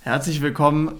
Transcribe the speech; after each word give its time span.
Herzlich 0.00 0.40
willkommen 0.40 0.92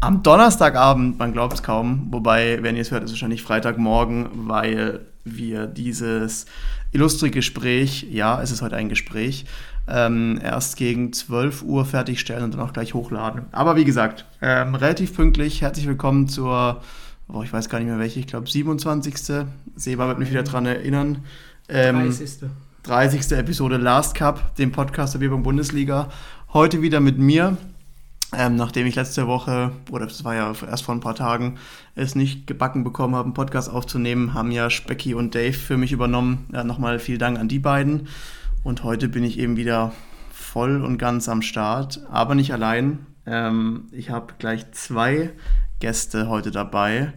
am 0.00 0.22
Donnerstagabend, 0.22 1.18
man 1.18 1.32
glaubt 1.32 1.54
es 1.54 1.62
kaum. 1.62 2.06
Wobei, 2.10 2.62
wenn 2.62 2.76
ihr 2.76 2.82
es 2.82 2.92
hört, 2.92 3.02
ist 3.02 3.10
es 3.10 3.16
wahrscheinlich 3.16 3.42
Freitagmorgen, 3.42 4.28
weil 4.48 5.00
wir 5.24 5.66
dieses 5.66 6.46
illustre 6.92 7.30
Gespräch, 7.30 8.06
ja, 8.10 8.40
es 8.40 8.52
ist 8.52 8.62
heute 8.62 8.76
ein 8.76 8.88
Gespräch, 8.88 9.46
ähm, 9.88 10.38
erst 10.42 10.76
gegen 10.76 11.12
12 11.12 11.62
Uhr 11.64 11.84
fertigstellen 11.84 12.44
und 12.44 12.54
dann 12.54 12.60
auch 12.60 12.72
gleich 12.72 12.94
hochladen. 12.94 13.46
Aber 13.50 13.74
wie 13.74 13.84
gesagt, 13.84 14.26
ähm, 14.40 14.76
relativ 14.76 15.14
pünktlich. 15.16 15.60
Herzlich 15.60 15.88
willkommen 15.88 16.28
zur, 16.28 16.82
oh, 17.28 17.42
ich 17.42 17.52
weiß 17.52 17.68
gar 17.68 17.78
nicht 17.78 17.88
mehr 17.88 17.98
welche, 17.98 18.20
ich 18.20 18.28
glaube 18.28 18.48
27. 18.48 19.44
Seba 19.74 20.06
wird 20.06 20.20
mich 20.20 20.30
wieder 20.30 20.44
daran 20.44 20.66
erinnern. 20.66 21.24
Ähm, 21.68 22.04
30. 22.04 22.48
30. 22.84 23.32
Episode 23.32 23.76
Last 23.76 24.14
Cup, 24.14 24.54
dem 24.56 24.70
Podcast 24.70 25.14
der 25.14 25.18
Bierbank 25.18 25.42
Bundesliga. 25.42 26.10
Heute 26.52 26.80
wieder 26.80 27.00
mit 27.00 27.18
mir, 27.18 27.56
ähm, 28.38 28.56
nachdem 28.56 28.86
ich 28.86 28.94
letzte 28.94 29.26
Woche, 29.26 29.72
oder 29.90 30.06
das 30.06 30.24
war 30.24 30.34
ja 30.34 30.52
erst 30.68 30.84
vor 30.84 30.94
ein 30.94 31.00
paar 31.00 31.14
Tagen, 31.14 31.58
es 31.94 32.14
nicht 32.14 32.46
gebacken 32.46 32.84
bekommen 32.84 33.14
habe, 33.14 33.26
einen 33.26 33.34
Podcast 33.34 33.70
aufzunehmen, 33.70 34.34
haben 34.34 34.50
ja 34.50 34.70
Specky 34.70 35.14
und 35.14 35.34
Dave 35.34 35.52
für 35.52 35.76
mich 35.76 35.92
übernommen. 35.92 36.46
Ja, 36.52 36.64
Nochmal 36.64 36.98
vielen 36.98 37.18
Dank 37.18 37.38
an 37.38 37.48
die 37.48 37.58
beiden. 37.58 38.08
Und 38.62 38.84
heute 38.84 39.08
bin 39.08 39.24
ich 39.24 39.38
eben 39.38 39.56
wieder 39.56 39.92
voll 40.32 40.82
und 40.82 40.98
ganz 40.98 41.28
am 41.28 41.42
Start, 41.42 42.00
aber 42.10 42.34
nicht 42.34 42.52
allein. 42.52 43.06
Ähm, 43.26 43.88
ich 43.92 44.10
habe 44.10 44.34
gleich 44.38 44.70
zwei 44.72 45.30
Gäste 45.80 46.28
heute 46.28 46.50
dabei. 46.50 47.12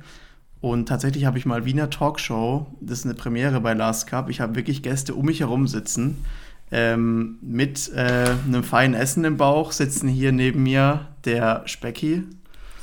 Und 0.59 0.88
tatsächlich 0.88 1.26
habe 1.26 1.38
ich 1.38 1.45
mal 1.45 1.66
Wiener 1.66 1.90
Talkshow, 1.90 2.68
das 2.81 3.00
ist 3.00 3.06
eine 3.06 3.14
Premiere 3.14 3.62
bei 3.62 3.73
Last 3.73 4.08
Cup. 4.08 4.30
Ich 4.30 4.42
habe 4.42 4.56
wirklich 4.56 4.84
Gäste 4.84 5.14
um 5.14 5.26
mich 5.26 5.42
herum 5.42 5.68
sitzen 5.68 6.23
ähm, 6.72 7.38
mit 7.42 7.92
äh, 7.94 8.36
einem 8.46 8.64
feinen 8.64 9.00
Essen 9.00 9.24
im 9.24 9.38
Bauch 9.38 9.72
sitzen 9.72 10.08
hier 10.08 10.32
neben 10.32 10.64
mir 10.64 11.08
der 11.26 11.64
Specki. 11.66 12.24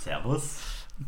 Servus. 0.02 0.59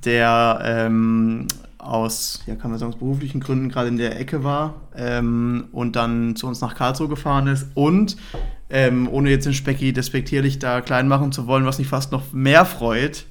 Der 0.05 0.61
ähm, 0.63 1.47
aus, 1.79 2.43
ja, 2.47 2.57
kann 2.57 2.71
man 2.71 2.79
sagen, 2.79 2.93
aus 2.93 2.99
beruflichen 2.99 3.41
Gründen 3.41 3.69
gerade 3.69 3.89
in 3.89 3.97
der 3.97 4.19
Ecke 4.19 4.45
war 4.45 4.75
ähm, 4.97 5.69
und 5.73 5.97
dann 5.97 6.37
zu 6.37 6.47
uns 6.47 6.61
nach 6.61 6.75
Karlsruhe 6.75 7.09
gefahren 7.09 7.47
ist. 7.47 7.69
Und 7.75 8.17
ähm, 8.69 9.09
ohne 9.11 9.31
jetzt 9.31 9.47
den 9.47 9.55
Specki 9.55 9.93
despektierlich 9.93 10.59
da 10.59 10.81
klein 10.81 11.09
machen 11.09 11.33
zu 11.33 11.47
wollen, 11.47 11.65
was 11.65 11.79
mich 11.79 11.89
fast 11.89 12.13
noch 12.13 12.33
mehr 12.33 12.65
freut, 12.65 13.27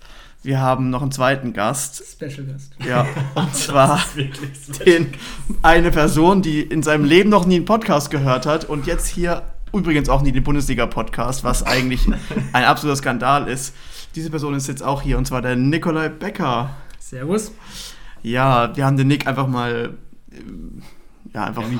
wir 0.45 0.61
haben 0.61 0.91
noch 0.91 1.01
einen 1.01 1.11
zweiten 1.11 1.53
Gast. 1.53 2.03
Special 2.11 2.45
Gast. 2.45 2.71
Ja, 2.87 3.07
und 3.35 3.55
zwar 3.55 3.99
den, 4.85 5.07
eine 5.63 5.91
Person, 5.91 6.41
die 6.41 6.61
in 6.61 6.83
seinem 6.83 7.03
Leben 7.03 7.29
noch 7.29 7.45
nie 7.45 7.55
einen 7.55 7.65
Podcast 7.65 8.11
gehört 8.11 8.45
hat 8.45 8.65
und 8.65 8.85
jetzt 8.85 9.07
hier 9.07 9.41
übrigens 9.73 10.07
auch 10.07 10.21
nie 10.21 10.31
den 10.31 10.43
Bundesliga-Podcast, 10.43 11.43
was 11.43 11.63
eigentlich 11.63 12.07
ein 12.53 12.63
absoluter 12.63 12.97
Skandal 12.97 13.47
ist. 13.47 13.73
Diese 14.13 14.29
Person 14.29 14.53
ist 14.53 14.67
jetzt 14.67 14.83
auch 14.83 15.01
hier 15.01 15.17
und 15.17 15.25
zwar 15.25 15.41
der 15.41 15.55
Nikolai 15.55 16.09
Becker. 16.09 16.69
Servus. 16.99 17.51
Ja, 18.21 18.75
wir 18.77 18.85
haben 18.85 18.97
den 18.97 19.07
Nick 19.07 19.27
einfach 19.27 19.47
mal 19.47 19.95
äh, 20.31 20.35
ja, 21.33 21.45
einfach 21.45 21.63
wie 21.69 21.79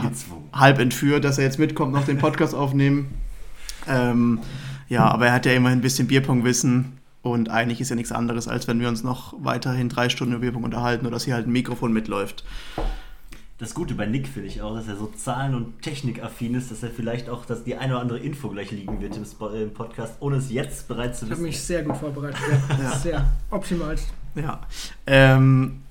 halb 0.53 0.79
entführt, 0.79 1.23
dass 1.23 1.37
er 1.37 1.45
jetzt 1.45 1.59
mitkommt, 1.59 1.93
noch 1.93 2.05
den 2.05 2.17
Podcast 2.17 2.55
aufnehmen. 2.55 3.13
Ähm, 3.87 4.39
ja, 4.89 5.05
aber 5.05 5.27
er 5.27 5.33
hat 5.33 5.45
ja 5.45 5.53
immerhin 5.53 5.79
ein 5.79 5.81
bisschen 5.83 6.07
Bierpong-Wissen 6.07 7.04
und 7.25 7.49
eigentlich 7.49 7.81
ist 7.81 7.89
ja 7.89 7.95
nichts 7.95 8.11
anderes, 8.11 8.47
als 8.47 8.67
wenn 8.67 8.79
wir 8.79 8.87
uns 8.87 9.03
noch 9.03 9.33
weiterhin 9.39 9.89
drei 9.89 10.09
Stunden 10.09 10.33
über 10.33 10.41
Bierpong 10.41 10.63
unterhalten 10.63 11.05
oder 11.05 11.15
dass 11.15 11.25
hier 11.25 11.33
halt 11.33 11.47
ein 11.47 11.51
Mikrofon 11.51 11.91
mitläuft. 11.91 12.43
Das 13.57 13.73
Gute 13.73 13.95
bei 13.95 14.05
Nick 14.05 14.27
finde 14.27 14.47
ich 14.49 14.61
auch, 14.61 14.75
dass 14.75 14.87
er 14.87 14.95
so 14.97 15.07
zahlen- 15.07 15.55
und 15.55 15.81
technikaffin 15.81 16.53
ist, 16.53 16.69
dass 16.69 16.83
er 16.83 16.91
vielleicht 16.91 17.29
auch 17.29 17.45
dass 17.45 17.63
die 17.63 17.77
eine 17.77 17.93
oder 17.93 18.01
andere 18.01 18.19
Info 18.19 18.49
gleich 18.49 18.69
liegen 18.71 19.01
wird 19.01 19.17
im 19.17 19.73
Podcast, 19.73 20.15
ohne 20.19 20.35
es 20.35 20.51
jetzt 20.51 20.87
bereits 20.87 21.19
zu 21.19 21.25
wissen. 21.25 21.31
Ich 21.31 21.37
habe 21.37 21.47
mich 21.47 21.61
sehr 21.61 21.83
gut 21.83 21.97
vorbereitet. 21.97 22.39
Ja. 22.69 22.83
ja. 22.83 22.97
Sehr 22.97 23.29
optimal. 23.49 23.95
Ja. 24.35 24.59
Ähm, 25.07 25.81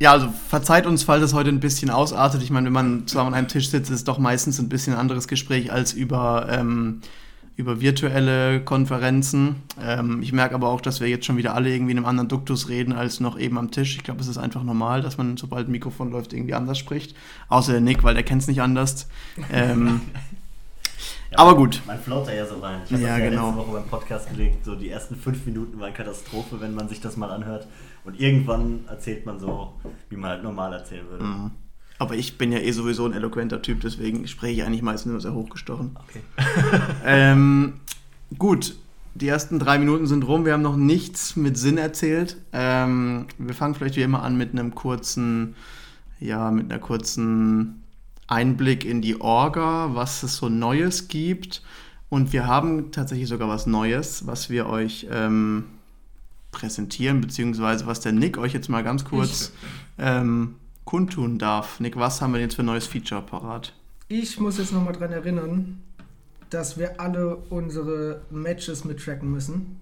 ja, 0.00 0.12
also 0.12 0.28
verzeiht 0.48 0.86
uns, 0.86 1.04
falls 1.04 1.22
es 1.22 1.32
heute 1.32 1.48
ein 1.48 1.60
bisschen 1.60 1.88
ausartet. 1.88 2.42
Ich 2.42 2.50
meine, 2.50 2.66
wenn 2.66 2.72
man 2.72 3.06
zusammen 3.06 3.28
an 3.28 3.34
einem 3.34 3.48
Tisch 3.48 3.70
sitzt, 3.70 3.90
ist 3.90 3.96
es 3.96 4.04
doch 4.04 4.18
meistens 4.18 4.58
ein 4.58 4.68
bisschen 4.68 4.94
ein 4.94 4.98
anderes 4.98 5.28
Gespräch 5.28 5.72
als 5.72 5.92
über 5.94 6.48
ähm, 6.50 7.00
über 7.56 7.80
virtuelle 7.80 8.60
Konferenzen. 8.60 9.56
Ähm, 9.80 10.22
ich 10.22 10.32
merke 10.32 10.54
aber 10.56 10.68
auch, 10.68 10.80
dass 10.80 11.00
wir 11.00 11.08
jetzt 11.08 11.24
schon 11.24 11.36
wieder 11.36 11.54
alle 11.54 11.72
irgendwie 11.72 11.92
in 11.92 11.98
einem 11.98 12.06
anderen 12.06 12.28
Duktus 12.28 12.68
reden 12.68 12.92
als 12.92 13.20
noch 13.20 13.38
eben 13.38 13.58
am 13.58 13.70
Tisch. 13.70 13.96
Ich 13.96 14.02
glaube, 14.02 14.20
es 14.20 14.26
ist 14.26 14.38
einfach 14.38 14.64
normal, 14.64 15.02
dass 15.02 15.18
man, 15.18 15.36
sobald 15.36 15.68
ein 15.68 15.70
Mikrofon 15.72 16.10
läuft, 16.10 16.32
irgendwie 16.32 16.54
anders 16.54 16.78
spricht. 16.78 17.14
Außer 17.48 17.72
der 17.72 17.80
Nick, 17.80 18.02
weil 18.02 18.14
der 18.14 18.24
kennt 18.24 18.42
es 18.42 18.48
nicht 18.48 18.60
anders. 18.60 19.08
Ähm, 19.52 20.00
ja, 21.30 21.38
aber 21.38 21.54
gut. 21.54 21.80
Man 21.86 22.00
float 22.00 22.26
da 22.26 22.32
ja 22.32 22.44
so 22.44 22.58
rein. 22.58 22.80
Ich 22.86 22.92
habe 22.92 23.02
ja, 23.02 23.10
das 23.10 23.18
ja 23.18 23.30
genau. 23.30 23.46
letzte 23.46 23.58
Woche 23.60 23.72
beim 23.72 23.86
Podcast 23.86 24.30
gelegt. 24.30 24.64
So 24.64 24.74
die 24.74 24.90
ersten 24.90 25.14
fünf 25.14 25.46
Minuten 25.46 25.78
waren 25.78 25.94
Katastrophe, 25.94 26.60
wenn 26.60 26.74
man 26.74 26.88
sich 26.88 27.00
das 27.00 27.16
mal 27.16 27.30
anhört. 27.30 27.68
Und 28.04 28.18
irgendwann 28.18 28.80
erzählt 28.88 29.26
man 29.26 29.38
so, 29.38 29.74
wie 30.10 30.16
man 30.16 30.30
halt 30.30 30.42
normal 30.42 30.72
erzählen 30.72 31.08
würde. 31.08 31.24
Mhm. 31.24 31.50
Aber 31.98 32.16
ich 32.16 32.38
bin 32.38 32.50
ja 32.50 32.58
eh 32.58 32.72
sowieso 32.72 33.06
ein 33.06 33.12
eloquenter 33.12 33.62
Typ, 33.62 33.80
deswegen 33.80 34.26
spreche 34.26 34.54
ich 34.54 34.64
eigentlich 34.64 34.82
meistens 34.82 35.12
nur 35.12 35.20
sehr 35.20 35.34
hochgestochen. 35.34 35.96
Okay. 36.08 36.20
ähm, 37.04 37.74
gut, 38.36 38.74
die 39.14 39.28
ersten 39.28 39.58
drei 39.60 39.78
Minuten 39.78 40.06
sind 40.06 40.26
rum. 40.26 40.44
Wir 40.44 40.54
haben 40.54 40.62
noch 40.62 40.76
nichts 40.76 41.36
mit 41.36 41.56
Sinn 41.56 41.78
erzählt. 41.78 42.36
Ähm, 42.52 43.26
wir 43.38 43.54
fangen 43.54 43.74
vielleicht 43.74 43.96
wie 43.96 44.02
immer 44.02 44.22
an 44.22 44.36
mit 44.36 44.52
einem 44.52 44.74
kurzen, 44.74 45.54
ja, 46.18 46.50
mit 46.50 46.70
einer 46.70 46.80
kurzen 46.80 47.84
Einblick 48.26 48.84
in 48.84 49.02
die 49.02 49.20
Orga, 49.20 49.94
was 49.94 50.24
es 50.24 50.36
so 50.36 50.48
Neues 50.48 51.06
gibt. 51.06 51.62
Und 52.08 52.32
wir 52.32 52.46
haben 52.46 52.90
tatsächlich 52.90 53.28
sogar 53.28 53.48
was 53.48 53.66
Neues, 53.66 54.26
was 54.26 54.50
wir 54.50 54.66
euch 54.66 55.06
ähm, 55.10 55.64
präsentieren, 56.50 57.20
beziehungsweise 57.20 57.86
was 57.86 58.00
der 58.00 58.12
Nick 58.12 58.36
euch 58.36 58.52
jetzt 58.52 58.68
mal 58.68 58.82
ganz 58.82 59.04
kurz 59.04 59.52
ähm, 59.98 60.56
kundtun 60.84 61.38
darf. 61.38 61.80
Nick, 61.80 61.96
was 61.96 62.20
haben 62.20 62.32
wir 62.32 62.40
jetzt 62.40 62.56
für 62.56 62.62
ein 62.62 62.66
neues 62.66 62.86
Feature 62.86 63.22
parat? 63.22 63.72
Ich 64.08 64.38
muss 64.38 64.58
jetzt 64.58 64.72
nochmal 64.72 64.92
dran 64.94 65.12
erinnern, 65.12 65.82
dass 66.50 66.78
wir 66.78 67.00
alle 67.00 67.36
unsere 67.50 68.22
Matches 68.30 68.84
mittracken 68.84 69.30
müssen. 69.30 69.80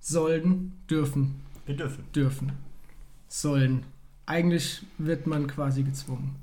Sollen, 0.00 0.72
dürfen. 0.88 1.40
Wir 1.66 1.76
dürfen. 1.76 2.04
Dürfen. 2.14 2.52
Sollen. 3.26 3.84
Eigentlich 4.26 4.82
wird 4.98 5.26
man 5.26 5.46
quasi 5.46 5.82
gezwungen. 5.82 6.36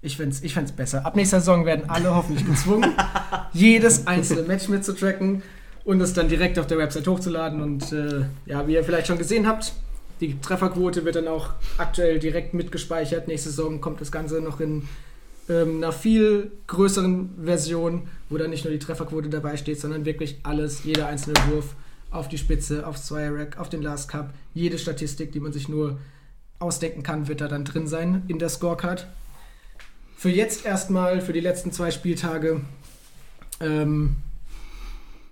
Ich 0.00 0.16
fände 0.16 0.34
es 0.34 0.42
ich 0.42 0.54
besser. 0.74 1.06
Ab 1.06 1.14
nächster 1.14 1.38
Saison 1.38 1.64
werden 1.64 1.88
alle 1.88 2.14
hoffentlich 2.14 2.44
gezwungen, 2.44 2.92
jedes 3.52 4.06
einzelne 4.06 4.42
Match 4.42 4.68
mitzutracken 4.68 5.42
und 5.84 6.00
es 6.00 6.12
dann 6.12 6.28
direkt 6.28 6.58
auf 6.58 6.66
der 6.66 6.78
Website 6.78 7.06
hochzuladen. 7.06 7.60
Und 7.60 7.92
äh, 7.92 8.24
ja, 8.46 8.66
wie 8.66 8.74
ihr 8.74 8.82
vielleicht 8.82 9.06
schon 9.06 9.18
gesehen 9.18 9.46
habt, 9.46 9.72
die 10.20 10.40
Trefferquote 10.40 11.04
wird 11.04 11.16
dann 11.16 11.28
auch 11.28 11.50
aktuell 11.78 12.18
direkt 12.18 12.54
mitgespeichert. 12.54 13.28
Nächste 13.28 13.50
Saison 13.50 13.80
kommt 13.80 14.00
das 14.00 14.12
Ganze 14.12 14.40
noch 14.40 14.60
in 14.60 14.88
ähm, 15.48 15.78
einer 15.78 15.92
viel 15.92 16.52
größeren 16.66 17.30
Version, 17.44 18.02
wo 18.28 18.38
dann 18.38 18.50
nicht 18.50 18.64
nur 18.64 18.72
die 18.72 18.78
Trefferquote 18.78 19.28
dabei 19.28 19.56
steht, 19.56 19.80
sondern 19.80 20.04
wirklich 20.04 20.38
alles, 20.42 20.84
jeder 20.84 21.08
einzelne 21.08 21.36
Wurf 21.50 21.74
auf 22.10 22.28
die 22.28 22.38
Spitze, 22.38 22.86
aufs 22.86 23.06
Zweier-Rack, 23.06 23.58
auf 23.58 23.68
den 23.68 23.82
Last 23.82 24.08
Cup. 24.08 24.32
Jede 24.54 24.78
Statistik, 24.78 25.32
die 25.32 25.40
man 25.40 25.52
sich 25.52 25.68
nur 25.68 25.98
ausdenken 26.58 27.02
kann, 27.02 27.26
wird 27.26 27.40
da 27.40 27.48
dann 27.48 27.64
drin 27.64 27.86
sein 27.86 28.22
in 28.28 28.38
der 28.38 28.48
Scorecard. 28.48 29.06
Für 30.16 30.30
jetzt 30.30 30.64
erstmal, 30.64 31.20
für 31.20 31.32
die 31.32 31.40
letzten 31.40 31.72
zwei 31.72 31.90
Spieltage, 31.90 32.60
ähm, 33.60 34.16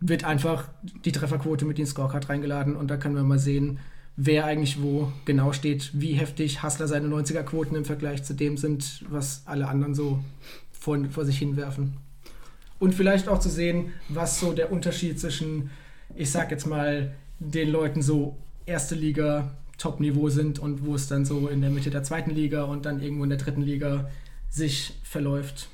wird 0.00 0.24
einfach 0.24 0.68
die 1.04 1.12
Trefferquote 1.12 1.64
mit 1.66 1.78
in 1.78 1.84
die 1.84 1.90
Scorecard 1.90 2.28
reingeladen 2.28 2.74
und 2.74 2.88
da 2.88 2.96
können 2.96 3.14
wir 3.14 3.22
mal 3.22 3.38
sehen, 3.38 3.78
wer 4.22 4.44
eigentlich 4.44 4.82
wo 4.82 5.10
genau 5.24 5.52
steht, 5.52 5.90
wie 5.94 6.12
heftig 6.12 6.62
Hassler 6.62 6.86
seine 6.86 7.08
90er-Quoten 7.08 7.74
im 7.74 7.86
Vergleich 7.86 8.22
zu 8.22 8.34
dem 8.34 8.58
sind, 8.58 9.02
was 9.08 9.42
alle 9.46 9.66
anderen 9.66 9.94
so 9.94 10.22
vor, 10.72 10.98
vor 11.10 11.24
sich 11.24 11.38
hinwerfen. 11.38 11.94
Und 12.78 12.94
vielleicht 12.94 13.28
auch 13.28 13.38
zu 13.38 13.48
sehen, 13.48 13.92
was 14.10 14.38
so 14.38 14.52
der 14.52 14.72
Unterschied 14.72 15.18
zwischen, 15.18 15.70
ich 16.14 16.30
sag 16.30 16.50
jetzt 16.50 16.66
mal, 16.66 17.14
den 17.38 17.70
Leuten 17.70 18.02
so 18.02 18.36
erste 18.66 18.94
Liga, 18.94 19.52
Top-Niveau 19.78 20.28
sind 20.28 20.58
und 20.58 20.84
wo 20.84 20.94
es 20.94 21.08
dann 21.08 21.24
so 21.24 21.48
in 21.48 21.62
der 21.62 21.70
Mitte 21.70 21.88
der 21.88 22.02
zweiten 22.02 22.30
Liga 22.30 22.64
und 22.64 22.84
dann 22.84 23.00
irgendwo 23.00 23.24
in 23.24 23.30
der 23.30 23.38
dritten 23.38 23.62
Liga 23.62 24.10
sich 24.50 24.98
verläuft. 25.02 25.68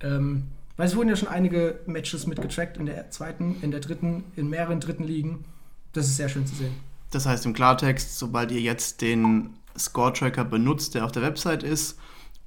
Ähm, 0.00 0.44
weil 0.76 0.86
es 0.86 0.94
wurden 0.94 1.08
ja 1.08 1.16
schon 1.16 1.28
einige 1.28 1.80
Matches 1.86 2.28
mitgetrackt 2.28 2.76
in 2.76 2.86
der 2.86 3.10
zweiten, 3.10 3.56
in 3.62 3.72
der 3.72 3.80
dritten, 3.80 4.22
in 4.36 4.48
mehreren 4.48 4.78
dritten 4.78 5.02
Ligen. 5.02 5.44
Das 5.92 6.06
ist 6.06 6.16
sehr 6.16 6.28
schön 6.28 6.46
zu 6.46 6.54
sehen. 6.54 6.74
Das 7.10 7.26
heißt 7.26 7.46
im 7.46 7.54
Klartext, 7.54 8.18
sobald 8.18 8.50
ihr 8.50 8.60
jetzt 8.60 9.00
den 9.00 9.50
Score-Tracker 9.78 10.44
benutzt, 10.44 10.94
der 10.94 11.04
auf 11.04 11.12
der 11.12 11.22
Website 11.22 11.62
ist, 11.62 11.98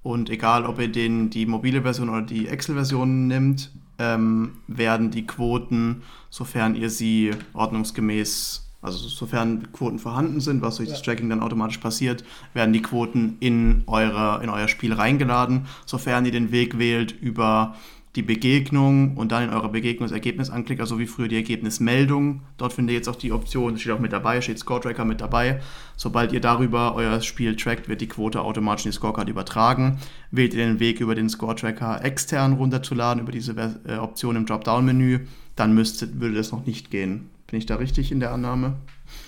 und 0.03 0.29
egal 0.29 0.65
ob 0.65 0.79
ihr 0.79 0.91
den, 0.91 1.29
die 1.29 1.45
mobile 1.45 1.83
Version 1.83 2.09
oder 2.09 2.23
die 2.23 2.47
Excel-Version 2.47 3.27
nimmt, 3.27 3.71
ähm, 3.99 4.53
werden 4.67 5.11
die 5.11 5.27
Quoten, 5.27 6.01
sofern 6.29 6.75
ihr 6.75 6.89
sie 6.89 7.31
ordnungsgemäß, 7.53 8.67
also 8.81 8.97
sofern 8.97 9.71
Quoten 9.71 9.99
vorhanden 9.99 10.39
sind, 10.39 10.63
was 10.63 10.77
durch 10.77 10.89
ja. 10.89 10.95
das 10.95 11.03
Tracking 11.03 11.29
dann 11.29 11.41
automatisch 11.41 11.77
passiert, 11.77 12.23
werden 12.55 12.73
die 12.73 12.81
Quoten 12.81 13.37
in, 13.39 13.83
eure, 13.85 14.43
in 14.43 14.49
euer 14.49 14.67
Spiel 14.67 14.93
reingeladen. 14.93 15.67
Sofern 15.85 16.25
ihr 16.25 16.31
den 16.31 16.51
Weg 16.51 16.79
wählt 16.79 17.11
über 17.11 17.75
die 18.15 18.21
Begegnung 18.21 19.15
und 19.15 19.31
dann 19.31 19.43
in 19.43 19.49
eurer 19.51 19.69
Begegnung 19.69 20.09
das 20.09 20.11
Ergebnis 20.11 20.49
anklickt, 20.49 20.81
also 20.81 20.99
wie 20.99 21.07
früher 21.07 21.29
die 21.29 21.37
Ergebnismeldung. 21.37 22.41
Dort 22.57 22.73
findet 22.73 22.91
ihr 22.91 22.97
jetzt 22.97 23.07
auch 23.07 23.15
die 23.15 23.31
Option, 23.31 23.77
steht 23.77 23.93
auch 23.93 23.99
mit 23.99 24.11
dabei, 24.11 24.41
steht 24.41 24.59
Score 24.59 24.81
Tracker 24.81 25.05
mit 25.05 25.21
dabei. 25.21 25.61
Sobald 25.95 26.33
ihr 26.33 26.41
darüber 26.41 26.93
euer 26.95 27.21
Spiel 27.21 27.55
trackt, 27.55 27.87
wird 27.87 28.01
die 28.01 28.09
Quote 28.09 28.41
automatisch 28.41 28.85
in 28.85 28.91
die 28.91 28.97
Scorecard 28.97 29.29
übertragen. 29.29 29.99
Wählt 30.29 30.53
ihr 30.53 30.65
den 30.65 30.81
Weg 30.81 30.99
über 30.99 31.15
den 31.15 31.29
Score 31.29 31.55
Tracker 31.55 32.03
extern 32.03 32.53
runterzuladen, 32.53 33.23
über 33.23 33.31
diese 33.31 33.53
äh, 33.87 33.95
Option 33.95 34.35
im 34.35 34.45
Dropdown-Menü, 34.45 35.21
dann 35.55 35.73
müsste, 35.73 36.19
würde 36.19 36.35
das 36.35 36.51
noch 36.51 36.65
nicht 36.65 36.91
gehen. 36.91 37.29
Bin 37.47 37.59
ich 37.59 37.65
da 37.65 37.75
richtig 37.75 38.11
in 38.11 38.19
der 38.19 38.31
Annahme? 38.31 38.75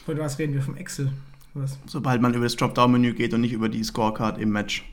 Von 0.06 0.18
was 0.18 0.40
reden 0.40 0.54
wir 0.54 0.62
vom 0.62 0.76
Excel? 0.76 1.12
Was? 1.54 1.78
Sobald 1.86 2.22
man 2.22 2.34
über 2.34 2.44
das 2.44 2.58
Dropdown-Menü 2.58 3.14
geht 3.14 3.34
und 3.34 3.42
nicht 3.42 3.54
über 3.54 3.70
die 3.70 3.84
Scorecard 3.84 4.40
im 4.40 4.50
Match. 4.52 4.84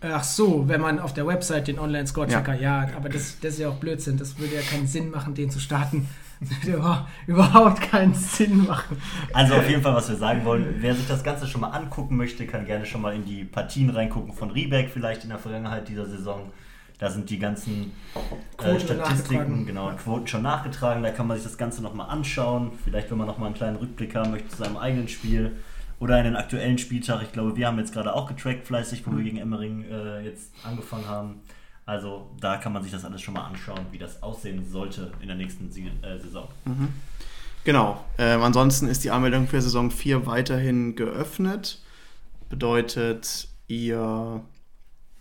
Ach 0.00 0.22
so, 0.22 0.68
wenn 0.68 0.80
man 0.80 1.00
auf 1.00 1.12
der 1.12 1.26
Website 1.26 1.66
den 1.66 1.78
Online-Score-Checker, 1.78 2.54
ja. 2.54 2.84
ja, 2.84 2.96
aber 2.96 3.08
das, 3.08 3.40
das 3.40 3.54
ist 3.54 3.58
ja 3.58 3.68
auch 3.68 3.76
Blödsinn. 3.76 4.16
Das 4.16 4.38
würde 4.38 4.54
ja 4.54 4.60
keinen 4.60 4.86
Sinn 4.86 5.10
machen, 5.10 5.34
den 5.34 5.50
zu 5.50 5.60
starten. 5.60 6.08
Das 6.40 6.50
würde 6.64 7.04
überhaupt 7.26 7.80
keinen 7.80 8.14
Sinn 8.14 8.64
machen. 8.64 8.96
Also 9.32 9.54
auf 9.54 9.68
jeden 9.68 9.82
Fall, 9.82 9.96
was 9.96 10.08
wir 10.08 10.14
sagen 10.14 10.44
wollen, 10.44 10.76
wer 10.78 10.94
sich 10.94 11.08
das 11.08 11.24
Ganze 11.24 11.48
schon 11.48 11.62
mal 11.62 11.70
angucken 11.70 12.16
möchte, 12.16 12.46
kann 12.46 12.64
gerne 12.64 12.86
schon 12.86 13.00
mal 13.00 13.12
in 13.12 13.24
die 13.24 13.42
Partien 13.42 13.90
reingucken 13.90 14.32
von 14.32 14.52
Riebeck 14.52 14.88
vielleicht 14.88 15.24
in 15.24 15.30
der 15.30 15.40
Vergangenheit 15.40 15.88
dieser 15.88 16.06
Saison. 16.06 16.52
Da 16.98 17.10
sind 17.10 17.28
die 17.28 17.40
ganzen 17.40 17.90
äh, 18.62 18.78
Statistiken, 18.78 19.66
genau, 19.66 19.90
Quoten 19.96 20.28
schon 20.28 20.42
nachgetragen. 20.42 21.02
Da 21.02 21.10
kann 21.10 21.26
man 21.26 21.36
sich 21.36 21.44
das 21.44 21.58
Ganze 21.58 21.82
nochmal 21.82 22.08
anschauen. 22.08 22.70
Vielleicht, 22.84 23.10
wenn 23.10 23.18
man 23.18 23.26
nochmal 23.26 23.46
einen 23.46 23.56
kleinen 23.56 23.76
Rückblick 23.76 24.14
haben 24.14 24.30
möchte 24.30 24.48
zu 24.48 24.58
seinem 24.58 24.76
eigenen 24.76 25.08
Spiel 25.08 25.56
oder 26.00 26.18
in 26.18 26.24
den 26.24 26.36
aktuellen 26.36 26.78
Spieltag. 26.78 27.22
Ich 27.22 27.32
glaube, 27.32 27.56
wir 27.56 27.66
haben 27.66 27.78
jetzt 27.78 27.92
gerade 27.92 28.14
auch 28.14 28.26
getrackt 28.26 28.66
fleißig, 28.66 29.06
wo 29.06 29.16
wir 29.16 29.24
gegen 29.24 29.38
Emmering 29.38 29.84
äh, 29.84 30.20
jetzt 30.20 30.52
angefangen 30.64 31.06
haben. 31.06 31.40
Also 31.86 32.30
da 32.40 32.58
kann 32.58 32.72
man 32.72 32.82
sich 32.82 32.92
das 32.92 33.04
alles 33.04 33.22
schon 33.22 33.34
mal 33.34 33.46
anschauen, 33.46 33.86
wie 33.92 33.98
das 33.98 34.22
aussehen 34.22 34.64
sollte 34.70 35.10
in 35.20 35.26
der 35.26 35.36
nächsten 35.36 35.68
äh, 35.68 36.18
Saison. 36.18 36.46
Mhm. 36.66 36.88
Genau. 37.64 38.04
Ähm, 38.18 38.42
ansonsten 38.42 38.86
ist 38.86 39.04
die 39.04 39.10
Anmeldung 39.10 39.48
für 39.48 39.60
Saison 39.60 39.90
4 39.90 40.26
weiterhin 40.26 40.96
geöffnet. 40.96 41.80
Bedeutet, 42.48 43.48
ihr 43.66 44.42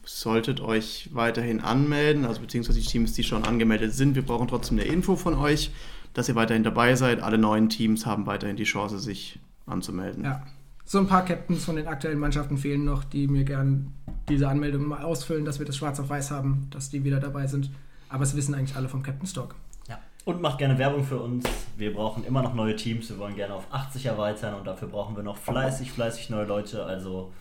solltet 0.06 0.62
euch 0.62 1.10
weiterhin 1.14 1.60
anmelden, 1.60 2.26
also 2.26 2.40
beziehungsweise 2.40 2.80
die 2.80 2.86
Teams, 2.86 3.14
die 3.14 3.24
schon 3.24 3.44
angemeldet 3.44 3.94
sind. 3.94 4.16
Wir 4.16 4.22
brauchen 4.22 4.48
trotzdem 4.48 4.80
eine 4.80 4.88
Info 4.88 5.16
von 5.16 5.34
euch, 5.36 5.72
dass 6.14 6.30
ihr 6.30 6.36
weiterhin 6.36 6.64
dabei 6.64 6.96
seid. 6.96 7.22
Alle 7.22 7.38
neuen 7.38 7.70
Teams 7.70 8.06
haben 8.06 8.26
weiterhin 8.26 8.56
die 8.56 8.64
Chance, 8.64 9.00
sich 9.00 9.40
anzumelden. 9.66 10.24
Ja, 10.24 10.46
so 10.88 11.00
ein 11.00 11.08
paar 11.08 11.26
Captains 11.26 11.66
von 11.66 11.76
den 11.76 11.86
aktuellen 11.86 12.18
Mannschaften 12.18 12.58
fehlen 12.58 12.86
noch, 12.86 13.04
die 13.04 13.28
mir 13.28 13.44
gern 13.44 13.94
diese 14.30 14.48
Anmeldung 14.48 14.86
mal 14.88 15.04
ausfüllen, 15.04 15.44
dass 15.44 15.60
wir 15.60 15.66
das 15.66 15.76
schwarz 15.76 16.00
auf 16.00 16.10
weiß 16.10 16.32
haben, 16.32 16.70
dass 16.72 16.90
die 16.90 17.04
wieder 17.04 17.20
dabei 17.20 17.46
sind. 17.46 17.70
Aber 18.08 18.24
es 18.24 18.38
wissen 18.38 18.56
eigentlich 18.56 18.78
alle 18.78 18.88
vom 18.88 19.04
Captain 19.04 19.28
Stock. 19.28 19.56
Ja. 19.90 20.00
Und 20.24 20.42
macht 20.42 20.60
gerne 20.60 20.78
Werbung 20.78 21.04
für 21.04 21.20
uns. 21.20 21.46
Wir 21.76 21.94
brauchen 21.94 22.24
immer 22.24 22.42
noch 22.42 22.54
neue 22.54 22.74
Teams. 22.78 23.10
Wir 23.10 23.18
wollen 23.18 23.36
gerne 23.36 23.54
auf 23.54 23.66
80 23.70 24.06
erweitern 24.06 24.56
und 24.56 24.66
dafür 24.66 24.88
brauchen 24.88 25.18
wir 25.18 25.24
noch 25.24 25.36
fleißig, 25.36 25.92
fleißig 25.92 26.30
neue 26.30 26.46
Leute. 26.46 26.86
Also 26.86 27.34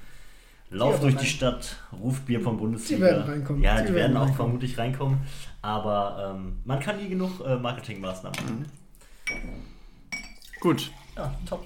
lauft 0.71 1.05
durch 1.05 1.17
die 1.17 1.27
Stadt, 1.27 1.77
ruft 1.93 2.27
Bier 2.27 2.41
vom 2.41 2.57
Bundesliga. 2.57 2.97
Die 2.97 3.13
werden 3.13 3.31
reinkommen. 3.31 3.63
Ja, 3.63 3.81
die, 3.81 3.87
die 3.87 3.95
werden, 3.95 4.15
werden, 4.15 4.29
auch 4.29 4.35
vermutlich 4.35 4.77
reinkommen. 4.77 5.21
Aber 5.63 6.35
ähm, 6.35 6.57
man 6.65 6.81
kann 6.81 6.97
nie 6.97 7.09
genug 7.09 7.47
äh, 7.47 7.57
Marketingmaßnahmen. 7.57 8.41
Mhm. 8.45 8.65
Gut. 10.61 10.91
Ja, 11.15 11.33
top. 11.49 11.65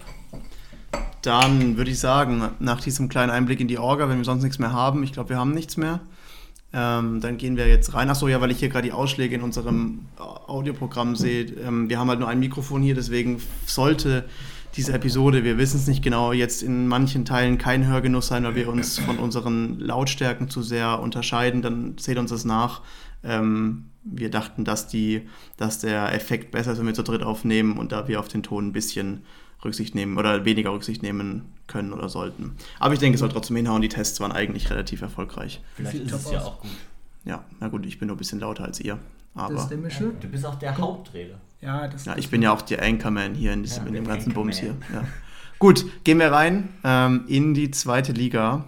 Dann 1.23 1.77
würde 1.77 1.91
ich 1.91 1.99
sagen, 1.99 2.49
nach 2.61 2.81
diesem 2.81 3.09
kleinen 3.09 3.31
Einblick 3.31 3.61
in 3.61 3.69
die 3.69 3.79
Orga, 3.79 4.09
wenn 4.09 4.19
wir 4.19 4.25
sonst 4.25 4.43
nichts 4.43 4.59
mehr 4.59 4.73
haben, 4.73 5.03
ich 5.03 5.13
glaube, 5.13 5.31
wir 5.31 5.39
haben 5.39 5.53
nichts 5.53 5.77
mehr, 5.77 6.01
ähm, 6.73 7.21
dann 7.21 7.37
gehen 7.37 7.57
wir 7.57 7.69
jetzt 7.69 7.95
rein. 7.95 8.09
Achso, 8.09 8.29
ja, 8.29 8.41
weil 8.41 8.51
ich 8.51 8.59
hier 8.59 8.69
gerade 8.69 8.87
die 8.87 8.93
Ausschläge 8.93 9.35
in 9.35 9.43
unserem 9.43 10.07
Audioprogramm 10.19 11.17
sehe. 11.17 11.45
Ähm, 11.45 11.91
wir 11.91 11.99
haben 11.99 12.09
halt 12.09 12.21
nur 12.21 12.29
ein 12.29 12.39
Mikrofon 12.39 12.81
hier, 12.83 12.95
deswegen 12.95 13.43
sollte 13.67 14.25
diese 14.77 14.93
Episode, 14.93 15.43
wir 15.43 15.59
wissen 15.59 15.79
es 15.79 15.89
nicht 15.89 16.03
genau, 16.03 16.33
jetzt 16.33 16.63
in 16.63 16.87
manchen 16.87 17.25
Teilen 17.25 17.59
kein 17.59 17.87
Hörgenuss 17.87 18.29
sein, 18.29 18.45
weil 18.45 18.55
wir 18.55 18.69
uns 18.69 18.99
von 19.01 19.19
unseren 19.19 19.81
Lautstärken 19.81 20.49
zu 20.49 20.63
sehr 20.63 21.01
unterscheiden, 21.01 21.61
dann 21.61 21.99
seht 21.99 22.19
uns 22.19 22.31
das 22.31 22.45
nach. 22.45 22.83
Ähm, 23.25 23.87
wir 24.05 24.31
dachten, 24.31 24.65
dass, 24.65 24.87
die, 24.87 25.29
dass 25.57 25.81
der 25.81 26.15
Effekt 26.15 26.53
besser 26.53 26.73
ist, 26.73 26.79
wenn 26.79 26.87
wir 26.87 26.95
zu 26.95 27.03
dritt 27.03 27.23
aufnehmen 27.23 27.79
und 27.79 27.93
da 27.93 28.07
wir 28.09 28.21
auf 28.21 28.29
den 28.29 28.43
Ton 28.43 28.69
ein 28.69 28.73
bisschen 28.73 29.25
Rücksicht 29.65 29.95
nehmen 29.95 30.17
oder 30.19 30.45
weniger 30.45 30.73
Rücksicht 30.73 31.03
nehmen 31.03 31.53
können 31.67 31.93
oder 31.93 32.09
sollten. 32.09 32.57
Aber 32.79 32.95
ich 32.95 33.01
denke, 33.01 33.15
es 33.15 33.21
soll 33.21 33.29
trotzdem 33.29 33.57
hinhauen. 33.57 33.83
Die 33.83 33.89
Tests 33.89 34.21
waren 34.21 34.33
eigentlich 34.33 34.71
relativ 34.71 35.03
erfolgreich. 35.03 35.61
Vielleicht 35.75 35.97
ist 35.97 36.13
es 36.13 36.31
ja 36.31 36.41
auch 36.43 36.61
gut. 36.61 36.71
Ja, 37.25 37.45
na 37.61 37.69
gut, 37.69 37.85
ich 37.87 37.99
bin 37.99 38.09
nur 38.09 38.17
ein 38.17 38.19
bisschen 38.19 38.41
lauter 38.41 38.65
als 38.65 38.81
ihr. 38.81 38.99
Aber 39.35 39.55
das 39.55 39.65
ist 39.65 39.69
der 39.69 39.79
Mische. 39.79 40.13
Du 40.21 40.29
bist 40.29 40.45
auch 40.47 40.57
der 40.57 40.77
Hauptredner. 40.77 41.39
Ja, 41.61 41.89
das 41.89 42.07
ja, 42.07 42.17
ich 42.17 42.31
bin 42.31 42.43
ja 42.43 42.53
auch 42.53 42.63
der 42.63 42.83
Anchorman 42.83 43.35
hier 43.35 43.53
in, 43.53 43.63
diesem, 43.63 43.83
ja, 43.83 43.89
in 43.89 43.95
dem 43.95 44.07
ganzen 44.07 44.33
Bums 44.33 44.59
hier. 44.59 44.77
Ja. 44.93 45.05
Gut, 45.59 45.85
gehen 46.05 46.19
wir 46.19 46.33
rein 46.33 46.71
ähm, 46.85 47.25
in 47.29 47.53
die 47.53 47.71
zweite 47.71 48.13
Liga. 48.13 48.65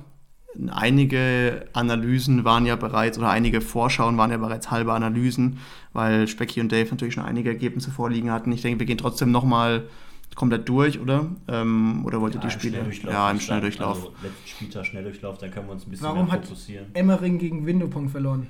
Einige 0.71 1.67
Analysen 1.73 2.45
waren 2.45 2.67
ja 2.67 2.77
bereits, 2.77 3.17
oder 3.17 3.31
einige 3.31 3.63
Vorschauen 3.63 4.19
waren 4.19 4.31
ja 4.31 4.37
bereits 4.37 4.71
halbe 4.71 4.93
Analysen, 4.93 5.59
weil 5.95 6.29
Specky 6.29 6.61
und 6.61 6.71
Dave 6.71 6.91
natürlich 6.91 7.15
schon 7.15 7.25
einige 7.25 7.49
Ergebnisse 7.49 7.91
vorliegen 7.91 8.31
hatten. 8.31 8.53
Ich 8.53 8.61
denke, 8.61 8.81
wir 8.81 8.87
gehen 8.87 8.99
trotzdem 8.99 9.31
nochmal 9.31 9.89
komplett 10.35 10.69
durch, 10.69 10.99
oder? 11.01 11.31
Ähm, 11.49 12.05
oder 12.05 12.21
wollt 12.21 12.35
ihr 12.35 12.41
ja, 12.41 12.47
die 12.47 12.53
Spiele? 12.53 12.85
Ja, 13.05 13.31
im 13.31 13.41
Schnelldurchlauf. 13.41 13.97
Also, 13.97 14.13
letzten 14.23 14.49
Spieltag 14.49 14.87
Schnelldurchlauf, 14.87 15.39
dann 15.39 15.51
können 15.51 15.67
wir 15.67 15.73
uns 15.73 15.87
ein 15.87 15.91
bisschen 15.91 16.07
Warum 16.07 16.27
mehr 16.27 16.43
fokussieren. 16.43 16.87
Warum 16.93 17.11
hat 17.11 17.21
Emmering 17.21 17.39
gegen 17.39 17.67
Windopong 17.67 18.09
verloren? 18.09 18.47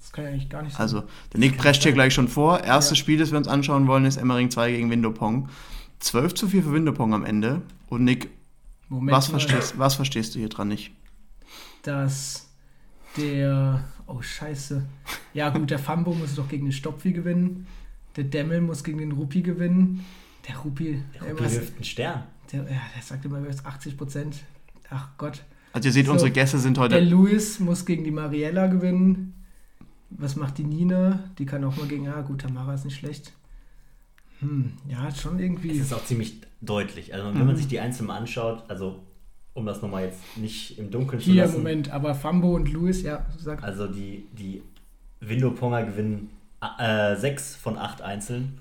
Das 0.00 0.12
kann 0.12 0.24
ja 0.24 0.30
eigentlich 0.30 0.48
gar 0.48 0.62
nicht 0.62 0.72
sein. 0.74 0.82
Also, 0.82 1.02
der 1.32 1.40
Nick 1.40 1.58
prescht 1.58 1.82
hier 1.82 1.92
gleich 1.92 2.14
schon 2.14 2.28
vor. 2.28 2.60
Erstes 2.60 2.98
ja. 2.98 3.02
Spiel, 3.02 3.18
das 3.18 3.32
wir 3.32 3.38
uns 3.38 3.48
anschauen 3.48 3.86
wollen, 3.86 4.04
ist 4.04 4.16
Emmering 4.16 4.50
2 4.50 4.72
gegen 4.72 4.90
Windopong. 4.90 5.48
12 5.98 6.34
zu 6.34 6.48
4 6.48 6.62
für 6.62 6.72
Windopong 6.72 7.14
am 7.14 7.24
Ende. 7.24 7.62
Und 7.88 8.04
Nick, 8.04 8.30
was 8.88 9.28
verstehst, 9.28 9.78
was 9.78 9.96
verstehst 9.96 10.34
du 10.34 10.38
hier 10.38 10.48
dran 10.48 10.68
nicht? 10.68 10.92
Dass 11.82 12.48
der. 13.16 13.84
Oh, 14.06 14.22
Scheiße. 14.22 14.86
Ja, 15.34 15.48
gut, 15.48 15.70
der 15.70 15.80
Fambo 15.80 16.14
muss 16.14 16.36
doch 16.36 16.48
gegen 16.48 16.66
den 16.66 16.72
Stopfi 16.72 17.12
gewinnen. 17.12 17.66
Der 18.14 18.24
Demmel 18.24 18.60
muss 18.60 18.84
gegen 18.84 18.98
den 18.98 19.12
Rupi 19.12 19.42
gewinnen. 19.42 20.04
Der 20.48 20.56
Rupi. 20.58 21.02
Der 21.14 21.30
Rupi 21.30 21.44
wirft 21.44 21.74
einen 21.74 21.84
Stern. 21.84 22.22
Der, 22.52 22.60
ja, 22.62 22.80
der 22.94 23.02
sagt 23.02 23.24
immer, 23.24 23.38
er 23.38 23.66
80 23.66 23.96
Prozent. 23.96 24.36
Ach 24.90 25.08
Gott. 25.18 25.42
Also 25.72 25.88
ihr 25.88 25.92
seht, 25.92 26.06
so, 26.06 26.12
unsere 26.12 26.30
Gäste 26.30 26.58
sind 26.58 26.78
heute... 26.78 26.94
Der 26.94 27.04
Luis 27.04 27.60
muss 27.60 27.84
gegen 27.84 28.04
die 28.04 28.10
Mariella 28.10 28.66
gewinnen. 28.68 29.34
Was 30.10 30.36
macht 30.36 30.58
die 30.58 30.64
Nina? 30.64 31.30
Die 31.38 31.44
kann 31.44 31.64
auch 31.64 31.76
mal 31.76 31.86
gegen... 31.86 32.08
Ah 32.08 32.22
gut, 32.22 32.42
Tamara 32.42 32.74
ist 32.74 32.84
nicht 32.84 32.96
schlecht. 32.96 33.32
Hm, 34.40 34.72
ja, 34.88 35.10
schon 35.14 35.38
irgendwie... 35.38 35.72
Es 35.72 35.86
ist 35.86 35.92
auch 35.92 36.04
ziemlich 36.04 36.40
deutlich. 36.60 37.12
Also 37.12 37.26
wenn 37.26 37.38
mhm. 37.38 37.46
man 37.46 37.56
sich 37.56 37.68
die 37.68 37.80
Einzelnen 37.80 38.10
anschaut, 38.10 38.64
also 38.68 39.02
um 39.52 39.66
das 39.66 39.82
nochmal 39.82 40.04
jetzt 40.04 40.20
nicht 40.36 40.78
im 40.78 40.90
Dunkeln 40.90 41.20
Hier, 41.20 41.32
zu 41.32 41.38
lassen. 41.38 41.52
Hier, 41.52 41.58
Moment, 41.58 41.90
aber 41.90 42.14
Fambo 42.14 42.54
und 42.54 42.72
Luis, 42.72 43.02
ja, 43.02 43.26
sag. 43.36 43.62
Also 43.62 43.86
die, 43.86 44.26
die 44.32 44.62
Window-Ponger 45.20 45.84
gewinnen 45.84 46.30
äh, 46.78 47.16
6 47.16 47.56
von 47.56 47.76
8 47.76 48.02
Einzeln 48.02 48.58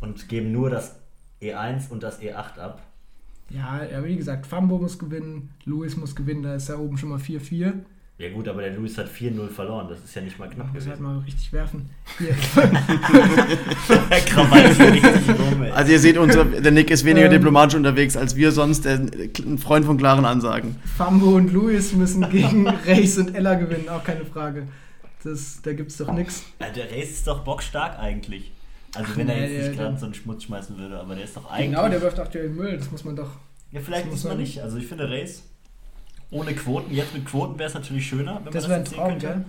und 0.00 0.28
geben 0.28 0.52
nur 0.52 0.70
das 0.70 0.99
E1 1.42 1.90
und 1.90 2.02
das 2.02 2.20
E8 2.20 2.58
ab. 2.58 2.82
Ja, 3.50 3.84
ja, 3.84 4.04
wie 4.04 4.16
gesagt, 4.16 4.46
Fambo 4.46 4.78
muss 4.78 4.98
gewinnen, 4.98 5.50
Luis 5.64 5.96
muss 5.96 6.14
gewinnen, 6.14 6.42
da 6.42 6.54
ist 6.54 6.68
ja 6.68 6.76
oben 6.76 6.96
schon 6.96 7.08
mal 7.08 7.18
4-4. 7.18 7.72
Ja 8.20 8.28
gut, 8.28 8.46
aber 8.48 8.60
der 8.60 8.74
Luis 8.74 8.98
hat 8.98 9.08
4-0 9.08 9.48
verloren, 9.48 9.88
das 9.88 10.04
ist 10.04 10.14
ja 10.14 10.20
nicht 10.20 10.38
mal 10.38 10.48
knapp 10.48 10.74
gewesen. 10.74 10.90
Muss 10.90 10.90
halt 10.90 11.00
mal 11.00 11.18
richtig 11.20 11.50
werfen. 11.54 11.88
Hier. 12.18 12.36
also 15.74 15.92
ihr 15.92 15.98
seht, 15.98 16.18
unser, 16.18 16.44
der 16.44 16.70
Nick 16.70 16.90
ist 16.90 17.06
weniger 17.06 17.26
ähm, 17.26 17.32
diplomatisch 17.32 17.76
unterwegs 17.76 18.18
als 18.18 18.36
wir 18.36 18.52
sonst, 18.52 18.84
der, 18.84 18.98
ein 18.98 19.56
Freund 19.56 19.86
von 19.86 19.96
klaren 19.96 20.26
Ansagen. 20.26 20.76
Fambo 20.98 21.34
und 21.34 21.50
Luis 21.50 21.94
müssen 21.94 22.28
gegen 22.28 22.68
Race 22.86 23.16
und 23.16 23.34
Ella 23.34 23.54
gewinnen, 23.54 23.88
auch 23.88 24.04
keine 24.04 24.26
Frage. 24.26 24.66
Das, 25.24 25.62
da 25.62 25.70
es 25.70 25.96
doch 25.96 26.12
nichts. 26.12 26.44
Der 26.60 26.90
Race 26.90 27.10
ist 27.10 27.26
doch 27.26 27.42
bockstark 27.42 27.98
eigentlich. 27.98 28.52
Also 28.94 29.12
Ach, 29.12 29.16
wenn 29.16 29.28
er 29.28 29.48
jetzt 29.48 29.68
nicht 29.68 29.78
gerade 29.78 29.96
so 29.96 30.06
einen 30.06 30.14
Schmutz 30.14 30.44
schmeißen 30.44 30.76
würde, 30.76 30.98
aber 30.98 31.14
der 31.14 31.24
ist 31.24 31.36
doch 31.36 31.50
eigentlich. 31.50 31.70
Genau, 31.70 31.88
der 31.88 32.02
wirft 32.02 32.18
aktuell 32.18 32.48
Müll, 32.48 32.76
das 32.76 32.90
muss 32.90 33.04
man 33.04 33.16
doch. 33.16 33.30
Ja, 33.70 33.80
vielleicht 33.80 34.12
ist 34.12 34.24
man 34.24 34.38
nicht. 34.38 34.60
Also 34.60 34.78
ich 34.78 34.86
finde 34.86 35.08
Race 35.08 35.44
ohne 36.30 36.54
Quoten, 36.54 36.94
jetzt 36.94 37.12
mit 37.12 37.26
Quoten 37.26 37.58
wäre 37.58 37.68
es 37.68 37.74
natürlich 37.74 38.06
schöner, 38.06 38.40
wenn 38.44 38.52
das 38.52 38.68
man 38.68 38.84
das 38.84 38.92
ein 38.92 38.96
Traum, 38.96 39.08
könnte. 39.08 39.44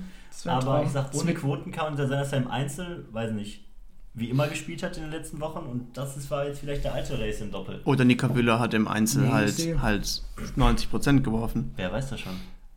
Aber 0.45 0.83
ich 0.83 0.89
sag, 0.89 1.13
ohne 1.13 1.33
Quoten 1.33 1.71
kann 1.71 1.93
man 1.93 1.98
sein, 1.98 2.10
dass 2.10 2.31
er 2.31 2.39
im 2.39 2.48
Einzel, 2.50 3.05
weiß 3.12 3.31
nicht, 3.33 3.65
wie 4.13 4.29
immer 4.29 4.48
gespielt 4.48 4.83
hat 4.83 4.98
in 4.98 5.03
den 5.03 5.12
letzten 5.12 5.39
Wochen 5.39 5.65
und 5.65 5.95
das 5.98 6.17
ist, 6.17 6.29
war 6.31 6.45
jetzt 6.45 6.60
vielleicht 6.60 6.83
der 6.83 6.93
alte 6.93 7.19
Race 7.19 7.39
im 7.39 7.51
Doppel. 7.51 7.81
Oder 7.86 8.03
Nika 8.03 8.33
Wüller 8.36 8.60
hat 8.60 8.74
im 8.74 8.88
Einzel 8.88 9.24
nee, 9.24 9.29
halt, 9.29 9.81
halt 9.81 10.21
90% 10.57 11.21
geworfen. 11.21 11.71
Wer 11.75 11.91
weiß 11.91 12.10
das 12.10 12.19
schon? 12.19 12.33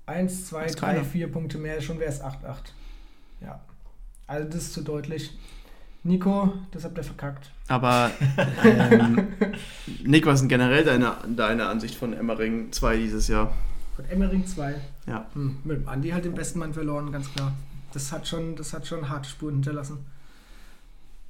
1, 0.07 0.47
2, 0.47 0.67
3, 0.67 1.05
4 1.05 1.33
Punkte 1.33 1.59
mehr, 1.59 1.81
schon 1.81 1.99
wäre 1.99 2.11
es 2.11 2.21
8, 2.21 2.45
8. 2.45 2.73
Ja. 3.41 3.61
Also 4.27 4.49
das 4.49 4.57
ist 4.57 4.75
zu 4.75 4.83
deutlich. 4.83 5.31
Nico, 6.05 6.53
das 6.71 6.85
habt 6.85 6.99
ihr 6.99 7.03
verkackt. 7.03 7.51
Aber 7.67 8.11
ähm, 8.63 9.29
Nick, 10.05 10.27
was 10.27 10.35
ist 10.35 10.41
denn 10.43 10.49
generell 10.51 10.85
deine, 10.85 11.17
deine 11.35 11.67
Ansicht 11.67 11.95
von 11.95 12.13
Emmering 12.13 12.71
2 12.73 12.99
dieses 12.99 13.29
Jahr? 13.29 13.55
Von 13.97 14.05
Emmering 14.05 14.47
2? 14.47 14.75
Ja. 15.07 15.27
Hm, 15.33 15.59
mit 15.65 15.79
dem 15.79 15.89
Andi 15.89 16.11
halt 16.11 16.27
den 16.27 16.35
besten 16.35 16.59
Mann 16.59 16.75
verloren, 16.75 17.11
ganz 17.11 17.33
klar. 17.33 17.55
das 17.95 18.13
hat 18.13 18.29
schon, 18.29 18.55
das 18.55 18.75
hat 18.75 18.87
schon 18.87 19.09
harte 19.09 19.31
Spuren 19.31 19.55
hinterlassen. 19.55 20.05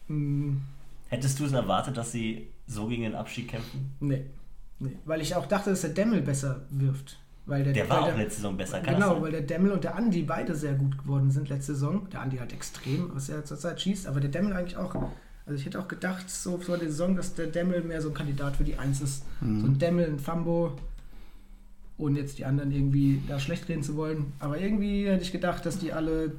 Mhm. 0.08 0.62
Hättest 1.08 1.38
du 1.38 1.44
es 1.44 1.52
erwartet, 1.52 1.96
dass 1.96 2.10
sie 2.10 2.48
so 2.66 2.88
gegen 2.88 3.04
den 3.04 3.14
Abstieg 3.14 3.48
kämpfen? 3.48 3.94
Nee. 4.00 4.24
nee. 4.80 4.96
Weil 5.04 5.20
ich 5.20 5.36
auch 5.36 5.46
dachte, 5.46 5.70
dass 5.70 5.82
der 5.82 5.90
Demmel 5.90 6.20
besser 6.20 6.62
wirft. 6.70 7.18
Weil 7.46 7.62
der, 7.62 7.74
der 7.74 7.88
war 7.90 8.02
weil 8.02 8.12
auch 8.12 8.16
letzte 8.16 8.36
Saison 8.36 8.56
besser, 8.56 8.80
kann 8.80 8.94
Genau, 8.94 9.20
weil 9.20 9.32
der 9.32 9.42
Demmel 9.42 9.72
und 9.72 9.84
der 9.84 9.96
Andi 9.96 10.22
beide 10.22 10.54
sehr 10.54 10.74
gut 10.74 10.96
geworden 10.96 11.30
sind 11.30 11.48
letzte 11.50 11.74
Saison. 11.74 12.08
Der 12.10 12.22
Andi 12.22 12.38
halt 12.38 12.52
extrem, 12.52 13.10
was 13.14 13.28
er 13.28 13.44
zurzeit 13.44 13.80
schießt, 13.80 14.06
aber 14.06 14.20
der 14.20 14.30
Demmel 14.30 14.54
eigentlich 14.54 14.78
auch. 14.78 14.94
Also 15.46 15.58
ich 15.58 15.66
hätte 15.66 15.78
auch 15.78 15.88
gedacht, 15.88 16.30
so 16.30 16.56
vor 16.56 16.78
der 16.78 16.88
Saison, 16.88 17.16
dass 17.16 17.34
der 17.34 17.48
Demmel 17.48 17.82
mehr 17.82 18.00
so 18.00 18.08
ein 18.08 18.14
Kandidat 18.14 18.56
für 18.56 18.64
die 18.64 18.78
Eins 18.78 19.02
ist. 19.02 19.24
Mhm. 19.42 19.60
So 19.60 19.66
ein 19.66 19.78
Demmel, 19.78 20.06
ein 20.06 20.18
Fambo, 20.18 20.72
ohne 21.98 22.18
jetzt 22.18 22.38
die 22.38 22.46
anderen 22.46 22.72
irgendwie 22.72 23.22
da 23.28 23.38
schlecht 23.38 23.68
reden 23.68 23.82
zu 23.82 23.94
wollen. 23.96 24.32
Aber 24.38 24.58
irgendwie 24.58 25.06
hätte 25.06 25.22
ich 25.22 25.32
gedacht, 25.32 25.66
dass 25.66 25.78
die 25.78 25.92
alle 25.92 26.32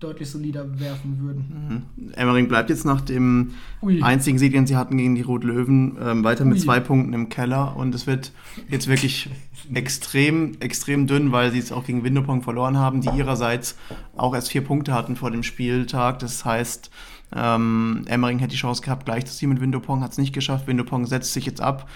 deutlich 0.00 0.28
solider 0.30 0.78
werfen 0.78 1.20
würden. 1.20 1.86
Mhm. 1.96 2.12
Emmering 2.12 2.48
bleibt 2.48 2.68
jetzt 2.68 2.84
nach 2.84 3.00
dem 3.00 3.52
Ui. 3.82 4.02
einzigen 4.02 4.38
Sieg, 4.38 4.52
den 4.52 4.66
sie 4.66 4.76
hatten 4.76 4.98
gegen 4.98 5.14
die 5.14 5.22
Rot-Löwen, 5.22 5.96
ähm, 6.00 6.24
weiter 6.24 6.44
mit 6.44 6.58
Ui. 6.58 6.60
zwei 6.60 6.80
Punkten 6.80 7.14
im 7.14 7.30
Keller 7.30 7.76
und 7.76 7.94
es 7.94 8.06
wird 8.06 8.32
jetzt 8.68 8.88
wirklich 8.88 9.30
extrem, 9.72 10.52
extrem 10.60 11.06
dünn, 11.06 11.32
weil 11.32 11.50
sie 11.50 11.58
es 11.58 11.72
auch 11.72 11.84
gegen 11.84 12.04
Windopong 12.04 12.42
verloren 12.42 12.76
haben, 12.76 13.00
die 13.00 13.08
ihrerseits 13.08 13.76
auch 14.16 14.34
erst 14.34 14.50
vier 14.50 14.62
Punkte 14.62 14.92
hatten 14.92 15.16
vor 15.16 15.30
dem 15.30 15.42
Spieltag. 15.42 16.18
Das 16.18 16.44
heißt, 16.44 16.90
ähm, 17.34 18.04
Emmering 18.06 18.38
hätte 18.38 18.52
die 18.52 18.58
Chance 18.58 18.82
gehabt, 18.82 19.06
gleich 19.06 19.24
zu 19.24 19.34
ziehen 19.34 19.48
mit 19.48 19.60
Windopong, 19.60 20.02
hat 20.02 20.12
es 20.12 20.18
nicht 20.18 20.34
geschafft. 20.34 20.66
Windopong 20.66 21.06
setzt 21.06 21.32
sich 21.32 21.46
jetzt 21.46 21.62
ab 21.62 21.88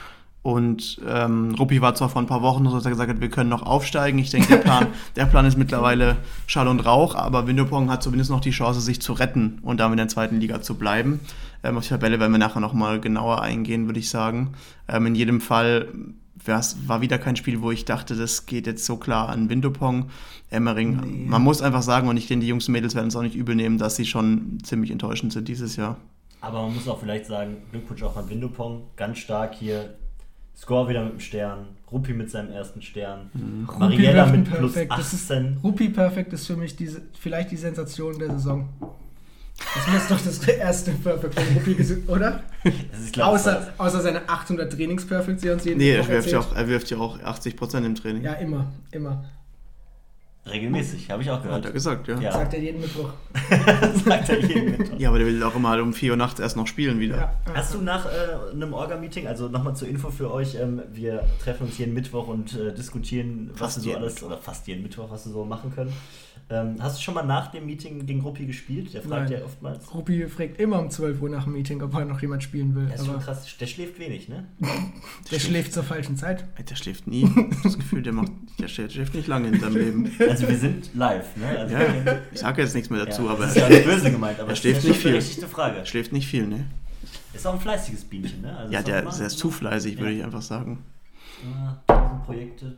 und 0.43 1.01
ähm, 1.07 1.55
Ruppi 1.59 1.83
war 1.83 1.95
zwar 1.95 2.09
vor 2.09 2.23
ein 2.23 2.27
paar 2.27 2.41
Wochen 2.41 2.65
so, 2.65 2.75
dass 2.75 2.87
er 2.87 2.91
gesagt 2.91 3.11
hat, 3.11 3.21
wir 3.21 3.29
können 3.29 3.51
noch 3.51 3.63
aufsteigen. 3.63 4.19
Ich 4.19 4.31
denke, 4.31 4.49
der 4.49 4.57
Plan, 4.57 4.87
der 5.17 5.27
Plan 5.27 5.45
ist 5.45 5.59
mittlerweile 5.59 6.17
Schall 6.47 6.67
und 6.67 6.81
Rauch, 6.81 7.15
aber 7.15 7.47
Windopong 7.47 7.91
hat 7.91 8.03
zumindest 8.03 8.31
noch 8.31 8.41
die 8.41 8.51
Chance, 8.51 8.81
sich 8.81 9.03
zu 9.03 9.13
retten 9.13 9.59
und 9.61 9.81
damit 9.81 9.95
in 9.95 9.99
der 9.99 10.09
zweiten 10.09 10.41
Liga 10.41 10.63
zu 10.63 10.77
bleiben. 10.77 11.21
Ähm, 11.63 11.77
auf 11.77 11.83
die 11.85 11.91
Tabelle 11.91 12.19
werden 12.21 12.33
wir 12.33 12.39
nachher 12.39 12.61
nochmal 12.61 13.01
genauer 13.01 13.43
eingehen, 13.43 13.85
würde 13.85 14.01
ich 14.01 14.09
sagen. 14.09 14.55
Ähm, 14.89 15.07
in 15.07 15.15
jedem 15.15 15.43
Fall 15.43 15.89
war 16.87 17.03
wieder 17.03 17.19
kein 17.19 17.37
Spiel, 17.37 17.61
wo 17.61 17.71
ich 17.71 17.85
dachte, 17.85 18.17
das 18.17 18.47
geht 18.47 18.67
jetzt 18.67 18.87
so 18.87 18.97
klar 18.97 19.29
an 19.29 19.51
Windopong. 19.51 20.07
Emmering, 20.49 21.01
nee. 21.01 21.27
man 21.29 21.43
muss 21.43 21.61
einfach 21.61 21.83
sagen, 21.83 22.09
und 22.09 22.17
ich 22.17 22.29
denke, 22.29 22.45
die 22.45 22.49
Jungs 22.49 22.67
und 22.67 22.73
Mädels 22.73 22.95
werden 22.95 23.09
es 23.09 23.17
auch 23.17 23.23
nicht 23.23 23.37
übel 23.37 23.55
nehmen, 23.55 23.77
dass 23.77 23.97
sie 23.97 24.07
schon 24.07 24.59
ziemlich 24.63 24.91
enttäuschend 24.91 25.35
sind 25.35 25.49
dieses 25.49 25.77
Jahr. 25.77 25.99
Aber 26.41 26.63
man 26.63 26.75
muss 26.75 26.89
auch 26.89 26.99
vielleicht 26.99 27.27
sagen, 27.27 27.59
Glückwunsch 27.71 28.03
auch 28.03 28.17
an 28.17 28.31
Windopong, 28.31 28.85
ganz 28.97 29.19
stark 29.19 29.55
hier 29.55 29.95
Score 30.57 30.89
wieder 30.89 31.05
mit 31.05 31.15
dem 31.15 31.21
Stern, 31.21 31.69
Rupi 31.91 32.13
mit 32.13 32.31
seinem 32.31 32.53
ersten 32.53 32.83
Stern, 32.83 33.31
mhm. 33.33 33.69
Mariella 33.79 34.27
mit 34.27 34.45
plus 34.45 34.73
perfect. 34.75 34.93
18. 34.93 35.59
Rupi 35.63 35.89
Perfect 35.89 36.33
ist 36.33 36.47
für 36.47 36.57
mich 36.57 36.77
diese, 36.77 37.03
vielleicht 37.19 37.51
die 37.51 37.57
Sensation 37.57 38.19
der 38.19 38.31
Saison. 38.33 38.69
Das 39.75 39.87
muss 39.93 40.09
doch 40.09 40.21
das 40.25 40.49
erste 40.49 40.93
Perfect 40.93 41.35
von 41.35 41.45
Rupi 41.55 41.75
gesehen, 41.75 42.09
oder? 42.09 42.43
Außer, 43.19 43.75
außer 43.77 44.01
seine 44.01 44.29
800 44.29 44.73
Trainings-Perfects, 44.73 45.43
die 45.43 45.51
uns 45.51 45.65
jeden 45.65 45.79
Nee, 45.79 45.93
er 45.93 46.09
wirft, 46.09 46.31
ja 46.31 46.41
auch, 46.41 46.55
er 46.55 46.69
wirft 46.69 46.91
ja 46.91 46.99
auch 46.99 47.19
80% 47.19 47.85
im 47.85 47.95
Training. 47.95 48.23
Ja, 48.23 48.35
immer, 48.35 48.73
immer. 48.91 49.25
Regelmäßig, 50.51 51.11
habe 51.11 51.23
ich 51.23 51.31
auch 51.31 51.43
gehört. 51.43 51.59
Hat 51.59 51.67
er 51.67 51.73
gesagt, 51.73 52.09
ja. 52.09 52.19
ja. 52.21 52.33
Sagt 52.33 52.55
er 52.55 52.61
jeden 52.61 52.81
Mittwoch. 52.81 53.13
Sagt 54.05 54.29
er 54.29 54.41
jeden 54.41 54.79
Mittwoch. 54.79 54.99
Ja, 54.99 55.09
aber 55.09 55.19
der 55.19 55.27
will 55.27 55.43
auch 55.43 55.55
immer 55.55 55.81
um 55.81 55.93
4 55.93 56.13
Uhr 56.13 56.17
nachts 56.17 56.41
erst 56.41 56.57
noch 56.57 56.67
spielen 56.67 57.01
wieder. 57.01 57.17
Ja. 57.17 57.33
Hast 57.55 57.75
du 57.75 57.79
nach 57.79 58.07
äh, 58.07 58.53
einem 58.53 58.73
Orga-Meeting, 58.73 59.27
also 59.27 59.49
nochmal 59.49 59.77
zur 59.77 59.89
Info 59.89 60.11
für 60.11 60.33
euch, 60.33 60.57
ähm, 60.57 60.83
wir 60.93 61.25
treffen 61.43 61.67
uns 61.67 61.79
jeden 61.79 61.95
Mittwoch 61.95 62.29
und 62.29 62.59
äh, 62.59 62.75
diskutieren, 62.75 63.51
fast 63.55 63.77
was 63.77 63.85
du 63.85 63.91
so 63.91 63.97
alles, 63.97 64.15
Mittwoch. 64.15 64.27
oder 64.29 64.39
fast 64.39 64.67
jeden 64.67 64.83
Mittwoch, 64.83 65.11
was 65.11 65.25
du 65.25 65.31
so 65.31 65.45
machen 65.45 65.73
können. 65.75 65.93
Ähm, 66.53 66.77
hast 66.81 66.99
du 66.99 67.03
schon 67.03 67.15
mal 67.15 67.23
nach 67.23 67.53
dem 67.53 67.65
Meeting 67.67 68.05
gegen 68.07 68.23
Ruppi 68.23 68.45
gespielt? 68.45 68.93
Der 68.93 69.03
fragt 69.03 69.31
Nein. 69.31 69.39
ja 69.39 69.45
oftmals. 69.45 69.95
Ruppi 69.95 70.27
fragt 70.27 70.59
immer 70.59 70.81
um 70.81 70.91
12 70.91 71.23
Uhr 71.23 71.29
nach 71.29 71.45
dem 71.45 71.53
Meeting, 71.53 71.81
ob 71.81 71.95
heute 71.95 72.09
noch 72.09 72.21
jemand 72.21 72.43
spielen 72.43 72.75
will. 72.75 72.89
Das 72.89 73.03
ist 73.03 73.07
schon 73.07 73.21
krass. 73.21 73.57
Der 73.61 73.67
schläft 73.67 74.01
wenig, 74.01 74.29
ne? 74.29 74.49
der 75.31 75.39
schläft 75.39 75.73
zur 75.73 75.85
falschen 75.85 76.17
Zeit. 76.17 76.45
Der 76.69 76.75
schläft 76.75 77.07
nie. 77.07 77.31
Das 77.63 77.79
Gefühl, 77.79 78.03
der, 78.03 78.13
macht, 78.13 78.33
der 78.59 78.67
schläft 78.67 79.15
nicht 79.15 79.29
lange 79.29 79.49
in 79.49 79.61
seinem 79.61 79.77
Leben. 79.77 80.13
Also 80.29 80.49
wir 80.49 80.57
sind 80.57 80.91
live, 80.95 81.37
ne? 81.37 81.59
Also 81.59 81.75
ja, 81.75 82.19
ich 82.33 82.41
sage 82.41 82.63
jetzt 82.63 82.75
nichts 82.75 82.91
mehr 82.91 83.05
dazu, 83.05 83.25
ja, 83.25 83.31
aber... 83.31 83.45
Das 83.45 83.57
ist 83.57 83.63
ja 83.63 83.69
nicht 83.69 83.85
böse 83.85 84.11
gemeint, 84.11 84.41
aber 84.41 84.51
er 84.51 84.57
schläft 84.57 84.85
nicht 84.85 85.01
viel. 85.01 85.15
Richtige 85.15 85.47
Frage. 85.47 85.87
Schläft 85.87 86.13
nicht 86.13 86.27
viel, 86.27 86.47
ne? 86.47 86.67
Ist 87.33 87.47
auch 87.47 87.55
ein 87.55 87.61
fleißiges 87.61 88.05
Bienchen, 88.05 88.43
ne? 88.43 88.57
Also 88.57 88.73
ja, 88.73 88.83
der, 88.83 89.03
der 89.03 89.27
ist 89.27 89.39
zu 89.39 89.51
fleißig, 89.51 89.99
würde 89.99 90.13
ich 90.13 90.25
einfach 90.25 90.43
sagen. 90.43 90.85
Ja, 91.45 92.23
Projekte. 92.27 92.77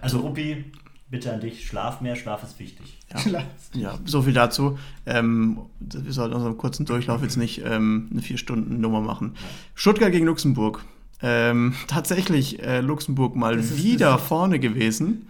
Also 0.00 0.20
Ruppi, 0.20 0.64
bitte 1.10 1.32
an 1.32 1.40
dich, 1.40 1.66
schlaf 1.66 2.00
mehr, 2.00 2.16
Schlaf 2.16 2.42
ist 2.42 2.58
wichtig. 2.58 2.98
Ja, 3.24 3.42
ja 3.74 3.98
so 4.04 4.22
viel 4.22 4.32
dazu. 4.32 4.78
Ähm, 5.06 5.58
wir 5.80 6.12
sollten 6.12 6.34
unseren 6.34 6.56
kurzen 6.56 6.86
Durchlauf 6.86 7.22
jetzt 7.22 7.36
nicht 7.36 7.62
ähm, 7.64 8.08
eine 8.12 8.22
vier-Stunden-Nummer 8.22 9.00
machen. 9.00 9.34
Stuttgart 9.74 10.12
gegen 10.12 10.26
Luxemburg. 10.26 10.84
Ähm, 11.22 11.74
tatsächlich 11.86 12.62
äh, 12.62 12.80
Luxemburg 12.80 13.36
mal 13.36 13.58
ist, 13.58 13.76
wieder 13.76 14.16
vorne 14.18 14.58
gewesen. 14.58 15.28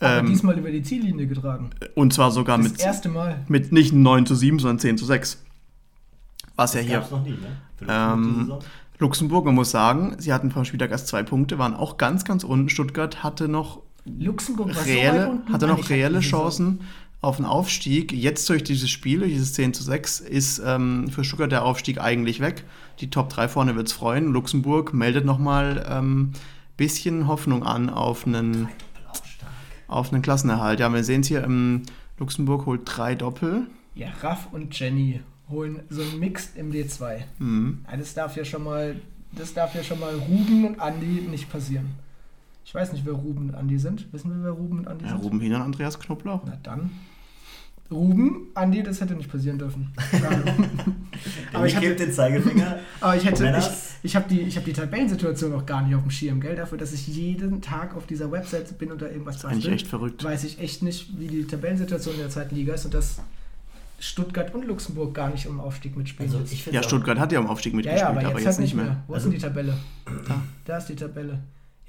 Aber 0.00 0.18
ähm, 0.18 0.26
diesmal 0.26 0.58
über 0.58 0.70
die 0.70 0.82
Ziellinie 0.82 1.26
getragen. 1.26 1.70
Und 1.94 2.12
zwar 2.12 2.32
sogar 2.32 2.58
das 2.58 2.72
mit, 2.72 2.80
erste 2.80 3.08
Mal. 3.08 3.44
mit 3.48 3.72
nicht 3.72 3.92
9 3.92 4.26
zu 4.26 4.34
7, 4.34 4.58
sondern 4.58 4.80
10 4.80 4.98
zu 4.98 5.04
6. 5.06 5.42
Was 6.56 6.72
das 6.72 6.82
ja 6.82 6.86
hier. 6.86 7.08
Noch 7.10 7.24
nie, 7.24 7.30
ne? 7.30 7.56
Ähm, 7.88 8.52
Luxemburg, 8.98 9.44
man 9.44 9.54
muss 9.54 9.70
sagen, 9.70 10.16
sie 10.18 10.32
hatten 10.32 10.50
vor 10.50 10.64
Spieltag 10.64 10.90
erst 10.90 11.08
zwei 11.08 11.22
Punkte, 11.22 11.58
waren 11.58 11.74
auch 11.74 11.96
ganz, 11.96 12.24
ganz 12.24 12.44
unten. 12.44 12.68
Stuttgart 12.68 13.22
hatte 13.22 13.48
noch 13.48 13.80
Luxemburg 14.04 14.74
war 14.74 14.84
reelle, 14.84 15.40
so 15.46 15.52
hatte 15.52 15.66
noch 15.66 15.88
reelle 15.88 16.20
Chancen 16.20 16.80
auf 17.20 17.36
einen 17.36 17.46
Aufstieg. 17.46 18.12
Jetzt 18.12 18.48
durch 18.50 18.64
dieses 18.64 18.90
Spiel, 18.90 19.20
durch 19.20 19.32
dieses 19.32 19.54
10 19.54 19.74
zu 19.74 19.82
6, 19.84 20.20
ist 20.20 20.60
ähm, 20.64 21.08
für 21.08 21.24
Stuttgart 21.24 21.52
der 21.52 21.64
Aufstieg 21.64 22.00
eigentlich 22.00 22.40
weg. 22.40 22.64
Die 22.98 23.10
Top 23.10 23.30
3 23.30 23.48
vorne 23.48 23.76
wird 23.76 23.86
es 23.86 23.92
freuen. 23.92 24.32
Luxemburg 24.32 24.92
meldet 24.92 25.24
nochmal 25.24 25.84
ein 25.84 26.04
ähm, 26.04 26.32
bisschen 26.76 27.28
Hoffnung 27.28 27.62
an 27.62 27.88
auf 27.88 28.26
einen, 28.26 28.68
auf 29.86 30.12
einen 30.12 30.20
Klassenerhalt. 30.20 30.80
Ja, 30.80 30.92
wir 30.92 31.04
sehen 31.04 31.20
es 31.20 31.28
hier, 31.28 31.44
ähm, 31.44 31.82
Luxemburg 32.18 32.66
holt 32.66 32.82
drei 32.84 33.14
Doppel. 33.14 33.68
Ja, 33.94 34.08
Raff 34.20 34.48
und 34.50 34.78
Jenny 34.78 35.20
holen 35.48 35.80
so 35.90 36.02
ein 36.02 36.18
Mixed 36.18 36.56
im 36.56 36.72
D2. 36.72 37.20
Mhm. 37.38 37.84
Ja, 37.88 37.96
das 37.96 38.14
darf 38.14 38.36
ja 38.36 38.44
schon 38.44 38.64
mal, 38.64 38.96
das 39.32 39.54
darf 39.54 39.74
ja 39.74 39.84
schon 39.84 40.00
mal 40.00 40.14
Ruben 40.14 40.66
und 40.66 40.80
Andi 40.80 41.26
nicht 41.30 41.50
passieren. 41.50 41.90
Ich 42.72 42.74
weiß 42.74 42.94
nicht, 42.94 43.04
wer 43.04 43.12
Ruben 43.12 43.50
und 43.50 43.54
Andi 43.54 43.78
sind. 43.78 44.10
Wissen 44.14 44.30
wir, 44.34 44.44
wer 44.44 44.52
Ruben 44.52 44.78
und 44.78 44.88
Andi 44.88 45.04
ja, 45.04 45.10
sind? 45.10 45.22
Ruben 45.22 45.40
Hiener 45.40 45.56
und 45.56 45.62
Andreas 45.62 46.00
Knoblauch. 46.00 46.40
Na 46.46 46.56
dann. 46.62 46.90
Ruben, 47.90 48.46
Andi, 48.54 48.82
das 48.82 48.98
hätte 49.02 49.12
nicht 49.12 49.30
passieren 49.30 49.58
dürfen. 49.58 49.92
aber 51.52 51.66
ich 51.66 51.76
habe 51.76 51.94
den 51.94 52.10
Zeigefinger. 52.10 52.78
Aber 53.02 53.14
ich 53.14 53.26
hätte, 53.26 53.54
ich, 53.58 53.66
ich 54.04 54.16
habe 54.16 54.26
die, 54.26 54.50
hab 54.50 54.64
die 54.64 54.72
Tabellensituation 54.72 55.52
auch 55.52 55.66
gar 55.66 55.82
nicht 55.82 55.94
auf 55.94 56.00
dem 56.00 56.10
Schirm, 56.10 56.40
gell? 56.40 56.56
Dafür, 56.56 56.78
dass 56.78 56.94
ich 56.94 57.06
jeden 57.08 57.60
Tag 57.60 57.94
auf 57.94 58.06
dieser 58.06 58.32
Website 58.32 58.78
bin 58.78 58.90
und 58.90 59.02
da 59.02 59.06
irgendwas 59.06 59.40
Das 59.40 59.54
ist 59.54 59.66
echt 59.66 59.86
verrückt. 59.86 60.24
Weiß 60.24 60.42
ich 60.44 60.58
echt 60.58 60.82
nicht, 60.82 61.18
wie 61.18 61.26
die 61.26 61.46
Tabellensituation 61.46 62.14
in 62.14 62.20
der 62.20 62.30
zweiten 62.30 62.54
Liga 62.54 62.72
ist 62.72 62.86
und 62.86 62.94
dass 62.94 63.20
Stuttgart 63.98 64.54
und 64.54 64.64
Luxemburg 64.64 65.12
gar 65.12 65.28
nicht 65.28 65.46
um 65.46 65.60
Aufstieg 65.60 65.94
mitspielen. 65.94 66.32
Also 66.32 66.70
ja, 66.70 66.82
Stuttgart 66.82 67.18
hat 67.18 67.32
ja 67.32 67.38
um 67.38 67.48
Aufstieg 67.48 67.74
mitgespielt, 67.74 68.00
ja, 68.00 68.06
ja, 68.06 68.18
aber, 68.18 68.26
aber 68.26 68.38
jetzt, 68.38 68.46
jetzt 68.46 68.60
nicht 68.60 68.74
mehr. 68.74 68.86
mehr. 68.86 69.02
Wo 69.08 69.12
also, 69.12 69.28
ist 69.28 69.32
denn 69.32 69.38
die 69.40 69.46
Tabelle? 69.46 69.76
Da. 70.26 70.42
da 70.64 70.78
ist 70.78 70.86
die 70.86 70.96
Tabelle. 70.96 71.38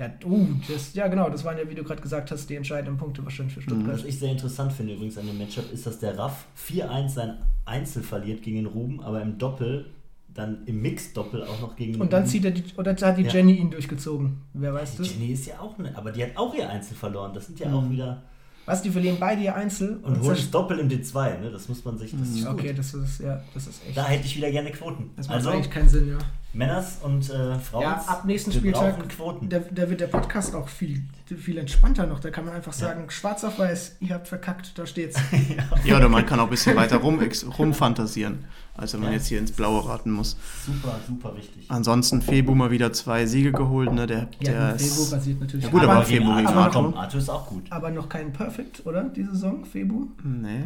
Ja, 0.04 0.28
uh, 0.28 0.48
das, 0.68 0.94
ja 0.94 1.08
genau, 1.08 1.30
das 1.30 1.44
waren 1.44 1.58
ja, 1.58 1.70
wie 1.70 1.76
du 1.76 1.84
gerade 1.84 2.02
gesagt 2.02 2.32
hast, 2.32 2.50
die 2.50 2.56
entscheidenden 2.56 2.98
Punkte 2.98 3.24
wahrscheinlich 3.24 3.54
für 3.54 3.62
Stuttgart. 3.62 3.96
Was 3.96 4.06
ich 4.06 4.20
sehr 4.20 4.32
interessant 4.32 4.74
finde 4.74 4.94
übrigens 4.94 5.18
an 5.18 5.28
dem 5.28 5.38
Matchup, 5.38 5.72
ist, 5.72 5.86
dass 5.86 6.00
der 6.00 6.18
Raff 6.18 6.46
4-1 6.58 7.10
sein 7.10 7.38
Einzel 7.66 8.04
verliert 8.04 8.44
gegen 8.44 8.58
den 8.58 8.66
Ruben, 8.66 9.02
aber 9.02 9.22
im 9.22 9.38
Doppel, 9.38 9.86
dann 10.34 10.66
im 10.66 10.82
Mix-Doppel 10.82 11.44
auch 11.44 11.62
noch 11.62 11.76
gegen 11.76 11.94
den 11.94 12.02
Und 12.02 12.12
dann 12.12 12.22
Ruben. 12.22 12.32
zieht 12.32 12.46
er 12.46 12.52
die, 12.52 12.64
oder 12.76 12.96
hat 12.96 13.18
die 13.18 13.24
ja. 13.24 13.32
Jenny 13.32 13.54
ihn 13.54 13.70
durchgezogen. 13.70 14.42
Wer 14.54 14.74
weiß 14.74 14.98
das? 14.98 15.14
Jenny 15.14 15.32
ist 15.32 15.46
ja 15.46 15.60
auch, 15.60 15.78
ne, 15.78 15.92
aber 15.96 16.12
die 16.12 16.24
hat 16.24 16.36
auch 16.36 16.54
ihr 16.56 16.70
Einzel 16.70 16.98
verloren. 16.98 17.34
Das 17.34 17.46
sind 17.46 17.60
ja 17.60 17.70
mhm. 17.70 17.76
auch 17.76 17.90
wieder 17.90 18.24
was, 18.66 18.82
die 18.82 18.90
verlieren 18.90 19.18
beide 19.20 19.42
ihr 19.42 19.56
Einzel? 19.56 19.98
Und, 19.98 20.14
und 20.14 20.22
holen 20.22 20.38
es 20.38 20.50
doppelt 20.50 20.80
im 20.80 20.88
D2, 20.88 21.40
ne? 21.40 21.52
Das 21.52 21.68
muss 21.68 21.84
man 21.84 21.98
sich. 21.98 22.12
Das 22.18 22.30
ist 22.30 22.48
okay, 22.48 22.74
das 22.74 22.94
ist, 22.94 23.20
ja, 23.20 23.42
das 23.54 23.68
ist 23.68 23.86
echt. 23.86 23.98
Da 23.98 24.06
hätte 24.06 24.26
ich 24.26 24.38
wieder 24.38 24.52
gerne 24.52 24.72
Quoten. 24.72 25.10
Das 25.18 25.28
macht 25.28 25.38
also, 25.38 25.50
eigentlich 25.50 25.70
keinen 25.70 25.90
Sinn, 25.90 26.10
ja. 26.10 26.18
Männers 26.54 27.00
und 27.02 27.30
äh, 27.32 27.58
Frauen. 27.58 27.82
Ja, 27.82 28.04
ab 28.06 28.26
nächsten 28.26 28.52
Spieltag. 28.52 29.10
Quoten. 29.10 29.50
Da, 29.50 29.60
da, 29.72 29.90
wird 29.90 30.02
der 30.02 30.08
Podcast 30.08 30.54
auch 30.54 30.70
viel, 30.70 31.04
viel 31.26 31.58
entspannter 31.58 32.06
noch. 32.06 32.20
Da 32.20 32.30
kann 32.30 32.46
man 32.46 32.54
einfach 32.54 32.74
sagen, 32.74 33.02
ja. 33.06 33.12
schwarz 33.12 33.44
auf 33.44 33.58
weiß, 33.58 33.98
ihr 34.02 34.14
habt 34.14 34.28
verkackt, 34.28 34.78
da 34.78 34.86
steht's. 34.86 35.20
ja, 35.84 35.98
oder 35.98 36.10
man 36.10 36.26
kann 36.28 36.40
auch 36.40 36.44
ein 36.44 36.50
bisschen 36.52 36.76
weiter 36.76 36.98
rum, 36.98 37.20
rumfantasieren, 37.58 38.46
als 38.78 38.94
wenn 38.94 39.02
man 39.02 39.10
ja. 39.10 39.18
jetzt 39.18 39.28
hier 39.28 39.40
ins 39.40 39.52
Blaue 39.52 39.88
raten 39.88 40.12
muss. 40.12 40.38
Super, 40.64 41.00
super 41.08 41.36
wichtig. 41.36 41.66
Ansonsten 41.70 42.22
Febu 42.22 42.54
mal 42.54 42.70
wieder 42.70 42.94
zwei 42.94 43.26
Siege 43.26 43.52
geholt. 43.52 43.92
Ne? 43.92 44.06
Der, 44.06 44.28
ja, 44.40 44.74
der 44.74 44.80
Febu 44.80 45.10
basiert 45.10 45.40
natürlich. 45.40 45.66
Ja, 45.66 45.72
gut, 45.72 45.82
aber, 45.82 45.94
aber 45.94 46.06
Febu 46.06 46.36
gegen 46.36 46.48
Arthur. 46.48 46.96
Arthur 46.96 47.20
ist 47.20 47.30
auch 47.30 47.48
gut. 47.48 47.64
Aber 47.72 47.90
noch 47.90 48.08
kein 48.08 48.32
Perfect, 48.32 48.86
oder? 48.86 49.04
Die 49.06 49.24
Saison, 49.24 49.66
Febu? 49.66 50.08
Nee. 50.24 50.66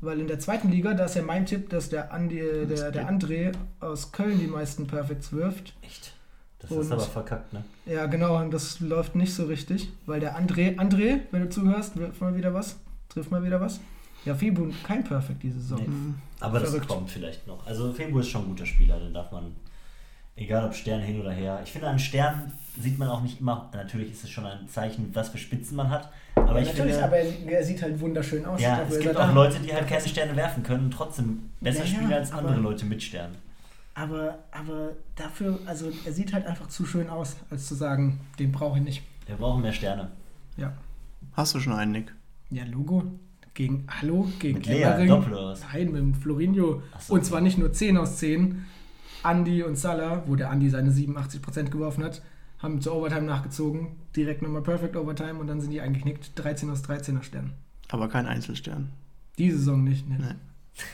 Weil 0.00 0.20
in 0.20 0.26
der 0.26 0.38
zweiten 0.38 0.70
Liga, 0.70 0.94
da 0.94 1.06
ist 1.06 1.16
ja 1.16 1.22
mein 1.22 1.46
Tipp, 1.46 1.70
dass 1.70 1.88
der, 1.88 2.12
Andi, 2.12 2.42
der, 2.68 2.90
der 2.90 3.10
André 3.10 3.52
aus 3.80 4.12
Köln 4.12 4.38
die 4.38 4.46
meisten 4.46 4.86
Perfects 4.86 5.32
wirft. 5.32 5.74
Echt? 5.82 6.12
Das 6.58 6.70
und, 6.70 6.80
ist 6.80 6.92
aber 6.92 7.02
verkackt, 7.02 7.52
ne? 7.52 7.64
Ja, 7.86 8.06
genau, 8.06 8.38
und 8.40 8.52
das 8.52 8.80
läuft 8.80 9.14
nicht 9.14 9.34
so 9.34 9.44
richtig, 9.44 9.90
weil 10.06 10.20
der 10.20 10.38
André, 10.38 10.76
André, 10.76 11.20
wenn 11.30 11.42
du 11.42 11.48
zuhörst, 11.48 11.96
wirft 11.96 12.20
mal 12.20 12.36
wieder 12.36 12.52
was, 12.52 12.76
trifft 13.08 13.30
mal 13.30 13.42
wieder 13.42 13.60
was. 13.60 13.80
Ja, 14.24 14.34
Febu 14.34 14.70
kein 14.82 15.04
Perfect 15.04 15.42
diese 15.42 15.60
Saison. 15.60 15.82
Nee. 15.86 16.14
Aber 16.40 16.60
Verrückt. 16.60 16.82
das 16.82 16.88
kommt 16.88 17.10
vielleicht 17.10 17.46
noch. 17.46 17.64
Also 17.66 17.92
Febu 17.92 18.18
ist 18.18 18.28
schon 18.28 18.42
ein 18.42 18.48
guter 18.48 18.66
Spieler, 18.66 18.98
den 18.98 19.14
darf 19.14 19.30
man, 19.30 19.54
egal 20.36 20.66
ob 20.66 20.74
Stern 20.74 21.00
hin 21.00 21.20
oder 21.20 21.32
her. 21.32 21.60
Ich 21.64 21.72
finde, 21.72 21.88
an 21.88 21.98
Stern 21.98 22.52
sieht 22.78 22.98
man 22.98 23.08
auch 23.08 23.22
nicht 23.22 23.40
immer, 23.40 23.70
natürlich 23.74 24.12
ist 24.12 24.24
es 24.24 24.30
schon 24.30 24.44
ein 24.44 24.68
Zeichen, 24.68 25.10
was 25.14 25.30
für 25.30 25.38
Spitzen 25.38 25.76
man 25.76 25.90
hat. 25.90 26.10
Aber 26.34 26.54
ja, 26.54 26.60
ich 26.60 26.68
natürlich, 26.68 26.92
finde, 26.92 27.04
aber 27.04 27.16
er, 27.16 27.64
sieht 27.64 27.82
halt 27.82 27.98
wunderschön 27.98 28.44
aus. 28.44 28.60
Ja, 28.60 28.82
es 28.88 28.98
gibt 28.98 29.16
auch 29.16 29.34
Leute, 29.34 29.58
die 29.60 29.72
halt 29.72 29.88
keine 29.88 30.06
Sterne 30.06 30.36
werfen 30.36 30.62
können 30.62 30.84
und 30.84 30.90
trotzdem 30.90 31.50
besser 31.60 31.80
ja, 31.80 31.86
spielen 31.86 32.12
als 32.12 32.32
andere 32.32 32.56
Leute 32.56 32.84
mit 32.84 33.02
Sternen. 33.02 33.34
Aber, 33.94 34.38
aber 34.52 34.90
dafür, 35.14 35.58
also 35.64 35.90
er 36.04 36.12
sieht 36.12 36.34
halt 36.34 36.46
einfach 36.46 36.68
zu 36.68 36.84
schön 36.84 37.08
aus, 37.08 37.36
als 37.50 37.66
zu 37.66 37.74
sagen, 37.74 38.20
den 38.38 38.52
brauche 38.52 38.78
ich 38.78 38.84
nicht. 38.84 39.02
Wir 39.26 39.36
brauchen 39.36 39.62
mehr 39.62 39.72
Sterne. 39.72 40.10
Ja. 40.58 40.74
Hast 41.32 41.54
du 41.54 41.60
schon 41.60 41.72
einen, 41.72 41.92
Nick? 41.92 42.14
Ja, 42.50 42.64
Logo. 42.64 43.04
Gegen 43.54 43.86
Hallo, 43.88 44.28
gegen 44.38 44.58
mit 44.58 44.66
Lea, 44.66 45.06
Doppel 45.06 45.56
Nein, 45.72 45.86
mit 45.86 45.96
dem 45.96 46.14
Florinho. 46.14 46.82
So. 46.98 47.14
Und 47.14 47.24
zwar 47.24 47.40
nicht 47.40 47.56
nur 47.56 47.72
10 47.72 47.96
aus 47.96 48.18
10. 48.18 48.66
Andy 49.30 49.62
und 49.62 49.76
Salah, 49.76 50.22
wo 50.26 50.36
der 50.36 50.50
Andy 50.50 50.70
seine 50.70 50.90
87% 50.90 51.70
geworfen 51.70 52.04
hat, 52.04 52.22
haben 52.58 52.80
zur 52.80 52.94
Overtime 52.96 53.22
nachgezogen. 53.22 53.96
Direkt 54.14 54.42
nochmal 54.42 54.62
Perfect 54.62 54.96
Overtime 54.96 55.34
und 55.34 55.46
dann 55.46 55.60
sind 55.60 55.70
die 55.70 55.80
eingeknickt. 55.80 56.32
13 56.36 56.70
aus 56.70 56.84
13er 56.84 57.22
Sternen. 57.22 57.52
Aber 57.88 58.08
kein 58.08 58.26
Einzelstern. 58.26 58.92
Diese 59.38 59.58
Saison 59.58 59.84
nicht, 59.84 60.08
ne? 60.08 60.16
Nein. 60.18 60.40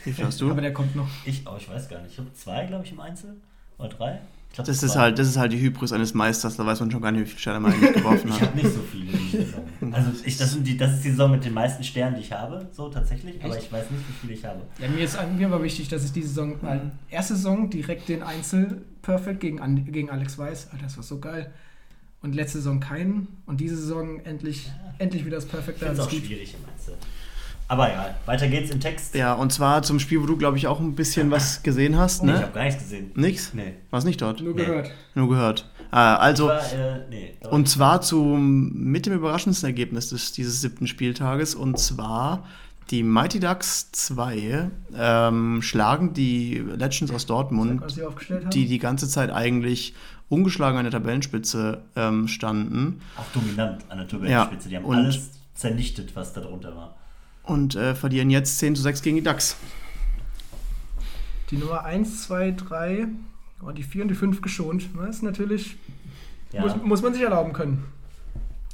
Wie 0.05 0.13
viel 0.13 0.25
hast 0.25 0.41
du? 0.41 0.51
Aber 0.51 0.61
der 0.61 0.73
kommt 0.73 0.95
noch. 0.95 1.09
Ich, 1.25 1.47
oh, 1.47 1.57
ich 1.57 1.69
weiß 1.69 1.89
gar 1.89 2.01
nicht. 2.03 2.13
Ich 2.13 2.19
habe 2.19 2.33
zwei, 2.33 2.67
glaube 2.67 2.85
ich, 2.85 2.93
im 2.93 3.01
Einzel. 3.01 3.37
Oder 3.79 3.89
drei. 3.89 4.21
Glaub, 4.53 4.67
das, 4.67 4.83
ist 4.83 4.97
halt, 4.97 5.19
das 5.19 5.29
ist 5.29 5.39
halt 5.39 5.53
die 5.53 5.61
Hybris 5.61 5.93
eines 5.93 6.13
Meisters, 6.13 6.57
da 6.57 6.67
weiß 6.67 6.81
man 6.81 6.91
schon 6.91 7.01
gar 7.01 7.11
nicht, 7.11 7.23
wie 7.23 7.27
viele 7.27 7.41
Sterne 7.41 7.61
man 7.61 7.73
eigentlich 7.73 7.95
geworfen 7.95 8.31
hat. 8.33 8.41
ich 8.41 8.47
habe 8.47 8.57
nicht 8.57 8.75
so 8.75 8.81
viele. 8.83 9.13
Also 9.93 10.11
ich, 10.25 10.39
das, 10.39 10.53
sind 10.53 10.67
die, 10.67 10.77
das 10.77 10.95
ist 10.95 11.05
die 11.05 11.11
Saison 11.11 11.33
mit 11.33 11.45
den 11.45 11.53
meisten 11.53 11.83
Sternen, 11.83 12.15
die 12.15 12.23
ich 12.23 12.33
habe, 12.33 12.69
so 12.73 12.89
tatsächlich, 12.89 13.35
Echt? 13.35 13.45
aber 13.45 13.59
ich 13.59 13.71
weiß 13.71 13.91
nicht, 13.91 14.09
wie 14.09 14.13
viele 14.21 14.33
ich 14.33 14.45
habe. 14.45 14.63
Ja, 14.79 14.89
mir, 14.89 15.05
ist, 15.05 15.19
mir 15.37 15.51
war 15.51 15.63
wichtig, 15.63 15.89
dass 15.89 16.05
ich 16.05 16.13
diese 16.13 16.29
Saison, 16.29 16.51
mhm. 16.63 16.93
erste 17.11 17.35
Saison 17.35 17.69
direkt 17.69 18.09
den 18.09 18.23
Einzel 18.23 18.83
Perfect 19.03 19.41
gegen, 19.41 19.85
gegen 19.85 20.09
Alex 20.09 20.39
Weiß, 20.39 20.69
Alter, 20.71 20.85
das 20.85 20.97
war 20.97 21.03
so 21.03 21.19
geil. 21.19 21.53
Und 22.23 22.35
letzte 22.35 22.59
Saison 22.59 22.79
keinen 22.79 23.27
und 23.47 23.61
diese 23.61 23.77
Saison 23.77 24.21
endlich, 24.21 24.67
ja. 24.67 24.95
endlich 24.99 25.27
wieder 25.27 25.37
das 25.37 25.47
Perfect. 25.47 25.79
Ich 25.79 25.85
finde 25.85 26.01
es 26.01 26.07
auch 26.07 26.11
schwierig 26.11 26.55
im 26.55 26.73
Einzel. 26.73 26.95
Aber 27.73 27.91
egal, 27.91 28.15
weiter 28.27 28.49
geht's 28.49 28.71
im 28.71 28.81
Text. 28.81 29.15
Ja, 29.15 29.33
und 29.33 29.51
zwar 29.51 29.83
zum 29.83 29.99
Spiel, 29.99 30.21
wo 30.21 30.27
du, 30.27 30.37
glaube 30.37 30.59
ich, 30.59 30.67
auch 30.67 30.79
ein 30.79 30.95
bisschen 30.95 31.31
was 31.31 31.63
gesehen 31.63 31.97
hast, 31.97 32.23
ne? 32.23 32.35
Ich 32.35 32.43
habe 32.43 32.53
gar 32.53 32.65
nichts 32.65 32.83
gesehen. 32.83 33.13
Nichts? 33.15 33.55
Nee. 33.55 33.73
Warst 33.89 34.05
nicht 34.05 34.21
dort? 34.21 34.43
Nur 34.43 34.55
gehört. 34.55 34.91
Nur 35.15 35.31
gehört. 35.31 35.71
Ah, 35.91 36.17
also, 36.17 36.49
war, 36.49 36.61
äh, 36.61 37.01
nee, 37.09 37.35
und 37.49 37.71
zwar 37.71 38.03
zum, 38.03 38.75
mit 38.75 39.07
dem 39.07 39.15
überraschendsten 39.15 39.71
Ergebnis 39.71 40.11
des, 40.11 40.33
dieses 40.33 40.61
siebten 40.61 40.87
Spieltages, 40.87 41.55
und 41.55 41.79
zwar 41.79 42.45
die 42.91 43.03
Mighty 43.03 43.41
Ducks 43.41 43.91
2 43.93 44.71
ähm, 44.95 45.63
schlagen 45.63 46.13
die 46.13 46.59
Legends 46.59 47.11
aus 47.11 47.25
Dortmund, 47.25 47.83
die 48.53 48.67
die 48.67 48.79
ganze 48.81 49.09
Zeit 49.09 49.31
eigentlich 49.31 49.95
ungeschlagen 50.29 50.77
an 50.77 50.85
der 50.85 50.93
Tabellenspitze 50.93 51.81
ähm, 51.97 52.29
standen. 52.29 53.01
Auch 53.17 53.33
dominant 53.33 53.83
an 53.89 53.97
der 53.97 54.09
Tabellenspitze. 54.09 54.69
Ja, 54.69 54.81
die 54.81 54.85
haben 54.85 54.95
alles 54.95 55.31
zernichtet, 55.55 56.15
was 56.15 56.35
da 56.35 56.43
drunter 56.43 56.77
war 56.77 56.97
und 57.45 57.75
äh, 57.75 57.95
verlieren 57.95 58.31
jetzt 58.31 58.59
10 58.59 58.77
zu 58.77 58.83
6 58.83 59.03
gegen 59.03 59.17
die 59.17 59.23
DAX. 59.23 59.57
Die 61.51 61.57
Nummer 61.57 61.85
1, 61.85 62.25
2, 62.25 62.53
3, 62.53 63.09
oh, 63.63 63.71
die 63.71 63.83
4 63.83 64.03
und 64.03 64.09
die 64.09 64.15
5 64.15 64.41
geschont. 64.41 64.89
Das 64.97 65.17
ist 65.17 65.23
natürlich, 65.23 65.77
ja. 66.53 66.63
muss, 66.63 66.77
muss 66.83 67.03
man 67.03 67.13
sich 67.13 67.23
erlauben 67.23 67.53
können. 67.53 67.85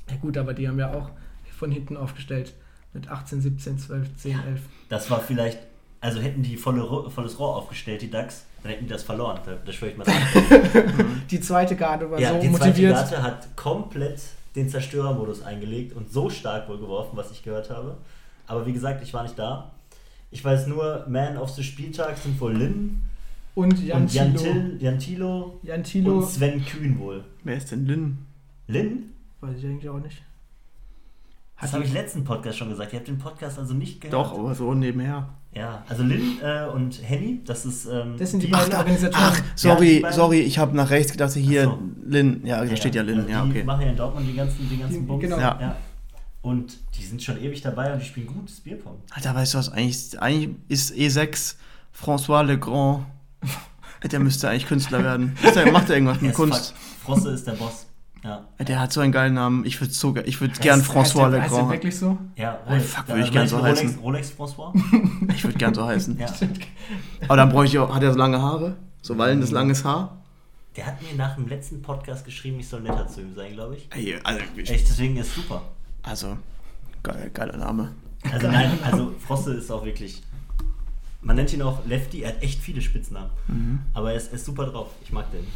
Ja 0.08 0.16
gut, 0.16 0.36
aber 0.38 0.54
die 0.54 0.68
haben 0.68 0.78
ja 0.78 0.92
auch 0.92 1.10
von 1.58 1.70
hinten 1.72 1.96
aufgestellt 1.96 2.54
mit 2.92 3.08
18, 3.08 3.40
17, 3.40 3.78
12, 3.78 4.16
10, 4.16 4.32
11. 4.32 4.60
Das 4.88 5.10
war 5.10 5.20
vielleicht, 5.20 5.58
also 6.00 6.20
hätten 6.20 6.42
die 6.42 6.56
volle, 6.56 7.10
volles 7.10 7.38
Rohr 7.38 7.56
aufgestellt, 7.56 8.02
die 8.02 8.10
DAX, 8.10 8.44
dann 8.62 8.72
hätten 8.72 8.84
die 8.84 8.90
das 8.90 9.02
verloren. 9.02 9.40
Das 9.64 9.74
schwöre 9.74 9.92
ich 9.92 9.98
mal 9.98 10.06
Die 11.30 11.40
zweite 11.40 11.76
Garde 11.76 12.10
war 12.10 12.18
ja, 12.18 12.34
so 12.34 12.40
die 12.40 12.48
motiviert. 12.48 12.92
Die 12.92 13.00
zweite 13.00 13.10
Garde 13.10 13.22
hat 13.22 13.56
komplett 13.56 14.20
den 14.56 14.68
Zerstörermodus 14.68 15.42
eingelegt 15.42 15.94
und 15.94 16.12
so 16.12 16.30
stark 16.30 16.68
wohl 16.68 16.78
geworfen, 16.78 17.16
was 17.16 17.30
ich 17.30 17.42
gehört 17.42 17.70
habe. 17.70 17.96
Aber 18.48 18.66
wie 18.66 18.72
gesagt, 18.72 19.02
ich 19.02 19.14
war 19.14 19.22
nicht 19.22 19.38
da. 19.38 19.70
Ich 20.30 20.44
weiß 20.44 20.66
nur, 20.66 21.06
Man 21.08 21.36
of 21.36 21.50
the 21.50 21.62
Spieltag 21.62 22.16
sind 22.18 22.40
wohl 22.40 22.54
Lynn. 22.54 23.02
Und 23.54 23.84
Jan, 23.84 24.02
und 24.02 24.14
Jan, 24.14 24.34
Till, 24.34 24.76
Jan 24.80 24.98
Tilo. 24.98 25.58
Jan 25.62 25.84
Tilo. 25.84 26.18
Und 26.18 26.24
Sven 26.24 26.64
Kühn 26.64 26.98
wohl. 26.98 27.24
Wer 27.44 27.56
ist 27.56 27.70
denn 27.70 27.86
Lynn? 27.86 28.18
Lynn? 28.66 29.10
Weiß 29.40 29.56
ich 29.58 29.64
eigentlich 29.64 29.88
auch 29.88 29.98
nicht. 29.98 30.22
Das 31.60 31.72
habe 31.72 31.84
ich 31.84 31.92
letzten 31.92 32.24
Podcast 32.24 32.56
schon 32.58 32.68
gesagt. 32.68 32.92
Ihr 32.92 33.00
habt 33.00 33.08
den 33.08 33.18
Podcast 33.18 33.58
also 33.58 33.74
nicht 33.74 34.00
gehört. 34.00 34.14
Doch, 34.14 34.38
aber 34.38 34.54
so 34.54 34.74
nebenher. 34.74 35.28
Ja, 35.52 35.82
also 35.88 36.04
Lynn 36.04 36.38
äh, 36.40 36.66
und 36.68 37.00
Henny, 37.02 37.40
das 37.44 37.66
ist. 37.66 37.86
Ähm, 37.86 38.14
das 38.16 38.30
sind 38.30 38.42
die, 38.42 38.46
die 38.46 38.52
beiden 38.52 38.74
Organisatoren. 38.74 39.24
Ach, 39.24 39.42
sorry, 39.56 40.02
ja, 40.02 40.12
sorry, 40.12 40.40
ich 40.40 40.58
habe 40.58 40.76
nach 40.76 40.90
rechts 40.90 41.10
gedacht, 41.10 41.32
hier 41.32 41.64
so. 41.64 41.78
Lynn. 42.04 42.42
Ja, 42.44 42.58
da 42.58 42.64
ja, 42.64 42.76
steht 42.76 42.94
ja 42.94 43.02
Lynn. 43.02 43.18
Also 43.20 43.30
ja, 43.30 43.42
okay. 43.42 43.60
Die 43.60 43.64
machen 43.64 43.82
ja 43.82 43.88
in 43.88 43.96
Dortmund 43.96 44.28
die 44.28 44.36
ganzen, 44.36 44.68
die 44.68 44.78
ganzen 44.78 45.06
Bums. 45.06 45.22
Genau. 45.22 45.38
Ja. 45.38 45.76
Und 46.40 46.78
die 46.96 47.04
sind 47.04 47.22
schon 47.22 47.40
ewig 47.42 47.60
dabei 47.62 47.92
und 47.92 48.00
die 48.00 48.06
spielen 48.06 48.26
gutes 48.28 48.60
Bierpong. 48.60 48.96
Alter, 49.10 49.34
weißt 49.34 49.54
du 49.54 49.58
was? 49.58 49.70
Eigentlich, 49.70 50.20
eigentlich 50.20 50.56
ist 50.68 50.92
E6 50.92 51.56
François 51.92 52.42
Legrand. 52.44 53.06
Der 54.04 54.20
müsste 54.20 54.48
eigentlich 54.48 54.66
Künstler 54.66 55.02
werden. 55.02 55.36
Der, 55.54 55.72
macht 55.72 55.90
er 55.90 55.96
irgendwas 55.96 56.20
mit 56.20 56.32
Kunst? 56.34 56.72
Frosse 57.04 57.30
ist 57.30 57.46
der 57.46 57.52
Boss. 57.52 57.86
Ja. 58.22 58.44
Der 58.58 58.80
hat 58.80 58.92
so 58.92 59.00
einen 59.00 59.12
geilen 59.12 59.34
Namen. 59.34 59.64
Ich 59.64 59.80
würde 59.80 59.92
so, 59.92 60.14
ich 60.24 60.40
würde 60.40 60.54
gern 60.60 60.82
François 60.82 61.28
Legrand. 61.28 61.42
Heißt 61.50 61.56
der 61.56 61.68
wirklich 61.70 61.98
so? 61.98 62.18
Ja, 62.36 62.58
Rolex, 62.68 62.92
fuck, 62.92 63.08
würde 63.08 63.22
ich 63.22 63.32
gern 63.32 63.48
so 63.48 63.56
Rolex, 63.58 63.80
heißen. 63.82 63.98
Rolex 63.98 64.32
François? 64.38 64.72
Ich 65.34 65.44
würde 65.44 65.58
gern 65.58 65.74
so 65.74 65.86
heißen. 65.86 66.18
ja. 66.18 66.26
Aber 67.24 67.36
dann 67.36 67.50
bräuchte 67.50 67.76
ich 67.76 67.80
auch, 67.80 67.94
hat 67.94 68.02
er 68.02 68.12
so 68.12 68.18
lange 68.18 68.40
Haare? 68.40 68.76
So 69.02 69.16
wallendes 69.18 69.50
langes 69.50 69.84
Haar? 69.84 70.22
Der 70.76 70.86
hat 70.86 71.02
mir 71.02 71.16
nach 71.16 71.34
dem 71.34 71.48
letzten 71.48 71.82
Podcast 71.82 72.24
geschrieben, 72.24 72.60
ich 72.60 72.68
soll 72.68 72.82
netter 72.82 73.08
zu 73.08 73.20
ihm 73.20 73.34
sein, 73.34 73.52
glaube 73.54 73.76
ich. 73.76 73.88
Ey, 73.94 74.16
also, 74.22 74.40
Echt, 74.56 74.88
deswegen 74.88 75.16
ist 75.16 75.34
super. 75.34 75.62
Also, 76.02 76.38
geil, 77.02 77.30
geiler 77.32 77.56
Name. 77.56 77.92
Also 78.30 78.48
nein, 78.48 78.78
also 78.84 79.14
Frosse 79.18 79.54
ist 79.54 79.70
auch 79.70 79.84
wirklich. 79.84 80.22
Man 81.20 81.36
nennt 81.36 81.52
ihn 81.52 81.62
auch 81.62 81.84
Lefty, 81.86 82.22
er 82.22 82.30
hat 82.30 82.42
echt 82.42 82.60
viele 82.60 82.80
Spitznamen. 82.80 83.30
Mhm. 83.48 83.80
Aber 83.94 84.12
er 84.12 84.16
ist, 84.16 84.32
ist, 84.32 84.44
super 84.44 84.66
drauf. 84.66 84.88
Ich 85.02 85.12
mag 85.12 85.30
den. 85.32 85.46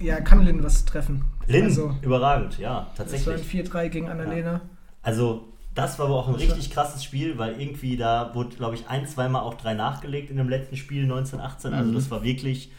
Ja, 0.00 0.20
kann 0.20 0.44
Lin 0.44 0.62
was 0.62 0.84
treffen. 0.84 1.24
Lin, 1.46 1.64
also, 1.64 1.94
überragend, 2.02 2.58
ja, 2.58 2.86
tatsächlich. 2.96 3.36
Das 3.36 3.72
war 3.72 3.82
ein 3.82 3.88
4-3 3.88 3.88
gegen 3.90 4.08
Annalena. 4.08 4.52
Ja. 4.52 4.60
Also, 5.02 5.48
das 5.74 5.98
war 5.98 6.06
aber 6.06 6.16
auch 6.16 6.28
ein 6.28 6.34
richtig 6.34 6.70
krasses 6.70 7.04
Spiel, 7.04 7.38
weil 7.38 7.60
irgendwie 7.60 7.96
da 7.96 8.34
wurde, 8.34 8.56
glaube 8.56 8.74
ich, 8.76 8.88
ein, 8.88 9.06
zweimal 9.06 9.42
auch 9.42 9.54
drei 9.54 9.74
nachgelegt 9.74 10.30
in 10.30 10.36
dem 10.36 10.48
letzten 10.48 10.76
Spiel 10.76 11.02
1918. 11.02 11.74
Also, 11.74 11.90
mhm. 11.90 11.94
das 11.94 12.10
war 12.10 12.22
wirklich. 12.22 12.70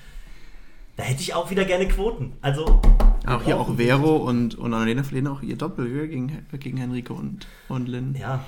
Da 0.99 1.05
hätte 1.05 1.21
ich 1.21 1.33
auch 1.33 1.49
wieder 1.49 1.63
gerne 1.63 1.87
Quoten. 1.87 2.33
Also, 2.41 2.81
auch 3.25 3.41
hier 3.43 3.57
auch 3.57 3.73
Vero 3.77 4.17
und, 4.17 4.55
und 4.55 4.73
Annalena 4.73 5.01
verlieren 5.01 5.27
auch 5.27 5.41
ihr 5.41 5.55
Doppel 5.55 6.09
gegen, 6.09 6.45
gegen 6.51 6.75
Henrike 6.75 7.13
und, 7.13 7.47
und 7.69 7.87
Lynn. 7.87 8.15
Ja, 8.19 8.43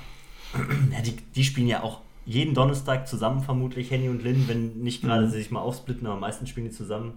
ja 0.92 1.00
die, 1.00 1.16
die 1.34 1.44
spielen 1.44 1.66
ja 1.66 1.82
auch 1.82 2.00
jeden 2.26 2.52
Donnerstag 2.52 3.08
zusammen, 3.08 3.40
vermutlich 3.40 3.90
Henny 3.90 4.10
und 4.10 4.22
Lynn, 4.22 4.48
wenn 4.48 4.82
nicht 4.82 5.00
gerade 5.00 5.24
mhm. 5.24 5.30
sie 5.30 5.38
sich 5.38 5.50
mal 5.50 5.62
aufsplitten, 5.62 6.06
aber 6.06 6.20
meistens 6.20 6.50
spielen 6.50 6.66
die 6.66 6.74
zusammen. 6.74 7.14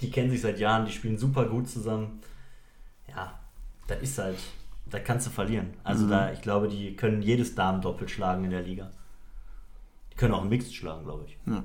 Die 0.00 0.10
kennen 0.10 0.30
sich 0.30 0.40
seit 0.40 0.58
Jahren, 0.58 0.84
die 0.84 0.92
spielen 0.92 1.16
super 1.16 1.44
gut 1.44 1.68
zusammen. 1.68 2.18
Ja, 3.08 3.38
das 3.86 4.02
ist 4.02 4.18
halt, 4.18 4.38
da 4.90 4.98
kannst 4.98 5.28
du 5.28 5.30
verlieren. 5.30 5.74
Also 5.84 6.06
mhm. 6.06 6.10
da, 6.10 6.32
ich 6.32 6.42
glaube, 6.42 6.66
die 6.66 6.96
können 6.96 7.22
jedes 7.22 7.54
Damen-Doppel 7.54 8.08
schlagen 8.08 8.42
in 8.42 8.50
der 8.50 8.62
Liga. 8.62 8.90
Die 10.12 10.16
können 10.16 10.34
auch 10.34 10.42
ein 10.42 10.48
Mixed 10.48 10.74
schlagen, 10.74 11.04
glaube 11.04 11.24
ich. 11.28 11.38
Ja. 11.46 11.62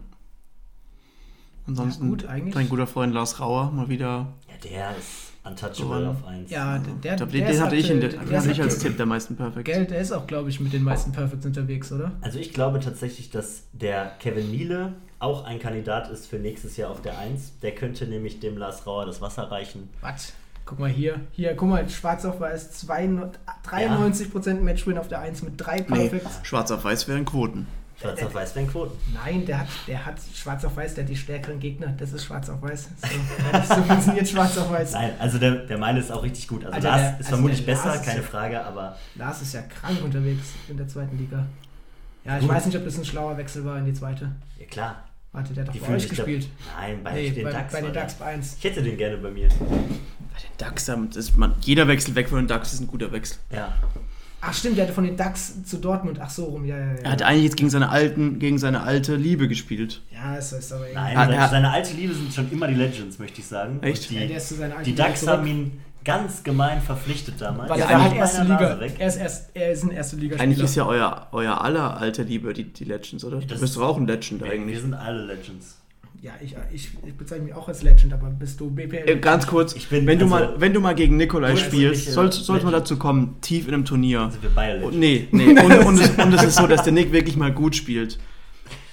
Ansonsten 1.70 2.06
ja, 2.06 2.10
gut, 2.10 2.26
eigentlich. 2.26 2.54
dein 2.56 2.68
guter 2.68 2.88
Freund 2.88 3.14
Lars 3.14 3.40
Rauer 3.40 3.72
mal 3.72 3.90
wieder. 3.90 4.34
Ja, 4.48 4.70
der 4.70 4.98
ist 4.98 5.30
untouchable 5.44 6.04
so, 6.04 6.10
auf 6.10 6.28
1. 6.28 6.50
Ja, 6.50 6.80
der, 6.80 7.16
der, 7.16 7.28
der 7.28 7.48
den 7.48 7.62
hatte 7.62 7.76
ich, 7.76 7.90
in 7.92 8.02
der, 8.02 8.10
den 8.10 8.38
hatte 8.38 8.52
ich 8.52 8.62
als 8.62 8.80
Tipp 8.80 8.98
der 8.98 9.06
meisten 9.06 9.36
Perfects. 9.36 9.66
Geld, 9.66 9.92
der 9.92 10.00
ist 10.00 10.12
auch, 10.12 10.26
glaube 10.26 10.50
ich, 10.50 10.60
mit 10.60 10.74
den 10.74 10.84
meisten 10.84 11.12
Perfects 11.12 11.46
unterwegs, 11.46 11.92
oder? 11.92 12.12
Also 12.22 12.40
ich 12.40 12.54
glaube 12.54 12.80
tatsächlich, 12.80 13.30
dass 13.30 13.64
der 13.72 14.14
Kevin 14.20 14.50
Miele 14.50 14.94
auch 15.20 15.46
ein 15.46 15.60
Kandidat 15.60 16.10
ist 16.10 16.28
für 16.28 16.38
nächstes 16.38 16.76
Jahr 16.78 16.90
auf 16.90 17.02
der 17.02 17.20
1. 17.20 17.60
Der 17.62 17.76
könnte 17.76 18.08
nämlich 18.08 18.40
dem 18.40 18.58
Lars 18.58 18.88
Rauer 18.88 19.06
das 19.06 19.22
Wasser 19.22 19.44
reichen. 19.44 19.90
Was? 20.02 20.34
Guck 20.66 20.80
mal 20.80 20.90
hier, 20.90 21.22
hier, 21.32 21.56
guck 21.56 21.70
mal, 21.70 21.90
Schwarz 21.90 22.26
auf 22.26 22.40
Weiß 22.40 22.88
93% 22.88 24.48
ja. 24.48 24.54
Matchwin 24.56 24.98
auf 24.98 25.08
der 25.08 25.20
1 25.20 25.44
mit 25.44 25.54
drei 25.58 25.82
Perfects. 25.82 26.26
Nee, 26.26 26.46
Schwarz 26.46 26.72
auf 26.72 26.84
Weiß 26.84 27.08
wären 27.08 27.26
Quoten. 27.26 27.68
Schwarz 28.02 28.24
auf 28.24 28.34
Weiß 28.34 28.56
wären 28.56 28.68
Quoten. 28.68 28.98
Nein, 29.14 29.46
der 29.46 29.60
hat, 29.60 29.68
der 29.88 30.06
hat 30.06 30.16
Schwarz 30.34 30.64
auf 30.64 30.78
Weiß, 30.78 30.96
der 30.96 31.04
hat 31.04 31.10
die 31.10 31.18
stärkeren 31.18 31.60
Gegner. 31.60 31.88
Das 31.98 32.14
ist 32.14 32.24
Schwarz 32.24 32.50
auf 32.50 32.62
Weiß. 32.62 32.90
So, 33.02 33.76
so 33.76 33.84
funktioniert 33.84 34.28
Schwarz 34.28 34.58
auf 34.58 34.72
Weiß. 34.72 34.94
Nein, 34.94 35.12
also 35.20 35.38
der, 35.38 35.52
der 35.66 35.78
meine 35.78 36.00
ist 36.00 36.12
auch 36.12 36.24
richtig 36.24 36.48
gut. 36.48 36.66
Also 36.66 36.76
Alter, 36.76 36.90
Lars 36.90 37.02
der, 37.02 37.12
ist 37.12 37.18
also 37.18 37.30
vermutlich 37.30 37.66
besser, 37.66 37.96
ist 37.96 38.06
keine 38.06 38.22
ja, 38.22 38.24
Frage, 38.24 38.64
aber. 38.64 38.98
Lars 39.16 39.42
ist 39.42 39.54
ja 39.54 39.62
krank 39.64 40.02
unterwegs 40.04 40.54
in 40.70 40.78
der 40.78 40.88
zweiten 40.88 41.18
Liga. 41.18 41.46
Ja, 42.24 42.36
ich 42.36 42.42
gut. 42.42 42.50
weiß 42.50 42.66
nicht, 42.68 42.78
ob 42.78 42.86
das 42.86 42.98
ein 42.98 43.06
schlauer 43.06 43.38
Wechsel 43.38 43.66
war 43.66 43.78
in 43.78 43.86
die 43.86 43.94
zweite. 43.94 44.32
Ja, 44.58 44.66
klar. 44.68 45.04
Warte, 45.32 45.54
der 45.54 45.66
hat 45.66 45.76
doch 45.76 45.80
bei 45.82 45.96
euch 45.96 46.10
gespielt. 46.10 46.50
Nein, 46.76 47.04
bei 47.04 47.14
nee, 47.14 47.30
den 47.32 47.44
bei, 47.44 47.52
DAX. 47.52 47.74
Bei 47.74 47.82
den 47.82 47.94
DAX 47.94 48.14
bei 48.16 48.26
1. 48.26 48.56
Ich 48.58 48.64
hätte 48.64 48.82
den 48.82 48.98
gerne 48.98 49.18
bei 49.18 49.30
mir. 49.30 49.48
Bei 49.50 49.66
den 49.66 50.58
DAX, 50.58 50.90
ist 51.16 51.38
man, 51.38 51.54
jeder 51.62 51.88
Wechsel 51.88 52.16
weg 52.16 52.30
von 52.30 52.40
den 52.40 52.48
DAX 52.48 52.74
ist 52.74 52.80
ein 52.80 52.88
guter 52.88 53.12
Wechsel. 53.12 53.38
Ja. 53.52 53.74
Ach 54.42 54.54
stimmt, 54.54 54.78
der 54.78 54.86
hatte 54.86 54.94
von 54.94 55.04
den 55.04 55.18
Ducks 55.18 55.64
zu 55.64 55.78
Dortmund. 55.78 56.20
Ach 56.22 56.30
so 56.30 56.46
rum, 56.46 56.64
ja, 56.66 56.78
ja, 56.78 56.86
ja. 56.94 57.00
Er 57.04 57.12
hat 57.12 57.22
eigentlich 57.24 57.44
jetzt 57.44 57.58
gegen 57.58 57.70
seine 57.70 57.90
alten, 57.90 58.40
gegen 58.40 58.58
seine 58.58 58.84
alte 58.84 59.16
Liebe 59.16 59.48
gespielt. 59.50 60.02
Ja, 60.12 60.38
es 60.38 60.54
ist 60.54 60.72
aber 60.72 60.86
Nein, 60.94 61.18
Ah, 61.18 61.26
seine, 61.26 61.50
seine 61.50 61.70
alte 61.72 61.94
Liebe 61.94 62.14
sind 62.14 62.34
schon 62.34 62.50
immer 62.52 62.68
die 62.68 62.76
Legends, 62.76 63.20
möchte 63.20 63.42
ich 63.42 63.48
sagen. 63.48 63.80
Echt? 63.84 64.10
Und 64.10 64.16
Ja, 64.16 64.22
die, 64.22 64.28
der 64.30 64.38
ist 64.38 64.48
zu 64.48 64.56
seiner 64.56 64.78
alten 64.78 64.86
die 64.86 64.96
zurück. 64.96 65.28
haben 65.28 65.46
ihn 65.48 65.82
ganz 66.06 66.42
gemein 66.44 66.82
verpflichtet 66.82 67.36
damals. 67.40 67.70
Weil 67.70 67.80
Ja, 67.80 67.90
er 67.90 68.00
eigentlich- 68.00 68.20
erste 68.20 68.42
Liga. 68.44 68.80
Er 68.98 69.08
ist, 69.08 69.18
erst, 69.18 69.50
er 69.54 69.72
ist 69.74 69.84
ein 69.84 69.92
erste 69.92 70.16
Liga 70.16 70.38
Eigentlich 70.38 70.64
ist 70.64 70.76
ja 70.76 70.86
euer, 70.88 71.28
euer 71.34 71.62
aller 71.62 71.98
alte 72.00 72.24
Liebe 72.24 72.54
die, 72.54 72.64
die 72.72 72.86
Legends, 72.86 73.26
oder? 73.26 73.40
Du 73.42 73.46
Das 73.48 73.60
bist 73.60 73.74
ist- 73.74 73.76
doch 73.78 73.90
auch 73.90 73.98
ein 73.98 74.08
Legend 74.08 74.40
Wir, 74.42 74.48
wir 74.48 74.54
eigentlich. 74.54 74.80
sind 74.80 74.94
alle 74.94 75.26
Legends. 75.26 75.79
Ja, 76.22 76.32
ich, 76.42 76.54
ich, 76.74 76.90
ich 77.08 77.14
bezeichne 77.16 77.46
mich 77.46 77.54
auch 77.54 77.70
als 77.70 77.82
Legend, 77.82 78.12
aber 78.12 78.30
bist 78.30 78.60
du 78.60 78.70
BPL? 78.70 79.08
Äh, 79.10 79.16
Ganz 79.20 79.48
kurz, 79.48 79.74
Ich 79.74 79.88
bin- 79.88 80.06
wenn, 80.06 80.20
du 80.20 80.26
also- 80.26 80.36
mal, 80.36 80.54
wenn 80.60 80.74
du 80.74 80.82
mal 80.82 80.94
gegen 80.94 81.16
Nikolai 81.16 81.52
Du 81.52 81.58
spielst, 81.58 82.04
bist 82.06 82.14
soll, 82.14 82.30
sollte 82.32 82.66
man 82.66 82.74
Legend. 82.74 82.86
dazu 82.92 82.98
kommen, 83.00 83.38
tief 83.40 83.68
in 83.70 83.74
einem 83.74 83.86
Turnier. 83.86 84.30
Sind 84.30 84.44
wir 84.44 84.50
beide 84.54 84.84
Und, 84.86 85.00
Legends. 85.00 85.32
nee, 85.32 85.46
nee. 85.54 85.60
Und, 85.64 85.86
und, 85.86 86.00
es, 86.00 86.10
und 86.12 86.34
es 86.34 86.44
ist 86.44 86.56
so, 86.58 86.68
dass 86.68 86.84
der 86.84 86.92
Nick 86.92 87.14
wirklich 87.14 87.38
mal 87.38 87.54
gut 87.54 87.74
spielt. 87.76 88.20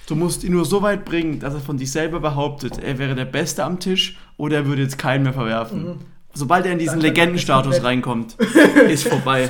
Du 0.07 0.15
musst 0.15 0.45
ihn 0.45 0.53
nur 0.53 0.63
so 0.63 0.81
weit 0.81 1.03
bringen, 1.03 1.39
dass 1.39 1.53
er 1.53 1.59
von 1.59 1.77
sich 1.77 1.91
selber 1.91 2.21
behauptet, 2.21 2.77
er 2.81 2.97
wäre 2.97 3.13
der 3.13 3.25
Beste 3.25 3.65
am 3.65 3.77
Tisch 3.81 4.17
oder 4.37 4.55
er 4.57 4.65
würde 4.65 4.83
jetzt 4.83 4.97
keinen 4.97 5.23
mehr 5.23 5.33
verwerfen. 5.33 5.97
Sobald 6.37 6.65
er 6.67 6.73
in 6.73 6.79
diesen 6.79 6.99
Dann- 6.99 6.99
dann 7.01 7.15
Legendenstatus 7.15 7.83
reinkommt, 7.83 8.35
ist 8.89 9.07
vorbei. 9.07 9.49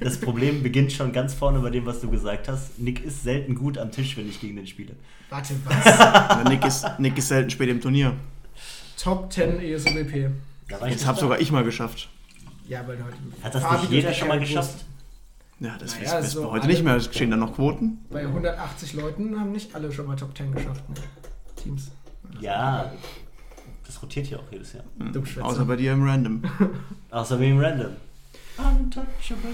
Das 0.00 0.18
Problem 0.18 0.62
beginnt 0.62 0.92
schon 0.92 1.12
ganz 1.12 1.32
vorne 1.34 1.60
bei 1.60 1.70
dem, 1.70 1.86
was 1.86 2.00
du 2.00 2.10
gesagt 2.10 2.46
hast. 2.48 2.78
Nick 2.78 3.02
ist 3.04 3.22
selten 3.22 3.54
gut 3.54 3.78
am 3.78 3.90
Tisch, 3.90 4.16
wenn 4.16 4.28
ich 4.28 4.40
gegen 4.40 4.56
den 4.56 4.66
spiele. 4.66 4.94
Warte, 5.30 5.54
was? 5.64 6.44
Nick 6.48 6.64
ist, 6.66 6.86
Nick 6.98 7.16
ist 7.16 7.28
selten 7.28 7.48
spät 7.50 7.70
im 7.70 7.80
Turnier. 7.80 8.12
Top 9.02 9.32
10 9.32 9.60
ESOBP. 9.60 10.30
Jetzt 10.88 11.06
da. 11.06 11.14
sogar 11.14 11.40
ich 11.40 11.50
mal 11.50 11.64
geschafft. 11.64 12.08
Ja, 12.68 12.86
weil 12.86 12.96
du 12.96 13.04
halt 13.04 13.14
Hat 13.42 13.54
das 13.54 13.62
Fabi 13.62 13.82
nicht 13.82 13.90
jeder 13.92 14.12
schon 14.12 14.28
mal 14.28 14.38
geschafft? 14.40 14.84
Ja, 15.60 15.76
das 15.78 15.96
Naja, 15.98 16.18
ist, 16.18 16.26
ist 16.26 16.32
so 16.32 16.50
heute 16.50 16.64
alle- 16.64 16.72
nicht 16.72 16.84
mehr. 16.84 16.96
Es 16.96 17.04
stehen 17.06 17.30
da 17.30 17.36
noch 17.36 17.54
Quoten. 17.54 17.98
Bei 18.10 18.22
180 18.26 18.92
Leuten 18.94 19.38
haben 19.40 19.52
nicht 19.52 19.74
alle 19.74 19.90
schon 19.92 20.06
mal 20.06 20.16
Top 20.16 20.36
10 20.36 20.52
geschafft. 20.52 20.86
Ne? 20.88 20.94
Teams. 21.62 21.90
Ja, 22.40 22.92
das 23.86 24.02
rotiert 24.02 24.28
ja 24.30 24.38
auch 24.38 24.50
jedes 24.50 24.72
Jahr. 24.72 24.84
Dummschwätzer. 25.12 25.46
Außer 25.46 25.64
bei 25.64 25.76
dir 25.76 25.92
im 25.92 26.02
Random. 26.06 26.42
Außer 27.10 27.38
wegen 27.40 27.60
Random. 27.60 27.92
Untouchable. 28.56 29.50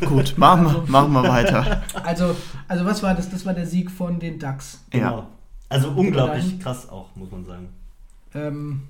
Gut, 0.06 0.38
machen 0.38 0.64
wir, 0.64 0.84
machen 0.86 1.12
wir 1.12 1.22
weiter. 1.22 1.82
Also, 2.02 2.34
also 2.68 2.84
was 2.84 3.02
war 3.02 3.14
das? 3.14 3.28
Das 3.30 3.44
war 3.44 3.52
der 3.54 3.66
Sieg 3.66 3.90
von 3.90 4.18
den 4.18 4.38
Ducks. 4.38 4.80
Ja. 4.92 4.98
Genau. 4.98 5.26
Also 5.68 5.90
unglaublich 5.90 6.44
dahin? 6.44 6.58
krass 6.58 6.88
auch, 6.88 7.14
muss 7.14 7.30
man 7.30 7.44
sagen. 7.44 7.68
Ähm, 8.34 8.82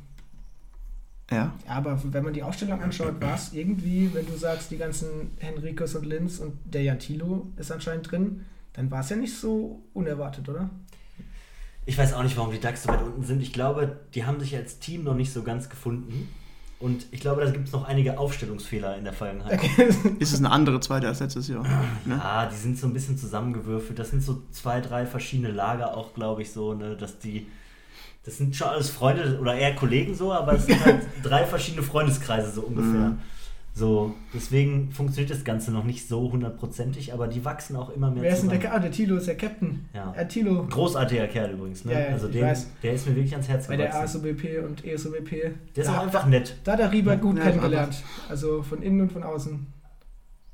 Ja. 1.31 1.53
ja, 1.67 1.73
aber 1.73 2.01
wenn 2.05 2.25
man 2.25 2.33
die 2.33 2.43
Ausstellung 2.43 2.81
anschaut, 2.81 3.21
war 3.21 3.35
es 3.35 3.53
irgendwie, 3.53 4.11
wenn 4.15 4.27
du 4.27 4.37
sagst, 4.37 4.71
die 4.71 4.79
ganzen 4.79 5.33
Henrikes 5.39 5.95
und 5.95 6.07
Linz 6.07 6.39
und 6.39 6.55
der 6.65 6.83
Jan 6.83 6.99
Thilo 6.99 7.49
ist 7.57 7.71
anscheinend 7.71 8.11
drin, 8.11 8.47
dann 8.73 8.91
war 8.91 9.01
es 9.01 9.11
ja 9.11 9.17
nicht 9.17 9.37
so 9.37 9.83
unerwartet, 9.95 10.49
oder? 10.49 10.71
Ich 11.87 11.97
weiß 11.99 12.15
auch 12.15 12.23
nicht, 12.23 12.37
warum 12.37 12.53
die 12.53 12.61
Ducks 12.61 12.85
so 12.85 12.89
weit 12.89 13.03
unten 13.03 13.25
sind. 13.25 13.43
Ich 13.43 13.53
glaube, 13.53 14.01
die 14.15 14.25
haben 14.25 14.39
sich 14.39 14.55
als 14.55 14.79
Team 14.79 15.05
noch 15.05 15.15
nicht 15.15 15.33
so 15.33 15.43
ganz 15.43 15.69
gefunden. 15.69 16.29
Und 16.81 17.07
ich 17.11 17.21
glaube, 17.21 17.45
da 17.45 17.51
gibt 17.51 17.67
es 17.67 17.73
noch 17.75 17.85
einige 17.85 18.19
Aufstellungsfehler 18.19 18.97
in 18.97 19.05
der 19.05 19.13
Vergangenheit. 19.13 19.61
Ist 20.19 20.33
es 20.33 20.39
eine 20.39 20.51
andere 20.51 20.81
zweite 20.81 21.09
als 21.09 21.21
letztes 21.21 21.47
Jahr? 21.49 21.63
Ne? 22.07 22.17
Ja, 22.17 22.47
die 22.47 22.57
sind 22.57 22.79
so 22.79 22.87
ein 22.87 22.95
bisschen 22.95 23.19
zusammengewürfelt. 23.19 23.99
Das 23.99 24.11
sind 24.11 24.23
so 24.23 24.43
zwei, 24.51 24.81
drei 24.81 25.05
verschiedene 25.05 25.51
Lager 25.51 25.95
auch, 25.95 26.15
glaube 26.15 26.41
ich, 26.41 26.53
so, 26.53 26.73
ne, 26.73 26.97
dass 26.97 27.19
die. 27.19 27.47
Das 28.25 28.39
sind 28.39 28.57
schon 28.57 28.69
alles 28.69 28.89
Freunde 28.89 29.39
oder 29.41 29.55
eher 29.55 29.75
Kollegen 29.75 30.15
so, 30.15 30.33
aber 30.33 30.55
es 30.55 30.67
sind 30.67 30.83
halt 30.85 31.03
drei 31.23 31.45
verschiedene 31.45 31.83
Freundeskreise 31.83 32.51
so 32.51 32.63
ungefähr. 32.63 33.11
Mhm. 33.11 33.19
So, 33.73 34.15
deswegen 34.35 34.91
funktioniert 34.93 35.31
das 35.31 35.45
Ganze 35.45 35.71
noch 35.71 35.85
nicht 35.85 36.07
so 36.09 36.31
hundertprozentig, 36.33 37.13
aber 37.15 37.29
die 37.29 37.45
wachsen 37.45 37.77
auch 37.77 37.89
immer 37.91 38.11
mehr 38.11 38.23
Wer 38.25 38.31
ist 38.33 38.43
denn 38.43 38.51
zusammen. 38.51 38.61
der? 38.63 38.75
Ah, 38.75 38.79
der 38.81 38.91
Thilo 38.91 39.17
ist 39.17 39.27
der 39.29 39.37
Captain. 39.37 39.89
Ja. 39.95 40.13
Äh, 40.15 40.27
Thilo 40.29 40.67
Großartiger 40.69 41.29
Kerl 41.29 41.53
übrigens, 41.53 41.85
ne? 41.85 41.93
Ja, 41.93 42.01
ja, 42.01 42.07
also 42.09 42.27
ich 42.27 42.33
den, 42.35 42.43
weiß. 42.43 42.67
der 42.83 42.93
ist 42.95 43.07
mir 43.09 43.15
wirklich 43.15 43.33
ans 43.33 43.49
Herz 43.49 43.69
bei 43.69 43.77
der 43.77 43.87
gewachsen. 43.87 44.19
ASOBP 44.21 44.65
und 44.67 44.85
ESOBP. 44.85 45.31
Der 45.77 45.85
ist 45.85 45.87
da, 45.89 45.99
auch 45.99 46.03
einfach 46.03 46.27
nett. 46.27 46.57
da 46.65 46.73
hat 46.73 46.81
er 46.81 46.93
Rieber 46.93 47.17
gut 47.17 47.39
Ja, 47.39 47.45
kennengelernt. 47.45 48.03
Also 48.29 48.63
von 48.63 48.83
innen 48.83 49.03
und 49.03 49.13
von 49.13 49.23
außen. 49.23 49.67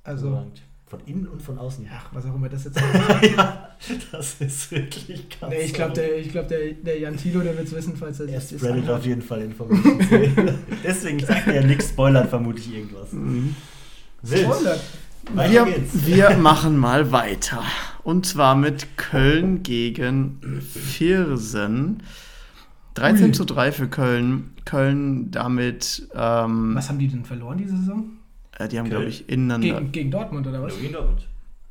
Also. 0.04 0.44
Von 0.84 1.00
innen 1.06 1.26
und 1.26 1.42
von 1.42 1.58
außen. 1.58 1.88
ach, 1.92 2.10
was 2.12 2.24
auch 2.26 2.34
immer 2.34 2.48
das 2.48 2.64
jetzt 2.64 2.80
heißt. 3.08 3.36
ja, 3.36 3.65
das 4.12 4.40
ist 4.40 4.70
wirklich 4.70 5.28
krass. 5.28 5.50
nee, 5.50 5.64
ich 5.64 5.72
glaube, 5.74 5.92
der, 5.94 6.18
ich 6.18 6.30
glaub, 6.30 6.48
der, 6.48 6.72
der 6.72 6.98
Jan 6.98 7.16
Thilo, 7.16 7.40
der 7.40 7.56
wird 7.56 7.66
es 7.66 7.74
wissen, 7.74 7.96
falls 7.96 8.20
er 8.20 8.28
Er 8.28 8.40
sich 8.40 8.58
das 8.58 8.68
spreadet 8.68 8.88
auf 8.90 9.04
jeden 9.04 9.22
Fall 9.22 9.42
Informationen. 9.42 10.58
Deswegen 10.84 11.20
sagt 11.20 11.48
er 11.48 11.64
nichts, 11.64 11.90
spoilert 11.90 12.28
vermutlich 12.28 12.74
irgendwas. 12.74 13.12
Mhm. 13.12 13.54
Wild. 14.22 14.44
Spoiler. 14.44 14.80
Weiter 15.34 15.66
Wir, 15.66 16.28
wir 16.28 16.36
machen 16.36 16.76
mal 16.76 17.10
weiter. 17.10 17.62
Und 18.04 18.26
zwar 18.26 18.54
mit 18.54 18.96
Köln 18.96 19.62
gegen 19.62 20.40
Viersen. 20.60 22.02
13 22.94 23.26
Ui. 23.26 23.32
zu 23.32 23.44
3 23.44 23.72
für 23.72 23.88
Köln. 23.88 24.52
Köln 24.64 25.30
damit, 25.30 26.08
ähm, 26.14 26.74
Was 26.74 26.88
haben 26.88 26.98
die 26.98 27.08
denn 27.08 27.24
verloren 27.24 27.58
diese 27.58 27.76
Saison? 27.76 28.04
äh, 28.58 28.68
die 28.68 28.78
haben, 28.78 28.88
glaube 28.88 29.06
ich, 29.06 29.28
ineinander. 29.28 29.80
Gegen, 29.80 29.92
gegen 29.92 30.10
Dortmund 30.10 30.46
oder 30.46 30.62
was? 30.62 30.78
Gegen 30.78 30.92
Dortmund. 30.92 31.26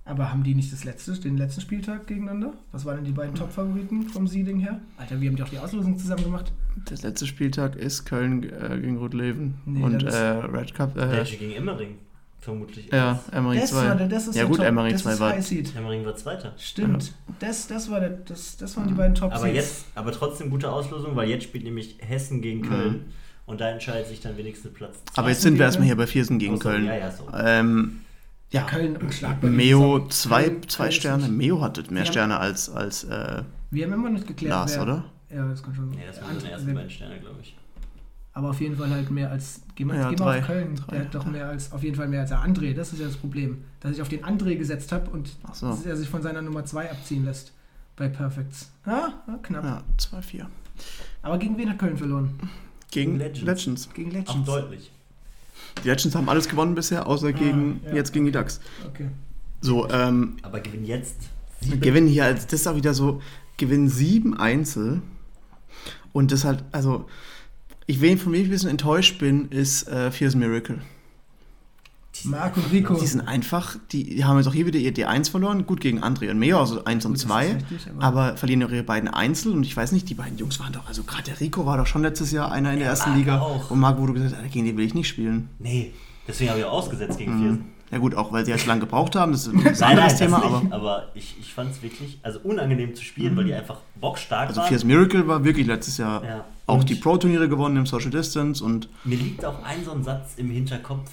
Aber 0.07 0.31
haben 0.31 0.43
die 0.43 0.53
nicht 0.53 0.71
das 0.71 0.83
letzte, 0.83 1.13
den 1.13 1.35
letzten 1.35 1.61
Spieltag 1.61 2.05
gegeneinander? 2.05 2.53
Was 2.71 2.85
waren 2.85 2.97
denn 2.97 3.05
die 3.05 3.11
beiden 3.11 3.33
Top-Favoriten 3.33 4.03
vom 4.03 4.27
Seeding 4.27 4.59
her? 4.59 4.79
Alter, 4.97 5.19
wir 5.19 5.29
haben 5.29 5.35
die 5.35 5.41
auch 5.41 5.49
die 5.49 5.57
Auslosung 5.57 5.97
zusammen 5.97 6.23
gemacht. 6.23 6.51
Der 6.91 6.97
letzte 6.99 7.25
Spieltag 7.25 7.75
ist 7.75 8.05
Köln 8.05 8.43
äh, 8.43 8.77
gegen 8.79 8.97
Rot-Leven 8.97 9.55
Nee, 9.65 9.81
und 9.81 10.03
äh, 10.03 10.15
Red 10.15 10.75
Cup. 10.75 10.95
Äh, 10.95 11.09
Welche 11.11 11.37
gegen 11.37 11.53
Emmering? 11.53 11.97
Vermutlich. 12.39 12.91
ja, 12.93 13.19
Emmering 13.31 13.59
Das 13.59 13.71
2. 13.71 13.77
war 13.87 13.95
der, 13.95 14.07
das 14.07 14.27
ist 14.27 14.35
Ja 14.35 14.43
gut, 14.43 14.57
Top, 14.57 14.65
Emmering 14.67 14.91
das 14.91 15.01
2 15.01 15.11
ist 15.13 15.19
war-. 15.19 15.75
Emmering 15.79 16.05
war 16.05 16.15
Zweiter. 16.15 16.53
Stimmt. 16.59 17.11
Das, 17.39 17.65
das, 17.65 17.89
war 17.89 17.99
der, 17.99 18.11
das, 18.11 18.57
das 18.57 18.77
waren 18.77 18.87
die 18.87 18.93
beiden 18.93 19.15
top 19.15 19.33
Aber 19.33 19.47
jetzt, 19.47 19.85
aber 19.95 20.11
trotzdem 20.11 20.51
gute 20.51 20.69
Auslosung, 20.71 21.15
weil 21.15 21.27
jetzt 21.27 21.45
spielt 21.45 21.63
nämlich 21.63 21.97
Hessen 22.01 22.43
gegen 22.43 22.61
Köln 22.61 23.05
und 23.47 23.59
da 23.61 23.71
entscheidet 23.71 24.07
sich 24.09 24.19
dann 24.21 24.37
wenigstens 24.37 24.71
Platz. 24.71 24.97
zwei. 25.05 25.19
Aber 25.19 25.29
jetzt 25.29 25.41
sind 25.41 25.57
wir 25.57 25.65
erstmal 25.65 25.87
hier 25.87 25.97
bei 25.97 26.05
Viersen 26.05 26.37
gegen 26.37 26.59
Köln. 26.59 26.85
Ja, 26.85 26.95
ja, 26.95 27.11
so. 27.11 27.27
Ähm, 27.35 28.01
Ja, 28.55 28.63
Köln 28.63 28.97
unschlagbar. 28.97 29.49
Meo 29.49 30.07
zwei, 30.07 30.43
Köln 30.45 30.69
zwei 30.69 30.91
Sterne. 30.91 31.27
Meo 31.27 31.61
hatte 31.61 31.83
mehr. 31.91 32.05
Sterne 32.05 32.37
als, 32.39 32.69
als 32.69 33.03
äh, 33.03 33.43
Wir 33.71 33.85
haben 33.85 33.93
immer 33.93 34.09
nicht 34.09 34.27
geklärt. 34.27 34.51
Lars, 34.51 34.75
wer, 34.75 34.83
oder? 34.83 35.03
Ja, 35.29 35.47
das 35.47 35.61
kann 35.61 35.75
schon 35.75 35.89
Nee, 35.89 35.97
das 36.07 36.21
waren 36.21 36.39
die 36.39 36.45
ersten 36.45 36.73
beiden 36.73 36.89
Sterne, 36.89 37.19
glaube 37.19 37.39
ich. 37.41 37.57
Aber 38.33 38.49
auf 38.49 38.59
jeden 38.61 38.75
Fall 38.77 38.89
halt 38.89 39.11
mehr 39.11 39.31
als. 39.31 39.61
Geh 39.75 39.85
mal, 39.85 39.97
Ja, 39.97 40.09
geh 40.09 40.15
mal 40.17 40.25
drei. 40.25 40.39
auf 40.39 40.45
Köln. 40.47 40.75
Drei, 40.75 40.95
der 40.95 41.05
hat 41.05 41.15
doch 41.15 41.25
mehr 41.25 41.47
als. 41.47 41.71
Auf 41.71 41.83
jeden 41.83 41.95
Fall 41.95 42.07
mehr 42.07 42.21
als 42.21 42.29
der 42.29 42.39
André. 42.43 42.73
Das 42.73 42.93
ist 42.93 42.99
ja 42.99 43.07
das 43.07 43.17
Problem. 43.17 43.63
Dass 43.79 43.91
ich 43.91 44.01
auf 44.01 44.09
den 44.09 44.23
André 44.23 44.55
gesetzt 44.55 44.91
habe 44.91 45.09
und 45.11 45.35
so. 45.53 45.77
er 45.85 45.95
sich 45.97 46.09
von 46.09 46.21
seiner 46.21 46.41
Nummer 46.41 46.65
2 46.65 46.91
abziehen 46.91 47.25
lässt. 47.25 47.53
Bei 47.95 48.09
Perfects. 48.09 48.71
Ja, 48.85 49.13
ja 49.27 49.37
knapp. 49.41 49.63
ja, 49.63 49.83
2-4. 50.19 50.45
Aber 51.21 51.37
gegen 51.37 51.57
wen 51.57 51.69
hat 51.69 51.79
Köln 51.79 51.95
verloren? 51.97 52.37
Gegen 52.91 53.17
Legends. 53.17 53.41
Legends. 53.41 53.89
Gegen 53.93 54.09
Auch 54.09 54.13
Legends. 54.15 54.45
deutlich. 54.45 54.91
Die 55.83 55.87
Legends 55.89 56.15
haben 56.15 56.29
alles 56.29 56.47
gewonnen 56.47 56.75
bisher, 56.75 57.07
außer 57.07 57.33
gegen, 57.33 57.81
ja, 57.85 57.95
jetzt 57.95 58.13
gegen 58.13 58.25
die 58.25 58.31
Ducks. 58.31 58.59
Okay. 58.87 59.09
So, 59.61 59.89
ähm, 59.89 60.37
Aber 60.41 60.59
gewinnen 60.59 60.85
jetzt 60.85 61.15
sieben. 61.61 61.81
gewinnen 61.81 62.07
hier, 62.07 62.25
als 62.25 62.47
das 62.47 62.61
ist 62.61 62.67
auch 62.67 62.75
wieder 62.75 62.93
so, 62.93 63.21
gewinnen 63.57 63.89
sieben 63.89 64.37
Einzel. 64.37 65.01
Und 66.13 66.31
das 66.31 66.45
halt, 66.45 66.63
also, 66.71 67.07
ich, 67.87 68.01
wen 68.01 68.17
von 68.17 68.31
mir 68.31 68.39
ich 68.39 68.45
ein 68.45 68.51
bisschen 68.51 68.69
enttäuscht 68.69 69.19
bin, 69.19 69.49
ist 69.49 69.87
äh, 69.87 70.11
Fierce 70.11 70.35
Miracle. 70.35 70.81
Marc 72.23 72.55
und 72.57 72.71
Rico. 72.71 72.93
Die 72.95 73.07
sind 73.07 73.21
einfach, 73.21 73.75
die, 73.91 74.03
die 74.15 74.23
haben 74.25 74.37
jetzt 74.37 74.47
auch 74.47 74.53
hier 74.53 74.65
wieder 74.65 74.79
ihr 74.79 74.93
D1 74.93 75.29
verloren, 75.31 75.65
gut 75.65 75.81
gegen 75.81 76.01
André 76.03 76.31
und 76.31 76.39
Meo, 76.39 76.59
also 76.59 76.83
1 76.85 77.05
und 77.05 77.11
Gut, 77.13 77.21
das 77.21 77.27
2, 77.27 77.45
ist 77.47 77.55
richtig, 77.71 77.79
aber- 77.97 78.03
aber 78.03 78.37
verlieren 78.37 78.63
auch 78.63 78.69
ihre 78.71 78.83
beiden 78.83 79.09
Einzel 79.09 79.51
und 79.51 79.63
ich 79.63 79.75
weiß 79.75 79.91
nicht, 79.91 80.09
die 80.09 80.13
beiden 80.13 80.37
Jungs 80.37 80.59
waren 80.59 80.71
doch, 80.73 80.87
also 80.87 81.03
gerade 81.03 81.23
der 81.23 81.39
Rico 81.41 81.65
war 81.65 81.77
doch 81.77 81.87
schon 81.87 82.01
letztes 82.03 82.31
Jahr 82.31 82.51
einer 82.51 82.71
in 82.71 82.77
der 82.79 82.85
Ja, 82.85 82.91
ersten 82.91 83.09
Marc 83.09 83.19
Liga 83.19 83.39
auch. 83.41 83.69
und 83.71 83.79
Marc, 83.79 83.99
wo 83.99 84.05
du 84.07 84.13
gesagt 84.13 84.35
hast, 84.41 84.51
gegen 84.51 84.65
den 84.65 84.77
will 84.77 84.85
ich 84.85 84.93
nicht 84.93 85.07
spielen. 85.07 85.49
Nee, 85.59 85.93
deswegen 86.27 86.49
habe 86.51 86.59
ich 86.61 86.65
auch 86.65 86.71
ausgesetzt 86.73 87.17
gegen 87.17 87.35
Mhm. 87.35 87.41
Viersen. 87.41 87.65
Ja 87.91 87.99
gut, 87.99 88.15
auch 88.15 88.31
weil 88.31 88.43
sie 88.43 88.51
jetzt 88.51 88.65
lange 88.65 88.81
gebraucht 88.81 89.15
haben, 89.15 89.31
das 89.31 89.45
ist 89.45 89.53
ein 89.53 89.57
Nein, 89.63 89.75
nein, 89.79 89.89
anderes 89.91 90.13
das 90.13 90.19
Thema, 90.19 90.37
nicht, 90.39 90.47
aber 90.47 90.75
aber, 90.75 91.03
ich, 91.13 91.35
ich 91.39 91.53
fand 91.53 91.71
es 91.71 91.83
wirklich 91.83 92.17
also 92.23 92.39
unangenehm 92.39 92.95
zu 92.95 93.03
spielen, 93.03 93.35
weil 93.37 93.43
die 93.45 93.53
einfach 93.53 93.77
bockstark 94.01 94.47
also 94.49 94.61
waren. 94.61 94.67
Fierce 94.69 94.83
Miracle 94.85 95.27
war 95.27 95.43
wirklich 95.43 95.67
letztes 95.67 95.97
Jahr 95.97 96.23
Ja. 96.23 96.45
auch 96.65 96.79
Und 96.79 96.89
die 96.89 96.95
Pro-Turniere 96.95 97.47
gewonnen 97.47 97.77
im 97.77 97.85
Social 97.85 98.09
Distance 98.09 98.63
und 98.63 98.89
Mir 99.03 99.17
liegt 99.19 99.45
auch 99.45 99.63
ein 99.63 99.85
so 99.85 99.91
ein 99.91 100.03
Satz 100.03 100.33
im 100.37 100.49
Hinterkopf. 100.49 101.11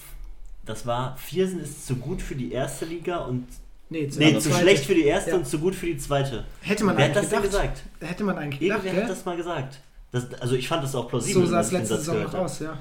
Das 0.65 0.87
war, 0.87 1.17
Viersen 1.17 1.61
ist 1.61 1.87
zu 1.87 1.97
gut 1.97 2.23
für 2.23 2.35
die 2.35 2.53
erste 2.53 2.85
Liga 2.85 3.19
und 3.19 3.47
Nee, 3.91 4.09
nee, 4.17 4.31
aber 4.31 4.39
zu 4.41 4.51
schlecht 4.51 4.87
für 4.87 4.95
die 4.95 5.05
erste 5.05 5.31
Ja. 5.33 5.37
und 5.37 5.47
zu 5.47 5.59
gut 5.59 5.75
für 5.75 5.85
die 5.85 5.99
zweite. 5.99 6.45
Hätte 6.63 6.83
man 6.85 6.97
Wer 6.97 7.09
hat 7.11 7.17
eigentlich 7.17 7.31
das 7.31 7.31
denn 7.31 7.43
gedacht. 7.43 7.75
gesagt? 7.75 7.83
Hätte 8.11 8.25
man 8.25 8.39
eigentlich 8.39 8.61
gedacht, 8.61 8.79
Irgendwer 8.79 8.95
gell? 8.95 9.03
hat 9.05 9.11
das 9.11 9.25
mal 9.27 9.37
gesagt. 9.37 9.81
Das, 10.13 10.33
also 10.41 10.55
ich 10.55 10.67
fand 10.67 10.83
das 10.83 10.95
auch 10.95 11.09
plausibel. 11.09 11.43
So 11.43 11.49
sah 11.51 11.61
es 11.61 11.73
letzte 11.73 11.97
Saison 11.99 12.23
noch 12.23 12.33
aus, 12.35 12.61
ja. 12.61 12.79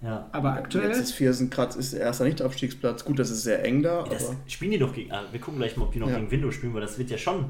Ja. 0.00 0.28
Aber 0.30 0.52
aktuell. 0.52 0.88
jetzt 0.90 0.98
ist 1.00 1.12
Viersen 1.12 1.50
Kratz 1.50 1.74
ist 1.74 1.92
der 1.92 2.00
erste 2.02 2.22
Nicht-Abstiegsplatz. 2.22 3.04
Gut, 3.04 3.18
das 3.18 3.30
ist 3.30 3.42
sehr 3.42 3.64
eng 3.64 3.82
da, 3.82 4.04
Das 4.04 4.28
aber 4.28 4.36
spielen 4.46 4.70
die 4.70 4.78
doch 4.78 4.92
gegen. 4.94 5.10
Ah, 5.10 5.24
wir 5.32 5.40
gucken 5.40 5.58
gleich 5.58 5.76
mal, 5.76 5.84
ob 5.86 5.92
die 5.92 5.98
noch 5.98 6.08
Ja. 6.08 6.14
gegen 6.18 6.30
Windows 6.30 6.54
spielen, 6.54 6.72
weil 6.72 6.82
das 6.82 6.98
wird 6.98 7.10
ja 7.10 7.18
schon 7.18 7.46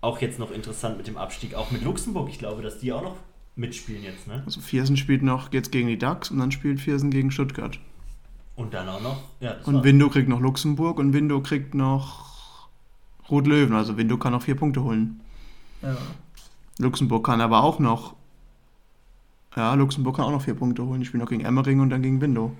auch 0.00 0.20
jetzt 0.20 0.38
noch 0.38 0.52
interessant 0.52 0.96
mit 0.98 1.08
dem 1.08 1.16
Abstieg. 1.16 1.54
Auch 1.56 1.72
mit 1.72 1.82
Luxemburg. 1.82 2.28
Ich 2.30 2.38
glaube, 2.38 2.62
dass 2.62 2.78
die 2.78 2.92
auch 2.92 3.02
noch 3.02 3.16
mitspielen 3.56 4.04
jetzt, 4.04 4.28
ne? 4.28 4.42
also 4.46 4.60
Viersen 4.60 4.96
spielt 4.96 5.22
noch 5.24 5.52
jetzt 5.52 5.72
gegen 5.72 5.88
die 5.88 5.98
Ducks 5.98 6.30
und 6.30 6.38
dann 6.38 6.52
spielt 6.52 6.80
Viersen 6.80 7.10
gegen 7.10 7.30
Stuttgart. 7.32 7.78
Und 8.54 8.74
dann 8.74 8.88
auch 8.88 9.00
noch, 9.00 9.16
ja. 9.40 9.56
und. 9.64 9.82
Window 9.82 10.08
kriegt 10.08 10.28
noch 10.28 10.40
Luxemburg 10.40 10.98
und 10.98 11.12
Window 11.12 11.40
kriegt 11.40 11.74
noch 11.74 12.68
Rot-Löwen. 13.30 13.74
Also 13.74 13.96
Window 13.96 14.18
kann 14.18 14.32
noch 14.32 14.42
vier 14.42 14.56
Punkte 14.56 14.82
holen. 14.82 15.20
Ja. 15.80 15.96
Luxemburg 16.78 17.24
kann 17.24 17.40
aber 17.40 17.62
auch 17.62 17.78
noch. 17.78 18.14
Ja, 19.56 19.74
Luxemburg 19.74 20.16
kann 20.16 20.26
auch 20.26 20.30
noch 20.30 20.42
vier 20.42 20.54
Punkte 20.54 20.84
holen. 20.84 21.02
Ich 21.02 21.08
spiele 21.08 21.22
noch 21.22 21.30
gegen 21.30 21.44
Emmering 21.44 21.80
und 21.80 21.90
dann 21.90 22.02
gegen 22.02 22.20
Window. 22.20 22.52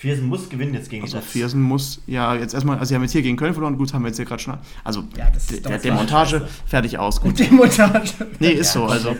Viersen 0.00 0.28
muss 0.28 0.48
gewinnen 0.48 0.72
jetzt 0.72 0.88
gegen 0.88 1.02
Also 1.02 1.18
das. 1.18 1.26
Viersen 1.26 1.60
muss, 1.60 2.00
ja, 2.06 2.34
jetzt 2.34 2.54
erstmal, 2.54 2.78
also 2.78 2.88
sie 2.88 2.94
haben 2.94 3.02
jetzt 3.02 3.12
hier 3.12 3.20
gegen 3.20 3.36
Köln 3.36 3.52
verloren, 3.52 3.76
gut, 3.76 3.92
haben 3.92 4.00
wir 4.00 4.08
jetzt 4.08 4.16
hier 4.16 4.24
gerade 4.24 4.42
schon. 4.42 4.56
Also 4.82 5.04
ja, 5.14 5.30
der 5.62 5.78
Demontage, 5.78 6.48
fertig 6.64 6.96
aus. 6.96 7.20
Gut. 7.20 7.38
Demontage. 7.38 8.14
Nee, 8.38 8.52
ist 8.52 8.74
ja, 8.74 8.80
so, 8.80 8.86
also. 8.86 9.14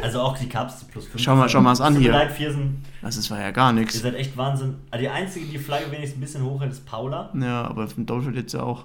Also 0.00 0.20
auch 0.20 0.38
die 0.38 0.48
Cups 0.48 0.84
plus 0.84 1.06
5. 1.06 1.20
Schau 1.20 1.34
mal, 1.34 1.48
schau 1.48 1.60
mal 1.60 1.72
es 1.72 1.80
an 1.80 1.96
hier. 1.96 2.12
Leid, 2.12 2.30
Viersen. 2.30 2.84
Das 3.00 3.16
ist, 3.16 3.32
war 3.32 3.40
ja 3.40 3.50
gar 3.50 3.72
nichts. 3.72 3.96
Ihr 3.96 4.00
seid 4.02 4.14
echt 4.14 4.36
Wahnsinn. 4.36 4.76
Also 4.92 5.02
die 5.02 5.08
einzige, 5.08 5.46
die 5.46 5.58
Flagge 5.58 5.90
wenigstens 5.90 6.18
ein 6.18 6.20
bisschen 6.20 6.44
hochhält, 6.44 6.70
ist 6.70 6.86
Paula. 6.86 7.32
Ja, 7.34 7.64
aber 7.64 7.88
im 7.96 8.06
Doppelfeld 8.06 8.36
jetzt 8.36 8.54
ja 8.54 8.62
auch. 8.62 8.84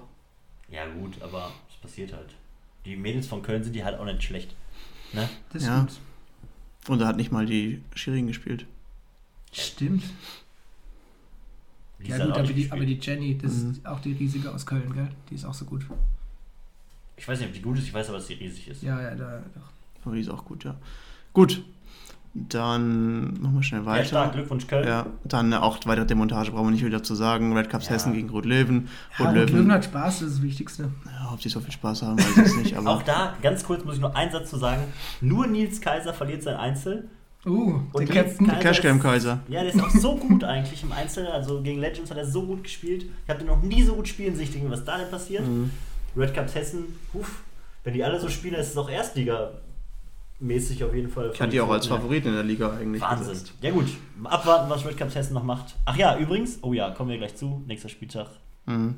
Ja, 0.72 0.86
gut, 0.86 1.22
aber 1.22 1.52
es 1.70 1.76
passiert 1.76 2.14
halt. 2.14 2.34
Die 2.84 2.96
Mädels 2.96 3.28
von 3.28 3.42
Köln 3.42 3.62
sind 3.62 3.76
die 3.76 3.84
halt 3.84 3.96
auch 4.00 4.06
nicht 4.06 4.24
schlecht. 4.24 4.56
Ne? 5.12 5.28
Das 5.52 5.64
ja. 5.64 5.76
stimmt. 5.76 6.00
Und 6.88 6.98
da 6.98 7.06
hat 7.06 7.16
nicht 7.16 7.30
mal 7.30 7.46
die 7.46 7.80
Schirin 7.94 8.26
gespielt. 8.26 8.66
Stimmt. 9.52 10.02
Die 12.00 12.10
ja 12.10 12.24
gut, 12.24 12.36
aber 12.36 12.42
die, 12.44 12.70
aber 12.70 12.84
die, 12.84 12.98
Jenny, 13.00 13.36
das 13.36 13.56
mhm. 13.56 13.70
ist 13.72 13.86
auch 13.86 14.00
die 14.00 14.12
riesige 14.12 14.52
aus 14.52 14.64
Köln, 14.64 14.92
gell? 14.94 15.08
Die 15.30 15.34
ist 15.34 15.44
auch 15.44 15.54
so 15.54 15.64
gut. 15.64 15.84
Ich 17.16 17.26
weiß 17.26 17.40
nicht, 17.40 17.48
ob 17.48 17.54
die 17.54 17.62
gut 17.62 17.78
ist, 17.78 17.84
ich 17.84 17.94
weiß 17.94 18.08
aber, 18.08 18.18
dass 18.18 18.28
sie 18.28 18.34
riesig 18.34 18.68
ist. 18.68 18.82
Ja, 18.82 19.00
ja, 19.00 19.14
da, 19.14 19.42
doch. 19.54 20.04
Aber 20.04 20.14
die 20.14 20.20
ist 20.20 20.30
auch 20.30 20.44
gut, 20.44 20.64
ja. 20.64 20.76
Gut, 21.32 21.64
dann 22.34 23.40
machen 23.40 23.54
wir 23.54 23.62
schnell 23.62 23.84
weiter. 23.84 24.02
Ja, 24.02 24.04
stark, 24.04 24.32
Glückwunsch 24.32 24.66
Köln. 24.66 24.86
Ja, 24.86 25.06
dann 25.24 25.52
auch 25.54 25.78
weitere 25.86 26.06
Demontage, 26.06 26.52
brauchen 26.52 26.66
wir 26.66 26.70
nicht 26.70 26.84
wieder 26.84 27.02
zu 27.02 27.14
sagen. 27.14 27.56
Red 27.56 27.68
Cups 27.68 27.86
ja. 27.86 27.92
Hessen 27.92 28.12
gegen 28.12 28.30
Rot-Löwen. 28.30 28.88
Ja, 29.18 29.30
Rot-Löwen 29.30 29.72
hat 29.72 29.84
Spaß, 29.84 30.20
das 30.20 30.28
ist 30.28 30.36
das 30.36 30.42
Wichtigste. 30.42 30.90
Ja, 31.06 31.32
ob 31.32 31.42
sie 31.42 31.48
so 31.48 31.58
viel 31.60 31.72
Spaß 31.72 32.02
haben, 32.02 32.18
weiß 32.18 32.52
ich 32.52 32.56
nicht. 32.56 32.76
auch 32.86 33.02
da, 33.02 33.34
ganz 33.42 33.64
kurz 33.64 33.84
muss 33.84 33.96
ich 33.96 34.00
nur 34.00 34.14
einen 34.14 34.30
Satz 34.30 34.50
zu 34.50 34.56
sagen. 34.56 34.82
Nur 35.20 35.48
Nils 35.48 35.80
Kaiser 35.80 36.14
verliert 36.14 36.44
sein 36.44 36.56
Einzel. 36.56 37.08
Uh, 37.46 37.80
und 37.92 38.08
der 38.08 38.24
Captain. 38.24 38.46
Der 38.46 38.58
Cashcam 38.58 39.00
Kaiser. 39.00 39.40
Ja, 39.48 39.62
der 39.62 39.72
ist 39.72 39.80
auch 39.80 39.90
so 39.90 40.16
gut 40.16 40.42
eigentlich 40.44 40.82
im 40.82 40.92
Einzel. 40.92 41.26
Also 41.28 41.62
gegen 41.62 41.80
Legends 41.80 42.10
hat 42.10 42.18
er 42.18 42.26
so 42.26 42.42
gut 42.42 42.64
gespielt. 42.64 43.06
Ich 43.24 43.30
habe 43.30 43.38
den 43.38 43.46
noch 43.46 43.62
nie 43.62 43.82
so 43.82 43.94
gut 43.94 44.08
spielen 44.08 44.34
sehen, 44.34 44.68
was 44.68 44.84
da 44.84 44.98
denn 44.98 45.10
passiert. 45.10 45.46
Mhm. 45.46 45.70
Red 46.16 46.34
Cups 46.34 46.54
Hessen, 46.54 46.84
uff, 47.14 47.42
wenn 47.84 47.94
die 47.94 48.02
alle 48.02 48.18
so 48.18 48.28
spielen, 48.28 48.54
ist 48.54 48.70
es 48.70 48.76
auch 48.76 48.90
Erstliga 48.90 49.52
mäßig 50.40 50.82
auf 50.84 50.94
jeden 50.94 51.10
Fall. 51.10 51.30
Ich 51.32 51.40
hatte 51.40 51.50
die 51.50 51.60
auch 51.60 51.70
als 51.70 51.86
Favorit 51.86 52.24
in 52.26 52.32
der 52.32 52.44
Liga 52.44 52.76
eigentlich. 52.76 53.02
Wahnsinn. 53.02 53.28
Gesetzt. 53.28 53.52
Ja 53.60 53.70
gut, 53.70 53.86
abwarten, 54.24 54.70
was 54.70 54.84
Red 54.86 54.96
Cups 54.96 55.14
Hessen 55.14 55.34
noch 55.34 55.42
macht. 55.42 55.74
Ach 55.84 55.96
ja, 55.96 56.16
übrigens, 56.18 56.58
oh 56.62 56.72
ja, 56.72 56.90
kommen 56.90 57.10
wir 57.10 57.18
gleich 57.18 57.34
zu, 57.34 57.62
nächster 57.66 57.88
Spieltag. 57.88 58.28
Mhm. 58.66 58.96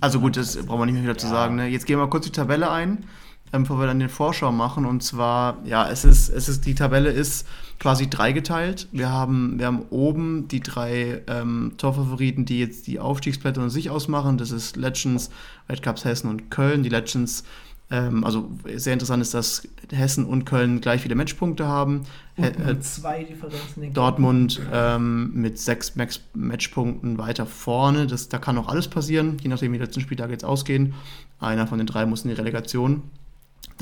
Also 0.00 0.20
gut, 0.20 0.36
das 0.36 0.56
brauchen 0.66 0.80
wir 0.80 0.86
nicht 0.86 0.94
mehr 0.94 1.02
wieder 1.02 1.12
ja. 1.12 1.18
zu 1.18 1.28
sagen. 1.28 1.56
Ne? 1.56 1.68
Jetzt 1.68 1.86
gehen 1.86 1.98
wir 1.98 2.08
kurz 2.08 2.24
die 2.24 2.32
Tabelle 2.32 2.70
ein, 2.70 3.04
bevor 3.52 3.78
wir 3.78 3.86
dann 3.86 4.00
den 4.00 4.08
Vorschau 4.08 4.50
machen. 4.50 4.86
Und 4.86 5.02
zwar, 5.02 5.58
ja, 5.64 5.88
es 5.88 6.04
ist, 6.04 6.28
es 6.28 6.48
ist, 6.48 6.66
die 6.66 6.74
Tabelle 6.74 7.10
ist 7.10 7.46
quasi 7.78 8.08
dreigeteilt. 8.08 8.88
Wir 8.92 9.10
haben, 9.10 9.58
wir 9.58 9.66
haben 9.66 9.82
oben 9.90 10.48
die 10.48 10.60
drei 10.60 11.22
ähm, 11.26 11.72
Torfavoriten, 11.76 12.44
die 12.44 12.58
jetzt 12.58 12.86
die 12.86 12.98
Aufstiegsplätze 12.98 13.60
unter 13.60 13.70
sich 13.70 13.90
ausmachen. 13.90 14.38
Das 14.38 14.50
ist 14.50 14.76
Legends, 14.76 15.30
Red 15.68 15.82
Cups 15.82 16.04
Hessen 16.04 16.28
und 16.28 16.50
Köln. 16.50 16.82
Die 16.82 16.88
Legends 16.88 17.44
ähm, 17.92 18.24
also 18.24 18.48
sehr 18.74 18.94
interessant 18.94 19.20
ist, 19.20 19.34
dass 19.34 19.68
Hessen 19.90 20.24
und 20.24 20.46
Köln 20.46 20.80
gleich 20.80 21.02
viele 21.02 21.14
Matchpunkte 21.14 21.66
haben. 21.66 22.04
Äh, 22.36 22.80
zwei 22.80 23.24
Differenzen. 23.24 23.92
Dortmund 23.92 24.60
ähm, 24.72 25.30
mit 25.34 25.58
sechs 25.58 25.94
Max 25.94 26.20
Matchpunkten 26.32 27.18
weiter 27.18 27.44
vorne. 27.44 28.06
Das, 28.06 28.30
da 28.30 28.38
kann 28.38 28.54
noch 28.54 28.68
alles 28.68 28.88
passieren, 28.88 29.36
je 29.42 29.48
nachdem, 29.48 29.72
wie 29.72 29.78
die 29.78 29.84
letzten 29.84 30.00
Spieltage 30.00 30.32
jetzt 30.32 30.44
ausgehen. 30.44 30.94
Einer 31.38 31.66
von 31.66 31.76
den 31.76 31.86
drei 31.86 32.06
muss 32.06 32.24
in 32.24 32.30
die 32.30 32.36
Relegation. 32.36 33.02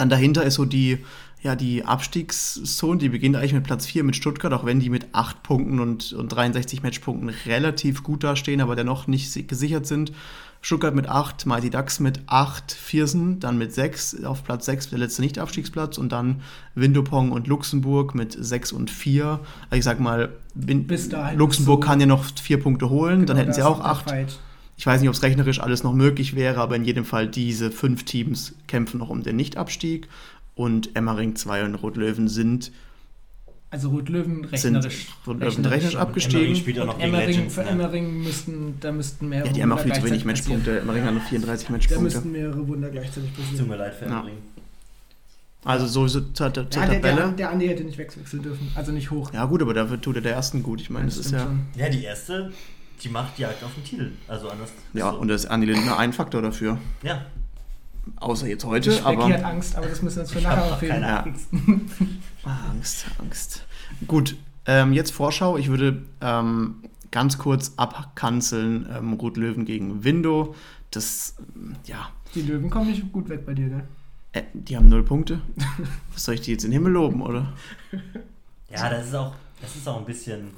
Dann 0.01 0.09
dahinter 0.09 0.45
ist 0.45 0.55
so 0.55 0.65
die, 0.65 0.99
ja, 1.43 1.55
die 1.55 1.85
Abstiegszone, 1.85 2.99
die 2.99 3.11
beginnt 3.11 3.37
eigentlich 3.37 3.53
mit 3.53 3.65
Platz 3.65 3.85
4 3.85 4.03
mit 4.03 4.17
Stuttgart, 4.17 4.51
auch 4.55 4.65
wenn 4.65 4.81
die 4.81 4.89
mit 4.89 5.09
8 5.13 5.43
Punkten 5.43 5.79
und, 5.79 6.15
und 6.15 6.31
63 6.31 6.83
Matchpunkten 6.83 7.29
relativ 7.45 8.03
gut 8.03 8.25
dastehen, 8.25 8.63
aber 8.63 8.77
dennoch 8.77 9.07
nicht 9.09 9.47
gesichert 9.47 9.87
sind. 9.87 10.13
Stuttgart 10.63 10.95
mit 10.95 11.07
8, 11.07 11.45
Mighty 11.45 11.69
Ducks 11.69 12.01
mit 12.01 12.21
8, 12.27 12.73
Viersen, 12.73 13.41
dann 13.41 13.59
mit 13.59 13.75
6, 13.75 14.25
auf 14.25 14.43
Platz 14.43 14.65
6 14.65 14.89
der 14.89 15.01
letzte 15.01 15.21
Nicht-Abstiegsplatz 15.21 15.99
und 15.99 16.13
dann 16.13 16.41
Windopong 16.75 17.31
und 17.31 17.47
Luxemburg 17.47 18.15
mit 18.15 18.35
6 18.39 18.73
und 18.73 18.91
4. 18.91 19.41
Also 19.69 19.79
ich 19.79 19.85
sag 19.85 20.01
mal, 20.01 20.31
Luxemburg 21.35 21.85
so 21.85 21.87
kann 21.89 22.01
ja 22.01 22.07
noch 22.07 22.25
4 22.25 22.59
Punkte 22.63 22.89
holen, 22.89 23.21
genau, 23.21 23.27
dann 23.27 23.37
hätten 23.37 23.53
sie 23.53 23.63
auch 23.63 23.81
8. 23.81 24.41
Ich 24.81 24.87
weiß 24.87 25.03
nicht, 25.03 25.11
ob 25.11 25.15
es 25.15 25.23
rechnerisch 25.23 25.61
alles 25.61 25.83
noch 25.83 25.93
möglich 25.93 26.35
wäre, 26.35 26.59
aber 26.59 26.75
in 26.75 26.87
jedem 26.87 27.05
Fall 27.05 27.29
diese 27.29 27.71
fünf 27.71 28.05
Teams 28.05 28.55
kämpfen 28.67 28.97
noch 28.97 29.11
um 29.11 29.23
den 29.23 29.37
Nicht-Abstieg 29.37 30.09
und 30.55 30.97
Emmering 30.97 31.37
2 31.37 31.67
und 31.67 31.75
Rotlöwen 31.75 32.29
sind 32.29 32.73
also 33.69 33.91
Rot-Löwen 33.91 34.47
rechnerisch, 34.47 35.09
Rot 35.27 35.43
rechnerisch, 35.43 35.97
abgestiegen. 35.97 36.57
Emmering 36.57 36.99
Emmering, 36.99 37.51
Für? 37.51 37.63
Emmering 37.63 38.23
müssten, 38.23 38.79
da 38.81 38.91
müssten 38.91 39.29
mehrere 39.29 39.49
Ja, 39.49 39.53
die 39.53 39.63
haben 39.63 39.73
auch 39.73 39.81
viel 39.81 39.93
zu 39.93 40.03
wenig 40.03 40.25
Matchpunkte. 40.25 40.81
Emmering 40.81 41.05
hat 41.05 41.13
nur 41.13 41.23
34 41.23 41.69
Matchpunkte. 41.69 41.95
Da 41.95 42.01
müssten 42.01 42.33
mehrere 42.33 42.67
Wunder 42.67 42.89
gleichzeitig 42.89 43.33
passieren. 43.35 43.59
Tut 43.59 43.69
mir 43.69 43.77
leid 43.77 43.95
für 43.95 44.07
Emmering. 44.07 44.35
Ja. 44.57 44.63
Also 45.71 45.87
so 45.87 46.09
zur, 46.09 46.35
zur, 46.35 46.53
zur 46.53 46.83
ja, 46.83 46.89
Tabelle. 46.89 47.17
Der, 47.17 47.29
der, 47.33 47.51
Andi 47.51 47.69
hätte 47.69 47.85
nicht 47.85 47.99
wechseln 47.99 48.43
dürfen, 48.43 48.73
also 48.75 48.93
nicht 48.93 49.11
hoch. 49.11 49.31
Ja 49.35 49.45
gut, 49.45 49.61
aber 49.61 49.75
dafür 49.75 50.01
tut 50.01 50.17
er 50.17 50.23
der 50.23 50.33
ersten 50.33 50.63
gut. 50.63 50.81
Ich 50.81 50.89
meine, 50.89 51.05
das, 51.05 51.17
das 51.17 51.27
ist 51.27 51.33
ja... 51.33 51.41
Schon. 51.41 51.61
Ja, 51.77 51.91
die 51.91 52.03
erste, 52.03 52.51
die 53.03 53.09
macht 53.09 53.39
Jagd 53.39 53.63
auf 53.65 53.75
den 53.75 53.85
Titel. 53.85 54.13
Also 54.29 54.49
anders. 54.49 54.73
Ja, 54.93 55.13
so. 55.13 55.19
und 55.19 55.29
da 55.29 55.35
ist 55.35 55.47
Andi 55.47 55.67
Lindner 55.67 55.99
ein 55.99 56.13
Faktor 56.13 56.43
dafür. 56.43 56.79
Ja. 57.03 57.25
Außer 58.17 58.47
jetzt 58.47 58.65
heute, 58.65 58.91
ich 58.91 59.05
aber... 59.05 59.29
hat 59.29 59.45
Angst, 59.45 59.77
aber 59.77 59.87
das 59.87 60.03
müssen 60.03 60.17
wir 60.17 60.23
jetzt 60.23 60.33
für 60.33 60.41
nachher 60.41 60.65
aufheben. 60.65 60.95
Keine 60.95 61.23
Angst. 61.23 61.49
Angst, 62.45 63.07
Angst. 63.19 63.67
Gut, 64.07 64.37
ähm, 64.67 64.93
jetzt 64.93 65.13
Vorschau. 65.13 65.57
Ich 65.57 65.69
würde 65.69 66.03
ähm, 66.21 66.77
ganz 67.11 67.39
kurz 67.39 67.73
abkanzeln 67.77 68.89
ähm, 68.95 69.13
Rot 69.15 69.37
Löwen 69.37 69.65
gegen 69.65 70.05
Window. 70.05 70.55
Das, 70.91 71.37
ja. 71.85 72.11
Die 72.35 72.43
Löwen 72.43 72.71
kommen 72.71 72.91
nicht 72.91 73.13
gut 73.13 73.29
weg 73.29 73.47
bei 73.47 73.55
dir, 73.55 73.69
gell? 73.69 73.85
Äh, 74.33 74.43
die 74.53 74.77
haben 74.77 74.89
null 74.89 75.03
Punkte. 75.03 75.41
Was 76.13 76.25
soll 76.25 76.35
ich 76.35 76.41
die 76.43 76.53
jetzt 76.53 76.65
in 76.65 76.71
den 76.71 76.81
Himmel 76.81 76.93
loben, 76.93 77.23
oder? 77.23 77.53
Ja, 78.71 78.89
das 78.89 79.09
ist 79.09 79.15
auch, 79.15 79.35
das 79.61 79.77
ist 79.77 79.89
auch 79.89 79.99
ein 79.99 80.05
bisschen. 80.05 80.51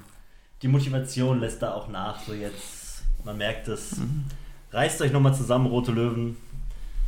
Die 0.62 0.68
Motivation 0.68 1.40
lässt 1.40 1.62
da 1.62 1.74
auch 1.74 1.88
nach. 1.88 2.20
So 2.20 2.32
jetzt, 2.32 3.02
man 3.24 3.36
merkt 3.36 3.68
es. 3.68 3.98
Mhm. 3.98 4.24
Reißt 4.70 5.02
euch 5.02 5.12
nochmal 5.12 5.34
zusammen, 5.34 5.66
Rote 5.66 5.92
Löwen. 5.92 6.36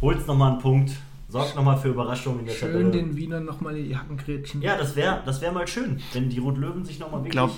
Holt 0.01 0.27
nochmal 0.27 0.53
einen 0.53 0.61
Punkt. 0.61 0.93
Sorgt 1.29 1.57
nochmal 1.57 1.79
für 1.79 1.88
Überraschungen 1.88 2.40
in 2.40 2.47
der 2.47 2.53
schön 2.53 2.73
Tabelle. 2.73 2.90
den 2.90 3.17
Wienern 3.17 3.45
nochmal 3.45 3.75
die 3.75 3.97
Hackengrätschen. 3.97 4.61
Ja, 4.61 4.77
das 4.77 4.95
wäre 4.95 5.23
das 5.25 5.40
wär 5.40 5.51
mal 5.53 5.67
schön, 5.67 6.01
wenn 6.12 6.29
die 6.29 6.38
Rot-Löwen 6.38 6.85
sich 6.85 6.99
nochmal 6.99 7.21
wirklich... 7.21 7.33
Glaub, 7.33 7.51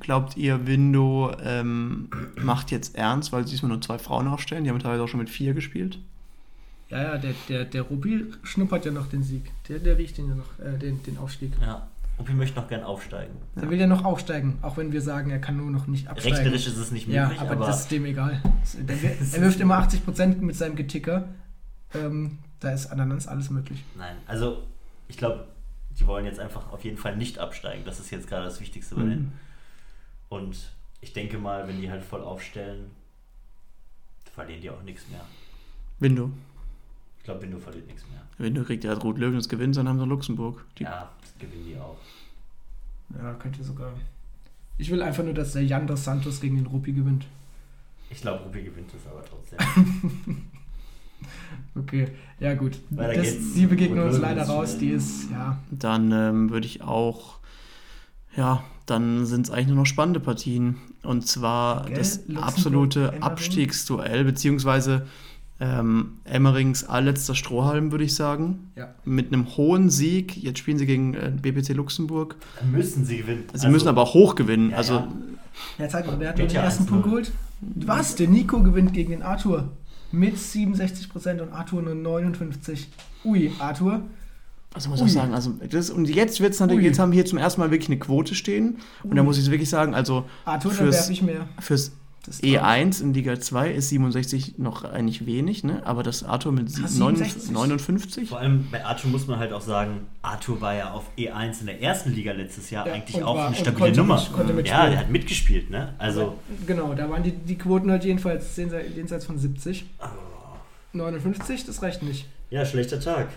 glaubt 0.00 0.36
ihr, 0.36 0.66
Window 0.66 1.32
ähm, 1.42 2.10
macht 2.36 2.70
jetzt 2.70 2.96
ernst, 2.96 3.32
weil 3.32 3.44
sie 3.44 3.52
diesmal 3.52 3.70
nur 3.70 3.80
zwei 3.80 3.98
Frauen 3.98 4.28
aufstellen? 4.28 4.64
Die 4.64 4.70
haben 4.70 4.78
teilweise 4.78 5.02
auch 5.02 5.08
schon 5.08 5.20
mit 5.20 5.30
vier 5.30 5.54
gespielt. 5.54 5.98
Ja, 6.90 7.02
ja, 7.02 7.18
der, 7.18 7.34
der, 7.48 7.64
der 7.64 7.82
Ruby 7.82 8.26
schnuppert 8.42 8.84
ja 8.84 8.92
noch 8.92 9.08
den 9.08 9.22
Sieg. 9.22 9.50
Der, 9.68 9.78
der 9.78 9.98
riecht 9.98 10.18
den 10.18 10.28
ja 10.28 10.34
noch, 10.34 10.58
äh, 10.58 10.78
den, 10.78 11.02
den 11.02 11.18
Aufstieg. 11.18 11.52
Ja. 11.60 11.88
Ruby 12.18 12.32
möchte 12.32 12.58
noch 12.58 12.68
gern 12.68 12.82
aufsteigen. 12.82 13.36
Der 13.54 13.64
ja. 13.64 13.70
will 13.70 13.78
ja 13.78 13.86
noch 13.86 14.04
aufsteigen, 14.04 14.58
auch 14.62 14.76
wenn 14.76 14.92
wir 14.92 15.00
sagen, 15.00 15.30
er 15.30 15.38
kann 15.38 15.56
nur 15.56 15.70
noch 15.70 15.86
nicht 15.86 16.08
absteigen. 16.08 16.36
Rechterisch 16.36 16.66
ist 16.66 16.76
es 16.76 16.90
nicht 16.90 17.06
möglich. 17.06 17.36
Ja, 17.36 17.40
aber, 17.40 17.52
aber 17.52 17.66
das 17.66 17.82
ist 17.82 17.90
dem 17.90 18.04
egal. 18.06 18.42
er 18.88 19.40
wirft 19.40 19.60
immer 19.60 19.78
80% 19.78 20.38
mit 20.38 20.56
seinem 20.56 20.76
Geticker. 20.76 21.28
Ähm, 21.94 22.38
da 22.60 22.70
ist 22.72 22.86
Ananas 22.86 23.28
alles 23.28 23.50
möglich. 23.50 23.84
Nein, 23.96 24.16
also 24.26 24.64
ich 25.06 25.16
glaube, 25.16 25.46
die 25.98 26.06
wollen 26.06 26.24
jetzt 26.24 26.40
einfach 26.40 26.70
auf 26.72 26.84
jeden 26.84 26.96
Fall 26.96 27.16
nicht 27.16 27.38
absteigen. 27.38 27.84
Das 27.84 28.00
ist 28.00 28.10
jetzt 28.10 28.28
gerade 28.28 28.44
das 28.44 28.60
Wichtigste 28.60 28.94
bei 28.94 29.02
denen. 29.02 29.20
Mhm. 29.20 29.32
Und 30.28 30.72
ich 31.00 31.12
denke 31.12 31.38
mal, 31.38 31.66
wenn 31.68 31.80
die 31.80 31.90
halt 31.90 32.02
voll 32.02 32.22
aufstellen, 32.22 32.90
verlieren 34.32 34.60
die 34.60 34.70
auch 34.70 34.82
nichts 34.82 35.08
mehr. 35.08 35.24
Window. 35.98 36.30
Ich 37.18 37.24
glaube, 37.24 37.42
Window 37.42 37.58
verliert 37.58 37.86
nichts 37.86 38.04
mehr. 38.08 38.20
Window 38.38 38.62
kriegt 38.62 38.84
ja 38.84 38.92
Rot 38.94 39.18
Löwen 39.18 39.34
das 39.34 39.48
gewinnt, 39.48 39.76
dann 39.76 39.88
haben 39.88 39.98
sie 39.98 40.06
Luxemburg. 40.06 40.64
Die 40.78 40.84
ja, 40.84 41.10
gewinnen 41.38 41.64
die 41.66 41.76
auch. 41.76 41.98
Ja, 43.16 43.34
könnte 43.34 43.62
sogar. 43.64 43.92
Ich 44.76 44.90
will 44.90 45.02
einfach 45.02 45.24
nur, 45.24 45.34
dass 45.34 45.52
der 45.52 45.64
Jan 45.64 45.86
dos 45.86 46.04
Santos 46.04 46.40
gegen 46.40 46.56
den 46.56 46.66
Rupi 46.66 46.92
gewinnt. 46.92 47.26
Ich 48.10 48.20
glaube, 48.20 48.44
Rupi 48.44 48.62
gewinnt 48.62 48.90
es 48.94 49.06
aber 49.10 49.24
trotzdem. 49.24 49.58
Okay, 51.74 52.08
ja 52.40 52.54
gut. 52.54 52.78
Das, 52.90 53.54
die 53.54 53.66
begegnen 53.66 54.04
uns 54.04 54.18
leider 54.18 54.44
raus, 54.44 54.78
die 54.78 54.90
ist, 54.90 55.30
ja. 55.30 55.58
Dann 55.70 56.12
ähm, 56.12 56.50
würde 56.50 56.66
ich 56.66 56.82
auch, 56.82 57.38
ja, 58.36 58.64
dann 58.86 59.26
sind 59.26 59.46
es 59.46 59.50
eigentlich 59.50 59.68
nur 59.68 59.76
noch 59.76 59.86
spannende 59.86 60.20
Partien. 60.20 60.76
Und 61.02 61.26
zwar 61.26 61.86
Gell? 61.86 61.96
das 61.96 62.18
Luxemburg, 62.26 62.42
absolute. 62.42 63.22
Abstiegsduell, 63.22 64.24
beziehungsweise 64.24 65.06
ähm, 65.60 66.20
Emmerings 66.24 66.84
allerletzter 66.84 67.34
Strohhalm, 67.34 67.90
würde 67.90 68.04
ich 68.04 68.14
sagen. 68.14 68.70
Ja. 68.76 68.94
Mit 69.04 69.32
einem 69.32 69.56
hohen 69.56 69.90
Sieg. 69.90 70.36
Jetzt 70.36 70.58
spielen 70.58 70.78
sie 70.78 70.86
gegen 70.86 71.14
äh, 71.14 71.32
BPC 71.40 71.70
Luxemburg. 71.74 72.36
Dann 72.60 72.70
müssen 72.70 73.04
sie 73.04 73.18
gewinnen. 73.18 73.44
Sie 73.48 73.54
also, 73.54 73.68
müssen 73.68 73.88
aber 73.88 74.02
auch 74.02 74.14
hoch 74.14 74.34
gewinnen. 74.34 74.70
Ja, 74.70 74.76
also, 74.76 74.94
ja. 74.94 75.08
Ja, 75.78 75.88
zeig 75.88 76.06
mal, 76.06 76.18
wer 76.20 76.28
hat 76.28 76.38
den 76.38 76.50
ersten 76.50 76.86
Punkt 76.86 77.04
geholt? 77.04 77.32
Was? 77.60 78.14
Der 78.14 78.28
Nico 78.28 78.62
gewinnt 78.62 78.92
gegen 78.92 79.10
den 79.10 79.22
Arthur 79.22 79.72
mit 80.12 80.36
67% 80.36 81.40
und 81.40 81.52
Arthur 81.52 81.82
nur 81.82 81.94
59. 81.94 82.88
Ui, 83.24 83.50
Arthur. 83.58 84.02
Also 84.74 84.90
muss 84.90 85.00
ich 85.00 85.06
auch 85.06 85.10
sagen, 85.10 85.34
also 85.34 85.54
das, 85.68 85.90
und 85.90 86.08
jetzt 86.08 86.40
wird's 86.40 86.60
natürlich, 86.60 86.82
Ui. 86.82 86.86
jetzt 86.86 86.98
haben 86.98 87.10
wir 87.10 87.16
hier 87.16 87.24
zum 87.24 87.38
ersten 87.38 87.60
Mal 87.60 87.70
wirklich 87.70 87.88
eine 87.88 87.98
Quote 87.98 88.34
stehen. 88.34 88.78
Und 89.02 89.16
da 89.16 89.22
muss 89.22 89.38
ich 89.38 89.50
wirklich 89.50 89.70
sagen, 89.70 89.94
also 89.94 90.26
Arthur, 90.44 90.70
fürs, 90.70 91.08
ich 91.08 91.22
mehr. 91.22 91.48
fürs 91.58 91.92
E1 92.30 93.02
in 93.02 93.14
Liga 93.14 93.38
2 93.38 93.72
ist 93.72 93.88
67 93.90 94.58
noch 94.58 94.84
eigentlich 94.84 95.26
wenig, 95.26 95.64
ne? 95.64 95.84
aber 95.84 96.02
das 96.02 96.24
Arthur 96.24 96.52
mit 96.52 96.70
67? 96.70 97.50
59. 97.50 98.28
Vor 98.28 98.38
allem 98.38 98.68
bei 98.70 98.84
Arthur 98.84 99.10
muss 99.10 99.26
man 99.26 99.38
halt 99.38 99.52
auch 99.52 99.60
sagen, 99.60 100.06
Arthur 100.22 100.60
war 100.60 100.74
ja 100.74 100.92
auf 100.92 101.04
E1 101.16 101.60
in 101.60 101.66
der 101.66 101.82
ersten 101.82 102.12
Liga 102.12 102.32
letztes 102.32 102.70
Jahr 102.70 102.86
ja, 102.86 102.94
eigentlich 102.94 103.22
auch 103.22 103.36
war, 103.36 103.48
eine 103.48 103.56
stabile 103.56 103.96
Nummer. 103.96 104.22
Mit, 104.54 104.68
ja, 104.68 104.88
der 104.88 104.98
hat 105.00 105.10
mitgespielt, 105.10 105.70
ne? 105.70 105.94
Also 105.98 106.22
aber, 106.22 106.34
genau, 106.66 106.94
da 106.94 107.08
waren 107.10 107.22
die, 107.22 107.32
die 107.32 107.56
Quoten 107.56 107.90
halt 107.90 108.04
jedenfalls 108.04 108.56
jenseits 108.56 109.24
von 109.24 109.38
70. 109.38 109.86
Oh. 110.00 110.04
59, 110.92 111.66
das 111.66 111.82
reicht 111.82 112.02
nicht. 112.02 112.26
Ja, 112.50 112.64
schlechter 112.64 113.00
Tag. 113.00 113.28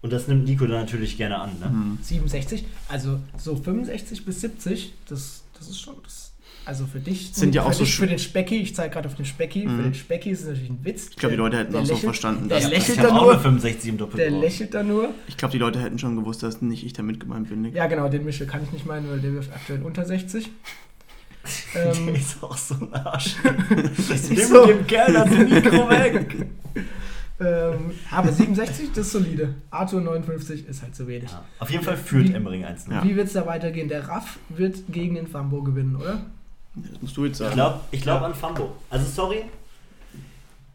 Und 0.00 0.12
das 0.12 0.28
nimmt 0.28 0.44
Nico 0.44 0.66
dann 0.66 0.80
natürlich 0.80 1.16
gerne 1.16 1.40
an. 1.40 1.58
Ne? 1.58 1.98
67, 2.02 2.62
mhm. 2.62 2.66
also 2.88 3.18
so 3.36 3.56
65 3.56 4.24
bis 4.24 4.40
70, 4.40 4.94
das, 5.08 5.42
das 5.58 5.68
ist 5.68 5.80
schon. 5.80 5.96
Das 6.04 6.32
also 6.68 6.84
für 6.84 7.00
dich 7.00 7.30
sind 7.32 7.54
ja 7.54 7.64
auch 7.64 7.72
so 7.72 7.86
für 7.86 8.06
den 8.06 8.18
Specki, 8.18 8.56
ich 8.56 8.74
zeige 8.74 8.92
gerade 8.92 9.08
auf 9.08 9.14
den 9.14 9.24
Specki, 9.24 9.66
mhm. 9.66 9.76
für 9.76 9.82
den 9.84 9.94
Specki 9.94 10.28
ist 10.28 10.40
es 10.40 10.48
natürlich 10.48 10.68
ein 10.68 10.84
Witz. 10.84 11.08
Ich 11.08 11.16
glaube, 11.16 11.34
die 11.34 11.38
Leute 11.38 11.56
hätten 11.56 11.74
auch 11.74 11.80
lächelt, 11.80 11.98
so 11.98 12.04
verstanden, 12.04 12.48
dass 12.50 12.60
der 12.60 12.68
lächelt 12.68 12.98
da 12.98 13.10
nur. 13.10 13.38
65 13.38 13.88
im 13.88 14.10
Der 14.14 14.30
lächelt 14.30 14.74
da 14.74 14.82
nur. 14.82 15.08
Ich 15.28 15.38
glaube, 15.38 15.52
die 15.52 15.58
Leute 15.58 15.80
hätten 15.80 15.98
schon 15.98 16.14
gewusst, 16.16 16.42
dass 16.42 16.60
nicht 16.60 16.84
ich 16.84 16.92
damit 16.92 17.20
gemeint 17.20 17.48
bin. 17.48 17.62
Nick. 17.62 17.74
Ja, 17.74 17.86
genau, 17.86 18.10
den 18.10 18.22
Michel 18.22 18.46
kann 18.46 18.62
ich 18.64 18.70
nicht 18.70 18.84
meinen, 18.84 19.08
weil 19.08 19.18
der 19.18 19.32
wirft 19.32 19.50
aktuell 19.50 19.80
unter 19.80 20.04
60. 20.04 20.50
ähm, 21.74 22.06
der 22.06 22.14
ist 22.16 22.42
auch 22.42 22.58
so 22.58 22.74
ein 22.74 22.92
Arsch. 22.92 23.36
das 24.10 24.28
ist 24.28 24.50
so. 24.50 24.66
dem 24.66 24.86
Kerl 24.86 25.14
das 25.14 25.30
Mikro 25.30 25.88
weg. 25.88 26.48
ähm, 27.40 27.92
aber 28.10 28.30
67, 28.30 28.90
das 28.90 29.06
ist 29.06 29.12
solide. 29.12 29.54
Arthur 29.70 30.02
59 30.02 30.68
ist 30.68 30.82
halt 30.82 30.94
zu 30.94 31.08
wenig. 31.08 31.30
Ja, 31.30 31.42
auf 31.60 31.70
jeden 31.70 31.82
Fall 31.82 31.96
führt 31.96 32.34
Emmering 32.34 32.66
1 32.66 32.88
ja. 32.90 33.02
Wie 33.02 33.16
wird 33.16 33.28
es 33.28 33.32
da 33.32 33.46
weitergehen? 33.46 33.88
Der 33.88 34.06
Raff 34.06 34.38
wird 34.50 34.80
gegen 34.90 35.14
den 35.14 35.28
Fambo 35.28 35.62
gewinnen, 35.62 35.96
oder? 35.96 36.26
Das 36.90 37.02
musst 37.02 37.16
du 37.16 37.26
jetzt 37.26 37.38
sagen. 37.38 37.50
Ich 37.50 37.54
glaube 37.56 37.80
ich 37.90 38.02
glaub 38.02 38.20
ja. 38.20 38.26
an 38.26 38.34
Fambo. 38.34 38.72
Also 38.90 39.06
sorry. 39.06 39.44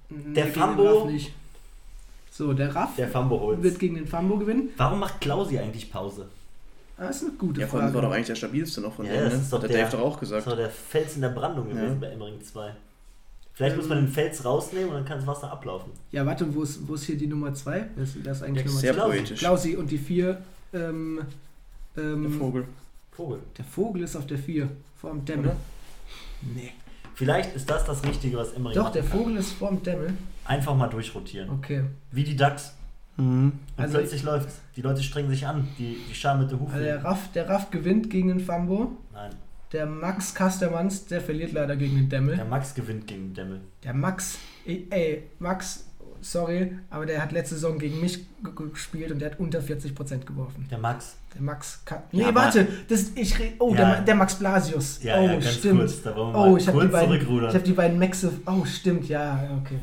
Der 0.10 0.46
nee, 0.46 0.52
Fambo. 0.52 1.10
So, 2.32 2.54
der 2.54 2.76
Raff 2.76 2.96
der 2.96 3.08
Fambo 3.08 3.40
holt's. 3.40 3.64
wird 3.64 3.80
gegen 3.80 3.96
den 3.96 4.08
Fambo 4.08 4.38
gewinnen. 4.38 4.70
Warum 4.78 5.00
macht 5.00 5.22
Klausi 5.22 5.60
eigentlich 5.60 5.92
Pause? 5.92 6.28
Das 6.98 7.18
ist 7.18 7.24
eine 7.24 7.34
gute 7.34 7.62
ja, 7.62 7.68
Frage. 7.68 7.94
war 7.94 8.02
doch 8.02 8.12
eigentlich 8.12 8.28
der 8.28 8.36
stabilste 8.36 8.82
noch 8.82 8.94
von 8.94 9.06
ja, 9.06 9.14
denen. 9.14 9.26
Das 9.26 9.34
ne? 9.34 9.40
ist 9.42 9.54
doch 9.54 9.60
der, 9.60 9.70
der 9.70 9.86
Dave 9.86 9.98
doch 9.98 10.04
auch 10.04 10.20
gesagt. 10.20 10.42
Das 10.42 10.48
war 10.48 10.56
der 10.56 10.70
Fels 10.70 11.16
in 11.16 11.22
der 11.22 11.30
Brandung 11.30 11.70
gewesen 11.70 12.02
ja. 12.02 12.08
bei 12.08 12.08
Emmering 12.08 12.42
2. 12.42 12.76
Vielleicht 13.54 13.74
ähm, 13.74 13.80
muss 13.80 13.90
man 13.90 13.98
den 14.00 14.08
Fels 14.08 14.44
rausnehmen 14.44 14.90
und 14.90 14.96
dann 14.96 15.06
kann 15.06 15.18
das 15.18 15.28
Wasser 15.28 15.52
ablaufen. 15.52 15.92
Ja, 16.12 16.26
warte, 16.26 16.54
wo 16.54 16.64
ist, 16.64 16.88
wo 16.88 16.96
ist 16.96 17.04
hier 17.04 17.18
die 17.18 17.28
Nummer 17.28 17.54
2? 17.54 17.86
Das, 17.96 18.10
das 18.24 18.38
ist 18.38 18.44
eigentlich 18.44 18.66
Nummer 18.66 18.80
Sehr 18.80 18.94
zwei. 18.96 19.04
poetisch. 19.04 19.40
Klausi 19.40 19.76
und 19.76 19.92
die 19.92 19.98
4. 19.98 20.42
Ähm, 20.74 21.22
ähm, 21.98 22.24
der 22.24 22.32
Vogel. 22.32 22.66
Vogel. 23.12 23.40
Der 23.58 23.66
Vogel 23.66 24.04
ist 24.04 24.16
auf 24.16 24.26
der 24.26 24.40
4, 24.40 24.68
vor 25.00 25.12
dem 25.12 25.24
Dämmel. 25.26 25.56
Nee. 26.56 26.72
Vielleicht 27.16 27.56
ist 27.56 27.70
das 27.70 27.86
das 27.86 28.04
Richtige, 28.04 28.38
was 28.38 28.54
Emery 28.54 28.74
Doch, 28.74 28.92
der 28.92 29.04
Vogel 29.04 29.38
ist 29.38 29.54
vorm 29.54 29.84
Dämmel. 29.84 30.14
Einfach 30.46 30.76
mal 30.76 30.88
durchrotieren. 30.88 31.50
Okay. 31.50 31.84
Wie 32.12 32.24
die 32.24 32.36
Ducks. 32.36 32.76
Mhm. 33.18 33.54
Und 33.78 33.84
also 33.84 33.98
plötzlich 33.98 34.24
läuft 34.24 34.50
Die 34.76 34.82
Leute 34.82 35.04
strengen 35.04 35.30
sich 35.30 35.46
an, 35.46 35.68
die, 35.78 35.98
die 36.10 36.16
scharen 36.16 36.40
mit 36.40 36.52
der 36.52 36.60
Hufe. 36.60 36.74
Also 36.74 36.84
der 36.84 37.04
Raff, 37.04 37.32
der 37.34 37.48
Raff 37.48 37.70
gewinnt 37.70 38.10
gegen 38.10 38.30
den 38.30 38.40
Fambo. 38.40 38.98
Nein. 39.14 39.32
Der 39.72 39.86
Max 39.86 40.36
Kastermanns, 40.36 41.06
der 41.08 41.22
verliert 41.22 41.52
leider 41.52 41.76
gegen 41.76 41.96
den 41.96 42.10
Dämmel. 42.10 42.36
Der 42.36 42.46
Max 42.46 42.76
gewinnt 42.76 43.08
gegen 43.08 43.30
den 43.30 43.34
Dämmel. 43.34 43.62
Der 43.84 43.94
Max, 43.94 44.38
ey, 44.66 45.24
Max 45.40 45.88
sorry, 46.24 46.72
aber 46.90 47.06
der 47.06 47.22
hat 47.22 47.32
letzte 47.32 47.56
Saison 47.56 47.78
gegen 47.78 48.00
mich 48.00 48.26
gespielt 48.74 49.12
und 49.12 49.20
der 49.20 49.32
hat 49.32 49.40
unter 49.40 49.60
40% 49.60 50.26
geworfen. 50.26 50.68
Der 50.72 50.78
Max. 50.78 51.18
Der 51.36 51.42
Max. 51.42 51.84
nee, 52.12 52.22
ja, 52.22 52.34
warte, 52.34 52.68
das, 52.88 53.12
ich 53.16 53.36
Oh, 53.60 53.74
ja. 53.74 53.96
der, 53.96 54.02
der, 54.02 54.16
Max 54.16 54.36
Blasius. 54.36 55.04
Ja, 55.04 55.20
oh, 55.20 55.26
ja, 55.26 55.42
stimmt. 55.42 55.80
Kurz, 55.80 56.06
oh, 56.16 56.58
ich 56.58 56.68
habe 56.68 56.82
die, 56.82 56.88
beiden, 56.88 57.48
ich 57.50 57.56
hab 57.56 57.64
die 57.64 57.74
beiden 57.74 58.00
Maxe. 58.00 58.32
Oh, 58.46 58.66
stimmt, 58.66 59.08
ja, 59.08 59.60
okay. 59.62 59.80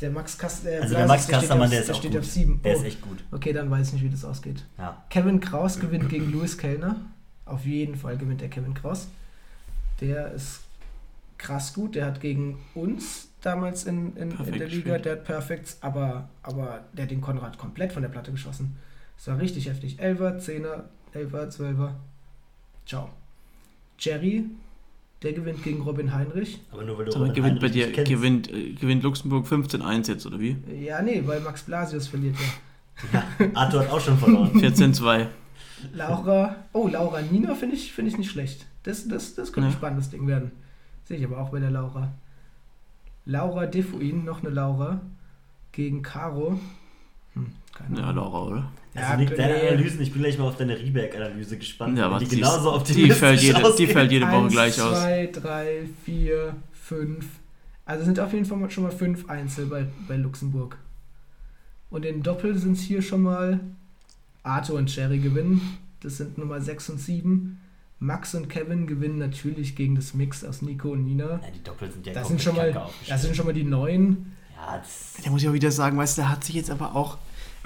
Der 0.00 0.10
Max 0.10 0.36
Kast, 0.36 0.66
äh, 0.66 0.78
also 0.78 0.94
der 0.94 1.06
Max 1.06 1.26
Kastermann, 1.26 1.70
der, 1.70 1.80
ist 1.80 1.88
der 1.88 1.94
steht 1.94 2.16
auf 2.16 2.24
7. 2.24 2.60
Der 2.62 2.76
ist 2.76 2.84
echt 2.84 3.00
gut. 3.00 3.24
Okay, 3.32 3.52
dann 3.52 3.70
weiß 3.70 3.88
ich 3.88 3.92
nicht, 3.94 4.04
wie 4.04 4.10
das 4.10 4.24
ausgeht. 4.24 4.64
Ja. 4.78 5.02
Kevin 5.08 5.40
Kraus 5.40 5.78
gewinnt 5.80 6.08
gegen 6.08 6.30
Louis 6.32 6.58
Kellner. 6.58 6.96
Auf 7.46 7.64
jeden 7.64 7.96
Fall 7.96 8.18
gewinnt 8.18 8.40
der 8.40 8.48
Kevin 8.48 8.74
Kraus. 8.74 9.08
Der 10.00 10.32
ist 10.32 10.60
krass 11.38 11.72
gut. 11.72 11.94
Der 11.94 12.06
hat 12.06 12.20
gegen 12.20 12.58
uns 12.74 13.28
damals 13.46 13.84
in, 13.84 14.16
in, 14.16 14.30
in 14.32 14.58
der 14.58 14.68
Liga, 14.68 14.98
der 14.98 15.12
hat 15.12 15.24
Perfects, 15.24 15.78
aber, 15.80 16.28
aber 16.42 16.84
der 16.92 17.04
hat 17.04 17.10
den 17.10 17.20
Konrad 17.20 17.58
komplett 17.58 17.92
von 17.92 18.02
der 18.02 18.08
Platte 18.08 18.32
geschossen. 18.32 18.76
Das 19.16 19.28
war 19.28 19.38
richtig 19.38 19.68
heftig. 19.68 19.98
Elfer, 19.98 20.38
Zehner, 20.38 20.84
Elfer, 21.12 21.48
Zwölfer. 21.48 21.94
Ciao. 22.86 23.10
Jerry, 23.98 24.44
der 25.22 25.32
gewinnt 25.32 25.62
gegen 25.62 25.80
Robin 25.82 26.12
Heinrich. 26.12 26.60
Aber 26.70 26.84
nur 26.84 26.98
weil 26.98 27.06
du 27.06 27.12
Robin 27.12 27.32
gewinnt 27.32 27.60
bei 27.60 27.68
dir, 27.68 27.90
gewinnt, 27.92 28.52
äh, 28.52 28.72
gewinnt 28.72 29.02
Luxemburg 29.02 29.46
15-1 29.46 30.08
jetzt, 30.08 30.26
oder 30.26 30.40
wie? 30.40 30.56
Ja, 30.80 31.00
nee, 31.00 31.22
weil 31.24 31.40
Max 31.40 31.62
Blasius 31.62 32.08
verliert 32.08 32.36
ja. 33.12 33.22
ja 33.40 33.46
Arthur 33.54 33.80
hat 33.80 33.90
auch 33.90 34.00
schon 34.00 34.18
verloren. 34.18 34.50
14-2. 34.54 35.26
Laura, 35.94 36.56
oh, 36.72 36.88
Laura 36.88 37.22
Nina 37.22 37.54
finde 37.54 37.76
ich, 37.76 37.92
find 37.92 38.08
ich 38.08 38.18
nicht 38.18 38.30
schlecht. 38.30 38.66
Das, 38.82 39.06
das, 39.08 39.34
das 39.34 39.52
könnte 39.52 39.68
ja. 39.68 39.74
ein 39.74 39.78
spannendes 39.78 40.10
Ding 40.10 40.26
werden. 40.26 40.50
Sehe 41.04 41.16
ich 41.18 41.24
aber 41.24 41.38
auch 41.38 41.50
bei 41.50 41.60
der 41.60 41.70
Laura. 41.70 42.12
Laura 43.26 43.66
Defuin, 43.66 44.24
noch 44.24 44.42
eine 44.42 44.50
Laura, 44.50 45.00
gegen 45.72 46.02
Caro. 46.02 46.58
Hm, 47.34 47.46
keine 47.72 48.00
ja, 48.00 48.10
Laura, 48.12 48.42
oder? 48.44 48.72
Also 48.94 49.10
ja, 49.10 49.16
Nick, 49.16 49.36
deine 49.36 49.60
Analysen, 49.60 50.00
ich 50.00 50.12
bin 50.12 50.22
gleich 50.22 50.38
mal 50.38 50.44
auf 50.44 50.56
deine 50.56 50.78
Reback-Analyse 50.78 51.58
gespannt. 51.58 51.98
Ja, 51.98 52.18
die, 52.18 52.24
die 52.24 52.36
genauso 52.36 52.70
auf 52.70 52.84
die 52.84 53.10
fällt 53.10 53.42
jede, 53.42 53.60
Die 53.76 53.86
fällt 53.86 54.10
jede 54.10 54.26
Woche 54.26 54.44
Eins, 54.44 54.52
gleich 54.52 54.80
aus. 54.80 55.00
2, 55.02 55.30
3, 55.32 55.88
4, 56.04 56.56
5. 56.72 57.26
Also 57.84 58.04
sind 58.04 58.18
auf 58.18 58.32
jeden 58.32 58.46
Fall 58.46 58.70
schon 58.70 58.84
mal 58.84 58.92
5 58.92 59.28
Einzel 59.28 59.66
bei, 59.66 59.86
bei 60.08 60.16
Luxemburg. 60.16 60.78
Und 61.90 62.04
in 62.04 62.22
Doppel 62.22 62.56
sind 62.56 62.72
es 62.72 62.82
hier 62.82 63.02
schon 63.02 63.22
mal 63.22 63.60
Arthur 64.42 64.78
und 64.78 64.86
Cherry 64.86 65.18
gewinnen. 65.18 65.78
Das 66.00 66.16
sind 66.16 66.38
Nummer 66.38 66.60
6 66.60 66.90
und 66.90 67.00
7. 67.00 67.58
Max 67.98 68.34
und 68.34 68.48
Kevin 68.48 68.86
gewinnen 68.86 69.18
natürlich 69.18 69.74
gegen 69.74 69.94
das 69.94 70.12
Mix 70.12 70.44
aus 70.44 70.62
Nico 70.62 70.90
und 70.90 71.04
Nina. 71.04 71.40
Ja, 71.42 71.50
die 71.54 71.62
Doppel 71.62 71.90
sind 71.90 72.06
ja 72.06 72.12
das 72.12 72.28
sind 72.28 72.42
schon 72.42 72.56
mal, 72.56 72.72
Das 73.08 73.22
sind 73.22 73.34
schon 73.34 73.46
mal 73.46 73.52
die 73.52 73.64
neuen. 73.64 74.36
Ja, 74.54 74.78
das 74.78 75.14
da 75.24 75.30
muss 75.30 75.42
ich 75.42 75.48
auch 75.48 75.54
wieder 75.54 75.70
sagen, 75.70 75.96
weißt 75.96 76.18
du, 76.18 76.22
der 76.22 76.30
hat 76.30 76.44
sich 76.44 76.54
jetzt 76.54 76.70
aber 76.70 76.94
auch 76.94 77.18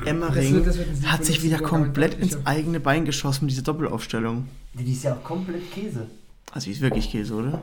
Emmering 0.04 0.64
das 0.64 0.78
wird, 0.78 0.88
das 0.88 1.02
wird 1.02 1.12
hat 1.12 1.24
sich 1.24 1.42
wieder 1.42 1.58
komplett 1.58 2.14
ins 2.14 2.46
eigene 2.46 2.80
Bein 2.80 3.04
geschossen 3.04 3.44
mit 3.44 3.52
dieser 3.52 3.62
Doppelaufstellung. 3.62 4.48
Die 4.74 4.92
ist 4.92 5.04
ja 5.04 5.14
auch 5.14 5.24
komplett 5.24 5.70
Käse. 5.72 6.06
Also 6.52 6.66
die 6.66 6.72
ist 6.72 6.80
wirklich 6.80 7.10
Käse, 7.10 7.34
oder? 7.34 7.60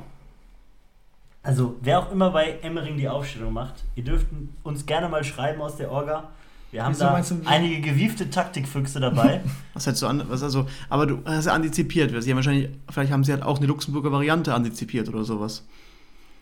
Also, 1.43 1.77
wer 1.81 1.99
auch 1.99 2.11
immer 2.11 2.31
bei 2.31 2.59
Emmering 2.61 2.97
die 2.97 3.07
Aufstellung 3.07 3.53
macht, 3.53 3.75
ihr 3.95 4.03
dürft 4.03 4.27
uns 4.63 4.85
gerne 4.85 5.07
mal 5.07 5.23
schreiben 5.23 5.61
aus 5.61 5.77
der 5.77 5.89
Orga, 5.89 6.29
wir 6.71 6.83
haben 6.83 6.93
Wieso 6.93 7.05
da 7.05 7.23
einige 7.45 7.79
gewiefte 7.81 8.29
Taktikfüchse 8.29 8.99
dabei. 8.99 9.41
was 9.73 9.85
hättest 9.85 10.03
du 10.03 10.07
an, 10.07 10.23
was 10.27 10.43
also, 10.43 10.67
aber 10.89 11.05
du 11.05 11.19
hast 11.25 11.45
ja 11.45 11.53
antizipiert. 11.53 12.11
Sie 12.21 12.29
haben 12.29 12.37
wahrscheinlich, 12.37 12.69
vielleicht 12.89 13.11
haben 13.11 13.23
sie 13.23 13.31
halt 13.31 13.43
auch 13.43 13.57
eine 13.57 13.67
Luxemburger 13.67 14.11
Variante 14.11 14.53
antizipiert 14.53 15.07
oder 15.07 15.23
sowas. 15.23 15.65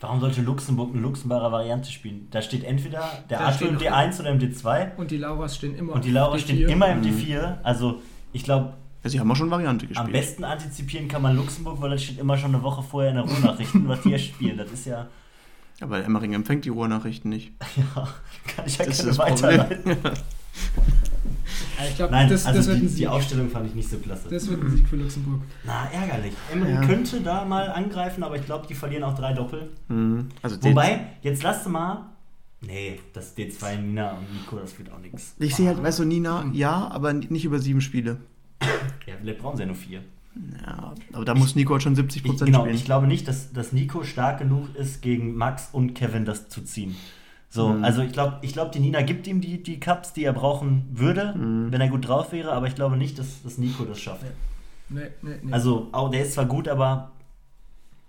Warum 0.02 0.20
sollte 0.20 0.42
Luxemburg 0.42 0.94
eine 0.94 1.02
Luxemburger 1.02 1.52
Variante 1.52 1.92
spielen? 1.92 2.28
Da 2.32 2.42
steht 2.42 2.64
entweder 2.64 3.10
der 3.30 3.40
da 3.40 3.46
Arthur 3.46 3.70
im 3.70 3.78
D1 3.78 4.20
oder 4.20 4.32
im 4.32 4.40
D2. 4.40 4.96
Und 4.98 5.12
die 5.12 5.18
Lauras 5.18 5.56
stehen 5.56 5.76
immer 5.76 5.94
Und 5.94 6.06
die 6.06 6.12
Lauras 6.12 6.42
stehen 6.42 6.70
immer 6.70 6.92
im 6.92 7.02
D4. 7.02 7.62
Also 7.64 8.02
ich 8.34 8.44
glaube. 8.44 8.74
Ja, 9.04 9.10
sie 9.10 9.20
haben 9.20 9.32
auch 9.32 9.36
schon 9.36 9.50
Variante 9.50 9.88
gespielt. 9.88 10.06
Am 10.06 10.12
besten 10.12 10.44
antizipieren 10.44 11.08
kann 11.08 11.22
man 11.22 11.36
Luxemburg, 11.36 11.80
weil 11.80 11.92
das 11.92 12.04
steht 12.04 12.20
immer 12.20 12.38
schon 12.38 12.54
eine 12.54 12.64
Woche 12.64 12.84
vorher 12.84 13.12
in 13.12 13.18
der 13.18 13.26
Ruhrnachrichten, 13.26 13.88
was 13.88 14.02
die 14.02 14.10
hier 14.10 14.20
spielen. 14.20 14.58
Das 14.58 14.72
ist 14.72 14.86
ja. 14.86 15.08
Aber 15.82 16.04
Emmering 16.04 16.34
empfängt 16.34 16.66
die 16.66 16.70
Ruhrnachrichten 16.70 17.30
nicht. 17.30 17.52
Ja, 17.96 18.08
kann 18.56 18.66
ich 18.66 18.78
ja 18.78 18.86
das 18.86 18.98
gerne 18.98 19.18
weiterleiten. 19.18 19.92
ich 21.90 21.96
glaube, 21.96 22.12
Nein, 22.12 22.30
das, 22.30 22.46
also 22.46 22.72
das 22.72 22.80
die, 22.80 22.88
die, 22.88 23.08
Ausstellung 23.08 23.50
fand 23.50 23.68
ich 23.68 23.76
nicht 23.76 23.90
so 23.90 23.98
klasse. 23.98 24.30
Das 24.30 24.48
wird 24.48 24.64
ein 24.64 24.72
Sieg 24.72 24.88
für 24.88 24.96
Luxemburg. 24.96 25.42
Na, 25.66 25.90
ärgerlich. 25.92 26.34
Emily 26.52 26.72
ja. 26.72 26.86
könnte 26.86 27.20
da 27.22 27.44
mal 27.44 27.70
angreifen, 27.70 28.24
aber 28.24 28.38
ich 28.38 28.46
glaube, 28.46 28.68
die 28.68 28.76
verlieren 28.76 29.04
auch 29.04 29.16
drei 29.16 29.34
Doppel. 29.34 29.70
Mhm. 29.90 30.30
Also 30.42 30.62
Wobei, 30.64 31.08
jetzt 31.22 31.44
lasst 31.44 31.68
mal. 31.68 32.06
Nee, 32.62 33.00
das 33.14 33.36
D2 33.36 33.78
Nina 33.78 34.14
und 34.14 34.32
Nico, 34.34 34.58
das 34.58 34.78
wird 34.78 34.92
auch 34.92 35.00
nichts. 35.00 35.36
Ich 35.40 35.56
sehe 35.56 35.68
halt, 35.68 35.84
weißt 35.84 36.00
du, 36.00 36.06
Nina, 36.06 36.46
ja, 36.54 36.88
aber 36.88 37.14
nicht 37.14 37.46
über 37.46 37.60
sieben 37.60 37.82
Spiele. 37.82 38.18
Ja, 39.06 39.14
vielleicht 39.20 39.40
brauchen 39.40 39.58
sie 39.58 39.64
ja 39.64 39.68
nur 39.68 39.76
vier. 39.76 40.02
Ja, 40.66 40.94
aber 41.14 41.26
da 41.26 41.34
muss 41.34 41.56
Nico 41.56 41.74
halt 41.74 41.84
schon 41.84 41.96
70% 41.96 42.16
ich, 42.16 42.24
genau, 42.40 42.62
spielen. 42.62 42.76
ich 42.76 42.86
glaube 42.86 43.08
nicht, 43.08 43.28
dass, 43.28 43.54
dass 43.54 43.72
Nico 43.72 44.04
stark 44.04 44.40
genug 44.40 44.76
ist, 44.76 45.02
gegen 45.02 45.36
Max 45.36 45.70
und 45.72 45.94
Kevin 45.94 46.26
das 46.26 46.50
zu 46.50 46.62
ziehen. 46.62 46.96
So, 47.50 47.70
mhm. 47.70 47.84
also 47.86 48.02
ich 48.02 48.12
glaube, 48.12 48.40
ich 48.42 48.52
glaub, 48.52 48.72
die 48.74 48.80
Nina 48.80 49.02
gibt 49.02 49.28
ihm 49.28 49.40
die, 49.40 49.64
die 49.64 49.80
Cups, 49.80 50.12
die 50.12 50.26
er 50.26 50.34
brauchen 50.34 50.90
würde, 50.92 51.34
mhm. 51.36 51.72
wenn 51.72 51.80
er 51.80 51.88
gut 51.88 52.08
drauf 52.08 52.34
wäre, 52.34 52.52
aber 52.52 52.68
ich 52.68 52.76
glaube 52.76 52.98
nicht, 52.98 53.18
dass, 53.18 53.44
dass 53.44 53.58
Nico 53.58 53.86
das 53.86 54.00
schafft. 54.00 54.26
Nee, 54.90 55.02
nee, 55.22 55.36
nee. 55.42 55.54
Also, 55.54 55.88
auch, 55.94 56.12
der 56.12 56.24
ist 56.24 56.34
zwar 56.34 56.46
gut, 56.46 56.68
aber 56.68 57.12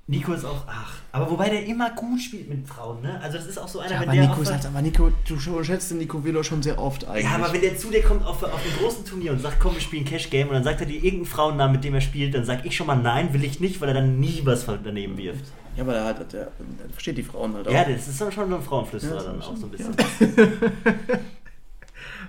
Nico 0.09 0.35
ist 0.35 0.45
auch, 0.45 0.63
ach, 0.69 0.93
aber 1.11 1.29
wobei 1.29 1.51
der 1.51 1.67
immer 1.67 1.91
gut 1.91 2.21
spielt 2.21 2.49
mit 2.49 2.69
Frauen, 2.69 3.03
ne? 3.03 3.21
Also 3.21 3.39
das 3.39 3.47
ist 3.47 3.59
auch 3.59 3.67
so 3.67 3.81
einer, 3.81 3.91
Ja, 3.91 4.01
wenn 4.03 4.09
aber 4.09 4.17
der 4.17 4.29
Nico, 4.29 4.41
ist 4.43 4.53
halt, 4.53 4.65
aber 4.65 4.81
Nico, 4.81 5.11
du 5.27 5.65
schätzt 5.65 5.91
den 5.91 5.99
Nico 5.99 6.25
Velo 6.25 6.45
schon 6.45 6.63
sehr 6.63 6.79
oft 6.79 7.05
eigentlich. 7.09 7.25
ja, 7.25 7.35
aber 7.35 7.53
wenn 7.53 7.61
der 7.61 7.77
zu 7.77 7.91
dir 7.91 8.03
kommt 8.03 8.25
auf, 8.25 8.41
auf 8.41 8.63
einem 8.65 8.77
großen 8.79 9.05
Turnier 9.05 9.33
und 9.33 9.41
sagt, 9.41 9.59
komm, 9.59 9.75
wir 9.75 9.81
spielen 9.81 10.05
Cash 10.05 10.31
Game 10.31 10.47
und 10.47 10.55
dann 10.55 10.63
sagt 10.63 10.81
er 10.81 10.87
dir 10.87 10.95
irgendeinen 10.95 11.27
Frauennamen, 11.27 11.73
mit 11.75 11.83
dem 11.83 11.95
er 11.95 12.01
spielt, 12.01 12.35
dann 12.37 12.45
sag 12.45 12.65
ich 12.65 12.77
schon 12.77 12.87
mal 12.87 12.95
nein, 12.95 13.35
will 13.35 13.43
ich 13.43 13.59
nicht, 13.59 13.81
weil 13.81 13.89
er 13.89 13.95
dann 13.95 14.21
nie 14.21 14.43
was 14.45 14.65
daneben 14.85 15.19
wirft. 15.19 15.45
Ja, 15.77 15.83
aber 15.83 15.93
der, 15.93 16.05
hat, 16.05 16.33
der, 16.33 16.53
versteht 16.93 17.19
die 17.19 17.25
Frauen 17.25 17.55
halt 17.55 17.67
auch. 17.67 17.73
Ja, 17.73 17.85
das 17.85 18.07
ist 18.07 18.21
dann 18.21 18.31
schon 18.31 18.49
so 18.49 18.57
ein 18.57 18.63
Frauenflüsterer 18.63 19.17
Ja, 19.17 19.23
dann 19.25 19.43
auch 19.43 19.57
so 19.57 19.67
ein 19.67 19.71
bisschen. 19.71 19.95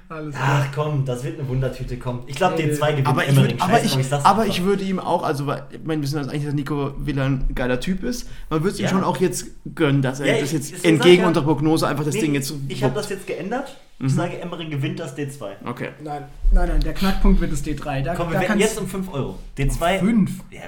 Alles 0.10 0.36
klar. 0.36 0.66
Ach 0.66 0.68
komm, 0.74 1.04
das 1.06 1.24
wird 1.24 1.38
eine 1.38 1.48
Wundertüte 1.50 1.98
kommen. 1.98 2.24
Ich 2.28 2.36
glaube, 2.38 2.56
den 2.56 2.74
zwei 2.74 2.92
gewinnt 2.92 3.08
aber 3.08 3.24
ich, 3.24 3.30
Emmering. 3.30 3.52
würd, 3.52 3.62
aber, 3.62 3.84
ich, 3.84 3.92
sag's 4.08 4.24
aber 4.26 4.46
ich 4.46 4.64
würde 4.64 4.84
ihm 4.86 5.00
auch, 5.00 5.24
also 5.24 5.48
weil- 5.48 5.64
ich 5.70 5.80
meine, 5.84 6.02
wir 6.02 6.04
wissen 6.08 6.18
also 6.18 6.30
eigentlich, 6.30 6.46
dass 6.46 6.54
Nico 6.54 6.94
Villa 6.98 7.26
ein 7.26 7.46
geiler 7.54 7.80
Typ 7.82 8.04
ist. 8.04 8.30
Man 8.50 8.62
würde 8.62 8.74
es 8.76 8.80
ihm 8.80 8.84
Ja. 8.86 8.90
schon 8.90 9.04
auch 9.04 9.18
jetzt 9.18 9.48
gönnen, 9.76 10.02
dass 10.02 10.22
er 10.22 10.28
Ja, 10.28 10.34
das 10.42 10.54
ich- 10.54 10.72
jetzt 10.72 10.86
entgegen 10.86 11.26
unserer 11.26 11.44
Prognose 11.44 11.88
einfach 11.88 12.06
das 12.06 12.16
Nee, 12.16 12.22
Ding 12.22 12.34
jetzt 12.36 12.54
Ich 12.70 12.84
habe 12.84 12.94
das 12.96 13.10
jetzt 13.10 13.28
geändert. 13.28 13.76
Mhm. 14.00 14.08
Ich 14.08 14.14
sage, 14.16 14.40
Emmering 14.40 14.70
gewinnt 14.70 15.00
das 15.00 15.18
D2. 15.18 15.56
Okay. 15.66 15.90
Nein, 16.02 16.24
nein, 16.54 16.70
nein, 16.70 16.80
der 16.82 16.94
Knackpunkt 16.94 17.42
wird 17.42 17.52
das 17.52 17.64
D3. 17.66 18.02
Da, 18.04 18.16
Komm, 18.16 18.32
wir 18.32 18.40
da 18.40 18.56
jetzt 18.56 18.80
um 18.80 18.88
5 18.88 19.12
Euro. 19.12 19.38
D2. 19.58 20.00
Fünf? 20.00 20.32
Ja, 20.52 20.62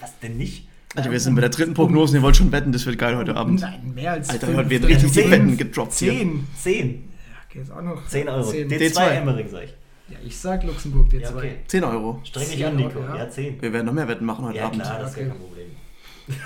was 0.00 0.18
denn 0.18 0.36
nicht? 0.36 0.66
Also 0.94 1.10
wir 1.10 1.18
sind 1.18 1.34
bei 1.34 1.40
der 1.40 1.48
dritten 1.48 1.72
Prognose, 1.72 2.18
ihr 2.18 2.22
wollt 2.22 2.36
schon 2.36 2.52
wetten, 2.52 2.72
das 2.72 2.84
wird 2.84 2.98
geil 2.98 3.16
heute 3.16 3.34
Abend. 3.36 3.62
Nein, 3.62 3.92
mehr 3.94 4.12
als 4.12 4.28
Alter, 4.28 4.48
fünf. 4.48 4.58
heute 4.58 4.68
wird 4.70 4.82
Dann 4.84 4.90
richtig 4.90 5.12
zehn. 5.12 5.22
dick 5.22 5.32
Wetten 5.32 5.56
gedroppt 5.56 5.94
hier. 5.94 6.12
Zehn. 6.12 6.46
10. 6.60 7.04
Ja, 7.54 7.60
okay, 7.60 7.60
ist 7.62 7.72
auch 7.72 7.82
noch. 7.82 8.06
10 8.06 8.28
Euro. 8.28 8.42
Zehn. 8.50 8.68
D2, 8.70 8.78
D2. 8.94 9.08
Emmering, 9.10 9.48
sag 9.48 9.64
ich. 9.64 9.74
Ja, 10.08 10.16
ich 10.24 10.36
sag 10.36 10.62
Luxemburg 10.64 11.08
D2. 11.10 11.20
Ja, 11.20 11.30
okay. 11.34 11.52
10 11.66 11.84
Euro. 11.84 12.20
Streng 12.24 12.48
dich 12.50 12.66
an, 12.66 12.76
Nico. 12.76 13.00
Ja. 13.00 13.16
Ja, 13.16 13.28
10. 13.30 13.60
Wir 13.62 13.72
werden 13.72 13.86
noch 13.86 13.92
mehr 13.92 14.08
Wetten 14.08 14.24
machen 14.24 14.44
heute 14.46 14.58
Ja, 14.58 14.66
Abend. 14.66 14.82
klar, 14.82 14.98
das 14.98 15.10
ist 15.12 15.16
ja 15.18 15.22
Okay. 15.26 15.32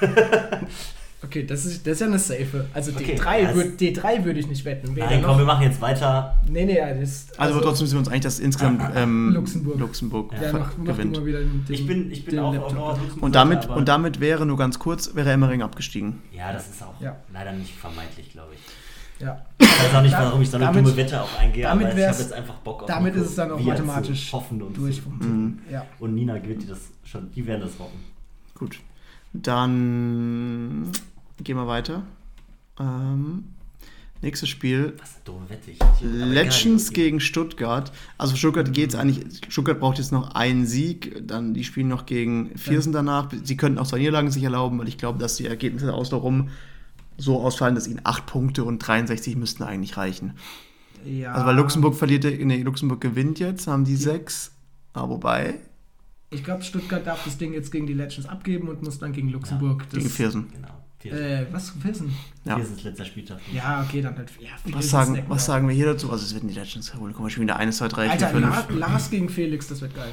kein 0.00 0.11
Problem. 0.11 0.66
Okay, 1.24 1.44
das 1.44 1.64
ist, 1.64 1.84
das 1.86 1.94
ist 1.94 2.00
ja 2.00 2.07
eine 2.09 2.18
Safe. 2.18 2.66
Also 2.74 2.92
Okay, 2.92 3.16
D3, 3.18 3.42
ja, 3.42 3.54
würd, 3.54 3.80
D3 3.80 4.24
würde 4.24 4.38
ich 4.38 4.46
nicht 4.48 4.64
wetten. 4.66 4.94
Weder 4.94 5.07
Nein, 5.07 5.22
noch- 5.22 5.28
komm, 5.30 5.38
wir 5.38 5.44
machen 5.46 5.62
jetzt 5.62 5.80
weiter. 5.80 6.36
Nee, 6.48 6.66
nee, 6.66 6.76
ja, 6.76 6.92
das 6.92 7.28
Also, 7.38 7.59
trotzdem 7.61 7.86
sind 7.86 7.96
wir 7.96 8.00
uns 8.00 8.09
eigentlich, 8.09 8.20
dass 8.22 8.38
insgesamt 8.38 8.82
ähm, 8.94 9.30
Luxemburg. 9.32 9.78
Luxemburg 9.80 10.30
Der 10.38 10.50
ver- 10.50 10.59
macht, 10.59 10.78
macht 10.78 10.86
gewinnt. 10.98 11.24
wieder 11.24 11.38
den, 11.40 11.64
Ich 11.68 11.86
bin, 11.86 12.12
ich 12.12 12.24
bin 12.26 12.36
den 12.36 12.44
auch 12.44 12.52
Laptop. 12.52 12.78
auf 12.78 12.98
Nord 12.98 13.22
Und 13.22 13.34
damit, 13.34 13.66
und 13.66 13.88
damit 13.88 14.20
wäre, 14.20 14.44
nur 14.44 14.59
ganz 14.59 14.78
kurz, 14.78 15.14
wäre 15.16 15.32
Emmering 15.32 15.62
abgestiegen. 15.62 16.22
Ja, 16.32 16.52
das 16.52 16.68
ist 16.68 16.82
auch 16.82 17.00
Ja. 17.00 17.16
leider 17.32 17.52
nicht 17.52 17.74
vermeidlich, 17.74 18.30
glaube 18.32 18.52
ich. 18.54 18.61
Ja. 19.18 19.44
Ich 19.58 19.66
weiß 19.66 19.94
auch 19.94 20.02
nicht, 20.02 20.12
warum 20.12 20.42
ich 20.42 20.50
so 20.50 20.56
eine 20.56 20.66
damit- 20.66 20.84
dumme 20.84 20.96
Wette 20.96 21.22
auch 21.22 21.38
eingehe, 21.38 21.64
damit 21.64 21.86
aber 21.88 21.98
ich 21.98 22.06
habe 22.06 22.18
jetzt 22.18 22.32
einfach 22.32 22.54
Bock 22.56 22.82
auf 22.82 22.86
damit 22.88 23.14
ist 23.14 23.26
es 23.30 23.34
dann 23.34 23.50
auch 23.50 23.60
mathematisch 23.60 24.32
hoffen 24.32 24.60
und 24.62 24.76
Durch. 24.76 25.00
Mhm. 25.06 25.58
Ja. 25.70 25.86
Und 25.98 26.14
Nina 26.14 26.38
gewinnt 26.38 26.62
die 26.62 26.66
das 26.66 26.80
schon, 27.04 27.30
die 27.32 27.46
werden 27.46 27.62
das 27.62 27.78
rocken. 27.78 27.98
Gut. 28.54 28.78
Dann 29.32 30.90
gehen 31.42 31.56
wir 31.56 31.66
weiter. 31.66 32.02
Ähm, 32.78 33.44
nächstes 34.22 34.48
Spiel. 34.48 34.94
Was 34.98 35.14
eine 35.14 35.24
dumme 35.24 35.50
Wette. 35.50 35.70
Ich, 35.70 35.78
Legends 36.02 36.92
gegen 36.92 37.20
Stuttgart. 37.20 37.92
Also 38.18 38.36
Stuttgart 38.36 38.72
geht 38.72 38.90
es 38.90 38.94
eigentlich, 38.96 39.40
Stuttgart 39.48 39.78
braucht 39.80 39.98
jetzt 39.98 40.12
noch 40.12 40.34
einen 40.34 40.66
Sieg, 40.66 41.26
dann 41.26 41.54
die 41.54 41.64
spielen 41.64 41.88
noch 41.88 42.06
gegen 42.06 42.56
Viersen 42.56 42.92
danach. 42.92 43.30
Sie 43.44 43.56
könnten 43.56 43.78
auch 43.78 43.86
zwei 43.86 43.98
Niederlagen 43.98 44.30
sich 44.30 44.42
erlauben, 44.42 44.78
weil 44.78 44.88
ich 44.88 44.98
glaube, 44.98 45.18
dass 45.18 45.36
die 45.36 45.46
Ergebnisse 45.46 45.92
aus 45.92 46.10
darum 46.10 46.48
so 47.18 47.40
ausfallen, 47.42 47.74
dass 47.74 47.86
ihnen 47.88 48.00
8 48.04 48.26
Punkte 48.26 48.64
und 48.64 48.78
63 48.78 49.36
müssten 49.36 49.62
eigentlich 49.62 49.96
reichen. 49.96 50.34
ja. 51.04 51.32
Also 51.32 51.46
weil 51.46 51.56
Luxemburg 51.56 51.94
verliert, 51.94 52.24
nee, 52.24 52.62
Luxemburg 52.62 53.00
gewinnt 53.00 53.38
jetzt, 53.38 53.66
haben 53.66 53.84
die 53.84 53.96
6. 53.96 54.52
Ah, 54.92 55.08
wobei, 55.08 55.54
Ich 56.30 56.42
glaube, 56.42 56.62
Stuttgart 56.62 57.06
darf 57.06 57.24
das 57.24 57.38
Ding 57.38 57.52
jetzt 57.52 57.70
gegen 57.70 57.86
die 57.86 57.92
Legends 57.94 58.28
abgeben 58.28 58.68
und 58.68 58.82
muss 58.82 58.98
dann 58.98 59.12
gegen 59.12 59.28
Luxemburg. 59.30 59.84
das, 59.90 59.98
gegen 59.98 60.10
Viersen. 60.10 60.46
Genau. 60.52 60.68
Vier, 60.98 61.12
Äh, 61.12 61.46
was? 61.52 61.70
Viersen? 61.70 62.12
Ja. 62.44 62.56
Ist 62.56 62.82
letzter 62.82 63.04
Spieltag. 63.04 63.38
Ja, 63.52 63.84
okay, 63.86 64.00
dann 64.00 64.16
halt. 64.16 64.30
Ja, 64.40 64.48
Viersen 64.62 64.74
Was 64.78 64.90
sagen, 64.90 65.22
was 65.28 65.36
wir. 65.42 65.52
sagen 65.52 65.68
wir 65.68 65.74
hier 65.74 65.86
dazu? 65.86 66.10
Also 66.10 66.24
es 66.24 66.32
werden 66.34 66.48
die 66.48 66.54
Legends 66.54 66.94
holen. 66.94 67.12
Guck 67.12 67.22
mal, 67.22 67.30
spielen 67.30 67.46
da 67.48 67.56
1, 67.56 67.76
2, 67.76 67.88
3, 67.88 68.02
4, 68.04 68.10
Alter, 68.12 68.28
5. 68.30 68.40
Lars, 68.42 68.64
Lars 68.70 69.10
gegen 69.10 69.28
Felix, 69.28 69.68
das 69.68 69.80
wird 69.82 69.94
geil. 69.94 70.12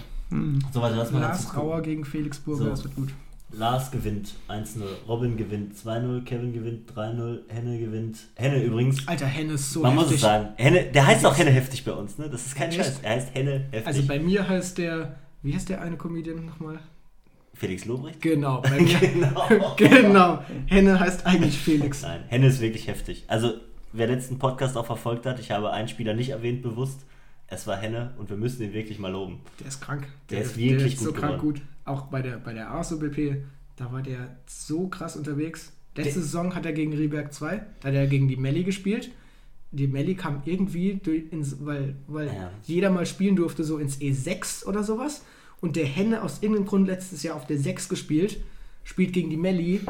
So, 0.73 0.81
warte, 0.81 0.95
lass 0.97 1.11
mal 1.11 1.19
Lars. 1.19 1.55
Rauer 1.55 1.81
gegen 1.81 2.03
Felix 2.05 2.37
Burger, 2.39 2.63
So. 2.65 2.69
das 2.69 2.83
wird 2.83 2.95
gut. 2.95 3.09
Lars 3.55 3.91
gewinnt 3.91 4.33
1-0, 4.49 4.81
Robin 5.07 5.37
gewinnt 5.37 5.75
2-0, 5.75 6.23
Kevin 6.25 6.53
gewinnt 6.53 6.91
3-0, 6.91 7.39
Henne 7.49 7.77
gewinnt. 7.79 8.17
Henne 8.35 8.61
übrigens, 8.63 9.07
Alter, 9.07 9.27
Henne 9.27 9.53
ist 9.53 9.71
so 9.71 9.81
man 9.81 9.93
muss 9.95 10.05
heftig. 10.05 10.15
es 10.17 10.21
sagen, 10.21 10.49
Henne, 10.57 10.83
der 10.93 11.05
heißt 11.05 11.25
auch 11.25 11.37
Henne 11.37 11.51
heftig 11.51 11.85
bei 11.85 11.91
uns, 11.91 12.17
ne? 12.17 12.29
Das 12.29 12.45
ist 12.45 12.55
kein 12.55 12.69
Echt? 12.69 12.77
Scheiß. 12.77 12.99
Er 13.03 13.11
heißt 13.11 13.35
Henne 13.35 13.65
heftig. 13.71 13.87
Also 13.87 14.07
bei 14.07 14.19
mir 14.19 14.47
heißt 14.47 14.77
der, 14.79 15.15
wie 15.43 15.53
heißt 15.53 15.69
der 15.69 15.81
eine 15.81 15.97
Comedian 15.97 16.45
nochmal? 16.45 16.79
Felix 17.53 17.85
Lobrecht? 17.85 18.19
Genau, 18.21 18.61
bei 18.61 18.71
mir. 18.81 18.97
genau. 18.99 19.73
genau. 19.77 20.39
Henne 20.65 20.99
heißt 20.99 21.25
eigentlich 21.27 21.57
Felix. 21.57 22.01
Nein, 22.01 22.21
Henne 22.27 22.47
ist 22.47 22.59
wirklich 22.59 22.87
heftig. 22.87 23.25
Also, 23.27 23.53
wer 23.91 24.07
letzten 24.07 24.39
Podcast 24.39 24.75
auch 24.75 24.87
verfolgt 24.87 25.27
hat, 25.27 25.39
ich 25.39 25.51
habe 25.51 25.71
einen 25.71 25.87
Spieler 25.87 26.15
nicht 26.15 26.29
erwähnt 26.29 26.63
bewusst. 26.63 27.01
Es 27.53 27.67
war 27.67 27.77
Henne 27.77 28.13
und 28.17 28.29
wir 28.29 28.37
müssen 28.37 28.63
ihn 28.63 28.73
wirklich 28.73 28.97
mal 28.99 29.11
loben. 29.11 29.39
Der 29.59 29.67
ist 29.67 29.79
krank. 29.81 30.07
Der 30.29 30.41
ist 30.41 30.57
wirklich 30.57 30.97
so 30.99 31.11
gut 31.11 31.17
krank 31.19 31.39
geworden. 31.41 31.59
gut. 31.59 31.61
Auch 31.85 32.03
bei 32.07 32.21
der, 32.21 32.37
bei 32.37 32.53
der 32.53 32.71
ASOBP, 32.71 33.43
da 33.75 33.91
war 33.91 34.01
der 34.01 34.37
so 34.47 34.87
krass 34.87 35.15
unterwegs. 35.15 35.71
Letzte 35.95 36.13
Der- 36.15 36.23
Saison 36.23 36.55
hat 36.55 36.65
er 36.65 36.73
gegen 36.73 36.93
Rieberg 36.93 37.31
2, 37.33 37.61
da 37.81 37.87
hat 37.89 37.95
er 37.95 38.07
gegen 38.07 38.27
die 38.27 38.37
Melli 38.37 38.63
gespielt. 38.63 39.11
Die 39.71 39.87
Melli 39.87 40.15
kam 40.15 40.41
irgendwie, 40.45 40.99
durch 41.03 41.31
ins, 41.31 41.57
weil, 41.65 41.95
weil 42.07 42.27
Ja. 42.27 42.51
jeder 42.65 42.89
mal 42.89 43.05
spielen 43.05 43.35
durfte, 43.35 43.63
so 43.63 43.77
ins 43.77 43.99
E6 43.99 44.65
oder 44.65 44.83
sowas. 44.83 45.23
Und 45.61 45.75
der 45.75 45.85
Henne 45.85 46.21
aus 46.23 46.41
irgendeinem 46.41 46.65
Grund 46.67 46.87
letztes 46.87 47.23
Jahr 47.23 47.35
auf 47.35 47.45
der 47.47 47.57
6 47.57 47.89
gespielt, 47.89 48.37
spielt 48.83 49.13
gegen 49.13 49.29
die 49.29 49.37
Melli. 49.37 49.81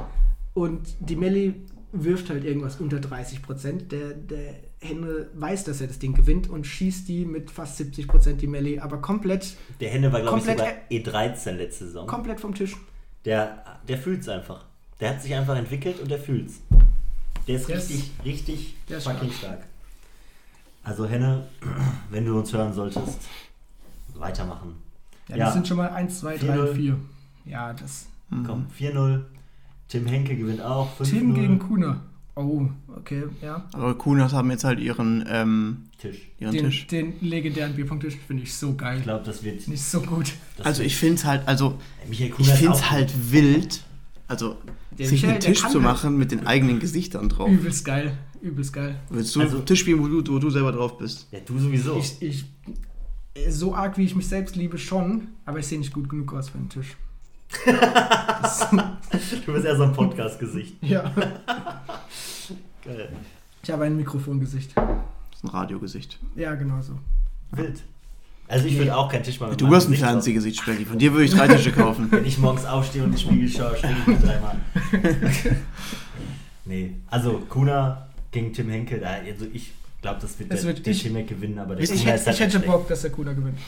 Und 0.53 0.82
die 0.99 1.16
Melli 1.16 1.55
wirft 1.91 2.30
halt 2.30 2.43
irgendwas 2.43 2.80
unter 2.80 2.99
30 2.99 3.41
Prozent. 3.41 3.91
Der, 3.91 4.14
der 4.14 4.55
Henne 4.84 5.28
weiß, 5.34 5.64
dass 5.64 5.82
er 5.82 5.88
das 5.88 6.00
Ding 6.00 6.14
gewinnt 6.14 6.50
und 6.50 6.66
schießt 6.68 7.08
die 7.08 7.26
mit 7.26 7.50
fast 7.52 7.78
70 7.78 8.08
Prozent 8.08 8.42
die 8.42 8.48
Melli, 8.48 8.80
aber 8.80 8.98
komplett, 9.02 9.56
Der 9.80 9.90
Henne 9.90 10.12
war, 10.14 10.22
glaube 10.22 10.40
ich, 10.40 10.46
Komplett 10.46 10.60
sogar 10.60 11.24
E13 11.26 11.52
letzte 11.54 11.86
Saison. 11.86 12.08
komplett 12.08 12.40
vom 12.40 12.54
Tisch. 12.54 12.76
Der, 13.26 13.64
der 13.88 13.98
fühlt's 13.98 14.28
einfach. 14.30 14.66
Der 15.00 15.10
hat 15.12 15.22
sich 15.22 15.34
einfach 15.34 15.56
entwickelt 15.56 16.00
und 16.02 16.12
der 16.12 16.20
fühlt's. 16.20 16.60
Der 17.48 17.56
ist 17.56 17.68
Der 17.70 17.78
ist- 17.78 17.90
richtig, 17.90 18.12
richtig 18.26 18.76
der 18.90 18.98
ist 19.00 19.04
fucking 19.08 19.32
stark. 19.32 19.64
Also 20.84 21.06
Henne, 21.08 21.48
wenn 22.10 22.26
du 22.26 22.38
uns 22.38 22.52
hören 22.54 22.74
solltest, 22.74 23.20
weitermachen. 24.16 24.76
Ja, 25.30 25.38
Ja. 25.38 25.46
das 25.46 25.54
sind 25.54 25.68
schon 25.68 25.78
mal 25.78 25.90
1, 25.90 26.20
2, 26.20 26.38
3, 26.38 26.46
4-0. 26.48 26.74
4. 26.76 27.00
Ja, 27.46 27.74
das. 27.74 28.08
Komm, 28.46 28.68
4-0. 28.78 29.22
Tim 29.88 30.06
Henke 30.08 30.36
gewinnt 30.36 30.62
auch. 30.62 30.90
5-0. 31.00 31.10
Tim 31.10 31.34
gegen 31.36 31.60
Kuna. 31.60 32.02
Oh, 32.36 32.68
okay, 32.98 33.24
ja. 33.44 33.68
Aber 33.74 33.94
Kunas 33.96 34.34
haben 34.34 34.50
jetzt 34.50 34.64
halt 34.64 34.80
ihren, 34.80 35.24
ähm, 35.30 35.84
Tisch. 36.00 36.18
ihren 36.40 36.52
Den, 36.54 36.66
Tisch. 36.66 36.88
den 36.88 37.14
legendären 37.22 37.76
Bierpunkttisch 37.76 38.16
finde 38.26 38.42
ich 38.44 38.54
so 38.56 38.74
geil. 38.76 38.98
Ich 38.98 39.04
glaube, 39.04 39.24
das 39.24 39.44
wird. 39.44 39.68
Ich 39.68 39.82
so 39.84 40.02
gut. 40.02 40.34
Also 40.64 40.82
ich 40.82 40.96
finde 40.96 41.16
es 41.16 41.26
halt, 41.26 41.48
also 41.48 41.78
Michael 42.10 42.32
Kuhn 42.32 42.44
ich 42.46 42.52
finde 42.52 42.74
es 42.74 42.90
halt 42.90 43.14
wild, 43.32 43.84
also 44.28 44.58
Der 44.98 45.06
sich 45.08 45.22
Michael, 45.22 45.34
einen 45.34 45.42
Tisch 45.42 45.60
zu 45.60 45.66
halt. 45.76 45.82
machen 45.84 46.18
mit 46.18 46.32
den 46.32 46.48
eigenen 46.48 46.80
Gesichtern 46.80 47.30
drauf. 47.30 47.50
Übelst 47.52 47.86
geil. 47.86 48.18
Übelst 48.42 48.74
geil. 48.74 48.96
Willst 49.10 49.36
du 49.36 49.42
Also- 49.42 49.58
einen 49.58 49.66
Tisch 49.68 49.82
spielen, 49.82 50.00
wo 50.02 50.08
du, 50.08 50.34
wo 50.34 50.40
du 50.40 50.50
selber 50.50 50.72
drauf 50.72 50.98
bist? 50.98 51.28
Ja, 51.32 51.40
du 51.46 51.60
sowieso. 51.60 51.98
Ich, 52.00 52.20
ich, 52.20 52.46
so 53.50 53.76
arg 53.76 53.96
wie 54.00 54.06
ich 54.06 54.16
mich 54.16 54.28
selbst 54.28 54.56
liebe, 54.56 54.80
schon, 54.80 55.28
aber 55.46 55.60
ich 55.60 55.68
sehe 55.68 55.78
nicht 55.78 55.94
gut 55.94 56.10
genug 56.10 56.34
aus 56.34 56.50
für 56.50 56.58
einen 56.58 56.70
Tisch. 56.70 56.98
du 59.46 59.54
bist 59.54 59.66
eher 59.66 59.78
so 59.78 59.84
ein 59.84 59.94
Podcast-Gesicht. 59.94 60.76
ja. 60.82 61.14
Geil. 62.84 63.10
Ich 63.64 63.72
habe 63.72 63.86
ein 63.86 63.96
Mikrofongesicht. 63.96 64.76
Das 64.76 64.86
ist 65.38 65.44
ein 65.44 65.48
Radiogesicht. 65.50 66.20
Ja, 66.36 66.54
genau 66.56 66.82
so. 66.82 66.94
Wild. 67.52 67.82
Also 68.48 68.68
ich 68.68 68.78
würde 68.78 68.96
auch 68.96 69.10
keinen 69.10 69.24
Tisch 69.24 69.40
mal 69.40 69.50
mit 69.50 69.62
Du 69.62 69.68
hast 69.68 69.86
ein 69.86 69.92
Gesicht 69.92 70.02
drauf. 70.04 70.10
Fernsehgesicht, 70.12 70.60
Spelli. 70.62 70.86
Von 70.86 71.00
dir 71.00 71.12
würde 71.14 71.26
ich 71.26 71.32
drei 71.34 71.48
Tische 71.48 71.72
kaufen. 71.72 72.08
Wenn 72.12 72.26
ich 72.26 72.38
morgens 72.38 72.66
aufstehe 72.66 73.02
und 73.04 73.10
in 73.12 73.16
den 73.16 73.20
Spiegel 73.22 73.50
schaue, 73.50 73.78
schwinge 73.78 73.96
ich 74.02 74.08
mich 74.08 74.20
dreimal. 74.20 74.58
nee, 76.66 76.96
also 77.10 77.42
Kuna 77.50 78.08
gegen 78.32 78.52
Tim 78.54 78.70
Henke, 78.70 79.00
da, 79.00 79.08
also 79.26 79.46
ich 79.54 79.72
glaube, 80.02 80.20
das 80.22 80.38
wird 80.40 80.52
Das 80.52 80.62
der, 80.62 80.76
wird 80.76 80.86
der 80.86 80.94
ich- 80.94 81.04
Tim 81.04 81.16
Henke 81.16 81.36
gewinnen, 81.36 81.58
aber 81.60 81.76
der 81.76 81.84
Ich, 81.86 81.90
Kuna 81.92 82.02
hätte, 82.04 82.16
ist 82.16 82.26
halt 82.28 82.36
ich 82.36 82.42
hätte 82.42 82.52
schlecht. 82.52 82.66
Bock, 82.68 82.88
dass 82.88 83.02
der 83.02 83.12
Kuna 83.12 83.34
gewinnt. 83.34 83.60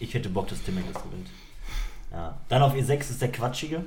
Ich 0.00 0.14
hätte 0.14 0.28
Bock, 0.30 0.48
dass 0.48 0.62
Tim 0.62 0.74
Henke 0.76 0.92
das 0.92 1.02
gewinnt. 1.02 1.28
Ja. 2.10 2.38
Dann 2.48 2.62
auf 2.62 2.74
E6 2.74 3.00
ist 3.00 3.20
der 3.22 3.32
Quatschige, 3.32 3.84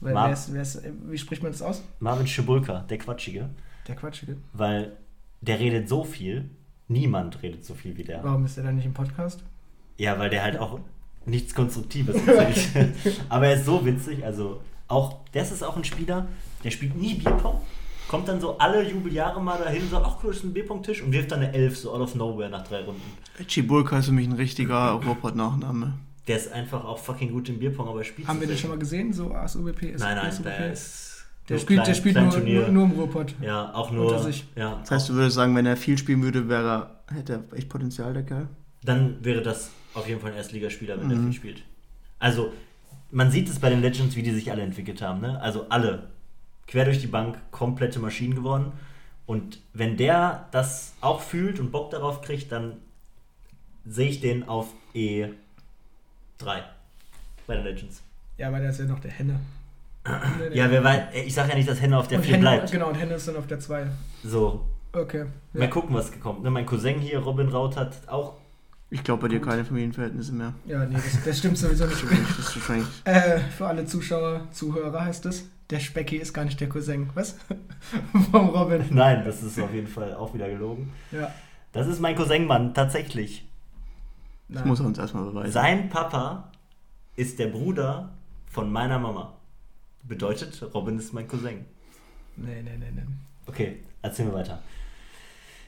Weil 0.00 0.14
Mar- 0.14 0.26
wer 0.28 0.32
ist, 0.34 0.52
wer 0.52 0.62
ist, 0.62 0.82
wie 1.08 1.18
spricht 1.18 1.42
man 1.42 1.52
das 1.52 1.62
aus? 1.62 1.82
Marvin 2.00 2.26
Schibulka, 2.26 2.84
der 2.88 2.98
Quatschige, 2.98 3.48
Der 3.88 3.96
Quatschige. 3.96 4.36
weil 4.52 4.96
der 5.40 5.60
redet 5.60 5.88
so 5.88 6.02
viel, 6.04 6.50
niemand 6.88 7.42
redet 7.42 7.64
so 7.64 7.74
viel 7.74 7.96
wie 7.96 8.04
der. 8.04 8.22
Warum 8.24 8.44
ist 8.44 8.56
er 8.56 8.64
dann 8.64 8.76
nicht 8.76 8.86
im 8.86 8.94
Podcast? 8.94 9.44
Ja, 9.98 10.18
weil 10.18 10.30
der 10.30 10.42
halt 10.42 10.58
auch 10.58 10.80
nichts 11.24 11.54
Konstruktives 11.54 12.16
erzählt. 12.26 12.94
Aber 13.28 13.46
er 13.46 13.54
ist 13.56 13.64
so 13.66 13.84
witzig, 13.84 14.24
also 14.24 14.60
auch, 14.88 15.16
das 15.32 15.52
ist 15.52 15.62
auch 15.62 15.76
ein 15.76 15.84
Spieler, 15.84 16.26
der 16.64 16.70
spielt 16.70 16.96
nie 16.96 17.14
Bierpong, 17.14 17.60
kommt 18.08 18.28
dann 18.28 18.40
so 18.40 18.58
alle 18.58 18.88
Jubeljahre 18.88 19.42
mal 19.42 19.58
dahin 19.58 19.82
und 19.82 19.90
sagt, 19.90 20.06
ach 20.06 20.16
cool, 20.22 20.30
das 20.30 20.38
ist 20.38 20.44
ein 20.44 20.52
Bierpong-Tisch 20.52 21.02
und 21.02 21.12
wirft 21.12 21.32
dann 21.32 21.40
eine 21.40 21.52
Elf 21.52 21.76
so 21.76 21.92
out 21.92 22.00
of 22.00 22.14
nowhere 22.14 22.48
nach 22.50 22.66
drei 22.66 22.84
Runden. 22.84 23.02
Chibulka 23.46 23.98
ist 23.98 24.06
für 24.06 24.12
mich 24.12 24.26
ein 24.26 24.32
richtiger 24.34 24.90
Robot-Nachname. 24.92 25.94
Der 26.28 26.36
ist 26.36 26.52
einfach 26.52 26.84
auch 26.84 26.98
fucking 26.98 27.30
gut 27.30 27.48
im 27.48 27.58
Bierpong, 27.58 27.88
aber 27.88 27.98
er 27.98 28.04
spielt 28.04 28.26
Haben 28.26 28.36
so 28.36 28.40
wir 28.40 28.48
den 28.48 28.58
schon 28.58 28.70
mal 28.70 28.78
gesehen, 28.78 29.12
so 29.12 29.32
ASUBP? 29.32 29.96
Nein, 29.98 30.16
nein, 30.16 30.42
der 30.42 30.72
ist 30.72 31.05
Der 31.48 31.58
spielt, 31.58 31.78
klein, 31.78 31.86
der 31.86 31.94
spielt 31.94 32.16
nur, 32.16 32.38
nur, 32.38 32.68
nur, 32.68 32.84
im 32.84 32.90
Ruhrpott. 32.92 33.34
Ja, 33.40 33.72
auch 33.72 33.92
nur. 33.92 34.12
Ja, 34.56 34.78
das 34.80 34.90
heißt, 34.90 35.08
du 35.08 35.14
würdest 35.14 35.36
sagen, 35.36 35.54
wenn 35.54 35.66
er 35.66 35.76
viel 35.76 35.96
spielen 35.96 36.22
würde, 36.22 36.48
wäre, 36.48 36.90
hätte 37.12 37.34
er 37.34 37.56
echt 37.56 37.68
Potenzial, 37.68 38.12
der 38.12 38.24
Kerl? 38.24 38.48
Dann 38.82 39.24
wäre 39.24 39.42
das 39.42 39.70
auf 39.94 40.08
jeden 40.08 40.20
Fall 40.20 40.32
ein 40.32 40.36
Erstligaspieler, 40.36 41.00
wenn 41.00 41.06
mhm. 41.06 41.12
er 41.12 41.22
viel 41.22 41.32
spielt. 41.32 41.62
Also, 42.18 42.52
man 43.10 43.30
sieht 43.30 43.48
es 43.48 43.58
bei 43.58 43.70
den 43.70 43.80
Legends, 43.80 44.16
wie 44.16 44.22
die 44.22 44.32
sich 44.32 44.50
alle 44.50 44.62
entwickelt 44.62 45.00
haben. 45.02 45.20
Ne? 45.20 45.40
Also 45.40 45.66
alle 45.68 46.08
quer 46.66 46.84
durch 46.84 47.00
die 47.00 47.06
Bank 47.06 47.38
komplette 47.50 47.98
Maschinen 47.98 48.34
geworden. 48.34 48.72
Und 49.26 49.60
wenn 49.72 49.96
der 49.96 50.48
das 50.52 50.94
auch 51.00 51.20
fühlt 51.20 51.58
und 51.58 51.70
Bock 51.70 51.90
darauf 51.90 52.22
kriegt, 52.22 52.52
dann 52.52 52.76
sehe 53.84 54.08
ich 54.08 54.20
den 54.20 54.48
auf 54.48 54.72
E3 54.94 55.32
bei 57.46 57.54
den 57.54 57.64
Legends. 57.64 58.02
Ja, 58.38 58.52
weil 58.52 58.60
der 58.60 58.70
ist 58.70 58.80
ja 58.80 58.86
noch 58.86 59.00
der 59.00 59.10
Henne. 59.10 59.40
Ja, 60.52 60.70
wer 60.70 60.84
weiß, 60.84 61.02
ich 61.26 61.34
sage 61.34 61.50
ja 61.50 61.54
nicht, 61.56 61.68
dass 61.68 61.80
Henne 61.80 61.98
auf 61.98 62.08
der 62.08 62.20
4 62.20 62.38
bleibt. 62.38 62.70
Genau, 62.70 62.88
und 62.88 62.94
Henne 62.94 63.14
ist 63.14 63.28
dann 63.28 63.36
auf 63.36 63.46
der 63.46 63.60
2. 63.60 63.86
So. 64.24 64.64
Okay. 64.92 65.26
Ja. 65.52 65.60
Mal 65.60 65.70
gucken, 65.70 65.94
was 65.94 66.18
kommt. 66.20 66.42
Ne, 66.42 66.50
mein 66.50 66.66
Cousin 66.66 66.98
hier, 66.98 67.18
Robin 67.18 67.48
Raut, 67.48 67.76
hat 67.76 67.96
auch. 68.06 68.34
Ich 68.88 69.02
glaube 69.02 69.22
bei 69.22 69.28
dir 69.28 69.40
keine 69.40 69.64
Familienverhältnisse 69.64 70.32
mehr. 70.32 70.54
Ja, 70.64 70.84
nee, 70.84 70.94
das, 70.94 71.24
das 71.24 71.38
stimmt 71.38 71.58
sowieso 71.58 71.86
nicht. 71.86 72.02
das 72.38 72.38
ist 72.38 72.56
wahrscheinlich. 72.56 72.88
Äh, 73.04 73.40
für 73.56 73.66
alle 73.66 73.84
Zuschauer, 73.84 74.46
Zuhörer 74.52 75.04
heißt 75.04 75.26
es, 75.26 75.48
der 75.70 75.80
Specki 75.80 76.16
ist 76.16 76.32
gar 76.32 76.44
nicht 76.44 76.60
der 76.60 76.68
Cousin. 76.68 77.10
Was? 77.14 77.36
Vom 78.30 78.50
Robin. 78.50 78.84
Nein, 78.90 79.24
das 79.24 79.42
ist 79.42 79.60
auf 79.60 79.74
jeden 79.74 79.88
Fall 79.88 80.14
auch 80.14 80.32
wieder 80.32 80.48
gelogen. 80.48 80.92
Ja. 81.10 81.32
Das 81.72 81.88
ist 81.88 82.00
mein 82.00 82.14
Cousin, 82.14 82.46
Mann, 82.46 82.72
tatsächlich. 82.72 83.46
Das 84.48 84.60
Nein. 84.60 84.68
muss 84.68 84.80
er 84.80 84.86
uns 84.86 84.98
erstmal 84.98 85.24
beweisen. 85.24 85.52
Sein 85.52 85.88
Papa 85.88 86.52
ist 87.16 87.38
der 87.38 87.48
Bruder 87.48 88.10
von 88.46 88.70
meiner 88.70 88.98
Mama. 88.98 89.35
Bedeutet, 90.08 90.62
Robin 90.74 90.98
ist 90.98 91.12
mein 91.12 91.26
Cousin. 91.26 91.64
Nee, 92.36 92.62
nee, 92.62 92.76
nee, 92.78 92.86
nee. 92.94 93.02
Okay, 93.46 93.76
erzählen 94.02 94.30
wir 94.30 94.38
weiter. 94.38 94.62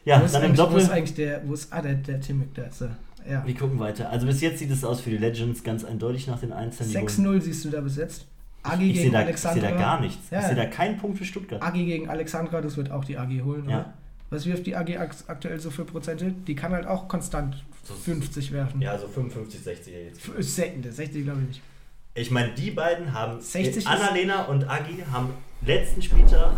Ja, 0.04 0.20
dann 0.20 0.42
im 0.42 0.54
Doppel. 0.54 0.76
Wo 0.76 0.78
ist 0.78 0.90
eigentlich 0.90 1.14
der, 1.14 1.46
wo 1.46 1.54
ist, 1.54 1.72
ah, 1.72 1.82
der, 1.82 1.94
der 1.94 2.20
Tim 2.20 2.48
da 2.54 2.62
ist 2.62 2.80
er. 2.82 2.96
Ja. 3.28 3.46
Wir 3.46 3.54
gucken 3.54 3.78
weiter. 3.78 4.10
Also 4.10 4.26
bis 4.26 4.40
jetzt 4.40 4.58
sieht 4.58 4.70
es 4.70 4.84
aus 4.84 5.00
für 5.00 5.10
die 5.10 5.18
Legends 5.18 5.62
ganz 5.62 5.84
eindeutig 5.84 6.26
nach 6.26 6.40
den 6.40 6.52
Einzelnen. 6.52 7.06
6-0 7.06 7.40
siehst 7.40 7.64
du 7.64 7.70
da 7.70 7.80
bis 7.80 7.96
jetzt. 7.96 8.26
Agi 8.62 8.90
ich, 8.90 8.96
gegen 8.96 9.12
da, 9.12 9.20
Alexandra. 9.20 9.56
Ich 9.56 9.62
sehe 9.62 9.72
da 9.72 9.78
gar 9.78 10.00
nichts. 10.00 10.30
Ja, 10.30 10.40
ich 10.40 10.46
sehe 10.46 10.56
da 10.56 10.66
keinen 10.66 10.98
Punkt 10.98 11.18
für 11.18 11.24
Stuttgart. 11.24 11.62
Agi 11.62 11.84
gegen 11.84 12.08
Alexandra, 12.08 12.60
das 12.60 12.76
wird 12.76 12.90
auch 12.90 13.04
die 13.04 13.18
Agi 13.18 13.40
holen, 13.40 13.68
ja. 13.68 13.80
oder? 13.80 13.94
Was 14.30 14.44
wirft 14.44 14.66
die 14.66 14.76
AG 14.76 14.98
aktuell 15.26 15.58
so 15.58 15.70
für 15.70 15.84
Prozente? 15.84 16.34
Die 16.46 16.54
kann 16.54 16.72
halt 16.72 16.86
auch 16.86 17.08
konstant 17.08 17.64
50 18.04 18.52
werfen. 18.52 18.80
Ja, 18.82 18.98
so 18.98 19.08
55, 19.08 19.60
60 19.60 19.94
jetzt. 19.94 20.96
60 20.96 21.24
glaube 21.24 21.40
ich 21.42 21.48
nicht. 21.48 21.62
Ich 22.18 22.30
meine, 22.30 22.50
die 22.52 22.70
beiden 22.70 23.12
haben, 23.12 23.38
Annalena 23.84 24.44
und 24.44 24.68
Agi 24.68 25.04
haben 25.10 25.30
letzten 25.64 26.02
Spieltag 26.02 26.52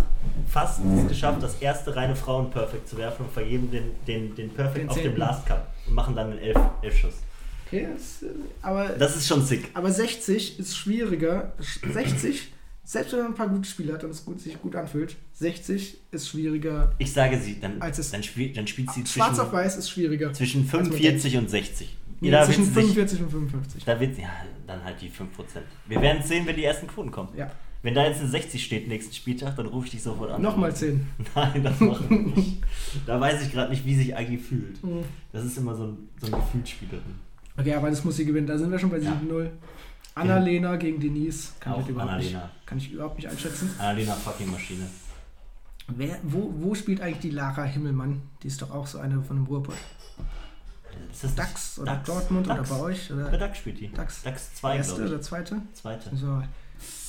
fast 0.49 0.81
es 0.85 1.09
geschafft, 1.09 1.43
das 1.43 1.57
erste 1.61 1.95
reine 1.95 2.17
Frauen-Perfect 2.17 2.89
zu 2.89 2.97
werfen 2.97 3.27
und 3.27 3.33
vergeben 3.33 3.71
den, 3.71 3.95
den, 4.07 4.35
den 4.35 4.51
Perfect 4.51 4.85
den 4.85 4.89
auf 4.91 5.01
dem 5.01 5.17
Last 5.17 5.47
Cup 5.47 5.73
und 5.87 5.95
machen 5.95 6.17
dann 6.17 6.31
einen 6.31 6.39
11, 6.39 6.57
11 6.83 6.99
Schuss. 6.99 7.15
Okay, 7.67 7.89
das, 7.95 8.25
aber, 8.63 8.89
das 8.89 9.17
ist 9.17 9.29
schon 9.29 9.45
sick. 9.45 9.71
Aber 9.75 9.91
60 9.91 10.59
ist 10.59 10.77
schwieriger. 10.77 11.53
60, 11.59 12.53
selbst 12.91 13.13
wenn 13.13 13.21
man 13.21 13.29
ein 13.29 13.35
paar 13.37 13.49
gute 13.49 13.69
Spiele 13.69 13.93
hat 13.93 14.03
und 14.03 14.11
es 14.11 14.25
gut, 14.25 14.41
sich 14.41 14.61
gut 14.61 14.75
anfühlt, 14.75 15.15
60 15.35 15.97
ist 16.11 16.29
schwieriger. 16.29 16.93
Ich 16.99 17.13
sage 17.13 17.39
sie, 17.39 17.61
dann, 17.61 17.81
als 17.81 17.99
es, 17.99 18.11
dann, 18.11 18.25
spiel, 18.25 18.53
dann 18.53 18.67
spielt 18.67 18.91
sie 18.91 19.07
Schwarz 19.07 19.39
auf 19.39 19.53
Weiß 19.53 19.77
ist 19.77 19.89
schwieriger. 19.91 20.33
Zwischen 20.33 20.65
45 20.65 21.37
und 21.37 21.49
60. 21.49 21.97
Nee, 22.21 22.31
ja, 22.31 22.45
zwischen 22.45 22.65
45 22.65 23.11
sich, 23.11 23.23
und 23.23 23.31
55. 23.31 23.85
Da 23.85 24.01
wird 24.01 24.19
ja, 24.19 24.29
dann 24.67 24.83
halt 24.83 25.01
die 25.01 25.09
5%. 25.09 25.13
Wir 25.87 26.03
werden 26.03 26.25
sehen, 26.25 26.45
wenn 26.49 26.57
die 26.57 26.65
ersten 26.65 26.89
Quoten 26.89 27.13
kommen. 27.13 27.29
Ja. 27.37 27.53
Wenn 27.83 27.95
da 27.95 28.05
jetzt 28.05 28.23
eine 28.23 28.29
60 28.29 28.65
steht 28.65 28.89
nächsten 28.89 29.15
Spieltag, 29.15 29.55
dann 29.55 29.67
rufe 29.67 29.87
ich 29.87 29.93
dich 29.93 30.03
sofort 30.03 30.33
an. 30.33 30.43
Nochmal 30.43 30.75
10. 30.75 31.07
Nein, 31.37 31.63
das 31.63 31.79
mache 31.79 32.03
ich 32.03 32.11
nicht. 32.11 32.57
Da 33.07 33.21
weiß 33.21 33.41
ich 33.47 33.53
gerade 33.53 33.71
nicht, 33.71 33.87
wie 33.87 33.95
sich 33.95 34.17
Agi 34.17 34.37
fühlt. 34.37 34.83
Mhm. 34.83 35.05
Das 35.33 35.45
ist 35.45 35.57
immer 35.57 35.77
so 35.77 35.85
ein, 35.85 36.09
so 36.21 36.27
ein 36.27 36.33
Gefühlsspiel 36.33 36.89
Okay, 37.57 37.73
aber 37.73 37.89
das 37.89 38.03
muss 38.03 38.17
sie 38.17 38.25
gewinnen. 38.25 38.49
Da 38.49 38.59
sind 38.59 38.73
wir 38.73 38.81
schon 38.81 38.91
bei 38.91 38.99
7-0. 38.99 39.49
Annalena 40.15 40.77
gegen 40.77 41.01
Denise. 41.01 41.53
Kann 41.61 41.81
ich, 41.81 41.89
überhaupt 41.89 42.19
nicht, 42.19 42.37
kann 42.67 42.79
ich 42.79 42.93
überhaupt 42.93 43.17
nicht 43.17 43.29
einschätzen. 43.29 43.71
Annalena 43.79 44.15
fucking 44.15 44.51
Maschine. 44.51 44.87
Wer, 45.89 46.19
wo, 46.23 46.53
wo 46.59 46.75
spielt 46.75 47.01
eigentlich 47.01 47.21
die 47.21 47.31
Lara 47.31 47.65
Himmelmann? 47.65 48.23
Die 48.43 48.49
ist 48.49 48.63
doch 48.63 48.71
auch 48.71 48.87
so 48.87 48.99
eine 48.99 49.23
von 49.23 49.37
dem 49.37 49.47
Ruhrpott. 49.47 49.77
Ist 51.13 51.25
das 51.25 51.35
DAX 51.35 51.79
oder 51.79 51.93
DAX, 51.93 52.07
Dortmund 52.07 52.49
DAX. 52.49 52.71
oder 52.71 52.79
bei 52.79 52.85
euch? 52.85 53.13
Oder? 53.13 53.25
Bei 53.31 53.37
DAX 53.37 53.59
spielt 53.59 53.81
die. 53.81 53.91
DAX, 53.93 54.23
DAX 54.23 54.55
2, 54.55 54.77
Erste 54.77 55.05
oder 55.07 55.21
zweite? 55.21 55.63
Zweite. 55.75 56.17
So. 56.17 56.43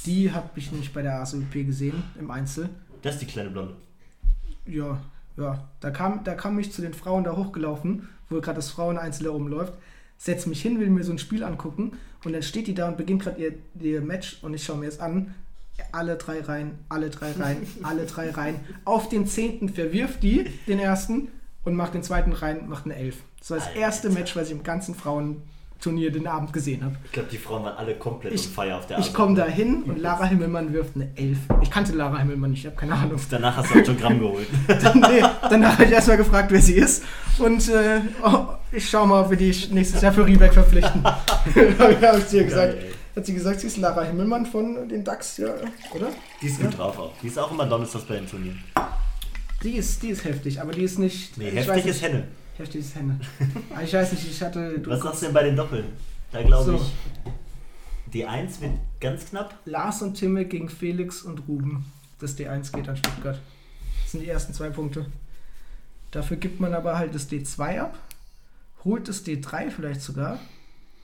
Die 0.06 0.32
habe 0.32 0.50
ich 0.56 0.72
nämlich 0.72 0.92
bei 0.92 1.02
der 1.02 1.20
ASOP 1.22 1.52
gesehen, 1.52 2.04
im 2.20 2.32
Einzel. 2.32 2.70
Das 3.04 3.16
ist 3.16 3.22
die 3.22 3.28
kleine 3.28 3.50
Blonde. 3.50 3.76
Ja, 4.66 5.00
ja. 5.38 5.68
Da 5.80 5.92
kam, 5.92 6.24
da 6.24 6.34
kam 6.34 6.58
ich 6.58 6.72
zu 6.72 6.82
den 6.82 6.94
Frauen 6.94 7.24
da 7.24 7.36
hochgelaufen, 7.36 8.10
wo 8.30 8.42
gerade 8.42 8.56
das 8.56 8.72
Fraueneinzel 8.72 9.26
da 9.26 9.32
oben 9.32 9.48
läuft. 9.48 9.74
Setz 10.18 10.46
mich 10.46 10.62
hin, 10.62 10.80
will 10.80 10.90
mir 10.90 11.04
so 11.04 11.12
ein 11.12 11.20
Spiel 11.20 11.44
angucken 11.44 11.94
und 12.24 12.34
dann 12.34 12.44
steht 12.44 12.68
die 12.68 12.74
da 12.74 12.88
und 12.88 12.98
beginnt 12.98 13.24
gerade 13.24 13.42
ihr, 13.42 13.54
ihr 13.80 14.02
Match 14.02 14.40
und 14.44 14.54
ich 14.54 14.64
schaue 14.64 14.78
mir 14.78 14.88
es 14.88 15.00
an. 15.00 15.34
Alle 15.92 16.16
drei 16.16 16.42
rein, 16.42 16.78
alle 16.90 17.10
drei 17.10 17.32
rein, 17.32 17.66
alle 17.84 18.06
drei 18.06 18.30
rein. 18.30 18.60
Auf 18.86 19.10
den 19.10 19.26
zehnten 19.28 19.70
verwirft 19.70 20.22
die 20.22 20.46
den 20.68 20.80
ersten 20.80 21.30
und 21.64 21.76
macht 21.76 21.94
den 21.94 22.04
zweiten 22.04 22.34
rein, 22.34 22.68
macht 22.70 22.86
eine 22.86 22.96
Elf. 22.96 23.18
Das 23.40 23.50
war 23.52 23.58
das 23.58 23.70
erste 23.76 24.10
Match, 24.10 24.36
was 24.36 24.48
ich 24.48 24.52
im 24.52 24.64
ganzen 24.64 24.94
Frauenturnier 25.82 26.12
den 26.12 26.28
Abend 26.28 26.54
gesehen 26.54 26.84
habe. 26.84 26.96
Ich 27.06 27.12
glaube, 27.12 27.30
die 27.32 27.38
Frauen 27.38 27.64
waren 27.64 27.76
alle 27.76 27.96
komplett 27.96 28.34
ich, 28.34 28.48
Feier 28.48 28.78
auf 28.78 28.86
der 28.86 29.00
Ich 29.00 29.14
komme 29.14 29.36
da 29.36 29.46
hin 29.46 29.84
und 29.84 30.00
Lara 30.00 30.26
Himmelmann 30.26 30.72
wirft 30.74 30.96
eine 30.96 31.10
Elf. 31.16 31.40
Ich 31.62 31.72
kannte 31.72 31.94
Lara 31.94 32.20
Himmelmann 32.20 32.52
nicht, 32.52 32.60
ich 32.60 32.66
habe 32.68 32.76
keine 32.76 32.94
Ahnung. 32.94 33.20
Danach 33.30 33.58
hast 33.58 33.74
du 33.74 33.80
Autogramm 33.80 34.20
geholt. 34.20 34.48
nee, 34.68 35.24
danach 35.50 35.74
habe 35.74 35.86
ich 35.86 35.92
erstmal 35.92 36.18
gefragt, 36.18 36.52
wer 36.52 36.62
sie 36.62 36.76
ist. 36.76 37.04
Und 37.40 37.68
äh, 37.70 38.02
oh, 38.24 38.46
ich 38.72 38.88
schaue 38.88 39.08
mal, 39.08 39.24
ob 39.24 39.32
wir 39.32 39.38
die 39.38 39.56
nächstes 39.72 40.02
Jahr 40.02 40.14
für 40.14 40.26
Riebeck 40.26 40.54
verpflichten. 40.54 41.04
habe 41.04 42.18
ich 42.20 42.26
dir 42.26 42.44
gesagt. 42.44 42.74
Geil, 42.74 42.92
hat 43.16 43.26
sie 43.26 43.34
gesagt, 43.34 43.60
sie 43.62 43.68
ist 43.68 43.78
Lara 43.78 44.04
Himmelmann 44.04 44.46
von 44.46 44.88
den 44.88 45.04
DAX, 45.04 45.38
ja, 45.38 45.48
oder? 45.96 46.10
Die 46.42 46.48
ist 46.48 46.62
gut 46.62 46.78
drauf 46.78 46.98
auch. 47.00 47.12
Die 47.24 47.28
ist 47.28 47.40
auch 47.40 47.52
immer 47.52 47.66
Donnerstag 47.66 48.08
bei 48.08 48.16
den 48.16 48.28
Turnieren. 48.28 48.64
Die 49.64 49.78
ist, 49.78 50.02
die 50.04 50.10
ist 50.10 50.26
heftig, 50.26 50.62
aber 50.62 50.72
die 50.72 50.84
ist 50.84 51.00
nicht. 51.00 51.38
Nee, 51.38 51.52
heftig 51.52 51.88
ist 51.88 52.02
Henne. 52.02 52.28
Heftig 52.58 52.82
ist 52.82 52.96
Henne. 52.96 53.20
ich 53.84 53.94
weiß 53.94 54.12
nicht, 54.12 54.28
ich 54.28 54.42
hatte. 54.42 54.82
Was 54.86 55.02
sagst 55.02 55.22
du 55.22 55.26
denn 55.28 55.34
bei 55.34 55.44
den 55.44 55.56
Doppeln? 55.56 55.86
Da 56.32 56.44
glaube 56.44 56.72
so. 56.72 56.76
ich. 56.76 56.94
Die 58.14 58.26
1 58.26 58.62
wird 58.62 58.74
ganz 59.00 59.26
knapp. 59.26 59.58
Lars 59.66 60.02
und 60.02 60.16
Timme 60.16 60.46
gegen 60.46 60.70
Felix 60.70 61.22
und 61.22 61.48
Ruben. 61.48 61.86
Das 62.20 62.38
D1 62.38 62.74
geht 62.74 62.88
an 62.88 62.98
Stuttgart. 62.98 63.40
Das 64.04 64.12
sind 64.12 64.22
die 64.22 64.30
ersten 64.30 64.54
zwei 64.54 64.70
Punkte. 64.70 65.06
Dafür 66.12 66.38
gibt 66.38 66.60
man 66.60 66.74
aber 66.74 66.98
halt 66.98 67.16
das 67.16 67.30
D2 67.32 67.80
ab, 67.80 67.98
holt 68.84 69.08
das 69.08 69.26
D3 69.26 69.72
vielleicht 69.72 70.02
sogar 70.02 70.40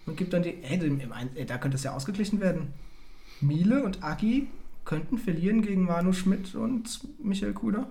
und 0.06 0.18
gibt 0.18 0.34
dann 0.34 0.44
die. 0.44 0.58
Hey, 0.62 0.80
da 1.46 1.58
könnte 1.58 1.78
es 1.78 1.84
ja 1.84 1.96
ausgeglichen 1.96 2.42
werden. 2.42 2.74
Miele 3.40 3.84
und 3.84 4.04
Agi 4.04 4.48
könnten 4.84 5.18
verlieren 5.18 5.62
gegen 5.62 5.84
Manu 5.84 6.12
Schmidt 6.12 6.56
und 6.56 7.00
Michael 7.24 7.54
Kuder. 7.54 7.88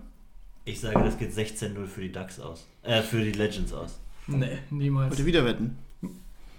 Ich 0.67 0.81
sage, 0.81 0.99
das 0.99 1.17
geht 1.17 1.33
16-0 1.33 1.87
für 1.87 2.01
die 2.01 2.11
Ducks 2.11 2.41
aus. 2.41 2.67
Äh, 2.83 3.01
für 3.01 3.23
die 3.23 3.31
Legends 3.31 3.73
aus. 3.73 4.01
Nee, 4.27 4.59
niemals. 4.71 5.11
Wollt 5.11 5.21
ihr 5.21 5.27
wieder 5.27 5.45
wetten? 5.45 5.79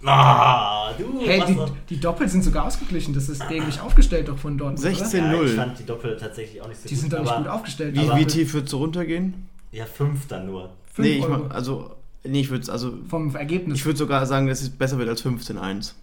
Ah, 0.06 0.94
du. 0.98 1.20
Hey, 1.26 1.44
die, 1.46 1.58
die, 1.90 2.00
Doppel 2.00 2.30
sind 2.30 2.44
sogar 2.44 2.66
ausgeglichen. 2.66 3.14
Das 3.14 3.28
ist 3.28 3.44
dämlich 3.50 3.82
aufgestellt 3.82 4.30
doch 4.30 4.38
von 4.38 4.58
dort. 4.58 4.80
16-0. 4.80 5.18
Ja, 5.18 5.44
ich 5.44 5.52
fand 5.52 5.80
die 5.80 5.86
Doppel 5.86 6.16
tatsächlich 6.16 6.62
auch 6.62 6.70
nicht 6.70 6.80
so 6.80 6.88
die 6.88 6.96
gut. 6.96 6.98
Die 6.98 7.02
sind 7.02 7.14
doch 7.14 7.22
nicht 7.22 7.36
gut 7.36 7.48
aufgestellt. 7.48 7.96
Wie, 7.96 8.16
wie 8.16 8.26
tief 8.26 8.54
wird 8.54 8.68
es 8.68 8.74
runtergehen? 8.74 9.50
Ja, 9.74 9.86
5 9.86 10.28
dann 10.28 10.46
nur. 10.46 10.70
Fünf 10.94 11.08
nee, 11.08 11.18
ich 11.18 11.28
mach, 11.28 11.50
also. 11.50 11.96
Nee, 12.24 12.42
ich 12.42 12.50
würde 12.50 12.72
also. 12.72 12.98
Vom 13.10 13.36
Ergebnis. 13.36 13.80
Ich 13.80 13.86
würde 13.86 13.98
sogar 13.98 14.26
sagen, 14.26 14.48
dass 14.48 14.62
es 14.62 14.70
besser 14.70 14.98
wird 15.00 15.10
als 15.10 15.26
15-1. 15.26 15.94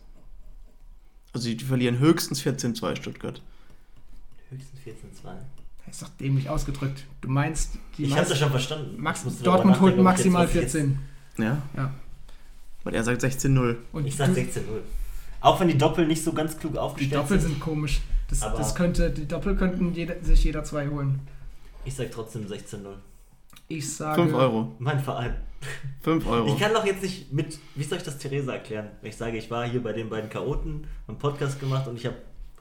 Also 1.32 1.48
die 1.48 1.64
verlieren 1.64 1.98
höchstens 1.98 2.42
14-2 2.42 2.96
Stuttgart. 2.96 3.40
Höchstens 4.50 4.80
14-2 4.84 5.30
ist 5.94 6.02
doch 6.02 6.08
dämlich 6.20 6.48
ausgedrückt. 6.48 7.04
Du 7.20 7.28
meinst, 7.28 7.78
die 7.96 8.04
Ich 8.04 8.16
habe 8.16 8.28
das 8.28 8.36
schon 8.36 8.50
verstanden. 8.50 9.00
Max 9.00 9.24
Dortmund 9.42 9.80
holt 9.80 9.96
maximal 9.96 10.48
14. 10.48 10.98
Ja? 11.38 11.62
Ja. 11.76 11.94
Und 12.82 12.94
er 12.94 13.04
sagt 13.04 13.22
16-0. 13.22 13.76
Und 13.92 14.06
ich 14.06 14.16
sag 14.16 14.30
16-0. 14.30 14.60
Auch 15.40 15.60
wenn 15.60 15.68
die 15.68 15.78
Doppel 15.78 16.06
nicht 16.06 16.24
so 16.24 16.32
ganz 16.32 16.58
klug 16.58 16.76
aufgestellt 16.76 17.12
sind. 17.12 17.28
Die 17.28 17.34
Doppel 17.34 17.40
sind 17.40 17.60
komisch. 17.60 18.00
Das, 18.28 18.40
das 18.40 18.74
könnte, 18.74 19.10
die 19.10 19.28
Doppel 19.28 19.54
könnten 19.56 19.94
jeder, 19.94 20.16
sich 20.22 20.42
jeder 20.42 20.64
zwei 20.64 20.88
holen. 20.88 21.20
Ich 21.84 21.94
sag 21.94 22.10
trotzdem 22.10 22.44
16-0. 22.46 22.78
Ich 23.68 23.94
sage. 23.94 24.22
5 24.22 24.34
Euro. 24.34 24.74
Mein 24.78 24.98
Verein. 24.98 25.36
5 26.02 26.26
Euro. 26.26 26.52
Ich 26.52 26.58
kann 26.58 26.74
doch 26.74 26.84
jetzt 26.84 27.02
nicht 27.02 27.32
mit. 27.32 27.58
Wie 27.74 27.84
soll 27.84 27.98
ich 27.98 28.04
das 28.04 28.18
Theresa 28.18 28.54
erklären? 28.54 28.88
Wenn 29.00 29.10
ich 29.10 29.16
sage, 29.16 29.36
ich 29.36 29.50
war 29.50 29.66
hier 29.68 29.82
bei 29.82 29.92
den 29.92 30.08
beiden 30.10 30.28
Chaoten, 30.28 30.86
einen 31.06 31.18
Podcast 31.18 31.60
gemacht 31.60 31.86
und 31.86 31.96
ich 31.96 32.06
habe 32.06 32.16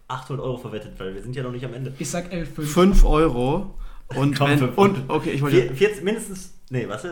800 0.07 0.45
Euro 0.45 0.57
verwettet, 0.57 0.93
weil 0.97 1.15
wir 1.15 1.21
sind 1.21 1.35
ja 1.35 1.43
noch 1.43 1.51
nicht 1.51 1.65
am 1.65 1.73
Ende. 1.73 1.93
Ich 1.99 2.09
sag 2.09 2.31
11, 2.31 2.55
5. 2.55 2.73
5 2.73 3.05
Euro. 3.05 3.75
Und, 4.15 4.37
Komm, 4.37 4.49
wenn, 4.49 4.69
und 4.69 5.09
okay, 5.09 5.31
ich 5.31 5.41
wollte. 5.41 5.73
14, 5.73 6.03
mindestens. 6.03 6.53
Nee, 6.69 6.87
was? 6.87 7.05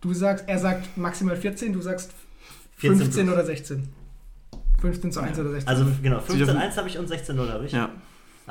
Du 0.00 0.14
sagst, 0.14 0.48
er 0.48 0.58
sagt 0.58 0.96
maximal 0.96 1.36
14, 1.36 1.72
du 1.72 1.80
sagst 1.80 2.12
15 2.76 3.12
14 3.12 3.32
oder 3.32 3.44
16. 3.44 3.88
15 4.80 5.12
zu 5.12 5.20
1 5.20 5.36
ja. 5.36 5.42
oder 5.42 5.52
16. 5.52 5.68
Also 5.68 5.86
genau, 6.02 6.20
15 6.20 6.46
zu 6.46 6.58
1 6.58 6.76
habe 6.76 6.88
ich 6.88 6.98
und 6.98 7.06
16 7.06 7.36
0 7.36 7.48
habe 7.50 7.66
ich. 7.66 7.72
Ja. 7.72 7.90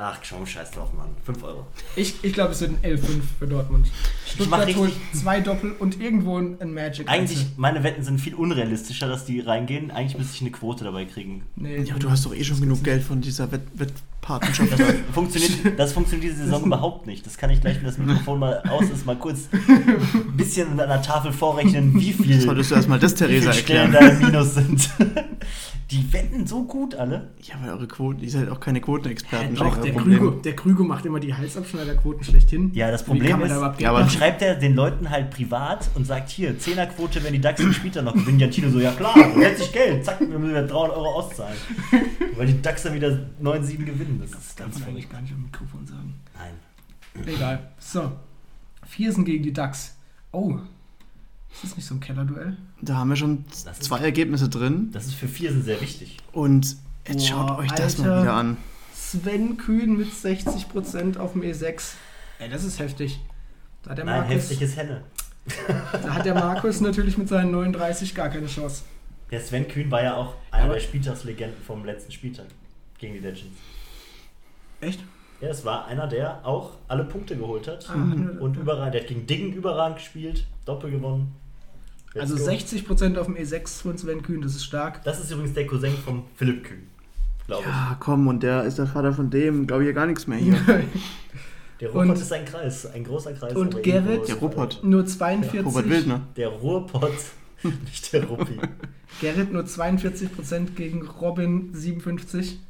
Ach, 0.02 0.18
komm, 0.26 0.46
scheiß 0.46 0.70
drauf, 0.70 0.94
Mann. 0.96 1.08
5 1.26 1.42
Euro. 1.42 1.66
Ich, 1.94 2.14
ich 2.22 2.32
glaube, 2.32 2.52
es 2.52 2.60
wird 2.62 2.70
ein 2.70 2.90
L5 2.96 3.20
für 3.38 3.46
Dortmund. 3.46 3.86
Stuttgart 4.26 4.74
holt 4.74 4.92
zwei 5.12 5.40
Doppel 5.40 5.72
und 5.78 6.00
irgendwo 6.00 6.38
ein 6.38 6.72
Magic. 6.72 7.06
Eigentlich, 7.06 7.44
meine 7.58 7.82
Wetten 7.84 8.02
sind 8.02 8.18
viel 8.18 8.34
unrealistischer, 8.34 9.08
dass 9.08 9.26
die 9.26 9.40
reingehen. 9.40 9.90
Eigentlich 9.90 10.16
müsste 10.16 10.36
ich 10.36 10.40
eine 10.40 10.52
Quote 10.52 10.84
dabei 10.84 11.04
kriegen. 11.04 11.42
Nee, 11.54 11.82
Ja, 11.82 11.90
aber 11.90 11.98
du 11.98 12.10
hast 12.10 12.24
doch 12.24 12.34
eh 12.34 12.42
schon 12.42 12.60
genug 12.62 12.82
Geld 12.82 13.02
von 13.02 13.20
dieser 13.20 13.52
Wett 13.52 13.60
Wettpartnerschaft. 13.74 14.72
Das 14.72 14.80
funktioniert, 15.12 15.78
das 15.78 15.92
funktioniert 15.92 16.32
diese 16.32 16.44
Saison 16.44 16.64
überhaupt 16.64 17.06
nicht. 17.06 17.26
Das 17.26 17.36
kann 17.36 17.50
ich 17.50 17.60
gleich, 17.60 17.76
wenn 17.76 17.84
das 17.84 17.98
Mikrofon 17.98 18.38
mal 18.38 18.60
aus 18.70 18.88
ist, 18.88 19.04
mal 19.04 19.16
kurz 19.16 19.48
ein 19.52 20.34
bisschen 20.34 20.80
an 20.80 20.88
der 20.88 21.02
Tafel 21.02 21.30
vorrechnen, 21.30 21.92
wie 22.00 22.12
viel, 22.14 22.40
Solltest 22.40 22.70
du 22.70 22.76
erstmal 22.76 22.98
das, 22.98 23.14
Theresa, 23.16 23.52
viele 23.52 23.62
Stellen 23.62 23.92
erklären. 23.92 24.18
da 24.20 24.26
im 24.26 24.30
Minus 24.32 24.54
sind. 24.54 24.88
Die 25.90 26.12
wetten 26.12 26.46
so 26.46 26.62
gut 26.64 26.94
alle. 26.94 27.30
Ja, 27.42 27.56
aber 27.56 27.72
eure 27.72 27.88
Quoten, 27.88 28.20
ihr 28.22 28.30
seid 28.30 28.48
auch 28.48 28.60
keine 28.60 28.80
Quotenexperten. 28.80 29.56
Doch, 29.56 29.76
der. 29.78 29.92
Krüger, 29.92 30.30
der 30.42 30.54
Krüger 30.54 30.84
macht 30.84 31.04
immer 31.04 31.18
die 31.18 31.34
Halsabschneiderquoten 31.34 32.22
schlechthin. 32.22 32.72
Ja, 32.74 32.92
das 32.92 33.02
Problem 33.04 33.30
kann 33.30 33.40
man 33.40 33.48
da 33.48 33.54
ist, 33.54 33.58
überhaupt 33.58 33.80
Ja, 33.80 33.90
aber 33.90 34.00
dann 34.00 34.10
schreibt 34.10 34.40
er 34.40 34.54
den 34.54 34.76
Leuten 34.76 35.10
halt 35.10 35.30
privat 35.30 35.90
und 35.96 36.06
sagt, 36.06 36.30
hier, 36.30 36.56
Zehnerquote, 36.58 37.24
wenn 37.24 37.32
die 37.32 37.40
DAX 37.40 37.60
den 37.60 37.72
Spieltag 37.72 38.04
noch 38.04 38.14
gewinnen. 38.14 38.38
Jantino 38.38 38.70
so, 38.70 38.78
ja 38.78 38.92
klar, 38.92 39.14
dann 39.16 39.40
hätte 39.40 39.62
ich 39.62 39.72
Geld. 39.72 40.04
Zack, 40.04 40.20
wir 40.20 40.28
müssen 40.28 40.50
wieder 40.50 40.66
300 40.66 40.96
Euro 40.96 41.08
auszahlen. 41.14 41.56
Weil 42.36 42.46
die 42.46 42.62
DAX 42.62 42.84
dann 42.84 42.94
wieder 42.94 43.08
9,7 43.42 43.84
gewinnen. 43.84 44.18
Das 44.20 44.30
ist 44.30 44.60
Darf 44.60 44.66
ganz 44.66 44.74
man 44.74 44.82
verrückt. 44.82 44.88
eigentlich 44.88 45.10
gar 45.10 45.20
nicht 45.22 45.32
am 45.32 45.42
Mikrofon 45.42 45.86
sagen. 45.86 46.14
Nein. 46.38 47.26
Egal. 47.26 47.70
So. 47.80 48.12
Viersen 48.86 49.24
gegen 49.24 49.42
die 49.42 49.52
DAX. 49.52 49.96
Oh. 50.30 50.58
Ist 51.52 51.64
das 51.64 51.76
nicht 51.76 51.86
so 51.86 51.94
ein 51.94 52.00
Kellerduell? 52.00 52.56
Da 52.80 52.96
haben 52.96 53.08
wir 53.10 53.16
schon 53.16 53.44
ist- 53.50 53.82
zwei 53.82 53.98
Ergebnisse 54.00 54.48
drin. 54.48 54.90
Das 54.92 55.06
ist 55.06 55.14
für 55.14 55.28
Viersen 55.28 55.62
sehr 55.62 55.80
wichtig. 55.80 56.16
Und 56.32 56.76
jetzt 57.06 57.30
Boah, 57.30 57.48
schaut 57.48 57.58
euch 57.58 57.72
das 57.72 57.98
Alter. 57.98 58.10
mal 58.10 58.22
wieder 58.22 58.32
an. 58.34 58.56
Sven 58.94 59.56
Kühn 59.56 59.96
mit 59.96 60.12
60% 60.12 61.16
auf 61.18 61.32
dem 61.32 61.42
E6. 61.42 61.94
Ey, 62.38 62.48
das 62.48 62.64
ist 62.64 62.78
heftig. 62.78 63.20
Da 63.82 63.90
hat 63.90 63.98
der 63.98 64.04
Nein, 64.04 64.20
Markus, 64.20 64.34
heftig 64.36 64.62
ist 64.62 64.76
Henne. 64.76 65.02
da 66.02 66.14
hat 66.14 66.24
der 66.24 66.34
Markus 66.34 66.80
natürlich 66.80 67.18
mit 67.18 67.28
seinen 67.28 67.50
39 67.50 68.14
gar 68.14 68.28
keine 68.28 68.46
Chance. 68.46 68.82
Der 69.30 69.40
Sven 69.40 69.66
Kühn 69.68 69.90
war 69.90 70.02
ja 70.02 70.14
auch 70.16 70.34
einer 70.50 70.64
Aber- 70.64 70.74
der 70.74 70.80
Spieltagslegenden 70.80 71.60
vom 71.66 71.84
letzten 71.84 72.12
Spieltag 72.12 72.46
gegen 72.98 73.14
die 73.14 73.20
Legends. 73.20 73.46
Echt? 74.80 75.00
Ja, 75.40 75.48
es 75.48 75.64
war 75.64 75.86
einer, 75.86 76.06
der 76.06 76.44
auch 76.46 76.72
alle 76.88 77.04
Punkte 77.04 77.36
geholt 77.36 77.66
hat. 77.66 77.88
Ah, 77.88 77.94
Und 77.94 78.56
überragend. 78.56 78.94
Der 78.94 79.00
hat 79.02 79.08
gegen 79.08 79.26
Dingen 79.26 79.52
überragend 79.54 79.96
gespielt, 79.98 80.46
Doppel 80.66 80.90
gewonnen. 80.90 81.32
Let's 82.14 82.32
Also 82.32 82.44
go. 82.44 82.50
60% 82.50 83.16
auf 83.18 83.26
dem 83.26 83.36
E6 83.36 83.82
von 83.82 83.96
Sven 83.98 84.22
Kühn, 84.22 84.40
das 84.42 84.54
ist 84.56 84.64
stark. 84.64 85.04
Das 85.04 85.20
ist 85.20 85.30
übrigens 85.30 85.52
der 85.54 85.66
Cousin 85.66 85.92
von 86.04 86.24
Philipp 86.36 86.64
Kühn, 86.64 86.86
glaube 87.46 87.64
Ja, 87.66 87.96
komm, 88.00 88.26
und 88.26 88.42
der 88.42 88.64
ist 88.64 88.78
der 88.78 88.86
Vater 88.86 89.12
von 89.12 89.30
dem, 89.30 89.66
glaube 89.66 89.84
ich, 89.84 89.88
ja 89.88 89.92
gar 89.94 90.06
nichts 90.06 90.26
mehr 90.26 90.38
hier. 90.38 90.54
ich. 90.94 91.02
Der 91.80 91.88
Ruhrpott 91.88 92.10
Und- 92.16 92.20
ist 92.20 92.30
ein 92.30 92.44
Kreis, 92.44 92.84
ein 92.84 93.04
großer 93.04 93.32
Kreis. 93.32 93.54
und 93.56 93.74
Gerrit- 93.82 94.28
Der 94.28 94.34
Ruppert. 94.34 94.80
Nur 94.84 95.06
42. 95.06 95.64
Robert 95.64 95.88
Wildner. 95.88 96.20
Der 96.36 96.48
Ruhrpott, 96.48 97.10
nicht 97.62 98.12
der 98.12 98.24
Ruppi. 98.24 98.58
Gerrit 99.22 99.50
nur 99.50 99.62
42% 99.62 100.74
gegen 100.76 101.06
Robin 101.08 101.70
57. 101.72 102.60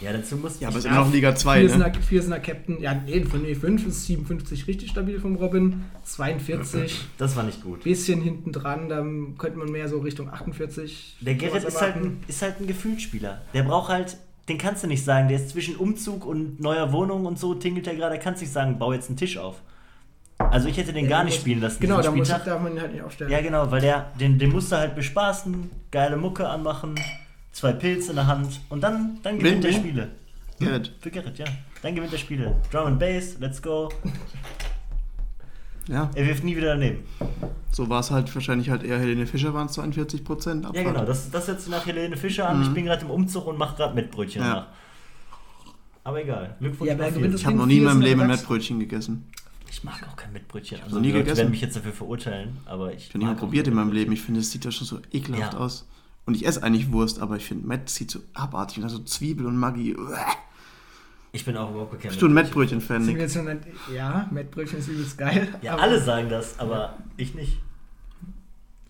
Ja, 0.00 0.12
dazu 0.12 0.36
muss 0.36 0.60
Ja, 0.60 0.68
aber 0.68 0.78
ich 0.78 0.84
ist 0.84 0.90
immer 0.90 1.00
noch 1.04 1.12
Liga 1.12 1.34
2, 1.34 1.62
ne? 1.62 1.92
Viersener, 2.08 2.38
Captain. 2.40 2.80
Ja, 2.80 2.94
nee, 2.94 3.24
von 3.24 3.44
E5 3.44 3.86
ist 3.88 4.06
57 4.06 4.66
richtig 4.66 4.90
stabil 4.90 5.18
vom 5.20 5.36
Robin. 5.36 5.84
42. 6.04 7.00
Das 7.18 7.34
war 7.36 7.42
nicht 7.42 7.62
gut. 7.62 7.82
Bisschen 7.84 8.20
hinten 8.20 8.52
dran, 8.52 8.88
dann 8.88 9.36
könnte 9.38 9.58
man 9.58 9.70
mehr 9.70 9.88
so 9.88 9.98
Richtung 9.98 10.28
48. 10.30 11.16
Der 11.20 11.34
Gerrit 11.34 11.64
ist 11.64 11.80
halt, 11.80 11.96
ein, 11.96 12.20
ist 12.28 12.42
halt 12.42 12.60
ein 12.60 12.66
Gefühlsspieler. 12.66 13.42
Der 13.54 13.64
braucht 13.64 13.88
halt, 13.88 14.16
den 14.48 14.56
kannst 14.58 14.84
du 14.84 14.86
nicht 14.86 15.04
sagen, 15.04 15.28
der 15.28 15.38
ist 15.38 15.50
zwischen 15.50 15.76
Umzug 15.76 16.24
und 16.24 16.60
neuer 16.60 16.92
Wohnung 16.92 17.26
und 17.26 17.38
so 17.38 17.54
tingelt 17.54 17.86
er 17.86 17.96
gerade, 17.96 18.16
da 18.16 18.22
kannst 18.22 18.40
du 18.40 18.44
nicht 18.44 18.52
sagen, 18.52 18.78
bau 18.78 18.92
jetzt 18.92 19.08
einen 19.08 19.16
Tisch 19.16 19.36
auf. 19.36 19.56
Also 20.38 20.68
ich 20.68 20.76
hätte 20.76 20.92
den 20.92 21.04
Ja, 21.06 21.10
gar 21.10 21.24
nicht 21.24 21.34
muss- 21.34 21.40
spielen 21.40 21.60
lassen. 21.60 21.80
Genau, 21.80 22.00
da 22.00 22.12
muss, 22.12 22.28
darf 22.28 22.46
man 22.62 22.72
ihn 22.72 22.80
halt 22.80 22.92
nicht 22.92 23.02
aufstellen. 23.02 23.30
Ja, 23.32 23.40
genau, 23.40 23.68
weil 23.72 23.80
der, 23.80 24.12
den, 24.20 24.38
den 24.38 24.50
musst 24.52 24.70
du 24.70 24.76
halt 24.76 24.94
bespaßen, 24.94 25.68
geile 25.90 26.16
Mucke 26.16 26.48
anmachen, 26.48 26.94
zwei 27.58 27.72
Pilze 27.72 28.10
in 28.10 28.16
der 28.16 28.26
Hand 28.26 28.60
und 28.68 28.80
dann, 28.82 29.18
dann 29.22 29.38
gewinnt 29.38 29.64
er 29.64 29.72
wen? 29.72 29.80
Spiele. 29.80 30.08
Gerrit. 30.60 30.92
Für 31.00 31.10
Gerrit, 31.10 31.38
ja. 31.38 31.46
Dann 31.82 31.94
gewinnt 31.94 32.12
er 32.12 32.18
Spiele. 32.18 32.56
Drum 32.70 32.86
and 32.86 32.98
Bass, 32.98 33.36
let's 33.38 33.60
go. 33.62 33.88
Ja, 35.88 36.10
Er 36.14 36.26
wirft 36.26 36.44
nie 36.44 36.54
wieder 36.54 36.68
daneben. 36.68 36.98
so 37.72 37.88
war 37.88 38.00
es 38.00 38.10
halt 38.10 38.32
wahrscheinlich 38.34 38.68
halt 38.68 38.82
eher 38.82 38.98
Helene 38.98 39.26
Fischer 39.26 39.54
waren 39.54 39.66
es 39.68 39.72
42 39.72 40.22
Prozent. 40.22 40.66
Ja, 40.74 40.82
genau, 40.82 41.04
das, 41.04 41.30
das 41.30 41.46
setzt 41.46 41.68
nach 41.70 41.86
Helene 41.86 42.16
Fischer 42.16 42.46
an. 42.48 42.62
Ich 42.62 42.68
bin 42.74 42.84
gerade 42.84 43.02
im 43.06 43.10
Umzug 43.10 43.46
und 43.46 43.56
mache 43.58 43.76
gerade 43.76 43.94
Mettbrötchen 43.94 44.42
Ja. 44.42 44.48
nach. 44.54 44.66
Aber 46.04 46.22
egal. 46.22 46.56
Glückwunsch 46.58 46.90
Ja, 46.90 47.08
Ich 47.34 47.46
habe 47.46 47.56
noch 47.56 47.66
nie 47.66 47.78
in 47.78 47.84
meinem 47.84 48.00
Leben 48.02 48.20
ein 48.20 48.26
Mettbrötchen 48.28 48.78
gegessen. 48.80 49.30
Ich 49.70 49.82
mag 49.84 50.06
auch 50.10 50.16
kein 50.16 50.32
Mettbrötchen. 50.32 50.78
noch 50.90 51.00
nie 51.00 51.08
Leute 51.08 51.20
gegessen. 51.20 51.38
werden 51.38 51.50
mich 51.50 51.60
jetzt 51.62 51.76
dafür 51.76 51.92
verurteilen, 51.92 52.56
aber 52.66 52.92
ich. 52.92 53.04
Ich 53.04 53.08
habe 53.10 53.18
nie 53.18 53.24
mal 53.24 53.30
mag 53.32 53.36
auch 53.38 53.40
probiert 53.40 53.66
in 53.66 53.74
meinem 53.74 53.92
Leben. 53.92 54.12
Ich 54.12 54.20
finde, 54.20 54.40
es 54.40 54.50
sieht 54.50 54.64
ja 54.66 54.70
schon 54.70 54.86
so 54.86 54.98
ekelhaft 55.12 55.54
Ja. 55.54 55.58
aus. 55.58 55.86
Und 56.28 56.34
ich 56.34 56.44
esse 56.46 56.62
eigentlich 56.62 56.92
Wurst, 56.92 57.22
aber 57.22 57.36
ich 57.38 57.46
finde, 57.46 57.66
Mett 57.66 57.88
sieht 57.88 58.10
so 58.10 58.18
abartig 58.34 58.84
aus. 58.84 58.92
So 58.92 58.98
Zwiebel 58.98 59.46
und 59.46 59.56
Maggi. 59.56 59.96
Uah. 59.96 60.26
Ich 61.32 61.42
bin 61.42 61.56
auch 61.56 61.70
überhaupt 61.70 61.98
kein 62.02 62.10
Bist 62.10 62.20
du 62.20 62.26
ein 62.26 62.34
Mettbrötchen-Fan? 62.34 63.08
jetzt 63.18 63.32
schon 63.32 63.48
ein, 63.48 63.60
ja, 63.94 64.28
Mettbrötchen 64.30 64.78
ist 64.78 64.88
übelst 64.88 65.16
geil. 65.16 65.48
Ja, 65.62 65.72
aber- 65.72 65.82
alle 65.84 66.02
sagen 66.02 66.28
das, 66.28 66.58
aber 66.58 66.98
ich 67.16 67.34
nicht. 67.34 67.58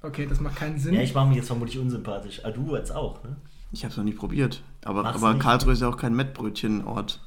Okay, 0.03 0.27
das 0.27 0.41
macht 0.41 0.57
keinen 0.57 0.81
Sinn. 0.81 0.95
Ja, 0.95 1.01
ich 1.01 1.15
mache 1.15 1.29
mich 1.29 1.37
jetzt 1.37 1.47
vermutlich 1.47 1.79
unsympathisch. 1.79 2.41
Ah, 2.45 2.51
du 2.51 2.75
jetzt 2.75 2.91
auch, 2.91 3.23
ne? 3.23 3.37
Ich 3.71 3.85
habe 3.85 3.93
es 3.93 3.97
noch 3.97 4.05
nie 4.05 4.15
probiert. 4.15 4.61
Aber, 4.85 5.05
du 5.05 5.09
aber 5.11 5.35
nicht? 5.35 5.43
Karlsruhe 5.43 5.75
ist 5.75 5.81
ja 5.83 5.89
auch 5.89 5.97
kein 5.97 6.17
Mettbrötchen-Ort. 6.17 7.21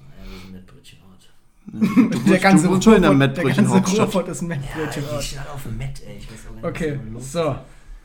Ja, 0.00 0.32
wir 0.32 0.40
sind 0.40 0.52
Mettbrötchenort. 0.52 2.24
der 2.30 2.38
ganze 2.38 2.64
du 2.64 2.70
wohnst 2.72 2.84
schon 2.84 2.94
in 2.94 3.02
der 3.02 3.14
ganze. 3.14 3.98
Ruhrpott 3.98 4.28
ist 4.28 4.40
ein 4.40 4.48
Ja, 4.50 4.56
ich 4.56 4.62
Mettbrötchenort. 4.62 5.22
stehe 5.22 5.50
auf 5.52 5.62
dem 5.64 5.76
Mett, 5.76 6.02
ey. 6.06 6.16
Ich 6.16 6.32
weiß 6.32 6.38
auch 6.48 6.62
gar 6.62 6.70
nicht, 6.70 6.80
Okay, 6.80 7.00
was 7.12 7.32
so. 7.32 7.56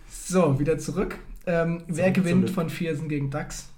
So, 0.10 0.60
wieder 0.60 0.78
zurück. 0.78 1.18
Ähm, 1.48 1.84
wer 1.88 2.12
gewinnt 2.12 2.50
von 2.50 2.70
Viersen 2.70 3.10
gegen 3.10 3.30
DAX? 3.30 3.70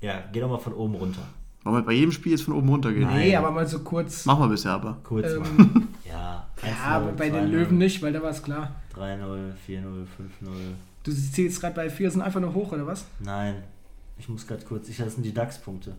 Ja, 0.00 0.24
geh 0.32 0.40
doch 0.40 0.48
mal 0.48 0.58
von 0.58 0.72
oben 0.72 0.94
runter. 0.94 1.22
Wollen 1.62 1.76
wir 1.76 1.82
bei 1.82 1.92
jedem 1.92 2.12
Spiel 2.12 2.32
jetzt 2.32 2.42
von 2.42 2.54
oben 2.54 2.68
runter 2.70 2.92
gehen? 2.92 3.08
Nee, 3.12 3.36
aber 3.36 3.50
mal 3.50 3.66
so 3.66 3.80
kurz. 3.80 4.24
Machen 4.24 4.44
wir 4.44 4.48
bisher 4.48 4.72
aber. 4.72 4.98
Kurz 5.04 5.26
mal. 5.36 5.46
Ähm, 5.58 5.88
Ja, 6.06 6.46
ja, 6.62 6.68
1-0, 6.68 6.82
aber 6.82 7.12
bei 7.12 7.30
den 7.30 7.44
2-0, 7.44 7.50
Löwen 7.50 7.78
nicht, 7.78 8.02
weil 8.02 8.12
da 8.12 8.22
war 8.22 8.30
es 8.30 8.42
klar. 8.42 8.74
3-0, 8.96 9.52
4-0, 9.68 9.82
5-0. 9.84 10.06
Du 11.04 11.12
zählst 11.12 11.60
gerade 11.60 11.74
bei 11.74 11.88
Viersen 11.88 12.20
einfach 12.20 12.40
nur 12.40 12.52
hoch, 12.54 12.72
oder 12.72 12.86
was? 12.86 13.04
Nein, 13.20 13.62
ich 14.18 14.28
muss 14.28 14.46
gerade 14.46 14.64
kurz. 14.64 14.88
Ich, 14.88 14.96
das 14.96 15.14
sind 15.14 15.22
die 15.22 15.32
DAX-Punkte. 15.32 15.94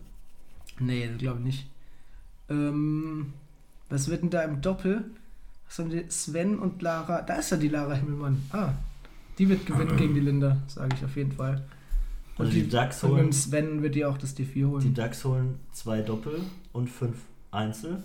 Nee, 0.80 1.08
das 1.08 1.18
glaube 1.18 1.38
ich 1.38 1.44
nicht. 1.44 1.70
Ähm, 2.50 3.32
was 3.88 4.08
wird 4.08 4.22
denn 4.22 4.30
da 4.30 4.42
im 4.42 4.60
Doppel? 4.60 5.04
Was 5.66 5.78
haben 5.78 5.90
die? 5.90 6.04
Sven 6.08 6.58
und 6.58 6.82
Lara. 6.82 7.22
Da 7.22 7.36
ist 7.36 7.50
ja 7.50 7.56
die 7.56 7.68
Lara 7.68 7.94
Himmelmann. 7.94 8.42
Ah, 8.52 8.72
die 9.38 9.48
wird 9.48 9.66
gewinnen 9.66 9.96
gegen 9.96 10.14
die 10.14 10.20
Linda, 10.20 10.58
sage 10.66 10.94
ich 10.96 11.04
auf 11.04 11.16
jeden 11.16 11.32
Fall. 11.32 11.62
Und, 12.36 12.46
Also 12.46 12.52
die 12.52 12.62
die, 12.62 12.68
DAX 12.70 13.02
und 13.04 13.10
mit 13.10 13.20
holen, 13.20 13.32
Sven 13.32 13.82
wird 13.82 13.94
die 13.94 14.04
auch 14.04 14.18
das 14.18 14.36
D4 14.36 14.52
die 14.52 14.64
holen. 14.64 14.94
DAX 14.94 15.24
holen 15.24 15.58
zwei 15.72 16.00
Doppel 16.00 16.40
und 16.72 16.88
fünf 16.88 17.16
Einzel. 17.50 18.02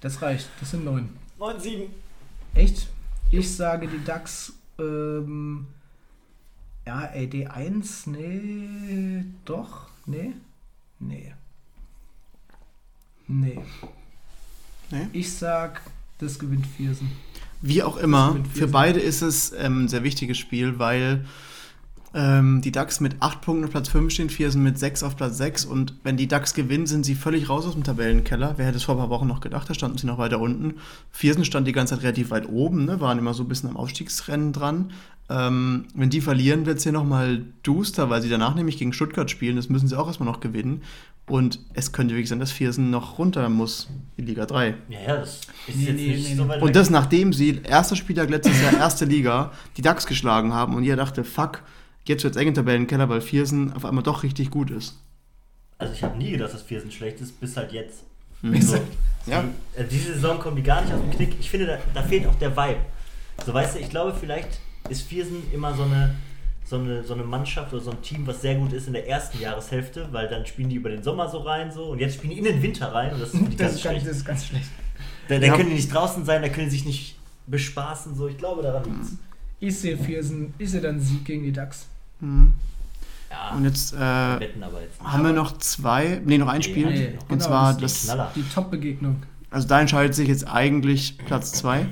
Das 0.00 0.20
reicht, 0.22 0.48
das 0.60 0.70
sind 0.70 0.84
neun. 0.84 1.10
9-7. 1.38 1.86
Echt? 2.54 2.88
Ich 3.30 3.54
sage 3.54 3.86
die 3.88 4.02
DAX. 4.04 4.54
Ähm, 4.78 5.66
ja, 6.86 7.04
ey, 7.04 7.26
D1, 7.26 8.08
nee, 8.10 9.24
doch, 9.44 9.88
nee, 10.06 10.32
nee. 10.98 11.34
Nee. 13.28 13.60
Nee? 14.90 15.06
Ich 15.12 15.32
sag, 15.32 15.82
das 16.18 16.38
gewinnt 16.38 16.66
Viersen. 16.66 17.12
Wie 17.62 17.82
auch 17.82 17.96
immer, 17.96 18.36
für 18.54 18.68
beide 18.68 19.00
ist 19.00 19.22
es 19.22 19.52
ähm, 19.52 19.84
ein 19.84 19.88
sehr 19.88 20.02
wichtiges 20.02 20.38
Spiel, 20.38 20.78
weil 20.78 21.24
ähm, 22.12 22.60
die 22.60 22.72
DAX 22.72 23.00
mit 23.00 23.16
8 23.20 23.40
Punkten 23.40 23.64
auf 23.64 23.70
Platz 23.70 23.88
5 23.88 24.12
stehen, 24.12 24.30
Viersen 24.30 24.62
mit 24.62 24.78
6 24.78 25.02
auf 25.02 25.16
Platz 25.16 25.36
6 25.36 25.64
und 25.66 25.94
wenn 26.02 26.16
die 26.16 26.26
DAX 26.26 26.54
gewinnen, 26.54 26.86
sind 26.86 27.04
sie 27.04 27.14
völlig 27.14 27.48
raus 27.48 27.66
aus 27.66 27.74
dem 27.74 27.84
Tabellenkeller. 27.84 28.54
Wer 28.56 28.66
hätte 28.66 28.78
es 28.78 28.84
vor 28.84 28.96
ein 28.96 28.98
paar 28.98 29.10
Wochen 29.10 29.28
noch 29.28 29.40
gedacht, 29.40 29.70
da 29.70 29.74
standen 29.74 29.98
sie 29.98 30.06
noch 30.06 30.18
weiter 30.18 30.40
unten. 30.40 30.74
Viersen 31.12 31.44
stand 31.44 31.68
die 31.68 31.72
ganze 31.72 31.94
Zeit 31.94 32.02
relativ 32.02 32.30
weit 32.30 32.48
oben, 32.48 32.84
ne, 32.84 33.00
waren 33.00 33.18
immer 33.18 33.34
so 33.34 33.44
ein 33.44 33.48
bisschen 33.48 33.68
am 33.68 33.76
Aufstiegsrennen 33.76 34.52
dran. 34.52 34.92
Ähm, 35.28 35.84
wenn 35.94 36.10
die 36.10 36.20
verlieren, 36.20 36.66
wird 36.66 36.78
es 36.78 36.82
hier 36.82 36.92
nochmal 36.92 37.44
duster, 37.62 38.10
weil 38.10 38.22
sie 38.22 38.28
danach 38.28 38.56
nämlich 38.56 38.78
gegen 38.78 38.92
Stuttgart 38.92 39.30
spielen, 39.30 39.54
das 39.54 39.68
müssen 39.68 39.86
sie 39.86 39.96
auch 39.96 40.08
erstmal 40.08 40.28
noch 40.28 40.40
gewinnen. 40.40 40.82
Und 41.30 41.60
es 41.74 41.92
könnte 41.92 42.14
wirklich 42.14 42.28
sein, 42.28 42.40
dass 42.40 42.50
Viersen 42.52 42.90
noch 42.90 43.18
runter 43.18 43.48
muss 43.48 43.88
in 44.16 44.26
Liga 44.26 44.46
3. 44.46 44.74
Ja, 44.88 45.00
ja, 45.00 45.16
das 45.18 45.36
ist 45.36 45.76
Nee, 45.76 45.84
jetzt 45.84 45.94
nee, 45.96 46.06
nicht 46.08 46.28
nee, 46.30 46.34
so 46.34 46.48
weit 46.48 46.60
Und 46.60 46.68
weg. 46.68 46.74
das 46.74 46.90
nachdem 46.90 47.32
sie 47.32 47.60
erster 47.62 47.94
Spieltag 47.96 48.30
letztes 48.30 48.60
Jahr 48.60 48.72
erste 48.74 49.04
Liga 49.04 49.52
die 49.76 49.82
DAX 49.82 50.06
geschlagen 50.06 50.52
haben 50.52 50.74
und 50.74 50.82
ihr 50.84 50.96
dachte, 50.96 51.22
fuck, 51.24 51.62
jetzt 52.04 52.24
wird's 52.24 52.36
eng 52.36 52.48
im 52.48 52.54
Tabellenkeller, 52.54 53.08
weil 53.08 53.20
Viersen 53.20 53.72
auf 53.72 53.84
einmal 53.84 54.02
doch 54.02 54.22
richtig 54.24 54.50
gut 54.50 54.70
ist. 54.70 54.96
Also 55.78 55.92
ich 55.94 56.02
habe 56.02 56.18
nie 56.18 56.32
gedacht, 56.32 56.52
dass 56.52 56.62
Viersen 56.62 56.90
schlecht 56.90 57.20
ist, 57.20 57.40
bis 57.40 57.56
halt 57.56 57.72
jetzt. 57.72 58.02
Mhm. 58.42 58.60
So, 58.60 58.76
Ja. 59.26 59.44
die, 59.76 59.80
äh, 59.80 59.84
diese 59.86 60.14
Saison 60.14 60.38
kommen 60.38 60.56
die 60.56 60.62
gar 60.62 60.80
nicht 60.82 60.92
aus 60.92 61.00
dem 61.00 61.10
Knick. 61.10 61.36
Ich 61.38 61.48
finde, 61.50 61.66
da, 61.66 61.78
da 61.94 62.02
fehlt 62.02 62.26
auch 62.26 62.34
der 62.36 62.56
Vibe. 62.56 62.80
So 63.46 63.54
weißt 63.54 63.76
du, 63.76 63.78
ich 63.80 63.88
glaube, 63.90 64.14
vielleicht 64.18 64.60
ist 64.88 65.02
Viersen 65.02 65.42
immer 65.52 65.74
so 65.74 65.82
eine, 65.84 66.14
so 66.70 66.76
eine, 66.76 67.02
so 67.02 67.14
eine 67.14 67.24
Mannschaft 67.24 67.72
oder 67.72 67.82
so 67.82 67.90
ein 67.90 68.00
Team, 68.00 68.24
was 68.28 68.40
sehr 68.42 68.54
gut 68.54 68.72
ist 68.72 68.86
in 68.86 68.92
der 68.92 69.08
ersten 69.08 69.40
Jahreshälfte, 69.40 70.06
weil 70.12 70.28
dann 70.28 70.46
spielen 70.46 70.68
die 70.68 70.76
über 70.76 70.88
den 70.88 71.02
Sommer 71.02 71.28
so 71.28 71.38
rein 71.38 71.72
so 71.72 71.86
und 71.86 71.98
jetzt 71.98 72.14
spielen 72.14 72.30
die 72.32 72.38
in 72.38 72.44
den 72.44 72.62
Winter 72.62 72.92
rein 72.94 73.12
und 73.12 73.20
das 73.20 73.34
ist 73.34 73.42
Das 73.58 73.58
ganz 73.58 73.74
ist, 73.74 73.82
ganz, 73.82 73.82
schlecht. 73.82 74.06
das 74.06 74.16
ist 74.18 74.24
ganz 74.24 74.46
schlecht. 74.46 74.68
Da, 75.28 75.38
da 75.40 75.46
Ja. 75.46 75.56
können 75.56 75.68
die 75.70 75.74
nicht 75.74 75.92
draußen 75.92 76.24
sein, 76.24 76.42
da 76.42 76.48
können 76.48 76.66
die 76.66 76.70
sich 76.70 76.84
nicht 76.84 77.16
bespaßen, 77.48 78.14
so 78.14 78.28
ich 78.28 78.38
glaube 78.38 78.62
daran 78.62 78.84
liegt's. 78.84 79.14
Ich 79.58 79.78
sehe 79.78 79.98
Viersen, 79.98 80.54
ich 80.58 80.70
sehe 80.70 80.80
dann 80.80 81.00
Sieg 81.00 81.24
gegen 81.24 81.42
die 81.42 81.52
DAX. 81.52 81.86
Hm. 82.20 82.52
Ja, 83.30 83.50
Und 83.56 83.64
jetzt 83.64 83.92
äh, 83.92 83.96
haben 83.98 84.40
wetten 84.40 84.62
aber 84.62 84.80
jetzt. 84.80 85.00
wir 85.00 85.32
noch 85.32 85.58
zwei, 85.58 86.20
nee, 86.24 86.38
noch 86.38 86.48
ein 86.48 86.62
Spiel. 86.62 86.86
Nee, 86.86 87.06
und 87.22 87.28
genau, 87.28 87.44
zwar 87.44 87.74
das 87.74 88.06
das. 88.06 88.32
Die 88.34 88.42
Top-Begegnung. 88.54 89.22
also 89.50 89.68
da 89.68 89.80
entscheidet 89.80 90.14
sich 90.14 90.28
jetzt 90.28 90.46
eigentlich 90.48 91.18
Platz 91.26 91.52
zwei. 91.52 91.86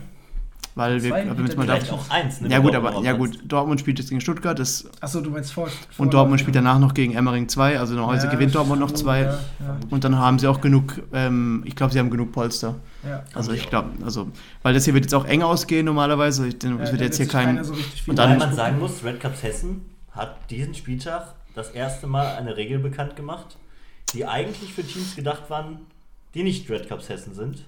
Weil 0.78 1.02
wir, 1.02 1.10
Zwei 1.10 1.26
wenn 1.28 1.36
wir 1.36 1.44
jetzt 1.44 1.56
mal 1.56 1.64
Vielleicht 1.64 1.92
auch 1.92 2.08
eins, 2.08 2.40
ne? 2.40 2.48
ja 2.48 2.60
gut, 2.60 2.72
aber 2.74 3.02
ja 3.02 3.12
gut, 3.14 3.40
Dortmund 3.44 3.80
spielt 3.80 3.98
jetzt 3.98 4.10
gegen 4.10 4.20
Stuttgart 4.20 4.56
das, 4.58 4.88
Achso, 5.00 5.20
du 5.20 5.28
meinst 5.30 5.52
vor. 5.52 5.68
und 5.98 6.14
Dortmund 6.14 6.40
spielt 6.40 6.54
danach 6.54 6.78
noch 6.78 6.94
gegen 6.94 7.14
Emmering 7.14 7.48
2, 7.48 7.80
also 7.80 8.06
heute 8.06 8.26
Ja, 8.26 8.30
gewinnt 8.30 8.54
Dortmund 8.54 8.78
noch 8.80 8.88
stimmt, 8.90 9.00
zwei. 9.00 9.22
Ja, 9.22 9.30
ja, 9.58 9.76
Und 9.90 10.04
dann 10.04 10.16
haben 10.16 10.38
sie 10.38 10.46
auch 10.46 10.60
genug, 10.60 11.02
ähm, 11.12 11.62
ich 11.66 11.74
glaube, 11.74 11.92
sie 11.92 11.98
haben 11.98 12.10
genug 12.10 12.30
Polster. 12.30 12.76
ja. 13.04 13.24
Also 13.34 13.50
ich 13.52 13.68
glaube, 13.68 13.90
also, 14.04 14.28
weil 14.62 14.72
das 14.72 14.84
hier 14.84 14.94
wird 14.94 15.04
jetzt 15.04 15.14
auch 15.14 15.24
eng 15.24 15.42
ausgehen 15.42 15.84
normalerweise. 15.84 16.46
Ich, 16.46 16.58
denn, 16.60 16.76
Ja, 16.78 16.82
es 16.84 16.90
da 16.90 16.92
wird 16.92 17.02
jetzt 17.02 17.16
hier 17.16 17.26
kein. 17.26 17.62
So 17.64 17.74
und 18.06 18.16
dann- 18.16 18.30
Weil 18.30 18.38
man 18.38 18.54
sagen 18.54 18.78
muss, 18.78 19.02
Red 19.02 19.18
Cups 19.20 19.42
Hessen 19.42 19.80
hat 20.12 20.36
diesen 20.50 20.74
Spieltag 20.74 21.34
das 21.56 21.70
erste 21.70 22.06
Mal 22.06 22.36
eine 22.36 22.56
Regel 22.56 22.78
bekannt 22.78 23.16
gemacht, 23.16 23.56
die 24.14 24.24
eigentlich 24.26 24.72
für 24.72 24.84
Teams 24.84 25.16
gedacht 25.16 25.50
waren, 25.50 25.80
die 26.34 26.44
nicht 26.44 26.70
Red 26.70 26.88
Cups 26.88 27.08
Hessen 27.08 27.34
sind. 27.34 27.64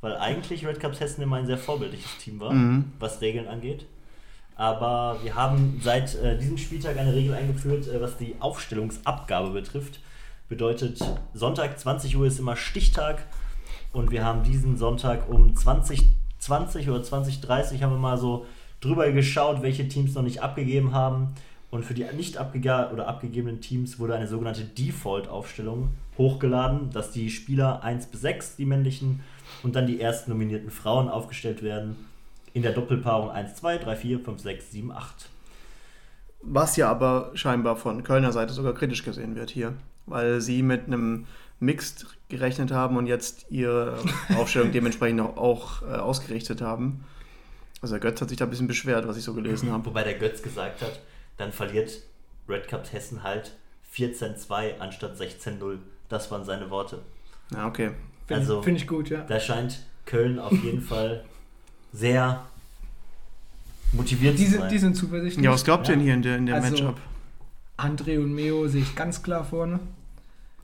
Weil 0.00 0.16
eigentlich 0.16 0.66
Red 0.66 0.78
Cups 0.80 1.00
Hessen 1.00 1.22
immer 1.22 1.36
ein 1.36 1.46
sehr 1.46 1.58
vorbildliches 1.58 2.18
Team 2.18 2.38
war, 2.40 2.52
Mhm. 2.52 2.92
was 2.98 3.20
Regeln 3.20 3.48
angeht. 3.48 3.86
Aber 4.56 5.18
wir 5.22 5.34
haben 5.34 5.80
seit 5.82 6.14
äh, 6.16 6.38
diesem 6.38 6.56
Spieltag 6.58 6.96
eine 6.98 7.14
Regel 7.14 7.34
eingeführt, 7.34 7.88
äh, 7.88 8.00
was 8.00 8.16
die 8.16 8.36
Aufstellungsabgabe 8.40 9.50
betrifft. 9.50 10.00
Bedeutet, 10.48 10.98
Sonntag 11.34 11.78
20 11.78 12.16
Uhr 12.16 12.26
ist 12.26 12.38
immer 12.38 12.56
Stichtag 12.56 13.24
und 13.92 14.10
wir 14.10 14.24
haben 14.24 14.44
diesen 14.44 14.76
Sonntag 14.76 15.28
um 15.28 15.54
2020 15.56 16.88
oder 16.88 17.02
2030 17.02 17.82
haben 17.82 17.92
wir 17.92 17.98
mal 17.98 18.16
so 18.18 18.46
drüber 18.80 19.10
geschaut, 19.10 19.62
welche 19.62 19.88
Teams 19.88 20.14
noch 20.14 20.22
nicht 20.22 20.42
abgegeben 20.42 20.92
haben. 20.94 21.34
Und 21.70 21.84
für 21.84 21.94
die 21.94 22.04
nicht 22.16 22.38
abgega 22.38 22.90
oder 22.92 23.08
abgegebenen 23.08 23.60
Teams 23.60 23.98
wurde 23.98 24.14
eine 24.14 24.28
sogenannte 24.28 24.64
Default-Aufstellung 24.64 25.88
hochgeladen, 26.16 26.90
dass 26.92 27.10
die 27.10 27.28
Spieler 27.28 27.82
1 27.82 28.06
bis 28.06 28.20
6, 28.20 28.56
die 28.56 28.64
männlichen, 28.64 29.20
und 29.62 29.76
dann 29.76 29.86
die 29.86 30.00
ersten 30.00 30.30
nominierten 30.30 30.70
Frauen 30.70 31.08
aufgestellt 31.08 31.62
werden. 31.62 31.96
In 32.52 32.62
der 32.62 32.72
Doppelpaarung 32.72 33.30
1, 33.30 33.56
2, 33.56 33.78
3, 33.78 33.96
4, 33.96 34.20
5, 34.20 34.40
6, 34.40 34.70
7, 34.70 34.92
8. 34.92 35.28
Was 36.42 36.76
ja 36.76 36.90
aber 36.90 37.32
scheinbar 37.34 37.76
von 37.76 38.02
Kölner 38.02 38.32
Seite 38.32 38.52
sogar 38.52 38.74
kritisch 38.74 39.04
gesehen 39.04 39.36
wird 39.36 39.50
hier. 39.50 39.74
Weil 40.06 40.40
sie 40.40 40.62
mit 40.62 40.86
einem 40.86 41.26
Mixed 41.58 42.06
gerechnet 42.28 42.70
haben 42.70 42.96
und 42.96 43.06
jetzt 43.06 43.46
ihre 43.50 43.98
Aufstellung 44.36 44.72
dementsprechend 44.72 45.20
auch, 45.20 45.36
auch 45.36 45.82
äh, 45.82 45.96
ausgerichtet 45.96 46.60
haben. 46.60 47.04
Also 47.82 47.94
der 47.94 48.00
Götz 48.00 48.20
hat 48.20 48.28
sich 48.28 48.38
da 48.38 48.44
ein 48.44 48.50
bisschen 48.50 48.68
beschwert, 48.68 49.06
was 49.06 49.16
ich 49.16 49.24
so 49.24 49.34
gelesen 49.34 49.70
habe. 49.70 49.86
Wobei 49.86 50.04
der 50.04 50.14
Götz 50.14 50.42
gesagt 50.42 50.82
hat, 50.82 51.00
dann 51.36 51.52
verliert 51.52 52.02
Red 52.48 52.68
Cup 52.68 52.90
Hessen 52.92 53.22
halt 53.22 53.52
14-2 53.94 54.78
anstatt 54.78 55.16
16-0. 55.16 55.78
Das 56.08 56.30
waren 56.30 56.44
seine 56.44 56.70
Worte. 56.70 57.00
Ja, 57.52 57.66
okay. 57.66 57.92
Finde 58.26 58.40
Also- 58.40 58.58
ich, 58.60 58.64
find 58.64 58.78
ich 58.80 58.86
gut, 58.86 59.08
ja. 59.10 59.22
Da 59.22 59.38
scheint 59.40 59.84
Köln 60.04 60.38
auf 60.38 60.52
jeden 60.52 60.80
Fall 60.92 61.24
sehr 61.92 62.44
motiviert 63.92 64.38
Die 64.38 64.44
zu 64.44 64.50
sind, 64.50 64.60
sein. 64.60 64.70
die 64.70 64.78
sind 64.78 64.96
zuversichtlich. 64.96 65.44
Ja, 65.44 65.52
was 65.52 65.64
glaubt 65.64 65.86
ihr 65.88 65.92
Ja. 65.92 65.96
denn 65.96 66.04
hier 66.04 66.14
in 66.14 66.22
der, 66.22 66.36
in 66.36 66.46
der 66.46 66.56
Also- 66.56 66.70
Matchup? 66.70 67.00
André 67.78 68.18
und 68.18 68.32
Meo 68.34 68.66
sehe 68.68 68.82
ich 68.82 68.94
ganz 68.94 69.22
klar 69.22 69.44
vorne. 69.44 69.80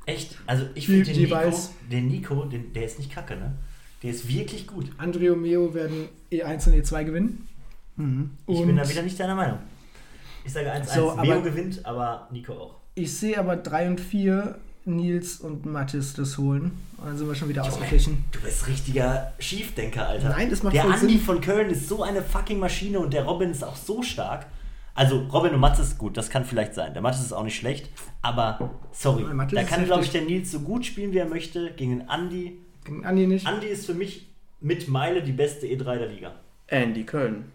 Echt? 0.07 0.39
Also 0.47 0.65
ich 0.75 0.87
finde 0.87 1.05
den 1.05 1.17
Nico, 1.17 1.27
jeweils. 1.29 1.71
den 1.91 2.09
Nico, 2.09 2.45
den, 2.45 2.73
der 2.73 2.87
ist 2.87 2.99
nicht 2.99 3.13
kacke, 3.13 3.37
ne? 3.37 3.53
Der 4.03 4.11
ist 4.11 4.27
wirklich 4.29 4.67
gut. 4.67 4.91
André 4.99 5.31
und 5.31 5.43
Meo 5.43 5.75
werden 5.75 6.09
E1 6.33 6.67
und 6.69 6.75
E2 6.75 7.05
gewinnen. 7.05 7.47
Mhm. 7.97 8.31
Ich 8.49 8.57
Und 8.59 8.67
bin 8.67 8.77
da 8.77 8.89
wieder 8.89 9.03
nicht 9.03 9.21
deiner 9.21 9.35
Meinung. 9.37 9.59
Ich 10.45 10.53
sage 10.53 10.73
1-1, 10.73 10.95
So, 10.95 11.15
Meo 11.21 11.41
gewinnt, 11.43 11.85
aber 11.87 12.27
Nico 12.33 12.53
auch. 12.55 12.75
ich 12.97 13.15
sehe 13.17 13.39
aber 13.39 13.57
3 13.57 13.89
und 13.91 14.01
4 14.01 14.57
Nils 14.85 15.41
und 15.41 15.65
Mathis 15.67 16.15
das 16.15 16.39
holen. 16.39 16.73
Und 16.99 17.07
dann 17.07 17.17
sind 17.19 17.29
wir 17.29 17.35
schon 17.35 17.49
wieder 17.49 17.65
ausgeglichen. 17.65 18.25
Du 18.33 18.41
bist 18.41 18.67
richtiger 18.67 19.33
Schiefdenker, 19.39 20.09
Alter. 20.09 20.31
Nein, 20.31 20.51
das 20.51 20.63
macht 20.63 20.75
Der 20.75 20.83
voll 20.83 20.93
Andi 20.95 21.09
Sinn. 21.15 21.21
von 21.21 21.41
Köln 21.41 21.71
ist 21.71 21.89
so 21.89 22.03
eine 22.03 22.23
fucking 22.23 22.59
Maschine 22.59 22.99
und 23.01 23.13
der 23.13 23.25
Robin 23.25 23.51
ist 23.51 23.63
auch 23.65 23.77
so 23.77 24.03
stark. 24.03 24.47
Also 24.95 25.21
Robin 25.33 25.55
und 25.55 25.61
Mats 25.61 25.79
ist 25.79 25.97
gut, 25.97 26.17
das 26.19 26.29
kann 26.29 26.45
vielleicht 26.45 26.75
sein. 26.75 26.93
Der 26.93 27.01
Mattes 27.01 27.23
ist 27.23 27.33
auch 27.33 27.45
nicht 27.45 27.57
schlecht, 27.57 27.89
aber 28.21 28.79
sorry, 28.93 29.23
Mattes 29.33 29.55
da 29.59 29.65
kann 29.65 29.85
glaube 29.87 30.05
ich 30.05 30.11
der 30.11 30.21
Nils 30.23 30.51
so 30.51 30.61
gut 30.61 30.85
spielen, 30.85 31.13
wie 31.13 31.19
er 31.19 31.27
möchte 31.29 31.73
gegen 31.77 31.99
den 31.99 32.09
Andi. 32.11 32.59
Gegen 32.85 33.05
Andi 33.07 33.27
nicht. 33.27 33.47
Andi 33.47 33.69
ist 33.69 33.87
für 33.87 33.95
mich 33.95 34.27
mit 34.61 34.89
Meile 34.89 35.23
die 35.23 35.33
beste 35.33 35.67
E3 35.67 35.99
der 35.99 36.09
Liga. 36.09 36.35
Andy 36.67 37.05
Köln. 37.05 37.47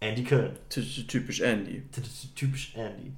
Andy 0.00 0.22
Köln. 0.22 0.52
Ty- 0.68 1.06
Typisch 1.08 1.40
Andy. 1.40 1.82
Typisch 2.36 2.72
Andy. 2.76 3.12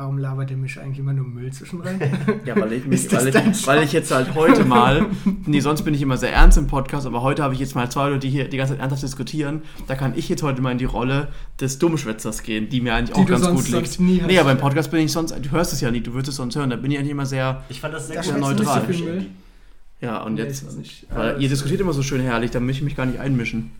Warum 0.00 0.16
labert 0.16 0.48
der 0.48 0.56
mich 0.56 0.80
eigentlich 0.80 0.98
immer 1.00 1.12
nur 1.12 1.26
Müll 1.26 1.52
zwischen 1.52 1.82
rein? 1.82 2.00
Ja, 2.46 2.56
weil 2.58 2.72
ich, 2.72 2.86
mich, 2.86 3.12
weil, 3.12 3.28
ich, 3.28 3.66
weil 3.66 3.82
ich 3.82 3.92
jetzt 3.92 4.10
halt 4.10 4.34
heute 4.34 4.64
mal, 4.64 5.04
nee, 5.44 5.60
sonst 5.60 5.82
bin 5.82 5.92
ich 5.92 6.00
immer 6.00 6.16
sehr 6.16 6.32
ernst 6.32 6.56
im 6.56 6.66
Podcast, 6.68 7.06
aber 7.06 7.20
heute 7.20 7.42
habe 7.42 7.52
ich 7.52 7.60
jetzt 7.60 7.74
mal 7.74 7.90
zwei 7.90 8.08
Leute, 8.08 8.20
die 8.20 8.30
hier 8.30 8.48
die 8.48 8.56
ganze 8.56 8.72
Zeit 8.72 8.80
ernsthaft 8.80 9.02
diskutieren. 9.02 9.60
Da 9.88 9.96
kann 9.96 10.14
ich 10.16 10.30
jetzt 10.30 10.42
heute 10.42 10.62
mal 10.62 10.72
in 10.72 10.78
die 10.78 10.86
Rolle 10.86 11.28
des 11.60 11.78
Dummschwätzers 11.78 12.42
gehen, 12.42 12.70
die 12.70 12.80
mir 12.80 12.94
eigentlich 12.94 13.10
Die 13.10 13.20
auch 13.20 13.26
du 13.26 13.32
ganz 13.32 13.44
sonst- 13.44 13.56
gut 13.56 13.64
liegt. 13.74 13.86
sonst 13.88 14.00
nie 14.00 14.20
hast. 14.20 14.26
nee, 14.28 14.38
aber 14.38 14.52
im 14.52 14.56
Podcast 14.58 14.90
bin 14.90 15.00
ich 15.04 15.12
sonst, 15.12 15.34
du 15.38 15.50
hörst 15.50 15.74
es 15.74 15.82
ja 15.82 15.90
nicht, 15.90 16.06
du 16.06 16.14
würdest 16.14 16.30
es 16.30 16.36
sonst 16.36 16.56
hören, 16.56 16.70
da 16.70 16.76
bin 16.76 16.90
ich 16.90 16.96
eigentlich 16.98 17.10
immer 17.10 17.26
sehr, 17.26 17.62
Ich 17.68 17.78
fand 17.82 17.92
das 17.92 18.06
sehr 18.06 18.16
Da 18.16 18.22
gut. 18.22 18.30
schmeckt's 18.30 18.58
nicht 18.58 18.72
so 18.72 18.80
viel 18.94 19.04
Müll. 19.04 19.26
ja, 20.00 20.22
und 20.22 20.36
Nee, 20.36 20.44
jetzt, 20.44 20.78
nicht. 20.78 21.06
weil 21.14 21.42
ihr 21.42 21.48
diskutiert 21.50 21.78
immer 21.82 21.92
so 21.92 22.02
schön 22.02 22.22
herrlich, 22.22 22.50
da 22.50 22.58
möchte 22.58 22.78
ich 22.78 22.84
mich 22.84 22.96
gar 22.96 23.04
nicht 23.04 23.20
einmischen. 23.20 23.70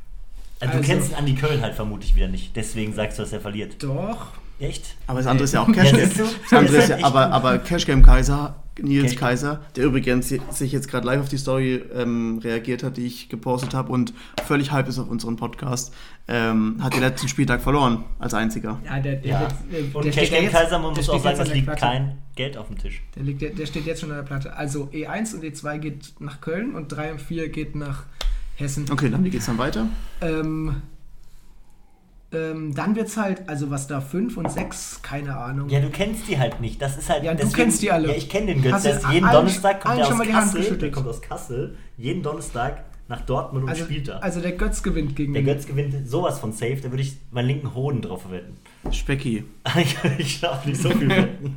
Also, 0.61 0.73
du 0.75 0.79
Also- 0.81 0.93
kennst 0.93 1.11
den 1.13 1.17
Andi 1.17 1.35
Köln 1.35 1.63
halt 1.63 1.75
vermutlich 1.75 2.15
wieder 2.15 2.29
nicht. 2.29 2.55
Deswegen 2.55 2.93
sagst 2.93 3.19
du, 3.19 3.23
dass 3.23 3.33
er 3.33 3.41
verliert. 3.41 3.83
Doch. 3.83 4.33
Echt? 4.61 4.95
Aber 5.07 5.19
das 5.19 5.27
andere 5.27 5.45
ist 5.45 5.55
ja 5.55 5.63
auch 5.63 5.67
du? 5.73 5.73
Das 5.75 6.53
andere 6.53 6.77
ist 6.77 6.89
ja, 6.91 6.99
aber, 7.03 7.31
aber 7.33 7.59
Cashgame 7.59 8.03
Kaiser, 8.03 8.57
Nils 8.81 9.13
Cashgame. 9.13 9.21
Kaiser, 9.31 9.61
der 9.75 9.85
übrigens 9.87 10.29
sich 10.29 10.73
jetzt 10.73 10.89
gerade 10.89 11.07
live 11.07 11.21
auf 11.21 11.29
die 11.29 11.39
Story 11.39 11.83
ähm, 11.95 12.39
reagiert 12.45 12.83
hat, 12.83 12.97
die 12.99 13.07
ich 13.07 13.29
gepostet 13.31 13.73
habe 13.75 13.91
und 13.93 14.13
völlig 14.47 14.71
hype 14.71 14.87
ist 14.89 14.99
auf 14.99 15.09
unseren 15.09 15.37
Podcast, 15.37 15.95
ähm, 16.29 16.77
hat 16.83 16.93
den 16.95 17.01
letzten 17.01 17.27
Spieltag 17.29 17.63
verloren 17.63 18.05
als 18.19 18.35
einziger. 18.35 18.79
Ja, 18.85 19.01
der, 19.01 19.17
der, 19.17 19.31
Ja. 19.31 19.41
wird- 19.41 19.53
der, 19.73 19.97
Und 19.97 20.05
der 20.05 20.13
Cash 20.13 20.31
Game 20.31 20.45
jetzt- 20.45 20.53
Kaiser, 20.53 20.79
man 20.79 20.95
muss 20.95 21.09
auch 21.09 21.23
sagen, 21.23 21.41
es 21.41 21.53
liegt 21.55 21.67
Platte. 21.67 21.81
kein 21.81 22.19
Geld 22.37 22.57
auf 22.57 22.69
dem 22.69 22.79
Tisch. 22.79 23.03
Der, 23.17 23.23
liegt, 23.23 23.41
der, 23.43 23.51
der 23.51 23.67
steht 23.67 23.87
jetzt 23.87 24.01
schon 24.01 24.11
an 24.11 24.17
der 24.19 24.25
Platte. 24.25 24.55
Also 24.57 24.89
E1 24.93 25.35
und 25.35 25.43
E2 25.43 25.79
geht 25.79 26.13
nach 26.21 26.41
Köln 26.41 26.75
und 26.75 26.89
3 26.89 27.13
und 27.13 27.21
4 27.23 27.49
geht 27.49 27.75
nach 27.75 28.05
Hessen. 28.57 28.85
Okay, 28.91 29.09
dann 29.11 29.25
wie 29.25 29.31
geht's 29.31 29.47
dann 29.47 29.57
weiter? 29.59 29.87
Ähm, 30.21 30.83
ähm, 32.33 32.75
dann 32.75 32.95
wird's 32.97 33.17
halt, 33.17 33.49
also 33.49 33.71
was 33.71 33.87
da 33.87 34.01
5 34.01 34.37
und 34.37 34.51
6, 34.51 35.01
keine 35.03 35.37
Ahnung. 35.37 35.69
Ja, 35.69 35.81
du 35.81 35.91
kennst 35.91 36.29
die 36.29 36.39
halt 36.39 36.61
nicht. 36.61 36.81
Das 36.81 36.97
ist 36.97 37.09
halt. 37.11 37.25
Ja, 37.25 37.35
du 37.35 37.51
kennst 37.51 37.83
die 37.83 37.91
alle. 37.91 38.09
Ja, 38.09 38.15
ich 38.15 38.29
kenne 38.29 38.47
den 38.47 38.63
Götz. 38.63 38.73
Hast 38.73 38.85
Der 38.87 38.97
ist 38.99 39.09
jeden 39.11 39.25
allen- 39.27 39.35
Donnerstag 39.37 39.81
kommt 39.81 39.99
der 39.99 40.07
aus 40.09 40.15
mal 40.15 40.27
die 40.27 40.33
Hand 40.35 40.55
Kassel. 40.55 40.79
Der 40.79 40.91
kommt 40.91 41.07
aus 41.09 41.21
Kassel. 41.21 41.77
Jeden 41.97 42.23
Donnerstag 42.23 42.85
nach 43.09 43.23
Dortmund 43.23 43.65
und 43.65 43.71
also, 43.71 43.85
spielt 43.85 44.07
da. 44.07 44.19
also 44.19 44.41
der 44.41 44.53
Götz 44.53 44.83
gewinnt 44.85 45.17
gegen 45.17 45.33
der 45.33 45.43
den- 45.43 45.55
Götz 45.55 45.67
gewinnt 45.67 46.09
sowas 46.09 46.39
von 46.39 46.53
safe. 46.53 46.77
Da 46.83 46.91
würde 46.91 47.03
ich 47.03 47.17
meinen 47.33 47.49
linken 47.49 47.75
Hoden 47.75 48.01
drauf 48.03 48.23
verwenden. 48.23 48.57
Specki. 48.93 49.45
ich 50.19 50.41
darf 50.41 50.65
nicht 50.67 50.81
so 50.81 50.91
viel 50.91 51.09
wetten. 51.11 51.57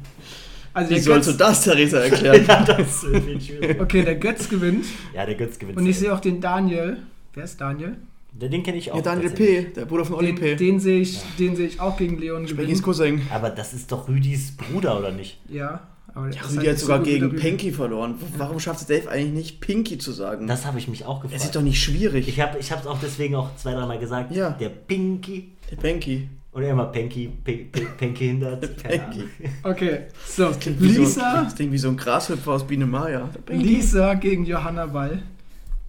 Also 0.74 0.90
Wie 0.90 1.00
sollst 1.00 1.30
du 1.30 1.34
das, 1.34 1.64
Theresa, 1.66 2.00
erklären? 2.00 2.44
ja, 2.48 2.64
das 2.64 3.02
viel 3.02 3.40
schwierig. 3.40 3.80
Okay, 3.80 4.04
der 4.04 4.16
Götz 4.16 4.50
gewinnt. 4.50 4.86
Ja, 5.14 5.24
der 5.28 5.36
Götz 5.36 5.60
gewinnt. 5.60 5.78
Und 5.78 5.86
ich 5.86 6.00
sehe 6.00 6.12
auch 6.12 6.20
den 6.20 6.42
Daniel. 6.42 6.98
Wer 7.36 7.44
ist 7.44 7.62
Daniel? 7.62 7.98
Den, 8.34 8.52
den 8.52 8.64
kenne 8.64 8.78
ich 8.78 8.92
auch. 8.92 8.96
Ja, 8.98 9.02
Daniel. 9.02 9.30
P., 9.30 9.64
der 9.76 9.86
Bruder 9.86 10.06
von 10.06 10.16
Oli 10.16 10.34
P. 10.34 10.56
den 10.56 10.80
sehe 10.80 11.00
ich, 11.02 11.16
Ja. 11.16 11.22
den 11.40 11.56
sehe 11.56 11.68
ich 11.68 11.80
auch 11.80 11.96
gegen 11.98 12.18
Leon 12.18 12.46
gewinnen. 12.46 12.82
Cousin. 12.82 13.22
Aber 13.32 13.50
das 13.50 13.74
ist 13.74 13.92
doch 13.92 14.08
Rüdis 14.10 14.56
Bruder, 14.58 14.98
oder 15.00 15.12
nicht? 15.12 15.40
Ja, 15.50 15.88
aber 16.16 16.30
Ja, 16.32 16.42
Rüdi 16.42 16.66
hat 16.66 16.80
sogar 16.80 16.98
so 17.00 17.04
gegen. 17.04 17.36
Pinky 17.36 17.72
verloren. 17.72 18.16
Warum 18.38 18.60
schafft 18.60 18.82
es 18.82 18.88
Dave 18.88 19.10
eigentlich 19.10 19.34
nicht, 19.34 19.62
Pinky 19.62 19.98
zu 20.00 20.12
sagen? 20.12 20.48
Das 20.48 20.66
habe 20.66 20.80
ich 20.80 20.88
mich 20.88 21.06
auch 21.06 21.22
gefragt. 21.22 21.40
es 21.40 21.46
ist 21.46 21.56
doch 21.56 21.62
nicht 21.62 21.82
schwierig. 21.82 22.28
ich 22.28 22.40
habe 22.42 22.58
es 22.58 22.66
ich 22.68 22.74
auch 22.74 23.00
deswegen 23.02 23.36
auch 23.36 23.56
zwei, 23.56 23.74
dreimal 23.74 24.00
gesagt. 24.00 24.36
Ja. 24.36 24.50
Der 24.52 24.70
Pinky. 24.70 25.52
der 25.70 25.76
Pinky. 25.78 26.28
Oder 26.54 26.70
immer 26.70 26.86
Penky, 26.86 27.30
Pe- 27.44 27.66
Pe- 27.72 27.88
Penky 27.98 28.28
hindert. 28.28 28.64
Ahnung. 28.86 29.24
Okay, 29.64 30.02
so. 30.24 30.52
Klingt 30.60 30.80
wie, 30.82 30.92
so, 30.94 31.02
Lisa, 31.02 31.44
das 31.46 31.56
klingt 31.56 31.72
wie 31.72 31.78
so 31.80 31.88
ein 31.90 31.98
Grashüpfer 31.98 32.52
aus 32.52 32.68
Biene 32.68 32.86
Maya. 32.86 33.28
Lisa 33.50 34.14
gegen 34.16 34.46
Johanna 34.46 34.86
Ball. 34.86 35.24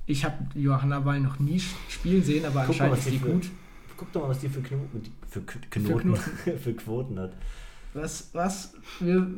Ich 0.07 0.25
habe 0.25 0.37
Johanna 0.55 1.01
Ball 1.01 1.21
noch 1.21 1.39
nie 1.39 1.61
spielen 1.89 2.23
sehen, 2.23 2.45
aber 2.45 2.61
Guck 2.61 2.71
anscheinend 2.71 2.99
ist 2.99 3.11
die 3.11 3.19
für, 3.19 3.31
gut. 3.31 3.51
guck 3.97 4.13
doch 4.13 4.23
mal, 4.23 4.29
was 4.29 4.41
die 4.41 4.49
für 4.49 4.61
Knoten, 4.61 5.03
für, 5.29 5.41
Knoten, 5.41 6.17
für, 6.63 6.75
Quoten 6.75 7.19
hat. 7.19 7.33
Was, 7.95 8.31
was? 8.33 8.75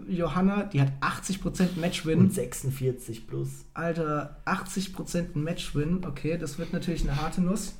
Johanna, 0.08 0.64
die 0.64 0.80
hat 0.80 0.92
80% 1.00 1.78
Matchwin. 1.78 2.18
Und 2.18 2.32
46 2.32 3.26
plus. 3.26 3.66
Alter, 3.74 4.40
80% 4.46 5.36
Matchwin. 5.36 6.04
Okay, 6.04 6.38
das 6.38 6.58
wird 6.58 6.72
natürlich 6.72 7.02
eine 7.02 7.20
harte 7.20 7.42
Nuss. 7.42 7.76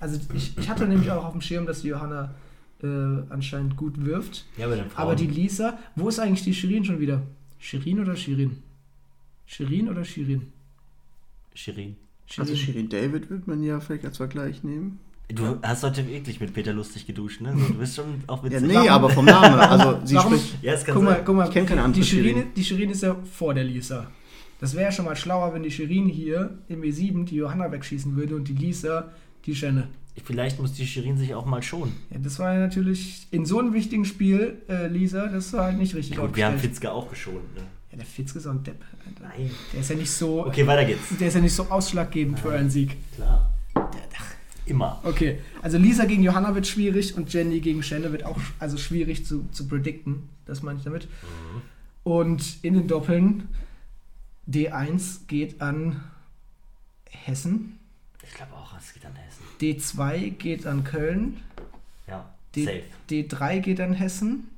Also 0.00 0.20
ich, 0.34 0.56
ich 0.56 0.68
hatte 0.68 0.86
nämlich 0.86 1.10
auch 1.10 1.24
auf 1.24 1.32
dem 1.32 1.40
Schirm, 1.40 1.66
dass 1.66 1.82
die 1.82 1.88
Johanna 1.88 2.34
äh, 2.82 2.86
anscheinend 3.30 3.76
gut 3.76 4.04
wirft. 4.04 4.46
Ja, 4.56 4.68
den 4.68 4.90
Frauen. 4.90 5.02
Aber 5.02 5.16
die 5.16 5.26
Lisa, 5.26 5.78
wo 5.96 6.08
ist 6.08 6.20
eigentlich 6.20 6.44
die 6.44 6.54
Shirin 6.54 6.84
schon 6.84 7.00
wieder? 7.00 7.22
Shirin 7.58 7.98
oder 7.98 8.14
Shirin? 8.14 8.62
Shirin 9.46 9.88
oder 9.88 10.04
Shirin? 10.04 10.52
Shirin. 11.54 11.96
Also 12.36 12.54
Shirin 12.54 12.88
David 12.88 13.30
wird 13.30 13.46
man 13.46 13.62
ja 13.62 13.80
vielleicht 13.80 14.04
als 14.04 14.18
Vergleich 14.18 14.62
nehmen. 14.64 14.98
Du 15.28 15.58
hast 15.62 15.82
heute 15.82 16.06
wirklich 16.08 16.40
mit 16.40 16.54
Peter 16.54 16.72
lustig 16.72 17.06
geduscht, 17.06 17.40
ne? 17.42 17.54
Du 17.54 17.74
bist 17.74 17.96
schon 17.96 18.22
auch 18.26 18.42
Ja, 18.44 18.50
witzig. 18.50 18.68
nee, 18.68 18.88
aber 18.88 19.10
vom 19.10 19.24
Namen. 19.26 19.58
Also 19.60 19.98
sie 20.04 20.14
Warum? 20.16 20.34
spricht. 20.38 20.62
Ja, 20.62 20.72
es 20.72 20.84
kann 20.84 20.94
Guck 20.94 21.04
mal, 21.04 21.14
sein. 21.16 21.22
guck 21.24 21.36
mal, 21.36 21.46
Ich 21.48 21.52
kenn 21.52 21.66
keine 21.66 21.82
andere 21.82 22.02
die 22.02 22.06
Shirin, 22.08 22.34
Shirin. 22.36 22.46
die 22.56 22.64
Shirin 22.64 22.90
ist 22.90 23.02
ja 23.02 23.14
vor 23.30 23.52
der 23.54 23.64
Lisa. 23.64 24.10
Das 24.60 24.74
wäre 24.74 24.84
ja 24.84 24.92
schon 24.92 25.04
mal 25.04 25.16
schlauer, 25.16 25.52
wenn 25.54 25.62
die 25.62 25.70
Shirin 25.70 26.06
hier 26.06 26.58
im 26.68 26.80
E7 26.82 27.24
die 27.26 27.36
Johanna 27.36 27.70
wegschießen 27.70 28.16
würde 28.16 28.36
und 28.36 28.48
die 28.48 28.54
Lisa 28.54 29.12
die 29.46 29.54
Schenne. 29.54 29.88
Vielleicht 30.24 30.58
muss 30.60 30.72
die 30.72 30.86
Shirin 30.86 31.16
sich 31.16 31.34
auch 31.34 31.44
mal 31.46 31.62
schonen. 31.62 31.92
Ja, 32.10 32.18
das 32.18 32.38
war 32.40 32.54
ja 32.54 32.60
natürlich 32.60 33.28
in 33.30 33.44
so 33.46 33.58
einem 33.60 33.72
wichtigen 33.72 34.04
Spiel, 34.04 34.56
äh, 34.68 34.88
Lisa, 34.88 35.28
das 35.28 35.52
war 35.52 35.66
halt 35.66 35.78
nicht 35.78 35.94
richtig 35.94 36.16
Gut, 36.16 36.34
wir 36.34 36.46
haben. 36.46 36.58
Fitzke 36.58 36.90
auch 36.90 37.08
geschont, 37.08 37.54
ne? 37.54 37.62
Ja, 37.90 37.96
der 37.96 38.06
Fitzke 38.06 38.38
ist 38.38 38.46
auch 38.46 38.52
ein 38.52 38.62
Depp. 38.62 38.82
Alter. 39.06 39.34
Nein. 39.36 39.50
Der 39.72 39.80
ist 39.80 39.90
ja 39.90 39.96
nicht 39.96 40.10
so, 40.10 40.46
Okay, 40.46 40.66
weiter 40.66 40.84
geht's. 40.84 41.16
der 41.18 41.28
ist 41.28 41.34
ja 41.34 41.40
nicht 41.40 41.54
so 41.54 41.64
ausschlaggebend 41.70 42.38
für 42.38 42.52
einen 42.52 42.70
Sieg. 42.70 42.96
Klar. 43.14 43.52
Immer. 44.66 45.00
Okay, 45.02 45.38
also 45.62 45.78
Lisa 45.78 46.04
gegen 46.04 46.22
Johanna 46.22 46.54
wird 46.54 46.66
schwierig 46.66 47.16
und 47.16 47.32
Jenny 47.32 47.60
gegen 47.60 47.82
Shenne 47.82 48.12
wird 48.12 48.24
auch 48.24 48.38
also 48.58 48.76
schwierig 48.76 49.24
zu, 49.24 49.48
zu 49.50 49.66
predikten. 49.66 50.28
Das 50.44 50.62
meine 50.62 50.78
ich 50.78 50.84
damit. 50.84 51.04
Mhm. 51.06 51.62
Und 52.04 52.58
in 52.62 52.74
den 52.74 52.86
Doppeln 52.86 53.48
D1 54.46 55.20
geht 55.26 55.62
an 55.62 56.02
Hessen, 57.08 57.78
Ich 58.22 58.34
glaube 58.34 58.52
auch, 58.54 58.76
es 58.78 58.92
geht 58.92 59.06
an 59.06 59.14
Hessen. 59.16 59.42
D2 59.60 60.30
geht 60.32 60.66
an 60.66 60.84
Köln, 60.84 61.38
Ja, 62.06 62.28
D, 62.54 62.64
safe. 62.64 62.82
D3 63.10 63.60
geht 63.60 63.80
an 63.80 63.94
Hessen 63.94 64.48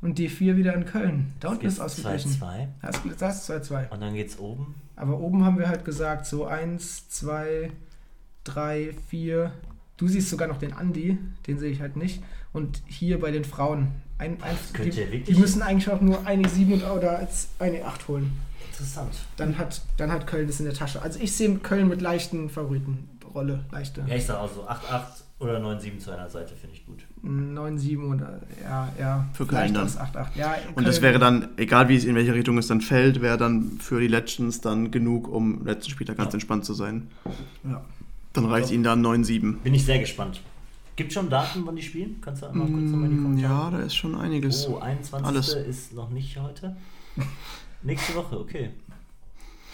und 0.00 0.18
D4 0.18 0.56
wieder 0.56 0.74
an 0.74 0.84
Köln. 0.84 1.32
Da 1.40 1.48
unten 1.50 1.66
ist 1.66 1.80
ausgeglichen. 1.80 2.30
2-2. 2.32 2.66
Das 2.82 3.00
das 3.18 3.48
ist 3.50 3.70
2-2. 3.72 3.90
Und 3.90 4.00
dann 4.00 4.14
geht's 4.14 4.38
oben. 4.38 4.74
Aber 4.96 5.18
oben 5.18 5.44
haben 5.44 5.58
wir 5.58 5.68
halt 5.68 5.84
gesagt, 5.84 6.26
so 6.26 6.46
1, 6.46 7.08
2, 7.08 7.70
3, 8.44 8.94
4. 9.08 9.52
Du 9.96 10.08
siehst 10.08 10.30
sogar 10.30 10.48
noch 10.48 10.58
den 10.58 10.72
Andi, 10.72 11.18
den 11.46 11.58
sehe 11.58 11.70
ich 11.70 11.80
halt 11.80 11.96
nicht. 11.96 12.22
Und 12.52 12.82
hier 12.86 13.20
bei 13.20 13.30
den 13.30 13.44
Frauen. 13.44 13.88
Ein, 14.18 14.42
ein, 14.42 14.56
die, 14.74 14.84
wirklich- 14.96 15.24
die 15.24 15.34
müssen 15.34 15.62
eigentlich 15.62 15.88
auch 15.90 16.00
nur 16.00 16.26
eine 16.26 16.48
7 16.48 16.72
und- 16.72 16.84
oder 16.84 17.26
eine 17.60 17.84
8 17.84 18.08
holen. 18.08 18.32
Interessant. 18.70 19.12
Dann 19.36 19.58
hat, 19.58 19.82
dann 19.96 20.10
hat 20.12 20.26
Köln 20.26 20.46
das 20.46 20.58
in 20.60 20.66
der 20.66 20.74
Tasche. 20.74 21.02
Also 21.02 21.18
ich 21.20 21.32
sehe 21.32 21.56
Köln 21.58 21.88
mit 21.88 22.00
leichten 22.00 22.48
Favoritenrolle. 22.50 23.64
Leichte. 23.70 24.04
Ja, 24.06 24.14
ich 24.16 24.26
sag 24.26 24.38
auch 24.38 24.52
so 24.52 24.62
8-8 24.68 25.22
oder 25.40 25.58
9-7 25.60 25.98
zu 25.98 26.10
einer 26.10 26.28
Seite, 26.28 26.54
finde 26.56 26.74
ich 26.76 26.84
gut. 26.84 27.04
9, 27.22 27.78
7 27.78 28.12
oder 28.12 28.40
ja, 28.62 28.88
ja. 28.98 29.28
Für 29.32 29.46
Köln 29.46 29.72
dann. 29.74 29.84
aus 29.84 29.96
8, 29.96 30.16
8. 30.16 30.36
Ja, 30.36 30.56
Und 30.74 30.86
das 30.86 31.00
wäre 31.00 31.18
dann, 31.18 31.48
egal 31.56 31.88
wie 31.88 31.96
es 31.96 32.04
in 32.04 32.14
welche 32.16 32.34
Richtung 32.34 32.58
es 32.58 32.66
dann 32.66 32.80
fällt, 32.80 33.20
wäre 33.22 33.36
dann 33.38 33.78
für 33.78 34.00
die 34.00 34.08
Legends 34.08 34.60
dann 34.60 34.90
genug, 34.90 35.28
um 35.28 35.64
letzten 35.64 35.90
Spieltag 35.90 36.16
ganz 36.16 36.32
Ja. 36.32 36.34
entspannt 36.34 36.64
zu 36.64 36.74
sein. 36.74 37.08
Ja. 37.64 37.80
Dann 38.32 38.46
reicht 38.46 38.68
Ja. 38.70 38.74
ihnen 38.74 38.84
dann 38.84 39.00
9-7. 39.00 39.58
Bin 39.62 39.74
ich 39.74 39.84
sehr 39.84 39.98
gespannt. 40.00 40.40
Gibt 40.96 41.12
schon 41.12 41.30
Daten, 41.30 41.64
wann 41.64 41.76
die 41.76 41.82
spielen? 41.82 42.16
Kannst 42.20 42.42
du 42.42 42.46
einmal 42.46 42.66
kurz 42.66 42.90
nochmal 42.90 43.04
in 43.04 43.10
die 43.12 43.16
Mm, 43.20 43.22
Kommentare? 43.22 43.72
Ja, 43.72 43.78
da 43.78 43.84
ist 43.84 43.94
schon 43.94 44.14
einiges. 44.16 44.66
Oh, 44.68 44.78
21. 44.78 45.24
Alles. 45.28 45.54
ist 45.54 45.94
noch 45.94 46.10
nicht 46.10 46.36
heute. 46.40 46.76
Nächste 47.84 48.16
Woche, 48.16 48.38
okay. 48.40 48.70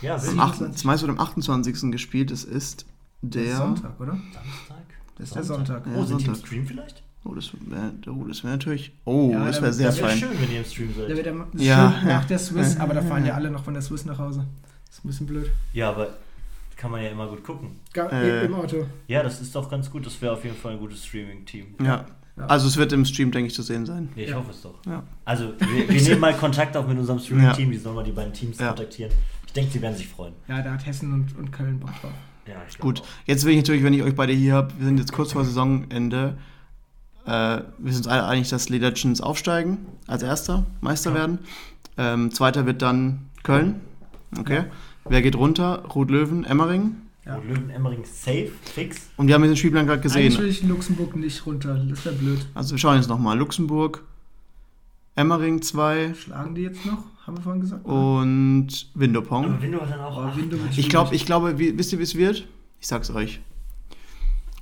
Ja, 0.03 0.17
Am 0.17 0.23
wild. 0.27 0.39
acht- 0.39 0.61
Das 0.61 0.85
meiste 0.85 1.07
wird 1.07 1.19
am 1.19 1.25
28. 1.25 1.91
gespielt. 1.91 2.31
Es 2.31 2.45
ist 2.45 2.85
der. 3.23 3.57
Sonntag, 3.57 3.99
oder? 3.99 4.13
Samstag? 4.35 4.84
Das 5.17 5.29
ist 5.29 5.37
der 5.37 5.45
Sonntag. 5.45 5.85
Oh, 5.87 5.99
Ja, 6.01 6.05
sind 6.07 6.21
die 6.21 6.25
im 6.27 6.35
Sonntag. 6.35 6.47
Stream 6.47 6.67
vielleicht? 6.67 7.03
Oh, 7.25 7.35
das 7.35 7.51
wäre 7.55 7.93
oh, 8.09 8.25
das 8.25 8.45
wär 8.45 8.51
natürlich. 8.51 8.93
Oh, 9.05 9.31
Ja, 9.33 9.47
das 9.47 9.57
da- 9.57 9.63
wäre 9.63 9.73
sehr 9.73 9.87
Das 9.87 9.97
wäre 9.99 10.09
fein. 10.09 10.19
schön, 10.19 10.31
wenn 10.41 10.51
ihr 10.53 10.59
im 10.59 10.65
Stream 10.65 10.95
seid. 10.95 11.09
wird 11.09 11.27
am- 11.29 11.47
Ja. 11.57 11.95
schön 11.99 12.09
nach 12.09 12.25
der 12.27 12.39
Swiss, 12.39 12.77
aber 12.81 12.95
da 12.95 13.03
fahren 13.03 13.25
ja 13.25 13.35
alle 13.35 13.51
noch 13.51 13.65
von 13.65 13.73
der 13.75 13.83
Swiss 13.83 14.05
nach 14.05 14.19
Hause. 14.19 14.45
Das 14.87 14.99
ist 14.99 15.05
ein 15.05 15.09
bisschen 15.09 15.27
blöd. 15.27 15.51
Ja, 15.73 15.89
aber 15.91 16.09
kann 16.77 16.91
man 16.91 17.03
ja 17.03 17.09
immer 17.11 17.27
gut 17.29 17.43
gucken. 17.43 17.71
Ga- 17.93 18.09
Äh. 18.09 18.45
Im 18.45 18.55
Auto. 18.55 18.87
Ja, 19.09 19.23
das 19.23 19.41
ist 19.41 19.55
doch 19.55 19.71
ganz 19.71 19.91
gut. 19.91 20.05
Das 20.05 20.21
wäre 20.21 20.33
auf 20.35 20.45
jeden 20.45 20.57
Fall 20.57 20.73
ein 20.73 20.79
gutes 20.79 21.05
Streaming-Team. 21.07 21.67
Ja. 21.83 22.05
Ja. 22.37 22.47
Also 22.47 22.67
es 22.67 22.77
wird 22.77 22.93
im 22.93 23.05
Stream, 23.05 23.31
denke 23.31 23.47
ich, 23.47 23.55
zu 23.55 23.63
sehen 23.63 23.87
sein. 23.87 24.09
Nee, 24.17 24.25
ich 24.25 24.31
Ja. 24.31 24.37
hoffe 24.37 24.51
es 24.51 24.61
doch. 24.61 24.75
Ja. 24.87 25.05
Also, 25.25 25.53
wir, 25.61 25.89
wir 25.89 26.03
nehmen 26.03 26.21
mal 26.21 26.35
Kontakt 26.35 26.77
auf 26.77 26.87
mit 26.87 26.99
unserem 26.99 27.19
Streaming-Team. 27.21 27.71
Die 27.71 27.79
sollen 27.79 27.95
mal 27.95 28.03
die 28.05 28.11
beiden 28.13 28.33
Teams 28.33 28.59
Ja. 28.59 28.69
kontaktieren. 28.69 29.13
Ich 29.47 29.53
denke, 29.53 29.71
sie 29.71 29.81
werden 29.81 29.97
sich 29.97 30.09
freuen. 30.09 30.35
Ja, 30.49 30.61
da 30.61 30.73
hat 30.73 30.85
Hessen 30.85 31.13
und, 31.13 31.39
und 31.39 31.53
Köln 31.53 31.79
Bock 31.79 31.91
drauf. 32.03 32.11
Ja, 32.47 32.55
ich 32.69 32.79
Gut, 32.79 33.01
auch. 33.01 33.07
jetzt 33.27 33.45
will 33.45 33.53
ich 33.53 33.59
natürlich, 33.59 33.83
wenn 33.83 33.95
ich 33.95 34.03
euch 34.03 34.15
beide 34.15 34.33
hier 34.33 34.55
habe, 34.55 34.73
wir 34.79 34.85
sind 34.87 34.99
jetzt 34.99 35.13
kurz 35.13 35.33
vor 35.33 35.45
Saisonende. 35.45 36.37
Äh, 37.27 37.31
wir 37.31 37.93
sind 37.93 37.99
uns 37.99 38.07
alle 38.07 38.27
einig, 38.27 38.49
dass 38.51 38.67
die 38.67 38.79
Legends 38.79 39.21
aufsteigen, 39.21 39.79
als 40.07 40.23
erster 40.23 40.67
Meister 40.81 41.11
Ja. 41.11 41.17
werden. 41.17 41.39
Ähm, 41.97 42.31
zweiter 42.33 42.67
wird 42.67 42.83
dann 42.83 43.31
Köln. 43.43 43.81
Okay. 44.39 44.65
Wer 45.09 45.23
geht 45.23 45.37
runter? 45.37 45.85
Rot-Löwen, 45.95 46.45
Emmering. 46.45 46.97
Ja. 47.25 47.37
Und 47.37 47.49
Löwen 47.49 47.71
Emmering 47.71 48.05
safe, 48.05 48.51
fix. 48.63 49.09
Und 49.17 49.29
wir 49.29 49.35
haben 49.35 49.43
jetzt 49.45 49.53
den 49.53 49.57
Spielplan 49.57 49.87
gerade 49.87 50.03
gesehen. 50.03 50.37
will 50.39 50.49
ich 50.49 50.63
Luxemburg 50.63 51.17
nicht 51.17 51.47
runter. 51.47 51.75
Das 51.89 52.05
wäre 52.05 52.15
blöd. 52.15 52.47
Also 52.55 52.73
wir 52.73 52.79
schauen 52.79 52.97
jetzt 52.97 53.09
nochmal. 53.09 53.39
Luxemburg, 53.39 54.03
Emmering 55.17 55.63
2 55.63 56.15
Schlagen 56.15 56.55
die 56.55 56.63
jetzt 56.63 56.85
noch? 56.85 57.05
Haben 57.27 57.37
wir 57.39 57.43
vorhin 57.43 57.61
gesagt? 57.63 57.87
Oh. 57.87 58.19
und 58.21 58.69
Windopong. 58.95 59.45
Aber 59.47 59.63
Window 59.63 59.81
hat 59.81 59.91
dann 59.91 60.01
auch. 60.01 60.19
Aber 60.19 60.27
acht. 60.29 60.37
Window 60.37 60.57
Ich 60.77 60.89
glaube, 60.89 61.15
ich 61.15 61.25
glaube, 61.25 61.59
wie, 61.59 61.77
wisst 61.79 61.93
ihr, 61.93 61.99
wie 61.99 62.03
es 62.03 62.15
wird? 62.17 62.47
Ich 62.81 62.87
sag's 62.87 63.11
euch. 63.11 63.41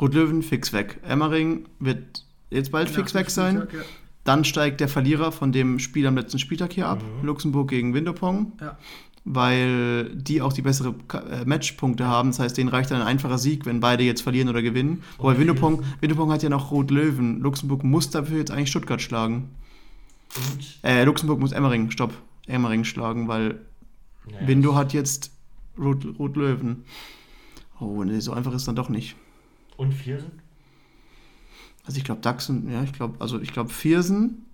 Rot-Löwen 0.00 0.42
fix 0.42 0.72
weg. 0.72 1.00
Emmering 1.06 1.66
wird 1.80 2.24
jetzt 2.50 2.70
bald 2.72 2.88
Nach 2.88 2.94
fix 2.94 3.14
weg 3.14 3.30
sein. 3.30 3.56
Spieltag, 3.56 3.74
ja. 3.74 3.80
Dann 4.24 4.44
steigt 4.44 4.80
der 4.80 4.88
Verlierer 4.88 5.32
von 5.32 5.50
dem 5.50 5.80
Spiel 5.80 6.06
am 6.06 6.14
letzten 6.16 6.38
Spieltag 6.38 6.72
hier 6.72 6.86
ab. 6.86 7.02
Mhm. 7.20 7.26
Luxemburg 7.26 7.68
gegen 7.68 7.94
Windopong. 7.94 8.52
Ja. 8.60 8.78
Weil 9.24 10.10
die 10.14 10.40
auch 10.42 10.52
die 10.52 10.62
bessere 10.62 10.94
äh, 11.12 11.44
Matchpunkte 11.44 12.06
haben. 12.06 12.30
Das 12.30 12.38
heißt, 12.40 12.56
denen 12.56 12.68
reicht 12.68 12.90
dann 12.90 13.00
ein 13.00 13.06
einfacher 13.06 13.38
Sieg, 13.38 13.66
wenn 13.66 13.80
beide 13.80 14.02
jetzt 14.04 14.22
verlieren 14.22 14.48
oder 14.48 14.62
gewinnen. 14.62 15.02
Wobei. 15.18 15.38
Windopong, 15.38 15.82
Windopong 16.00 16.32
hat 16.32 16.42
ja 16.42 16.48
noch 16.48 16.70
Rot-Löwen. 16.70 17.40
Luxemburg 17.40 17.84
muss 17.84 18.10
dafür 18.10 18.38
jetzt 18.38 18.50
eigentlich 18.50 18.70
Stuttgart 18.70 19.00
schlagen. 19.00 19.50
Und, 20.36 20.78
Äh, 20.82 21.04
Luxemburg 21.04 21.38
muss 21.40 21.52
Emmering, 21.52 21.90
stopp. 21.90 22.12
Emmering 22.46 22.84
schlagen, 22.84 23.28
weil 23.28 23.60
naja, 24.30 24.46
Windo 24.46 24.74
hat 24.74 24.92
jetzt 24.92 25.30
Rot- 25.78 26.18
Rot-Löwen. 26.18 26.84
oh, 27.80 28.02
nee, 28.04 28.20
so 28.20 28.32
einfach 28.32 28.52
ist 28.54 28.68
dann 28.68 28.76
doch 28.76 28.88
nicht. 28.88 29.16
Und 29.76 29.92
Viersen? 29.92 30.30
Also 31.84 31.98
ich 31.98 32.04
glaube 32.04 32.20
Dachsen, 32.20 32.70
ja, 32.70 32.82
ich 32.84 32.92
glaube, 32.92 33.16
also 33.20 33.40
ich 33.40 33.52
glaube 33.52 33.70
Viersen. 33.70 34.44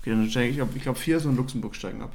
Okay, 0.00 0.10
dann 0.10 0.28
steige 0.30 0.50
ich, 0.50 0.76
ich 0.76 0.82
glaube, 0.82 0.98
Viersen 0.98 1.30
und 1.30 1.36
Luxemburg 1.36 1.74
steigen 1.76 2.02
ab. 2.02 2.12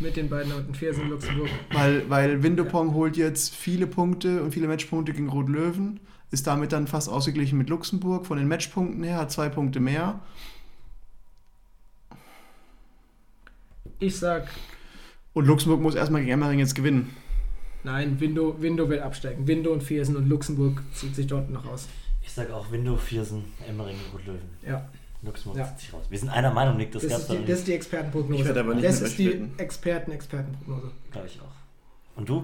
Mit 0.00 0.16
den 0.16 0.28
beiden 0.28 0.52
unten. 0.52 0.74
Viersen, 0.74 1.08
Luxemburg. 1.08 1.48
Weil, 1.72 2.08
weil 2.10 2.42
Windopong 2.42 2.92
holt 2.94 3.16
jetzt 3.16 3.54
viele 3.54 3.86
Punkte 3.86 4.42
und 4.42 4.52
viele 4.52 4.66
Matchpunkte 4.68 5.12
gegen 5.12 5.28
Rot-Löwen, 5.28 6.00
ist 6.30 6.46
damit 6.46 6.72
dann 6.72 6.86
fast 6.86 7.08
ausgeglichen 7.08 7.58
mit 7.58 7.68
Luxemburg. 7.68 8.26
Von 8.26 8.38
den 8.38 8.48
Matchpunkten 8.48 9.04
her 9.04 9.18
hat 9.18 9.30
zwei 9.30 9.48
Punkte 9.48 9.80
mehr. 9.80 10.20
Ich 14.02 14.16
sag, 14.18 14.48
Und 15.32 15.46
Luxemburg 15.46 15.80
muss 15.80 15.94
erstmal 15.94 16.22
gegen 16.22 16.32
Emmering 16.32 16.58
jetzt 16.58 16.74
gewinnen. 16.74 17.14
nein, 17.84 18.18
Window, 18.20 18.56
Window 18.60 18.88
will 18.88 18.98
absteigen. 19.00 19.46
Window 19.46 19.72
und 19.72 19.82
Viersen 19.82 20.16
und 20.16 20.28
Luxemburg 20.28 20.82
zieht 20.92 21.14
sich 21.14 21.28
dort 21.28 21.50
noch 21.50 21.64
aus. 21.66 21.86
Ich 22.22 22.32
sag 22.32 22.50
auch 22.50 22.70
Window, 22.72 22.96
Viersen, 22.96 23.44
Emmering 23.68 23.94
und 23.96 24.18
Rot-Löwen. 24.18 24.40
Ja, 24.66 24.88
Luxemburg 25.22 25.58
Ja. 25.58 25.66
zieht 25.68 25.78
sich 25.80 25.94
raus. 25.94 26.04
Wir 26.10 26.18
sind 26.18 26.30
einer 26.30 26.52
Meinung, 26.52 26.76
Nick. 26.76 26.90
Das, 26.92 27.02
das, 27.02 27.10
gab's 27.12 27.26
die, 27.28 27.32
nicht. 27.36 27.48
das 27.48 27.58
ist 27.60 27.68
die 27.68 27.74
Expertenprognose. 27.74 28.40
Ich 28.40 28.44
werde 28.46 28.60
aber 28.60 28.74
nicht 28.74 28.84
das 28.86 29.00
ist 29.00 29.18
die. 29.18 29.48
Experten-Expertenprognose. 29.58 30.90
Glaube 31.12 31.26
ich 31.28 31.40
auch. 31.40 32.18
Und 32.18 32.28
du? 32.28 32.40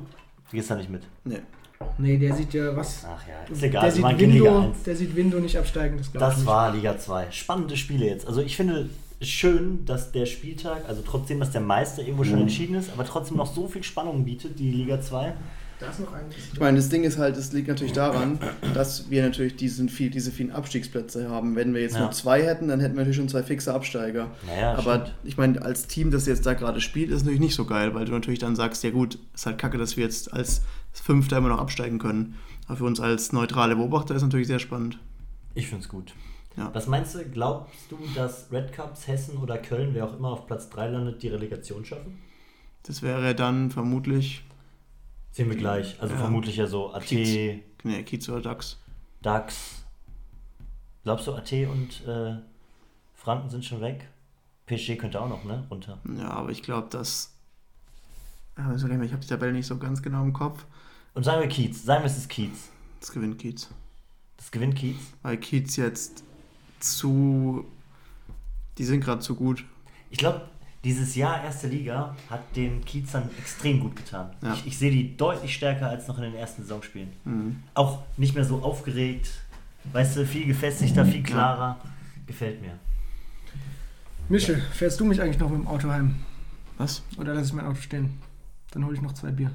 Du 0.51 0.57
gehst 0.57 0.71
da 0.71 0.77
nicht 0.77 0.91
mit. 0.91 1.03
Nee. 1.25 1.41
Nee, 1.99 2.19
der 2.19 2.35
sieht 2.35 2.55
ja 2.55 2.75
was. 2.77 3.05
Ach 3.05 3.21
ja, 3.29 3.53
ist 3.53 3.63
egal. 3.63 3.83
Der 3.83 3.93
sieht, 3.93 4.03
waren 4.03 4.19
in 4.19 4.31
Liga 4.33 4.45
Window, 4.47 4.69
1. 4.71 4.83
der 4.85 4.97
sieht 4.97 5.15
Window 5.17 5.39
nicht 5.39 5.57
absteigen. 5.59 5.97
Das, 5.99 6.11
Das 6.13 6.37
nicht. 6.39 6.47
war 6.47 6.73
Liga 6.73 6.97
2. 6.99 7.31
Spannende 7.31 7.77
Spiele 7.77 8.07
jetzt. 8.07 8.27
Also 8.27 8.41
ich 8.43 8.57
finde 8.57 8.89
schön, 9.21 9.85
dass 9.85 10.13
der 10.13 10.27
Spieltag, 10.27 10.85
also 10.89 11.03
trotzdem, 11.05 11.41
dass 11.41 11.51
der 11.51 11.61
Meister 11.61 12.03
irgendwo 12.03 12.25
schon 12.25 12.41
entschieden 12.41 12.77
ist, 12.77 12.91
aber 12.93 13.05
trotzdem 13.05 13.37
noch 13.37 13.53
so 13.53 13.67
viel 13.69 13.83
Spannung 13.83 14.25
bietet, 14.25 14.59
die 14.59 14.71
Liga 14.71 15.01
2. 15.01 15.35
Da 15.81 15.91
ist 15.91 16.01
noch 16.01 16.13
einiges. 16.13 16.37
Ich 16.53 16.59
meine, 16.59 16.77
das 16.77 16.89
Ding 16.89 17.05
ist 17.05 17.19
halt, 17.19 17.37
es 17.37 17.53
liegt 17.53 17.69
natürlich 17.69 17.93
daran, 17.93 18.41
dass 18.75 19.11
wir 19.11 19.23
natürlich 19.23 19.55
diesen 19.55 19.89
viel, 19.89 20.11
diese 20.11 20.33
vielen 20.33 20.51
Abstiegsplätze 20.51 21.31
haben. 21.31 21.55
Wenn 21.55 21.73
wir 21.73 21.81
jetzt 21.81 21.95
Ja. 21.95 22.01
nur 22.01 22.11
zwei 22.11 22.43
hätten, 22.43 22.67
dann 22.67 22.81
hätten 22.81 22.95
wir 22.95 23.01
natürlich 23.03 23.17
schon 23.17 23.29
zwei 23.29 23.45
fixe 23.45 23.73
Absteiger. 23.73 24.29
Naja, 24.45 24.75
Aber 24.75 24.95
stimmt. 25.07 25.15
ich 25.23 25.37
meine, 25.37 25.63
als 25.63 25.87
Team, 25.87 26.11
das 26.11 26.27
jetzt 26.27 26.45
da 26.47 26.55
gerade 26.55 26.81
spielt, 26.81 27.11
ist 27.13 27.21
natürlich 27.23 27.39
nicht 27.39 27.55
so 27.55 27.65
geil, 27.65 27.95
weil 27.95 28.07
du 28.07 28.13
natürlich 28.13 28.41
dann 28.41 28.57
sagst, 28.57 28.83
ja 28.83 28.91
gut, 28.91 29.19
ist 29.35 29.47
halt 29.47 29.59
kacke, 29.59 29.79
dass 29.79 29.97
wir 29.97 30.03
jetzt 30.03 30.33
als 30.33 30.63
Fünfter 30.93 31.37
immer 31.37 31.49
noch 31.51 31.61
absteigen 31.61 32.01
können. 32.01 32.35
Aber 32.67 32.79
für 32.79 32.85
uns 32.85 32.99
als 32.99 33.33
neutrale 33.33 33.77
Beobachter 33.77 34.17
ist 34.17 34.23
natürlich 34.23 34.49
sehr 34.49 34.59
spannend. 34.59 34.99
Ich 35.55 35.69
finde 35.69 35.85
es 35.85 35.89
gut. 35.89 36.13
Ja. 36.59 36.75
Was 36.75 36.87
meinst 36.89 37.15
du, 37.15 37.25
glaubst 37.25 37.91
du, 37.91 37.99
dass 38.15 38.51
Red 38.51 38.73
Cups, 38.73 39.07
Hessen 39.07 39.37
oder 39.39 39.59
Köln, 39.59 39.95
wer 39.95 40.07
auch 40.07 40.15
immer 40.17 40.31
auf 40.31 40.47
Platz 40.47 40.69
3 40.71 40.89
landet, 40.89 41.23
die 41.23 41.29
Relegation 41.29 41.85
schaffen? 41.85 42.19
Das 42.83 43.01
wäre 43.03 43.35
dann 43.35 43.71
vermutlich, 43.71 44.43
Sehen 45.31 45.51
wir 45.51 45.57
gleich. 45.57 46.01
Also 46.01 46.15
Ja. 46.15 46.21
vermutlich 46.21 46.57
ja 46.57 46.67
so 46.67 46.93
AT, 46.93 47.05
Kiez. 47.05 47.63
nee, 47.85 48.03
Kiez 48.03 48.29
oder 48.29 48.41
DAX. 48.41 48.79
DAX, 49.23 49.85
Glaubst 51.05 51.27
du, 51.27 51.33
AT 51.35 51.53
und 51.53 52.07
äh, 52.07 52.37
Franken 53.15 53.49
sind 53.51 53.65
schon 53.65 53.81
weg? 53.81 54.09
PSG 54.67 54.97
könnte 54.97 55.21
auch 55.21 55.29
noch, 55.29 55.45
ne? 55.45 55.65
Runter. 55.71 55.99
Ja, 56.19 56.31
aber 56.31 56.51
ich 56.51 56.63
glaube, 56.63 56.89
dass. 56.91 57.35
Also, 58.57 58.89
ich 58.89 58.93
habe 59.13 59.21
die 59.23 59.27
Tabelle 59.29 59.53
nicht 59.53 59.67
so 59.67 59.79
ganz 59.79 60.03
genau 60.03 60.23
im 60.25 60.33
Kopf. 60.33 60.67
Und 61.15 61.23
sagen 61.25 61.41
wir 61.41 61.49
Kiez. 61.49 61.85
Sagen 61.85 62.03
wir, 62.03 62.11
es 62.11 62.19
ist 62.19 62.29
Kiez. 62.29 62.69
Das 63.01 63.13
gewinnt 63.13 63.39
Kiez. 63.39 63.69
Das 64.37 64.51
gewinnt 64.51 64.75
Kiez? 64.77 64.97
Weil 65.23 65.37
Kiez 65.39 65.77
jetzt 65.77 66.25
zu. 66.81 67.67
Die 68.77 68.85
sind 68.85 69.01
gerade 69.01 69.21
zu 69.21 69.35
gut. 69.35 69.65
Ich 70.11 70.19
glaube, 70.19 70.43
dieses 70.85 71.17
Jahr 71.17 71.43
erste 71.43 71.67
Liga 71.67 72.15
hat 72.31 72.57
den 72.57 72.85
Kiezern 72.85 73.29
extrem 73.39 73.81
gut 73.81 73.97
getan. 73.97 74.31
Ja. 74.43 74.55
Ich, 74.55 74.67
ich 74.67 74.79
sehe 74.79 74.91
die 74.91 75.17
deutlich 75.17 75.55
stärker 75.55 75.89
als 75.89 76.07
noch 76.07 76.17
in 76.19 76.25
den 76.25 76.35
ersten 76.35 76.63
Saisonspielen. 76.63 77.09
Mhm. 77.25 77.63
Auch 77.75 78.03
nicht 78.17 78.35
mehr 78.35 78.45
so 78.45 78.63
aufgeregt, 78.63 79.31
weißt 79.93 80.17
du, 80.17 80.27
viel 80.27 80.47
gefestigter, 80.47 81.05
viel 81.05 81.23
klarer. 81.23 81.79
Ja. 81.83 81.91
Gefällt 82.27 82.61
mir. 82.61 82.79
Michel, 84.29 84.61
fährst 84.73 85.01
du 85.01 85.05
mich 85.05 85.21
eigentlich 85.21 85.39
noch 85.39 85.49
mit 85.49 85.61
dem 85.61 85.67
Auto 85.67 85.89
heim? 85.89 86.17
Was? 86.77 87.03
Oder 87.17 87.35
lasse 87.35 87.49
ich 87.49 87.53
mein 87.55 87.67
Auto 87.67 87.81
stehen? 87.81 88.19
Dann 88.71 88.85
hole 88.85 88.95
ich 88.95 89.03
noch 89.03 89.13
zwei 89.13 89.31
Bier. 89.31 89.51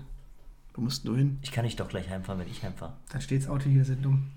Wo 0.74 0.82
musst 0.82 1.08
du 1.08 1.16
hin? 1.16 1.38
Ich 1.44 1.52
kann 1.52 1.66
nicht 1.66 1.80
doch 1.80 1.88
gleich 1.88 2.10
heimfahren, 2.10 2.42
wenn 2.42 2.50
ich 2.50 2.64
heimfahre. 2.64 2.94
Dann 3.12 3.22
steht 3.22 3.44
das 3.44 3.50
Auto 3.50 3.70
hier, 3.70 3.86
sind 3.86 4.04
dumm. 4.04 4.32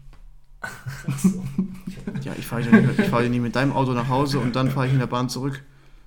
Ja, 2.22 2.32
ich 2.38 2.46
fahre 2.46 2.62
ja 2.62 2.70
nicht, 2.80 3.00
fahr 3.08 3.22
nicht 3.22 3.40
mit 3.40 3.56
deinem 3.56 3.72
Auto 3.72 3.92
nach 3.92 4.08
Hause 4.08 4.38
und 4.38 4.56
dann 4.56 4.70
fahre 4.70 4.86
ich 4.86 4.92
in 4.92 4.98
der 4.98 5.06
Bahn 5.06 5.28
zurück. 5.28 5.62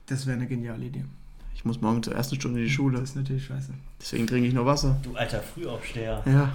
Das 0.08 0.26
wäre 0.26 0.38
eine 0.38 0.48
geniale 0.48 0.86
Idee. 0.86 1.06
Ich 1.56 1.66
muss 1.66 1.82
morgen 1.82 2.02
zur 2.02 2.16
ersten 2.16 2.36
Stunde 2.36 2.60
in 2.60 2.66
die 2.66 2.72
Schule. 2.72 3.00
Das 3.00 3.10
ist 3.10 3.16
natürlich 3.18 3.46
scheiße. 3.46 3.74
Deswegen 4.00 4.28
trinke 4.28 4.48
ich 4.48 4.54
nur 4.54 4.66
Wasser. 4.66 4.98
Du 5.04 5.14
alter 5.16 5.42
Frühaufsteher. 5.42 6.24
Ja. 6.26 6.54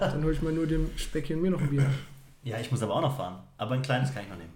dann 0.00 0.24
hole 0.24 0.32
ich 0.32 0.42
mal 0.42 0.52
nur 0.52 0.66
dem 0.66 0.90
Speckchen 0.96 1.40
mir 1.40 1.52
noch 1.52 1.60
ein 1.60 1.70
Bier. 1.70 1.86
Ja, 2.42 2.58
ich 2.58 2.70
muss 2.70 2.82
aber 2.82 2.96
auch 2.96 3.02
noch 3.02 3.16
fahren. 3.16 3.36
Aber 3.56 3.74
ein 3.74 3.82
kleines 3.82 4.12
kann 4.12 4.24
ich 4.24 4.28
noch 4.28 4.36
nehmen. 4.36 4.50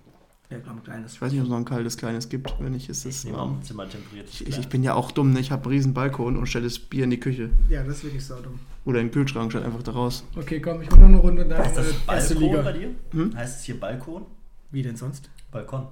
Ja, 0.48 0.58
ein 0.58 0.82
kleines. 0.84 1.14
Ich 1.14 1.22
weiß 1.22 1.32
nicht, 1.32 1.40
ob 1.40 1.46
es 1.46 1.50
noch 1.50 1.56
ein 1.56 1.64
kaltes 1.64 1.96
kleines 1.96 2.28
gibt. 2.28 2.54
Wenn 2.60 2.72
nicht, 2.72 2.88
ist 2.88 3.04
es 3.04 3.30
warm. 3.32 3.62
Zimmer 3.64 3.88
temperiert. 3.88 4.28
Ich, 4.30 4.46
ich, 4.46 4.58
ich, 4.58 4.68
bin 4.68 4.84
ja 4.84 4.94
auch 4.94 5.10
dumm, 5.10 5.32
ne? 5.32 5.40
Ich 5.40 5.50
habe 5.50 5.64
einen 5.64 5.72
riesen 5.72 5.92
Balkon 5.92 6.36
und 6.36 6.46
stelle 6.46 6.64
das 6.64 6.78
Bier 6.78 7.04
in 7.04 7.10
die 7.10 7.18
Küche. 7.18 7.50
Ja, 7.68 7.82
das 7.82 7.96
ist 7.96 8.04
wirklich 8.04 8.24
so 8.24 8.36
dumm. 8.36 8.60
Oder 8.84 9.00
in 9.00 9.06
den 9.06 9.12
Kühlschrank, 9.12 9.50
statt 9.50 9.64
einfach 9.64 9.82
da 9.82 9.90
raus. 9.90 10.24
Okay, 10.36 10.60
komm, 10.60 10.82
ich 10.82 10.90
hole 10.90 11.00
noch 11.00 11.08
eine 11.08 11.16
Runde 11.18 11.42
in 11.42 11.52
heißt 11.52 11.76
das 11.76 11.92
Balkon 11.92 12.14
erste 12.14 12.34
Liga. 12.34 12.62
bei 12.62 12.72
dir? 12.72 12.90
Hm? 13.10 13.36
Heißt 13.36 13.58
es 13.58 13.64
hier 13.64 13.80
Balkon? 13.80 14.26
Wie 14.70 14.82
denn 14.82 14.96
sonst? 14.96 15.28
Balkon. 15.50 15.88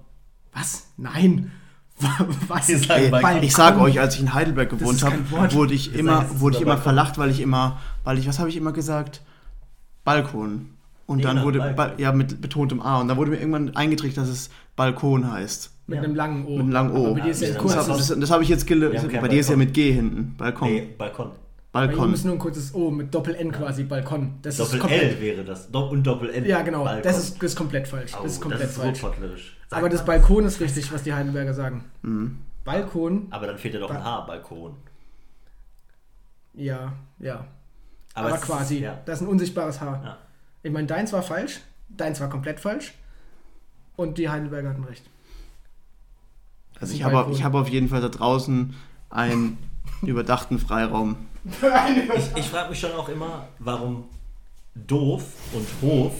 Was? 0.52 0.86
Nein. 0.96 1.50
Was? 2.48 2.68
Ich, 2.68 3.54
sage 3.54 3.80
euch, 3.80 4.00
als 4.00 4.14
ich 4.14 4.20
in 4.20 4.34
Heidelberg 4.34 4.70
gewohnt 4.70 5.02
habe, 5.02 5.18
wurde 5.52 5.74
ich 5.74 5.94
immer, 5.94 6.40
wurde 6.40 6.56
ich 6.56 6.62
immer 6.62 6.78
verlacht, 6.78 7.18
weil 7.18 7.30
ich 7.30 7.40
immer, 7.40 7.80
weil 8.02 8.18
ich, 8.18 8.26
was 8.26 8.40
habe 8.40 8.48
ich 8.48 8.56
immer 8.56 8.72
gesagt? 8.72 9.22
Balkon. 10.04 10.73
Und 11.06 11.18
nee, 11.18 11.22
dann 11.22 11.42
wurde, 11.42 11.58
ba 11.76 11.92
ja, 11.98 12.12
mit 12.12 12.40
betontem 12.40 12.80
A. 12.80 13.00
Und 13.00 13.08
dann 13.08 13.16
wurde 13.16 13.30
mir 13.30 13.38
irgendwann 13.38 13.76
eingetrichtert, 13.76 14.24
dass 14.24 14.30
es 14.30 14.50
Balkon 14.76 15.30
heißt. 15.30 15.70
Mit 15.86 15.96
ja. 15.96 16.02
einem 16.02 16.14
langen 16.14 16.46
O. 16.46 16.50
Mit 16.52 16.60
einem 16.60 16.70
langen 16.70 16.96
O. 16.96 17.06
Aber 17.06 17.14
bei 17.14 17.20
dir 17.20 17.30
ist 17.30 17.42
ja, 17.42 17.48
ja 17.48 17.62
das, 17.62 17.86
das, 17.86 18.18
das 18.18 18.30
habe 18.30 18.42
ich 18.42 18.48
jetzt 18.48 18.66
gelöst. 18.66 19.06
Bei 19.20 19.28
dir 19.28 19.40
ist 19.40 19.50
ja 19.50 19.56
mit 19.56 19.74
G 19.74 19.92
hinten. 19.92 20.34
Balkon. 20.38 20.68
Nee, 20.68 20.88
Balkon. 20.96 21.32
Balkon. 21.72 21.98
Bei 21.98 22.04
ihm 22.06 22.14
ist 22.14 22.24
nur 22.24 22.34
ein 22.34 22.38
kurzes 22.38 22.72
O 22.74 22.90
mit 22.90 23.12
Doppel-N 23.12 23.50
quasi, 23.50 23.82
Balkon. 23.82 24.34
Das 24.42 24.56
Doppel 24.56 24.80
L 24.80 25.20
wäre 25.20 25.44
das. 25.44 25.66
und 25.66 26.04
Doppel-N. 26.04 26.44
Ja, 26.46 26.62
genau. 26.62 26.84
Das 27.02 27.18
ist, 27.18 27.42
das 27.42 27.50
ist 27.50 27.56
komplett 27.56 27.88
falsch. 27.88 28.12
Oh, 28.16 28.22
das 28.22 28.34
ist 28.34 28.40
komplett 28.40 28.62
das 28.62 28.70
ist 28.70 29.00
falsch. 29.00 29.56
Aber 29.70 29.88
das 29.88 30.04
Balkon 30.04 30.44
ist 30.44 30.60
richtig, 30.60 30.92
was 30.92 31.02
die 31.02 31.12
Heidelberger 31.12 31.52
sagen. 31.52 31.84
Mhm. 32.02 32.38
Balkon. 32.64 33.26
Aber 33.30 33.46
dann 33.46 33.58
fehlt 33.58 33.74
ja 33.74 33.80
doch 33.80 33.90
ein 33.90 34.02
H, 34.02 34.20
Balkon. 34.20 34.74
Ja, 36.54 36.92
ja. 37.18 37.44
Aber, 38.14 38.28
Aber 38.28 38.38
quasi. 38.38 38.76
Ist, 38.76 38.82
ja. 38.82 39.00
Das 39.04 39.20
ist 39.20 39.26
ein 39.26 39.28
unsichtbares 39.28 39.80
H. 39.80 40.00
Ja. 40.04 40.18
Ich 40.64 40.72
meine, 40.72 40.86
deins 40.86 41.12
war 41.12 41.22
falsch, 41.22 41.60
deins 41.90 42.20
war 42.20 42.30
komplett 42.30 42.58
falsch 42.58 42.94
und 43.96 44.16
die 44.16 44.30
Heidelberger 44.30 44.70
hatten 44.70 44.84
recht. 44.84 45.04
Also 46.80 46.94
ich 46.94 47.04
habe, 47.04 47.30
ich 47.32 47.44
habe 47.44 47.58
auf 47.58 47.68
jeden 47.68 47.90
Fall 47.90 48.00
da 48.00 48.08
draußen 48.08 48.74
einen 49.10 49.58
überdachten 50.02 50.58
Freiraum. 50.58 51.16
ich, 52.16 52.36
ich 52.36 52.46
frage 52.46 52.70
mich 52.70 52.80
schon 52.80 52.92
auch 52.92 53.10
immer, 53.10 53.46
warum 53.58 54.04
doof 54.74 55.24
und 55.52 55.66
Hof 55.82 56.14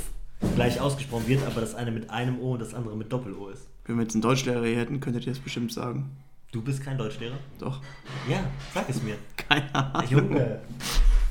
gleich 0.55 0.79
ausgesprochen 0.79 1.27
wird, 1.27 1.45
aber 1.47 1.63
das 1.63 1.75
eine 1.75 1.91
mit 1.91 2.11
einem 2.11 2.39
O 2.39 2.53
und 2.53 2.61
das 2.61 2.75
andere 2.75 2.97
mit 2.97 3.11
Doppel-O 3.11 3.49
ist. 3.49 3.67
Wenn 3.87 3.97
wir 3.97 4.03
jetzt 4.03 4.15
einen 4.15 4.23
Deutschlehrer 4.23 4.65
hier 4.67 4.77
hätten, 4.77 5.01
könntet 5.01 5.27
ihr 5.27 5.33
das 5.33 5.41
bestimmt 5.41 5.73
sagen. 5.73 6.11
Du 6.53 6.61
bist 6.61 6.83
kein 6.83 6.99
Deutschlehrer? 6.99 7.39
Doch. 7.59 7.81
Ja, 8.29 8.45
sag 8.75 8.89
es 8.91 9.03
mir. 9.03 9.17
Keine 9.37 9.75
Ahnung. 9.75 10.11
Junge. 10.11 10.61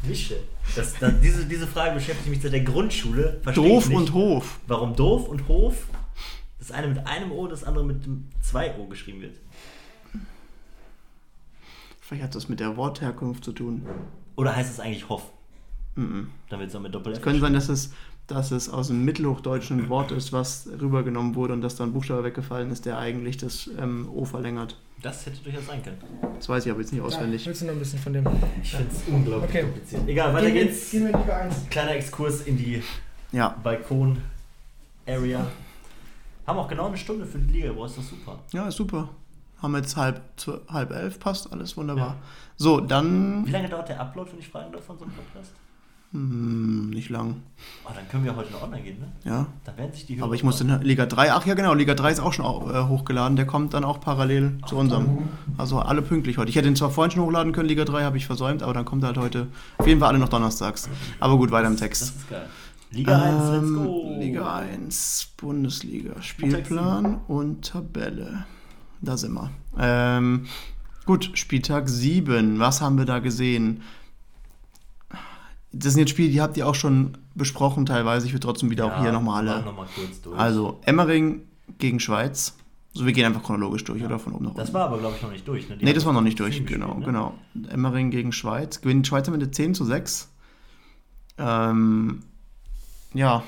Mische. 0.02 0.40
Das, 0.76 0.98
das, 1.00 1.14
diese, 1.22 1.46
diese 1.46 1.68
Frage 1.68 1.96
beschäftigt 1.96 2.30
mich 2.30 2.42
seit 2.42 2.54
der 2.54 2.62
Grundschule. 2.62 3.42
Doof 3.54 3.90
und 3.90 4.14
Hof. 4.14 4.60
Warum 4.68 4.96
doof 4.96 5.28
und 5.28 5.48
Hof? 5.48 5.88
Das 6.60 6.72
eine 6.72 6.88
mit 6.88 7.06
einem 7.06 7.32
O, 7.32 7.48
das 7.48 7.64
andere 7.64 7.86
mit 7.86 8.02
zwei 8.42 8.76
O 8.78 8.88
geschrieben 8.88 9.22
wird. 9.22 9.36
Vielleicht 12.00 12.24
hat 12.24 12.36
das 12.36 12.50
mit 12.50 12.60
der 12.60 12.78
Wortherkunft 12.78 13.44
zu 13.44 13.52
tun. 13.52 13.86
Oder 14.36 14.56
heißt 14.56 14.74
es 14.74 14.80
eigentlich 14.80 15.10
Hoff? 15.10 15.32
Mhm. 15.96 16.30
Dann 16.50 16.60
wird 16.60 16.70
es 16.70 16.76
auch 16.76 16.82
mit 16.82 16.94
Doppel 16.94 17.14
F. 17.14 17.20
Es 17.20 17.24
könnte 17.24 17.40
sein, 17.40 17.54
dass 17.54 17.70
es, 17.70 17.92
dass 18.28 18.52
es 18.52 18.70
aus 18.70 18.88
dem 18.88 19.06
mittelhochdeutschen 19.06 19.90
Wort 19.90 20.12
ist, 20.12 20.34
was 20.34 20.68
rübergenommen 20.80 21.36
wurde 21.36 21.54
und 21.54 21.62
dass 21.62 21.76
da 21.76 21.84
ein 21.84 21.94
Buchstabe 21.94 22.24
weggefallen 22.24 22.72
ist, 22.72 22.86
der 22.86 22.98
eigentlich 22.98 23.38
das 23.38 23.70
ähm, 23.80 24.10
O 24.12 24.26
verlängert. 24.26 24.80
Das 25.04 25.26
hätte 25.26 25.44
durchaus 25.44 25.66
sein 25.66 25.84
können. 25.84 26.02
Das 26.38 26.48
weiß 26.48 26.66
ich 26.66 26.72
aber 26.72 26.80
jetzt 26.80 26.94
nicht 26.94 27.02
auswendig. 27.02 27.42
Ja, 27.42 27.48
willst 27.48 27.62
du 27.62 27.66
noch 27.66 27.74
ein 27.74 27.80
bisschen 27.80 28.00
von 28.00 28.14
dem? 28.14 28.26
Ich 28.64 28.72
finde 28.72 28.90
es 28.90 29.04
unglaublich 29.06 29.50
okay. 29.50 29.62
kompliziert. 29.64 30.08
Egal, 30.08 30.34
weiter 30.34 30.50
gehen 30.50 30.68
geht's. 30.68 30.92
Gehen 30.92 31.08
wir 31.08 31.14
in 31.14 31.20
Liga 31.20 31.38
1. 31.40 31.70
Kleiner 31.70 31.92
Exkurs 31.92 32.42
in 32.44 32.58
die 32.58 32.82
ja. 33.34 33.50
Balkon-Area. 33.62 35.46
Haben 36.48 36.60
auch 36.60 36.70
genau 36.70 36.88
eine 36.88 36.96
Stunde 36.96 37.26
für 37.26 37.38
die 37.38 37.52
Liga, 37.52 37.74
boah, 37.74 37.86
ist 37.86 37.98
das 37.98 38.08
super. 38.08 38.40
Ja, 38.54 38.70
ist 38.70 38.78
super. 38.78 39.10
Haben 39.62 39.76
jetzt 39.76 39.98
halb, 39.98 40.22
zu, 40.38 40.62
halb 40.70 40.92
elf, 40.92 41.20
passt 41.20 41.52
alles 41.52 41.76
wunderbar. 41.76 42.08
Ja. 42.08 42.16
So, 42.56 42.80
dann. 42.80 43.46
Wie 43.46 43.52
lange 43.52 43.68
dauert 43.68 43.90
der 43.90 44.00
Upload, 44.00 44.32
wenn 44.32 44.40
ich 44.40 44.48
fragen 44.48 44.72
darf, 44.72 44.86
von 44.86 44.98
so 44.98 45.04
einem 45.04 45.14
Podcast? 45.14 45.52
Hm, 46.14 46.92
nicht 46.92 47.10
lang. 47.10 47.38
Oh, 47.86 47.90
dann 47.94 48.08
können 48.08 48.24
wir 48.24 48.36
heute 48.36 48.52
noch 48.52 48.62
online 48.62 48.84
gehen, 48.84 49.00
ne? 49.00 49.08
Ja. 49.24 49.48
Dann 49.66 49.78
werden 49.78 49.94
sich 49.94 50.06
die 50.06 50.16
Hörer 50.16 50.26
Aber 50.26 50.36
ich 50.36 50.44
muss 50.44 50.62
in 50.62 50.82
Liga 50.82 51.08
3, 51.08 51.34
ach 51.34 51.44
ja 51.48 51.56
genau, 51.56 51.74
Liga 51.74 51.96
3 51.96 52.12
ist 52.12 52.20
auch 52.20 52.34
schon 52.34 52.46
äh, 52.46 52.84
hochgeladen, 52.84 53.36
der 53.36 53.48
kommt 53.48 53.74
dann 53.74 53.84
auch 53.84 54.00
parallel 54.00 54.60
ach, 54.62 54.68
zu 54.68 54.76
unserem. 54.76 55.30
Also 55.58 55.80
alle 55.80 56.04
pünktlich 56.04 56.38
heute. 56.38 56.50
Ich 56.50 56.56
hätte 56.56 56.68
ihn 56.68 56.76
zwar 56.76 56.92
vorhin 56.92 57.10
schon 57.10 57.24
hochladen 57.24 57.52
können, 57.52 57.68
Liga 57.68 57.84
3 57.84 58.04
habe 58.04 58.18
ich 58.18 58.28
versäumt, 58.28 58.62
aber 58.62 58.74
dann 58.76 58.86
kommt 58.86 59.04
er 59.04 59.08
halt 59.08 59.18
heute. 59.18 59.48
Auf 59.80 59.88
jeden 59.88 60.00
Fall 60.00 60.10
alle 60.10 60.20
noch 60.20 60.30
donnerstags. 60.30 60.88
Aber 61.20 61.36
gut, 61.38 61.50
weiter 61.50 61.68
im 61.68 61.78
Text. 61.78 62.02
Das 62.04 62.10
ist 62.10 62.30
geil. 62.30 62.48
Liga 62.92 63.28
ähm, 63.28 63.40
1, 63.40 63.50
let's 63.50 63.74
go. 63.74 64.16
Liga 64.20 64.56
1, 64.56 65.28
Bundesliga, 65.38 66.22
Spielplan 66.22 67.22
und 67.28 67.66
Tabelle. 67.66 68.46
Da 69.02 69.18
sind 69.18 69.34
wir. 69.34 69.50
Ähm, 69.80 70.46
gut, 71.08 71.32
Spieltag 71.34 71.90
7. 71.90 72.60
Was 72.60 72.82
haben 72.82 73.00
wir 73.00 73.06
da 73.06 73.18
gesehen? 73.18 73.82
Das 75.74 75.94
sind 75.94 76.02
jetzt 76.02 76.12
Spiele, 76.12 76.30
die 76.30 76.42
habt 76.42 76.56
ihr 76.56 76.68
auch 76.68 76.76
schon 76.76 77.18
besprochen 77.36 77.86
teilweise. 77.86 78.28
Ich 78.28 78.34
würde 78.34 78.46
trotzdem 78.46 78.70
wieder 78.70 78.88
ja, 78.88 78.96
auch 78.96 79.02
hier 79.02 79.12
nochmal 79.12 79.48
alle. 79.48 79.66
Noch 79.66 79.76
mal 79.76 79.88
kurz 79.94 80.22
durch. 80.22 80.40
Also, 80.40 80.80
Emmering 80.86 81.42
gegen 81.80 82.00
Schweiz. 82.00 82.56
So, 82.94 83.08
wir 83.08 83.14
gehen 83.14 83.26
einfach 83.26 83.42
chronologisch 83.42 83.84
durch, 83.84 84.02
ja. 84.02 84.06
oder? 84.06 84.20
Von 84.20 84.34
oben 84.34 84.46
nach 84.46 84.54
Das 84.54 84.72
war 84.72 84.86
aber, 84.86 85.00
glaube 85.00 85.16
ich, 85.16 85.24
noch 85.24 85.32
nicht 85.32 85.48
durch. 85.48 85.68
Ne? 85.68 85.78
Nee, 85.82 85.94
das 85.94 86.06
war 86.06 86.14
noch 86.14 86.22
nicht 86.22 86.40
durch, 86.40 86.64
genau, 86.66 87.00
ne? 87.00 87.06
genau. 87.06 87.34
Emmering 87.70 88.12
gegen 88.12 88.32
Schweiz. 88.32 88.82
Gewinnt 88.82 89.08
Schweiz 89.08 89.28
am 89.28 89.34
Ende 89.34 89.50
10 89.50 89.74
zu 89.74 89.84
6. 89.84 90.30
Ähm, 91.40 92.22
ja, 93.16 93.44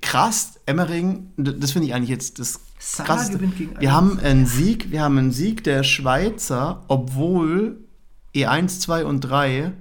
krass, 0.00 0.60
Emmering, 0.66 1.32
das 1.36 1.72
finde 1.72 1.88
ich 1.88 1.94
eigentlich 1.94 2.10
jetzt 2.10 2.38
das 2.38 2.60
krass. 2.96 3.30
Wir 3.78 3.92
haben 3.92 4.18
einen 4.18 4.46
Sieg, 4.46 4.90
wir 4.90 5.02
haben 5.02 5.18
einen 5.18 5.32
Sieg 5.32 5.64
der 5.64 5.82
Schweizer, 5.82 6.84
obwohl 6.88 7.78
E1, 8.34 8.80
2 8.80 9.04
und 9.04 9.20
3 9.20 9.72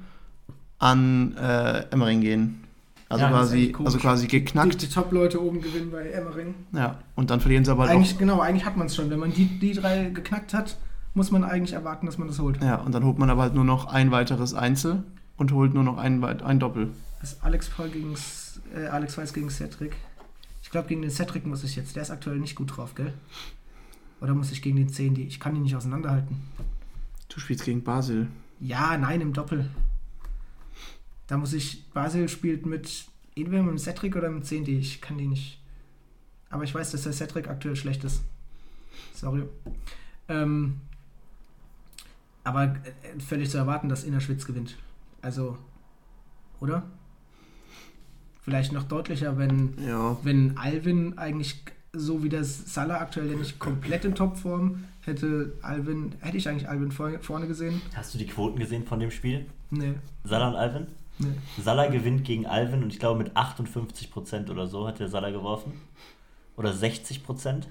an 0.86 1.36
äh, 1.38 1.86
Emmering 1.92 2.22
gehen. 2.22 2.62
Also, 3.10 3.26
ja, 3.26 3.30
quasi, 3.30 3.76
also 3.84 3.98
quasi 3.98 4.28
geknackt. 4.28 4.82
Die, 4.82 4.88
die 4.88 4.94
Top-Leute 4.94 5.44
oben 5.44 5.62
gewinnen 5.62 5.92
bei 5.92 6.10
Emmering. 6.10 6.56
Ja, 6.74 7.00
und 7.16 7.30
dann 7.30 7.40
verlieren 7.40 7.66
sie 7.66 7.72
aber 7.72 7.88
eigentlich, 7.88 8.16
auch. 8.16 8.20
Genau, 8.20 8.40
eigentlich 8.40 8.66
hat 8.66 8.78
man 8.78 8.88
es 8.88 8.96
schon. 8.96 9.10
Wenn 9.10 9.20
man 9.20 9.32
die, 9.32 9.46
die 9.46 9.74
drei 9.74 10.10
geknackt 10.10 10.54
hat, 10.54 10.78
muss 11.14 11.32
man 11.32 11.44
eigentlich 11.44 11.74
erwarten, 11.74 12.06
dass 12.06 12.18
man 12.18 12.28
das 12.28 12.40
holt. 12.40 12.62
Ja, 12.62 12.78
und 12.78 12.94
dann 12.94 13.04
holt 13.04 13.18
man 13.20 13.30
aber 13.30 13.44
halt 13.44 13.54
nur 13.54 13.64
noch 13.64 13.86
ein 13.86 14.12
weiteres 14.12 14.54
Einzel 14.54 15.04
und 15.38 15.52
holt 15.52 15.74
nur 15.74 15.84
noch 15.84 15.98
ein, 15.98 16.24
ein 16.24 16.60
Doppel. 16.60 16.92
Das 17.22 17.34
ist 17.34 17.44
Alex 17.44 17.70
Paul 17.70 17.90
gegen 17.90 18.16
äh, 18.76 18.88
Alex 18.88 19.18
Weiß 19.18 19.34
gegen 19.34 19.50
Cedric. 19.50 19.96
Ich 20.62 20.72
glaube, 20.72 20.88
gegen 20.88 21.02
den 21.02 21.12
Cedric 21.12 21.46
muss 21.46 21.64
ich 21.64 21.76
jetzt. 21.76 21.96
Der 21.96 22.04
ist 22.04 22.12
aktuell 22.12 22.38
nicht 22.38 22.56
gut 22.56 22.76
drauf, 22.76 22.96
gell? 22.96 23.14
Oder 24.20 24.34
muss 24.34 24.52
ich 24.52 24.62
gegen 24.62 24.78
den 24.78 24.90
10, 24.90 25.14
die 25.14 25.24
ich 25.24 25.40
kann 25.40 25.56
ihn 25.56 25.64
nicht 25.64 25.76
auseinanderhalten. 25.76 26.38
Du 27.30 27.40
spielst 27.40 27.66
gegen 27.66 27.84
Basel. 27.84 28.28
Ja, 28.60 28.98
nein, 28.98 29.22
im 29.22 29.34
Doppel. 29.34 29.70
Da 31.28 31.38
muss 31.38 31.54
ich, 31.54 31.90
Basel 31.92 32.30
spielt 32.30 32.66
mit 32.66 33.06
entweder 33.36 33.64
mit 33.64 33.72
dem 33.72 33.78
Cedric 33.80 34.16
oder 34.16 34.30
mit 34.30 34.44
dem 34.44 34.46
10, 34.46 34.64
die 34.66 34.78
ich 34.78 35.02
kann 35.02 35.18
die 35.18 35.28
nicht. 35.28 35.60
Aber 36.50 36.64
ich 36.64 36.74
weiß, 36.74 36.92
dass 36.92 37.04
der 37.04 37.14
Cedric 37.14 37.48
aktuell 37.50 37.76
schlecht 37.76 38.04
ist. 38.04 38.22
Sorry. 39.14 39.44
Ähm, 40.30 40.80
aber 42.44 42.64
äh, 42.66 43.20
völlig 43.20 43.50
zu 43.50 43.58
erwarten, 43.58 43.90
dass 43.90 44.04
Innerschwitz 44.04 44.46
gewinnt. 44.46 44.78
Also, 45.22 45.58
oder? 46.60 46.84
vielleicht 48.42 48.72
noch 48.74 48.84
deutlicher, 48.84 49.38
wenn, 49.40 49.74
Ja. 49.84 50.18
wenn 50.22 50.56
Alvin 50.58 51.18
eigentlich 51.18 51.64
so 51.94 52.24
wie 52.24 52.30
das 52.30 52.72
Salah 52.74 53.00
aktuell 53.00 53.32
ja 53.32 53.36
nicht 53.38 53.58
komplett 53.58 54.06
in 54.06 54.14
Topform 54.14 54.84
hätte 55.02 55.54
Alvin, 55.64 56.14
hätte 56.20 56.38
ich 56.38 56.48
eigentlich 56.48 56.70
Alvin 56.70 56.92
vor, 56.92 57.10
vorne 57.22 57.48
gesehen? 57.48 57.82
Hast 57.96 58.14
du 58.14 58.20
die 58.20 58.28
Quoten 58.28 58.60
gesehen 58.60 58.86
von 58.86 59.00
dem 59.00 59.10
Spiel? 59.10 59.48
Nee, 59.72 59.96
Salah 60.24 60.50
und 60.50 60.56
Alvin? 60.58 60.88
Nee. 61.20 61.34
Salah 61.62 61.88
gewinnt 61.88 62.24
gegen 62.24 62.46
Alvin 62.46 62.84
und 62.84 62.92
ich 62.92 63.00
glaube 63.00 63.24
mit 63.24 63.36
58% 63.36 64.50
oder 64.50 64.68
so 64.68 64.88
hat 64.88 65.00
der 65.00 65.10
Salah 65.10 65.32
geworfen. 65.32 65.74
Oder 66.58 66.72
60%. 66.72 67.64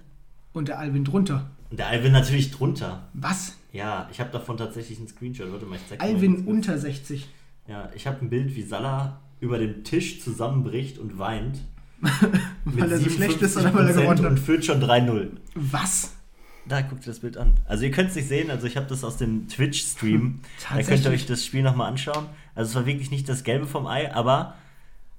Und 0.53 0.69
der 0.69 0.79
Alvin 0.79 1.05
drunter. 1.05 1.51
Und 1.71 1.79
der 1.79 1.89
Alvin 1.89 2.13
natürlich 2.13 2.51
drunter. 2.51 3.09
Was? 3.15 3.57
Ja, 3.73 4.09
ich 4.13 4.21
habe 4.21 4.31
davon 4.31 4.57
tatsächlich 4.57 4.99
einen 4.99 5.09
Screenshot. 5.09 5.51
Warte 5.51 5.67
mal, 5.67 5.77
ich 5.77 5.87
zeig 5.89 5.99
mal 5.99 6.07
Alvin 6.07 6.37
kurz. 6.37 6.47
unter 6.47 6.79
60. 6.79 7.29
Ja, 7.67 7.91
ich 7.95 8.07
habe 8.07 8.21
ein 8.21 8.31
Bild, 8.31 8.55
wie 8.55 8.63
Salah 8.63 9.21
über 9.41 9.59
dem 9.59 9.85
Tisch 9.85 10.21
zusammenbricht 10.21 10.99
und 10.99 11.19
weint. 11.19 11.61
Weil 12.65 12.93
er 12.93 12.99
so 12.99 13.11
schlecht 13.11 13.41
ist 13.43 13.57
oder 13.57 13.73
weil 13.73 13.89
er 13.89 13.95
57% 13.95 14.01
gewonnen 14.01 14.27
und 14.27 14.33
hat. 14.33 14.39
führt 14.39 14.65
schon 14.65 14.83
3-0. 14.83 15.31
Was? 15.55 16.13
Da 16.67 16.81
guckt 16.83 17.07
ihr 17.07 17.13
das 17.13 17.21
Bild 17.21 17.37
an. 17.37 17.55
Also 17.67 17.85
ihr 17.85 17.91
könnt 17.91 18.11
es 18.11 18.17
nicht 18.17 18.29
sehen, 18.29 18.51
also 18.51 18.67
ich 18.67 18.77
habe 18.77 18.87
das 18.87 19.05
aus 19.05 19.17
dem 19.17 19.49
Twitch-Stream. 19.49 20.41
da 20.71 20.83
könnt 20.83 21.05
ihr 21.05 21.11
euch 21.11 21.27
das 21.27 21.45
Spiel 21.45 21.63
nochmal 21.63 21.89
anschauen. 21.91 22.27
Also 22.55 22.71
es 22.71 22.75
war 22.77 22.87
wirklich 22.87 23.11
nicht 23.11 23.29
das 23.29 23.45
Gelbe 23.45 23.67
vom 23.67 23.87
Ei, 23.87 24.13
aber 24.15 24.55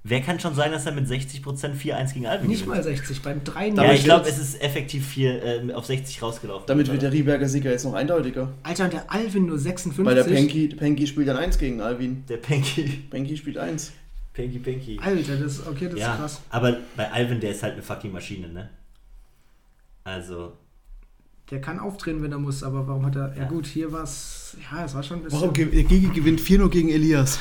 wer 0.04 0.20
kann 0.20 0.40
schon 0.40 0.54
sagen, 0.54 0.72
dass 0.72 0.86
er 0.86 0.92
mit 0.92 1.06
60% 1.06 1.42
4-1 1.42 2.14
gegen 2.14 2.26
Alvin 2.26 2.48
Nicht 2.48 2.62
gewinnt? 2.64 2.76
mal 2.76 2.82
60, 2.82 3.22
beim 3.22 3.44
3 3.44 3.68
Ja, 3.68 3.92
ich 3.92 4.04
glaube, 4.04 4.28
es 4.28 4.38
ist 4.38 4.62
effektiv 4.62 5.06
vier, 5.06 5.42
äh, 5.42 5.72
auf 5.72 5.86
60 5.86 6.22
rausgelaufen. 6.22 6.66
Damit 6.66 6.90
wird 6.90 7.02
der 7.02 7.12
Rieberger 7.12 7.48
Sieger 7.48 7.70
jetzt 7.70 7.84
noch 7.84 7.94
eindeutiger. 7.94 8.52
Alter, 8.62 8.84
und 8.84 8.92
der 8.92 9.12
Alvin 9.12 9.46
nur 9.46 9.58
56. 9.58 10.04
Weil 10.04 10.14
der 10.14 10.24
Penky, 10.24 10.68
Penky 10.68 11.06
spielt 11.06 11.28
dann 11.28 11.36
1 11.36 11.58
gegen 11.58 11.80
Alvin. 11.80 12.24
Der 12.28 12.38
Penky. 12.38 13.04
Penky 13.10 13.36
spielt 13.36 13.58
1. 13.58 13.92
Penky, 14.32 14.58
Penky. 14.58 14.98
Alter, 15.02 15.36
das, 15.36 15.66
okay, 15.66 15.88
das 15.88 15.98
ja, 15.98 16.12
ist 16.12 16.20
krass. 16.20 16.40
aber 16.50 16.76
bei 16.94 17.10
Alvin, 17.10 17.40
der 17.40 17.50
ist 17.50 17.62
halt 17.62 17.72
eine 17.74 17.82
fucking 17.82 18.12
Maschine, 18.12 18.48
ne? 18.48 18.70
Also, 20.04 20.52
Der 21.50 21.60
kann 21.60 21.78
aufdrehen, 21.78 22.22
wenn 22.22 22.32
er 22.32 22.38
muss, 22.38 22.62
aber 22.64 22.88
warum 22.88 23.06
hat 23.06 23.14
er. 23.16 23.28
Ja, 23.36 23.42
Ja. 23.42 23.48
gut, 23.48 23.66
hier 23.66 23.92
war 23.92 24.02
es. 24.02 24.56
Ja, 24.72 24.84
es 24.84 24.94
war 24.94 25.02
schon 25.02 25.18
ein 25.18 25.22
bisschen. 25.22 25.40
Warum 25.40 25.52
Gigi 25.54 26.08
gewinnt 26.12 26.40
4-0 26.40 26.68
gegen 26.70 26.88
Elias? 26.88 27.38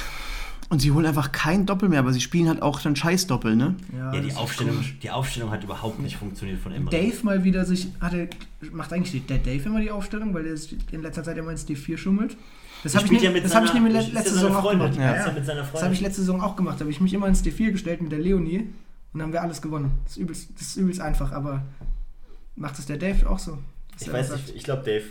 Und 0.69 0.79
sie 0.81 0.91
holen 0.91 1.05
einfach 1.05 1.31
kein 1.31 1.65
Doppel 1.67 1.89
mehr, 1.89 1.99
aber 1.99 2.11
sie 2.11 2.21
spielen 2.21 2.47
halt 2.47 2.61
auch 2.63 2.81
dann 2.81 2.95
Scheiß-Doppel, 2.95 3.55
ne? 3.55 3.75
ja, 3.95 4.11
das 4.11 4.25
die 4.25 4.33
Aufstellung, 4.33 4.83
die 5.03 5.11
Aufstellung 5.11 5.51
hat 5.51 5.63
überhaupt 5.63 5.99
nicht 5.99 6.17
funktioniert 6.17 6.59
von 6.59 6.71
Emre. 6.71 6.89
Dave 6.89 7.15
mal 7.23 7.43
wieder 7.43 7.65
sich. 7.65 7.89
Hatte, 8.01 8.29
macht 8.71 8.91
eigentlich 8.91 9.25
der 9.27 9.37
Dave 9.37 9.63
immer 9.65 9.79
die 9.79 9.91
Aufstellung, 9.91 10.33
weil 10.33 10.43
der 10.43 10.53
ist 10.53 10.73
in 10.91 11.01
letzter 11.03 11.23
Zeit 11.23 11.37
immer 11.37 11.51
ins 11.51 11.67
D4 11.67 11.97
schummelt. 11.97 12.35
Das 12.83 12.95
habe 12.95 13.05
ich, 13.05 13.11
ne, 13.11 13.17
ja 13.23 13.29
hab 13.29 13.35
ich 13.43 13.47
seiner- 13.51 13.73
nämlich 13.75 13.93
letzte 13.93 14.13
ja 14.15 14.21
seine 14.23 14.29
Saison 14.35 14.55
auch 14.55 14.61
Freundin. 14.61 14.79
gemacht. 14.91 14.99
Ja, 14.99 15.15
Ja, 15.15 15.27
ja 15.27 15.63
Das 15.71 15.83
habe 15.83 15.93
ich 15.93 16.01
letzte 16.01 16.21
Saison 16.21 16.41
auch 16.41 16.55
gemacht. 16.55 16.75
Da 16.77 16.79
habe 16.81 16.91
ich 16.91 16.99
mich 17.01 17.13
immer 17.13 17.27
ins 17.27 17.43
D4 17.43 17.71
gestellt 17.71 18.01
mit 18.01 18.11
der 18.11 18.19
Leonie 18.19 18.59
und 18.59 18.69
dann 19.13 19.21
haben 19.23 19.33
wir 19.33 19.41
alles 19.43 19.61
gewonnen. 19.61 19.91
Das 20.03 20.13
ist 20.13 20.17
übelst, 20.17 20.49
das 20.55 20.67
ist 20.67 20.75
übelst 20.77 20.99
einfach, 21.01 21.31
aber 21.31 21.63
macht 22.55 22.77
es 22.79 22.85
der 22.87 22.97
Dave 22.97 23.27
auch 23.29 23.39
so? 23.39 23.59
Ich 23.99 24.11
weiß 24.11 24.31
nicht, 24.33 24.55
ich 24.55 24.63
glaube 24.63 24.83
Dave. 24.83 25.05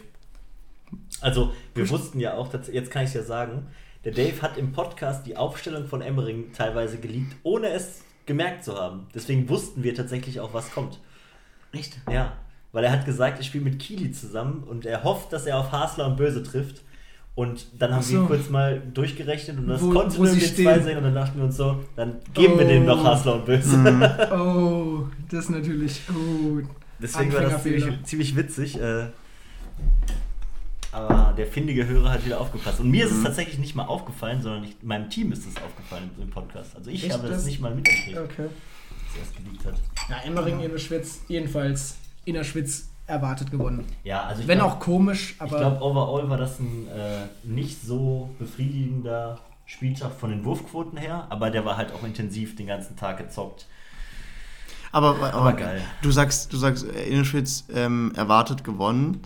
Also, 1.21 1.53
wir 1.75 1.89
wussten 1.91 2.21
ja 2.21 2.35
auch, 2.35 2.49
dass, 2.49 2.69
jetzt 2.69 2.91
kann 2.91 3.05
ich 3.05 3.15
ja 3.15 3.23
sagen, 3.23 3.67
der 4.05 4.13
Dave 4.13 4.43
hat 4.43 4.59
im 4.59 4.73
Podcast 4.73 5.27
die 5.27 5.37
Aufstellung 5.37 5.87
von 5.87 6.03
Emmering 6.03 6.53
teilweise 6.53 6.99
geleakt, 6.99 7.35
ohne 7.43 7.69
es 7.69 8.03
gemerkt 8.27 8.65
zu 8.65 8.75
haben. 8.77 9.07
Deswegen 9.15 9.49
wussten 9.49 9.83
wir 9.83 9.95
tatsächlich 9.95 10.41
auch, 10.41 10.53
was 10.55 10.71
kommt. 10.73 11.01
Echt? 11.73 11.97
Ja, 12.11 12.35
weil 12.73 12.85
er 12.85 12.93
hat 12.93 13.07
gesagt, 13.07 13.41
ich 13.41 13.47
spiele 13.47 13.65
mit 13.65 13.79
Kili 13.79 14.13
zusammen 14.13 14.65
und 14.65 14.85
er 14.87 15.03
hofft, 15.05 15.33
dass 15.33 15.47
er 15.47 15.59
auf 15.59 15.73
Hasler 15.73 16.07
und 16.07 16.17
Böse 16.17 16.43
trifft. 16.43 16.83
Und 17.35 17.67
dann 17.81 17.93
haben 17.93 18.03
so. 18.03 18.13
wir 18.21 18.27
kurz 18.29 18.49
mal 18.49 18.81
durchgerechnet 18.93 19.59
und 19.59 19.67
das 19.67 19.83
Wo- 19.83 19.91
konnten 19.91 20.19
wo 20.19 20.23
wir 20.23 20.37
wir 20.37 20.55
zwei 20.55 20.79
sehen 20.79 20.99
und 20.99 21.03
dann 21.05 21.15
dachten 21.17 21.37
wir 21.39 21.45
uns 21.47 21.57
so, 21.57 21.83
dann 21.97 22.19
geben 22.33 22.59
wir 22.59 22.65
Oh. 22.65 22.69
dem 22.69 22.85
noch 22.85 23.03
Hasler 23.03 23.35
und 23.37 23.47
Böse. 23.47 23.77
Oh, 24.33 25.09
das 25.31 25.45
ist 25.47 25.51
natürlich. 25.51 26.01
Oh. 26.11 26.61
Deswegen 27.01 27.33
war 27.33 27.41
das 27.43 27.63
ziemlich, 27.63 28.05
ziemlich 28.05 28.37
witzig. 28.37 28.81
Äh, 28.81 29.07
aber 30.93 31.35
der 31.37 31.47
findige 31.47 31.87
Hörer 31.87 32.11
hat 32.13 32.25
wieder 32.25 32.41
aufgepasst. 32.41 32.79
Und 32.81 32.91
mir 32.91 33.05
ist 33.05 33.11
es 33.13 33.19
Mhm. 33.19 33.25
tatsächlich 33.25 33.59
nicht 33.59 33.75
mal 33.75 33.85
aufgefallen, 33.87 34.43
sondern 34.43 34.65
ich, 34.65 34.77
meinem 34.83 35.11
Team 35.11 35.33
ist 35.33 35.45
es 35.47 35.57
aufgefallen 35.63 36.11
im 36.21 36.31
Podcast. 36.31 36.77
Also 36.77 36.91
ich 36.91 37.03
Echt? 37.05 37.13
habe 37.13 37.27
das, 37.27 37.39
Das- 37.39 37.47
nicht 37.47 37.61
mal 37.61 37.75
mitgekriegt, 37.75 38.17
Okay. 38.17 38.47
dass 38.47 39.17
er 39.17 39.23
es 39.23 39.35
geleakt 39.37 39.65
hat. 39.67 39.75
Ja, 40.09 40.19
Emmering 40.25 40.61
in 40.61 40.71
der 40.71 40.79
Schwitz, 40.79 41.23
jedenfalls 41.27 41.97
in 42.25 42.35
der 42.35 42.45
Schwitz 42.45 42.89
erwartet 43.07 43.51
gewonnen. 43.51 43.85
Ja, 44.05 44.23
also 44.23 44.43
ich 44.43 44.49
Wenn 44.49 44.59
glaub- 44.59 44.73
auch 44.73 44.79
komisch, 44.81 45.33
Ich 45.35 45.41
aber. 45.43 45.59
glaube, 45.59 45.83
overall 45.83 46.31
war 46.31 46.39
das 46.39 46.61
ein 46.61 46.87
äh, 46.89 47.27
nicht 47.43 47.83
so 47.83 48.31
befriedigender 48.39 49.41
Spieltag 49.67 50.13
von 50.13 50.31
den 50.31 50.45
Wurfquoten 50.45 50.97
her, 50.97 51.27
aber 51.29 51.51
der 51.51 51.65
war 51.65 51.77
halt 51.77 51.93
auch 51.93 52.05
intensiv 52.05 52.55
den 52.57 52.67
ganzen 52.69 52.97
Tag 52.97 53.19
gezockt. 53.19 53.67
Aber, 54.95 55.17
aber, 55.17 55.35
Aber 55.35 55.53
geil. 55.55 55.83
Du 56.03 56.13
sagst, 56.13 56.53
du 56.53 56.57
sagst, 56.57 56.87
äh, 56.87 57.09
Innerschwitz 57.09 57.65
ähm, 57.75 58.13
erwartet 58.15 58.63
gewonnen. 58.63 59.19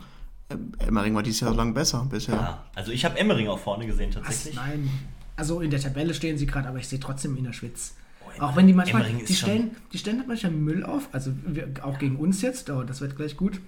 Ähm, 0.49 0.73
Emmering 0.79 1.15
war 1.15 1.23
dieses 1.23 1.41
Jahr 1.41 1.55
lang 1.55 1.75
besser 1.75 2.07
bisher. 2.09 2.37
Ja. 2.37 2.65
Also 2.75 2.91
ich 2.91 3.05
habe 3.05 3.19
Emmering 3.19 3.49
auch 3.49 3.59
vorne 3.59 3.87
gesehen 3.87 4.09
was? 4.15 4.23
tatsächlich. 4.23 4.57
Nein. 4.57 4.89
Also 5.37 5.61
in 5.61 5.71
der 5.71 5.79
Tabelle 5.79 6.15
stehen 6.15 6.39
sie 6.39 6.47
gerade, 6.47 6.69
aber 6.69 6.79
ich 6.79 6.89
sehe 6.89 6.99
trotzdem 6.99 7.37
in 7.37 7.45
der 7.45 7.53
Schwitz. 7.53 7.95
Oh, 8.25 8.45
Auch 8.45 8.57
wenn 8.57 8.67
die 8.67 8.73
manchmal, 8.73 9.05
Emmering 9.05 9.27
die 9.27 9.35
stellen, 9.35 9.77
die 9.93 9.99
stellen 9.99 10.19
halt 10.19 10.29
manchmal 10.29 10.53
Müll 10.53 10.85
auf, 10.85 11.11
also 11.13 11.33
wir, 11.47 11.69
auch 11.83 11.99
gegen 11.99 12.17
uns 12.17 12.41
jetzt, 12.41 12.71
oh, 12.71 12.83
das 12.83 13.03
wird 13.03 13.15
gleich 13.15 13.37
gut. 13.37 13.61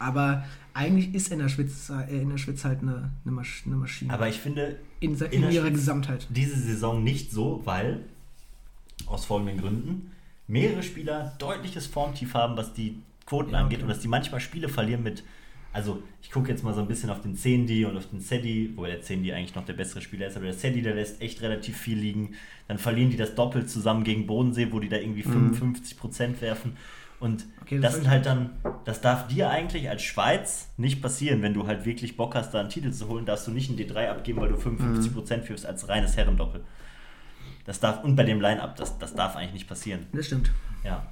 Aber 0.00 0.44
eigentlich 0.74 1.14
ist 1.14 1.30
in 1.30 1.38
der 1.38 1.48
Schwitz, 1.48 1.88
äh, 1.88 2.20
in 2.20 2.30
der 2.30 2.38
Schwitz 2.38 2.64
halt 2.64 2.82
eine, 2.82 3.12
eine, 3.24 3.32
Masch 3.32 3.62
eine 3.64 3.76
Maschine. 3.76 4.12
Aber 4.12 4.28
ich 4.28 4.40
finde, 4.40 4.80
in, 4.98 5.14
in 5.14 5.50
ihrer 5.52 5.70
Gesamtheit. 5.70 6.26
diese 6.30 6.56
Saison 6.56 7.04
nicht 7.04 7.30
so, 7.30 7.62
weil 7.64 8.00
aus 9.06 9.24
folgenden 9.24 9.58
Gründen 9.58 10.10
mehrere 10.48 10.82
Spieler 10.82 11.34
deutliches 11.38 11.86
Formtief 11.86 12.34
haben, 12.34 12.56
was 12.56 12.72
die 12.72 12.98
Quoten 13.26 13.52
Ja, 13.52 13.58
angeht 13.60 13.78
okay. 13.78 13.82
und 13.84 13.88
dass 13.88 14.00
die 14.00 14.08
manchmal 14.08 14.40
Spiele 14.40 14.68
verlieren 14.68 15.02
mit, 15.02 15.24
also 15.72 16.02
ich 16.22 16.30
gucke 16.30 16.48
jetzt 16.50 16.62
mal 16.62 16.72
so 16.74 16.80
ein 16.80 16.88
bisschen 16.88 17.10
auf 17.10 17.20
den 17.20 17.34
Zendi 17.36 17.84
und 17.84 17.96
auf 17.96 18.06
den 18.08 18.20
Sedi, 18.20 18.72
wo 18.76 18.84
der 18.86 19.02
Zendi 19.02 19.32
eigentlich 19.32 19.54
noch 19.54 19.64
der 19.64 19.72
bessere 19.74 20.00
Spieler 20.00 20.26
ist, 20.28 20.36
aber 20.36 20.46
der 20.46 20.54
Sedi, 20.54 20.80
der 20.82 20.94
lässt 20.94 21.20
echt 21.20 21.42
relativ 21.42 21.76
viel 21.76 21.98
liegen. 21.98 22.34
Dann 22.68 22.78
verlieren 22.78 23.10
die 23.10 23.16
das 23.16 23.34
doppelt 23.34 23.68
zusammen 23.68 24.04
gegen 24.04 24.26
Bodensee, 24.26 24.68
wo 24.70 24.78
die 24.80 24.88
da 24.88 24.96
irgendwie 24.96 25.22
55% 25.24 26.40
werfen. 26.40 26.76
Und 27.18 27.44
Mhm. 27.46 27.52
Okay, 27.62 27.80
das 27.80 27.92
das 27.92 27.94
sind 28.02 28.10
halt 28.10 28.26
dann, 28.26 28.50
das 28.84 29.00
darf 29.00 29.26
dir 29.26 29.50
eigentlich 29.50 29.88
als 29.90 30.02
Schweiz 30.02 30.68
nicht 30.76 31.02
passieren, 31.02 31.42
wenn 31.42 31.54
du 31.54 31.66
halt 31.66 31.84
wirklich 31.84 32.16
Bock 32.16 32.34
hast, 32.36 32.52
da 32.52 32.60
einen 32.60 32.68
Titel 32.68 32.92
zu 32.92 33.08
holen, 33.08 33.26
darfst 33.26 33.46
du 33.46 33.50
nicht 33.50 33.68
einen 33.70 33.78
D3 33.78 34.08
abgeben, 34.08 34.40
weil 34.40 34.50
du 34.50 34.56
55% 34.56 35.48
wirfst 35.48 35.66
als 35.66 35.88
reines 35.88 36.16
Herrendoppel. 36.16 36.62
Das 37.66 37.80
darf, 37.80 38.04
und 38.04 38.14
bei 38.16 38.22
dem 38.22 38.40
Line-Up, 38.40 38.76
das, 38.76 38.96
das 38.98 39.14
darf 39.14 39.36
eigentlich 39.36 39.52
nicht 39.52 39.68
passieren. 39.68 40.06
Das 40.12 40.26
stimmt. 40.26 40.50
Ja. 40.84 41.06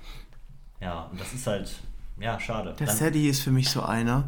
Ja, 0.81 1.03
und 1.11 1.21
das 1.21 1.33
ist 1.35 1.47
halt, 1.47 1.73
ja, 2.21 2.39
schade. 2.39 2.75
Der 2.79 2.87
Dann- 2.87 2.97
Sadie 2.97 3.29
ist 3.29 3.41
für 3.41 3.51
mich 3.51 3.69
so 3.71 3.83
einer. 3.83 4.25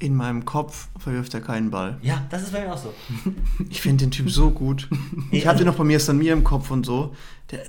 In 0.00 0.14
meinem 0.14 0.44
Kopf 0.44 0.88
verwirft 0.96 1.34
er 1.34 1.40
keinen 1.40 1.70
Ball. 1.70 1.98
ja, 2.02 2.24
das 2.30 2.42
ist 2.42 2.52
bei 2.52 2.60
mir 2.64 2.72
auch 2.72 2.78
so. 2.78 2.94
Ich 3.68 3.80
finde 3.80 4.04
den 4.04 4.12
Typ 4.12 4.30
so 4.30 4.50
gut. 4.50 4.88
Ich 5.32 5.46
hatte 5.46 5.64
noch 5.64 5.74
bei 5.74 5.82
mir 5.84 5.98
San 6.00 6.18
mir 6.18 6.32
im 6.32 6.44
Kopf 6.44 6.70
und 6.70 6.86
so. 6.86 7.14
Der, 7.50 7.64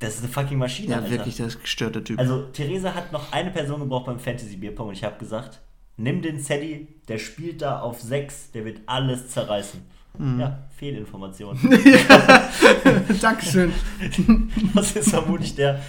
Das 0.00 0.14
ist 0.16 0.24
eine 0.24 0.28
fucking 0.32 0.58
Maschine. 0.58 0.88
ja, 0.90 0.96
Alter. 0.96 1.10
wirklich, 1.10 1.36
der 1.36 1.46
ist 1.46 1.60
gestörter 1.62 2.02
Typ. 2.02 2.18
Also, 2.18 2.42
Theresa 2.48 2.94
hat 2.94 3.12
noch 3.12 3.32
eine 3.32 3.50
Person 3.52 3.78
gebraucht 3.80 4.06
beim 4.06 4.18
Fantasy 4.18 4.56
Bierpong 4.56 4.88
und 4.88 4.94
ich 4.94 5.04
habe 5.04 5.18
gesagt, 5.18 5.60
nimm 5.96 6.20
den 6.20 6.40
Sadie, 6.40 6.88
der 7.08 7.18
spielt 7.18 7.62
da 7.62 7.78
auf 7.80 8.02
6, 8.02 8.50
der 8.50 8.64
wird 8.64 8.80
alles 8.86 9.30
zerreißen. 9.30 9.80
Mhm. 10.18 10.40
Ja, 10.40 10.58
Fehlinformation. 10.76 11.58
Dankeschön. 13.20 13.72
Das 14.74 14.92
ist 14.92 15.10
vermutlich 15.10 15.54
der 15.54 15.80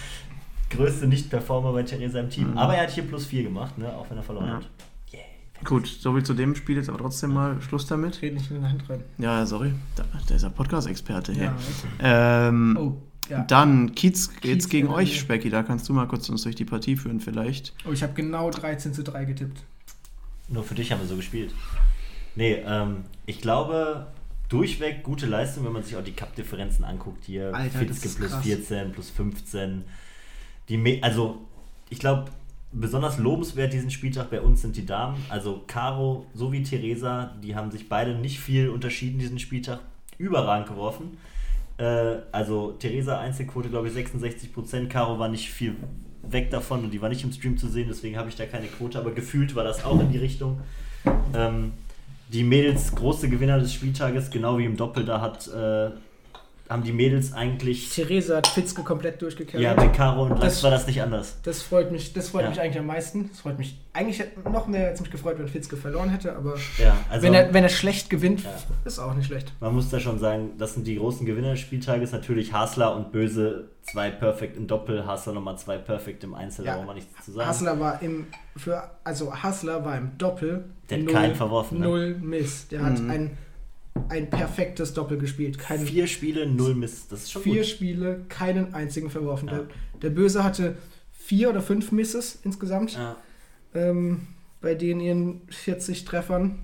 größte 0.70 1.08
Nicht-Performer 1.08 1.72
bei 1.74 1.84
Theresa 1.84 2.20
im 2.20 2.30
Team. 2.30 2.52
Mhm. 2.52 2.58
Aber 2.58 2.76
er 2.76 2.84
hat 2.84 2.92
hier 2.92 3.04
plus 3.04 3.26
4 3.26 3.44
gemacht, 3.44 3.78
ne? 3.78 3.94
auch 3.94 4.10
wenn 4.10 4.18
er 4.18 4.24
verloren 4.24 4.48
Ja. 4.48 4.56
hat. 4.56 4.70
Yeah. 5.14 5.24
Gut, 5.64 5.88
soviel 5.88 6.24
zu 6.24 6.34
dem 6.34 6.56
Spiel 6.56 6.78
jetzt 6.78 6.90
aber 6.90 6.98
trotzdem 6.98 7.34
mal 7.34 7.62
Schluss 7.62 7.88
damit. 7.88 8.22
Red 8.22 8.34
nicht 8.36 8.52
in 8.52 8.62
die 8.62 8.68
Hand 8.68 8.90
rein. 8.90 9.04
Ja, 9.18 9.46
sorry. 9.46 9.74
Da, 9.96 10.04
der 10.30 10.36
ist 10.36 10.44
ja 10.44 10.50
Podcast-Experte 10.50 11.32
hier. 11.34 11.54
Ja. 12.02 12.48
Ähm, 12.50 12.78
Oh, 12.80 13.02
ja. 13.30 13.44
Dann 13.44 13.94
Kiez 13.96 14.30
Kiez 14.30 14.42
geht's 14.42 14.70
gegen 14.70 14.88
gegen 14.88 14.96
euch, 14.98 15.10
Ende. 15.10 15.20
Specki. 15.22 15.50
Da 15.50 15.64
kannst 15.64 15.88
du 15.90 15.94
mal 15.94 16.08
kurz 16.08 16.30
uns 16.30 16.44
durch 16.44 16.56
die 16.56 16.66
Partie 16.66 16.96
führen, 16.96 17.20
vielleicht. 17.20 17.74
Oh, 17.88 17.92
ich 17.92 18.04
habe 18.04 18.14
genau 18.14 18.50
13 18.52 18.94
zu 18.94 19.04
3 19.04 19.26
getippt. 19.26 19.64
Nur 20.50 20.64
für 20.64 20.76
dich 20.76 20.92
haben 20.92 21.00
wir 21.02 21.08
so 21.08 21.16
gespielt. 21.18 21.54
Nee, 22.36 22.62
ähm, 22.66 23.04
ich 23.26 23.42
glaube, 23.42 24.08
durchweg 24.50 25.04
gute 25.04 25.26
Leistung, 25.26 25.66
wenn 25.66 25.74
man 25.74 25.84
sich 25.84 25.96
auch 25.96 26.04
die 26.04 26.14
Cup-Differenzen 26.14 26.86
anguckt 26.86 27.26
hier. 27.26 27.54
Alter, 27.54 27.80
das 27.86 28.00
Fitzke 28.00 28.08
ist 28.08 28.18
plus 28.18 28.32
krass. 28.32 28.44
14, 28.44 28.92
plus 28.92 29.10
15. 29.10 29.84
Die 30.70 30.78
Me 30.78 31.00
also, 31.02 31.40
ich 31.90 32.00
glaube, 32.00 32.26
besonders 32.72 33.18
lobenswert 33.18 33.74
diesen 33.74 33.92
Spieltag 33.92 34.30
bei 34.30 34.42
uns 34.42 34.62
sind 34.62 34.76
die 34.76 34.86
Damen. 34.86 35.18
Also 35.30 35.64
Caro 35.68 36.26
sowie 36.34 36.64
Theresa, 36.64 37.36
die 37.44 37.56
haben 37.56 37.72
sich 37.72 37.90
beide 37.90 38.16
nicht 38.16 38.40
viel 38.40 38.70
unterschieden 38.70 39.20
diesen 39.20 39.40
Spieltag. 39.40 39.80
Überragend 40.18 40.68
geworfen. 40.68 41.18
Äh, 41.78 42.18
also 42.32 42.72
Theresa 42.74 43.20
Einzelquote, 43.20 43.70
glaube 43.70 43.88
ich, 43.88 43.94
66%. 43.94 44.88
Caro 44.88 45.20
war 45.20 45.30
nicht 45.30 45.50
viel 45.50 45.76
weg 46.24 46.50
davon 46.50 46.84
und 46.84 46.92
die 46.92 47.02
war 47.02 47.10
nicht 47.10 47.24
im 47.24 47.32
Stream 47.32 47.58
zu 47.58 47.68
sehen, 47.68 47.88
deswegen 47.88 48.18
habe 48.18 48.30
ich 48.30 48.36
da 48.36 48.46
keine 48.46 48.68
Quote, 48.68 49.00
aber 49.00 49.12
gefühlt 49.12 49.56
war 49.56 49.64
das 49.64 49.86
auch 49.86 50.00
in 50.00 50.12
die 50.12 50.18
Richtung. 50.18 50.60
Ähm, 51.34 51.74
die 52.30 52.44
Mädels 52.44 52.94
große 52.94 53.30
Gewinner 53.30 53.60
des 53.60 53.74
Spieltages, 53.74 54.30
genau 54.30 54.58
wie 54.58 54.66
im 54.66 54.78
Doppel, 54.78 55.06
da 55.06 55.22
hat 55.22 55.48
äh, 55.48 55.92
haben 56.70 56.84
die 56.84 56.92
Mädels 56.92 57.34
eigentlich. 57.34 57.90
Theresa 57.94 58.38
hat 58.38 58.48
Fitzke 58.48 58.84
komplett 58.84 59.22
durchgekämpft. 59.22 59.64
Ja, 59.64 59.74
bei 59.74 59.88
Caro 59.88 60.24
und 60.24 60.32
Lachs 60.32 60.42
Das- 60.42 60.64
war 60.64 60.72
das 60.72 60.86
nicht 60.88 61.02
anders. 61.02 61.38
Das 61.44 61.62
freut 61.62 61.92
mich, 61.92 62.14
das 62.14 62.30
freut 62.30 62.44
Ja. 62.44 62.50
mich 62.50 62.60
eigentlich 62.60 62.80
am 62.80 62.86
meisten. 62.88 63.30
Das 63.30 63.40
freut 63.40 63.58
mich. 63.58 63.80
Eigentlich 63.94 64.22
noch 64.44 64.68
mehr 64.68 64.90
hätte 64.90 65.02
mich 65.02 65.12
gefreut, 65.12 65.40
wenn 65.40 65.48
Fitzke 65.48 65.78
verloren 65.78 66.10
hätte, 66.10 66.36
aber 66.36 66.56
Ja, 66.78 66.96
also 67.10 67.26
wenn, 67.26 67.34
er, 67.34 67.54
wenn 67.54 67.64
er 67.64 67.70
schlecht 67.70 68.10
gewinnt, 68.10 68.44
Ja. 68.44 68.50
ist 68.86 69.00
auch 69.00 69.14
nicht 69.16 69.28
schlecht. 69.28 69.54
man 69.60 69.74
muss 69.74 69.90
da 69.90 70.00
schon 70.00 70.20
sagen, 70.20 70.52
das 70.58 70.74
sind 70.74 70.86
die 70.86 70.98
großen 70.98 71.26
Gewinner 71.26 71.52
des 71.52 71.60
Spieltages. 71.62 72.12
Natürlich 72.12 72.54
Hasler 72.54 72.96
und 72.96 73.12
Böse, 73.12 73.70
zwei 73.82 74.12
Perfect 74.12 74.58
im 74.58 74.68
Doppel, 74.68 75.06
Hasler 75.08 75.34
nochmal 75.34 75.58
zwei 75.58 75.78
Perfect 75.78 76.24
im 76.26 76.36
Einzel, 76.36 76.66
da 76.66 76.72
Ja. 76.72 76.78
brauchen 76.78 76.88
wir 76.88 76.94
nichts 76.96 77.26
zu 77.26 77.32
sagen. 77.32 77.48
Hassler 77.48 77.80
war 77.80 78.02
im 78.02 78.28
für 78.56 78.84
also 79.04 79.34
Hassler 79.34 79.86
war 79.86 79.98
im 79.98 80.18
Doppel 80.18 80.66
Der 80.90 81.00
hat 81.00 81.08
keinen 81.08 81.36
verworfen, 81.36 81.80
ne? 81.80 81.86
Null 81.86 82.16
Miss. 82.22 82.68
Der 82.68 82.84
hat 82.84 83.00
Mhm. 83.00 83.10
Ein, 84.10 84.30
perfektes 84.30 84.94
Doppel 84.94 85.18
gespielt. 85.18 85.58
Kein, 85.58 85.80
vier 85.80 85.88
Vier 85.88 86.08
Spiele, 86.08 86.48
null 86.48 86.76
Mist. 86.76 87.12
Das 87.12 87.24
ist 87.24 87.32
schon 87.32 87.44
gut. 87.44 87.66
Spiele, 87.66 88.26
keinen 88.30 88.74
einzigen 88.74 89.10
verworfen. 89.10 89.48
Ja. 89.50 89.56
Der, 89.60 89.68
der 90.02 90.10
Böse 90.10 90.44
hatte 90.44 90.78
vier 91.12 91.50
oder 91.50 91.62
fünf 91.62 91.92
Misses 91.92 92.40
insgesamt. 92.44 92.94
Ja. 92.94 93.18
Ähm, 93.74 94.28
bei 94.62 94.76
denen 94.76 95.00
ihren 95.02 95.42
40 95.50 96.06
Treffern 96.06 96.60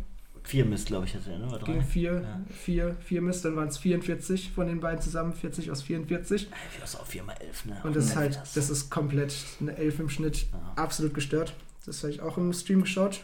Vier 0.45 0.65
Mist, 0.65 0.87
glaube 0.87 1.05
ich, 1.05 1.15
hatte 1.15 1.31
er, 1.31 1.39
ne? 1.39 1.47
Oder 1.47 1.59
gegen 1.59 1.79
drei? 1.79 1.85
vier, 1.85 2.11
Ja. 2.21 2.41
vier, 2.49 2.97
vier 2.99 3.21
Miss, 3.21 3.41
dann 3.41 3.55
waren 3.55 3.69
es 3.69 3.77
44 3.77 4.51
von 4.51 4.67
den 4.67 4.81
beiden 4.81 4.99
zusammen, 5.01 5.31
40 5.31 5.71
aus 5.71 5.81
44. 5.83 6.49
Das 6.81 6.93
ist 6.93 6.99
auch 6.99 7.05
vier 7.05 7.23
mal 7.23 7.35
elf, 7.39 7.63
ne? 7.65 7.79
Und 7.83 7.95
das 7.95 8.07
ist 8.07 8.15
halt, 8.17 8.37
das. 8.53 8.69
ist 8.69 8.89
komplett 8.89 9.33
eine 9.61 9.77
Elf 9.77 9.99
im 9.99 10.09
Schnitt. 10.09 10.47
Ja. 10.51 10.73
Absolut 10.75 11.13
gestört. 11.13 11.53
Das 11.85 12.03
habe 12.03 12.11
ich 12.11 12.21
auch 12.21 12.37
im 12.37 12.51
Stream 12.51 12.81
geschaut. 12.81 13.21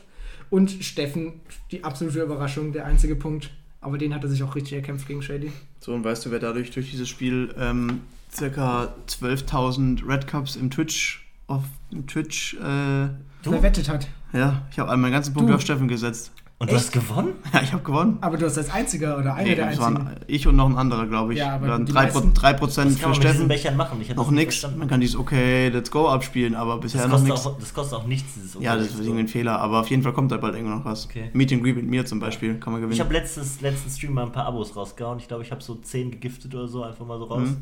Und 0.49 0.71
Steffen, 0.71 1.41
die 1.71 1.83
absolute 1.83 2.21
Überraschung, 2.21 2.71
der 2.71 2.85
einzige 2.85 3.15
Punkt. 3.17 3.51
Aber 3.81 3.97
den 3.97 4.13
hat 4.13 4.23
er 4.23 4.29
sich 4.29 4.43
auch 4.43 4.55
richtig 4.55 4.73
erkämpft 4.73 5.07
gegen 5.07 5.21
Shady. 5.21 5.51
So, 5.79 5.93
und 5.93 6.03
weißt 6.03 6.25
du, 6.25 6.31
wer 6.31 6.39
dadurch 6.39 6.71
durch 6.71 6.91
dieses 6.91 7.07
Spiel 7.07 7.53
ähm, 7.57 8.01
circa 8.31 8.93
12.000 9.07 10.07
Red 10.07 10.27
Cups 10.27 10.55
im 10.55 10.69
Twitch, 10.69 11.25
auf 11.47 11.63
im 11.91 12.05
Twitch, 12.07 12.55
äh, 12.55 13.07
Du? 13.41 13.51
Verwettet 13.51 13.87
hat. 13.87 14.07
ja, 14.33 14.67
ich 14.69 14.79
habe 14.79 14.95
meinen 14.97 15.13
ganzen 15.13 15.33
Punkt 15.33 15.49
Du. 15.49 15.55
auf 15.55 15.61
Steffen 15.61 15.87
gesetzt. 15.87 16.31
Und 16.61 16.69
du 16.69 16.75
Echt? 16.75 16.87
hast 16.87 16.91
gewonnen? 16.91 17.35
Ja, 17.53 17.61
ich 17.61 17.71
habe 17.71 17.83
gewonnen. 17.83 18.17
Aber 18.19 18.35
du 18.35 18.45
hast 18.45 18.57
als 18.57 18.69
einziger 18.69 19.17
oder 19.17 19.33
einer 19.33 19.47
Nee, 19.49 19.55
der 19.55 19.67
das 19.69 19.79
einzigen. 19.79 20.05
waren 20.05 20.15
ich 20.27 20.45
und 20.45 20.57
noch 20.57 20.65
ein 20.69 20.75
anderer, 20.75 21.07
glaube 21.07 21.31
ich. 21.31 21.39
Ja, 21.39 21.55
aber 21.55 21.67
Dann 21.67 21.85
die 21.85 21.93
3%, 21.93 21.95
meisten- 21.95 22.33
3 22.33 22.61
Was 22.61 22.75
für 22.75 22.81
kann 22.81 22.83
man 22.83 22.89
mit 22.89 22.99
diesen 22.99 23.13
Steffen. 23.15 23.47
Bechern 23.47 23.77
machen? 23.77 24.01
Ich 24.01 24.13
Noch 24.13 24.29
nichts. 24.29 24.67
Man 24.75 24.87
kann 24.89 24.99
dieses 24.99 25.15
Okay, 25.15 25.69
let's 25.69 25.89
go 25.89 26.09
abspielen, 26.09 26.55
aber 26.55 26.77
bisher 26.79 27.01
Das 27.03 27.07
noch 27.09 27.13
kostet, 27.19 27.29
nichts. 27.31 27.47
auch, 27.47 27.59
das 27.59 27.73
kostet 27.73 27.99
auch 27.99 28.05
nichts, 28.07 28.33
dieses 28.33 28.55
Ja, 28.61 28.75
das 28.75 28.87
Okay. 28.87 28.93
ist 28.95 28.99
irgendwie 28.99 29.19
ein 29.23 29.27
Fehler, 29.29 29.57
aber 29.59 29.79
auf 29.79 29.89
jeden 29.89 30.03
Fall 30.03 30.11
kommt 30.11 30.33
da 30.33 30.37
bald 30.37 30.53
irgendwann 30.55 30.79
noch 30.79 30.85
was. 30.85 31.05
Okay. 31.05 31.29
Meet 31.31 31.53
and 31.53 31.63
Greet 31.63 31.77
mit 31.77 31.87
mir 31.87 32.05
zum 32.05 32.19
Beispiel, 32.19 32.55
kann 32.59 32.73
man 32.73 32.81
Ich 32.81 32.87
gewinnen. 32.89 32.99
habe 33.05 33.13
letztes, 33.13 33.61
letzten 33.61 33.89
Stream 33.89 34.13
mal 34.15 34.25
ein 34.25 34.33
paar 34.33 34.45
Abos 34.45 34.75
rausgehauen. 34.75 35.17
Ich 35.19 35.29
glaube, 35.29 35.43
ich 35.43 35.51
habe 35.51 35.63
so 35.63 35.75
10 35.75 36.11
gegiftet 36.11 36.53
oder 36.53 36.67
so, 36.67 36.83
einfach 36.83 37.05
mal 37.05 37.17
so 37.19 37.23
raus. 37.23 37.47
Mhm. 37.47 37.57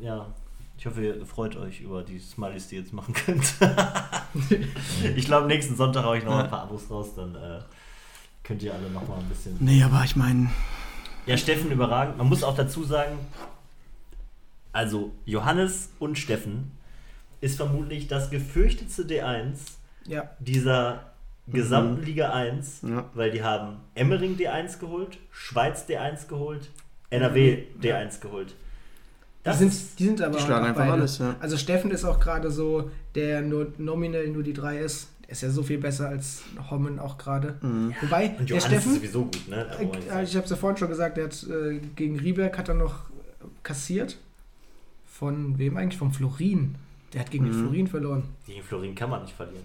Äh, 0.00 0.04
ja, 0.06 0.24
ich 0.78 0.86
hoffe, 0.86 1.04
ihr 1.04 1.26
freut 1.26 1.56
euch 1.56 1.82
über 1.82 2.02
die 2.02 2.18
Smileys, 2.18 2.68
die 2.68 2.76
ihr 2.76 2.80
jetzt 2.80 2.94
machen 2.94 3.12
könnt. 3.12 3.54
ich 5.16 5.26
glaube, 5.26 5.46
nächsten 5.46 5.76
Sonntag 5.76 6.04
haue 6.04 6.16
ich 6.18 6.24
noch 6.24 6.36
ein 6.38 6.48
paar 6.48 6.62
Abos 6.62 6.90
raus, 6.90 7.08
dann 7.14 7.34
äh, 7.34 7.60
könnt 8.44 8.62
ihr 8.62 8.74
alle 8.74 8.90
noch 8.90 9.06
mal 9.08 9.18
ein 9.18 9.28
bisschen... 9.28 9.56
Nee, 9.60 9.82
aber 9.82 10.02
ich 10.04 10.16
meine, 10.16 10.50
Ja, 11.26 11.36
Steffen 11.36 11.70
überragend. 11.70 12.18
Man 12.18 12.28
muss 12.28 12.42
auch 12.42 12.56
dazu 12.56 12.82
sagen, 12.84 13.18
also 14.72 15.12
Johannes 15.24 15.90
und 15.98 16.18
Steffen 16.18 16.72
ist 17.40 17.56
vermutlich 17.56 18.08
das 18.08 18.30
gefürchtetste 18.30 19.04
D1 19.04 19.56
Ja. 20.06 20.30
dieser 20.40 21.12
gesamten 21.48 22.00
Mhm. 22.00 22.04
Liga 22.06 22.30
1, 22.32 22.80
Ja. 22.82 23.04
weil 23.14 23.30
die 23.30 23.42
haben 23.42 23.76
Emmering 23.94 24.36
D1 24.36 24.78
geholt, 24.78 25.18
Schweiz 25.30 25.86
D1 25.88 26.28
geholt, 26.28 26.70
NRW 27.10 27.64
D1 27.82 28.20
geholt. 28.20 28.50
Die 28.50 29.44
Das 29.44 29.58
sind, 29.58 29.68
ist, 29.68 29.98
die 29.98 30.06
sind 30.06 30.22
aber 30.22 30.36
die 30.38 30.42
schlagen 30.42 30.66
einfach 30.66 30.82
beide. 30.82 30.92
alles, 30.92 31.18
ja. 31.18 31.34
Also 31.40 31.56
Steffen 31.56 31.90
ist 31.90 32.04
auch 32.04 32.20
gerade 32.20 32.50
so, 32.50 32.90
der 33.16 33.42
nur 33.42 33.72
nominell 33.78 34.28
nur 34.28 34.44
die 34.44 34.52
3 34.52 34.78
ist. 34.78 35.08
Ist 35.32 35.40
ja 35.42 35.50
so 35.50 35.62
viel 35.62 35.78
besser 35.78 36.08
als 36.10 36.42
Hommen 36.70 36.98
auch 36.98 37.16
gerade. 37.16 37.56
Mhm. 37.62 37.94
Wobei, 38.02 38.30
und 38.38 38.50
der 38.50 38.58
Johannes 38.58 38.64
ist 38.64 38.66
Steffen, 38.66 38.94
sowieso 38.96 39.22
gut, 39.24 39.48
ne? 39.48 39.66
Äh, 39.80 39.84
äh, 40.20 40.22
ich 40.24 40.36
habe 40.36 40.44
es 40.44 40.50
ja 40.50 40.56
vorhin 40.56 40.76
schon 40.76 40.88
gesagt, 40.88 41.16
der 41.16 41.24
hat 41.24 41.42
äh, 41.48 41.80
gegen 41.96 42.18
Rieberg 42.18 42.56
hat 42.58 42.68
er 42.68 42.74
noch 42.74 42.94
kassiert. 43.62 44.18
Von 45.06 45.58
wem 45.58 45.76
eigentlich? 45.78 45.98
Vom 45.98 46.12
Florin. 46.12 46.74
Der 47.14 47.22
hat 47.22 47.30
gegen 47.30 47.44
den 47.46 47.54
Mhm. 47.56 47.62
Florin 47.62 47.86
verloren. 47.86 48.24
Gegen 48.46 48.62
Florin 48.62 48.94
kann 48.94 49.08
man 49.10 49.22
nicht 49.22 49.34
verlieren. 49.34 49.64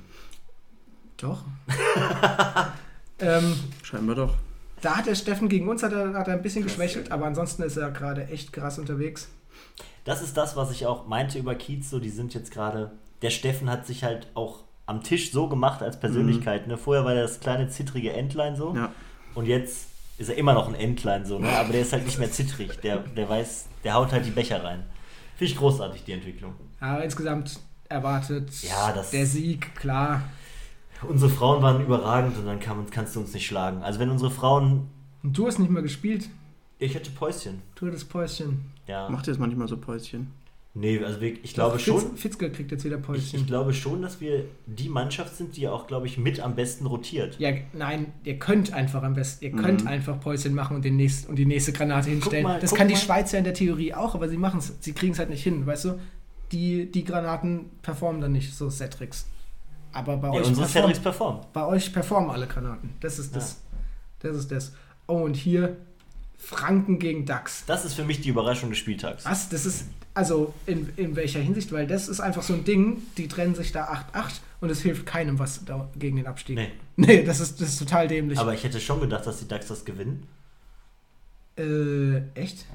Doch. 1.18 1.44
ähm, 3.20 3.54
scheinbar 3.84 4.16
doch. 4.16 4.34
da 4.82 4.98
hat 4.98 5.08
der 5.08 5.16
Steffen 5.16 5.50
gegen 5.50 5.68
uns 5.68 5.84
hat 5.84 5.92
er, 5.92 6.14
hat 6.14 6.28
er 6.28 6.36
ein 6.36 6.42
bisschen 6.42 6.64
geschwächelt, 6.64 7.12
aber 7.12 7.26
ansonsten 7.26 7.64
ist 7.64 7.76
er 7.78 7.92
gerade 7.92 8.28
echt 8.28 8.54
krass 8.54 8.78
unterwegs. 8.80 9.28
Das 10.06 10.22
ist 10.22 10.38
das, 10.38 10.56
was 10.56 10.72
ich 10.72 10.86
auch 10.86 11.08
meinte 11.08 11.40
über 11.40 11.56
Kiez, 11.56 11.90
so 11.90 12.00
die 12.00 12.10
sind 12.10 12.34
jetzt 12.34 12.52
gerade, 12.52 12.92
der 13.22 13.32
Steffen 13.32 13.70
hat 13.70 13.86
sich 13.88 14.04
halt 14.04 14.28
auch 14.36 14.64
am 14.88 15.04
Tisch 15.04 15.32
so 15.32 15.48
gemacht 15.48 15.82
als 15.84 16.00
Persönlichkeit, 16.00 16.68
ne? 16.68 16.78
Vorher 16.78 17.06
war 17.06 17.14
er 17.14 17.22
das 17.24 17.40
kleine 17.40 17.70
zittrige 17.70 18.14
Entlein 18.14 18.56
so 18.56 18.74
Ja. 18.76 18.92
und 19.36 19.46
jetzt 19.46 19.90
ist 20.18 20.30
er 20.30 20.38
immer 20.38 20.54
noch 20.54 20.68
ein 20.68 20.74
Entlein 20.76 21.26
so, 21.26 21.38
ne? 21.40 21.50
Aber 21.50 21.72
der 21.72 21.82
ist 21.82 21.94
halt 21.94 22.06
nicht 22.06 22.18
mehr 22.18 22.32
zittrig, 22.32 22.80
der, 22.82 22.98
der 23.00 23.30
weiß, 23.30 23.68
der 23.84 23.94
haut 23.94 24.12
halt 24.12 24.26
die 24.26 24.32
Becher 24.32 24.64
rein. 24.64 24.84
Finde 25.36 25.52
ich 25.52 25.58
großartig, 25.58 26.04
die 26.06 26.14
Entwicklung. 26.14 26.54
Aber 26.80 27.04
insgesamt 27.04 27.60
erwartet 27.90 28.50
Ja, 28.64 28.92
das- 28.92 29.12
der 29.12 29.26
Sieg, 29.28 29.76
klar. 29.76 30.22
Unsere 31.08 31.30
Frauen 31.30 31.62
waren 31.62 31.80
überragend 31.82 32.36
und 32.38 32.48
dann 32.48 32.60
kann, 32.60 32.84
kannst 32.90 33.16
du 33.16 33.20
uns 33.20 33.32
nicht 33.34 33.46
schlagen. 33.46 33.84
Also 33.84 34.00
wenn 34.00 34.10
unsere 34.10 34.32
Frauen, 34.32 34.90
Und 35.22 35.38
du 35.38 35.46
hast 35.46 35.60
nicht 35.60 35.70
mehr 35.70 35.84
gespielt. 35.84 36.28
ich 36.80 36.96
hätte 36.96 37.12
Päuschen, 37.12 37.62
Du 37.76 37.88
das 37.92 38.04
Päuschen. 38.04 38.72
ja. 38.88 39.08
Macht 39.10 39.28
jetzt 39.28 39.40
manchmal 39.40 39.68
so 39.68 39.78
Päuschen. 39.78 40.32
Nee, 40.80 41.04
also 41.04 41.20
wirklich, 41.22 41.44
ich 41.44 41.54
glaube 41.56 41.78
Doch, 41.78 41.84
schon, 41.84 42.00
Fitz, 42.02 42.22
Fitzke 42.22 42.52
kriegt 42.52 42.72
jetzt 42.72 42.84
wieder 42.86 42.98
ich, 42.98 43.02
Päuschen. 43.02 43.40
ich 43.40 43.48
glaube 43.48 43.74
schon, 43.74 44.02
dass 44.04 44.22
wir 44.22 44.46
die 44.68 44.90
Mannschaft 44.90 45.36
sind, 45.36 45.58
die 45.58 45.68
auch, 45.68 45.88
glaube 45.88 46.06
ich, 46.06 46.18
mit 46.18 46.40
am 46.40 46.56
besten 46.56 46.86
rotiert. 46.86 47.40
ja, 47.40 47.52
nein, 47.74 48.14
ihr 48.24 48.38
könnt 48.38 48.74
einfach 48.74 49.02
am 49.02 49.16
besten, 49.16 49.46
ihr 49.46 49.54
Mhm. 49.54 49.58
könnt 49.58 49.88
einfach 49.88 50.20
Päuschen 50.20 50.54
machen 50.54 50.76
und, 50.76 50.86
den 50.86 50.96
nächst, 50.98 51.28
und 51.28 51.36
die 51.38 51.46
nächste 51.48 51.74
Granate 51.74 52.10
hinstellen. 52.12 52.44
mal, 52.44 52.60
das 52.60 52.76
kann 52.76 52.88
die 52.88 52.94
mal. 52.94 53.00
Schweizer 53.00 53.38
in 53.40 53.44
der 53.44 53.54
Theorie 53.56 53.94
auch, 53.94 54.14
aber 54.14 54.30
sie 54.30 54.38
machen 54.38 54.60
es, 54.60 54.74
sie 54.82 54.94
kriegen 54.94 55.14
es 55.14 55.20
halt 55.20 55.30
nicht 55.30 55.44
hin, 55.44 55.66
weißt 55.66 55.86
du? 55.86 56.00
Die, 56.52 56.92
die 56.92 57.04
Granaten 57.04 57.72
performen 57.82 58.22
dann 58.22 58.32
nicht, 58.34 58.54
so 58.54 58.70
Cetrix. 58.70 59.26
Aber 59.94 60.18
bei 60.18 60.28
Ja, 60.28 60.34
euch, 60.36 60.48
unsere 60.48 60.66
perform, 60.66 60.84
Cedrics 60.84 61.00
performen. 61.00 61.42
bei 61.54 61.66
euch 61.66 61.92
performen 61.92 62.30
alle 62.30 62.46
Granaten. 62.46 62.92
Das 63.00 63.18
ist 63.20 63.36
das. 63.36 63.64
Das 64.20 64.36
ist 64.38 64.52
das. 64.52 64.74
Oh, 65.08 65.24
und 65.24 65.36
hier 65.36 65.78
Franken 66.38 67.00
gegen 67.00 67.26
DAX. 67.26 67.66
Das 67.66 67.84
ist 67.86 67.94
für 67.94 68.04
mich 68.06 68.22
die 68.22 68.30
Überraschung 68.30 68.70
des 68.70 68.78
Spieltags. 68.80 69.26
Was? 69.26 69.50
Das 69.50 69.66
ist, 69.66 69.86
also 70.14 70.54
in, 70.66 70.90
in 70.96 71.16
welcher 71.16 71.40
Hinsicht? 71.40 71.72
Weil 71.72 71.88
das 71.88 72.08
ist 72.08 72.20
einfach 72.20 72.44
so 72.44 72.54
ein 72.54 72.64
Ding, 72.64 73.02
die 73.18 73.28
trennen 73.28 73.56
sich 73.56 73.72
da 73.72 73.92
8-8 74.14 74.40
und 74.62 74.70
es 74.70 74.82
hilft 74.82 75.06
keinem 75.06 75.40
was 75.40 75.66
da, 75.66 75.90
gegen 75.98 76.16
den 76.18 76.28
Abstieg. 76.28 76.56
Nee, 76.56 76.72
Nee, 76.96 77.24
das 77.24 77.40
ist, 77.40 77.60
das 77.60 77.70
ist 77.70 77.80
total 77.80 78.08
dämlich. 78.08 78.40
aber 78.40 78.54
ich 78.54 78.64
hätte 78.64 78.80
schon 78.80 79.00
gedacht, 79.02 79.26
dass 79.28 79.40
die 79.40 79.48
DAX 79.48 79.68
das 79.68 79.84
gewinnen. 79.86 80.28
äh, 81.58 82.20
echt? 82.40 82.66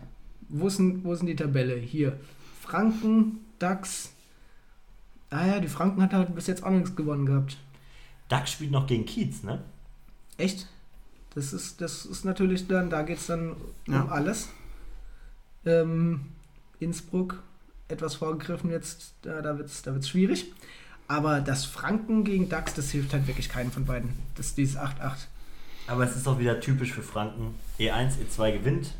Wo 0.48 0.66
ist, 0.66 0.78
denn, 0.78 1.02
wo 1.04 1.12
ist 1.12 1.20
denn 1.20 1.28
die 1.28 1.36
Tabelle? 1.36 1.76
Hier. 1.76 2.18
Franken, 2.60 3.38
DAX. 3.58 4.10
Ah 5.30 5.46
ja, 5.46 5.60
die 5.60 5.68
Franken 5.68 6.02
hat 6.02 6.12
halt 6.12 6.34
bis 6.34 6.46
jetzt 6.46 6.62
auch 6.62 6.70
nichts 6.70 6.94
gewonnen 6.94 7.24
gehabt. 7.26 7.56
DAX 8.28 8.52
spielt 8.52 8.70
noch 8.70 8.86
gegen 8.86 9.06
Kiez, 9.06 9.42
ne? 9.44 9.62
Echt? 10.36 10.68
Das 11.34 11.52
ist, 11.52 11.80
das 11.80 12.04
ist 12.04 12.24
natürlich 12.24 12.66
dann, 12.68 12.90
da 12.90 13.02
geht 13.02 13.18
es 13.18 13.26
dann 13.26 13.56
Ja. 13.86 14.02
um 14.02 14.10
alles. 14.10 14.48
Ähm, 15.64 16.20
Innsbruck, 16.80 17.42
etwas 17.88 18.16
vorgegriffen 18.16 18.70
jetzt, 18.70 19.14
da, 19.22 19.40
da 19.42 19.56
wird 19.58 19.68
es 19.68 19.82
da 19.82 19.92
wird's 19.92 20.08
schwierig. 20.08 20.52
Aber 21.08 21.40
das 21.40 21.64
Franken 21.64 22.24
gegen 22.24 22.48
DAX, 22.48 22.74
das 22.74 22.90
hilft 22.90 23.12
halt 23.12 23.26
wirklich 23.26 23.48
keinem 23.48 23.70
von 23.70 23.84
beiden. 23.84 24.10
Das 24.34 24.46
ist 24.48 24.58
dieses 24.58 24.76
8-8. 24.76 25.26
Aber 25.86 26.04
es 26.04 26.16
ist 26.16 26.26
auch 26.26 26.38
wieder 26.38 26.60
typisch 26.60 26.92
für 26.92 27.02
Franken. 27.02 27.54
E1, 27.78 28.12
E2 28.18 28.52
gewinnt. 28.58 28.94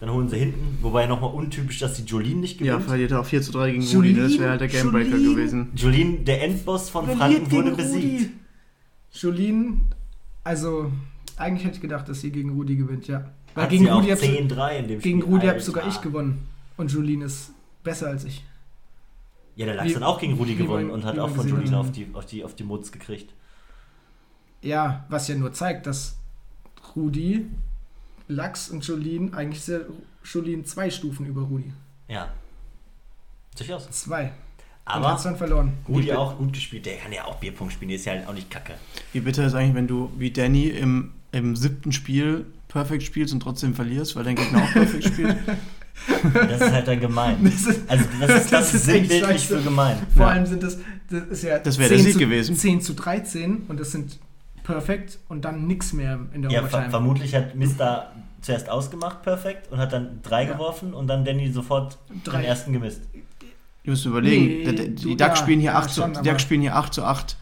Dann 0.00 0.10
holen 0.10 0.28
sie 0.28 0.38
hinten. 0.38 0.78
Wobei 0.82 1.06
nochmal 1.06 1.32
untypisch, 1.32 1.78
dass 1.78 1.94
die 1.94 2.04
Jolien 2.04 2.40
nicht 2.40 2.60
Ja, 2.60 2.74
gewinnt. 2.74 2.88
verliert 2.88 3.10
er 3.12 3.20
auch 3.20 3.26
4 3.26 3.42
zu 3.42 3.52
3 3.52 3.70
gegen 3.72 3.86
Rudi. 3.86 4.14
Das 4.14 4.38
wäre 4.38 4.50
halt 4.50 4.60
der 4.60 4.68
Gamebreaker 4.68 5.10
Jolien. 5.16 5.34
gewesen. 5.36 5.72
Jolien, 5.76 6.24
der 6.24 6.42
Endboss 6.42 6.90
von 6.90 7.08
Franken, 7.16 7.50
wurde 7.50 7.72
besiegt. 7.72 8.30
Jolien, 9.12 9.82
also 10.42 10.90
eigentlich 11.38 11.64
hätte 11.64 11.76
ich 11.76 11.82
gedacht, 11.82 12.08
dass 12.08 12.20
sie 12.20 12.30
gegen 12.30 12.50
Rudi 12.50 12.76
gewinnt, 12.76 13.08
ja. 13.08 13.30
Weil 13.54 13.64
Hat 13.64 13.70
gegen 13.70 13.84
sie 13.84 13.90
auch 13.90 13.98
Rudi 13.98 14.10
habe 14.10 14.20
10-3 14.20 14.78
in 14.78 14.88
dem 14.88 15.00
Spiel. 15.00 15.12
gegen 15.12 15.22
Rudi 15.22 15.46
hab 15.46 15.54
Alter. 15.54 15.64
sogar 15.64 15.88
ich 15.88 16.00
gewonnen. 16.00 16.48
Und 16.76 16.90
Jolien 16.90 17.22
ist 17.22 17.52
besser 17.82 18.08
als 18.08 18.24
ich. 18.24 18.44
Ja, 19.56 19.66
der 19.66 19.74
Lachs 19.74 19.94
hat 19.94 20.02
auch 20.02 20.18
gegen 20.18 20.34
Rudi 20.34 20.54
gewonnen 20.54 20.86
man- 20.86 20.94
und 20.94 21.04
hat 21.04 21.18
auch 21.18 21.28
von 21.28 21.50
hat. 21.66 21.74
auf 21.74 21.92
die, 21.92 22.06
auf, 22.14 22.26
die, 22.26 22.44
auf 22.44 22.54
die 22.54 22.64
Mutz 22.64 22.90
gekriegt. 22.90 23.32
Ja, 24.62 25.04
was 25.08 25.28
ja 25.28 25.34
nur 25.34 25.52
zeigt, 25.52 25.86
dass 25.86 26.16
Rudi, 26.96 27.46
Lachs 28.28 28.70
und 28.70 28.86
Jolien, 28.86 29.34
eigentlich 29.34 29.58
ist 29.58 29.68
ja 29.68 29.80
Jolien 30.24 30.64
zwei 30.64 30.88
Stufen 30.90 31.26
über 31.26 31.42
Rudi. 31.42 31.72
Ja. 32.08 32.32
Durchaus. 33.56 33.90
Zwei. 33.90 34.24
und 34.24 34.32
Aber 34.84 35.12
hat's 35.12 35.24
dann 35.24 35.36
verloren. 35.36 35.74
Rudi 35.88 36.12
auch 36.12 36.38
gut 36.38 36.52
gespielt. 36.54 36.86
Der 36.86 36.96
kann 36.96 37.12
ja 37.12 37.24
auch 37.24 37.36
Bierpunkt 37.36 37.74
spielen. 37.74 37.90
Der 37.90 37.96
ist 37.96 38.04
ja 38.06 38.12
halt 38.12 38.26
auch 38.26 38.32
nicht 38.32 38.50
kacke. 38.50 38.74
Wie 39.12 39.20
bitter 39.20 39.46
ist 39.46 39.54
eigentlich, 39.54 39.74
wenn 39.74 39.86
du 39.88 40.10
wie 40.16 40.30
Danny 40.30 40.68
im, 40.68 41.12
im 41.32 41.56
siebten 41.56 41.92
Spiel 41.92 42.46
perfekt 42.68 43.02
spielst 43.02 43.34
und 43.34 43.40
trotzdem 43.40 43.74
verlierst, 43.74 44.16
weil 44.16 44.24
dein 44.24 44.36
Gegner 44.36 44.62
auch 44.62 44.72
perfekt 44.72 45.04
spielt? 45.04 45.36
Das 46.34 46.60
ist 46.60 46.72
halt 46.72 46.88
dann 46.88 47.00
gemein. 47.00 47.36
Das 47.44 47.66
ist, 47.66 47.88
also 47.88 48.04
das, 48.18 48.28
das 48.28 48.44
ist, 48.44 48.52
das 48.52 48.74
ist 48.74 48.84
sinnbildlich 48.86 49.46
für 49.46 49.60
gemein. 49.60 49.98
Vor 50.16 50.26
ja. 50.26 50.32
allem 50.32 50.46
sind 50.46 50.62
das, 50.62 50.78
das 51.10 51.24
ist 51.28 51.44
ja 51.44 51.58
das 51.58 51.78
wäre 51.78 51.90
der 51.90 51.98
Sieg 51.98 52.14
zu, 52.14 52.18
gewesen. 52.18 52.56
10 52.56 52.80
zu 52.80 52.94
13 52.94 53.64
und 53.68 53.78
das 53.78 53.92
sind 53.92 54.18
perfekt 54.64 55.18
und 55.28 55.44
dann 55.44 55.66
nichts 55.66 55.92
mehr 55.92 56.18
in 56.32 56.42
der 56.42 56.50
ja, 56.50 56.60
Overtime. 56.60 56.82
Ver 56.84 56.90
vermutlich 56.90 57.34
hat 57.34 57.54
Mister 57.54 58.12
zuerst 58.40 58.68
ausgemacht 58.68 59.22
perfekt 59.22 59.70
und 59.70 59.78
hat 59.78 59.92
dann 59.92 60.20
drei 60.22 60.44
ja. 60.44 60.52
geworfen 60.52 60.94
und 60.94 61.06
dann 61.06 61.24
Danny 61.24 61.52
sofort 61.52 61.98
drei. 62.24 62.38
den 62.38 62.44
ersten 62.46 62.72
gemisst. 62.72 63.02
Du 63.84 63.90
musst 63.90 64.06
überlegen, 64.06 64.46
nee, 64.46 64.72
die, 64.72 64.94
die 64.94 65.16
Ducks 65.16 65.18
ja, 65.18 65.36
spielen 65.36 65.60
hier 65.60 65.72
ja, 65.72 65.78
8 65.78 65.94
schon, 65.94 66.14
zu, 66.14 66.22
die 66.22 66.28
Ducks 66.28 66.42
spielen 66.42 66.60
hier 66.60 66.76
8 66.76 66.94
zu 66.94 67.04
8 67.04 67.36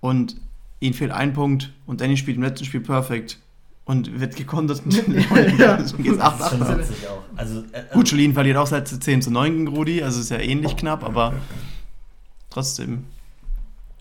und 0.00 0.36
ihnen 0.80 0.94
fehlt 0.94 1.10
ein 1.10 1.32
Punkt 1.32 1.72
und 1.86 2.00
Danny 2.00 2.16
spielt 2.16 2.36
im 2.36 2.42
letzten 2.42 2.64
Spiel 2.64 2.80
perfekt 2.80 3.38
und 3.84 4.20
wird 4.20 4.36
gekontert 4.36 4.82
und 4.84 4.94
ja. 5.58 5.76
geht's 5.76 6.20
8 6.20 6.42
8 6.42 6.56
also, 7.36 7.64
äh, 7.72 7.82
Gut, 7.92 8.10
Jolien 8.10 8.34
verliert 8.34 8.56
auch 8.56 8.66
seit 8.66 8.88
10 8.88 9.22
zu 9.22 9.30
9 9.30 9.52
gegen 9.52 9.68
Rudi, 9.68 10.02
also 10.02 10.20
ist 10.20 10.30
ja 10.30 10.38
ähnlich 10.38 10.76
knapp, 10.76 11.04
aber 11.04 11.34
trotzdem. 12.50 13.04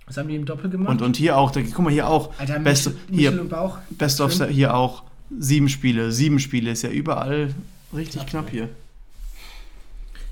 Was 0.05 0.17
haben 0.17 0.29
die 0.29 0.35
im 0.35 0.45
Doppel 0.45 0.69
gemacht? 0.69 0.89
Und, 0.89 1.01
und 1.01 1.17
hier 1.17 1.37
auch, 1.37 1.51
da, 1.51 1.61
guck 1.61 1.79
mal, 1.79 1.91
hier 1.91 2.07
auch. 2.07 2.31
Alter, 2.37 2.59
Best, 2.59 2.87
Michel, 2.87 3.01
hier, 3.09 3.31
Michel 3.31 3.45
Bauch. 3.45 3.77
Best 3.89 4.21
of 4.21 4.33
hier 4.49 4.75
auch. 4.75 5.03
Sieben 5.37 5.67
Spiele, 5.67 6.11
sieben 6.13 6.39
Spiele, 6.39 6.71
ist 6.71 6.83
ja 6.83 6.89
überall 6.89 7.53
richtig 7.93 8.25
knapp, 8.25 8.47
knapp 8.47 8.49
hier. 8.49 8.69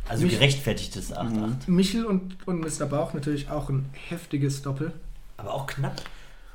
Also 0.08 0.24
Mich, 0.24 0.34
gerechtfertigtes 0.34 1.14
8-8. 1.14 1.24
Mhm. 1.24 1.56
Michel 1.68 2.06
und, 2.06 2.38
und 2.46 2.60
Mr. 2.60 2.86
Bauch 2.86 3.14
natürlich 3.14 3.50
auch 3.50 3.70
ein 3.70 3.86
heftiges 4.10 4.62
Doppel. 4.62 4.94
Aber 5.38 5.54
auch 5.54 5.68
knapp. 5.68 6.02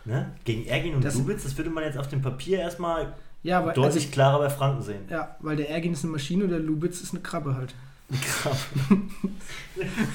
Ne? 0.04 0.32
Gegen 0.44 0.66
Ergin 0.66 0.94
und 0.94 1.04
das, 1.04 1.14
Lubitz, 1.14 1.42
das 1.42 1.56
würde 1.56 1.70
man 1.70 1.84
jetzt 1.84 1.98
auf 1.98 2.08
dem 2.08 2.22
Papier 2.22 2.58
erstmal 2.58 3.12
ja, 3.42 3.64
weil, 3.64 3.74
deutlich 3.74 4.04
also, 4.04 4.14
klarer 4.14 4.38
bei 4.38 4.50
Franken 4.50 4.82
sehen. 4.82 5.04
Ja, 5.10 5.36
weil 5.40 5.56
der 5.56 5.70
Ergin 5.70 5.92
ist 5.92 6.04
eine 6.04 6.12
Maschine 6.12 6.44
und 6.44 6.50
der 6.50 6.58
Lubitz 6.58 7.00
ist 7.00 7.12
eine 7.12 7.22
Krabbe 7.22 7.54
halt. 7.54 7.74
Eine 8.10 8.20
Krabbe. 8.20 8.58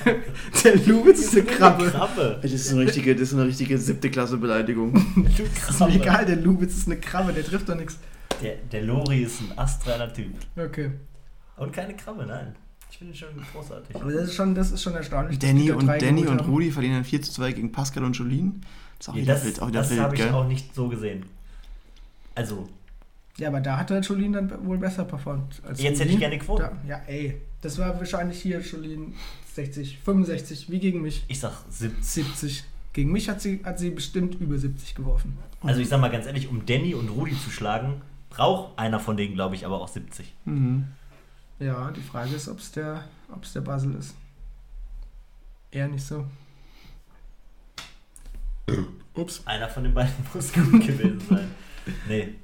der 0.64 0.76
Lubitz 0.86 1.20
ist 1.20 1.34
eine 1.34 1.45
Krabbe. 1.45 1.84
Eine 1.84 1.91
Krabbe. 1.91 2.40
Das 2.41 2.52
ist 2.52 2.72
eine 2.72 2.82
richtige, 2.82 3.14
das 3.16 3.30
ist 3.30 3.34
eine 3.34 3.45
richtige 3.45 3.78
siebte 3.78 4.12
Klasse 4.12 4.38
Beleidigung. 4.38 4.95
ist 5.70 5.80
mir 5.80 5.90
egal, 5.90 6.26
der 6.26 6.36
Lubitz 6.36 6.76
ist 6.78 6.88
eine 6.88 6.99
Krabbe, 6.99 7.34
der 7.34 7.45
trifft 7.45 7.70
doch 7.70 7.76
nichts. 7.76 7.98
Der, 8.41 8.56
der 8.72 8.82
Lori 8.82 9.24
ist 9.24 9.41
ein 9.41 9.57
astraler 9.57 10.12
Typ. 10.12 10.34
Okay. 10.57 10.91
Und 11.57 11.72
keine 11.72 11.95
Krabbe, 11.95 12.26
nein. 12.26 12.56
Ich 12.91 12.98
finde 12.98 13.14
ihn 13.14 13.18
schon 13.18 13.30
großartig. 13.52 13.95
Aber 13.95 14.12
das 14.12 14.30
ist 14.30 14.36
schon, 14.36 14.53
das 14.53 14.72
ist 14.72 14.84
schon 14.84 14.94
erstaunlich. 14.94 15.40
Danny 15.40 15.72
und, 15.72 15.88
Danny 15.88 16.28
und 16.28 16.40
Rudi 16.41 16.72
verlieren 16.72 16.95
dann 16.95 17.03
4 17.06 17.22
zu 17.22 17.32
2 17.32 17.53
gegen 17.53 17.72
Pascal 17.72 18.03
und 18.03 18.14
Jolien. 18.14 18.62
Das, 19.06 19.15
nee, 19.15 19.23
das, 19.23 19.44
das 19.90 19.99
habe 19.99 20.15
ich 20.15 20.23
auch 20.23 20.48
nicht 20.48 20.73
so 20.73 20.88
gesehen. 20.88 21.26
Also. 22.34 22.68
Ja, 23.38 23.49
aber 23.49 23.60
da 23.60 23.77
hat 23.77 23.90
der 23.90 23.99
Jolien 23.99 24.34
dann 24.34 24.65
wohl 24.65 24.77
besser 24.77 25.03
performt. 25.06 25.61
Als 25.68 25.82
Jetzt 25.82 25.99
Jolien. 25.99 25.99
hätte 25.99 26.14
ich 26.14 26.19
gerne 26.19 26.40
Quote. 26.40 26.72
Ja, 26.88 27.02
ey. 27.07 27.41
Das 27.61 27.77
war 27.77 27.98
wahrscheinlich 27.98 28.41
hier 28.41 28.60
Jolien 28.61 29.14
60, 29.53 29.99
65, 29.99 30.69
wie 30.69 30.80
gegen 30.80 31.02
mich. 31.02 31.26
Ich 31.27 31.40
sag 31.40 31.53
70. 31.69 32.03
70. 32.03 32.64
Gegen 32.94 33.11
mich 33.11 33.27
hat 33.27 33.41
sie, 33.41 33.61
hat 33.64 33.77
sie 33.80 33.90
bestimmt 33.90 34.36
über 34.36 34.57
70 34.57 34.95
geworfen. 34.95 35.38
Also 35.61 35.82
ich 35.82 35.90
sag 35.90 35.99
mal 35.99 36.10
ganz 36.10 36.27
ehrlich, 36.27 36.48
um 36.48 36.65
Danny 36.65 36.94
und 36.94 37.10
Rudi 37.10 37.38
zu 37.38 37.49
schlagen, 37.49 38.02
braucht 38.30 38.77
einer 38.77 38.99
von 38.99 39.18
denen, 39.18 39.34
glaube 39.34 39.56
ich, 39.56 39.65
aber 39.65 39.82
auch 39.82 39.88
70. 39.88 40.34
Mhm. 40.45 40.86
Ja, 41.60 41.91
die 41.91 42.02
Frage 42.02 42.36
ist, 42.36 42.48
ob 42.48 42.60
es 42.60 42.72
der, 42.72 43.03
ob's 43.34 43.53
der 43.53 43.61
Basel 43.61 43.95
ist. 43.95 44.15
Eher 45.72 45.88
nicht 45.88 46.06
so. 46.06 46.26
Ups. 49.14 49.42
Einer 49.46 49.70
von 49.70 49.84
den 49.84 49.94
beiden 49.94 50.14
muss 50.34 50.54
gut 50.54 50.86
gewesen 50.86 51.22
sein. 51.30 51.52
Nee. 52.08 52.36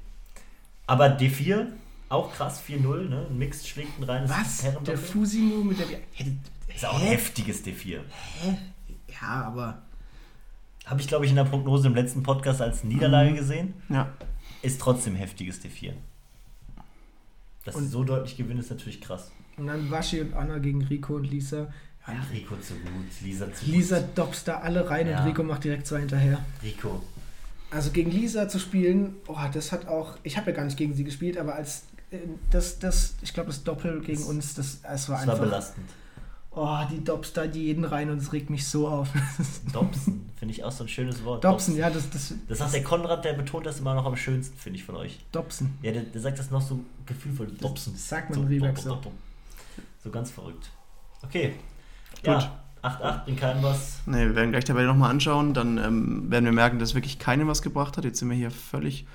Aber 0.86 1.16
D4, 1.16 1.66
auch 2.08 2.32
krass, 2.32 2.62
4-0, 2.66 3.08
ne? 3.08 3.26
Ein 3.28 3.38
Mixed 3.38 3.68
schlägt 3.68 3.98
ein 3.98 4.04
reines 4.04 4.30
Was? 4.30 4.64
Der 4.84 4.98
Fusimo 4.98 5.64
mit 5.64 5.78
der. 5.78 5.86
Hätte, 6.12 6.36
ist 6.74 6.84
auch 6.84 7.00
ein 7.00 7.06
heftiges 7.06 7.64
D4. 7.64 8.00
Hä? 8.40 8.58
Ja, 9.08 9.44
aber. 9.46 9.82
Habe 10.84 11.00
ich, 11.00 11.06
glaube 11.06 11.24
ich, 11.24 11.30
in 11.30 11.36
der 11.36 11.44
Prognose 11.44 11.86
im 11.86 11.94
letzten 11.94 12.22
Podcast 12.22 12.60
als 12.60 12.82
Niederlage 12.82 13.30
mhm. 13.30 13.36
gesehen. 13.36 13.74
Ja. 13.88 14.12
Ist 14.62 14.80
trotzdem 14.80 15.14
heftiges 15.14 15.62
D4. 15.62 15.92
Dass 17.64 17.76
und 17.76 17.84
sie 17.84 17.90
so 17.90 18.02
deutlich 18.02 18.36
gewinnen, 18.36 18.60
ist 18.60 18.70
natürlich 18.70 19.00
krass. 19.00 19.30
Und 19.56 19.68
dann 19.68 19.90
Waschi 19.90 20.20
und 20.20 20.34
Anna 20.34 20.58
gegen 20.58 20.82
Rico 20.82 21.14
und 21.14 21.24
Lisa. 21.24 21.72
Ja, 22.06 22.14
Rico 22.32 22.56
zu 22.56 22.74
gut, 22.74 23.06
Lisa 23.22 23.52
zu 23.52 23.64
Lisa 23.66 24.00
gut. 24.00 24.18
dops 24.18 24.44
da 24.44 24.58
alle 24.58 24.90
rein 24.90 25.06
ja. 25.08 25.20
und 25.20 25.28
Rico 25.28 25.42
macht 25.42 25.64
direkt 25.64 25.86
zwei 25.86 26.00
hinterher. 26.00 26.44
Rico. 26.62 27.00
Also 27.70 27.90
gegen 27.90 28.10
Lisa 28.10 28.48
zu 28.48 28.58
spielen, 28.58 29.16
oh, 29.28 29.38
das 29.52 29.72
hat 29.72 29.86
auch, 29.86 30.18
ich 30.22 30.36
habe 30.36 30.50
ja 30.50 30.56
gar 30.56 30.64
nicht 30.64 30.76
gegen 30.76 30.94
sie 30.94 31.04
gespielt, 31.04 31.38
aber 31.38 31.54
als 31.54 31.84
äh, 32.10 32.18
das, 32.50 32.78
das, 32.78 33.14
ich 33.22 33.32
glaube, 33.32 33.48
das 33.48 33.62
Doppel 33.62 34.00
gegen 34.00 34.18
das, 34.18 34.28
uns, 34.28 34.54
das, 34.54 34.82
das 34.82 35.08
war 35.08 35.16
das 35.16 35.22
einfach. 35.22 35.38
war 35.38 35.46
belastend. 35.46 35.88
Oh, 36.54 36.78
die 36.90 37.02
Dobs 37.02 37.32
da 37.32 37.44
jeden 37.44 37.86
rein 37.86 38.10
und 38.10 38.18
es 38.18 38.34
regt 38.34 38.50
mich 38.50 38.68
so 38.68 38.86
auf. 38.86 39.08
Dobsen, 39.72 40.30
finde 40.36 40.52
ich 40.52 40.62
auch 40.62 40.72
so 40.72 40.84
ein 40.84 40.88
schönes 40.88 41.24
Wort. 41.24 41.42
Dobsen, 41.42 41.76
ja, 41.76 41.88
das, 41.88 42.10
das. 42.10 42.34
Das 42.46 42.58
sagt 42.58 42.74
der 42.74 42.82
Konrad, 42.82 43.24
der 43.24 43.32
betont 43.32 43.64
das 43.64 43.80
immer 43.80 43.94
noch 43.94 44.04
am 44.04 44.16
schönsten, 44.16 44.58
finde 44.58 44.78
ich, 44.78 44.84
von 44.84 44.96
euch. 44.96 45.18
Dobsen. 45.32 45.78
Ja, 45.80 45.92
der, 45.92 46.02
der 46.02 46.20
sagt 46.20 46.38
das 46.38 46.50
noch 46.50 46.60
so 46.60 46.80
gefühlvoll. 47.06 47.46
Dobsen. 47.58 47.94
Das 47.94 48.06
sagt 48.06 48.30
man 48.30 48.40
so, 48.40 48.46
Rieberg 48.46 48.76
so. 48.76 49.00
So 50.04 50.10
ganz 50.10 50.30
verrückt. 50.30 50.70
Okay. 51.22 51.54
Gut. 52.24 52.42
Ja, 52.42 52.62
8-8 52.82 53.24
bringt 53.24 53.40
keinem 53.40 53.62
was. 53.62 54.00
Ne, 54.06 54.28
wir 54.28 54.34
werden 54.34 54.50
gleich 54.50 54.64
dabei 54.64 54.84
nochmal 54.84 55.10
anschauen. 55.10 55.54
Dann 55.54 55.78
ähm, 55.78 56.30
werden 56.30 56.44
wir 56.44 56.52
merken, 56.52 56.78
dass 56.78 56.94
wirklich 56.94 57.18
keinem 57.18 57.48
was 57.48 57.62
gebracht 57.62 57.96
hat. 57.96 58.04
Jetzt 58.04 58.18
sind 58.18 58.28
wir 58.28 58.36
hier 58.36 58.50
völlig 58.50 59.06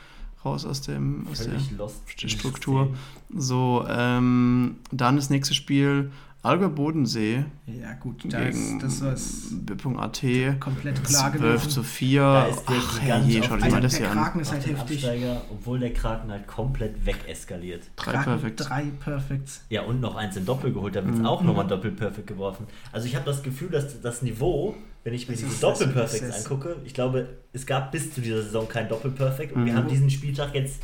raus 0.46 0.66
aus, 0.66 0.82
dem, 0.82 1.28
aus 1.32 1.40
der 1.40 2.30
Struktur. 2.30 2.96
So, 3.36 3.86
ähm, 3.90 4.78
dann 4.92 5.18
das 5.18 5.30
nächste 5.30 5.54
Spiel 5.54 6.12
Alger 6.48 6.70
Bodensee. 6.70 7.44
Ja, 7.66 7.94
gut, 7.96 8.24
das, 8.24 8.56
gegen 8.56 8.80
das 8.80 9.04
war's. 9.04 9.48
B.at. 9.52 10.60
Komplett 10.62 11.04
klar 11.04 11.36
12 11.36 11.68
zu 11.68 11.84
4. 11.84 12.22
Da 12.22 12.46
ist 12.46 12.70
der 12.70 12.76
Ach, 12.78 13.02
herrje, 13.02 13.44
schaut 13.44 13.60
mal 13.60 13.82
das 13.82 13.98
hier 13.98 14.10
an. 14.10 14.16
Der 14.16 14.24
Kraken 14.24 14.40
ist 14.40 14.52
halt 14.54 14.66
heftig. 14.66 15.06
Absteiger, 15.06 15.42
obwohl 15.52 15.80
der 15.80 15.92
Kraken 15.92 16.32
halt 16.32 16.48
komplett 16.48 17.06
wegeskaliert. 17.06 17.84
Drei 17.98 18.14
Perfekts. 18.14 18.66
Drei 18.66 18.86
Perfekts. 18.98 19.66
Ja, 19.68 19.82
und 19.82 20.00
noch 20.00 20.16
eins 20.16 20.38
in 20.38 20.46
Doppel 20.46 20.72
geholt, 20.72 20.96
da 20.96 21.04
wird 21.04 21.16
es 21.16 21.20
mhm. 21.20 21.26
auch 21.26 21.44
nochmal 21.44 21.68
Doppel-Perfekt 21.68 22.28
geworfen. 22.28 22.66
Also 22.94 23.08
ich 23.08 23.16
habe 23.18 23.26
das 23.26 23.44
Gefühl, 23.44 23.70
dass 23.70 24.00
das 24.00 24.22
Niveau, 24.22 24.74
wenn 25.04 25.14
ich 25.14 25.28
mir 25.28 25.36
das 25.36 25.44
diese 25.44 25.60
Doppel-Perfekts 25.60 26.46
angucke, 26.46 26.78
ich 26.86 26.94
glaube, 26.94 27.28
es 27.52 27.66
gab 27.66 27.92
bis 27.92 28.14
zu 28.14 28.22
dieser 28.22 28.42
Saison 28.42 28.70
kein 28.70 28.88
Doppel-Perfekt 28.88 29.52
und 29.52 29.64
mhm. 29.64 29.66
wir 29.66 29.76
haben 29.76 29.90
diesen 29.90 30.10
Spieltag 30.10 30.56
jetzt 30.56 30.82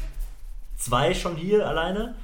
zwei 0.75 1.13
schon 1.13 1.37
hier 1.37 1.65
alleine. 1.65 2.15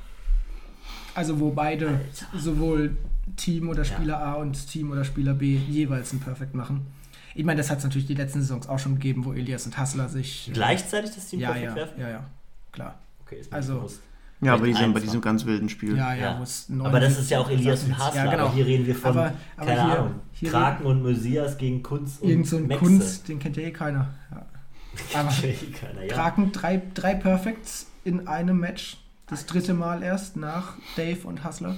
Also 1.16 1.40
wo 1.40 1.52
beide 1.52 1.88
Alter. 1.88 2.38
sowohl 2.38 2.98
Team 3.36 3.70
oder 3.70 3.84
Spieler 3.86 4.20
ja. 4.20 4.34
A 4.34 4.34
und 4.36 4.68
Team 4.68 4.92
oder 4.92 5.04
Spieler 5.04 5.34
B 5.34 5.56
jeweils 5.56 6.14
ein 6.14 6.20
Perfect 6.20 6.56
machen. 6.56 6.88
Ich 7.36 7.46
meine, 7.46 7.58
das 7.60 7.70
hat 7.70 7.80
es 7.80 7.84
natürlich 7.84 8.08
die 8.08 8.16
letzten 8.16 8.42
Saisons 8.42 8.68
auch 8.68 8.80
schon 8.80 8.96
gegeben, 8.96 9.26
wo 9.26 9.34
Elias 9.34 9.66
und 9.66 9.78
Hassler 9.78 10.10
sich. 10.10 10.50
Äh, 10.50 10.54
Gleichzeitig 10.54 11.12
das 11.16 11.28
Team 11.28 11.40
ja, 11.40 11.52
Perfect 11.52 11.70
ja, 11.70 11.76
werfen? 11.76 12.02
Ja, 12.02 12.10
ja, 12.10 12.26
klar. 12.72 13.00
Okay, 13.22 13.38
ist 13.40 13.54
also, 13.54 13.76
bewusst. 13.76 14.02
Ja, 14.42 14.54
aber 14.54 14.66
die 14.66 14.74
sind 14.74 14.94
bei 14.94 15.02
diesem 15.02 15.20
ganz 15.20 15.46
wilden 15.46 15.68
Spiel. 15.68 15.98
Ja, 15.98 16.14
ja. 16.14 16.42
ja. 16.42 16.86
Aber 16.86 17.00
das 17.00 17.20
ist 17.20 17.30
ja 17.30 17.40
auch 17.40 17.50
Elias 17.50 17.84
und 17.84 17.98
Hassler. 17.98 18.26
Ja, 18.26 18.32
genau. 18.32 18.46
Aber 18.46 18.54
hier 18.54 18.66
reden 18.66 18.88
wir 18.88 18.96
von, 18.96 19.12
aber, 19.12 19.34
aber 19.58 19.66
keine 19.66 19.84
hier, 19.84 20.00
Ahnung, 20.00 20.16
hier 20.32 20.50
Kraken 20.52 20.86
und 20.86 21.04
Messias 21.04 21.58
gegen 21.58 21.84
Kunst 21.84 22.22
und 22.22 22.30
Irgend 22.30 22.48
so 22.48 22.56
ein 22.56 22.68
Mexe. 22.68 22.86
Kunst, 22.86 23.28
den 23.28 23.40
kennt 23.40 23.58
ja 23.58 23.64
eh 23.64 23.72
keiner. 23.72 24.14
Ja. 24.32 24.46
Aber 25.20 25.32
eh 25.44 25.54
keiner, 25.54 26.04
ja. 26.04 26.14
Kraken 26.14 26.52
drei, 26.52 26.82
drei 26.94 27.16
Perfects 27.16 27.88
in 28.04 28.28
einem 28.28 28.60
Match. 28.60 28.98
Das 29.28 29.46
dritte 29.46 29.74
Mal 29.74 30.02
erst 30.02 30.36
nach 30.36 30.74
Dave 30.96 31.28
und 31.28 31.44
Hassler. 31.44 31.76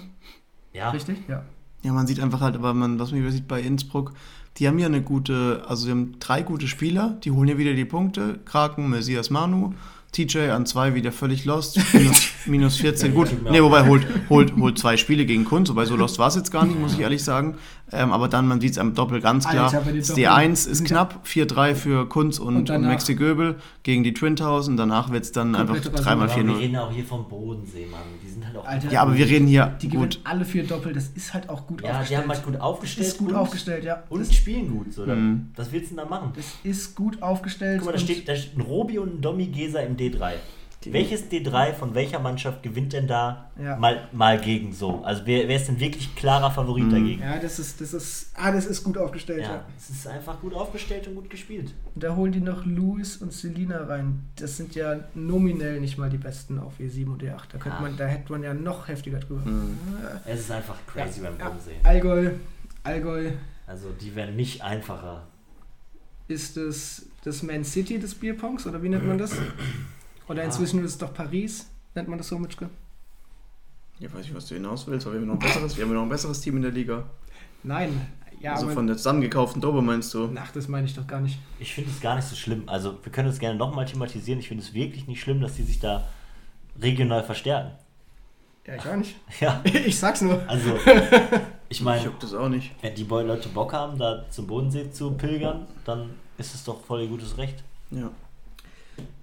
Ja. 0.74 0.90
Richtig? 0.92 1.18
Ja. 1.28 1.44
Ja, 1.84 1.94
man 1.94 2.06
sieht 2.06 2.20
einfach 2.20 2.42
halt, 2.42 2.56
aber 2.56 2.74
man, 2.74 3.00
was 3.00 3.12
man 3.12 3.32
sieht 3.32 3.48
bei 3.48 3.60
Innsbruck, 3.62 4.14
die 4.58 4.68
haben 4.68 4.78
ja 4.78 4.86
eine 4.86 5.02
gute, 5.02 5.64
also 5.68 5.86
sie 5.86 5.92
haben 5.92 6.16
drei 6.20 6.44
gute 6.44 6.68
Spieler, 6.68 7.18
die 7.24 7.32
holen 7.32 7.48
ja 7.48 7.58
wieder 7.58 7.74
die 7.74 7.86
Punkte. 7.86 8.40
Kraken, 8.46 8.90
Messias 8.90 9.30
Manu, 9.30 9.74
TJ 10.12 10.50
an 10.50 10.66
zwei 10.66 10.94
wieder 10.94 11.12
völlig 11.12 11.46
lost, 11.46 11.80
minus, 11.94 12.28
minus 12.46 12.78
14. 12.78 13.14
Gut, 13.14 13.30
nee, 13.50 13.62
wobei 13.62 13.88
holt, 13.88 14.06
holt, 14.30 14.56
holt 14.58 14.78
zwei 14.78 14.98
Spiele 14.98 15.26
gegen 15.26 15.46
Kunst, 15.46 15.72
wobei 15.72 15.86
so 15.86 15.96
lost 15.96 16.20
war 16.20 16.28
es 16.28 16.36
jetzt 16.36 16.52
gar 16.52 16.66
nicht, 16.66 16.80
muss 16.80 16.94
ich 16.94 17.00
ehrlich 17.00 17.24
sagen. 17.24 17.58
Ähm, 17.94 18.12
aber 18.12 18.28
dann, 18.28 18.48
man 18.48 18.62
sieht 18.62 18.72
es 18.72 18.78
am 18.78 18.94
Doppel 18.94 19.20
ganz 19.22 19.48
klar. 19.48 19.74
Alter, 19.74 19.92
das 19.92 20.16
D1 20.16 20.70
ist 20.70 20.86
knapp, 20.86 21.26
4-3 21.26 21.76
für 21.76 22.08
Kunz 22.08 22.40
und, 22.40 22.56
und, 22.56 22.70
und 22.70 22.82
Maxi 22.84 23.16
Göbel 23.16 23.56
gegen 23.84 24.04
die 24.04 24.14
Twin 24.14 24.36
Towers 24.36 24.68
und 24.68 24.78
danach 24.78 25.12
wird 25.12 25.24
es 25.24 25.32
dann 25.32 25.56
einfach 25.56 25.76
3x4-0. 25.76 26.48
Wir 26.48 26.58
reden 26.58 26.76
auch 26.78 26.92
hier 26.92 27.04
vom 27.04 27.28
Bodensee, 27.28 27.86
Mann. 27.88 28.02
Die 28.24 28.30
sind 28.30 28.46
halt 28.46 28.56
auch. 28.58 28.66
Alter, 28.66 28.92
ja, 28.92 29.02
aber 29.02 29.16
wir 29.16 29.28
reden 29.28 29.48
hier. 29.48 29.76
Die 29.82 29.90
gewinnen 29.90 30.16
alle 30.24 30.46
vier 30.46 30.66
Doppel, 30.66 30.94
das 30.94 31.10
ist 31.16 31.34
halt 31.34 31.50
auch 31.50 31.68
gut 31.68 31.82
ja, 31.82 31.90
aufgestellt. 31.90 32.12
Ja, 32.12 32.18
die 32.18 32.24
haben 32.24 32.36
halt 32.36 32.46
gut 32.46 32.62
aufgestellt. 32.62 33.08
Ist 33.08 33.18
gut 33.18 33.30
und, 33.30 33.36
aufgestellt, 33.36 33.84
ja. 33.84 34.04
Und 34.10 34.20
das 34.22 34.34
spielen 34.34 34.70
gut. 34.70 34.94
So. 34.94 35.06
Mhm. 35.06 35.50
Was 35.56 35.72
willst 35.72 35.92
du 35.92 35.96
denn 35.96 36.06
da 36.06 36.10
machen? 36.10 36.32
Das 36.36 36.46
ist 36.64 36.96
gut 36.96 37.22
aufgestellt. 37.22 37.80
Guck 37.80 37.88
mal, 37.88 37.94
da 37.94 38.00
steht, 38.00 38.28
da 38.28 38.36
steht 38.36 38.58
ein 38.58 38.62
Robi 38.62 39.00
und 39.00 39.16
ein 39.16 39.22
Domi 39.22 39.48
Gesa 39.48 39.80
im 39.80 39.98
D3. 39.98 40.34
Welches 40.86 41.30
D3 41.30 41.74
von 41.74 41.94
welcher 41.94 42.20
Mannschaft 42.20 42.64
gewinnt 42.64 42.94
denn 42.94 43.06
da 43.08 43.52
Ja. 43.62 43.76
mal, 43.76 44.08
mal 44.12 44.40
gegen 44.40 44.74
so? 44.74 45.04
Also 45.04 45.22
wer, 45.26 45.48
wer 45.48 45.56
ist 45.58 45.68
denn 45.68 45.80
wirklich 45.80 46.16
klarer 46.16 46.50
Favorit 46.50 46.86
Mhm. 46.86 46.90
dagegen? 46.92 47.22
Ja, 47.22 47.38
das 47.38 47.60
ist, 47.60 47.80
das 47.82 47.94
ist, 47.94 48.32
ah, 48.36 48.52
das 48.52 48.66
ist 48.66 48.84
gut 48.84 48.98
aufgestellt. 48.98 49.42
Ja. 49.44 49.52
Ja, 49.56 49.66
es 49.78 49.90
ist 49.92 50.08
einfach 50.08 50.40
gut 50.42 50.54
aufgestellt 50.56 51.08
und 51.08 51.16
gut 51.16 51.30
gespielt. 51.30 51.74
Und 51.94 52.04
da 52.04 52.16
holen 52.16 52.32
die 52.32 52.40
noch 52.42 52.66
Louis 52.66 53.18
und 53.18 53.32
Selina 53.32 53.84
rein. 53.84 54.24
Das 54.38 54.58
sind 54.58 54.74
ja 54.74 54.96
nominell 55.14 55.80
nicht 55.80 55.98
mal 56.00 56.10
die 56.10 56.18
besten 56.18 56.58
auf 56.58 56.74
E7 56.80 57.06
und 57.12 57.22
E8. 57.22 57.44
Da, 57.52 57.58
könnte 57.60 57.82
man, 57.82 57.96
da 57.98 58.06
hätte 58.08 58.32
man 58.32 58.42
ja 58.42 58.54
noch 58.56 58.88
heftiger 58.88 59.20
drüber. 59.20 59.42
Mhm. 59.46 59.78
Es 60.26 60.40
ist 60.40 60.52
einfach 60.52 60.76
crazy 60.88 61.22
beim 61.22 61.38
Ja. 61.38 61.46
Bodensee. 61.50 61.76
Allgäu, 61.84 62.32
Allgäu 62.84 63.30
Also 63.68 63.90
die 64.02 64.16
werden 64.16 64.36
nicht 64.36 64.64
einfacher. 64.64 65.28
ist 66.28 66.58
es 66.58 67.06
das 67.24 67.44
Man 67.44 67.64
City 67.64 68.00
des 68.00 68.16
Bierpongs 68.16 68.66
oder 68.66 68.82
wie 68.82 68.90
nennt 68.90 69.06
man 69.06 69.18
das? 69.20 69.34
Oder 70.32 70.40
Ja. 70.44 70.46
inzwischen 70.46 70.80
ist 70.86 70.92
es 70.92 70.98
doch 70.98 71.14
Paris, 71.14 71.70
nennt 71.94 72.08
man 72.08 72.18
das 72.18 72.30
so, 72.30 72.40
Mitschke? 72.40 72.70
Ja, 74.00 74.12
weiß 74.14 74.26
ich, 74.26 74.34
was 74.34 74.48
du 74.48 74.56
hinaus 74.56 74.88
willst, 74.88 75.06
aber 75.06 75.16
wir 75.16 75.22
haben 75.22 75.28
noch 75.28 75.34
ein 75.36 75.40
besseres, 75.40 75.76
wir 75.78 75.84
haben 75.86 75.94
noch 75.94 76.04
ein 76.04 76.10
besseres 76.10 76.40
Team 76.40 76.56
in 76.56 76.62
der 76.62 76.72
Liga. 76.72 77.04
Nein, 77.64 78.08
ja, 78.40 78.54
also 78.54 78.66
aber 78.68 78.74
von 78.76 78.88
der 78.88 78.96
zusammengekauften 78.96 79.62
Dobe 79.62 79.82
meinst 79.82 80.14
du? 80.14 80.34
Ach, 80.36 80.52
das 80.54 80.70
meine 80.70 80.88
ich 80.88 80.96
doch 80.96 81.06
gar 81.06 81.20
nicht. 81.20 81.38
Ich 81.60 81.74
finde 81.74 81.92
es 81.92 82.00
gar 82.00 82.16
nicht 82.16 82.28
so 82.28 82.36
schlimm. 82.38 82.64
Also 82.68 82.98
wir 83.04 83.12
können 83.12 83.28
es 83.28 83.40
gerne 83.40 83.60
nochmal 83.60 83.86
thematisieren. 83.86 84.40
Ich 84.40 84.48
finde 84.48 84.64
es 84.64 84.74
wirklich 84.74 85.06
nicht 85.06 85.22
schlimm, 85.22 85.42
dass 85.42 85.56
die 85.56 85.64
sich 85.64 85.80
da 85.80 86.08
regional 86.82 87.24
verstärken. 87.24 87.72
Ja, 88.66 88.76
ich 88.76 88.86
auch 88.88 88.96
nicht. 88.96 89.16
Ja, 89.42 89.62
Ich 89.66 90.00
sag's 90.00 90.22
nur. 90.22 90.42
also 90.48 90.76
ich 90.78 90.82
Ich 91.70 91.82
meine, 91.82 92.06
hab 92.06 92.20
das 92.22 92.34
auch 92.34 92.50
nicht. 92.50 92.72
wenn 92.82 92.96
die 92.96 93.04
Leute 93.04 93.50
Bock 93.50 93.74
haben, 93.74 93.98
da 94.00 94.26
zum 94.30 94.48
Bodensee 94.48 94.90
zu 94.92 95.12
pilgern, 95.12 95.68
dann 95.86 96.10
ist 96.38 96.56
es 96.56 96.64
doch 96.64 96.82
voll 96.84 97.02
ihr 97.02 97.08
gutes 97.10 97.38
Recht. 97.38 97.64
Ja. 97.92 98.10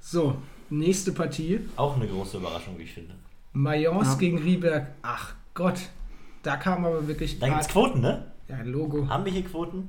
So, 0.01 0.37
nächste 0.71 1.13
Partie. 1.13 1.61
Auch 1.77 1.97
eine 1.97 2.07
große 2.07 2.37
Überraschung, 2.39 2.79
wie 2.79 2.83
ich 2.83 2.93
finde. 2.93 3.15
Mayence 3.53 4.13
Ja. 4.13 4.19
gegen 4.19 4.39
Rieberg. 4.39 4.89
Ach 5.03 5.35
Gott, 5.55 5.81
da 6.43 6.57
kam 6.57 6.85
aber 6.85 7.07
wirklich. 7.09 7.39
Da 7.39 7.49
gibt 7.49 7.61
es 7.63 7.69
Quoten, 7.69 8.01
ne? 8.01 8.25
Ja, 8.49 8.63
Logo. 8.63 9.09
Haben 9.09 9.25
wir 9.25 9.33
hier 9.33 9.45
Quoten? 9.45 9.89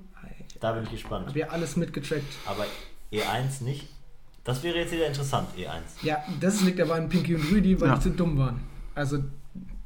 Da 0.59 0.73
bin 0.73 0.83
ich 0.83 0.91
gespannt. 0.91 1.27
Hab 1.27 1.35
ja 1.37 1.47
alles 1.49 1.77
mitgetrackt. 1.77 2.25
Aber 2.45 2.65
E1 3.13 3.63
nicht. 3.63 3.87
Das 4.43 4.61
wäre 4.63 4.77
jetzt 4.79 4.91
wieder 4.91 5.07
interessant, 5.07 5.47
E 5.57 5.65
E1. 5.65 6.03
Ja, 6.03 6.17
das 6.41 6.61
liegt 6.63 6.81
aber 6.81 6.95
an 6.95 7.07
Pinky 7.07 7.35
und 7.35 7.49
Rüdi, 7.51 7.79
weil 7.79 7.87
Ja. 7.89 7.95
die 7.95 8.01
zu 8.01 8.09
dumm 8.11 8.37
waren. 8.37 8.59
Also, 8.95 9.19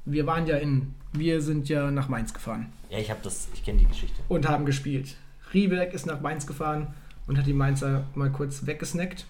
wir 0.06 0.26
waren 0.26 0.48
ja 0.48 0.57
in. 0.57 0.95
Wir 1.11 1.41
sind 1.44 1.70
ja 1.70 1.91
nach 1.91 2.10
Mainz 2.10 2.34
gefahren 2.34 2.74
Ja, 2.90 2.98
ich 2.98 3.11
habe 3.11 3.20
das, 3.22 3.48
ich 3.53 3.64
kenne 3.64 3.78
die 3.78 3.86
Geschichte. 3.86 4.20
und 4.30 4.48
haben 4.49 4.65
gespielt. 4.65 5.15
Rieberg 5.53 5.94
ist 5.94 6.07
nach 6.07 6.22
Mainz 6.22 6.48
gefahren 6.48 6.88
und 7.28 7.38
hat 7.38 7.45
die 7.45 7.53
Mainzer 7.53 8.06
mal 8.15 8.32
kurz 8.32 8.65
weggesnackt. 8.65 9.28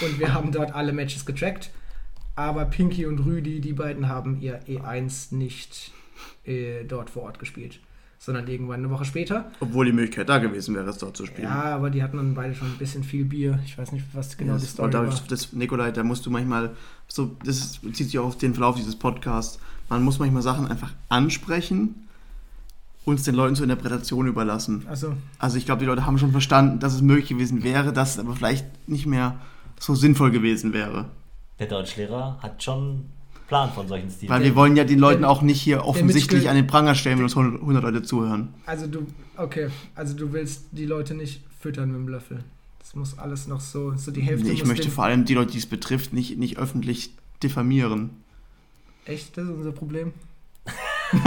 Und 0.00 0.18
wir 0.18 0.32
haben 0.34 0.52
dort 0.52 0.74
alle 0.74 0.92
Matches 0.92 1.26
getrackt. 1.26 1.70
Aber 2.36 2.64
Pinky 2.64 3.06
und 3.06 3.18
Rüdi, 3.18 3.60
die 3.60 3.72
beiden 3.72 4.08
haben 4.08 4.40
ihr 4.40 4.60
E1 4.64 5.34
nicht 5.34 5.92
äh, 6.44 6.84
dort 6.84 7.10
vor 7.10 7.24
Ort 7.24 7.38
gespielt, 7.38 7.80
sondern 8.18 8.46
irgendwann 8.46 8.80
eine 8.80 8.90
Woche 8.90 9.04
später. 9.04 9.50
Obwohl 9.60 9.86
die 9.86 9.92
Möglichkeit 9.92 10.28
da 10.28 10.38
gewesen 10.38 10.74
wäre, 10.74 10.88
es 10.88 10.98
dort 10.98 11.16
zu 11.16 11.26
spielen. 11.26 11.48
Ja, 11.48 11.64
aber 11.74 11.90
die 11.90 12.02
hatten 12.02 12.16
dann 12.16 12.34
beide 12.34 12.54
schon 12.54 12.68
ein 12.68 12.78
bisschen 12.78 13.04
viel 13.04 13.24
Bier. 13.24 13.58
Ich 13.66 13.76
weiß 13.76 13.92
nicht, 13.92 14.06
was 14.14 14.36
genau 14.38 14.54
die 14.54 14.62
das, 14.62 14.70
Story 14.70 14.92
war. 14.92 15.22
das, 15.28 15.52
Nikolai, 15.52 15.90
da 15.90 16.02
musst 16.02 16.24
du 16.24 16.30
manchmal, 16.30 16.70
so, 17.08 17.36
das 17.44 17.58
ist, 17.58 17.82
bezieht 17.82 18.06
sich 18.06 18.18
auch 18.18 18.26
auf 18.26 18.38
den 18.38 18.54
Verlauf 18.54 18.76
dieses 18.76 18.96
Podcasts, 18.96 19.58
man 19.90 20.02
muss 20.02 20.18
manchmal 20.18 20.42
Sachen 20.42 20.66
einfach 20.68 20.92
ansprechen 21.08 22.06
und 23.04 23.16
es 23.16 23.24
den 23.24 23.34
Leuten 23.34 23.56
zur 23.56 23.64
Interpretation 23.64 24.28
überlassen. 24.28 24.86
Also, 24.88 25.14
Also 25.38 25.58
ich 25.58 25.66
glaube, 25.66 25.80
die 25.80 25.86
Leute 25.86 26.06
haben 26.06 26.16
schon 26.16 26.30
verstanden, 26.30 26.78
dass 26.78 26.94
es 26.94 27.02
möglich 27.02 27.28
gewesen 27.28 27.64
wäre, 27.64 27.92
dass 27.92 28.12
es 28.12 28.18
aber 28.18 28.36
vielleicht 28.36 28.88
nicht 28.88 29.06
mehr 29.06 29.40
so 29.80 29.94
sinnvoll 29.94 30.30
gewesen 30.30 30.72
wäre. 30.72 31.06
Der 31.58 31.66
Deutschlehrer 31.66 32.38
hat 32.40 32.62
schon 32.62 33.06
Plan 33.48 33.72
von 33.72 33.88
solchen 33.88 34.08
Stilen. 34.08 34.30
Weil 34.30 34.44
wir 34.44 34.54
wollen 34.54 34.76
ja 34.76 34.84
den 34.84 35.00
Leuten 35.00 35.24
auch 35.24 35.42
nicht 35.42 35.60
hier 35.60 35.84
offensichtlich 35.84 36.48
an 36.48 36.54
den 36.54 36.68
Pranger 36.68 36.94
stellen, 36.94 37.18
wenn 37.18 37.24
uns 37.24 37.36
100 37.36 37.82
Leute 37.82 38.02
zuhören. 38.02 38.54
also 38.64 38.86
du, 38.86 39.06
okay, 39.36 39.68
also 39.96 40.14
du 40.14 40.32
willst 40.32 40.66
die 40.70 40.86
Leute 40.86 41.14
nicht 41.14 41.42
füttern 41.58 41.90
mit 41.90 41.96
dem 41.96 42.08
Löffel. 42.08 42.44
Das 42.78 42.94
muss 42.94 43.18
alles 43.18 43.48
noch 43.48 43.60
so, 43.60 43.94
so 43.96 44.12
die 44.12 44.20
Hälfte 44.20 44.46
Nee, 44.46 44.52
ich 44.52 44.60
muss 44.60 44.68
möchte 44.68 44.90
vor 44.90 45.04
allem 45.04 45.24
die 45.24 45.34
Leute, 45.34 45.52
die 45.52 45.58
es 45.58 45.66
betrifft, 45.66 46.12
nicht, 46.12 46.38
nicht 46.38 46.58
öffentlich 46.58 47.10
diffamieren. 47.42 48.10
Echt, 49.04 49.36
das 49.36 49.44
ist 49.46 49.50
unser 49.50 49.72
Problem. 49.72 50.12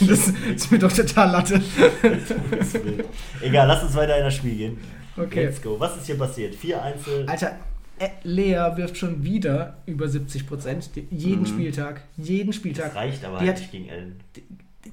das 0.00 0.28
ist 0.28 0.72
mir 0.72 0.80
doch 0.80 0.92
total 0.92 1.30
Latte. 1.30 1.62
Egal, 3.40 3.68
lass 3.68 3.84
uns 3.84 3.94
weiter 3.94 4.18
in 4.18 4.24
das 4.24 4.34
Spiel 4.34 4.56
gehen. 4.56 4.78
Okay. 5.16 5.44
Let's 5.46 5.60
go. 5.62 5.78
Was 5.78 5.96
ist 5.96 6.06
hier 6.06 6.18
passiert? 6.18 6.54
Vier 6.54 6.82
Einzel. 6.82 7.26
Alter, 7.28 7.58
äh, 7.98 8.08
Lea 8.24 8.76
wirft 8.76 8.96
schon 8.96 9.22
wieder 9.22 9.78
über 9.86 10.08
70 10.08 10.46
Prozent. 10.46 10.90
Jeden 11.10 11.42
Mhm. 11.42 11.46
Spieltag. 11.46 12.02
Jeden 12.16 12.48
Das 12.48 12.56
Spieltag. 12.56 12.94
reicht 12.94 13.24
aber 13.24 13.38
Die 13.38 13.46
halt 13.46 13.58
nicht 13.58 13.70
gegen 13.72 13.88
Ellen. 13.88 14.16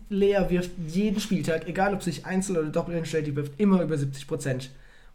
Lea 0.09 0.39
wirft 0.49 0.71
jeden 0.87 1.19
Spieltag, 1.19 1.67
egal 1.67 1.93
ob 1.93 2.03
sich 2.03 2.25
Einzel 2.25 2.57
oder 2.57 2.69
Doppel 2.69 2.95
hinstellt, 2.95 3.27
die 3.27 3.35
wirft 3.35 3.59
immer 3.59 3.81
über 3.81 3.97
70 3.97 4.27
Prozent. 4.27 4.69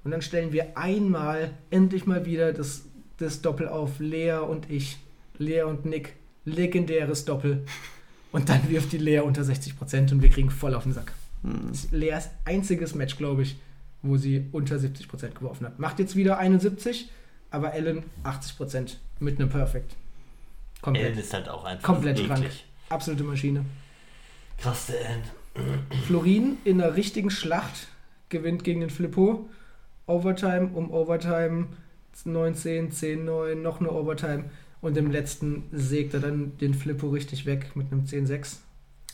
Und 0.04 0.10
dann 0.10 0.22
stellen 0.22 0.52
wir 0.52 0.76
einmal, 0.76 1.50
endlich 1.70 2.06
mal 2.06 2.26
wieder 2.26 2.52
das, 2.52 2.82
das 3.18 3.42
Doppel 3.42 3.68
auf 3.68 3.98
Lea 3.98 4.38
und 4.38 4.70
ich. 4.70 4.98
Lea 5.38 5.62
und 5.62 5.84
Nick. 5.84 6.14
Legendäres 6.44 7.24
Doppel. 7.24 7.64
Und 8.32 8.48
dann 8.48 8.68
wirft 8.68 8.92
die 8.92 8.98
Lea 8.98 9.20
unter 9.20 9.42
60 9.44 9.76
Prozent 9.78 10.12
und 10.12 10.22
wir 10.22 10.28
kriegen 10.30 10.50
voll 10.50 10.74
auf 10.74 10.82
den 10.84 10.92
Sack. 10.92 11.12
Hm. 11.42 11.68
Das 11.68 11.84
ist 11.84 11.92
Leas 11.92 12.30
einziges 12.44 12.94
Match, 12.94 13.16
glaube 13.16 13.42
ich, 13.42 13.56
wo 14.08 14.16
sie 14.16 14.46
unter 14.52 14.78
70 14.78 15.08
Prozent 15.08 15.34
geworfen 15.34 15.66
hat. 15.66 15.78
Macht 15.78 15.98
jetzt 15.98 16.16
wieder 16.16 16.38
71, 16.38 17.10
aber 17.50 17.74
Ellen 17.74 18.04
80 18.22 18.56
Prozent 18.56 19.00
mit 19.20 19.38
einem 19.38 19.48
Perfect. 19.48 19.96
Komplett. 20.82 21.06
Ellen 21.06 21.18
ist 21.18 21.32
halt 21.32 21.48
auch 21.48 21.64
einfach 21.64 21.82
Komplett 21.84 22.18
eklig. 22.18 22.28
krank. 22.28 22.50
Absolute 22.88 23.24
Maschine. 23.24 23.64
Krass, 24.58 24.86
der 24.86 25.00
Ellen. 25.00 25.22
Florin 26.06 26.58
in 26.64 26.78
der 26.78 26.96
richtigen 26.96 27.30
Schlacht 27.30 27.88
gewinnt 28.28 28.64
gegen 28.64 28.80
den 28.80 28.90
Flippo. 28.90 29.48
Overtime 30.06 30.70
um 30.74 30.90
Overtime 30.90 31.68
19, 32.24 32.90
10, 32.92 33.24
9, 33.24 33.62
noch 33.62 33.80
eine 33.80 33.90
Overtime. 33.90 34.44
Und 34.80 34.96
im 34.96 35.10
letzten 35.10 35.64
sägt 35.72 36.14
er 36.14 36.20
dann 36.20 36.56
den 36.58 36.74
Flippo 36.74 37.08
richtig 37.08 37.46
weg 37.46 37.74
mit 37.74 37.90
einem 37.90 38.04
10-6. 38.04 38.58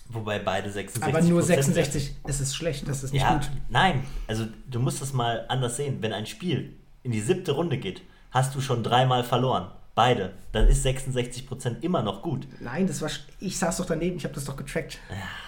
Wobei 0.09 0.39
beide 0.39 0.71
66 0.71 1.15
Aber 1.15 1.25
nur 1.25 1.41
Prozent 1.41 1.65
66. 1.65 2.17
Es 2.25 2.41
ist 2.41 2.55
schlecht, 2.55 2.87
das 2.87 3.03
ist 3.03 3.13
nicht 3.13 3.23
Ja, 3.23 3.35
gut. 3.35 3.51
nein. 3.71 4.05
Also 4.27 4.47
du 4.71 4.79
musst 4.81 5.01
das 5.01 5.13
mal 5.13 5.45
anders 5.49 5.77
sehen. 5.77 5.99
Wenn 6.01 6.13
ein 6.13 6.27
Spiel 6.27 6.75
in 7.03 7.13
die 7.13 7.21
siebte 7.21 7.53
Runde 7.53 7.79
geht, 7.79 8.03
hast 8.31 8.55
du 8.55 8.61
schon 8.61 8.83
dreimal 8.83 9.25
verloren. 9.25 9.71
Beide. 9.95 10.33
Dann 10.53 10.69
ist 10.69 10.85
66% 10.87 11.83
immer 11.83 12.03
noch 12.03 12.23
gut. 12.23 12.47
Nein, 12.61 12.87
das 12.87 13.03
war. 13.03 13.11
Ich 13.41 13.59
saß 13.59 13.77
doch 13.77 13.85
daneben, 13.87 14.17
ich 14.17 14.25
habe 14.25 14.35
das 14.35 14.45
doch 14.47 14.57
getrackt. 14.57 14.99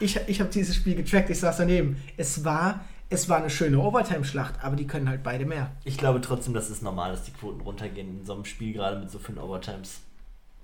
Ich, 0.01 0.19
ich 0.27 0.41
habe 0.41 0.51
dieses 0.51 0.77
Spiel 0.77 0.95
getrackt, 0.95 1.31
ich 1.31 1.41
saß 1.41 1.57
daneben. 1.59 1.97
Es 2.19 2.45
war, 2.45 2.85
es 3.09 3.29
war 3.31 3.39
eine 3.39 3.49
schöne 3.49 3.79
Overtime-Schlacht, 3.79 4.63
aber 4.63 4.77
die 4.77 4.87
können 4.87 5.09
halt 5.09 5.23
beide 5.23 5.47
mehr. 5.47 5.71
Ich 5.85 5.97
glaube 5.97 6.21
trotzdem, 6.21 6.53
dass 6.53 6.69
es 6.69 6.83
normal 6.83 7.15
ist, 7.15 7.23
die 7.25 7.31
Quoten 7.33 7.63
runtergehen 7.63 8.21
in 8.21 8.25
so 8.27 8.35
einem 8.35 8.45
Spiel, 8.45 8.75
gerade 8.75 8.99
mit 9.01 9.11
so 9.11 9.19
vielen 9.19 9.39
Overtimes. 9.39 10.01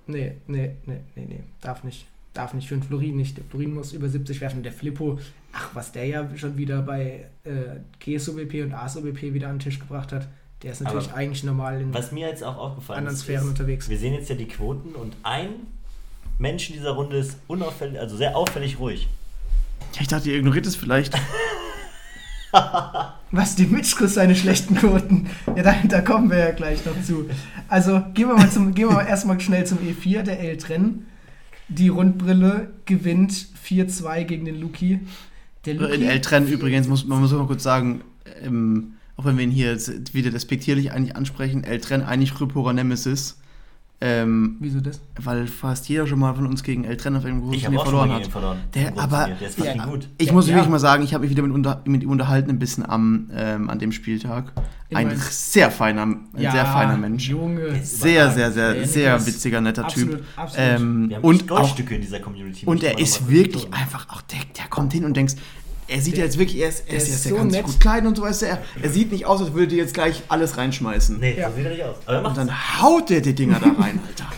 Nee, 0.05 0.37
nee, 0.47 0.75
nee, 0.85 0.99
nee, 1.15 1.25
nee. 1.25 1.43
Darf 1.61 1.83
nicht. 1.83 2.05
Darf 2.33 2.53
nicht 2.53 2.67
für 2.67 2.75
den 2.75 2.83
Florin 2.83 3.17
nicht. 3.17 3.37
Der 3.37 3.43
Florin 3.43 3.73
muss 3.73 3.93
über 3.93 4.07
70 4.07 4.39
werfen. 4.39 4.63
Der 4.63 4.71
Flippo, 4.71 5.19
ach, 5.51 5.69
was 5.73 5.91
der 5.91 6.05
ja 6.05 6.29
schon 6.37 6.57
wieder 6.57 6.81
bei 6.81 7.25
äh, 7.43 7.79
GSOBP 7.99 8.63
und 8.63 8.73
ASOBP 8.73 9.33
wieder 9.33 9.49
an 9.49 9.55
den 9.55 9.59
Tisch 9.59 9.79
gebracht 9.79 10.13
hat, 10.13 10.27
der 10.63 10.71
ist 10.71 10.81
natürlich 10.81 11.09
Aber 11.09 11.17
eigentlich 11.17 11.43
normal 11.43 11.81
in 11.81 11.93
Was 11.93 12.11
mir 12.11 12.27
jetzt 12.27 12.43
auch 12.43 12.57
aufgefallen 12.57 12.99
anderen 12.99 13.15
ist, 13.15 13.23
Sphären 13.23 13.43
ist, 13.43 13.49
unterwegs. 13.49 13.89
wir 13.89 13.97
sehen 13.97 14.13
jetzt 14.13 14.29
ja 14.29 14.35
die 14.35 14.47
Quoten 14.47 14.95
und 14.95 15.15
ein 15.23 15.49
Mensch 16.37 16.69
in 16.69 16.75
dieser 16.75 16.91
Runde 16.91 17.17
ist 17.17 17.37
unauffällig, 17.47 17.99
also 17.99 18.15
sehr 18.15 18.37
auffällig 18.37 18.79
ruhig. 18.79 19.07
Ja, 19.93 20.01
ich 20.01 20.07
dachte, 20.07 20.29
ihr 20.29 20.37
ignoriert 20.37 20.65
es 20.65 20.75
vielleicht. 20.75 21.13
Was, 23.31 23.55
die 23.55 23.65
Mitschkuss 23.65 24.15
seine 24.15 24.35
schlechten 24.35 24.75
Quoten? 24.75 25.29
Ja, 25.55 25.63
da, 25.63 25.75
da 25.87 26.01
kommen 26.01 26.29
wir 26.29 26.37
ja 26.37 26.51
gleich 26.51 26.85
noch 26.85 27.01
zu. 27.01 27.29
Also, 27.67 28.01
gehen 28.13 28.27
wir 28.27 28.35
mal, 28.35 28.49
zum, 28.49 28.73
gehen 28.73 28.89
wir 28.89 28.95
mal 28.95 29.07
erstmal 29.07 29.39
schnell 29.39 29.65
zum 29.65 29.77
E4, 29.77 30.23
der 30.23 30.39
Eltren. 30.39 31.05
Die 31.77 31.87
Rundbrille 31.87 32.73
gewinnt 32.85 33.31
4-2 33.31 34.23
gegen 34.25 34.45
den 34.45 34.59
Luki. 34.59 34.99
Der 35.65 35.79
In 35.91 36.03
Eltren 36.03 36.47
übrigens, 36.47 36.87
muss, 36.87 37.05
man 37.05 37.21
muss 37.21 37.33
auch 37.33 37.39
mal 37.39 37.47
kurz 37.47 37.63
sagen, 37.63 38.01
ähm, 38.43 38.93
auch 39.15 39.25
wenn 39.25 39.37
wir 39.37 39.43
ihn 39.43 39.51
hier 39.51 39.71
jetzt 39.71 40.13
wieder 40.13 40.31
despektierlich 40.31 40.91
eigentlich 40.91 41.15
ansprechen, 41.15 41.63
Eltren 41.63 42.01
eigentlich 42.01 42.39
Rüpporer 42.39 42.73
Nemesis. 42.73 43.37
Ähm, 44.03 44.57
Wieso 44.59 44.79
das? 44.81 44.99
weil 45.21 45.45
fast 45.45 45.87
jeder 45.87 46.07
schon 46.07 46.17
mal 46.17 46.33
von 46.33 46.47
uns 46.47 46.63
gegen 46.63 46.85
Eltren 46.85 47.15
auf 47.15 47.23
einem 47.23 47.39
großen 47.41 47.53
Ich 47.53 47.65
habe 47.67 47.75
Turnier 47.75 47.81
auch 47.81 47.85
schon 47.91 48.09
mal 48.09 48.19
verloren 48.19 48.23
hat. 48.23 48.31
verloren. 48.31 48.57
Der, 48.73 48.97
aber. 48.97 49.29
Der 49.39 49.47
ist 49.47 49.59
Ja, 49.59 49.85
gut. 49.85 50.09
ich 50.17 50.27
Ja, 50.27 50.33
muss 50.33 50.47
ja. 50.47 50.55
wirklich 50.55 50.71
mal 50.71 50.79
sagen, 50.79 51.03
ich 51.03 51.13
habe 51.13 51.21
mich 51.21 51.29
wieder 51.29 51.43
mit, 51.43 51.51
unter, 51.51 51.81
mit 51.85 52.01
ihm 52.01 52.09
unterhalten, 52.09 52.49
ein 52.49 52.57
bisschen 52.57 52.83
am, 52.89 53.29
ähm, 53.33 53.69
an 53.69 53.77
dem 53.77 53.91
Spieltag. 53.91 54.53
In 54.89 54.97
Ein 54.97 55.15
sehr 55.17 55.69
feiner, 55.71 56.01
ein 56.03 56.25
sehr 56.35 56.65
feiner 56.65 56.97
Mensch. 56.97 57.29
Junge. 57.29 57.79
Sehr, 57.83 58.31
sehr, 58.31 58.51
sehr, 58.51 58.75
Ja, 58.75 58.85
sehr 58.85 59.25
witziger, 59.25 59.61
netter 59.61 59.85
absolut, 59.85 60.17
Typ. 60.17 60.23
absolut. 60.35 60.67
Ähm, 60.81 61.09
Wir 61.09 61.15
haben 61.17 61.23
und 61.23 61.35
echt 61.43 61.51
auch, 61.51 61.57
Goldstücke 61.57 61.95
in 61.95 62.01
dieser 62.01 62.19
Community. 62.19 62.65
und 62.65 62.83
er 62.83 62.99
ist 62.99 63.29
wirklich 63.29 63.71
einfach 63.73 64.09
auch, 64.09 64.21
der, 64.23 64.39
der 64.57 64.65
kommt 64.69 64.91
hin 64.93 65.05
und 65.05 65.15
denkst, 65.15 65.35
er 65.91 66.01
sieht 66.01 66.13
Der- 66.13 66.19
ja 66.19 66.25
jetzt 66.25 66.37
wirklich, 66.39 66.59
er 66.61 66.69
ist, 66.69 66.79
er 66.81 66.85
der 66.91 66.97
ist, 66.97 67.09
ist 67.09 67.25
er 67.25 67.29
so 67.31 67.35
kann 67.37 67.49
sich 67.49 67.57
nett. 67.59 67.65
gut 67.67 67.79
kleiden 67.79 68.07
und 68.07 68.15
so, 68.17 68.23
weißt 68.23 68.41
du, 68.41 68.45
er, 68.47 68.59
er 68.81 68.89
sieht 68.89 69.11
nicht 69.11 69.25
aus, 69.25 69.41
als 69.41 69.53
würde 69.53 69.67
dir 69.67 69.77
jetzt 69.77 69.93
gleich 69.93 70.23
alles 70.29 70.57
reinschmeißen. 70.57 71.19
Nee, 71.19 71.37
Ja. 71.37 71.49
so 71.49 71.55
sieht 71.57 71.65
er 71.65 71.71
nicht 71.71 71.83
aus. 71.83 71.95
Aber 72.05 72.17
er 72.17 72.25
Und 72.25 72.37
dann 72.37 72.81
haut 72.81 73.09
der 73.09 73.21
die 73.21 73.33
Dinger 73.35 73.59
da 73.59 73.67
rein, 73.67 73.99
Alter. 74.07 74.29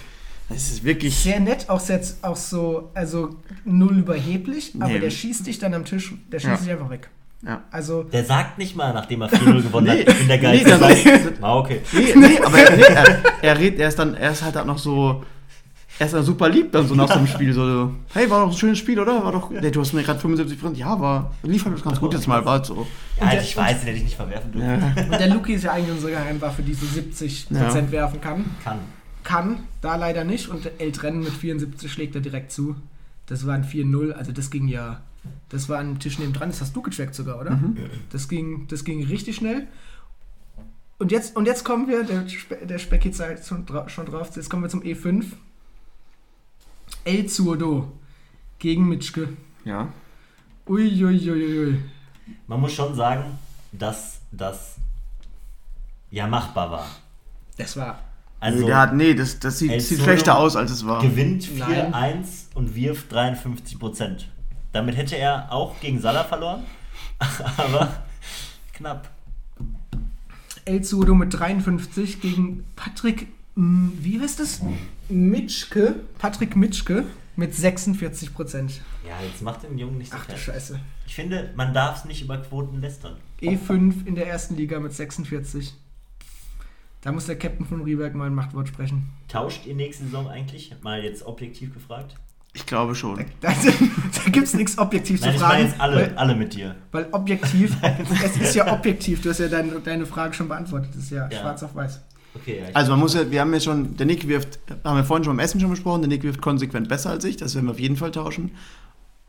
Das 0.50 0.58
ist 0.70 0.84
wirklich. 0.84 1.16
Sehr 1.16 1.40
nett, 1.40 1.70
auch, 1.70 1.80
sehr, 1.80 2.02
auch 2.22 2.36
so, 2.36 2.90
also 2.94 3.36
null 3.66 4.00
überheblich, 4.00 4.74
aber 4.80 4.88
Nee. 4.94 5.00
der 5.00 5.10
schießt 5.10 5.48
dich 5.48 5.58
dann 5.60 5.74
am 5.74 5.86
Tisch, 5.86 6.14
der 6.32 6.40
schießt 6.40 6.52
Ja. 6.52 6.58
dich 6.58 6.72
einfach 6.72 6.90
weg. 6.90 7.10
Ja. 7.46 7.62
Also, 7.72 8.04
Der 8.04 8.24
sagt 8.24 8.58
nicht 8.58 8.76
mal, 8.76 8.94
nachdem 8.94 9.22
er 9.22 9.30
4-0 9.30 9.62
gewonnen 9.64 9.90
hat, 9.90 9.96
Nee. 9.98 10.02
ich 10.08 10.18
bin 10.18 10.28
der 10.28 10.38
Nee, 10.38 10.64
Geilste. 10.64 10.80
Sagt, 10.80 11.38
ah, 11.44 11.58
okay. 11.58 11.82
Nee, 11.92 12.14
nee, 12.16 12.40
aber 12.44 12.58
er, 12.58 12.78
nee, 12.78 12.84
er, 12.84 13.18
er, 13.42 13.60
redet, 13.60 13.80
er 13.80 13.88
ist 13.90 14.00
dann, 14.00 14.16
er 14.16 14.32
ist 14.32 14.44
halt 14.44 14.56
auch 14.58 14.66
noch 14.66 14.78
so. 14.78 15.24
Er 16.04 16.08
ist 16.08 16.14
dann 16.16 16.24
super 16.26 16.50
lieb 16.50 16.70
dann 16.74 16.86
so 16.86 16.96
nach 16.96 17.08
so 17.08 17.14
einem 17.14 17.28
Spiel. 17.34 17.54
So, 17.54 17.94
hey, 18.14 18.30
war 18.30 18.42
doch 18.42 18.52
ein 18.52 18.58
schönes 18.58 18.78
Spiel, 18.78 19.00
oder? 19.00 19.24
War 19.24 19.32
doch. 19.32 19.50
Nee, 19.50 19.72
du 19.72 19.80
hast 19.80 19.94
mir 19.94 20.04
gerade 20.04 20.20
75 20.20 20.60
Ja, 20.78 21.00
war. 21.00 21.34
Lief 21.44 21.64
halt 21.64 21.82
ganz 21.82 21.98
gut 21.98 22.14
jetzt 22.14 22.28
mal, 22.28 22.44
war 22.44 22.62
so. 22.66 22.86
Ja, 23.22 23.30
der- 23.32 23.42
ich 23.42 23.56
weiß, 23.56 23.80
den 23.80 23.86
hätte 23.88 23.98
ich 24.00 24.04
nicht 24.04 24.16
verwerfen 24.18 24.52
dürfen. 24.52 24.68
Ja. 24.70 25.04
und 25.04 25.12
der 25.12 25.30
Luki 25.30 25.54
ist 25.54 25.64
ja 25.64 25.72
eigentlich 25.72 25.92
unsere 25.92 26.12
Geheimwaffe, 26.12 26.62
die 26.62 26.74
so 26.74 26.86
70% 26.86 27.54
Ja. 27.58 27.92
werfen 27.92 28.20
kann. 28.20 28.44
Kann. 28.66 28.80
Kann, 29.24 29.60
da 29.80 29.96
leider 29.96 30.26
nicht. 30.26 30.50
Und 30.50 30.70
El 30.78 30.92
Trennen 30.92 31.22
mit 31.22 31.32
74 31.32 31.90
schlägt 31.90 32.16
er 32.16 32.22
direkt 32.22 32.52
zu. 32.52 32.76
Das 33.28 33.48
war 33.48 33.54
ein 33.56 33.64
4-0, 33.64 34.12
also 34.12 34.34
das 34.34 34.50
ging 34.52 34.68
ja. 34.68 35.00
Das 35.48 35.70
war 35.70 35.78
ein 35.80 36.00
Tisch 36.00 36.20
nebendran, 36.20 36.50
das 36.50 36.60
hast 36.60 36.76
du 36.76 36.82
gecheckt 36.82 37.16
sogar, 37.16 37.40
oder? 37.40 37.58
Das, 38.12 38.28
ging, 38.28 38.68
das 38.70 38.84
ging 38.84 39.06
richtig 39.06 39.38
schnell. 39.38 39.68
Und 41.00 41.14
jetzt, 41.14 41.38
und 41.38 41.46
jetzt 41.46 41.64
kommen 41.64 41.88
wir, 41.88 42.04
der, 42.04 42.28
Spe 42.28 42.58
der 42.66 42.78
Specki 42.78 43.12
zeigt 43.12 43.46
schon, 43.46 43.66
dra 43.66 43.88
schon 43.88 44.06
drauf, 44.06 44.32
jetzt 44.36 44.50
kommen 44.50 44.64
wir 44.64 44.70
zum 44.70 44.82
E5. 44.82 45.24
El 47.06 47.28
Zurdo 47.28 47.92
gegen 48.60 48.88
Mitschke. 48.88 49.30
Ja. 49.66 49.90
Uiuiuiui. 50.68 51.80
Man 52.48 52.62
muss 52.62 52.74
schon 52.74 52.96
sagen, 52.96 53.38
dass 53.72 54.22
das 54.32 54.76
ja 56.10 56.28
machbar 56.28 56.72
war. 56.72 56.88
Das 57.58 57.76
war 57.76 58.00
Also 58.40 58.60
nee, 58.60 58.66
der 58.66 58.78
hat, 58.78 58.94
nee, 58.94 59.14
das, 59.14 59.40
das 59.40 59.60
sieht, 59.60 59.82
sieht 59.82 60.02
schlechter 60.02 60.38
aus, 60.38 60.56
als 60.56 60.72
es 60.72 60.86
war. 60.86 61.02
gewinnt 61.02 61.50
Nein. 61.58 61.94
4-1 61.94 62.26
und 62.56 62.76
wirft 62.76 63.12
53 63.12 63.80
Prozent. 63.80 64.30
Damit 64.72 64.98
hätte 64.98 65.18
er 65.18 65.52
auch 65.52 65.80
gegen 65.80 66.00
Salah 66.00 66.24
verloren, 66.24 66.64
aber 67.58 68.04
knapp. 68.74 69.10
El 70.66 70.82
Zurdo 70.82 71.14
mit 71.14 71.34
53 71.34 72.22
gegen 72.22 72.66
Patrick, 72.76 73.28
wie 73.56 74.20
heißt 74.20 74.40
es? 74.40 74.62
Mitschke. 75.10 75.96
Patrick 76.18 76.56
Mitschke 76.56 77.06
mit 77.36 77.54
46 77.56 78.34
Prozent. 78.34 78.82
Ja, 79.08 79.16
jetzt 79.26 79.42
macht 79.42 79.64
den 79.64 79.78
Jungen 79.78 79.98
nicht 79.98 80.12
so 80.12 80.18
Ach 80.20 80.26
du. 80.26 80.38
Scheiße. 80.38 80.80
Ich 81.08 81.16
finde, 81.16 81.52
man 81.56 81.74
darf 81.74 81.98
es 82.00 82.06
nicht 82.06 82.22
über 82.24 82.38
Quoten 82.38 82.80
lästern. 82.82 83.18
E5 83.42 84.06
in 84.06 84.16
der 84.16 84.28
ersten 84.28 84.56
Liga 84.56 84.80
mit 84.80 84.94
46. 84.94 85.74
Da 87.02 87.12
muss 87.12 87.26
der 87.26 87.38
Captain 87.38 87.66
von 87.66 87.82
Rieberg 87.82 88.16
mal 88.16 88.28
ein 88.28 88.34
Machtwort 88.36 88.70
sprechen. 88.70 89.10
Tauscht 89.28 89.66
ihr 89.66 89.76
nächste 89.76 90.06
Saison 90.06 90.30
eigentlich? 90.30 90.74
Mal 90.82 91.04
jetzt 91.04 91.26
objektiv 91.26 91.74
gefragt. 91.74 92.16
Ich 92.54 92.66
glaube 92.66 92.96
schon. 92.96 93.26
Da, 93.42 93.52
da 93.52 94.30
gibt 94.32 94.46
es 94.48 94.54
nichts 94.54 94.78
objektiv 94.78 95.20
Nein, 95.22 95.32
zu 95.32 95.36
ich 95.36 95.42
meine 95.42 95.54
fragen. 95.54 95.66
jetzt 95.72 95.82
alle, 95.82 95.96
Weil, 95.98 96.18
alle 96.18 96.36
mit 96.36 96.54
dir. 96.54 96.76
weil 96.92 97.08
objektiv, 97.12 97.76
es 98.24 98.38
ist 98.38 98.56
ja 98.56 98.72
objektiv, 98.72 99.22
du 99.22 99.32
hast 99.32 99.40
ja 99.40 99.48
deine, 99.48 99.80
deine 99.82 100.06
Frage 100.06 100.34
schon 100.36 100.48
beantwortet. 100.48 100.92
Das 100.96 101.04
ist 101.04 101.10
ja, 101.10 101.28
Ja. 101.30 101.40
schwarz 101.42 101.64
auf 101.64 101.76
weiß. 101.76 102.00
Okay, 102.36 102.60
ja, 102.60 102.66
Also 102.74 102.92
man 102.92 103.00
muss 103.00 103.14
ja, 103.14 103.30
wir 103.30 103.42
haben 103.42 103.54
ja 103.54 103.60
schon, 103.60 103.96
der 103.96 104.06
Nick 104.06 104.28
wirft, 104.28 104.60
haben 104.84 104.98
wir 104.98 105.04
vorhin 105.04 105.24
schon 105.24 105.36
beim 105.36 105.44
Essen 105.44 105.60
schon 105.60 105.70
besprochen, 105.70 106.02
der 106.02 106.10
Nick 106.10 106.24
wirft 106.24 106.42
konsequent 106.42 106.90
besser 106.90 107.12
als 107.12 107.24
ich, 107.26 107.38
das 107.38 107.56
werden 107.56 107.68
wir 107.68 107.72
auf 107.72 107.80
jeden 107.80 107.96
Fall 107.98 108.12
tauschen. 108.12 108.52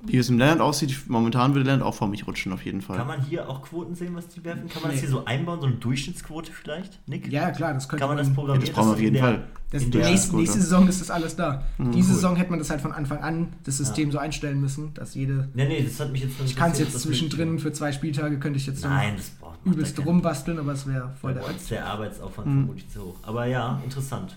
Wie 0.07 0.17
es 0.19 0.29
im 0.29 0.39
Lennart 0.39 0.61
aussieht, 0.61 0.95
momentan 1.09 1.55
würde 1.55 1.69
Lennart 1.71 1.87
auch 1.87 1.95
vor 1.95 2.09
mich 2.09 2.27
rutschen, 2.27 2.53
auf 2.53 2.65
jeden 2.65 2.81
Fall. 2.83 2.97
Kann 2.97 3.07
man 3.07 3.23
hier 3.23 3.49
auch 3.49 3.63
Quoten 3.63 3.95
sehen, 3.95 4.15
was 4.15 4.29
die 4.29 4.45
werfen? 4.45 4.69
Kann 4.69 4.83
man 4.83 4.91
das 4.93 5.01
Nee. 5.01 5.07
hier 5.07 5.11
so 5.11 5.25
einbauen, 5.25 5.61
so 5.61 5.67
eine 5.67 5.77
Durchschnittsquote 5.77 6.53
vielleicht, 6.53 7.01
Nick? 7.09 7.31
Ja, 7.33 7.51
klar, 7.51 7.75
das 7.75 7.89
könnte 7.89 8.01
Kann 8.07 8.15
man 8.15 8.19
das 8.19 8.33
programmieren? 8.35 8.67
das 8.67 8.75
brauchen 8.75 8.89
wir 8.89 8.95
auf 8.95 9.01
jeden 9.01 9.15
der- 9.15 9.23
Fall. 9.23 9.45
Das, 9.71 9.91
der- 9.91 10.09
nächste, 10.09 10.37
nächste 10.37 10.59
ja. 10.59 10.63
Saison 10.65 10.87
ist 10.89 11.01
das 11.01 11.11
alles 11.11 11.35
da. 11.35 11.65
Diese 11.79 11.91
cool. 11.97 12.03
Saison 12.03 12.37
hätte 12.37 12.51
man 12.51 12.61
das 12.61 12.71
halt 12.71 12.81
von 12.81 12.93
Anfang 12.93 13.19
an, 13.19 13.49
das 13.65 13.79
System 13.79 14.13
so 14.13 14.19
einstellen 14.19 14.61
müssen, 14.61 14.95
dass 14.95 15.15
jede. 15.17 15.49
Nee, 15.55 15.67
nee, 15.67 15.83
das 15.83 15.99
hat 15.99 16.13
mich 16.13 16.23
jetzt 16.23 16.35
Ich 16.45 16.55
kann 16.55 16.71
es 16.71 16.79
jetzt 16.79 16.99
zwischendrin 17.01 17.59
für 17.59 17.73
zwei 17.73 17.91
Spieltage, 17.91 18.39
könnte 18.39 18.59
ich 18.59 18.67
jetzt 18.67 18.85
Nein, 18.85 19.15
das 19.17 19.31
braucht 19.31 19.59
übelst 19.65 19.99
ja 19.99 20.05
rumbasteln, 20.05 20.59
aber 20.61 20.73
es 20.73 20.87
wäre 20.87 21.11
voll 21.21 21.35
der. 21.35 21.45
uns 21.49 21.67
der 21.69 21.87
Arbeitsaufwand 21.87 22.47
Mhm. 22.47 22.53
vermutlich 22.61 22.89
zu 22.89 23.01
hoch. 23.03 23.17
Aber 23.23 23.47
ja, 23.47 23.81
interessant. 23.85 24.37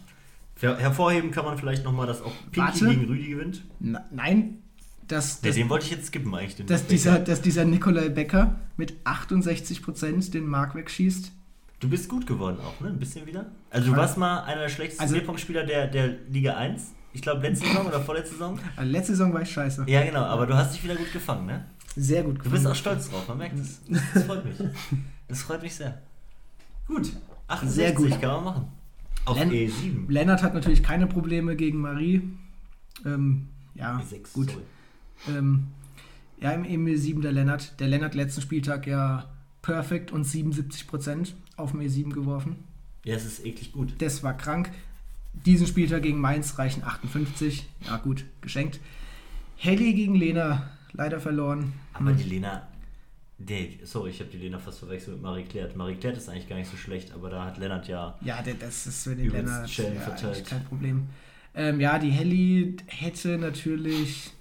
Her 0.60 0.76
hervorheben 0.78 1.30
kann 1.30 1.46
man 1.46 1.56
vielleicht 1.60 1.84
nochmal, 1.84 2.08
dass 2.08 2.22
auch 2.24 2.32
Pinky 2.52 2.60
Warte. 2.82 2.86
gegen 2.88 3.06
Rüdi 3.06 3.28
gewinnt. 3.30 3.64
Na, 3.80 4.04
nein, 4.10 4.58
dass, 5.08 5.42
Ja, 5.42 5.48
dass, 5.50 5.56
den 5.56 5.70
wollte 5.70 5.86
ich 5.86 5.92
jetzt 5.92 6.08
skippen 6.08 6.34
eigentlich. 6.36 6.56
Den 6.56 6.68
dass, 6.68 6.82
Becker. 6.82 6.92
dieser, 6.92 7.20
dass 7.20 7.42
dieser 7.42 7.66
Nikolai 7.66 8.10
Becker 8.10 8.56
mit 8.78 8.94
68% 9.06 10.32
den 10.32 10.48
Mark 10.48 10.76
wegschießt. 10.76 11.32
Du 11.80 11.90
bist 11.90 12.10
gut 12.10 12.26
geworden 12.26 12.58
auch, 12.62 12.80
ne? 12.82 12.90
Ein 12.90 13.00
bisschen 13.00 13.26
wieder. 13.26 13.46
Also 13.70 13.92
du 13.92 13.98
warst 13.98 14.18
mal 14.18 14.42
einer 14.44 14.62
der 14.62 14.70
schlechtesten 14.70 15.02
Also- 15.04 15.16
Bierpong-Spieler 15.16 15.64
der, 15.66 15.88
der 15.88 16.16
Liga 16.30 16.56
1. 16.58 16.94
Ich 17.14 17.22
glaube 17.22 17.42
letzte 17.48 17.68
Saison 17.68 17.86
oder 17.88 18.02
vorletzte 18.02 18.34
Saison. 18.34 18.60
Also 18.76 18.92
letzte 18.92 19.14
Saison 19.14 19.34
war 19.34 19.42
ich 19.42 19.52
scheiße. 19.52 19.86
Ja, 19.88 20.04
genau, 20.04 20.24
aber 20.24 20.46
du 20.46 20.56
hast 20.56 20.74
dich 20.76 20.84
wieder 20.84 20.96
gut 20.96 21.12
gefangen, 21.14 21.46
ne? 21.46 21.66
Sehr 21.96 22.24
gut 22.24 22.46
Du 22.46 22.50
bist 22.52 22.66
auch 22.68 22.76
stolz 22.76 23.10
drauf, 23.10 23.28
man 23.28 23.38
merkt 23.40 23.58
es. 23.60 23.82
Das 24.14 24.24
freut 24.24 24.46
mich. 24.46 24.56
Das 25.28 25.42
freut 25.42 25.62
mich 25.64 25.74
sehr. 25.76 26.02
Gut. 26.88 27.12
68 27.48 27.76
Sehr 27.76 27.92
gut. 27.94 28.22
kann 28.22 28.30
man 28.32 28.44
machen. 28.44 28.68
Auf 29.26 29.38
Len- 29.38 29.50
E7. 29.52 30.10
Lennart 30.12 30.44
hat 30.44 30.54
natürlich 30.54 30.84
keine 30.84 31.08
Probleme 31.08 31.56
gegen 31.56 31.80
Marie. 31.80 32.22
Ähm, 33.06 33.48
ja, 33.76 33.98
E6, 34.00 34.34
gut. 34.34 34.50
sorry. 34.52 34.62
Ähm, 35.28 35.68
ja, 36.40 36.52
im 36.52 36.86
E7 36.86 37.22
der 37.22 37.32
Lennart. 37.32 37.80
Der 37.80 37.88
Lennart 37.88 38.16
letzten 38.16 38.42
Spieltag 38.42 38.86
ja 38.88 39.30
perfekt 39.62 40.12
und 40.12 40.26
77% 40.26 41.34
auf 41.56 41.72
dem 41.72 41.82
E7 41.82 42.12
geworfen. 42.14 42.58
Ja, 43.04 43.16
es 43.16 43.26
ist 43.26 43.46
eklig 43.46 43.72
gut. 43.72 43.94
Das 44.00 44.24
war 44.24 44.36
krank. 44.36 44.72
Diesen 45.46 45.68
Spieltag 45.68 46.04
gegen 46.04 46.20
Mainz 46.20 46.58
reichen 46.58 46.84
58. 46.84 47.68
Ja, 47.86 47.98
gut, 47.98 48.26
geschenkt. 48.42 48.80
Helly 49.56 49.94
gegen 49.94 50.16
Lena, 50.16 50.70
leider 50.94 51.20
verloren. 51.20 51.74
Aber 51.94 52.10
Hm. 52.12 52.18
die 52.18 52.24
Lena. 52.24 52.68
Nee, 53.40 53.80
sorry, 53.84 54.10
ich 54.10 54.20
habe 54.20 54.32
die 54.32 54.38
Lena 54.38 54.58
fast 54.58 54.80
verwechselt 54.80 55.16
mit 55.18 55.22
Marie 55.24 55.44
Claire. 55.44 55.70
Marie 55.76 55.96
Claire 55.96 56.18
ist 56.18 56.28
eigentlich 56.28 56.50
gar 56.50 56.56
nicht 56.56 56.72
so 56.72 56.78
schlecht, 56.78 57.14
aber 57.14 57.30
da 57.30 57.46
hat 57.46 57.60
Lennart 57.60 57.88
ja. 57.88 58.18
Ja, 58.22 58.42
das 58.60 58.88
ist 58.88 59.04
für 59.04 59.16
den 59.16 59.30
Lennart 59.30 59.70
ja, 59.78 59.84
verteilt. 60.02 60.46
kein 60.46 60.66
Problem. 60.66 61.08
Ähm, 61.54 61.80
ja, 61.80 62.00
die 62.00 62.10
Helly 62.10 62.78
hätte 62.88 63.38
natürlich. 63.38 64.32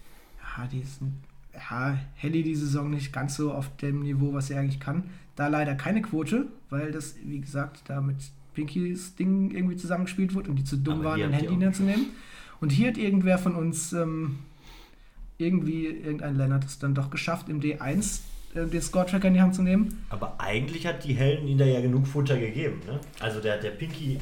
Ja, 0.57 0.67
die 0.67 0.81
ist, 0.81 1.01
ein- 1.03 1.19
ja, 1.55 1.99
Helly 2.15 2.43
die 2.43 2.55
Saison 2.55 2.91
nicht 2.91 3.13
ganz 3.13 3.37
so 3.37 3.53
auf 3.53 3.75
dem 3.77 4.01
Niveau, 4.03 4.33
was 4.33 4.49
sie 4.49 4.55
eigentlich 4.55 4.81
kann. 4.81 5.05
Da 5.37 5.49
leider 5.49 5.75
keine 5.75 6.01
Quote, 6.03 6.47
weil 6.71 6.93
das, 6.93 7.15
wie 7.25 7.41
gesagt, 7.41 7.83
da 7.89 8.01
mit 8.01 8.17
Pinkys 8.55 9.17
Ding 9.17 9.51
irgendwie 9.51 9.77
zusammengespielt 9.77 10.35
wird 10.35 10.49
und 10.49 10.57
die 10.57 10.65
zu 10.65 10.77
dumm 10.79 11.01
Aber 11.01 11.11
waren, 11.11 11.23
ein 11.23 11.33
Handy 11.33 11.57
nehmen. 11.57 12.07
Und 12.61 12.71
hier 12.73 12.89
hat 12.89 12.97
irgendwer 12.97 13.37
von 13.37 13.55
uns 13.55 13.93
ähm, 13.93 14.39
irgendwie, 15.39 15.87
irgendein 15.87 16.37
Lennart 16.37 16.65
es 16.65 16.79
dann 16.79 16.95
doch 16.95 17.11
geschafft, 17.11 17.49
im 17.51 17.61
D1 17.61 18.21
äh, 18.55 18.65
den 18.67 18.81
Score-Tracker 18.81 19.29
in 19.29 19.35
die 19.35 19.41
Hand 19.43 19.55
zu 19.55 19.63
nehmen. 19.63 20.05
Aber 20.09 20.41
eigentlich 20.41 20.87
hat 20.87 21.05
die 21.05 21.13
Helden 21.15 21.47
ihm 21.49 21.59
da 21.59 21.67
ja 21.67 21.81
genug 21.83 22.07
Futter 22.07 22.39
gegeben, 22.39 22.81
ne? 22.87 22.99
Also 23.21 23.41
der, 23.41 23.59
der 23.59 23.71
Pinky. 23.71 24.19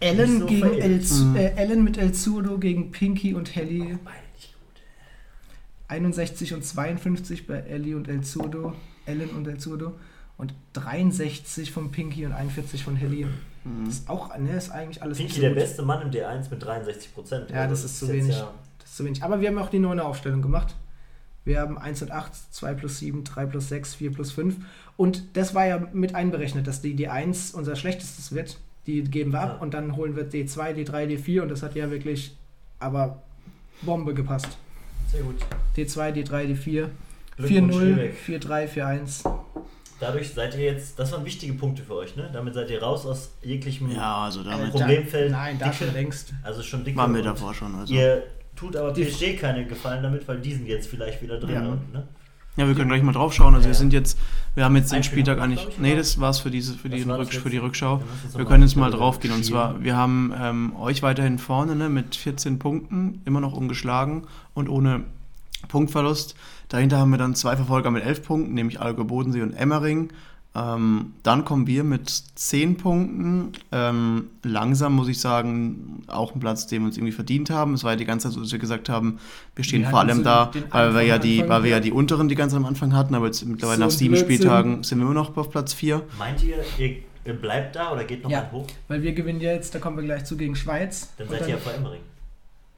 Ellen, 0.00 0.40
so 0.40 0.46
gegen. 0.46 0.72
El, 0.74 0.98
Mhm. 1.00 1.36
äh, 1.36 1.46
Ellen 1.56 1.84
mit 1.84 1.98
El 1.98 2.12
Zurdo 2.12 2.58
gegen 2.58 2.90
Pinky 2.90 3.34
und 3.34 3.54
Helly. 3.54 3.78
Gut. 3.92 4.00
61 5.88 6.54
und 6.54 6.64
52 6.64 7.46
bei 7.46 7.58
Ellie 7.60 7.96
und 7.96 8.08
El 8.08 8.22
Zurdo. 8.22 8.74
Ellen 9.06 9.30
und 9.30 9.46
El 9.46 9.58
Zurdo. 9.58 9.92
Und 10.36 10.52
63 10.74 11.70
von 11.72 11.90
Pinky 11.90 12.26
und 12.26 12.32
41 12.32 12.82
von 12.84 12.96
Helly. 12.96 13.26
Mhm. 13.64 13.86
Ist 13.88 14.08
auch, 14.10 14.36
ne, 14.36 14.56
ist 14.56 14.70
eigentlich 14.70 15.02
alles 15.02 15.18
Pinky 15.18 15.40
der 15.40 15.50
gut. 15.50 15.58
beste 15.58 15.82
Mann 15.82 16.02
im 16.02 16.10
D1 16.10 16.50
mit 16.50 16.62
63 16.62 17.14
Prozent. 17.14 17.50
Ja, 17.50 17.66
das 17.66 17.84
ist 17.84 17.98
zu 17.98 18.08
wenig. 18.08 18.36
Das 18.78 18.88
ist 18.90 18.96
zu 18.96 19.04
wenig. 19.04 19.22
Aber 19.22 19.40
wir 19.40 19.48
haben 19.48 19.58
auch 19.58 19.70
die 19.70 19.78
neue 19.78 20.04
Aufstellung 20.04 20.42
gemacht. 20.42 20.74
Wir 21.44 21.60
haben 21.60 21.78
1 21.78 22.02
und 22.02 22.10
8, 22.10 22.32
2 22.54 22.74
plus 22.74 22.98
7, 22.98 23.22
3 23.24 23.46
plus 23.46 23.68
6, 23.68 23.94
4 23.94 24.12
plus 24.12 24.32
5. 24.32 24.56
Und 24.96 25.36
das 25.36 25.54
war 25.54 25.64
ja 25.66 25.78
mit 25.92 26.14
einberechnet, 26.14 26.66
dass 26.66 26.82
die 26.82 26.94
D1 26.96 27.54
unser 27.54 27.76
schlechtestes 27.76 28.32
wird. 28.32 28.58
Die 28.86 29.02
geben 29.04 29.32
wir 29.32 29.40
ab 29.40 29.54
Ja. 29.56 29.62
und 29.62 29.72
dann 29.74 29.96
holen 29.96 30.16
wir 30.16 30.28
D2, 30.28 30.74
D3, 30.74 31.06
D4 31.06 31.42
und 31.42 31.48
das 31.48 31.62
hat 31.62 31.74
ja 31.76 31.90
wirklich 31.90 32.36
aber 32.78 33.22
Bombe 33.82 34.12
gepasst. 34.14 34.58
Sehr 35.10 35.22
gut. 35.22 35.36
D2, 35.76 36.12
D3, 36.12 36.30
D4. 36.54 36.88
Glückwunsch, 37.36 37.74
4-0, 37.76 37.80
Riebeck. 37.80 38.14
4-3, 38.26 38.68
4-1. 38.68 39.30
Dadurch 40.00 40.30
seid 40.30 40.54
ihr 40.56 40.64
jetzt, 40.64 40.98
das 40.98 41.12
waren 41.12 41.24
wichtige 41.24 41.54
Punkte 41.54 41.82
für 41.82 41.94
euch, 41.94 42.16
ne? 42.16 42.28
Damit 42.32 42.54
seid 42.54 42.70
ihr 42.70 42.82
raus 42.82 43.06
aus 43.06 43.30
jeglichem, 43.42 43.90
Ja, 43.92 44.24
also 44.24 44.42
damit 44.42 44.70
Pro- 44.70 44.78
Problemfeld, 44.80 45.30
Nein, 45.32 45.58
da 45.58 45.66
dicke- 45.66 45.74
schon 45.86 45.92
längst. 45.94 46.32
also 46.42 46.62
schon 46.62 46.84
dick. 46.84 46.96
waren 46.96 47.14
wir 47.14 47.22
davor 47.22 47.54
schon. 47.54 47.74
Also. 47.74 47.92
Ihr 47.94 48.22
tut 48.54 48.76
aber 48.76 48.92
PSG 48.92 49.36
keine 49.38 49.64
Gefallen 49.66 50.02
damit, 50.02 50.26
weil 50.28 50.38
die 50.40 50.52
sind 50.54 50.66
jetzt 50.66 50.88
vielleicht 50.88 51.22
wieder 51.22 51.38
drin. 51.38 51.50
Ja. 51.54 51.66
Und, 51.68 51.92
ne? 51.94 52.06
Ja, 52.56 52.66
wir 52.66 52.74
können 52.74 52.88
gleich 52.88 53.02
mal 53.02 53.12
drauf 53.12 53.34
schauen. 53.34 53.54
Also 53.54 53.66
Ja. 53.66 53.72
wir 53.72 53.74
sind 53.74 53.92
jetzt, 53.92 54.18
wir 54.54 54.64
haben 54.64 54.76
jetzt 54.76 54.92
den 54.92 55.02
Spieltag 55.02 55.40
eigentlich. 55.40 55.78
Nee, 55.78 55.94
das 55.94 56.18
war's 56.20 56.40
für 56.40 56.50
diese, 56.50 56.74
für, 56.74 56.88
die 56.88 57.06
war 57.06 57.18
das 57.18 57.28
Rück, 57.32 57.42
für 57.42 57.50
die. 57.50 57.58
Rückschau. 57.58 58.02
Wir 58.34 58.44
können 58.46 58.62
jetzt 58.62 58.76
mal 58.76 58.90
drauf 58.90 59.20
gehen. 59.20 59.32
Und 59.32 59.44
zwar, 59.44 59.82
wir 59.82 59.96
haben 59.96 60.32
ähm, 60.38 60.74
euch 60.76 61.02
weiterhin 61.02 61.38
vorne 61.38 61.76
ne, 61.76 61.88
mit 61.88 62.16
14 62.16 62.58
Punkten, 62.58 63.20
immer 63.26 63.40
noch 63.40 63.52
ungeschlagen 63.52 64.22
und 64.54 64.68
ohne 64.68 65.04
Punktverlust. 65.68 66.34
Dahinter 66.68 66.98
haben 66.98 67.10
wir 67.10 67.18
dann 67.18 67.34
zwei 67.34 67.56
Verfolger 67.56 67.90
mit 67.90 68.04
elf 68.04 68.22
Punkten, 68.24 68.54
nämlich 68.54 68.80
Algo 68.80 69.04
Bodensee 69.04 69.42
und 69.42 69.52
Emmering. 69.52 70.10
Ähm, 70.56 71.12
dann 71.22 71.44
kommen 71.44 71.66
wir 71.66 71.84
mit 71.84 72.08
zehn 72.08 72.78
Punkten. 72.78 73.52
Ähm, 73.72 74.28
langsam 74.42 74.94
muss 74.94 75.08
ich 75.08 75.20
sagen, 75.20 76.02
auch 76.06 76.34
ein 76.34 76.40
Platz, 76.40 76.66
den 76.66 76.82
wir 76.82 76.86
uns 76.86 76.96
irgendwie 76.96 77.12
verdient 77.12 77.50
haben. 77.50 77.74
Es 77.74 77.84
war 77.84 77.92
ja 77.92 77.96
die 77.96 78.06
ganze 78.06 78.28
Zeit 78.28 78.34
so, 78.34 78.40
dass 78.40 78.52
wir 78.52 78.58
gesagt 78.58 78.88
haben, 78.88 79.18
wir 79.54 79.64
stehen 79.64 79.82
wir 79.82 79.90
vor 79.90 80.00
allem 80.00 80.18
so 80.18 80.22
da, 80.24 80.50
weil 80.70 80.94
wir 80.94 81.02
ja 81.02 81.18
die, 81.18 81.46
weil 81.46 81.62
wir 81.64 81.72
ja 81.72 81.80
die 81.80 81.92
unteren 81.92 82.28
die 82.28 82.36
ganze 82.36 82.56
am 82.56 82.64
Anfang 82.64 82.94
hatten, 82.94 83.14
aber 83.14 83.26
jetzt 83.26 83.44
mittlerweile 83.44 83.78
so 83.78 83.84
nach 83.84 83.90
sieben 83.90 84.16
Spieltagen 84.16 84.82
sind 84.82 84.98
wir 84.98 85.04
immer 85.04 85.14
noch 85.14 85.36
auf 85.36 85.50
Platz 85.50 85.74
vier. 85.74 86.02
Meint 86.18 86.42
ihr, 86.42 86.56
ihr 86.78 87.34
bleibt 87.34 87.76
da 87.76 87.92
oder 87.92 88.04
geht 88.04 88.22
noch 88.22 88.30
ja, 88.30 88.42
mal 88.42 88.52
hoch? 88.52 88.66
Weil 88.88 89.02
wir 89.02 89.12
gewinnen 89.12 89.40
jetzt, 89.40 89.74
da 89.74 89.78
kommen 89.78 89.98
wir 89.98 90.04
gleich 90.04 90.24
zu 90.24 90.38
gegen 90.38 90.56
Schweiz. 90.56 91.12
Dann 91.18 91.28
seid 91.28 91.42
ihr 91.42 91.48
ja 91.48 91.56
vor 91.58 91.74
Emmering. 91.74 92.00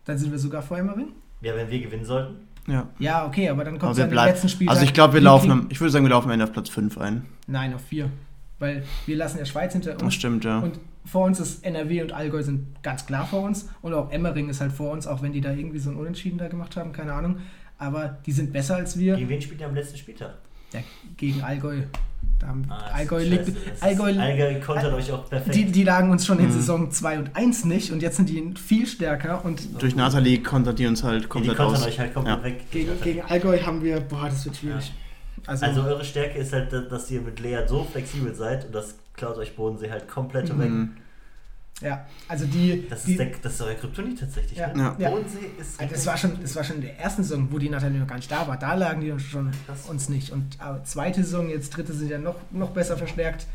Dann 0.04 0.18
sind 0.18 0.32
wir 0.32 0.38
sogar 0.38 0.62
vor 0.62 0.78
Emmering? 0.78 1.12
Ja, 1.42 1.54
wenn 1.54 1.70
wir 1.70 1.80
gewinnen 1.80 2.04
sollten. 2.04 2.47
Ja. 2.68 2.88
ja, 2.98 3.26
okay, 3.26 3.48
aber 3.48 3.64
dann 3.64 3.78
kommt 3.78 3.92
es 3.92 3.98
ja 3.98 4.06
den 4.06 4.14
letzten 4.14 4.48
Spiel. 4.48 4.68
Also 4.68 4.82
ich 4.82 4.92
glaube, 4.92 5.14
wir 5.14 5.20
laufen, 5.22 5.50
am, 5.50 5.66
ich 5.70 5.80
würde 5.80 5.90
sagen, 5.90 6.04
wir 6.04 6.10
laufen 6.10 6.26
am 6.26 6.32
Ende 6.32 6.44
auf 6.44 6.52
Platz 6.52 6.68
5 6.68 6.98
ein. 6.98 7.24
Nein, 7.46 7.74
auf 7.74 7.80
4. 7.86 8.10
Weil 8.58 8.84
wir 9.06 9.16
lassen 9.16 9.38
ja 9.38 9.46
Schweiz 9.46 9.72
hinter 9.72 9.92
uns. 9.92 10.02
Das 10.02 10.14
stimmt, 10.14 10.44
ja. 10.44 10.58
Und 10.58 10.78
vor 11.04 11.24
uns 11.24 11.40
ist 11.40 11.64
NRW 11.64 12.02
und 12.02 12.12
Allgäu 12.12 12.42
sind 12.42 12.82
ganz 12.82 13.06
klar 13.06 13.26
vor 13.26 13.42
uns. 13.42 13.70
Und 13.80 13.94
auch 13.94 14.10
Emmering 14.10 14.50
ist 14.50 14.60
halt 14.60 14.72
vor 14.72 14.90
uns, 14.90 15.06
auch 15.06 15.22
wenn 15.22 15.32
die 15.32 15.40
da 15.40 15.52
irgendwie 15.52 15.78
so 15.78 15.90
ein 15.90 15.96
Unentschieden 15.96 16.38
da 16.38 16.48
gemacht 16.48 16.76
haben, 16.76 16.92
keine 16.92 17.14
Ahnung. 17.14 17.38
Aber 17.78 18.18
die 18.26 18.32
sind 18.32 18.52
besser 18.52 18.76
als 18.76 18.98
wir. 18.98 19.16
Gegen 19.16 19.28
wen 19.28 19.40
spielt 19.40 19.60
ihr 19.60 19.66
am 19.66 19.74
letzten 19.74 19.96
Spieltag? 19.96 20.34
Ja, 20.72 20.80
gegen 21.16 21.42
Allgäu. 21.42 21.82
Da 22.38 22.48
haben 22.48 22.66
ah, 22.68 22.90
Allgäu, 22.94 23.24
liegt, 23.24 23.50
Allgäu, 23.80 24.16
Allgäu 24.18 24.60
kontert 24.60 24.92
euch 24.92 25.10
auch 25.10 25.28
perfekt. 25.28 25.56
Die, 25.56 25.64
die 25.64 25.82
lagen 25.82 26.10
uns 26.10 26.24
schon 26.24 26.38
in 26.38 26.46
mhm. 26.46 26.52
Saison 26.52 26.90
2 26.90 27.18
und 27.18 27.36
1 27.36 27.64
nicht 27.64 27.90
und 27.90 28.00
jetzt 28.00 28.16
sind 28.16 28.28
die 28.28 28.54
viel 28.54 28.86
stärker. 28.86 29.44
Und 29.44 29.82
Durch 29.82 29.96
Nathalie 29.96 30.42
kontert 30.42 30.78
die 30.78 30.86
uns 30.86 31.02
halt 31.02 31.28
komplett 31.28 31.58
ja, 31.58 31.66
die 31.66 31.74
aus. 31.74 31.86
euch 31.86 31.98
halt 31.98 32.14
komplett 32.14 32.38
ja. 32.38 32.44
weg. 32.44 32.70
Gegen, 32.70 33.00
gegen 33.00 33.22
Allgäu 33.22 33.58
haben 33.60 33.82
wir, 33.82 34.00
boah, 34.00 34.28
das 34.28 34.44
wird 34.44 34.56
schwierig. 34.56 34.86
Ja. 34.86 34.92
Also, 35.46 35.66
also, 35.66 35.82
eure 35.82 36.04
Stärke 36.04 36.38
ist 36.38 36.52
halt, 36.52 36.72
dass 36.72 37.10
ihr 37.10 37.20
mit 37.20 37.40
Lea 37.40 37.60
so 37.66 37.84
flexibel 37.84 38.34
seid 38.34 38.66
und 38.66 38.74
das 38.74 38.96
klaut 39.14 39.38
euch 39.38 39.56
Bodensee 39.56 39.90
halt 39.90 40.06
komplett 40.08 40.52
mhm. 40.54 40.60
weg. 40.60 40.70
Ja, 41.80 42.06
also 42.26 42.44
die. 42.44 42.88
Das, 42.88 43.04
die, 43.04 43.12
ist, 43.12 43.18
der, 43.18 43.30
das 43.40 43.54
ist 43.54 43.60
euer 43.60 43.74
Kryptonit 43.74 44.18
tatsächlich. 44.18 44.58
Ja, 44.58 44.72
ne? 44.74 44.96
ja. 44.98 45.10
Bodensee 45.10 45.50
ist. 45.58 45.80
Also 45.80 45.94
das, 45.94 46.06
war 46.06 46.16
schon, 46.16 46.40
das 46.40 46.56
war 46.56 46.64
schon 46.64 46.76
in 46.76 46.82
der 46.82 46.98
ersten 46.98 47.22
Saison, 47.22 47.48
wo 47.50 47.58
die 47.58 47.68
Nathalie 47.68 48.00
noch 48.00 48.06
gar 48.06 48.16
nicht 48.16 48.30
da 48.30 48.46
war. 48.48 48.56
Da 48.56 48.74
lagen 48.74 49.00
die 49.00 49.18
schon 49.20 49.52
Krass. 49.66 49.86
uns 49.88 50.08
nicht. 50.08 50.32
Und 50.32 50.60
aber 50.60 50.82
zweite 50.84 51.22
Saison, 51.22 51.48
jetzt 51.48 51.70
dritte 51.70 51.92
sind 51.92 52.10
ja 52.10 52.18
noch, 52.18 52.36
noch 52.50 52.70
besser 52.70 52.96
verstärkt. 52.96 53.46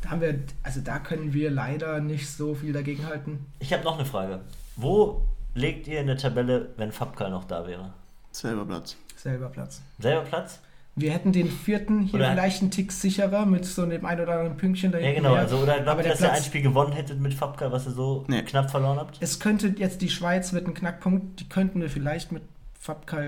Da 0.00 0.10
haben 0.10 0.20
wir, 0.20 0.38
also 0.62 0.80
da 0.80 0.98
können 0.98 1.32
wir 1.32 1.50
leider 1.50 2.00
nicht 2.00 2.28
so 2.28 2.54
viel 2.54 2.72
dagegen 2.72 3.06
halten. 3.06 3.46
Ich 3.60 3.72
habe 3.72 3.84
noch 3.84 3.98
eine 3.98 4.06
Frage. 4.06 4.40
Wo 4.76 5.22
legt 5.54 5.86
ihr 5.86 6.00
in 6.00 6.06
der 6.06 6.18
Tabelle, 6.18 6.70
wenn 6.76 6.92
Fabka 6.92 7.28
noch 7.28 7.44
da 7.44 7.66
wäre? 7.66 7.92
Selber 8.32 8.64
Platz. 8.64 8.96
Selber 9.16 9.48
Platz. 9.48 9.82
Selber 9.98 10.22
Platz? 10.22 10.60
Wir 10.94 11.10
hätten 11.12 11.32
den 11.32 11.50
vierten 11.50 12.02
hier 12.02 12.20
oder 12.20 12.32
vielleicht 12.32 12.60
einen 12.60 12.70
Tick 12.70 12.92
sicherer 12.92 13.46
mit 13.46 13.64
so 13.64 13.82
einem 13.82 14.04
ein 14.04 14.20
oder 14.20 14.32
anderen 14.32 14.56
Pünktchen 14.58 14.92
da 14.92 14.98
Ja, 14.98 15.14
genau. 15.14 15.34
Also, 15.34 15.56
oder 15.56 15.80
glaubt 15.80 16.04
ihr, 16.04 16.10
dass 16.10 16.20
ihr 16.20 16.30
ein 16.30 16.42
Spiel 16.42 16.60
gewonnen 16.60 16.92
hättet 16.92 17.18
mit 17.18 17.32
Fabka, 17.32 17.72
was 17.72 17.86
ihr 17.86 17.92
so 17.92 18.24
nee. 18.28 18.42
knapp 18.42 18.70
verloren 18.70 18.98
habt? 18.98 19.16
Es 19.20 19.40
könnte 19.40 19.74
jetzt 19.78 20.02
die 20.02 20.10
Schweiz 20.10 20.52
wird 20.52 20.66
ein 20.66 20.74
Knackpunkt, 20.74 21.40
die 21.40 21.48
könnten 21.48 21.80
wir 21.80 21.88
vielleicht 21.88 22.30
mit 22.30 22.42
Fabka 22.78 23.20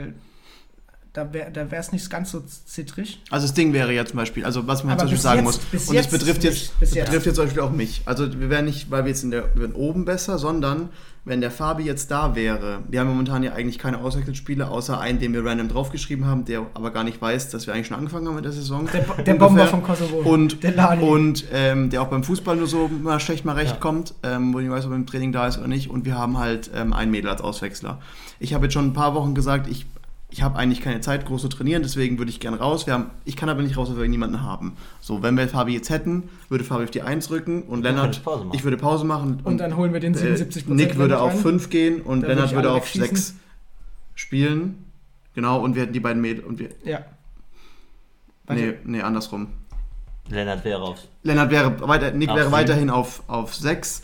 da 1.14 1.32
wäre 1.32 1.52
da 1.52 1.64
es 1.70 1.92
nicht 1.92 2.10
ganz 2.10 2.32
so 2.32 2.40
zittrig. 2.40 3.22
Also 3.30 3.46
das 3.46 3.54
Ding 3.54 3.72
wäre 3.72 3.94
ja 3.94 4.04
zum 4.04 4.16
Beispiel, 4.16 4.44
also 4.44 4.66
was 4.66 4.82
man 4.82 4.98
zum 4.98 5.06
Beispiel 5.06 5.20
sagen 5.20 5.46
jetzt, 5.46 5.72
muss, 5.72 5.88
und 5.88 5.96
das 5.96 6.08
betrifft 6.08 6.42
jetzt, 6.42 6.78
betrifft 6.80 6.96
jetzt. 6.96 7.24
jetzt 7.24 7.36
zum 7.36 7.44
Beispiel 7.44 7.62
auch 7.62 7.70
mich. 7.70 8.02
Also 8.04 8.40
wir 8.40 8.50
wären 8.50 8.64
nicht, 8.64 8.90
weil 8.90 9.04
wir 9.04 9.10
jetzt 9.10 9.22
in 9.22 9.30
der, 9.30 9.44
wir 9.54 9.62
wären 9.62 9.74
oben 9.74 10.04
besser, 10.04 10.38
sondern 10.38 10.88
wenn 11.24 11.40
der 11.40 11.52
Fabi 11.52 11.84
jetzt 11.84 12.10
da 12.10 12.34
wäre, 12.34 12.80
wir 12.88 12.98
haben 12.98 13.06
momentan 13.06 13.44
ja 13.44 13.52
eigentlich 13.52 13.78
keine 13.78 13.98
Auswechselspiele, 13.98 14.66
außer 14.68 15.00
einen, 15.00 15.20
den 15.20 15.32
wir 15.32 15.44
random 15.44 15.68
draufgeschrieben 15.68 16.26
haben, 16.26 16.46
der 16.46 16.66
aber 16.74 16.90
gar 16.90 17.04
nicht 17.04 17.22
weiß, 17.22 17.48
dass 17.48 17.68
wir 17.68 17.74
eigentlich 17.74 17.86
schon 17.86 17.96
angefangen 17.96 18.26
haben 18.26 18.34
mit 18.34 18.44
der 18.44 18.52
Saison. 18.52 18.88
Der, 18.92 19.02
der 19.22 19.34
Bomber 19.34 19.68
vom 19.68 19.84
Kosovo. 19.84 20.18
Und, 20.18 20.64
der, 20.64 21.00
und 21.00 21.44
ähm, 21.52 21.90
der 21.90 22.02
auch 22.02 22.08
beim 22.08 22.24
Fußball 22.24 22.56
nur 22.56 22.66
so 22.66 22.88
mal 22.88 23.20
schlecht 23.20 23.44
mal 23.44 23.54
recht 23.54 23.74
ja. 23.74 23.78
kommt, 23.78 24.14
ähm, 24.24 24.52
wo 24.52 24.58
ich 24.58 24.68
weiß, 24.68 24.84
ob 24.86 24.90
er 24.90 24.96
im 24.96 25.06
Training 25.06 25.30
da 25.30 25.46
ist 25.46 25.58
oder 25.58 25.68
nicht. 25.68 25.88
Und 25.88 26.04
wir 26.04 26.18
haben 26.18 26.38
halt 26.38 26.72
ähm, 26.74 26.92
ein 26.92 27.12
Mädel 27.12 27.30
als 27.30 27.40
Auswechsler. 27.40 28.00
Ich 28.40 28.52
habe 28.52 28.64
jetzt 28.64 28.72
schon 28.72 28.86
ein 28.86 28.94
paar 28.94 29.14
Wochen 29.14 29.34
gesagt, 29.36 29.68
ich 29.68 29.86
ich 30.34 30.42
habe 30.42 30.58
eigentlich 30.58 30.80
keine 30.80 31.00
Zeit, 31.00 31.26
groß 31.26 31.42
zu 31.42 31.48
trainieren, 31.48 31.84
deswegen 31.84 32.18
würde 32.18 32.28
ich 32.28 32.40
gerne 32.40 32.58
raus. 32.58 32.88
Wir 32.88 32.94
haben, 32.94 33.10
ich 33.24 33.36
kann 33.36 33.48
aber 33.48 33.62
nicht 33.62 33.76
raus, 33.76 33.88
weil 33.90 34.02
wir 34.02 34.08
niemanden 34.08 34.42
haben. 34.42 34.76
So, 35.00 35.22
wenn 35.22 35.36
wir 35.36 35.46
Fabi 35.46 35.74
jetzt 35.74 35.90
hätten, 35.90 36.28
würde 36.48 36.64
Fabi 36.64 36.82
auf 36.82 36.90
die 36.90 37.02
1 37.02 37.30
rücken 37.30 37.62
und 37.62 37.84
Lennart, 37.84 38.20
ich 38.52 38.64
würde 38.64 38.76
Pause 38.76 39.04
machen. 39.04 39.34
Und, 39.34 39.46
und, 39.46 39.58
dann 39.58 39.76
holen 39.76 39.92
wir 39.92 40.00
den 40.00 40.12
77 40.12 40.66
äh, 40.66 40.72
Nick 40.72 40.96
würde 40.96 41.20
auf 41.20 41.40
5 41.40 41.70
gehen 41.70 42.00
und 42.00 42.22
dann 42.22 42.30
Lennart 42.30 42.52
würde 42.52 42.72
auf 42.72 42.90
6 42.90 43.36
spielen. 44.16 44.84
Genau, 45.36 45.60
und 45.60 45.76
wir 45.76 45.82
hätten 45.82 45.92
die 45.92 46.00
beiden 46.00 46.20
Mädels 46.20 46.44
und 46.44 46.58
wir. 46.58 46.70
Ja. 46.82 47.04
Nee, 48.48 48.74
nee, 48.82 49.02
andersrum. 49.02 49.46
Lennart 50.30 50.64
wäre 50.64 50.82
auf. 50.82 50.98
Lennart 51.22 51.52
wäre 51.52 51.88
weiter, 51.88 52.10
Nick 52.10 52.34
wäre 52.34 52.50
weiterhin 52.50 52.90
auf, 52.90 53.22
auf 53.28 53.54
6. 53.54 54.02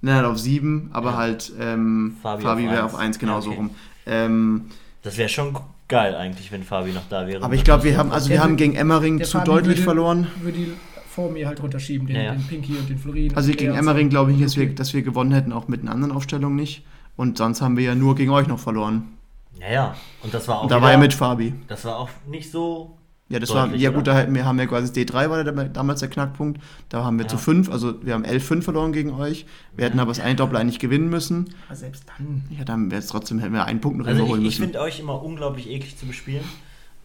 Lennart 0.00 0.24
auf 0.24 0.38
7, 0.38 0.88
aber 0.94 1.10
ja. 1.10 1.16
halt 1.18 1.52
ähm, 1.60 2.16
Fabi, 2.22 2.42
Fabi 2.42 2.62
wäre 2.70 2.84
auf 2.84 2.94
1, 2.94 3.18
genau 3.18 3.32
ja, 3.32 3.38
okay. 3.40 3.48
so 3.50 3.52
rum. 3.52 3.70
Ähm, 4.06 4.70
das 5.04 5.18
wäre 5.18 5.28
schon 5.28 5.56
geil 5.86 6.14
eigentlich, 6.16 6.50
wenn 6.50 6.64
Fabi 6.64 6.90
noch 6.92 7.08
da 7.08 7.26
wäre. 7.26 7.44
Aber 7.44 7.54
ich 7.54 7.62
glaube, 7.62 7.84
wir 7.84 7.96
haben 7.96 8.10
also 8.10 8.30
wir 8.30 8.42
haben 8.42 8.56
gegen 8.56 8.74
Emmering 8.74 9.22
zu 9.22 9.38
Fabi 9.38 9.44
deutlich 9.44 9.76
würde, 9.76 9.82
verloren. 9.82 10.26
Würde 10.40 10.58
die 10.58 10.72
vor 11.08 11.30
mir 11.30 11.46
halt 11.46 11.62
runterschieben, 11.62 12.06
den, 12.08 12.16
ja, 12.16 12.22
ja. 12.22 12.32
den 12.32 12.46
Pinky 12.46 12.72
und 12.76 12.88
den 12.88 12.98
Florin. 12.98 13.36
Also 13.36 13.52
gegen 13.52 13.74
Emmering 13.74 14.08
glaube 14.08 14.32
ich, 14.32 14.40
dass 14.40 14.56
wir, 14.56 14.74
dass 14.74 14.94
wir 14.94 15.02
gewonnen 15.02 15.30
hätten, 15.32 15.52
auch 15.52 15.68
mit 15.68 15.82
einer 15.82 15.92
anderen 15.92 16.12
Aufstellung 16.12 16.56
nicht. 16.56 16.84
Und 17.16 17.38
sonst 17.38 17.60
haben 17.60 17.76
wir 17.76 17.84
ja 17.84 17.94
nur 17.94 18.16
gegen 18.16 18.32
euch 18.32 18.48
noch 18.48 18.58
verloren. 18.58 19.12
Ja, 19.60 19.70
ja. 19.70 19.96
Und 20.22 20.34
das 20.34 20.48
war 20.48 20.58
auch. 20.58 20.62
Und 20.64 20.72
da 20.72 20.76
wieder, 20.76 20.86
war 20.86 20.92
ja 20.92 20.98
mit 20.98 21.12
Fabi. 21.12 21.54
Das 21.68 21.84
war 21.84 21.98
auch 21.98 22.08
nicht 22.26 22.50
so 22.50 22.96
ja, 23.30 23.38
das 23.38 23.54
war, 23.54 23.74
ja 23.74 23.90
gut, 23.90 24.06
da 24.06 24.32
wir 24.32 24.44
haben 24.44 24.58
ja 24.58 24.66
quasi 24.66 24.92
D3 24.92 25.30
war 25.30 25.42
der, 25.42 25.68
damals 25.68 26.00
der 26.00 26.10
Knackpunkt. 26.10 26.60
Da 26.90 27.04
haben 27.04 27.16
wir 27.16 27.24
ja. 27.24 27.28
zu 27.28 27.38
5, 27.38 27.70
also 27.70 28.04
wir 28.04 28.12
haben 28.12 28.24
11-5 28.24 28.62
verloren 28.62 28.92
gegen 28.92 29.12
euch. 29.12 29.46
Wir 29.74 29.86
hätten 29.86 29.98
aber 29.98 30.10
das 30.10 30.20
eine 30.20 30.36
Doppel 30.36 30.58
eigentlich 30.58 30.78
gewinnen 30.78 31.08
müssen. 31.08 31.54
Aber 31.66 31.76
selbst 31.76 32.04
dann. 32.06 32.44
Ja, 32.50 32.64
dann 32.64 32.90
wäre 32.90 33.00
es 33.00 33.06
trotzdem, 33.06 33.38
hätten 33.38 33.54
wir 33.54 33.64
einen 33.64 33.80
Punkt 33.80 33.98
noch 33.98 34.06
also 34.06 34.20
überholen 34.20 34.42
ich, 34.42 34.46
müssen. 34.46 34.62
Ich 34.62 34.66
finde 34.66 34.80
euch 34.80 35.00
immer 35.00 35.22
unglaublich 35.22 35.70
eklig 35.70 35.96
zu 35.96 36.04
bespielen. 36.06 36.44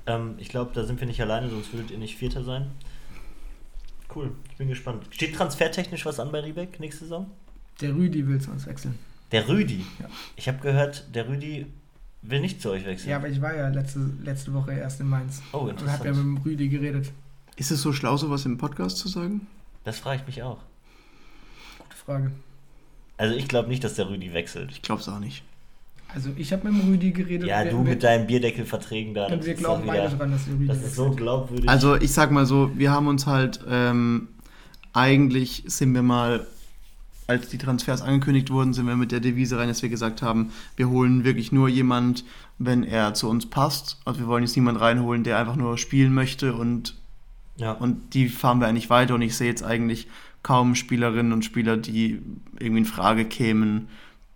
Ähm, 0.08 0.36
ich 0.40 0.50
glaube, 0.50 0.72
da 0.74 0.84
sind 0.84 1.00
wir 1.00 1.08
nicht 1.08 1.22
alleine, 1.22 1.50
sonst 1.50 1.72
würdet 1.72 1.92
ihr 1.92 1.98
nicht 1.98 2.18
Vierter 2.18 2.44
sein. 2.44 2.68
Cool, 4.14 4.32
ich 4.52 4.58
bin 4.58 4.68
gespannt. 4.68 5.04
Steht 5.12 5.36
transfertechnisch 5.36 6.06
was 6.06 6.20
an 6.20 6.32
bei 6.34 6.42
Riebeck 6.42 6.82
nächste 6.82 7.06
Saison? 7.06 7.28
Der 7.80 7.96
Rüdi 7.96 8.28
will 8.28 8.42
zu 8.42 8.52
uns 8.52 8.68
wechseln. 8.68 9.00
Der 9.32 9.48
Rüdi? 9.48 9.86
Ja. 10.00 10.08
Ich 10.36 10.48
habe 10.50 10.58
gehört, 10.60 11.16
der 11.16 11.30
Rüdi 11.30 11.68
will 12.22 12.42
nicht 12.42 12.62
zu 12.62 12.72
euch 12.72 12.86
wechseln. 12.86 13.10
Ja, 13.10 13.18
aber 13.18 13.30
ich 13.30 13.42
war 13.42 13.56
ja 13.56 13.70
letzte, 13.70 14.00
letzte 14.24 14.54
Woche 14.54 14.74
erst 14.74 15.00
in 15.00 15.08
Mainz. 15.08 15.42
Oh, 15.54 15.68
interessant. 15.68 15.82
Und 15.82 15.90
habe 15.92 16.06
ja 16.06 16.14
mit 16.14 16.24
dem 16.24 16.38
Rüdi 16.38 16.70
geredet. 16.70 17.12
Ist 17.56 17.72
es 17.72 17.82
so 17.82 17.94
schlau, 17.94 18.18
sowas 18.18 18.46
im 18.46 18.58
Podcast 18.58 18.98
zu 18.98 19.08
sagen? 19.08 19.48
Das 19.84 20.00
frage 20.00 20.22
ich 20.22 20.28
mich 20.28 20.44
auch. 20.44 20.60
Gute 21.80 21.96
Frage. 21.96 22.32
Also 23.18 23.36
ich 23.36 23.48
glaube 23.48 23.70
nicht, 23.70 23.84
dass 23.84 23.96
der 23.96 24.10
Rüdi 24.10 24.34
wechselt. 24.34 24.72
Ich 24.72 24.82
glaube 24.82 25.02
es 25.02 25.10
auch 25.10 25.20
nicht. 25.20 25.44
Also 26.14 26.32
ich 26.38 26.52
habe 26.52 26.70
mit 26.70 26.82
dem 26.82 26.90
Rüdi 26.90 27.12
geredet. 27.12 27.48
Ja, 27.48 27.64
du 27.64 27.84
mit 27.84 28.02
deinen 28.02 28.26
Bierdeckelverträgen 28.26 29.14
da. 29.14 29.28
Und 29.28 29.46
wir 29.46 29.54
glauben 29.54 29.86
beide 29.86 30.16
dran, 30.16 30.32
dass 30.32 30.46
der 30.46 30.54
Rüdi 30.56 30.68
Das 30.68 30.82
ist 30.82 30.96
so 30.96 31.12
glaubwürdig. 31.12 31.70
Also 31.70 31.96
ich 31.96 32.12
sag 32.12 32.32
mal 32.32 32.46
so, 32.46 32.72
wir 32.78 32.92
haben 32.92 33.08
uns 33.08 33.28
halt 33.28 33.60
ähm, 33.70 34.30
eigentlich 34.94 35.64
sind 35.68 35.94
wir 35.94 36.02
mal 36.02 36.48
als 37.30 37.48
die 37.50 37.60
Transfers 37.60 38.02
angekündigt 38.02 38.50
wurden, 38.50 38.74
sind 38.74 38.88
wir 38.88 38.96
mit 38.96 39.12
der 39.12 39.20
Devise 39.20 39.58
rein, 39.58 39.68
dass 39.68 39.84
wir 39.84 39.90
gesagt 39.90 40.22
haben, 40.22 40.52
wir 40.76 40.90
holen 40.90 41.24
wirklich 41.24 41.52
nur 41.52 41.70
jemand, 41.70 42.26
wenn 42.58 42.84
er 42.84 43.14
zu 43.14 43.30
uns 43.30 43.46
passt. 43.46 44.00
Also 44.04 44.20
wir 44.20 44.28
wollen 44.28 44.44
jetzt 44.44 44.56
niemanden 44.56 44.82
reinholen, 44.82 45.24
der 45.24 45.38
einfach 45.38 45.56
nur 45.56 45.78
spielen 45.78 46.14
möchte 46.14 46.56
und, 46.56 46.96
ja. 47.58 47.72
und 47.72 48.16
die 48.16 48.30
fahren 48.30 48.60
wir 48.60 48.68
eigentlich 48.68 48.90
weiter 48.90 49.14
und 49.14 49.22
ich 49.22 49.38
sehe 49.38 49.48
jetzt 49.48 49.64
eigentlich 49.64 50.08
kaum 50.42 50.74
Spielerinnen 50.74 51.32
und 51.32 51.46
Spieler, 51.46 51.78
die 51.78 52.20
irgendwie 52.58 52.80
in 52.80 52.86
Frage 52.86 53.26
kämen, 53.26 53.90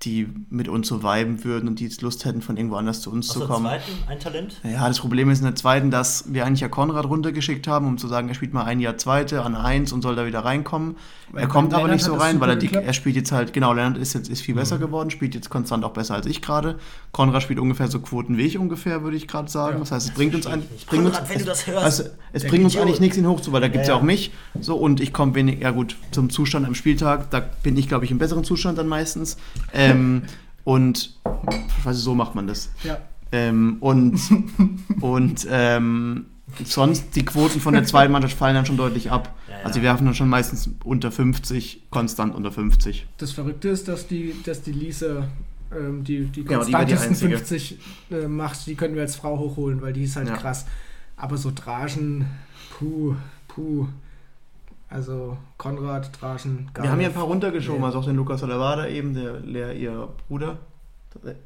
die 0.05 0.27
mit 0.49 0.67
uns 0.67 0.87
so 0.87 1.03
viben 1.03 1.43
würden 1.43 1.67
und 1.67 1.79
die 1.79 1.85
jetzt 1.85 2.01
Lust 2.01 2.25
hätten, 2.25 2.41
von 2.41 2.57
irgendwo 2.57 2.75
anders 2.75 3.01
zu 3.01 3.11
uns 3.11 3.29
Aus 3.29 3.39
zu 3.39 3.47
kommen. 3.47 3.65
Der 3.65 3.79
zweiten 3.79 4.09
ein 4.09 4.19
Talent? 4.19 4.61
Ja, 4.63 4.87
das 4.87 4.99
Problem 4.99 5.29
ist 5.29 5.39
in 5.39 5.45
der 5.45 5.55
zweiten, 5.55 5.91
dass 5.91 6.25
wir 6.33 6.45
eigentlich 6.45 6.61
ja 6.61 6.67
Konrad 6.67 7.05
runtergeschickt 7.05 7.67
haben, 7.67 7.87
um 7.87 7.97
zu 7.97 8.07
sagen, 8.07 8.27
er 8.27 8.35
spielt 8.35 8.53
mal 8.53 8.63
ein 8.63 8.79
Jahr 8.79 8.97
zweite 8.97 9.43
an 9.43 9.55
eins 9.55 9.91
und 9.91 10.01
soll 10.01 10.15
da 10.15 10.25
wieder 10.25 10.39
reinkommen. 10.39 10.97
Weil 11.31 11.43
er 11.43 11.47
kommt 11.47 11.73
aber 11.73 11.87
nicht 11.87 12.03
so 12.03 12.13
rein, 12.15 12.39
weil 12.39 12.49
er, 12.49 12.55
die, 12.55 12.71
er 12.73 12.93
spielt 12.93 13.15
jetzt 13.15 13.31
halt, 13.31 13.53
genau, 13.53 13.73
Lennart 13.73 13.97
ist 13.97 14.13
jetzt 14.13 14.29
ist 14.29 14.41
viel 14.41 14.53
mhm. 14.53 14.59
besser 14.59 14.77
geworden, 14.77 15.09
spielt 15.09 15.33
jetzt 15.33 15.49
konstant 15.49 15.83
auch 15.83 15.93
besser 15.93 16.13
als 16.13 16.25
ich 16.25 16.41
gerade. 16.41 16.77
Konrad 17.11 17.41
spielt 17.41 17.59
ungefähr 17.59 17.87
so 17.87 17.99
Quoten 17.99 18.37
wie 18.37 18.43
ich 18.43 18.57
ungefähr, 18.57 19.03
würde 19.03 19.17
ich 19.17 19.27
gerade 19.27 19.49
sagen. 19.49 19.75
Ja. 19.75 19.79
Das 19.79 19.91
heißt, 19.91 20.09
es 20.09 20.13
bringt 20.13 20.35
uns 20.35 20.45
ein, 20.45 20.61
bringt 20.87 21.05
Konrad, 21.05 21.21
uns, 21.21 21.29
wenn 21.29 21.39
du 21.39 21.45
das 21.45 21.65
hörst, 21.65 21.83
also, 21.83 22.03
es 22.33 22.45
bringt 22.45 22.65
uns 22.65 22.77
eigentlich 22.77 22.99
nichts, 22.99 23.17
ihn 23.17 23.27
hoch 23.27 23.41
zu, 23.41 23.51
weil 23.51 23.61
da 23.61 23.67
gibt 23.67 23.83
es 23.83 23.87
ja, 23.87 23.95
ja, 23.95 23.99
auch 23.99 24.03
mich. 24.03 24.31
So, 24.59 24.75
und 24.75 24.99
ich 24.99 25.13
komme 25.13 25.33
wenig, 25.35 25.61
ja 25.61 25.71
gut, 25.71 25.95
zum 26.11 26.29
Zustand 26.29 26.67
am 26.67 26.75
Spieltag, 26.75 27.31
da 27.31 27.39
bin 27.39 27.77
ich, 27.77 27.87
glaube 27.87 28.05
ich, 28.05 28.11
im 28.11 28.17
besseren 28.17 28.43
Zustand 28.43 28.77
dann 28.77 28.87
meistens. 28.87 29.37
Ähm, 29.73 29.92
Und 30.63 31.19
also 31.85 31.99
so 31.99 32.15
macht 32.15 32.35
man 32.35 32.47
das. 32.47 32.71
Ja. 32.83 32.97
Ähm, 33.31 33.77
und 33.79 34.19
und 35.01 35.47
ähm, 35.49 36.25
sonst 36.63 37.15
die 37.15 37.25
Quoten 37.25 37.59
von 37.59 37.73
der 37.73 37.83
zweiten 37.83 38.11
Mannschaft 38.11 38.37
fallen 38.37 38.55
dann 38.55 38.65
schon 38.65 38.77
deutlich 38.77 39.11
ab. 39.11 39.35
Ja, 39.49 39.57
ja. 39.57 39.65
Also 39.65 39.75
wir 39.77 39.83
werfen 39.83 40.05
dann 40.05 40.15
schon 40.15 40.29
meistens 40.29 40.69
unter 40.83 41.11
50, 41.11 41.83
konstant 41.89 42.35
unter 42.35 42.51
50. 42.51 43.07
Das 43.17 43.31
Verrückte 43.31 43.69
ist, 43.69 43.87
dass 43.87 44.07
die, 44.07 44.35
dass 44.45 44.61
die 44.61 44.71
Lise 44.71 45.27
ähm, 45.75 46.03
die, 46.03 46.25
die 46.25 46.43
die 46.43 46.49
war 46.49 46.65
die 46.65 46.71
konstantesten 46.71 47.09
einzige. 47.33 47.37
50 47.37 47.79
äh, 48.11 48.27
macht, 48.27 48.67
die 48.67 48.75
können 48.75 48.95
wir 48.95 49.01
als 49.01 49.15
Frau 49.15 49.37
hochholen, 49.39 49.81
weil 49.81 49.93
die 49.93 50.03
ist 50.03 50.15
halt 50.15 50.27
Ja. 50.27 50.37
krass. 50.37 50.65
Aber 51.15 51.37
so 51.37 51.51
Dragen, 51.53 52.25
puh, 52.77 53.15
puh. 53.47 53.87
Also 54.93 55.37
Konrad, 55.57 56.11
Dragen, 56.21 56.69
gar 56.73 56.83
Wir 56.83 56.91
haben 56.91 56.99
ja 57.01 57.07
ein 57.07 57.11
nicht. 57.11 57.15
paar 57.17 57.25
runtergeschoben, 57.25 57.81
Nee. 57.81 57.85
also 57.87 57.99
auch 57.99 58.05
den 58.05 58.15
Lukas 58.15 58.43
Olavada 58.43 58.87
eben, 58.87 59.13
der 59.13 59.39
Lea, 59.39 59.77
ihr 59.81 60.07
Bruder. 60.27 60.57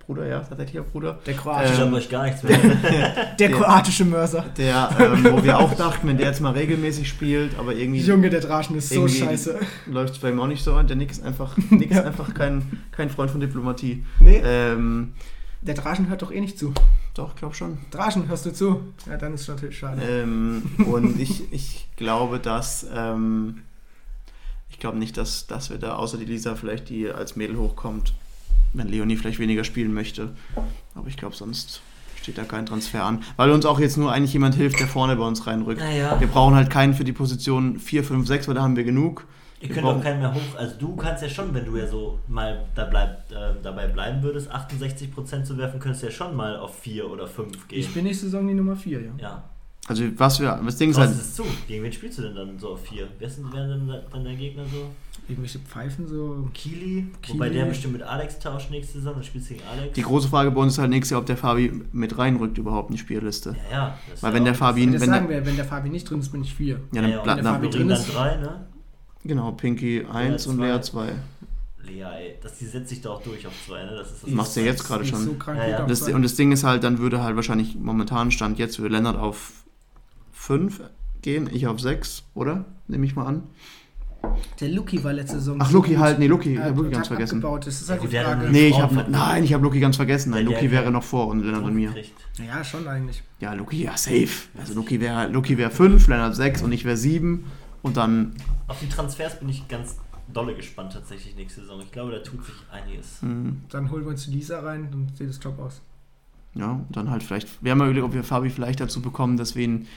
Bruder, 0.05 0.25
ja, 0.25 0.39
tatsächlich 0.39 0.75
ihr 0.75 0.81
Bruder. 0.83 1.19
Der 1.25 1.33
Ich 1.33 1.39
kroatische, 1.41 1.81
Ähm, 1.83 1.93
euch 1.93 2.09
gar 2.09 2.23
nichts 2.25 2.41
mehr. 2.43 2.57
der 2.89 3.35
der- 3.37 3.51
kroatische 3.51 4.05
Mörser. 4.05 4.45
Der, 4.57 4.89
ähm, 4.97 5.27
wo 5.31 5.43
wir 5.43 5.59
auch 5.59 5.73
dachten, 5.73 6.07
wenn 6.07 6.17
der 6.17 6.27
jetzt 6.27 6.39
mal 6.39 6.53
regelmäßig 6.53 7.07
spielt, 7.09 7.59
aber 7.59 7.73
irgendwie 7.75 7.99
Junge, 7.99 8.29
der 8.29 8.39
Drachen 8.39 8.77
ist 8.77 8.89
so 8.89 9.07
scheiße. 9.09 9.59
läuft 9.87 10.13
es 10.13 10.19
bei 10.19 10.29
ihm 10.29 10.39
auch 10.39 10.47
nicht 10.47 10.63
so 10.63 10.73
an. 10.73 10.87
Der 10.87 10.95
Nick 10.95 11.11
ist 11.11 11.21
einfach, 11.23 11.57
Nick 11.69 11.91
ist 11.91 11.99
einfach 11.99 12.33
kein, 12.33 12.81
kein 12.91 13.09
Freund 13.09 13.29
von 13.29 13.41
Diplomatie. 13.41 14.05
Nee, 14.21 14.41
Ähm, 14.43 15.13
der 15.61 15.73
Drachen 15.75 16.07
hört 16.07 16.21
doch 16.21 16.31
eh 16.31 16.39
nicht 16.39 16.57
zu. 16.57 16.73
Doch, 17.17 17.35
glaub 17.35 17.55
schon. 17.55 17.77
Drachen, 17.91 18.27
hörst 18.27 18.45
du 18.45 18.53
zu? 18.53 18.93
Ja, 19.07 19.17
dann 19.17 19.33
ist 19.33 19.41
es 19.41 19.47
natürlich 19.47 19.77
schade. 19.77 20.01
Ähm, 20.01 20.63
und 20.85 21.19
ich, 21.19 21.51
ich 21.51 21.87
glaube, 21.95 22.39
dass 22.39 22.85
ähm, 22.93 23.61
ich 24.69 24.79
glaube 24.79 24.97
nicht, 24.97 25.17
dass, 25.17 25.47
dass 25.47 25.69
wir 25.69 25.77
da, 25.77 25.95
außer 25.95 26.17
die 26.17 26.25
Lisa 26.25 26.55
vielleicht, 26.55 26.89
die 26.89 27.09
als 27.09 27.35
Mädel 27.35 27.57
hochkommt, 27.57 28.13
wenn 28.73 28.87
Leonie 28.87 29.17
vielleicht 29.17 29.39
weniger 29.39 29.63
spielen 29.63 29.93
möchte. 29.93 30.35
Aber 30.93 31.07
ich 31.07 31.17
glaube, 31.17 31.35
sonst 31.35 31.81
steht 32.21 32.37
da 32.37 32.43
kein 32.43 32.65
Transfer 32.65 33.03
an. 33.03 33.23
Weil 33.37 33.51
uns 33.51 33.65
auch 33.65 33.79
jetzt 33.79 33.97
nur 33.97 34.11
eigentlich 34.11 34.33
jemand 34.33 34.53
hilft, 34.55 34.79
der 34.79 34.87
vorne 34.87 35.15
bei 35.15 35.25
uns 35.25 35.47
reinrückt. 35.47 35.79
naja, 35.79 36.19
Wir 36.19 36.27
brauchen 36.27 36.53
halt 36.53 36.69
keinen 36.69 36.93
für 36.93 37.03
die 37.03 37.13
Position 37.13 37.79
4, 37.79 38.03
5, 38.03 38.27
6, 38.27 38.47
weil 38.47 38.55
da 38.55 38.61
haben 38.61 38.75
wir 38.75 38.83
genug. 38.83 39.25
Ihr 39.59 39.69
könnt 39.69 39.85
auch 39.87 40.01
keinen 40.01 40.19
mehr 40.19 40.33
hoch. 40.33 40.39
Also 40.57 40.75
du 40.77 40.95
kannst 40.95 41.23
ja 41.23 41.29
schon, 41.29 41.53
wenn 41.53 41.65
du 41.65 41.75
ja 41.77 41.87
so 41.87 42.19
mal 42.27 42.65
da 42.75 42.85
bleib, 42.85 43.31
äh, 43.31 43.53
dabei 43.63 43.87
bleiben 43.87 44.21
würdest, 44.23 44.51
68% 44.53 45.43
zu 45.45 45.57
werfen, 45.57 45.79
könntest 45.79 46.03
du 46.03 46.07
ja 46.07 46.11
schon 46.11 46.35
mal 46.35 46.57
auf 46.57 46.77
4 46.79 47.09
oder 47.09 47.27
5 47.27 47.67
gehen. 47.67 47.79
ich 47.79 47.93
bin 47.93 48.03
nächste 48.03 48.25
Saison 48.25 48.47
die 48.47 48.53
Nummer 48.53 48.75
4, 48.75 49.01
ja. 49.01 49.11
ja. 49.19 49.43
Also 49.89 50.03
was 50.17 50.39
wir, 50.41 50.59
das 50.65 50.75
Ding 50.75 50.89
ist 50.91 50.97
halt, 50.97 51.15
zu? 51.15 51.43
Gegen 51.65 51.81
wen 51.83 51.93
spielst 51.93 52.17
du 52.17 52.23
denn 52.23 52.35
dann 52.35 52.59
so 52.59 52.73
auf 52.73 52.85
4? 52.85 53.07
Wer 53.19 53.29
sind 53.29 53.45
wer 53.53 53.67
denn 53.67 53.87
dann 54.11 54.23
der 54.25 54.35
Gegner 54.35 54.65
so? 54.65 54.89
Irgendwelche 55.29 55.59
Pfeifen 55.59 56.07
so. 56.07 56.47
Kili? 56.53 57.07
Kili. 57.21 57.33
Wobei 57.33 57.49
der 57.49 57.65
bestimmt 57.65 57.93
mit 57.93 58.01
Alex 58.01 58.37
tauscht 58.39 58.69
nächste 58.69 58.97
Saison. 58.99 59.15
Du 59.15 59.23
spielst 59.23 59.47
gegen 59.49 59.61
Alex. 59.71 59.93
die 59.93 60.01
große 60.01 60.27
Frage 60.27 60.51
bei 60.51 60.61
uns 60.61 60.73
ist 60.73 60.79
halt 60.79 60.89
nächstes 60.89 61.11
Jahr, 61.11 61.21
ob 61.21 61.25
der 61.25 61.37
Fabi 61.37 61.81
mit 61.93 62.17
reinrückt 62.17 62.57
überhaupt 62.57 62.89
in 62.89 62.95
die 62.97 63.01
Spielliste. 63.01 63.55
ja, 63.71 63.77
ja. 63.77 63.97
das 64.07 64.15
ist 64.15 64.23
Weil 64.23 64.31
ja 64.31 64.35
wenn 64.35 64.45
der 64.45 64.55
Fabi, 64.55 64.85
das 64.91 65.01
wenn 65.01 65.09
sagen 65.09 65.27
der, 65.29 65.37
wir, 65.39 65.45
wenn 65.45 65.55
der 65.55 65.65
Fabi 65.65 65.89
nicht 65.89 66.09
drin 66.09 66.19
ist, 66.19 66.31
bin 66.33 66.41
ich 66.43 66.53
4. 66.53 66.67
ja, 66.67 66.79
Ja, 66.93 67.01
dann 67.01 67.09
ja, 67.11 67.17
und 67.17 67.23
bleibt 67.23 67.37
der 67.37 67.43
dann, 67.45 67.53
Fabi 67.55 67.67
Florin 67.71 67.87
drin 67.87 67.97
dann 67.97 68.05
ist- 68.05 68.13
3, 68.15 68.35
ne? 68.37 68.65
Genau, 69.27 69.51
Pinky 69.51 70.05
1 70.05 70.47
und. 70.47 70.59
Lea 70.59 70.79
2. 70.81 71.13
Lea, 71.85 72.01
ey. 72.01 72.35
Das, 72.41 72.57
die 72.57 72.65
setzt 72.65 72.89
sich 72.89 73.01
da 73.01 73.11
auch 73.11 73.21
durch 73.21 73.45
auf 73.47 73.53
2, 73.67 73.83
ne? 73.85 73.91
Das 73.97 74.07
ist 74.07 74.13
das 74.15 74.21
Das 74.21 74.31
macht 74.31 74.51
sie 74.51 74.59
ja 74.61 74.65
jetzt 74.67 74.83
gerade 74.83 75.05
schon. 75.05 75.23
So 75.23 75.33
krank 75.33 75.57
Ja, 75.59 75.67
ja. 75.69 75.85
Das, 75.85 76.01
und 76.01 76.21
das 76.21 76.35
Ding 76.35 76.51
ist 76.51 76.63
halt, 76.63 76.83
dann 76.83 76.99
würde 76.99 77.21
halt 77.23 77.35
wahrscheinlich 77.35 77.75
momentan 77.79 78.31
Stand 78.31 78.57
jetzt 78.59 78.79
würde 78.79 78.95
Lennart 78.95 79.17
auf 79.17 79.51
5 80.33 80.81
gehen, 81.21 81.49
ich 81.51 81.67
auf 81.67 81.79
6, 81.79 82.23
oder? 82.33 82.65
Nehme 82.87 83.05
ich 83.05 83.15
mal 83.15 83.25
an. 83.25 83.43
der 84.59 84.69
Luki 84.69 85.03
war 85.03 85.13
letzte 85.13 85.37
Saison. 85.37 85.57
Ach, 85.61 85.71
Luki 85.71 85.91
gut. 85.91 85.99
halt, 85.99 86.19
nee, 86.19 86.27
Luki, 86.27 86.53
ich 86.53 86.59
habe 86.59 86.69
hat 86.69 86.77
Luki 86.77 86.89
ganz 86.91 87.07
vergessen. 87.07 87.35
abgebaut. 87.37 87.67
Das 87.67 87.81
ist 87.81 87.87
Ja, 87.87 87.93
halt 87.93 88.01
gut, 88.01 88.11
die 88.11 88.17
Frage. 88.17 88.49
Nee, 88.49 88.67
ich 88.67 88.75
verloren. 88.75 89.05
nein, 89.09 89.43
ich 89.43 89.53
habe 89.53 89.63
Luki 89.63 89.79
ganz 89.79 89.95
vergessen. 89.95 90.31
Nein, 90.31 90.45
Luki 90.45 90.71
wäre 90.71 90.91
noch 90.91 91.03
vor 91.03 91.27
und 91.27 91.43
Lennart 91.43 91.63
und 91.63 91.75
mir. 91.75 91.93
Ja, 92.45 92.63
schon 92.63 92.87
eigentlich. 92.87 93.23
Ja, 93.39 93.53
Luki, 93.53 93.83
ja, 93.83 93.95
safe. 93.95 94.27
Also 94.59 94.73
Luki 94.73 94.99
wäre 94.99 95.27
Luki 95.27 95.57
wäre 95.57 95.71
5, 95.71 96.07
Lennart 96.07 96.35
6 96.35 96.61
und 96.63 96.71
ich 96.71 96.83
wäre 96.85 96.97
7 96.97 97.45
und 97.81 97.97
dann 97.97 98.33
Auf 98.67 98.79
die 98.79 98.89
Transfers 98.89 99.39
bin 99.39 99.49
ich 99.49 99.67
ganz 99.67 99.97
dolle 100.33 100.55
gespannt 100.55 100.93
tatsächlich 100.93 101.35
nächste 101.35 101.61
Saison. 101.61 101.79
Ich 101.81 101.91
glaube, 101.91 102.11
da 102.11 102.19
tut 102.19 102.43
sich 102.45 102.55
einiges. 102.71 103.21
mh, 103.21 103.53
Dann 103.69 103.91
holen 103.91 104.03
wir 104.03 104.09
uns 104.11 104.27
Lisa 104.27 104.59
rein, 104.59 104.89
dann 104.91 105.07
sieht 105.15 105.29
es 105.29 105.39
top 105.39 105.57
aus. 105.59 105.81
Ja, 106.53 106.71
und 106.71 106.87
dann 106.95 107.09
halt 107.09 107.23
vielleicht, 107.23 107.47
wir 107.63 107.71
haben 107.71 107.77
mal 107.77 107.85
überlegt, 107.85 108.05
ob 108.05 108.13
wir 108.13 108.23
Fabi 108.23 108.49
vielleicht 108.49 108.79
dazu 108.79 109.01
bekommen, 109.01 109.37
dass 109.37 109.55
wir 109.55 109.63
ihn, 109.63 109.87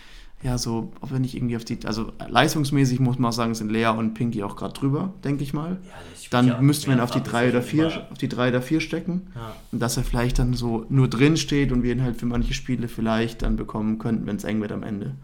ja, 0.42 0.56
so, 0.56 0.92
ob 1.00 1.10
wir 1.10 1.18
nicht 1.18 1.34
irgendwie 1.34 1.56
auf 1.56 1.64
die, 1.64 1.78
also 1.84 2.12
leistungsmäßig 2.28 3.00
muss 3.00 3.18
man 3.18 3.30
auch 3.30 3.34
sagen, 3.34 3.54
sind 3.54 3.72
Lea 3.72 3.86
und 3.88 4.14
Pinky 4.14 4.42
auch 4.42 4.56
gerade 4.56 4.72
drüber, 4.74 5.12
denke 5.24 5.42
ich 5.42 5.52
mal. 5.52 5.78
Ja, 5.82 5.90
das 6.10 6.24
spielt 6.24 6.32
Dann 6.34 6.46
ja 6.48 6.60
müssten 6.60 6.86
wir 6.88 6.94
ihn 6.96 7.00
auf 7.00 7.10
die 7.10 7.22
drei 7.22 7.48
oder 7.48 7.58
ja 7.58 7.62
vier, 7.62 7.86
immer- 7.92 8.10
auf 8.12 8.18
die 8.18 8.28
drei 8.28 8.50
oder 8.50 8.62
vier 8.62 8.80
stecken. 8.80 9.32
Ja. 9.34 9.54
Und 9.72 9.80
dass 9.80 9.96
er 9.96 10.04
vielleicht 10.04 10.38
dann 10.38 10.54
so 10.54 10.86
nur 10.90 11.08
drin 11.08 11.36
steht 11.36 11.72
und 11.72 11.82
wir 11.82 11.92
ihn 11.92 12.02
halt 12.02 12.16
für 12.18 12.26
manche 12.26 12.54
Spiele 12.54 12.88
vielleicht 12.88 13.42
dann 13.42 13.56
bekommen 13.56 13.98
könnten, 13.98 14.26
wenn 14.26 14.36
es 14.36 14.44
eng 14.44 14.60
wird 14.60 14.72
am 14.72 14.82
Ende. 14.82 15.14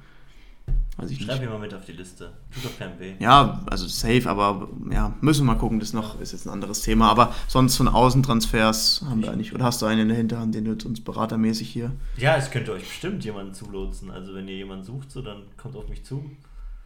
Weiß 0.99 1.11
ich 1.11 1.23
Schreib 1.23 1.43
ihn 1.43 1.51
mal 1.51 1.59
mit 1.59 1.75
auf 1.75 1.85
die 1.85 1.93
Liste. 1.93 2.31
Tut 2.55 2.65
doch 2.65 2.79
keinem 2.79 2.99
weh. 2.99 3.13
Ja, 3.19 3.61
also 3.67 3.87
safe, 3.87 4.23
aber 4.31 4.67
ja, 4.91 5.13
müssen 5.21 5.45
wir 5.47 5.53
mal 5.53 5.59
gucken, 5.59 5.79
das 5.79 5.89
ist 5.89 5.95
noch, 5.95 6.19
ist 6.21 6.33
jetzt 6.33 6.47
ein 6.47 6.51
anderes 6.51 6.81
Thema. 6.81 7.11
Aber 7.11 7.35
sonst 7.49 7.77
von 7.77 7.87
Außentransfers 7.89 9.05
haben 9.09 9.23
wir 9.23 9.31
eigentlich, 9.31 9.55
oder 9.55 9.65
hast 9.65 9.83
du 9.83 9.87
einen 9.87 10.01
in 10.03 10.09
der 10.09 10.17
Hinterhand, 10.17 10.55
den 10.55 10.65
du 10.65 10.73
uns 10.89 11.01
beratermäßig 11.03 11.69
hier 11.69 11.93
Ja, 12.17 12.37
es 12.37 12.51
könnte 12.51 12.73
euch 12.73 12.83
bestimmt 12.85 13.25
jemanden 13.27 13.53
zulotsen. 13.53 14.11
Also 14.11 14.35
wenn 14.35 14.49
ihr 14.49 14.57
jemanden 14.57 14.85
sucht, 14.85 15.11
so 15.11 15.21
dann 15.21 15.43
kommt 15.59 15.77
auf 15.77 15.87
mich 15.89 16.03
zu. 16.05 16.25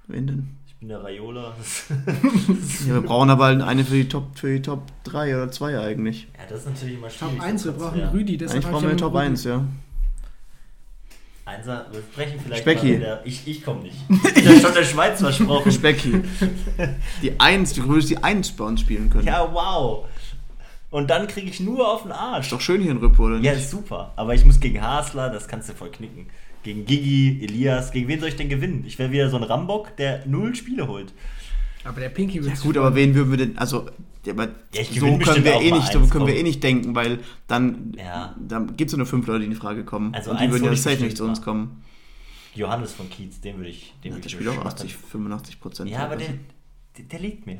Wen 0.09 0.27
denn? 0.27 0.49
Ich 0.67 0.75
bin 0.75 0.89
der 0.89 1.05
Raiola. 1.05 1.53
Ja, 2.89 2.95
wir 2.95 3.03
brauchen 3.03 3.31
aber 3.31 3.47
eine 3.47 3.85
für 3.85 3.95
die 3.95 4.09
Top, 4.09 4.37
für 4.39 4.53
die 4.55 4.63
Top 4.63 4.83
3 5.05 5.37
oder 5.37 5.53
2 5.53 5.79
eigentlich. 5.79 6.27
ja, 6.37 6.47
das 6.49 6.61
ist 6.61 6.67
natürlich 6.67 6.97
immer 6.97 7.11
schwierig. 7.11 7.37
Top 7.37 7.45
1, 7.45 7.65
wir 7.65 7.73
brauchen. 7.73 8.01
Rüdi. 8.09 8.37
deshalb 8.39 8.57
Eigentlich 8.65 8.73
brauchen 8.73 8.85
ich 8.87 8.91
wir 8.91 8.97
Top 8.97 9.13
mit 9.13 9.23
Rüdi- 9.23 9.27
1, 9.27 9.45
ja. 9.45 9.65
Einser, 11.51 11.87
wir 11.93 12.01
sprechen 12.01 12.41
vielleicht 12.45 12.63
Specki. 12.63 12.87
mal 12.87 12.95
in 12.95 13.01
der, 13.01 13.21
Ich, 13.25 13.47
ich 13.47 13.63
komme 13.65 13.83
nicht. 13.83 13.97
Ich 14.37 14.47
habe 14.47 14.61
schon 14.61 14.75
der 14.75 14.85
Schweiz 14.85 15.21
versprochen. 15.21 15.71
Specky. 15.73 16.23
Die 17.23 17.39
1, 17.39 17.75
du 17.75 17.89
würdest 17.89 18.11
die 18.11 18.19
1 18.23 18.53
bei 18.53 18.65
uns 18.65 18.81
spielen 18.81 19.11
können. 19.11 19.27
Ja, 19.27 19.49
wow. 19.53 20.07
Und 20.91 21.09
dann 21.11 21.29
kriege 21.29 21.49
ich 21.49 21.61
nur 21.61 21.89
auf 21.93 22.03
den 22.03 22.11
Ist 22.11 22.17
Arsch. 22.17 22.51
doch 22.51 22.61
schön 22.61 22.81
hier 22.83 22.91
in 22.91 22.97
Rüppe, 22.99 23.23
oder 23.23 23.37
nicht? 23.37 23.45
Ja, 23.45 23.53
ist 23.53 23.71
super. 23.71 24.13
Aber 24.17 24.35
ich 24.35 24.45
muss 24.45 24.59
gegen 24.61 24.81
Hasler, 24.83 25.31
das 25.31 25.47
kannst 25.47 25.69
du 25.69 25.75
voll 25.75 25.91
knicken. 25.91 26.27
Gegen 26.63 26.85
Gigi, 26.85 27.41
Elias, 27.43 27.91
gegen 27.93 28.09
wen 28.09 28.21
soll 28.21 28.29
ich 28.29 28.37
denn 28.37 28.49
gewinnen? 28.49 28.85
Ich 28.87 28.99
wäre 28.99 29.11
wieder 29.13 29.31
so 29.31 29.37
ein 29.37 29.43
Rambock, 29.45 29.97
der 29.97 30.27
null 30.27 30.55
Spiele 30.55 30.89
holt. 30.89 31.13
Aber 31.85 32.01
der 32.01 32.09
Pinky 32.11 32.39
Ja, 32.39 32.45
wird 32.45 32.61
gut, 32.61 32.77
aber 32.77 32.95
wen 32.95 33.15
würden 33.15 33.31
wir 33.31 33.39
denn, 33.39 33.59
also, 33.59 33.87
ja, 34.25 34.33
aber 34.35 34.49
Ja, 34.75 34.81
ich 34.83 35.01
so 35.01 35.19
können 35.19 35.45
wir 35.45 35.61
eh 35.61 35.71
nicht, 35.73 35.93
so 35.93 36.01
können 36.07 36.27
wir 36.27 36.37
eh 36.37 36.43
nicht 36.43 36.63
denken, 36.63 36.95
weil 36.95 37.21
dann, 37.47 37.95
Ja. 37.97 38.35
da 38.39 38.61
gibt 38.61 38.91
es 38.91 38.97
nur 38.97 39.07
fünf 39.07 39.27
Leute, 39.27 39.41
die 39.41 39.45
in 39.47 39.51
die 39.53 39.57
Frage 39.57 39.85
kommen. 39.85 40.15
Also 40.15 40.31
und 40.31 40.41
die 40.41 40.51
würden 40.51 40.65
ja 40.65 40.77
safe 40.77 41.03
nicht 41.03 41.17
zu 41.17 41.25
uns 41.25 41.41
kommen. 41.43 41.83
Johannes 42.55 42.93
von 42.93 43.09
Kiez, 43.09 43.41
den 43.41 43.57
würde 43.59 43.71
ich. 43.71 43.95
Den 44.05 44.11
Ja, 44.11 44.17
würde 44.17 44.21
der 44.23 44.27
ich 44.27 44.33
spielt 44.33 44.49
auch 44.49 44.55
schmackern. 44.55 44.73
80, 44.73 44.97
85 44.97 45.61
Prozent. 45.61 45.91
Ja, 45.91 46.05
aber 46.05 46.17
der, 46.17 46.35
der, 46.99 47.05
der 47.05 47.21
liegt 47.21 47.47
mir. 47.47 47.59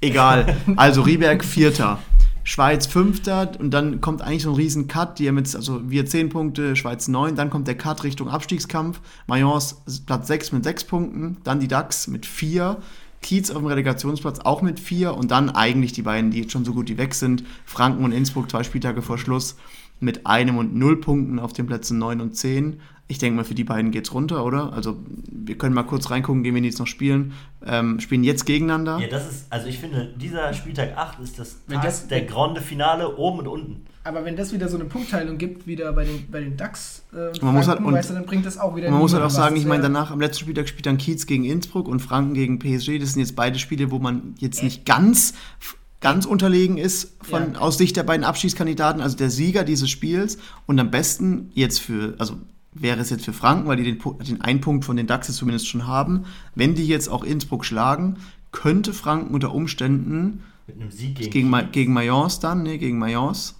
Egal. 0.00 0.56
Also 0.76 1.02
Rieberg 1.02 1.44
Vierter. 1.44 1.98
Schweiz 2.44 2.86
Fünfter 2.88 3.52
und 3.60 3.70
dann 3.70 4.00
kommt 4.00 4.20
eigentlich 4.20 4.42
so 4.42 4.50
ein 4.50 4.56
riesen 4.56 4.88
Cut, 4.88 5.20
die 5.20 5.28
haben 5.28 5.38
jetzt, 5.38 5.54
also 5.54 5.88
wir 5.88 6.06
10 6.06 6.28
Punkte, 6.28 6.74
Schweiz 6.74 7.06
9, 7.06 7.36
dann 7.36 7.50
kommt 7.50 7.68
der 7.68 7.76
Cut 7.76 8.02
Richtung 8.02 8.28
Abstiegskampf, 8.28 9.00
Mayence 9.28 9.76
Platz 10.06 10.26
6 10.26 10.50
mit 10.50 10.64
6 10.64 10.84
Punkten, 10.84 11.36
dann 11.44 11.60
die 11.60 11.68
DAX 11.68 12.08
mit 12.08 12.26
4, 12.26 12.78
Kiez 13.22 13.50
auf 13.50 13.58
dem 13.58 13.66
Relegationsplatz 13.66 14.40
auch 14.40 14.60
mit 14.62 14.78
4 14.80 15.14
und 15.14 15.30
dann 15.30 15.48
eigentlich 15.50 15.92
die 15.92 16.02
beiden, 16.02 16.30
die 16.30 16.40
jetzt 16.42 16.52
schon 16.52 16.64
so 16.64 16.72
gut 16.74 16.88
wie 16.88 16.98
weg 16.98 17.14
sind, 17.14 17.44
Franken 17.64 18.04
und 18.04 18.12
Innsbruck 18.12 18.50
zwei 18.50 18.62
Spieltage 18.64 19.00
vor 19.02 19.16
Schluss 19.18 19.56
mit 20.00 20.26
einem 20.26 20.58
und 20.58 20.74
0 20.74 21.00
Punkten 21.00 21.38
auf 21.38 21.52
den 21.52 21.66
Plätzen 21.66 21.98
9 21.98 22.20
und 22.20 22.36
10. 22.36 22.80
Ich 23.08 23.18
denke 23.18 23.36
mal, 23.36 23.44
für 23.44 23.54
die 23.54 23.64
beiden 23.64 23.90
geht's 23.90 24.12
runter, 24.14 24.44
oder? 24.44 24.72
Also 24.72 24.96
wir 25.30 25.56
können 25.58 25.74
mal 25.74 25.82
kurz 25.84 26.10
reingucken, 26.10 26.42
gegen 26.42 26.56
wen 26.56 26.62
die 26.62 26.70
jetzt 26.70 26.78
noch 26.78 26.86
spielen. 26.86 27.32
Ähm, 27.64 28.00
spielen 28.00 28.24
jetzt 28.24 28.44
gegeneinander. 28.46 28.98
Ja, 28.98 29.06
das 29.08 29.30
ist, 29.30 29.46
also 29.52 29.66
ich 29.68 29.78
finde, 29.78 30.12
dieser 30.16 30.52
Spieltag 30.54 30.96
8 30.96 31.20
ist 31.20 31.38
das, 31.38 31.64
Tag 31.66 31.82
das- 31.82 32.08
der 32.08 32.22
Grande 32.24 32.60
Finale 32.60 33.16
oben 33.16 33.40
und 33.40 33.48
unten. 33.48 33.86
Aber 34.04 34.24
wenn 34.24 34.34
das 34.36 34.52
wieder 34.52 34.68
so 34.68 34.76
eine 34.76 34.86
Punktteilung 34.86 35.38
gibt, 35.38 35.66
wieder 35.66 35.92
bei 35.92 36.04
den, 36.04 36.28
bei 36.30 36.40
den 36.40 36.56
DAX, 36.56 37.02
äh, 37.12 37.30
Man 37.44 37.54
muss 37.54 37.66
halt- 37.68 37.76
Franken, 37.76 37.84
und- 37.86 37.94
weißt 37.94 38.10
du, 38.10 38.14
dann 38.14 38.26
bringt 38.26 38.44
das 38.44 38.58
auch 38.58 38.74
wieder 38.74 38.88
Und 38.88 38.94
man 38.94 39.02
muss 39.02 39.12
halt 39.14 39.22
auch 39.22 39.30
sagen, 39.30 39.54
ich 39.56 39.64
meine, 39.64 39.82
danach 39.84 40.10
am 40.10 40.20
letzten 40.20 40.40
Spieltag 40.40 40.68
spielt 40.68 40.86
dann 40.86 40.98
Kiez 40.98 41.26
gegen 41.26 41.44
Innsbruck 41.44 41.86
und 41.86 42.00
Franken 42.00 42.34
gegen 42.34 42.58
PSG. 42.58 42.98
Das 42.98 43.12
sind 43.12 43.20
jetzt 43.20 43.36
beide 43.36 43.58
Spiele, 43.60 43.90
wo 43.92 43.98
man 44.00 44.34
jetzt 44.38 44.62
nicht 44.62 44.84
ganz, 44.86 45.34
ganz 46.00 46.26
unterlegen 46.26 46.78
ist 46.78 47.12
von, 47.22 47.52
Ja. 47.54 47.60
aus 47.60 47.78
Sicht 47.78 47.96
der 47.96 48.02
beiden 48.02 48.24
Abschiedskandidaten, 48.24 49.00
also 49.00 49.16
der 49.16 49.30
Sieger 49.30 49.62
dieses 49.62 49.88
Spiels. 49.88 50.36
Und 50.66 50.80
am 50.80 50.90
besten 50.90 51.50
jetzt 51.54 51.78
für, 51.80 52.14
also 52.18 52.34
wäre 52.74 52.98
es 53.00 53.10
jetzt 53.10 53.24
für 53.24 53.32
Franken, 53.32 53.68
weil 53.68 53.76
die 53.76 53.84
den, 53.84 53.98
den 54.26 54.40
einen 54.40 54.60
Punkt 54.60 54.84
von 54.84 54.96
den 54.96 55.06
DAXes 55.06 55.36
zumindest 55.36 55.68
schon 55.68 55.86
haben. 55.86 56.24
Wenn 56.56 56.74
die 56.74 56.88
jetzt 56.88 57.08
auch 57.08 57.22
Innsbruck 57.22 57.64
schlagen, 57.64 58.16
könnte 58.50 58.92
Franken 58.94 59.32
unter 59.32 59.54
Umständen 59.54 60.42
Mit 60.66 60.80
einem 60.80 60.90
Sieg 60.90 61.14
gegen, 61.16 61.30
gegen, 61.52 61.70
gegen 61.72 61.92
Mayence 61.92 62.40
dann, 62.40 62.62
ne, 62.64 62.78
gegen 62.78 62.98
Mayence, 62.98 63.54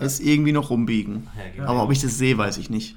es 0.00 0.20
irgendwie 0.20 0.52
noch 0.52 0.70
rumbiegen. 0.70 1.28
Ja, 1.36 1.50
gegen 1.50 1.64
Aber 1.64 1.82
ob 1.82 1.90
ich 1.92 2.00
das 2.00 2.18
sehe, 2.18 2.36
weiß 2.36 2.58
ich 2.58 2.70
nicht. 2.70 2.96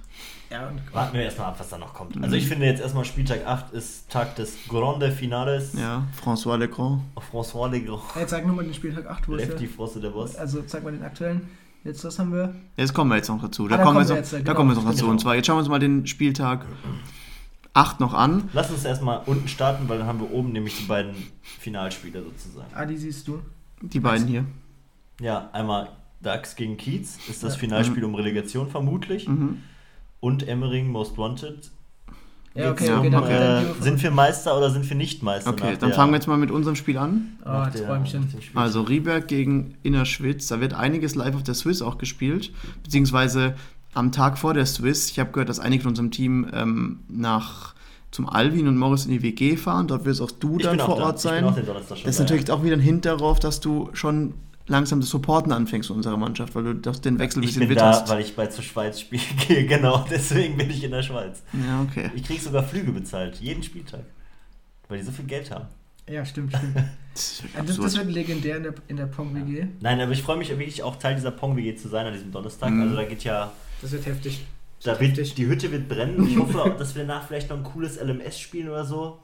Ja, 0.49 0.67
und 0.67 0.79
Warten 0.93 1.15
wir 1.15 1.23
erstmal 1.23 1.47
ab, 1.47 1.55
was 1.57 1.69
da 1.69 1.79
noch 1.79 1.93
kommt. 1.95 2.15
Mhm. 2.15 2.23
Also 2.23 2.35
ich 2.35 2.47
finde 2.47 2.67
jetzt 2.67 2.79
erstmal 2.79 3.05
Spieltag 3.05 3.47
8 3.47 3.73
ist 3.73 4.09
Tag 4.09 4.35
des 4.35 4.55
Grande 4.67 5.11
Finales. 5.11 5.73
Ja, 5.73 6.07
François 6.23 6.57
Legrand. 6.57 7.01
François 7.31 7.69
Legrand. 7.71 8.03
Hey, 8.13 8.27
zeig 8.27 8.45
nochmal 8.45 8.65
den 8.65 8.73
Spieltag 8.73 9.07
8, 9.07 9.27
wo 9.27 9.35
ist 9.35 9.47
Lefty 9.47 9.65
der? 9.65 9.75
Frosse 9.75 9.99
der 9.99 10.09
Boss. 10.09 10.35
Also 10.35 10.61
zeig 10.61 10.83
mal 10.83 10.91
den 10.91 11.01
aktuellen. 11.03 11.49
Jetzt, 11.83 12.03
was 12.05 12.19
haben 12.19 12.31
wir? 12.31 12.53
Jetzt 12.77 12.93
kommen 12.93 13.09
wir 13.09 13.17
jetzt 13.17 13.29
noch 13.29 13.41
dazu. 13.41 13.67
Da, 13.67 13.75
Ah, 13.75 13.77
da 13.79 13.83
kommen, 13.83 13.95
wir 13.95 14.01
jetzt 14.01 14.09
noch, 14.09 14.15
jetzt, 14.17 14.33
da 14.33 14.37
genau. 14.37 14.53
kommen 14.53 14.69
wir 14.69 14.75
jetzt 14.75 14.83
noch 14.83 14.91
dazu. 14.91 15.01
Genau. 15.01 15.11
Und 15.11 15.19
zwar, 15.19 15.35
jetzt 15.35 15.47
schauen 15.47 15.55
wir 15.55 15.59
uns 15.61 15.69
mal 15.69 15.79
den 15.79 16.05
Spieltag 16.05 16.65
8 17.73 17.99
noch 17.99 18.13
an. 18.13 18.49
Lass 18.53 18.69
uns 18.69 18.85
erstmal 18.85 19.21
unten 19.25 19.47
starten, 19.47 19.89
weil 19.89 19.97
dann 19.97 20.07
haben 20.07 20.19
wir 20.19 20.31
oben 20.31 20.51
nämlich 20.51 20.77
die 20.77 20.85
beiden 20.85 21.15
Finalspiele 21.41 22.23
sozusagen. 22.23 22.71
Ah, 22.75 22.85
die 22.85 22.97
siehst 22.97 23.27
du. 23.27 23.41
Die 23.81 23.99
beiden 23.99 24.27
hier. 24.27 24.45
Ja, 25.19 25.49
einmal 25.51 25.89
Ducks 26.23 26.55
gegen 26.55 26.77
Kiez 26.77 27.19
ist 27.29 27.43
das 27.43 27.55
Finalspiel 27.55 28.03
um 28.03 28.15
Relegation 28.15 28.69
vermutlich. 28.69 29.27
Mhm. 29.27 29.59
Und 30.19 30.47
Emmering 30.47 30.87
Most 30.87 31.17
Wanted. 31.17 31.71
Ja, 32.55 32.71
okay, 32.71 32.91
um, 32.91 33.13
okay, 33.15 33.63
äh, 33.63 33.81
sind 33.81 34.01
wir 34.03 34.11
Meister 34.11 34.55
oder 34.55 34.69
sind 34.69 34.87
wir 34.87 34.95
nicht 34.95 35.23
Meister? 35.23 35.49
Okay, 35.49 35.75
dann 35.79 35.91
fangen 35.91 36.11
wir 36.11 36.17
jetzt 36.17 36.27
mal 36.27 36.37
mit 36.37 36.51
unserem 36.51 36.75
Spiel 36.75 36.99
an. 36.99 37.39
Ah, 37.43 37.67
oh, 37.67 37.77
Träumchen. 37.77 38.31
Also 38.53 38.81
Rieberg 38.81 39.27
gegen 39.27 39.75
Innerschwitz, 39.81 40.47
da 40.47 40.61
wird 40.61 40.75
einiges 40.75 41.15
live 41.15 41.35
auf 41.35 41.43
der 41.43 41.55
Swiss 41.55 41.81
auch 41.81 41.97
gespielt, 41.97 42.53
beziehungsweise 42.83 43.55
am 43.95 44.11
Tag 44.11 44.37
vor 44.37 44.53
der 44.53 44.67
Swiss. 44.67 45.09
Ich 45.09 45.19
habe 45.19 45.31
gehört, 45.31 45.49
dass 45.49 45.59
einige 45.59 45.81
von 45.81 45.91
unserem 45.91 46.11
Team 46.11 46.47
ähm, 46.53 46.99
nach 47.07 47.73
zum 48.11 48.29
Alvin 48.29 48.67
und 48.67 48.77
Morris 48.77 49.05
in 49.05 49.11
die 49.11 49.23
WG 49.23 49.57
fahren. 49.57 49.87
Dort 49.87 50.05
wirst 50.05 50.21
auch 50.21 50.29
du 50.29 50.57
ich 50.57 50.63
dann 50.63 50.79
vor 50.79 50.97
da. 50.97 51.05
Ort 51.05 51.19
sein. 51.19 51.43
das 51.89 52.03
ist 52.03 52.19
natürlich 52.19 52.51
auch 52.51 52.63
wieder 52.63 52.75
ein 52.75 52.81
Hint 52.81 53.05
darauf, 53.05 53.39
dass 53.39 53.59
du 53.59 53.89
schon 53.93 54.35
langsam 54.67 54.99
das 54.99 55.09
Supporten 55.09 55.51
anfängst 55.51 55.87
von 55.87 55.97
unserer 55.97 56.17
Mannschaft, 56.17 56.55
weil 56.55 56.63
du 56.63 56.75
das, 56.75 57.01
den 57.01 57.19
Wechsel 57.19 57.39
ein 57.39 57.45
bisschen 57.45 57.63
Ich 57.63 57.67
bin 57.67 57.77
witterst. 57.77 58.07
da, 58.07 58.13
weil 58.13 58.21
ich 58.21 58.35
bald 58.35 58.51
zur 58.51 58.63
Schweiz 58.63 58.99
spiele. 58.99 59.21
genau, 59.65 60.05
deswegen 60.09 60.57
bin 60.57 60.69
ich 60.69 60.83
in 60.83 60.91
der 60.91 61.03
Schweiz. 61.03 61.43
Ja, 61.53 61.81
okay. 61.81 62.11
Ich 62.15 62.23
krieg 62.23 62.41
sogar 62.41 62.63
Flüge 62.63 62.91
bezahlt, 62.91 63.37
jeden 63.37 63.63
Spieltag. 63.63 64.03
Weil 64.87 64.99
die 64.99 65.03
so 65.03 65.11
viel 65.11 65.25
Geld 65.25 65.51
haben. 65.51 65.65
Ja, 66.09 66.25
stimmt, 66.25 66.53
stimmt. 66.57 66.75
das, 67.13 67.43
das, 67.65 67.77
das, 67.77 67.97
wird 67.97 68.11
legendär 68.11 68.57
in 68.57 68.63
der, 68.63 68.73
in 68.87 68.97
der 68.97 69.05
Pong-WG. 69.05 69.59
Ja. 69.59 69.67
Nein, 69.79 70.01
aber 70.01 70.11
ich 70.11 70.21
freue 70.21 70.37
mich 70.37 70.49
wirklich 70.49 70.83
auch 70.83 70.97
Teil 70.97 71.15
dieser 71.15 71.31
Pong-WG 71.31 71.75
zu 71.75 71.87
sein 71.87 72.05
an 72.05 72.13
diesem 72.13 72.31
Donnerstag. 72.31 72.71
Mhm. 72.71 72.81
Also 72.81 72.95
da 72.95 73.03
geht 73.05 73.23
ja... 73.23 73.51
Das 73.81 73.91
wird 73.91 74.05
heftig. 74.05 74.45
Da 74.83 74.99
wird, 74.99 75.37
die 75.37 75.47
Hütte 75.47 75.71
wird 75.71 75.87
brennen. 75.87 76.27
Ich 76.27 76.37
hoffe, 76.39 76.75
dass 76.77 76.95
wir 76.95 77.05
danach 77.05 77.27
vielleicht 77.27 77.49
noch 77.49 77.57
ein 77.57 77.63
cooles 77.63 78.01
LMS 78.01 78.39
spielen 78.39 78.69
oder 78.69 78.83
so. 78.83 79.19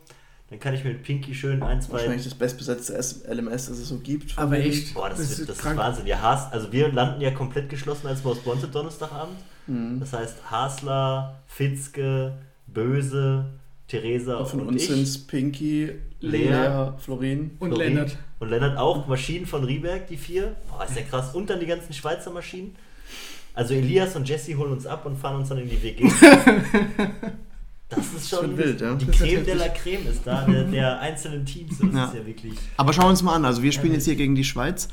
Dann 0.50 0.60
kann 0.60 0.74
ich 0.74 0.84
mit 0.84 1.04
Pinky 1.04 1.36
schön 1.36 1.62
ein, 1.62 1.82
zwei. 1.82 1.94
Wahrscheinlich 1.94 2.24
das 2.24 2.34
bestbesetzte 2.34 2.94
LMS, 3.32 3.68
das 3.68 3.78
es 3.78 3.88
so 3.88 4.00
gibt. 4.00 4.38
Aber 4.38 4.58
echt? 4.58 4.96
Boah, 4.96 5.10
das, 5.10 5.20
das, 5.20 5.40
wird, 5.40 5.50
das 5.50 5.60
ist, 5.60 5.78
Wahnsinn. 5.78 6.06
Wir 6.06 6.22
Haas, 6.22 6.52
also 6.52 6.72
wir 6.72 6.92
landen 6.92 7.22
ja 7.22 7.30
komplett 7.32 7.70
geschlossen 7.70 8.08
als 8.08 8.24
Most 8.24 8.46
Wanted 8.48 8.74
Donnerstagabend. 8.74 9.38
Mhm. 9.68 10.00
Das 10.00 10.14
heißt 10.14 10.38
Hasler, 10.50 11.40
Fitzke, 11.46 12.34
Böse, 12.66 13.46
Theresa 13.88 14.38
und, 14.38 14.48
von 14.48 14.62
und 14.62 14.68
uns 14.70 14.88
sind 14.88 15.04
es 15.04 15.20
Pinky, 15.20 15.92
Lea, 16.20 16.50
Lea 16.50 16.94
Florin 16.98 17.52
und 17.60 17.70
Florin. 17.70 17.94
Lennart. 17.94 18.18
Und 18.40 18.50
Lennart 18.50 18.78
auch. 18.78 19.06
Maschinen 19.06 19.46
von 19.46 19.64
Rieberg, 19.64 20.08
die 20.08 20.18
vier. 20.18 20.56
Boah, 20.70 20.84
ist 20.84 20.96
ja 20.96 21.04
krass. 21.04 21.36
Und 21.36 21.52
dann 21.52 21.60
die 21.60 21.68
ganzen 21.68 21.94
Schweizer 21.94 22.32
Maschinen. 22.32 22.76
Also 23.54 23.76
Elias 23.76 24.16
und 24.16 24.28
Jesse 24.28 24.56
holen 24.56 24.72
uns 24.72 24.88
ab 24.88 25.06
und 25.06 25.18
fahren 25.18 25.36
uns 25.36 25.50
dann 25.50 25.60
in 25.60 25.70
die 25.70 25.84
WG. 25.84 26.10
Das 27.90 28.14
ist 28.16 28.30
schon, 28.30 28.42
schon 28.42 28.58
wild, 28.58 28.82
ja. 28.82 28.94
Die 28.94 29.08
Creme 29.08 29.44
de 29.44 29.56
la 29.56 29.70
Creme 29.70 30.08
ist 30.08 30.22
da, 30.26 30.46
der, 30.46 30.64
der 30.64 31.00
einzelnen 31.02 31.46
Teams. 31.46 31.80
Das 31.80 31.94
ja. 31.94 32.06
ist 32.06 32.14
ja 32.14 32.26
wirklich. 32.26 32.54
Aber 32.78 32.94
schauen 32.94 33.06
wir 33.06 33.10
uns 33.10 33.24
mal 33.24 33.36
an. 33.36 33.46
Also 33.46 33.64
wir 33.64 33.72
spielen 33.72 33.94
jetzt 33.94 34.06
hier 34.06 34.16
gegen 34.16 34.36
die 34.36 34.44
Schweiz. 34.44 34.90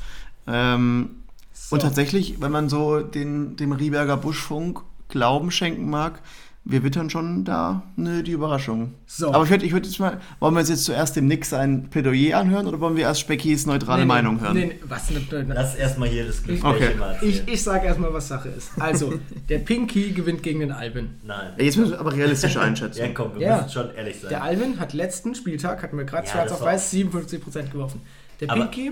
Ähm, 0.47 1.23
so. 1.53 1.75
Und 1.75 1.81
tatsächlich, 1.81 2.41
wenn 2.41 2.51
man 2.51 2.69
so 2.69 3.01
den, 3.01 3.55
dem 3.55 3.71
Rieberger 3.71 4.17
Buschfunk 4.17 4.81
Glauben 5.09 5.51
schenken 5.51 5.89
mag, 5.89 6.21
wir 6.69 6.83
wittern 6.83 7.09
schon 7.09 7.45
da 7.45 7.83
ne, 7.95 8.23
die 8.23 8.31
Überraschung. 8.31 8.93
So. 9.05 9.33
Aber 9.33 9.45
ich 9.45 9.49
würde 9.49 9.65
ich 9.65 9.71
würd 9.71 9.85
jetzt 9.85 9.99
mal, 9.99 10.19
wollen 10.39 10.53
wir 10.53 10.59
uns 10.59 10.69
jetzt 10.69 10.83
zuerst 10.83 11.15
dem 11.15 11.27
Nick 11.27 11.45
sein 11.45 11.89
Plädoyer 11.89 12.37
anhören 12.37 12.67
oder 12.67 12.81
wollen 12.81 12.97
wir 12.97 13.03
erst 13.03 13.21
Speckys 13.21 13.65
neutrale 13.65 14.01
nee, 14.01 14.07
Meinung 14.07 14.41
hören? 14.41 14.57
Nee, 14.57 14.79
was 14.83 15.09
ne, 15.09 15.21
ne, 15.31 15.53
Lass 15.53 15.75
erstmal 15.75 16.09
hier 16.09 16.25
das 16.25 16.43
Gespräch 16.43 16.63
okay. 16.63 16.95
mal 16.99 17.17
Ich, 17.21 17.47
ich 17.47 17.63
sage 17.63 17.87
erstmal, 17.87 18.13
was 18.13 18.27
Sache 18.27 18.49
ist. 18.49 18.71
Also, 18.79 19.17
der 19.49 19.59
Pinky 19.59 20.11
gewinnt 20.11 20.43
gegen 20.43 20.59
den 20.59 20.71
Alvin. 20.71 21.11
Nein. 21.25 21.53
Jetzt 21.57 21.77
müssen 21.77 21.91
wir 21.91 21.99
aber 21.99 22.13
realistisch 22.13 22.57
einschätzen. 22.57 22.99
ja, 23.05 23.07
komm, 23.13 23.35
wir 23.35 23.47
ja. 23.47 23.57
müssen 23.57 23.69
schon 23.69 23.95
ehrlich 23.95 24.19
sein. 24.19 24.29
Der 24.29 24.43
Alvin 24.43 24.79
hat 24.79 24.93
letzten 24.93 25.35
Spieltag, 25.35 25.81
hatten 25.81 25.97
wir 25.97 26.05
gerade 26.05 26.27
ja, 26.27 26.33
schwarz 26.33 26.51
auf 26.51 26.61
weiß, 26.61 26.93
57% 26.93 27.71
geworfen. 27.71 28.01
Der 28.41 28.47
Pinky, 28.47 28.91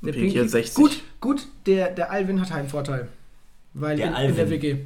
der 0.00 0.12
Pinky, 0.12 0.32
Pinky 0.32 0.48
60. 0.48 0.74
Gut, 0.74 1.02
gut, 1.20 1.48
der, 1.66 1.90
der 1.90 2.12
Alvin 2.12 2.40
hat 2.40 2.52
Heimvorteil. 2.52 3.08
Weil 3.74 3.96
der 3.96 4.08
in, 4.08 4.14
Alvin, 4.14 4.30
in 4.30 4.36
der 4.36 4.50
WG. 4.50 4.76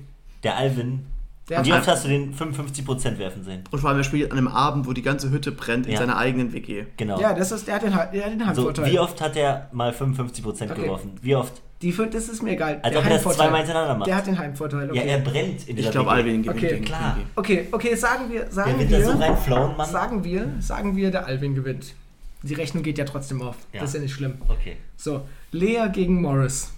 Der 0.43 0.57
Alvin 0.57 1.07
der 1.49 1.59
und 1.59 1.67
wie 1.67 1.73
oft 1.73 1.87
hast 1.87 2.05
du 2.05 2.09
den 2.09 2.35
55% 2.35 3.19
werfen 3.19 3.45
sehen? 3.45 3.65
Und 3.71 3.79
vor 3.79 3.91
allem, 3.91 3.99
er 3.99 4.05
spielt 4.05 4.33
an 4.33 4.39
einem 4.39 4.49
Abend, 4.49 4.87
wo 4.87 4.95
die 4.95 5.03
ganze 5.03 5.31
Hütte 5.31 5.53
brennt, 5.53 5.87
in 5.87 5.93
ja. 5.93 5.99
seiner 5.99 6.17
eigenen 6.17 6.53
WG. 6.55 6.87
Genau. 6.97 7.21
Ja, 7.21 7.35
das 7.35 7.53
ist, 7.53 7.69
der 7.69 7.75
hat 7.75 7.83
den, 7.83 7.93
der 7.93 8.01
hat 8.01 8.13
den 8.15 8.47
Heimvorteil. 8.47 8.87
So, 8.87 8.93
wie 8.93 8.99
oft 8.99 9.21
hat 9.21 9.37
er 9.37 9.69
mal 9.73 9.91
55% 9.91 10.71
okay. 10.71 10.83
geworfen? 10.83 11.13
Wie 11.21 11.35
oft? 11.35 11.61
Die, 11.83 11.93
das 11.93 12.31
ist 12.31 12.43
mir 12.43 12.53
egal. 12.53 12.81
Als 12.83 12.97
ob 12.97 13.05
er 13.05 13.11
das 13.11 13.37
zweimal 13.37 13.59
hintereinander 13.59 13.95
macht. 13.97 14.09
Der 14.09 14.17
hat 14.17 14.27
den 14.27 14.39
Heimvorteil. 14.39 14.91
Okay. 14.91 14.99
Ja, 14.99 15.05
er 15.05 15.19
brennt 15.19 15.69
in 15.69 15.77
dieser 15.77 15.89
Ich 15.89 15.93
glaube, 15.93 16.11
Alvin 16.11 16.43
gewinnt 16.43 16.59
okay. 16.59 16.75
gegen 16.75 16.85
Klar. 16.87 17.19
Okay, 17.37 17.69
okay, 17.73 17.95
sagen 17.95 18.31
wir, 18.31 18.51
sagen 18.51 18.79
der 18.79 18.89
wir, 18.89 19.05
so 19.05 19.11
reinflauen, 19.19 19.77
Mann. 19.77 19.91
sagen 19.91 20.25
wir, 20.25 20.51
sagen 20.61 20.97
wir, 20.97 21.11
der 21.11 21.27
Alvin 21.27 21.55
gewinnt. 21.55 21.95
Die 22.43 22.55
Rechnung 22.55 22.83
geht 22.83 22.97
ja 22.97 23.05
trotzdem 23.05 23.43
auf. 23.43 23.57
Ja. 23.73 23.81
Das 23.81 23.91
ist 23.91 23.97
ja 23.97 24.01
nicht 24.01 24.15
schlimm. 24.15 24.35
Okay. 24.49 24.77
So, 24.97 25.27
Lea 25.51 25.89
gegen 25.93 26.23
Morris. 26.23 26.74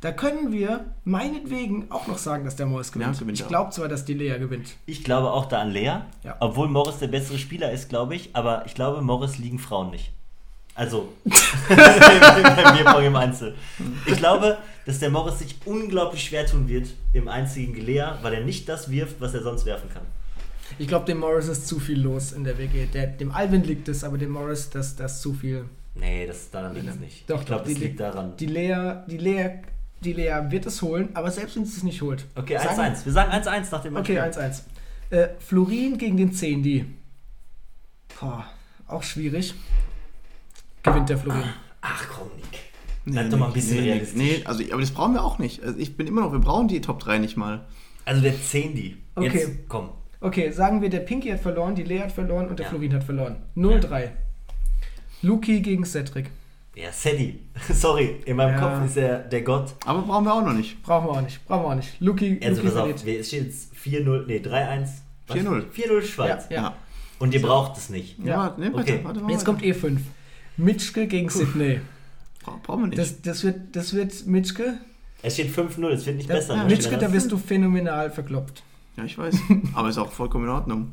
Da 0.00 0.12
können 0.12 0.52
wir 0.52 0.84
meinetwegen 1.04 1.90
auch 1.90 2.06
noch 2.06 2.18
sagen, 2.18 2.44
dass 2.44 2.54
der 2.54 2.66
Morris 2.66 2.92
gewinnt. 2.92 3.14
Ja, 3.14 3.18
gewinnt 3.18 3.40
ich 3.40 3.48
glaube 3.48 3.72
zwar, 3.72 3.88
dass 3.88 4.04
die 4.04 4.14
Lea 4.14 4.38
gewinnt. 4.38 4.76
Ich 4.86 5.02
glaube 5.02 5.32
auch 5.32 5.46
da 5.46 5.60
an 5.60 5.70
Lea, 5.70 6.02
ja. 6.22 6.36
obwohl 6.38 6.68
Morris 6.68 6.98
der 6.98 7.08
bessere 7.08 7.36
Spieler 7.36 7.72
ist, 7.72 7.88
glaube 7.88 8.14
ich. 8.14 8.30
Aber 8.34 8.64
ich 8.66 8.74
glaube, 8.74 9.02
Morris 9.02 9.38
liegen 9.38 9.58
Frauen 9.58 9.90
nicht. 9.90 10.12
Also, 10.76 11.12
beim 11.68 12.76
Bierpong 12.76 13.02
im 13.02 13.16
Einzel. 13.16 13.56
Ich 14.06 14.16
glaube, 14.16 14.58
dass 14.86 15.00
der 15.00 15.10
Morris 15.10 15.40
sich 15.40 15.56
unglaublich 15.64 16.22
schwer 16.22 16.46
tun 16.46 16.68
wird 16.68 16.90
im 17.12 17.26
Einzigen 17.26 17.74
Lea, 17.74 18.12
weil 18.22 18.34
er 18.34 18.44
nicht 18.44 18.68
das 18.68 18.88
wirft, 18.88 19.20
was 19.20 19.34
er 19.34 19.42
sonst 19.42 19.66
werfen 19.66 19.90
kann. 19.92 20.04
Ich 20.78 20.86
glaube, 20.86 21.06
dem 21.06 21.18
Morris 21.18 21.48
ist 21.48 21.66
zu 21.66 21.80
viel 21.80 22.00
los 22.00 22.30
in 22.30 22.44
der 22.44 22.56
WG. 22.58 22.86
Der, 22.86 23.08
dem 23.08 23.32
Alvin 23.32 23.64
liegt 23.64 23.88
es, 23.88 24.04
aber 24.04 24.18
dem 24.18 24.30
Morris, 24.30 24.70
das, 24.70 24.94
das 24.94 25.20
zu 25.20 25.34
viel. 25.34 25.64
Nee, 25.96 26.28
das, 26.28 26.48
daran 26.52 26.74
liegt 26.74 26.88
es 26.88 27.00
nicht. 27.00 27.28
Doch, 27.28 27.40
ich 27.40 27.46
glaube, 27.46 27.68
das 27.68 27.78
liegt 27.78 27.98
daran. 27.98 28.36
Die 28.36 28.46
Lea, 28.46 28.98
die 29.08 29.18
Lea 29.18 29.48
die 30.00 30.12
Lea 30.12 30.40
wird 30.48 30.66
es 30.66 30.82
holen, 30.82 31.10
aber 31.14 31.30
selbst 31.30 31.56
wenn 31.56 31.64
sie 31.64 31.76
es 31.76 31.82
nicht 31.82 32.02
holt. 32.02 32.26
Okay, 32.34 32.56
1-1. 32.56 33.04
Wir 33.04 33.12
sagen 33.12 33.32
1-1 33.32 33.68
nach 33.72 33.82
dem 33.82 33.94
Match. 33.94 34.10
Okay, 34.10 34.20
1-1. 34.20 34.62
Äh, 35.10 35.28
Florin 35.38 35.98
gegen 35.98 36.16
den 36.16 36.32
Zehndy. 36.32 36.84
Boah, 38.20 38.44
auch 38.86 39.02
schwierig. 39.02 39.54
Gewinnt 40.82 41.08
der 41.08 41.18
Florin. 41.18 41.44
Ach, 41.80 41.94
ach 41.94 42.08
komm, 42.08 42.28
Nick. 42.36 42.60
Bleib 43.04 43.24
nee, 43.24 43.30
doch 43.30 43.38
mal 43.38 43.46
ein 43.46 43.52
bisschen 43.52 43.78
nee, 43.78 43.90
realistisch. 43.90 44.18
Nee, 44.18 44.42
also, 44.44 44.62
aber 44.70 44.80
das 44.80 44.90
brauchen 44.90 45.14
wir 45.14 45.24
auch 45.24 45.38
nicht. 45.38 45.62
Also 45.62 45.78
ich 45.78 45.96
bin 45.96 46.06
immer 46.06 46.22
noch, 46.22 46.32
wir 46.32 46.40
brauchen 46.40 46.68
die 46.68 46.80
Top 46.80 47.00
3 47.00 47.18
nicht 47.18 47.36
mal. 47.36 47.64
Also 48.04 48.22
der 48.22 48.40
Zehndy. 48.40 48.96
Okay. 49.14 49.38
Jetzt, 49.38 49.68
komm. 49.68 49.90
Okay, 50.20 50.50
sagen 50.50 50.82
wir, 50.82 50.90
der 50.90 51.00
Pinky 51.00 51.30
hat 51.30 51.40
verloren, 51.40 51.74
die 51.74 51.84
Lea 51.84 52.00
hat 52.00 52.12
verloren 52.12 52.48
und 52.48 52.58
der 52.58 52.66
ja. 52.66 52.70
Florin 52.70 52.94
hat 52.94 53.04
verloren. 53.04 53.36
0-3. 53.56 54.00
Ja. 54.00 54.08
Luki 55.22 55.60
gegen 55.60 55.84
Cedric. 55.84 56.30
Ja, 56.78 56.92
Sadie. 56.92 57.40
Sorry, 57.72 58.20
in 58.24 58.36
meinem 58.36 58.54
ja. 58.54 58.60
Kopf 58.60 58.86
ist 58.86 58.96
er 58.96 59.18
der 59.18 59.42
Gott. 59.42 59.74
Aber 59.84 60.02
brauchen 60.02 60.24
wir 60.24 60.34
auch 60.34 60.44
noch 60.44 60.52
nicht. 60.52 60.80
Brauchen 60.82 61.08
wir 61.08 61.10
auch 61.10 61.20
nicht. 61.20 61.44
Brauchen 61.44 61.64
wir 61.64 61.70
auch 61.70 61.74
nicht. 61.74 62.00
Luki, 62.00 62.38
also 62.40 62.62
Luki 62.62 62.74
pass 62.74 62.84
auf, 62.84 63.06
es 63.06 63.26
steht 63.26 63.46
jetzt 63.46 63.74
4-0, 63.74 64.26
nee, 64.26 64.36
3-1. 64.36 64.88
4-0. 65.28 65.64
4-0 65.74 66.02
Schweiz. 66.02 66.46
Ja, 66.50 66.56
ja. 66.56 66.76
Und 67.18 67.34
ihr 67.34 67.42
braucht 67.42 67.76
es 67.76 67.90
nicht. 67.90 68.16
Ja, 68.20 68.26
ja 68.26 68.54
nee, 68.56 68.68
okay. 68.68 69.00
warte, 69.02 69.20
warte, 69.20 69.32
Jetzt 69.32 69.44
kommt 69.44 69.62
E5. 69.62 69.98
Mitschke 70.56 71.08
gegen 71.08 71.28
Sydney. 71.28 71.80
Brauchen 72.62 72.82
wir 72.82 72.86
nicht. 72.88 72.98
Das, 72.98 73.22
das, 73.22 73.42
wird, 73.42 73.74
das 73.74 73.92
wird 73.92 74.26
Mitschke. 74.26 74.78
Es 75.20 75.34
steht 75.34 75.50
5-0, 75.50 75.88
es 75.88 76.06
wird 76.06 76.16
nicht 76.16 76.30
da, 76.30 76.34
besser. 76.34 76.54
Ja, 76.54 76.64
Mitschke, 76.64 76.96
da 76.96 77.12
wirst 77.12 77.32
du 77.32 77.38
phänomenal 77.38 78.12
verkloppt. 78.12 78.62
Ja, 78.96 79.02
ich 79.02 79.18
weiß. 79.18 79.36
Aber 79.74 79.88
ist 79.88 79.98
auch 79.98 80.12
vollkommen 80.12 80.44
in 80.44 80.50
Ordnung. 80.50 80.92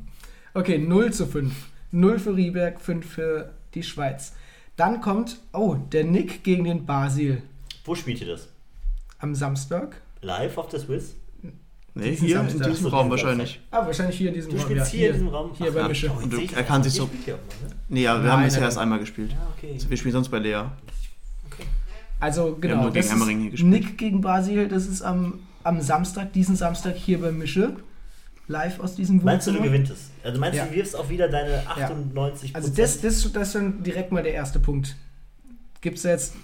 Okay, 0.55 0.79
0 0.79 1.13
zu 1.13 1.27
5. 1.27 1.53
0 1.91 2.19
für 2.19 2.35
Rieberg, 2.35 2.81
5 2.81 3.05
für 3.05 3.53
die 3.75 3.83
Schweiz. 3.83 4.33
Dann 4.75 4.99
kommt, 4.99 5.39
oh, 5.53 5.75
der 5.91 6.03
Nick 6.03 6.43
gegen 6.43 6.65
den 6.65 6.85
Basil. 6.85 7.41
Wo 7.85 7.95
spielt 7.95 8.19
ihr 8.21 8.27
das? 8.27 8.49
Am 9.19 9.33
Samstag. 9.33 10.01
Live 10.21 10.57
auf 10.57 10.67
der 10.67 10.81
Swiss? 10.81 11.15
Nee, 11.93 12.13
hier 12.13 12.37
Samstag. 12.37 12.67
in 12.67 12.73
diesem 12.73 12.87
Raum 12.87 13.09
wahrscheinlich. 13.09 13.61
Ah, 13.71 13.85
wahrscheinlich 13.85 14.17
hier 14.17 14.27
in 14.27 14.33
diesem 14.33 14.51
du 14.51 14.57
Raum. 14.57 14.67
Du 14.67 14.73
spielst 14.73 14.93
ja, 14.93 14.99
hier, 14.99 15.07
in 15.07 15.13
diesem 15.13 15.27
Raum? 15.29 15.51
Hier 15.57 15.67
Ach, 15.69 15.73
bei 15.75 15.87
Mische. 15.87 16.11
Und 16.11 16.33
du, 16.33 16.41
er 16.53 16.63
kann 16.63 16.83
sich 16.83 16.93
so... 16.93 17.05
Ne? 17.05 17.37
Nee, 17.87 18.03
ja, 18.03 18.15
wir 18.15 18.23
nein, 18.23 18.31
haben 18.31 18.43
bisher 18.43 18.63
erst 18.63 18.77
einmal 18.77 18.99
gespielt. 18.99 19.31
Ja, 19.31 19.47
okay. 19.57 19.71
also 19.75 19.89
wir 19.89 19.95
spielen 19.95 20.11
sonst 20.11 20.27
bei 20.27 20.39
Lea. 20.39 20.55
Okay. 20.55 21.63
Also 22.19 22.57
genau, 22.59 22.89
das 22.89 23.09
gegen 23.09 23.53
ist 23.53 23.63
Nick 23.63 23.97
gegen 23.97 24.19
Basil, 24.19 24.67
das 24.67 24.87
ist 24.87 25.03
am, 25.03 25.39
am 25.63 25.79
Samstag, 25.79 26.33
diesen 26.33 26.57
Samstag 26.57 26.95
hier 26.95 27.21
bei 27.21 27.31
Mische 27.31 27.77
live 28.47 28.79
aus 28.79 28.95
diesem 28.95 29.23
Wohnzimmer. 29.23 29.31
Meinst 29.31 29.47
du, 29.47 29.51
du 29.53 29.61
gewinnst 29.61 30.11
Also 30.23 30.39
meinst 30.39 30.57
ja. 30.57 30.65
du, 30.65 30.75
wirfst 30.75 30.95
auch 30.95 31.09
wieder 31.09 31.27
deine 31.27 31.67
98 31.67 32.51
ja. 32.51 32.55
Also 32.55 32.69
das, 32.69 33.01
das, 33.01 33.31
das 33.31 33.47
ist 33.47 33.53
schon 33.53 33.83
direkt 33.83 34.11
mal 34.11 34.23
der 34.23 34.33
erste 34.33 34.59
Punkt. 34.59 34.95
Gibt 35.81 35.97
es 35.97 36.03
jetzt, 36.03 36.35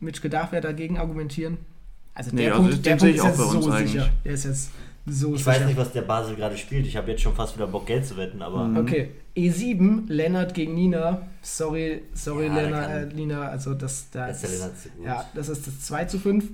Mitch 0.00 0.26
darf 0.28 0.52
wer 0.52 0.60
dagegen 0.60 0.98
argumentieren? 0.98 1.58
Also 2.14 2.30
nee, 2.32 2.44
der 2.44 2.54
also 2.54 2.68
Punkt, 2.68 2.86
der 2.86 2.96
Punkt 2.96 3.14
ist 3.16 3.24
jetzt 3.24 3.36
so 3.36 3.70
eigentlich. 3.70 3.92
sicher. 3.92 4.10
Der 4.24 4.32
ist 4.32 4.44
jetzt 4.44 4.70
so 5.06 5.34
ich 5.34 5.38
sicher. 5.38 5.50
weiß 5.50 5.66
nicht, 5.66 5.76
was 5.76 5.92
der 5.92 6.02
Basel 6.02 6.36
gerade 6.36 6.56
spielt. 6.56 6.86
Ich 6.86 6.96
habe 6.96 7.10
jetzt 7.10 7.22
schon 7.22 7.34
fast 7.34 7.56
wieder 7.56 7.66
Bock, 7.66 7.86
Geld 7.86 8.06
zu 8.06 8.16
wetten, 8.16 8.40
aber. 8.40 8.64
Mhm. 8.64 8.76
Okay. 8.78 9.10
E7, 9.36 10.04
Lennart 10.06 10.54
gegen 10.54 10.74
Nina. 10.74 11.22
Sorry, 11.42 12.02
sorry, 12.14 12.46
ja, 12.46 12.54
Lennart, 12.54 13.12
äh, 13.12 13.14
Nina. 13.14 13.48
Also 13.48 13.74
das, 13.74 14.10
da 14.10 14.28
ist, 14.28 14.44
ist 14.44 14.90
ja, 15.04 15.28
das 15.34 15.48
ist 15.48 15.66
das 15.66 15.80
2 15.80 16.04
zu 16.04 16.18
5. 16.20 16.44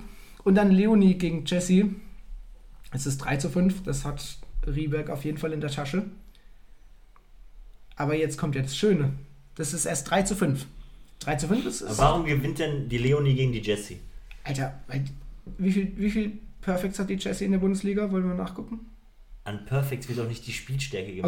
Und 0.43 0.55
dann 0.55 0.71
Leonie 0.71 1.13
gegen 1.13 1.45
Jesse. 1.45 1.89
Es 2.91 3.05
ist 3.05 3.19
3 3.19 3.37
zu 3.37 3.49
5. 3.49 3.83
Das 3.83 4.03
hat 4.03 4.39
Rieberg 4.65 5.09
auf 5.09 5.25
jeden 5.25 5.37
Fall 5.37 5.53
in 5.53 5.61
der 5.61 5.69
Tasche. 5.69 6.03
Aber 7.95 8.15
jetzt 8.15 8.37
kommt 8.37 8.55
jetzt 8.55 8.69
das 8.71 8.77
Schöne. 8.77 9.13
Das 9.55 9.73
ist 9.73 9.85
erst 9.85 10.09
3 10.09 10.23
zu 10.23 10.35
5. 10.35 10.65
3 11.19 11.35
zu 11.35 11.47
5 11.47 11.65
ist 11.65 11.81
es. 11.81 11.97
Warum 11.97 12.25
gewinnt 12.25 12.59
denn 12.59 12.89
die 12.89 12.97
Leonie 12.97 13.35
gegen 13.35 13.51
die 13.51 13.59
Jessie? 13.59 13.99
Alter, 14.43 14.79
wie 15.57 15.71
viel, 15.71 15.93
wie 15.97 16.09
viel 16.09 16.31
Perfects 16.61 16.99
hat 16.99 17.09
die 17.09 17.15
Jessie 17.15 17.45
in 17.45 17.51
der 17.51 17.59
Bundesliga? 17.59 18.11
Wollen 18.11 18.27
wir 18.27 18.33
nachgucken? 18.33 18.79
An 19.43 19.65
Perfects 19.65 20.07
wird 20.07 20.19
doch 20.19 20.27
nicht 20.27 20.45
die 20.45 20.51
Spielstärke 20.51 21.15
gemessen. 21.15 21.25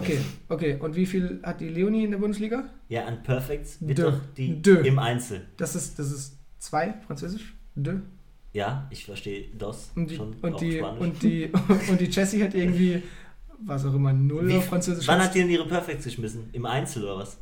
Okay, 0.47 0.73
okay. 0.73 0.77
Und 0.79 0.95
wie 0.95 1.05
viel 1.05 1.39
hat 1.43 1.59
die 1.59 1.69
Leonie 1.69 2.03
in 2.05 2.11
der 2.11 2.19
Bundesliga? 2.19 2.69
Ja, 2.87 3.05
an 3.05 3.23
Perfects 3.23 3.77
wird 3.81 3.97
De. 3.97 4.05
doch 4.05 4.19
die 4.37 4.61
De. 4.61 4.87
im 4.87 4.99
Einzel. 4.99 5.47
Das 5.57 5.75
ist, 5.75 5.97
das 5.97 6.11
ist 6.11 6.37
zwei, 6.59 6.93
französisch. 7.07 7.55
De. 7.75 7.95
Ja, 8.53 8.87
ich 8.91 9.05
verstehe 9.05 9.47
DOS 9.57 9.91
Und 9.95 10.11
die, 10.11 10.19
und, 10.19 10.61
die, 10.61 10.79
und, 10.81 11.23
die, 11.23 11.51
und 11.89 11.99
die 11.99 12.05
Jessie 12.05 12.43
hat 12.43 12.53
irgendwie, 12.53 13.01
was 13.65 13.85
auch 13.85 13.93
immer, 13.93 14.13
null 14.13 14.47
Wie- 14.47 14.55
auf 14.57 14.65
französisch. 14.65 15.07
Wann 15.07 15.21
hat 15.21 15.33
die 15.35 15.39
denn 15.39 15.49
ihre 15.49 15.65
Perfects 15.67 16.05
geschmissen? 16.05 16.49
Im 16.53 16.65
Einzel 16.65 17.03
oder 17.03 17.17
was? 17.17 17.37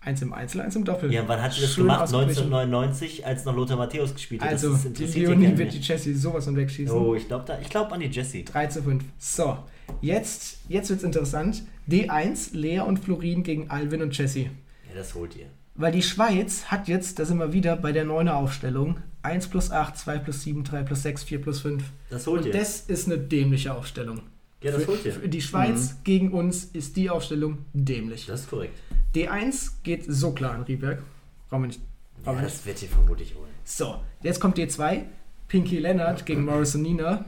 Eins 0.00 0.22
im 0.22 0.32
Einzel, 0.32 0.60
eins 0.60 0.76
im 0.76 0.84
Doppel. 0.84 1.12
Ja, 1.12 1.22
wann 1.26 1.42
hat 1.42 1.52
sie 1.52 1.62
das 1.62 1.72
Schön 1.74 1.84
gemacht? 1.84 2.02
ausgeglichen. 2.02 2.44
1999, 2.44 3.26
als 3.26 3.44
noch 3.44 3.56
Lothar 3.56 3.76
Matthäus 3.76 4.14
gespielt 4.14 4.40
hat. 4.40 4.50
Also, 4.50 4.72
das 4.72 4.92
die 4.92 5.04
Leonie 5.20 5.58
wird 5.58 5.72
die. 5.72 5.78
Jessie 5.78 6.14
sowas 6.14 6.44
von 6.44 6.54
wegschießen. 6.54 6.96
Oh, 6.96 7.14
ich 7.16 7.26
glaube 7.26 7.58
glaub 7.68 7.90
an 7.92 7.98
die 8.00 8.06
Jessie. 8.06 8.44
3 8.44 8.66
zu 8.68 8.82
5. 8.84 9.02
So, 9.18 9.58
jetzt, 10.00 10.58
jetzt 10.68 10.90
wird 10.90 11.00
es 11.00 11.04
interessant. 11.04 11.64
D1, 11.90 12.56
Lea 12.56 12.80
und 12.80 12.98
Florin 13.00 13.42
gegen 13.42 13.68
Alvin 13.70 14.00
und 14.02 14.16
Jessie. 14.16 14.50
Ja, 14.88 14.94
das 14.94 15.14
holt 15.14 15.34
ihr. 15.36 15.46
Weil 15.74 15.90
die 15.92 16.02
Schweiz 16.02 16.66
hat 16.66 16.86
jetzt, 16.88 17.18
da 17.18 17.24
sind 17.24 17.38
wir 17.38 17.52
wieder 17.52 17.74
bei 17.76 17.90
der 17.92 18.06
9er 18.06 18.34
Aufstellung, 18.34 18.98
1 19.22 19.48
plus 19.48 19.72
8, 19.72 19.96
2 19.98 20.18
plus 20.18 20.42
7, 20.42 20.62
3 20.62 20.82
plus 20.84 21.02
6, 21.02 21.24
4 21.24 21.42
plus 21.42 21.60
5. 21.60 21.82
Das 22.10 22.26
holt 22.28 22.42
Und 22.42 22.46
ihr. 22.46 22.52
das 22.52 22.80
ist 22.82 23.06
eine 23.08 23.18
dämliche 23.18 23.74
Aufstellung. 23.74 24.20
Ja, 24.66 24.72
das 24.72 24.82
für, 24.84 24.88
holt 24.92 25.04
ihr. 25.04 25.28
die 25.28 25.40
Schweiz 25.42 25.96
gegen 26.04 26.32
uns 26.32 26.64
ist 26.64 26.96
die 26.96 27.10
Aufstellung 27.10 27.58
dämlich. 27.72 28.26
Das 28.26 28.40
ist 28.42 28.50
korrekt. 28.50 28.78
D1 29.14 29.70
geht 29.82 30.04
so 30.06 30.32
klar 30.32 30.54
an 30.54 30.62
Rieberg. 30.62 31.02
Brauchen 31.48 31.62
wir 31.62 31.66
nicht. 31.68 31.80
Ja, 32.24 32.32
wir 32.32 32.42
nicht. 32.42 32.44
das 32.54 32.66
wird 32.66 32.82
ihr 32.82 32.88
vermutlich 32.88 33.34
holen. 33.34 33.50
So, 33.64 34.00
jetzt 34.22 34.40
kommt 34.40 34.58
D2. 34.58 35.02
Pinky 35.48 35.78
Leonard 35.78 36.26
gegen 36.26 36.44
Morrison 36.44 36.82
Nina. 36.82 37.24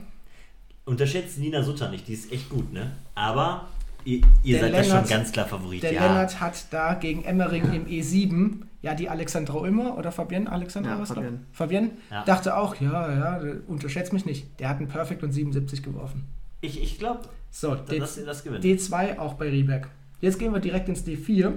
Unterschätzt 0.85 1.37
Nina 1.37 1.61
Sutter 1.63 1.89
nicht, 1.89 2.07
die 2.07 2.13
ist 2.13 2.31
echt 2.31 2.49
gut, 2.49 2.73
ne? 2.73 2.91
Aber 3.15 3.67
ihr, 4.05 4.21
ihr 4.43 4.59
seid 4.59 4.73
da 4.73 4.83
schon 4.83 4.93
Lennart- 4.93 5.09
ganz 5.09 5.31
klar 5.31 5.45
Favorit. 5.47 5.83
Der 5.83 5.93
ja. 5.93 6.05
Lennart 6.07 6.39
hat 6.39 6.65
da 6.71 6.95
gegen 6.95 7.23
Emmering 7.23 7.71
im 7.73 7.85
E7, 7.85 8.61
ja, 8.81 8.95
die 8.95 9.07
Alexandra 9.09 9.53
Ulmer 9.59 9.97
oder 9.97 10.11
Fabienne 10.11 10.51
Alexandra, 10.51 10.93
Ja, 10.93 10.99
was 10.99 11.09
Fabienne. 11.09 11.39
Fabienne 11.51 11.91
Ja. 12.09 12.23
dachte 12.25 12.57
auch, 12.57 12.75
ja, 12.81 13.37
ja, 13.39 13.53
unterschätzt 13.67 14.13
mich 14.13 14.25
nicht. 14.25 14.59
Der 14.59 14.69
hat 14.69 14.77
einen 14.77 14.87
Perfect 14.87 15.21
und 15.23 15.31
77 15.31 15.83
geworfen. 15.83 16.25
Ich, 16.61 16.81
ich 16.81 16.99
glaube, 16.99 17.21
So, 17.51 17.75
D, 17.75 17.99
dass 17.99 18.15
sie 18.15 18.25
das 18.25 18.43
gewinnen. 18.43 18.63
D2 18.63 19.17
auch 19.17 19.35
bei 19.35 19.49
Rieberg. 19.49 19.89
Jetzt 20.21 20.39
gehen 20.39 20.53
wir 20.53 20.59
direkt 20.59 20.89
ins 20.89 21.05
D4. 21.05 21.53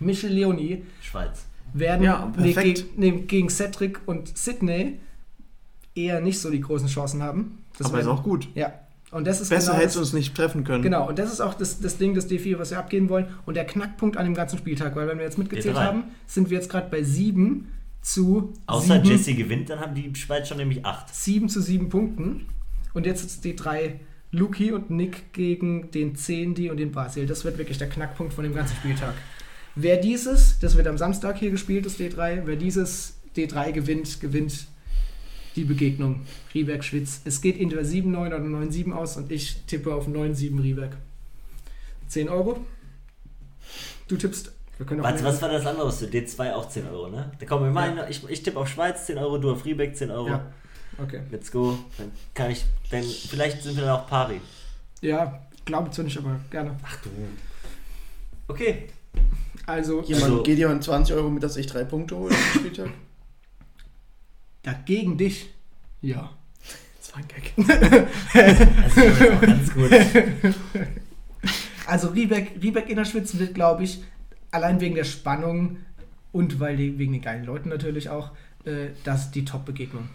Michel 0.00 0.30
Leonie 0.30 0.84
Schweiz. 1.02 1.46
werden 1.72 2.04
Ja, 2.04 2.32
nee, 2.36 2.52
perfekt. 2.52 2.86
gegen, 2.96 3.16
nee, 3.16 3.22
gegen 3.22 3.48
Cedric 3.48 4.00
und 4.06 4.36
Sydney 4.36 5.00
eher 5.94 6.20
nicht 6.20 6.38
so 6.38 6.50
die 6.50 6.60
großen 6.60 6.88
Chancen 6.88 7.22
haben. 7.22 7.64
Das 7.78 7.88
aber 7.88 8.00
ist 8.00 8.06
auch 8.06 8.22
gut. 8.22 8.48
Ja, 8.54 8.72
und 9.10 9.26
das 9.26 9.40
ist 9.40 9.48
Besser 9.48 9.72
genau 9.72 9.80
hättest 9.80 9.96
du 9.96 10.00
das, 10.00 10.08
uns 10.10 10.14
nicht 10.14 10.36
treffen 10.36 10.64
können. 10.64 10.82
Genau, 10.82 11.08
und 11.08 11.18
das 11.18 11.32
ist 11.32 11.40
auch 11.40 11.54
das, 11.54 11.80
das 11.80 11.96
Ding 11.96 12.14
des 12.14 12.30
D4, 12.30 12.58
was 12.58 12.70
wir 12.70 12.78
abgehen 12.78 13.08
wollen. 13.08 13.26
Und 13.46 13.54
der 13.54 13.64
Knackpunkt 13.64 14.16
an 14.16 14.24
dem 14.24 14.34
ganzen 14.34 14.58
Spieltag, 14.58 14.94
weil 14.96 15.08
wenn 15.08 15.18
wir 15.18 15.24
jetzt 15.24 15.38
mitgezählt 15.38 15.76
D3. 15.76 15.80
haben, 15.80 16.04
sind 16.26 16.50
wir 16.50 16.58
jetzt 16.58 16.70
gerade 16.70 16.88
bei 16.90 17.02
7 17.02 17.68
zu 18.02 18.52
Außer 18.66 19.02
7, 19.02 19.04
Jesse 19.06 19.34
gewinnt, 19.34 19.70
dann 19.70 19.80
haben 19.80 19.94
die 19.94 20.14
Schweiz 20.14 20.48
schon 20.48 20.58
nämlich 20.58 20.84
8. 20.84 21.14
7 21.14 21.48
zu 21.48 21.60
7 21.60 21.88
Punkten. 21.88 22.46
Und 22.92 23.06
jetzt 23.06 23.24
ist 23.24 23.44
die 23.44 23.56
drei 23.56 24.00
Luki 24.30 24.72
und 24.72 24.90
Nick 24.90 25.32
gegen 25.32 25.90
den 25.90 26.14
Zendi 26.16 26.70
und 26.70 26.76
den 26.76 26.92
Basil. 26.92 27.26
Das 27.26 27.44
wird 27.44 27.56
wirklich 27.58 27.78
der 27.78 27.88
Knackpunkt 27.88 28.34
von 28.34 28.44
dem 28.44 28.54
ganzen 28.54 28.76
Spieltag. 28.76 29.14
Wer 29.74 29.96
dieses, 29.96 30.58
das 30.58 30.76
wird 30.76 30.86
am 30.86 30.98
Samstag 30.98 31.38
hier 31.38 31.50
gespielt, 31.50 31.86
das 31.86 31.98
D3, 31.98 32.42
wer 32.44 32.56
dieses 32.56 33.18
D3 33.36 33.72
gewinnt, 33.72 34.20
gewinnt 34.20 34.66
die 35.56 35.64
Begegnung. 35.64 36.22
Rieberg-Schwitz. 36.54 37.22
Es 37.24 37.40
geht 37.40 37.58
entweder 37.60 37.82
7-9 37.82 38.26
oder 38.26 38.38
9-7 38.38 38.92
aus 38.92 39.16
und 39.16 39.32
ich 39.32 39.62
tippe 39.66 39.94
auf 39.94 40.06
9-7 40.08 40.62
Rieberg. 40.62 40.96
10 42.08 42.28
Euro. 42.28 42.64
Du 44.08 44.16
tippst. 44.16 44.52
Wir 44.78 44.86
können 44.86 45.00
auch 45.00 45.04
Was, 45.04 45.22
was 45.24 45.42
war 45.42 45.48
das 45.50 45.66
andere? 45.66 45.86
was 45.88 45.98
du- 46.00 46.06
D2 46.06 46.52
auch 46.54 46.68
10 46.68 46.86
Euro, 46.88 47.08
ne? 47.08 47.32
Da 47.38 47.46
kommen 47.46 47.64
wir 47.64 47.70
mal, 47.72 47.96
Ja. 47.96 48.08
ich, 48.08 48.22
ich 48.28 48.42
tippe 48.42 48.58
auf 48.58 48.68
Schweiz 48.68 49.06
10 49.06 49.18
Euro, 49.18 49.38
du 49.38 49.50
auf 49.52 49.64
Riebeck 49.64 49.96
10 49.96 50.10
Euro. 50.10 50.28
Ja. 50.28 50.52
Okay. 50.98 51.20
Let's 51.30 51.50
go. 51.52 51.78
Dann 51.96 52.10
kann 52.34 52.50
ich, 52.50 52.64
dann, 52.90 53.02
vielleicht 53.04 53.62
sind 53.62 53.76
wir 53.76 53.84
dann 53.84 53.98
auch 54.00 54.06
pari. 54.06 54.40
Ja, 55.00 55.46
glaube 55.64 55.90
zwar 55.90 56.04
nicht, 56.04 56.18
aber 56.18 56.40
gerne. 56.50 56.76
Ach 56.82 56.96
du. 57.02 57.10
Okay. 58.48 58.88
Also, 59.66 60.02
Jemand, 60.02 60.24
Also- 60.24 60.42
geht 60.42 60.58
jemand 60.58 60.82
20 60.82 61.14
Euro 61.14 61.28
mit, 61.30 61.42
dass 61.42 61.56
ich 61.56 61.66
drei 61.66 61.84
Punkte 61.84 62.16
hole 62.16 62.34
am 62.34 62.58
Spieltag? 62.60 62.88
ja, 64.64 64.72
gegen 64.86 65.16
dich. 65.16 65.50
Ja. 66.00 66.30
Das 67.00 67.12
war 67.12 67.20
ein 67.20 67.28
Gag. 67.28 67.52
Das 68.34 68.96
ist 68.96 68.96
jetzt 68.96 69.32
auch 69.32 69.40
ganz 69.40 69.74
gut. 69.74 69.90
Also 71.86 72.08
Riebeck, 72.08 72.52
Riebeck 72.62 72.88
Innerschwitz 72.90 73.38
wird, 73.38 73.54
glaube 73.54 73.84
ich, 73.84 74.02
allein 74.50 74.80
wegen 74.80 74.94
der 74.94 75.04
Spannung 75.04 75.78
und 76.32 76.60
weil 76.60 76.76
die, 76.76 76.98
wegen 76.98 77.12
den 77.12 77.22
geilen 77.22 77.44
Leuten 77.44 77.68
natürlich 77.70 78.10
auch, 78.10 78.32
äh, 78.64 78.88
das 79.04 79.30
die 79.30 79.44
Top-Begegnung 79.46 80.08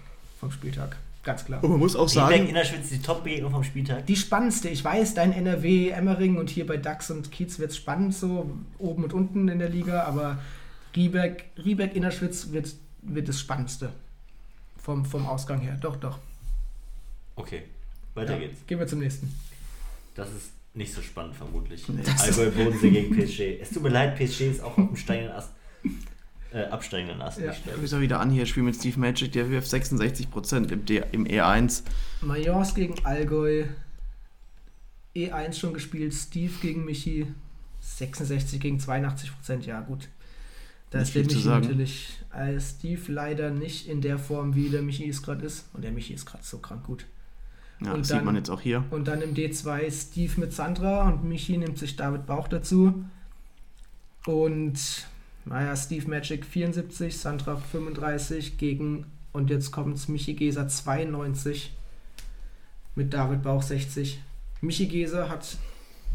vom 0.43 0.51
Spieltag. 0.51 0.97
Ganz 1.23 1.45
klar. 1.45 1.63
Und 1.63 1.69
man 1.71 1.79
muss 1.79 1.95
auch 1.95 2.01
Riebeck 2.09 2.13
sagen, 2.13 2.47
in 2.49 2.53
der 2.53 2.65
Schweiz 2.65 2.89
die 2.89 3.01
Top-Begegnung 3.01 3.51
vom 3.51 3.63
Spieltag. 3.63 4.05
Die 4.07 4.15
spannendste, 4.17 4.67
ich 4.67 4.83
weiß, 4.83 5.13
dein 5.13 5.31
NRW, 5.31 5.89
Emmering 5.89 6.35
und 6.37 6.49
hier 6.49 6.67
bei 6.67 6.75
DAX 6.77 7.09
und 7.11 7.31
Kiez 7.31 7.59
wird 7.59 7.71
es 7.71 7.77
spannend 7.77 8.13
so, 8.13 8.51
oben 8.77 9.05
und 9.05 9.13
unten 9.13 9.47
in 9.47 9.59
der 9.59 9.69
Liga, 9.69 10.03
aber 10.03 10.39
Riebeck, 10.95 11.45
Riebeck 11.63 11.95
Innerschwitz 11.95 12.51
wird, 12.51 12.73
wird 13.01 13.29
das 13.29 13.39
Spannendste 13.39 13.93
vom, 14.77 15.05
vom 15.05 15.25
Ausgang 15.25 15.61
her. 15.61 15.77
Doch, 15.79 15.95
doch. 15.95 16.19
Okay. 17.37 17.63
Weiter 18.15 18.33
Ja. 18.33 18.39
geht's. 18.39 18.59
Gehen 18.67 18.79
wir 18.79 18.87
zum 18.87 18.99
nächsten. 18.99 19.33
Das 20.15 20.29
ist 20.29 20.51
nicht 20.73 20.93
so 20.93 21.01
spannend 21.01 21.35
vermutlich. 21.35 21.87
Nee. 21.87 22.01
Allgäu 22.19 22.51
Bodensee 22.51 22.89
gegen 22.91 23.15
PSG. 23.15 23.59
Es 23.61 23.69
tut 23.69 23.81
mir 23.83 23.89
leid, 23.89 24.17
PSG 24.17 24.41
ist 24.51 24.61
auch 24.61 24.77
auf 24.77 24.87
dem 24.87 24.95
steigenden 24.97 25.33
Ast. 25.35 25.49
Äh, 26.53 26.65
absteigenden 26.65 27.21
Ast. 27.21 27.39
Ja. 27.39 27.51
Ich 27.51 27.83
ist 27.83 27.99
wieder 27.99 28.19
an 28.19 28.29
hier, 28.29 28.45
spiel 28.45 28.61
mit 28.63 28.75
Steve 28.75 28.99
Magic, 28.99 29.31
der 29.31 29.49
wirft 29.49 29.73
66% 29.73 30.71
im, 30.71 30.85
D, 30.85 31.01
im 31.11 31.25
E 31.25 31.39
E1. 31.41 31.81
Mayence 32.21 32.75
gegen 32.75 32.93
Allgäu. 33.03 33.65
E1 35.15 35.53
schon 35.53 35.73
gespielt. 35.73 36.13
Steve 36.13 36.53
gegen 36.61 36.85
Michi. 36.85 37.27
66 37.79 38.59
gegen 38.59 38.79
82 38.79 39.33
Prozent. 39.35 39.65
Ja, 39.65 39.81
gut. 39.81 40.09
Da 40.91 40.99
ist 40.99 41.15
der 41.15 41.23
Michi 41.23 41.47
natürlich. 41.47 42.19
Äh, 42.31 42.59
Steve 42.59 43.11
leider 43.11 43.49
nicht 43.49 43.87
in 43.87 44.01
der 44.01 44.19
Form, 44.19 44.53
wie 44.55 44.69
der 44.69 44.83
Michi 44.83 45.09
es 45.09 45.23
gerade 45.23 45.43
ist. 45.45 45.65
Und 45.73 45.83
der 45.83 45.91
Michi 45.91 46.13
ist 46.13 46.25
gerade 46.27 46.43
so 46.43 46.59
krank 46.59 46.83
gut. 46.83 47.05
Ja, 47.81 47.93
Und 47.93 48.01
das 48.01 48.09
dann- 48.09 48.19
sieht 48.19 48.25
man 48.25 48.35
jetzt 48.35 48.49
auch 48.51 48.61
hier. 48.61 48.83
Und 48.91 49.07
dann 49.07 49.23
im 49.23 49.33
D2 49.33 49.89
Steve 49.91 50.39
mit 50.39 50.53
Sandra 50.53 51.09
und 51.09 51.23
Michi 51.23 51.57
nimmt 51.57 51.79
sich 51.79 51.95
David 51.95 52.27
Bauch 52.27 52.47
dazu. 52.47 53.03
Und 54.25 55.07
naja, 55.45 55.75
Steve 55.75 56.09
Magic 56.09 56.45
74, 56.45 57.17
Sandra 57.17 57.57
35 57.57 58.57
gegen, 58.57 59.05
und 59.31 59.49
jetzt 59.49 59.71
kommt 59.71 60.07
Michi 60.09 60.33
Geser 60.33 60.67
92 60.67 61.75
mit 62.95 63.13
David 63.13 63.41
Bauch 63.43 63.63
60. 63.63 64.21
Michi 64.61 64.85
Geser 64.87 65.29
hat 65.29 65.57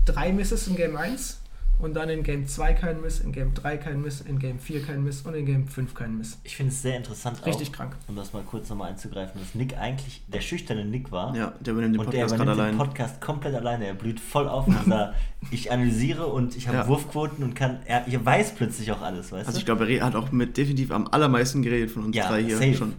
drei 0.04 0.32
Misses 0.32 0.68
in 0.68 0.76
Game 0.76 0.96
1 0.96 1.40
und 1.78 1.94
dann 1.94 2.08
in 2.08 2.22
Game 2.22 2.46
2 2.46 2.72
kein 2.74 3.00
Miss, 3.00 3.20
in 3.20 3.30
Game 3.32 3.54
3 3.54 3.76
kein 3.76 4.02
Miss, 4.02 4.20
in 4.20 4.38
Game 4.38 4.58
4 4.58 4.82
kein 4.82 5.04
Miss 5.04 5.22
und 5.22 5.34
in 5.34 5.46
Game 5.46 5.68
5 5.68 5.94
kein 5.94 6.18
Miss. 6.18 6.38
Ich 6.44 6.56
finde 6.56 6.72
es 6.72 6.82
sehr 6.82 6.96
interessant, 6.96 7.44
Richtig 7.46 7.68
auch, 7.68 7.72
krank. 7.72 7.96
um 8.08 8.16
das 8.16 8.32
mal 8.32 8.42
kurz 8.42 8.68
nochmal 8.68 8.90
einzugreifen, 8.90 9.40
dass 9.40 9.54
Nick 9.54 9.76
eigentlich 9.78 10.22
der 10.28 10.40
schüchterne 10.40 10.84
Nick 10.84 11.12
war. 11.12 11.36
Ja, 11.36 11.52
der 11.60 11.72
übernimmt 11.74 11.94
den 11.94 12.00
Und 12.00 12.12
der 12.12 12.20
Podcast 12.22 12.34
übernimmt 12.34 12.58
allein. 12.60 12.72
den 12.74 12.78
Podcast 12.78 13.20
komplett 13.20 13.54
alleine. 13.54 13.86
Er 13.86 13.94
blüht 13.94 14.18
voll 14.20 14.48
auf. 14.48 14.66
Und 14.66 14.76
sagt, 14.86 15.14
ich 15.50 15.70
analysiere 15.70 16.26
und 16.26 16.56
ich 16.56 16.66
habe 16.68 16.78
Ja. 16.78 16.88
Wurfquoten 16.88 17.44
und 17.44 17.54
kann. 17.54 17.78
Er, 17.86 18.06
er 18.08 18.24
weiß 18.24 18.54
plötzlich 18.56 18.90
auch 18.92 19.02
alles, 19.02 19.30
weißt 19.32 19.46
Also 19.46 19.52
du? 19.52 19.58
ich 19.58 19.64
glaube, 19.66 19.88
er 19.90 20.04
hat 20.04 20.14
auch 20.16 20.32
mit 20.32 20.56
definitiv 20.56 20.90
am 20.90 21.06
allermeisten 21.06 21.62
geredet 21.62 21.90
von 21.90 22.04
uns 22.04 22.16
Ja, 22.16 22.28
drei 22.28 22.42
hier 22.42 22.56
safe. 22.58 22.74
schon. 22.74 22.94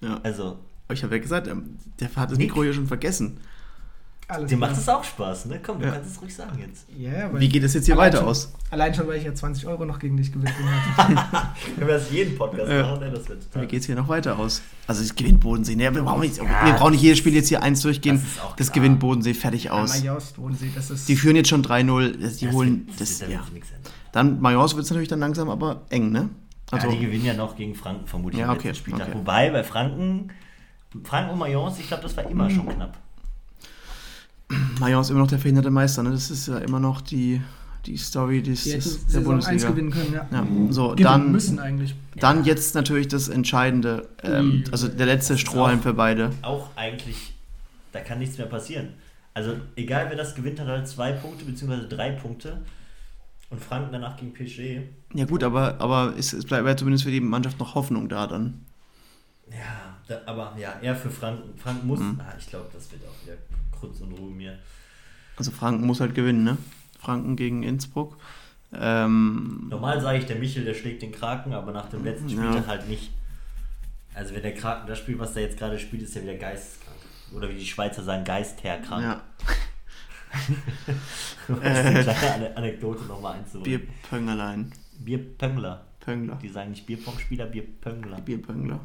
Ja, 0.00 0.20
Also, 0.22 0.58
aber 0.88 0.94
ich 0.94 1.02
habe 1.02 1.14
ja 1.16 1.22
gesagt, 1.22 1.46
ähm, 1.48 1.76
der 2.00 2.14
hat 2.16 2.30
das 2.30 2.38
Nick? 2.38 2.48
Mikro 2.48 2.62
hier 2.64 2.74
schon 2.74 2.86
vergessen. 2.86 3.38
Alles 4.28 4.48
dir 4.50 4.56
klar. 4.56 4.70
macht 4.70 4.80
es 4.80 4.88
auch 4.88 5.04
Spaß, 5.04 5.46
ne? 5.46 5.60
Komm, 5.64 5.78
du 5.78 5.86
Ja. 5.86 5.92
kannst 5.92 6.10
es 6.10 6.20
ruhig 6.20 6.34
sagen 6.34 6.58
jetzt. 6.58 6.86
Weil 7.32 7.40
Wie 7.40 7.48
geht 7.48 7.62
es 7.62 7.74
jetzt 7.74 7.84
hier 7.86 7.94
Allein 7.94 8.08
weiter 8.08 8.18
schon- 8.18 8.28
aus? 8.28 8.52
Allein 8.70 8.92
schon, 8.92 9.06
weil 9.06 9.18
ich 9.18 9.24
ja 9.24 9.32
20 9.32 9.66
Euro 9.68 9.84
noch 9.84 10.00
gegen 10.00 10.16
dich 10.16 10.32
gewinnt 10.32 10.52
hatte. 10.98 11.48
Wenn 11.76 11.86
wir 11.86 11.94
das 11.94 12.10
jeden 12.10 12.36
Podcast 12.36 12.68
Ja. 12.70 12.82
machen, 12.82 13.00
ne, 13.00 13.10
das 13.12 13.28
wird 13.28 13.42
total. 13.44 13.62
Wie 13.62 13.66
geht 13.68 13.80
es 13.80 13.86
hier 13.86 13.94
noch 13.94 14.08
weiter 14.08 14.36
aus? 14.36 14.62
Also 14.88 15.02
es 15.02 15.14
gewinnt 15.14 15.38
Bodensee. 15.38 15.76
Ne, 15.76 15.94
wir, 15.94 16.02
brauchen 16.02 16.22
nicht, 16.22 16.38
Ja, 16.38 16.44
wir 16.66 16.72
brauchen 16.72 16.92
nicht 16.92 17.02
jedes 17.02 17.18
Spiel 17.18 17.34
jetzt 17.34 17.48
hier 17.48 17.62
eins 17.62 17.82
durchgehen. 17.82 18.20
das 18.36 18.56
Das 18.56 18.72
gewinnt 18.72 18.98
Bodensee 18.98 19.32
fertig 19.34 19.70
aus. 19.70 19.94
Ja, 20.02 20.10
Majorst, 20.12 20.34
Bodensee, 20.36 20.70
das 20.74 20.90
ist. 20.90 21.08
Die 21.08 21.14
führen 21.14 21.36
jetzt 21.36 21.48
schon 21.48 21.62
3-0. 21.62 22.16
Das- 22.20 22.38
Die 22.38 22.46
Das 22.46 22.54
holen 22.54 22.86
wird- 22.88 23.00
das, 23.00 23.20
wird 23.20 23.30
ja. 23.30 23.40
Dann 24.10 24.40
Majors 24.40 24.74
wird 24.74 24.84
es 24.86 24.90
natürlich 24.90 25.08
dann 25.08 25.20
langsam 25.20 25.48
aber 25.50 25.82
eng, 25.90 26.10
ne? 26.10 26.30
Also 26.72 26.88
ja, 26.88 26.94
die 26.94 26.98
gewinnen 27.06 27.24
ja 27.26 27.34
noch 27.34 27.54
gegen 27.56 27.76
Franken 27.76 28.08
vermutlich 28.08 28.40
Ja, 28.40 28.46
im 28.50 28.58
okay, 28.58 28.68
letzten 28.68 28.82
Spieltag. 28.82 29.08
okay. 29.08 29.18
Wobei 29.18 29.50
bei 29.50 29.62
Franken, 29.62 30.32
Franken 31.04 31.30
und 31.34 31.38
Mayence, 31.38 31.78
ich 31.78 31.86
glaube, 31.86 32.02
das 32.02 32.16
war 32.16 32.28
immer 32.28 32.50
schon 32.50 32.66
knapp. 32.68 32.98
Major 34.80 35.00
ist 35.00 35.10
immer 35.10 35.20
noch 35.20 35.28
der 35.28 35.38
verhinderte 35.38 35.70
Meister, 35.70 36.02
ne? 36.02 36.10
Das 36.10 36.30
ist 36.30 36.46
ja 36.48 36.58
immer 36.58 36.80
noch 36.80 37.00
die, 37.00 37.40
die 37.84 37.96
Story 37.96 38.42
des, 38.42 38.64
Die 38.64 38.72
des, 38.72 39.02
der 39.06 39.10
Saison 39.20 39.34
1 39.34 39.44
Bundesliga. 39.46 39.70
gewinnen 39.70 39.90
können, 39.90 40.12
ja. 40.12 40.28
Ja, 40.30 40.46
so, 40.70 40.88
Gewinnen 40.90 41.04
dann, 41.04 41.32
müssen 41.32 41.58
eigentlich. 41.58 41.94
dann 42.16 42.44
jetzt 42.44 42.74
natürlich 42.74 43.08
das 43.08 43.28
Entscheidende, 43.28 44.08
ähm, 44.22 44.64
also 44.70 44.88
der 44.88 45.06
letzte 45.06 45.36
Strohhalm 45.38 45.80
für 45.82 45.94
beide. 45.94 46.30
Auch 46.42 46.70
eigentlich, 46.76 47.34
da 47.92 48.00
kann 48.00 48.18
nichts 48.18 48.38
mehr 48.38 48.46
passieren. 48.46 48.90
Also 49.34 49.56
egal 49.76 50.06
wer 50.08 50.16
das 50.16 50.34
gewinnt, 50.34 50.58
hat 50.60 50.66
halt 50.68 50.88
zwei 50.88 51.12
Punkte 51.12 51.44
bzw. 51.44 51.88
drei 51.88 52.10
Punkte. 52.12 52.62
Und 53.48 53.62
Franken 53.62 53.92
danach 53.92 54.16
gegen 54.16 54.32
PSG. 54.34 54.80
Ja 55.14 55.24
gut, 55.24 55.44
aber, 55.44 55.80
aber 55.80 56.14
es, 56.18 56.32
es 56.32 56.44
bleibt 56.44 56.66
ja 56.66 56.76
zumindest 56.76 57.04
für 57.04 57.12
die 57.12 57.20
Mannschaft 57.20 57.60
noch 57.60 57.76
Hoffnung 57.76 58.08
da 58.08 58.26
dann. 58.26 58.64
Ja, 59.48 59.94
da, 60.08 60.20
aber 60.26 60.56
ja, 60.58 60.74
eher 60.82 60.96
für 60.96 61.10
Franken. 61.10 61.56
Franken 61.56 61.86
muss. 61.86 62.00
Mhm. 62.00 62.18
Ah, 62.18 62.34
ich 62.36 62.48
glaube, 62.48 62.66
das 62.72 62.90
wird 62.90 63.02
auch 63.04 63.24
wieder 63.24 63.36
Krutz 63.78 64.00
und 64.00 64.12
Ruhe 64.12 64.30
mir. 64.30 64.58
Also 65.36 65.50
Franken 65.50 65.86
muss 65.86 66.00
halt 66.00 66.14
gewinnen, 66.14 66.44
ne? 66.44 66.56
Franken 66.98 67.36
gegen 67.36 67.62
Innsbruck. 67.62 68.16
Ähm, 68.72 69.66
Normal 69.70 70.00
sage 70.00 70.18
ich, 70.18 70.26
der 70.26 70.36
Michel, 70.36 70.64
der 70.64 70.74
schlägt 70.74 71.02
den 71.02 71.12
Kraken, 71.12 71.52
aber 71.54 71.72
nach 71.72 71.86
dem 71.88 72.04
letzten 72.04 72.28
Spiel 72.28 72.44
Ja. 72.44 72.52
dann 72.54 72.66
halt 72.66 72.88
nicht. 72.88 73.12
Also 74.14 74.34
wenn 74.34 74.42
der 74.42 74.54
Kraken 74.54 74.86
das 74.88 74.98
spielt, 74.98 75.18
was 75.18 75.34
der 75.34 75.42
jetzt 75.44 75.58
gerade 75.58 75.78
spielt, 75.78 76.02
ist 76.02 76.14
ja 76.14 76.22
wieder 76.22 76.34
geisteskrank. 76.36 76.96
Oder 77.34 77.48
wie 77.50 77.54
die 77.58 77.66
Schweizer 77.66 78.02
sagen, 78.02 78.24
geistherkrank. 78.24 79.02
ja, 79.04 79.22
Um 81.48 81.60
eine 81.60 82.02
kleine 82.02 82.34
Ane- 82.34 82.56
Anekdote 82.56 83.04
nochmal 83.04 83.38
einzubringen. 83.38 83.80
Bierpöngerlein. 83.86 84.72
Bierpöngler. 84.98 85.84
Pöngler. 86.00 86.36
Die 86.42 86.48
sagen 86.48 86.70
nicht 86.70 86.86
Bierpong-Spieler, 86.86 87.46
Bierpöngler. 87.46 88.20
Bierpöngler. 88.20 88.80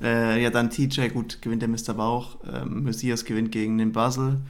Äh, 0.00 0.42
ja, 0.42 0.50
dann 0.50 0.70
TJ, 0.70 1.08
gut, 1.08 1.40
gewinnt 1.42 1.62
der 1.62 1.68
Mr. 1.68 1.94
Bauch. 1.94 2.38
Ähm, 2.50 2.82
Messias 2.84 3.24
gewinnt 3.24 3.52
gegen 3.52 3.78
den 3.78 3.92
Basel. 3.92 4.40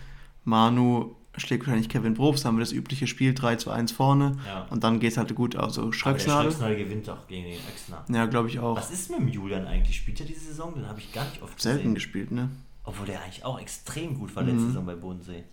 Manu 0.45 1.15
schlägt 1.37 1.67
wahrscheinlich 1.67 1.89
Kevin 1.89 2.15
Probst, 2.15 2.45
haben 2.45 2.57
wir 2.57 2.61
das 2.61 2.73
übliche 2.73 3.07
Spiel, 3.07 3.35
3 3.35 3.57
zu 3.57 3.71
1 3.71 3.93
vorne. 3.93 4.37
Ja. 4.47 4.67
Und 4.71 4.85
dann 4.85 5.01
geht's 5.01 5.17
halt 5.17 5.35
gut. 5.35 5.57
Also 5.57 5.91
Schröcksnadel. 5.93 6.51
Schröcksnadel 6.53 6.77
gewinnt 6.77 7.09
auch 7.11 7.27
gegen 7.27 7.45
den 7.45 7.59
Öxner. 7.71 8.05
Ja, 8.09 8.27
glaube 8.27 8.49
ich 8.49 8.59
auch. 8.61 8.77
Was 8.77 8.91
ist 8.91 9.11
mit 9.11 9.19
dem 9.21 9.29
Julian 9.29 9.67
eigentlich? 9.67 9.97
Spielt 9.97 10.21
er 10.21 10.27
diese 10.27 10.41
Saison? 10.47 10.75
Den 10.75 10.87
habe 10.89 11.01
ich 11.01 11.13
gar 11.13 11.25
nicht 11.25 11.43
oft 11.43 11.61
Selten 11.61 11.79
gesehen. 11.79 11.95
gespielt, 11.95 12.31
ne? 12.31 12.51
Obwohl 12.85 13.07
der 13.07 13.23
eigentlich 13.23 13.45
auch 13.45 13.59
extrem 13.61 14.19
gut 14.19 14.37
war 14.37 14.43
letzte 14.45 14.61
Mhm. 14.61 14.67
Saison 14.69 14.87
bei 14.87 14.95
Bodensee. 14.95 15.45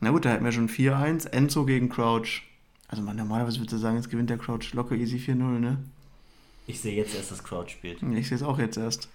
Na 0.00 0.10
gut, 0.10 0.24
da 0.24 0.30
hätten 0.30 0.44
wir 0.44 0.52
schon 0.52 0.68
4-1. 0.68 1.26
Enzo 1.26 1.64
gegen 1.64 1.88
Crouch. 1.88 2.42
Also 2.88 3.02
man, 3.02 3.16
normalerweise 3.16 3.58
würde 3.60 3.74
ich 3.74 3.80
sagen, 3.82 3.96
jetzt 3.96 4.10
gewinnt 4.10 4.30
der 4.30 4.38
Crouch 4.38 4.72
locker 4.72 4.94
easy 4.94 5.16
4-0, 5.18 5.34
ne? 5.58 5.78
Ich 6.68 6.80
sehe 6.80 6.94
jetzt 6.94 7.16
erst, 7.16 7.32
dass 7.32 7.42
Crouch 7.42 7.70
spielt. 7.70 8.00
Ich 8.02 8.28
sehe 8.28 8.36
es 8.36 8.42
auch 8.44 8.58
jetzt 8.58 8.76
erst. 8.76 9.08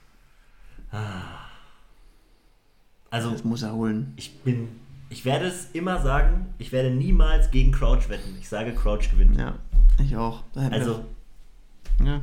Also, 3.09 3.31
Das 3.31 3.43
muss 3.43 3.61
er 3.61 3.73
holen. 3.73 4.13
ich 4.17 4.39
bin. 4.39 4.67
Ich 5.09 5.23
werde 5.25 5.45
es 5.45 5.69
immer 5.73 6.01
sagen, 6.01 6.47
ich 6.57 6.71
werde 6.71 6.89
niemals 6.89 7.51
gegen 7.51 7.71
Crouch 7.71 8.09
wetten. 8.09 8.35
Ich 8.39 8.49
sage, 8.49 8.73
Crouch 8.73 9.11
gewinnt. 9.11 9.37
Ja, 9.37 9.59
ich 10.03 10.17
auch. 10.17 10.43
Also, 10.55 11.05
wir, 11.99 12.07
ja, 12.07 12.21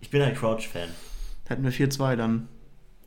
ich 0.00 0.08
bin 0.08 0.22
ein 0.22 0.34
Crouch-Fan. 0.34 0.88
hätten 1.46 1.62
wir 1.62 1.72
4-2 1.72 2.16
dann. 2.16 2.48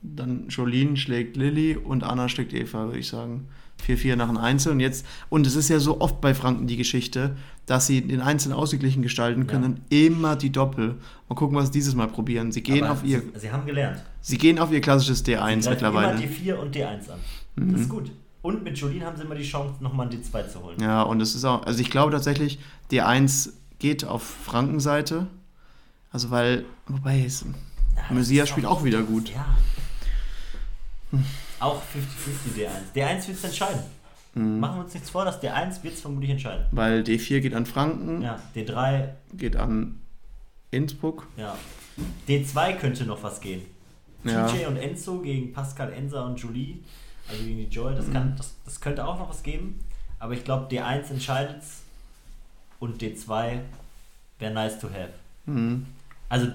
Dann 0.02 0.48
Jolene 0.48 0.96
schlägt 0.96 1.36
Lilly 1.36 1.76
und 1.76 2.04
Anna 2.04 2.28
schlägt 2.28 2.52
Eva, 2.54 2.86
würde 2.86 2.98
ich 3.00 3.08
sagen. 3.08 3.48
4-4 3.84 4.16
nach 4.16 4.28
dem 4.28 4.36
Einzel. 4.38 4.72
Und 4.72 4.80
jetzt, 4.80 5.04
und 5.28 5.46
es 5.46 5.56
ist 5.56 5.68
ja 5.68 5.78
so 5.78 6.00
oft 6.00 6.20
bei 6.20 6.34
Franken 6.34 6.66
die 6.66 6.76
Geschichte, 6.76 7.36
dass 7.66 7.86
sie 7.86 8.00
den 8.00 8.20
Einzelnen 8.20 8.56
ausgeglichen 8.56 9.02
gestalten 9.02 9.46
können, 9.46 9.80
immer 9.88 10.36
die 10.36 10.50
Doppel. 10.50 10.94
Mal 11.28 11.34
gucken, 11.34 11.56
was 11.56 11.66
sie 11.66 11.72
dieses 11.72 11.94
Mal 11.94 12.06
probieren. 12.08 12.52
Sie 12.52 12.62
gehen 12.62 12.84
Aber 12.84 12.92
auf 12.92 13.04
ihr, 13.04 13.20
Sie, 13.34 13.40
sie 13.40 13.50
haben 13.52 13.66
gelernt. 13.66 14.00
sie 14.20 14.38
gehen 14.38 14.58
auf 14.58 14.70
ihr 14.72 14.80
klassisches 14.80 15.24
D1 15.24 15.62
Sie 15.62 15.70
mittlerweile. 15.70 16.12
immer 16.12 16.32
D4 16.32 16.54
und 16.54 16.74
D1 16.76 17.10
an. 17.10 17.18
Mhm. 17.56 17.72
Das 17.72 17.80
ist 17.82 17.88
gut. 17.88 18.10
Und 18.42 18.62
mit 18.62 18.78
Jolene 18.78 19.04
haben 19.04 19.16
sie 19.16 19.24
immer 19.24 19.34
die 19.34 19.42
Chance, 19.42 19.74
nochmal 19.82 20.06
ein 20.08 20.12
D2 20.12 20.48
zu 20.48 20.62
holen. 20.62 20.76
Ja, 20.80 21.02
und 21.02 21.20
es 21.20 21.34
ist 21.34 21.44
auch, 21.44 21.64
also 21.66 21.80
ich 21.80 21.90
glaube 21.90 22.12
tatsächlich, 22.12 22.60
D1 22.92 23.50
geht 23.80 24.04
auf 24.04 24.22
Frankenseite. 24.22 25.26
Also 26.12 26.30
weil, 26.30 26.64
wobei, 26.86 27.24
es, 27.26 27.44
Ja, 27.96 28.14
Messias 28.14 28.48
spielt 28.48 28.66
auch 28.66 28.84
wieder 28.84 29.02
gut. 29.02 29.30
Ja. 29.30 29.44
Auch 31.60 31.80
50-50 32.56 32.58
D1. 32.66 32.70
D1 32.94 33.26
wird 33.28 33.38
es 33.38 33.44
entscheiden. 33.44 33.80
Mhm. 34.34 34.60
Machen 34.60 34.76
wir 34.78 34.84
uns 34.84 34.94
nichts 34.94 35.10
vor, 35.10 35.24
das 35.24 35.40
D1 35.42 35.82
wird 35.82 35.94
es 35.94 36.00
vermutlich 36.02 36.30
entscheiden. 36.30 36.66
weil 36.70 37.00
D4 37.02 37.40
geht 37.40 37.54
an 37.54 37.64
Franken, 37.66 38.20
Ja, 38.22 38.38
D3, 38.54 39.08
geht 39.34 39.56
an 39.56 40.00
Innsbruck. 40.70 41.26
ja. 41.36 41.56
D2 42.28 42.74
könnte 42.76 43.04
noch 43.06 43.22
was 43.22 43.40
gehen. 43.40 43.62
Ja. 44.24 44.46
TJ 44.46 44.66
und 44.66 44.76
Enzo 44.76 45.20
gegen 45.20 45.52
Pascal 45.54 45.92
Enser 45.94 46.26
und 46.26 46.38
Julie, 46.38 46.80
also 47.28 47.42
gegen 47.42 47.56
die 47.58 47.74
Joy, 47.74 47.94
das, 47.94 48.08
Mhm. 48.08 48.12
kann, 48.12 48.34
das, 48.36 48.54
das 48.66 48.80
könnte 48.80 49.06
auch 49.06 49.18
noch 49.18 49.30
was 49.30 49.42
geben. 49.42 49.80
Aber 50.18 50.34
ich 50.34 50.44
glaube, 50.44 50.66
D1 50.68 51.10
entscheidet 51.10 51.62
und 52.80 53.00
D2 53.00 53.60
wäre 54.38 54.52
nice 54.52 54.78
to 54.78 54.88
have. 54.88 55.10
Mhm. 55.46 55.86
Also 56.28 56.48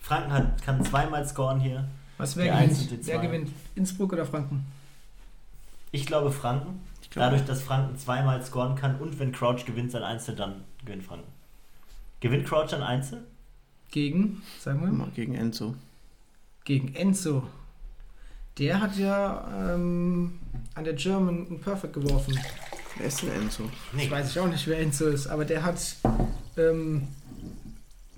Franken 0.00 0.32
hat, 0.32 0.62
kann 0.62 0.84
zweimal 0.84 1.26
scoren 1.26 1.60
hier. 1.60 1.86
Was 2.22 2.36
wer 2.36 2.54
Eins 2.54 2.84
gewinnt? 2.84 3.06
Wer 3.06 3.18
gewinnt? 3.18 3.50
Innsbruck 3.74 4.12
oder 4.12 4.24
Franken? 4.24 4.64
Ich 5.90 6.06
glaube 6.06 6.30
Franken. 6.30 6.80
Ich 7.02 7.10
glaube, 7.10 7.30
Dadurch, 7.30 7.46
dass 7.46 7.62
Franken 7.62 7.98
zweimal 7.98 8.44
scoren 8.44 8.76
kann 8.76 9.00
und 9.00 9.18
wenn 9.18 9.32
Crouch 9.32 9.64
gewinnt 9.66 9.90
sein 9.90 10.04
Einzel, 10.04 10.36
dann 10.36 10.62
gewinnt 10.84 11.02
Franken. 11.02 11.26
Gewinnt 12.20 12.46
Crouch 12.46 12.72
ein 12.74 12.82
Einzel? 12.82 13.24
Gegen, 13.90 14.40
sagen 14.60 14.80
wir, 14.82 14.92
mal 14.92 15.08
gegen 15.14 15.34
Enzo. 15.34 15.74
gegen 16.64 16.94
Enzo. 16.94 17.42
Der 18.58 18.80
hat 18.80 18.96
ja 18.96 19.74
ähm, 19.74 20.38
an 20.74 20.84
der 20.84 20.94
German 20.94 21.46
ein 21.50 21.60
Perfect 21.60 21.92
geworfen. 21.94 22.38
Wer 22.98 23.06
ist 23.06 23.20
denn 23.22 23.32
Enzo? 23.32 23.64
Nee. 23.92 24.04
Ich 24.04 24.10
weiß 24.10 24.30
ich 24.30 24.38
auch 24.38 24.46
nicht, 24.46 24.66
wer 24.68 24.78
Enzo 24.78 25.08
ist, 25.08 25.26
aber 25.26 25.44
der 25.44 25.64
hat, 25.64 25.96
ähm, 26.56 27.08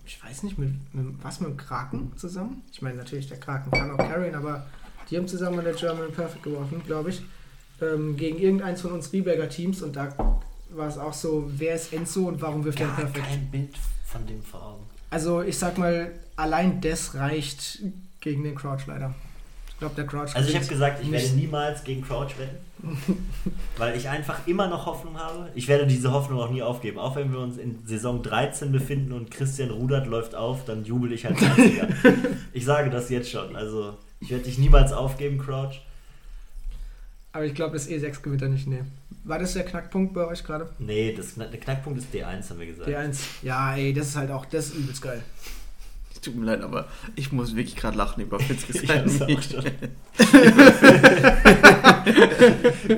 ich 0.06 0.22
weiß 0.22 0.42
nicht, 0.42 0.58
mit, 0.58 0.70
mit 0.94 1.06
was 1.22 1.40
mit 1.40 1.50
dem 1.50 1.56
Kraken 1.56 2.12
zusammen? 2.16 2.62
Ich 2.72 2.82
meine, 2.82 2.96
natürlich, 2.96 3.28
der 3.28 3.38
Kraken 3.38 3.70
kann 3.70 3.90
auch 3.90 3.96
carryen, 3.98 4.34
aber 4.34 4.66
die 5.10 5.16
haben 5.16 5.28
zusammen 5.28 5.58
an 5.58 5.64
der 5.64 5.74
German 5.74 6.12
Perfect 6.12 6.42
geworfen, 6.42 6.82
glaube 6.86 7.10
ich, 7.10 7.22
ähm, 7.80 8.16
gegen 8.16 8.38
irgendeins 8.38 8.80
von 8.80 8.92
uns 8.92 9.12
Rieberger 9.12 9.48
Teams 9.48 9.82
und 9.82 9.96
da 9.96 10.14
war 10.70 10.88
es 10.88 10.98
auch 10.98 11.12
so, 11.12 11.50
wer 11.56 11.74
ist 11.74 11.92
Enzo 11.92 12.26
und 12.28 12.40
warum 12.40 12.64
wirft 12.64 12.80
er 12.80 12.86
Gar 12.88 12.96
Perfect? 12.96 13.26
kein 13.26 13.50
Bild 13.50 13.76
von 14.04 14.26
dem 14.26 14.42
vor 14.42 14.62
Augen. 14.62 14.84
Also 15.10 15.42
ich 15.42 15.58
sag 15.58 15.78
mal, 15.78 16.12
allein 16.36 16.80
das 16.80 17.14
reicht 17.14 17.80
gegen 18.20 18.42
den 18.42 18.54
Crouch 18.54 18.86
leider. 18.86 19.14
Ich 19.74 19.80
glaube, 19.80 19.96
der 19.96 20.06
Crouch 20.06 20.34
Also 20.34 20.48
ich 20.48 20.54
habe 20.54 20.66
gesagt, 20.66 21.02
ich 21.02 21.10
werde 21.10 21.28
niemals 21.34 21.82
gegen 21.82 22.02
Crouch 22.02 22.38
wetten, 22.38 22.58
weil 23.76 23.96
ich 23.96 24.08
einfach 24.08 24.46
immer 24.46 24.68
noch 24.68 24.86
Hoffnung 24.86 25.18
habe. 25.18 25.50
Ich 25.56 25.66
werde 25.66 25.86
diese 25.86 26.12
Hoffnung 26.12 26.38
auch 26.40 26.50
nie 26.50 26.62
aufgeben. 26.62 26.98
Auch 26.98 27.16
wenn 27.16 27.32
wir 27.32 27.40
uns 27.40 27.58
in 27.58 27.84
Saison 27.84 28.22
13 28.22 28.70
befinden 28.70 29.12
und 29.12 29.32
Christian 29.32 29.70
Rudert 29.70 30.06
läuft 30.06 30.36
auf, 30.36 30.64
dann 30.64 30.84
jubel 30.84 31.12
ich 31.12 31.26
Einziger. 31.26 31.88
ich 32.52 32.64
sage 32.64 32.88
das 32.88 33.10
jetzt 33.10 33.30
schon. 33.30 33.56
Also 33.56 33.98
ich 34.20 34.30
werde 34.30 34.44
dich 34.44 34.58
niemals 34.58 34.92
aufgeben, 34.92 35.38
Crouch. 35.38 35.82
Aber 37.32 37.44
ich 37.44 37.54
glaube, 37.54 37.72
das 37.72 37.88
E6 37.88 38.22
gewinnt 38.22 38.42
er 38.42 38.48
nicht. 38.48 38.68
Nee. 38.68 38.84
War 39.24 39.40
das 39.40 39.54
der 39.54 39.64
Knackpunkt 39.64 40.14
bei 40.14 40.24
euch 40.26 40.44
gerade? 40.44 40.68
Nee, 40.78 41.14
das, 41.16 41.34
der 41.34 41.48
Knackpunkt 41.48 41.98
ist 41.98 42.14
D1, 42.14 42.48
haben 42.48 42.60
wir 42.60 42.66
gesagt. 42.66 42.88
D1. 42.88 43.18
Ja, 43.42 43.74
ey, 43.74 43.92
das 43.92 44.08
ist 44.08 44.16
halt 44.16 44.30
auch, 44.30 44.44
das 44.44 44.66
ist 44.66 44.76
übelst 44.76 45.02
geil. 45.02 45.20
Tut 46.24 46.36
mir 46.36 46.46
leid, 46.46 46.62
aber 46.62 46.88
ich 47.16 47.32
muss 47.32 47.54
wirklich 47.54 47.76
gerade 47.76 47.98
lachen 47.98 48.22
über 48.22 48.40
Fitzkes 48.40 48.76
Ich 48.82 48.90
hab's 48.90 49.20
auch 49.20 49.28
schon. 49.28 49.64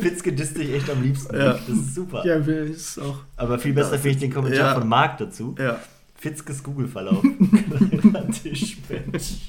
Fitzke 0.00 0.32
disst 0.32 0.56
dich 0.56 0.72
echt 0.72 0.88
am 0.88 1.02
liebsten. 1.02 1.34
Ja. 1.34 1.54
Das 1.54 1.68
ist 1.68 1.94
super. 1.94 2.24
Ja, 2.24 2.36
ist 2.36 3.00
auch. 3.00 3.18
Aber 3.36 3.58
viel 3.58 3.72
besser 3.72 3.92
Ja, 3.94 3.98
finde 3.98 4.10
ich 4.10 4.18
den 4.18 4.32
Kommentar 4.32 4.68
ja. 4.68 4.74
von 4.74 4.88
Marc 4.88 5.18
dazu. 5.18 5.56
Ja. 5.58 5.80
Fitzkes 6.14 6.62
Google-Verlauf. 6.62 7.22
Tischmensch. 8.42 9.48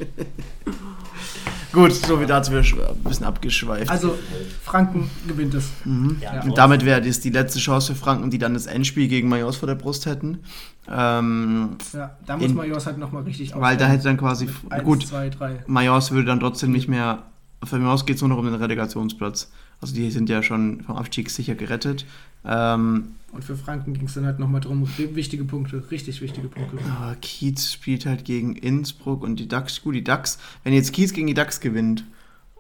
Gut, 1.72 1.94
so 1.94 2.20
wie 2.20 2.26
dazu 2.26 2.52
wir 2.52 2.60
ein 2.60 3.04
bisschen 3.04 3.26
abgeschweift. 3.26 3.90
Also, 3.90 4.18
Franken 4.64 5.10
gewinnt 5.28 5.54
es. 5.54 5.70
mhm. 5.86 6.18
Ja, 6.22 6.42
Und 6.42 6.58
damit 6.58 6.84
wäre 6.86 7.02
das 7.02 7.20
die 7.20 7.30
letzte 7.30 7.60
Chance 7.60 7.94
für 7.94 8.00
Franken, 8.00 8.32
die 8.32 8.38
dann 8.38 8.54
das 8.54 8.66
Endspiel 8.66 9.08
gegen 9.08 9.30
Majors 9.30 9.58
vor 9.58 9.68
der 9.68 9.76
Brust 9.76 10.06
hätten. 10.06 10.40
Ähm, 10.90 11.78
Ja, 11.94 12.16
da 12.26 12.38
muss 12.38 12.50
In- 12.52 12.56
Majors 12.56 12.86
halt 12.86 12.98
nochmal 12.98 13.24
richtig 13.24 13.54
weil 13.56 13.78
da 13.78 13.88
hätte 13.88 14.04
dann 14.06 14.18
quasi, 14.18 14.50
Eins, 14.70 14.84
gut, 14.84 15.06
zwei, 15.08 15.30
drei. 15.30 15.64
Majors 15.68 16.12
würde 16.12 16.26
dann 16.28 16.40
trotzdem 16.40 16.72
nicht 16.72 16.88
mehr, 16.88 17.24
für 17.64 17.78
Majors 17.80 18.06
geht 18.06 18.16
es 18.18 18.22
nur 18.22 18.30
noch 18.30 18.38
um 18.38 18.46
den 18.46 18.56
Relegationsplatz. 18.56 19.52
Also 19.82 19.94
die 19.94 20.10
sind 20.12 20.30
ja 20.30 20.42
schon 20.42 20.82
vom 20.82 20.96
Abstieg 20.96 21.30
sicher 21.30 21.54
gerettet. 21.56 22.06
Ähm, 22.46 23.16
Und 23.32 23.44
für 23.44 23.56
Franken 23.56 23.94
ging 23.94 24.06
es 24.06 24.14
dann 24.16 24.26
halt 24.26 24.40
nochmal 24.40 24.62
drum. 24.62 24.88
Wichtige 24.98 25.44
Punkte, 25.44 25.84
richtig 25.92 26.22
wichtige 26.22 26.48
Punkte. 26.48 26.78
aber 27.00 27.16
Kiez 27.16 27.72
spielt 27.74 28.06
halt 28.06 28.26
gegen 28.26 28.56
Innsbruck 28.56 29.22
und 29.24 29.36
die 29.40 29.48
DAX, 29.48 29.82
gut, 29.84 29.94
die 29.96 30.04
DAX, 30.04 30.40
wenn 30.64 30.74
jetzt 30.74 30.94
Kiez 30.94 31.14
gegen 31.14 31.28
die 31.28 31.34
DAX 31.34 31.60
gewinnt 31.60 32.06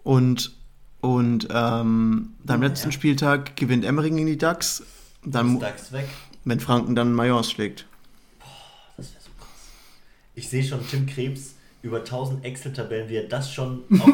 und, 0.04 0.52
und 1.02 1.45
ähm, 1.49 2.34
dann 2.44 2.56
am 2.58 2.62
Ja. 2.64 2.68
letzten 2.68 2.91
Spieltag 2.91 3.56
gewinnt 3.56 3.86
Emmering 3.86 4.16
gegen 4.18 4.28
die 4.28 4.38
DAX, 4.38 4.84
dann, 5.26 5.54
Ist 5.56 5.62
DAX 5.62 5.91
weg. 5.94 6.08
wenn 6.45 6.60
Franken 6.60 6.94
dann 6.95 7.14
Majors 7.14 7.49
schlägt. 7.49 7.86
Das 8.98 9.12
wäre 9.14 9.22
so 9.24 9.30
krass. 9.40 9.48
Ich 10.38 10.50
sehe 10.50 10.64
schon 10.64 10.88
Tim 10.88 11.08
Krebs 11.08 11.56
über 11.82 11.98
1000 11.98 12.46
Excel-Tabellen, 12.46 13.10
wie 13.10 13.16
er 13.16 13.28
das 13.28 13.52
schon 13.52 13.82
auch 14.00 14.08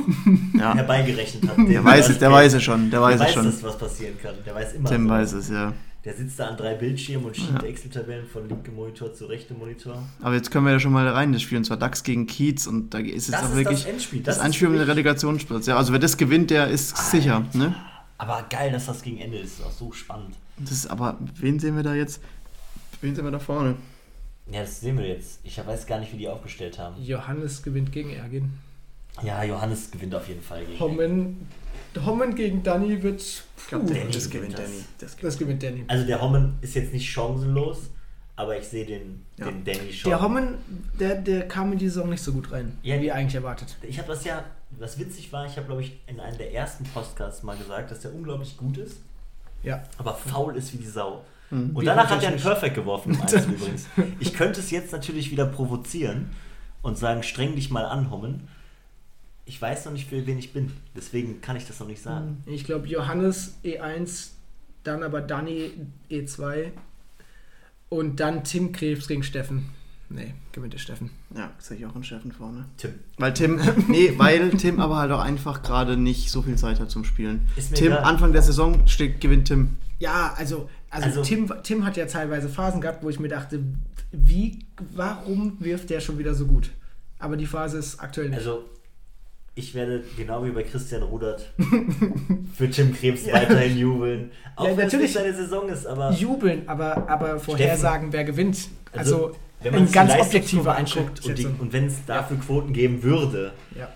Ja. 0.58 0.74
herbeigerechnet 0.74 1.50
hat. 1.50 1.58
Der 1.68 1.84
weiß 1.84 2.10
es, 2.10 2.18
der 2.18 2.32
weiß 2.32 2.54
es 2.54 2.64
schon, 2.64 2.90
der 2.90 3.02
weiß 3.02 3.20
es 3.20 3.34
schon. 3.34 3.46
Das, 3.46 3.62
was 3.62 3.78
passieren 3.78 4.18
kann. 4.22 4.36
Der 4.46 4.56
weiß 4.56 4.74
immer. 4.76 4.90
Tim 4.90 5.04
so. 5.04 5.10
weiß 5.10 5.34
es, 5.34 5.50
ja. 5.50 5.74
Der 6.06 6.14
sitzt 6.14 6.40
da 6.40 6.48
an 6.48 6.56
drei 6.56 6.76
Bildschirmen 6.76 7.26
und 7.26 7.36
schiebt 7.36 7.62
ja. 7.62 7.68
Excel-Tabellen 7.68 8.26
von 8.26 8.48
linkem 8.48 8.74
Monitor 8.76 9.14
zu 9.14 9.26
rechtem 9.26 9.60
Monitor. 9.60 10.02
Aber 10.22 10.34
jetzt 10.34 10.50
können 10.50 10.66
wir 10.66 10.72
ja 10.72 10.80
schon 10.80 10.94
mal 10.94 11.06
rein, 11.10 11.34
das 11.34 11.42
Spiel, 11.42 11.58
und 11.58 11.66
zwar 11.66 11.76
DAX 11.76 12.04
gegen 12.04 12.26
Kiez. 12.26 12.68
Und 12.68 12.94
da 12.94 13.00
ist 13.00 13.28
jetzt 13.28 13.34
das 13.34 13.44
auch 13.44 13.50
ist 13.50 13.56
wirklich 13.56 13.84
das, 13.84 13.92
Endspiel. 13.92 14.24
das, 14.24 14.38
das 14.38 14.46
Endspiel 14.46 14.70
mit 14.70 14.80
dem 14.80 14.88
Relegationsplatz. 14.88 15.66
Ja, 15.66 15.76
also 15.76 15.92
wer 15.92 16.00
das 16.00 16.16
gewinnt, 16.16 16.52
der 16.52 16.70
ist 16.70 16.94
ah, 16.96 17.02
sicher. 17.02 17.46
Ne? 17.52 17.76
Aber 18.18 18.46
geil, 18.50 18.72
dass 18.72 18.86
das 18.86 19.02
gegen 19.02 19.18
Ende 19.18 19.40
ist. 19.40 19.60
Das 19.60 19.68
ist 19.68 19.74
auch 19.74 19.78
so 19.78 19.92
spannend. 19.92 20.36
Das 20.58 20.72
ist, 20.72 20.88
aber 20.88 21.18
wen 21.36 21.60
sehen 21.60 21.76
wir 21.76 21.84
da 21.84 21.94
jetzt? 21.94 22.22
Wen 23.02 23.14
sehen 23.14 23.26
wir 23.26 23.32
da 23.32 23.40
vorne? 23.40 23.76
Ja, 24.52 24.62
das 24.62 24.82
sehen 24.82 24.98
wir 24.98 25.08
jetzt. 25.08 25.40
Ich 25.44 25.58
weiß 25.66 25.86
gar 25.86 26.00
nicht, 26.00 26.12
wie 26.14 26.18
die 26.18 26.28
aufgestellt 26.28 26.78
haben. 26.78 27.02
Johannes 27.02 27.64
gewinnt 27.64 27.92
gegen 27.92 28.12
Ergin. 28.12 28.54
Ja, 29.22 29.44
Johannes 29.44 29.92
gewinnt 29.92 30.16
auf 30.16 30.28
jeden 30.28 30.42
Fall 30.42 30.66
gegen 30.66 30.80
Hommen 30.80 31.48
Hommen 32.06 32.36
gegen 32.36 32.64
Danny 32.64 33.02
wird. 33.04 33.22
Ich 33.22 33.68
glaube, 33.68 33.86
Danny 33.86 34.12
das 34.12 34.30
gewinnt 34.30 34.58
Danny. 34.58 34.84
Das, 35.00 35.16
das 35.18 35.38
gewinnt 35.38 35.64
Danny. 35.64 35.84
Also 35.88 36.06
der 36.06 36.22
Hommen 36.22 36.58
ist 36.62 36.76
jetzt 36.76 36.94
nicht 36.94 37.10
chancenlos, 37.10 37.90
aber 38.36 38.58
ich 38.58 38.68
sehe 38.68 38.86
den, 38.86 39.26
ja. 39.38 39.46
den 39.46 39.64
Danny 39.64 39.94
schon. 39.94 40.10
Der 40.10 40.22
Hommen, 40.22 40.56
der, 41.00 41.16
der 41.16 41.48
kam 41.48 41.72
in 41.74 41.80
die 41.80 41.88
Saison 41.88 42.10
nicht 42.10 42.24
so 42.24 42.34
gut 42.34 42.52
rein, 42.52 42.78
ja, 42.82 43.00
wie 43.00 43.12
eigentlich 43.12 43.36
erwartet. 43.36 43.76
Ich 43.82 43.98
habe 43.98 44.08
das 44.08 44.24
ja, 44.24 44.44
was 44.72 44.98
witzig 45.00 45.32
war, 45.32 45.46
ich 45.46 45.56
habe 45.56 45.68
glaube 45.68 45.82
ich 45.82 46.00
in 46.08 46.20
einem 46.20 46.38
der 46.38 46.54
ersten 46.54 46.84
Podcasts 46.86 47.44
mal 47.44 47.58
gesagt, 47.58 47.92
dass 47.92 48.02
der 48.02 48.14
unglaublich 48.14 48.58
gut 48.58 48.78
ist. 48.78 48.98
Ja. 49.62 49.84
Aber 49.98 50.16
faul 50.16 50.56
ist 50.58 50.74
wie 50.74 50.78
die 50.78 50.88
Sau. 50.88 51.24
Mhm. 51.54 51.76
Und 51.76 51.86
danach 51.86 52.10
hat 52.10 52.24
er 52.24 52.30
einen 52.30 52.40
Perfect 52.40 52.76
geworfen 52.76 53.14
übrigens. 53.48 53.88
Ich 54.20 54.34
könnte 54.34 54.60
es 54.60 54.72
jetzt 54.72 54.92
natürlich 54.92 55.32
wieder 55.32 55.46
provozieren 55.46 56.32
und 56.82 56.98
sagen, 56.98 57.24
streng 57.24 57.56
dich 57.56 57.70
mal 57.70 57.86
an, 57.86 58.12
Hommen 58.12 58.48
ich 59.46 59.62
weiß 59.62 59.86
noch 59.86 59.94
nicht, 59.94 60.08
für 60.08 60.26
wen 60.26 60.38
ich 60.40 60.54
bin. 60.54 60.72
Deswegen 60.96 61.42
kann 61.42 61.56
ich 61.56 61.68
das 61.68 61.80
noch 61.80 61.88
nicht 61.88 62.02
sagen. 62.02 62.44
Ich 62.46 62.64
glaube, 62.64 62.88
Johannes 62.88 63.58
E1, 63.64 64.30
dann 64.84 65.04
aber 65.04 65.22
Danny 65.22 65.72
E2 66.10 66.72
und 67.90 68.20
dann 68.20 68.44
Tim 68.44 68.72
Krebs 68.72 69.08
gegen 69.08 69.24
Steffen. 69.24 69.70
Nee, 70.10 70.34
gewinnt 70.52 70.74
der 70.74 70.80
Steffen. 70.80 71.10
Ja, 71.36 71.52
sehe 71.58 71.78
ich 71.78 71.86
auch 71.86 71.96
einen 71.96 72.04
Steffen 72.04 72.32
vorne. 72.32 72.66
Tim. 72.78 72.94
Weil 73.18 73.34
Tim, 73.34 73.60
nee, 73.88 74.14
weil 74.18 74.52
Tim 74.52 74.80
aber 74.80 74.98
halt 74.98 75.12
auch 75.12 75.22
einfach 75.22 75.64
gerade 75.64 75.98
nicht 75.98 76.30
so 76.30 76.42
viel 76.42 76.56
Zeit 76.56 76.80
hat 76.80 76.92
zum 76.92 77.04
Spielen. 77.04 77.50
Tim, 77.74 77.88
egal. 77.88 78.04
Anfang 78.04 78.32
der 78.32 78.44
Saison 78.44 78.86
steht, 78.88 79.20
gewinnt 79.22 79.48
Tim. 79.48 79.78
Ja, 80.00 80.34
also, 80.38 80.70
also, 80.94 81.08
also, 81.08 81.22
Tim, 81.24 81.52
Tim 81.64 81.86
hat 81.86 81.98
ja 81.98 82.06
teilweise 82.06 82.50
Phasen 82.50 82.80
gehabt, 82.80 83.04
wo 83.04 83.10
ich 83.10 83.20
mir 83.20 83.28
dachte, 83.28 83.60
wie, 84.12 84.60
warum 84.94 85.58
wirft 85.60 85.90
der 85.90 86.00
schon 86.00 86.20
wieder 86.20 86.36
so 86.36 86.46
gut? 86.46 86.70
Aber 87.18 87.36
die 87.36 87.48
Phase 87.48 87.80
ist 87.80 88.00
aktuell 88.00 88.30
nicht. 88.30 88.40
Also, 88.40 88.66
ich 89.56 89.74
werde 89.74 90.04
genau 90.18 90.46
wie 90.46 90.52
bei 90.52 90.64
Christian 90.64 91.04
Rudert 91.04 91.52
für 92.56 92.70
Tim 92.70 92.94
Krebs 92.94 93.26
ja. 93.26 93.34
weiterhin 93.34 93.78
jubeln. 93.78 94.32
Auch 94.56 94.68
ja, 94.68 94.78
wenn 94.78 94.88
es 94.88 94.94
nicht 94.94 95.14
seine 95.14 95.34
Saison 95.34 95.70
ist, 95.70 95.86
aber. 95.86 96.12
Jubeln, 96.12 96.68
aber, 96.68 97.10
aber 97.10 97.40
vorhersagen, 97.40 98.14
wer 98.14 98.24
gewinnt. 98.24 98.70
Also, 98.92 99.28
also 99.28 99.38
wenn 99.62 99.74
man 99.74 99.92
ganz 99.92 100.14
objektive 100.20 100.76
anguckt 100.76 101.26
und, 101.26 101.60
und 101.60 101.74
wenn 101.74 101.88
es 101.88 102.06
dafür 102.06 102.38
ja. 102.38 102.44
Quoten 102.44 102.74
geben 102.74 103.02
würde, 103.02 103.54
ja. 103.76 103.90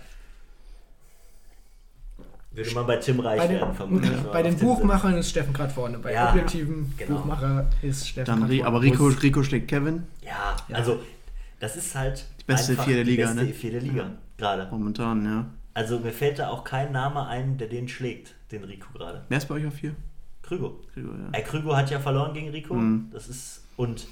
Würde 2.58 2.74
man 2.74 2.86
bei 2.86 2.96
Tim 2.96 3.20
reich 3.20 3.38
bei 3.38 3.46
den, 3.46 3.60
werden, 3.60 3.74
vermutlich. 3.74 4.12
Bei 4.32 4.42
den 4.42 4.58
Buchmachern 4.58 5.14
ist 5.14 5.30
Steffen 5.30 5.52
gerade 5.52 5.72
vorne. 5.72 5.98
Bei 5.98 6.28
objektiven 6.28 6.92
genau. 6.96 7.16
Buchmacher 7.16 7.70
ist 7.82 8.08
Steffen 8.08 8.48
Dann, 8.48 8.62
Aber 8.62 8.82
Rico, 8.82 9.06
Rico 9.06 9.42
schlägt 9.42 9.68
Kevin. 9.68 10.04
Ja, 10.22 10.56
also 10.72 11.00
das 11.60 11.76
ist 11.76 11.94
halt 11.94 12.26
die 12.40 12.44
beste 12.44 12.74
vierte 12.74 13.02
Liga, 13.02 13.28
die 13.28 13.34
beste 13.34 13.44
ne? 13.46 13.54
vierte 13.54 13.78
Liga 13.78 14.10
gerade. 14.36 14.68
Momentan, 14.70 15.24
ja. 15.24 15.46
Also 15.74 16.00
mir 16.00 16.12
fällt 16.12 16.40
da 16.40 16.48
auch 16.48 16.64
kein 16.64 16.92
Name 16.92 17.26
ein, 17.26 17.56
der 17.58 17.68
den 17.68 17.88
schlägt, 17.88 18.34
den 18.50 18.64
Rico 18.64 18.88
gerade. 18.92 19.24
Wer 19.28 19.38
ist 19.38 19.46
bei 19.46 19.54
euch 19.54 19.66
auf 19.66 19.74
vier? 19.74 19.94
Krügo. 20.42 20.80
Krügo, 20.92 21.12
ja. 21.12 21.40
Krügo 21.42 21.76
hat 21.76 21.90
ja 21.90 22.00
verloren 22.00 22.34
gegen 22.34 22.50
Rico. 22.50 22.74
Mhm. 22.74 23.10
Das 23.12 23.28
ist. 23.28 23.64
Und. 23.76 24.08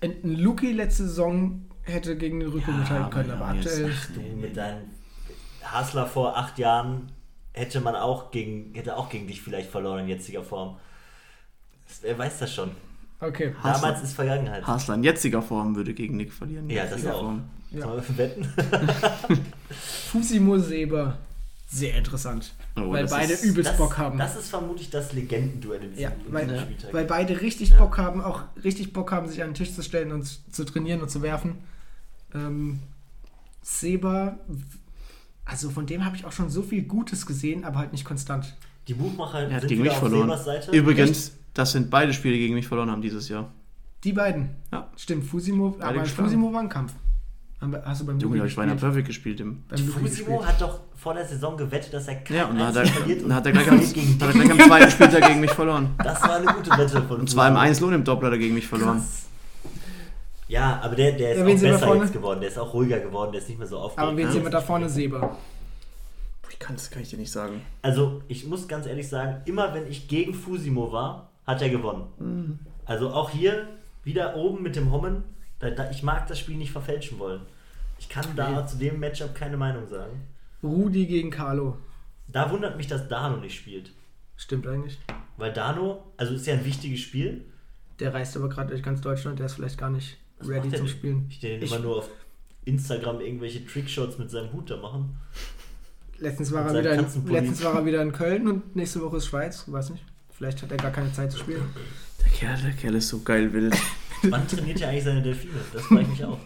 Ein 0.00 0.36
Luki 0.36 0.72
letzte 0.72 1.04
Saison 1.04 1.64
hätte 1.82 2.16
gegen 2.16 2.40
den 2.40 2.50
Rico 2.50 2.70
ja, 2.70 2.76
mithalten 2.76 3.10
können, 3.10 3.30
aber, 3.30 3.46
aber 3.46 3.58
aktuell. 3.58 3.90
Ach, 3.94 4.08
du 4.14 4.36
mit 4.36 4.56
deinem 4.56 4.82
Hasler 5.62 6.06
vor 6.06 6.36
acht 6.36 6.58
Jahren 6.58 7.08
hätte 7.54 7.80
man 7.80 7.96
auch 7.96 8.30
gegen, 8.30 8.74
hätte 8.74 8.96
auch 8.96 9.08
gegen 9.08 9.26
dich 9.26 9.40
vielleicht 9.40 9.70
verloren 9.70 10.00
in 10.00 10.08
jetziger 10.08 10.42
Form. 10.42 10.76
Wer 12.02 12.18
weiß 12.18 12.40
das 12.40 12.52
schon. 12.52 12.72
Okay. 13.20 13.54
Damals 13.62 13.82
Hasler, 13.82 14.02
ist 14.02 14.12
Vergangenheit. 14.12 14.66
Hasler 14.66 14.94
in 14.96 15.04
jetziger 15.04 15.40
Form 15.40 15.76
würde 15.76 15.94
gegen 15.94 16.16
Nick 16.16 16.32
verlieren. 16.32 16.68
Ja, 16.68 16.84
das 16.84 17.06
auch. 17.06 17.20
Form. 17.20 17.44
Ja. 17.70 17.82
Sollen 17.82 18.04
wir 18.08 18.18
wetten? 18.18 18.44
Fusimo 20.10 20.58
Seba. 20.58 21.16
Sehr 21.66 21.96
interessant. 21.96 22.52
Oh, 22.76 22.92
weil 22.92 23.06
beide 23.06 23.32
ist, 23.32 23.44
übelst 23.44 23.70
das, 23.70 23.78
Bock 23.78 23.98
haben. 23.98 24.18
Das 24.18 24.36
ist 24.36 24.48
vermutlich 24.48 24.90
das 24.90 25.12
Legendenduell 25.12 25.82
im 25.82 25.98
ja, 25.98 26.12
weil, 26.28 26.54
ja. 26.54 26.66
weil 26.92 27.04
beide 27.04 27.40
richtig 27.40 27.70
ja. 27.70 27.78
Bock 27.78 27.98
haben, 27.98 28.22
auch 28.22 28.42
richtig 28.62 28.92
Bock 28.92 29.10
haben, 29.10 29.26
sich 29.28 29.42
an 29.42 29.50
den 29.50 29.54
Tisch 29.54 29.72
zu 29.72 29.82
stellen 29.82 30.12
und 30.12 30.24
zu 30.24 30.64
trainieren 30.64 31.00
und 31.00 31.10
zu 31.10 31.22
werfen. 31.22 31.58
Ähm, 32.32 32.80
Seba, 33.62 34.38
also 35.44 35.70
von 35.70 35.86
dem 35.86 36.04
habe 36.04 36.16
ich 36.16 36.24
auch 36.24 36.32
schon 36.32 36.48
so 36.50 36.62
viel 36.62 36.82
Gutes 36.82 37.26
gesehen, 37.26 37.64
aber 37.64 37.78
halt 37.78 37.92
nicht 37.92 38.04
konstant. 38.04 38.54
Die 38.88 38.94
Buchmacher 38.94 39.48
er 39.48 39.56
hat 39.56 39.68
gegen 39.68 39.82
mich 39.82 39.92
verloren. 39.92 40.30
Übrigens, 40.72 41.28
Echt? 41.28 41.32
das 41.54 41.72
sind 41.72 41.90
beide 41.90 42.12
Spiele, 42.12 42.34
die 42.34 42.40
gegen 42.40 42.54
mich 42.54 42.66
verloren 42.66 42.90
haben 42.90 43.02
dieses 43.02 43.28
Jahr. 43.28 43.50
Die 44.04 44.12
beiden? 44.12 44.50
Ja. 44.70 44.90
Stimmt, 44.96 45.24
Fusimo, 45.24 45.76
beide 45.78 46.00
aber. 46.00 46.04
Fusimo 46.06 46.52
war 46.52 46.60
ein 46.60 46.68
Kampf. 46.68 46.92
Hast 47.84 48.02
du 48.02 48.06
beim 48.06 48.18
Junge, 48.18 48.38
habe 48.38 48.48
ich 48.48 48.56
beinahe 48.56 48.76
Perfect 48.76 49.06
gespielt. 49.06 49.40
Im 49.40 49.64
Fusimo 49.70 50.44
hat 50.44 50.60
doch 50.60 50.80
vor 50.94 51.14
der 51.14 51.24
Saison 51.26 51.56
gewettet, 51.56 51.94
dass 51.94 52.08
er 52.08 52.16
kein 52.16 52.36
Ja, 52.36 52.46
und 52.46 52.58
dann 52.58 52.66
hat 52.66 52.76
er, 52.76 52.86
verliert. 52.86 53.22
Und 53.22 53.34
hat 53.34 53.46
er 53.46 53.52
gleich, 53.52 53.70
am, 53.70 53.78
hat 53.80 53.86
er 54.20 54.32
gleich 54.32 54.50
am 54.50 54.58
zweiten 54.58 54.90
Spieltag 54.90 55.26
gegen 55.28 55.40
mich 55.40 55.50
verloren. 55.50 55.94
Das 55.96 56.20
war 56.22 56.36
eine 56.36 56.46
gute 56.46 56.70
Wette 56.72 57.02
von 57.02 57.20
Und 57.20 57.30
zwar 57.30 57.48
im 57.48 57.56
Einzel 57.56 57.84
und 57.84 57.94
im 57.94 58.04
Doppler 58.04 58.26
hat 58.26 58.34
er 58.34 58.38
gegen 58.38 58.54
mich 58.54 58.66
verloren. 58.66 58.98
Krass. 58.98 59.26
Ja, 60.48 60.80
aber 60.82 60.94
der, 60.94 61.12
der 61.12 61.32
ist 61.32 61.62
ja, 61.62 61.74
auch 61.74 61.80
besser 61.80 61.94
jetzt 61.96 62.12
geworden. 62.12 62.40
Der 62.40 62.50
ist 62.50 62.58
auch 62.58 62.72
ruhiger 62.74 63.00
geworden. 63.00 63.32
Der 63.32 63.40
ist 63.40 63.48
nicht 63.48 63.58
mehr 63.58 63.66
so 63.66 63.78
aufgeregt. 63.78 64.08
Aber 64.08 64.16
wen 64.16 64.30
sehen 64.30 64.42
wir 64.42 64.50
da 64.50 64.60
vorne? 64.60 64.88
Seba. 64.88 65.36
Ich 66.50 66.58
kann, 66.58 66.76
das 66.76 66.90
kann 66.90 67.02
ich 67.02 67.10
dir 67.10 67.18
nicht 67.18 67.32
sagen. 67.32 67.62
Also, 67.82 68.22
ich 68.28 68.46
muss 68.46 68.68
ganz 68.68 68.86
ehrlich 68.86 69.08
sagen, 69.08 69.42
immer 69.46 69.74
wenn 69.74 69.86
ich 69.86 70.08
gegen 70.08 70.34
Fusimo 70.34 70.92
war, 70.92 71.30
hat 71.46 71.62
er 71.62 71.70
gewonnen. 71.70 72.06
Mhm. 72.18 72.58
Also 72.84 73.10
auch 73.10 73.30
hier 73.30 73.68
wieder 74.02 74.36
oben 74.36 74.62
mit 74.62 74.76
dem 74.76 74.92
Hommen. 74.92 75.24
Da, 75.58 75.70
da, 75.70 75.90
ich 75.90 76.02
mag 76.02 76.26
das 76.26 76.38
Spiel 76.38 76.56
nicht 76.56 76.72
verfälschen 76.72 77.18
wollen. 77.18 77.40
Ich 77.98 78.08
kann 78.08 78.26
da 78.36 78.66
zu 78.66 78.76
dem 78.76 79.00
Matchup 79.00 79.34
keine 79.34 79.56
Meinung 79.56 79.86
sagen. 79.88 80.26
Rudi 80.62 81.06
gegen 81.06 81.30
Carlo. 81.30 81.78
Da 82.28 82.50
wundert 82.50 82.76
mich, 82.76 82.86
dass 82.86 83.08
Dano 83.08 83.36
nicht 83.38 83.56
spielt. 83.56 83.92
Stimmt 84.36 84.66
eigentlich. 84.66 84.98
Weil 85.36 85.52
Dano, 85.52 86.02
also 86.16 86.34
ist 86.34 86.46
ja 86.46 86.54
ein 86.54 86.64
wichtiges 86.64 87.00
Spiel. 87.00 87.44
Der 88.00 88.12
reist 88.12 88.36
aber 88.36 88.48
gerade 88.48 88.70
durch 88.70 88.82
ganz 88.82 89.00
Deutschland, 89.00 89.38
der 89.38 89.46
ist 89.46 89.54
vielleicht 89.54 89.78
gar 89.78 89.90
nicht 89.90 90.18
ready 90.48 90.70
zum 90.70 90.88
Spielen. 90.88 91.26
Ich 91.28 91.40
den 91.40 91.60
immer 91.62 91.78
nur 91.78 91.98
auf 91.98 92.10
Instagram 92.64 93.20
irgendwelche 93.20 93.64
Trickshots 93.66 94.18
mit 94.18 94.30
seinem 94.30 94.52
Hut 94.52 94.70
da 94.70 94.76
machen. 94.76 95.16
Letztens 96.18 96.52
war, 96.52 96.66
er 96.66 96.78
wieder 96.78 96.94
in, 96.94 97.26
letztens 97.26 97.64
war 97.64 97.74
er 97.74 97.84
wieder 97.84 98.00
in 98.00 98.12
Köln 98.12 98.48
und 98.48 98.76
nächste 98.76 99.00
Woche 99.02 99.16
ist 99.16 99.26
Schweiz, 99.26 99.64
weiß 99.66 99.90
nicht. 99.90 100.04
Vielleicht 100.30 100.62
hat 100.62 100.70
er 100.70 100.78
gar 100.78 100.90
keine 100.90 101.12
Zeit 101.12 101.32
zu 101.32 101.38
spielen. 101.38 101.62
Der 102.20 102.30
Kerl, 102.30 102.60
der 102.60 102.72
Kerl 102.72 102.94
ist 102.94 103.08
so 103.08 103.20
geil 103.20 103.52
wild. 103.52 103.76
Wann 104.22 104.46
trainiert 104.48 104.80
ja 104.80 104.88
eigentlich 104.88 105.04
seine 105.04 105.22
Delfine? 105.22 105.60
Das 105.72 105.82
frage 105.82 106.02
ich 106.02 106.08
mich 106.08 106.24
auch. 106.24 106.38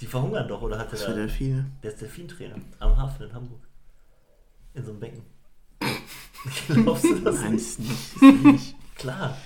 Die 0.00 0.06
verhungern 0.06 0.48
doch, 0.48 0.62
oder 0.62 0.78
hat 0.78 0.92
er 0.92 0.98
da. 0.98 1.14
Delfine? 1.14 1.70
Der 1.82 1.92
ist 1.92 2.00
Delfintrainer 2.00 2.56
am 2.80 2.96
Hafen 2.96 3.26
in 3.26 3.32
Hamburg. 3.32 3.60
In 4.74 4.84
so 4.84 4.90
einem 4.90 5.00
Becken. 5.00 5.22
Glaubst 6.82 7.04
du 7.04 7.20
das 7.20 7.36
Nein, 7.36 7.52
nicht? 7.52 7.64
Ist 7.64 7.80
nicht. 8.22 8.74
Klar. 8.96 9.36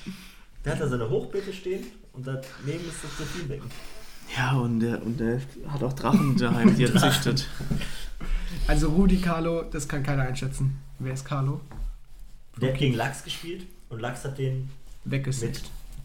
Der 0.64 0.72
hat 0.72 0.80
da 0.80 0.88
seine 0.88 1.08
Hochbeete 1.10 1.52
stehen 1.52 1.84
und 2.16 2.26
daneben 2.26 2.88
ist 2.88 3.04
das 3.04 3.16
Delfinbecken. 3.18 3.70
Ja, 4.36 4.54
und 4.54 4.80
der, 4.80 5.02
und 5.02 5.20
der 5.20 5.40
hat 5.68 5.82
auch 5.82 5.92
Drachen 5.92 6.36
daheim, 6.36 6.74
die 6.74 6.84
er 6.84 6.96
züchtet. 6.96 7.48
Also 8.66 8.88
Rudi 8.88 9.18
Carlo, 9.18 9.62
das 9.62 9.86
kann 9.86 10.02
keiner 10.02 10.22
einschätzen. 10.22 10.78
Wer 10.98 11.12
ist 11.12 11.24
Carlo? 11.24 11.60
Der 12.60 12.72
hat 12.72 12.78
gegen 12.78 12.94
Lachs 12.96 13.22
gespielt 13.22 13.66
und 13.90 14.00
Lachs 14.00 14.24
hat 14.24 14.38
den 14.38 14.70
weggesnackt. 15.04 15.62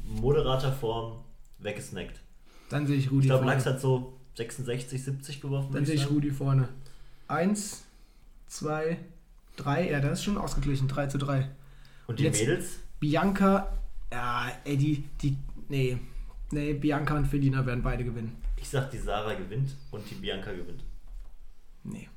Mit 0.08 0.22
moderater 0.22 0.72
Form 0.72 1.14
weggesnackt. 1.60 2.20
Dann 2.70 2.86
sehe 2.86 2.98
ich 2.98 3.10
Rudi. 3.10 3.22
Ich 3.22 3.28
glaube, 3.28 3.46
Lachs 3.46 3.66
hat 3.66 3.80
so 3.80 4.14
66, 4.36 5.04
70 5.04 5.42
geworfen. 5.42 5.70
Dann 5.74 5.86
sehe 5.86 5.96
ich 5.96 6.10
Rudi 6.10 6.30
vorne. 6.30 6.68
Eins, 7.28 7.84
zwei, 8.48 8.98
drei. 9.56 9.90
Ja, 9.90 10.02
das 10.02 10.20
ist 10.20 10.26
schon 10.26 10.38
ausgeglichen. 10.38 10.88
3 10.88 11.08
zu 11.08 11.18
3. 11.18 11.50
Und 12.08 12.20
die 12.20 12.24
Jetzt 12.24 12.42
Mädels? 12.42 12.80
Bianca, 13.00 13.72
ja, 14.12 14.52
ey, 14.66 14.78
die, 14.78 15.04
die, 15.22 15.38
nee. 15.72 15.98
Nee, 16.52 16.73
Bianca 16.73 17.15
und 17.15 17.26
Felina 17.26 17.65
werden 17.65 17.81
beide 17.81 18.03
gewinnen. 18.03 18.35
Ich 18.57 18.69
sag, 18.69 18.91
die 18.91 18.98
Sarah 18.98 19.34
gewinnt 19.34 19.76
und 19.89 20.03
die 20.10 20.15
Bianca 20.15 20.52
gewinnt. 20.52 20.84
Nee. 21.84 22.10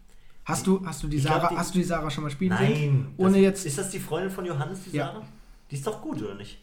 Hast 0.45 0.67
du, 0.67 0.85
hast 0.85 1.03
du 1.03 1.09
die 1.09 1.19
Sarah, 1.19 1.39
glaub, 1.39 1.51
die, 1.51 1.57
hast 1.57 1.75
du 1.75 1.79
die 1.79 1.85
Sarah 1.85 2.11
schon 2.11 2.25
mal 2.25 2.31
spielen 2.31 2.51
nein, 2.51 2.75
sehen? 2.75 3.07
Ohne 3.17 3.33
das, 3.33 3.41
jetzt. 3.41 3.67
Ist 3.67 3.79
das 3.79 3.91
die 3.91 4.01
Freundin 4.01 4.31
von 4.31 4.45
Johannes, 4.45 4.81
die 4.85 4.97
ja. 4.97 5.07
Sarah? 5.07 5.23
Die 5.71 5.77
ist 5.77 5.87
doch 5.87 6.03
gut, 6.03 6.21
oder 6.21 6.35
nicht? 6.35 6.59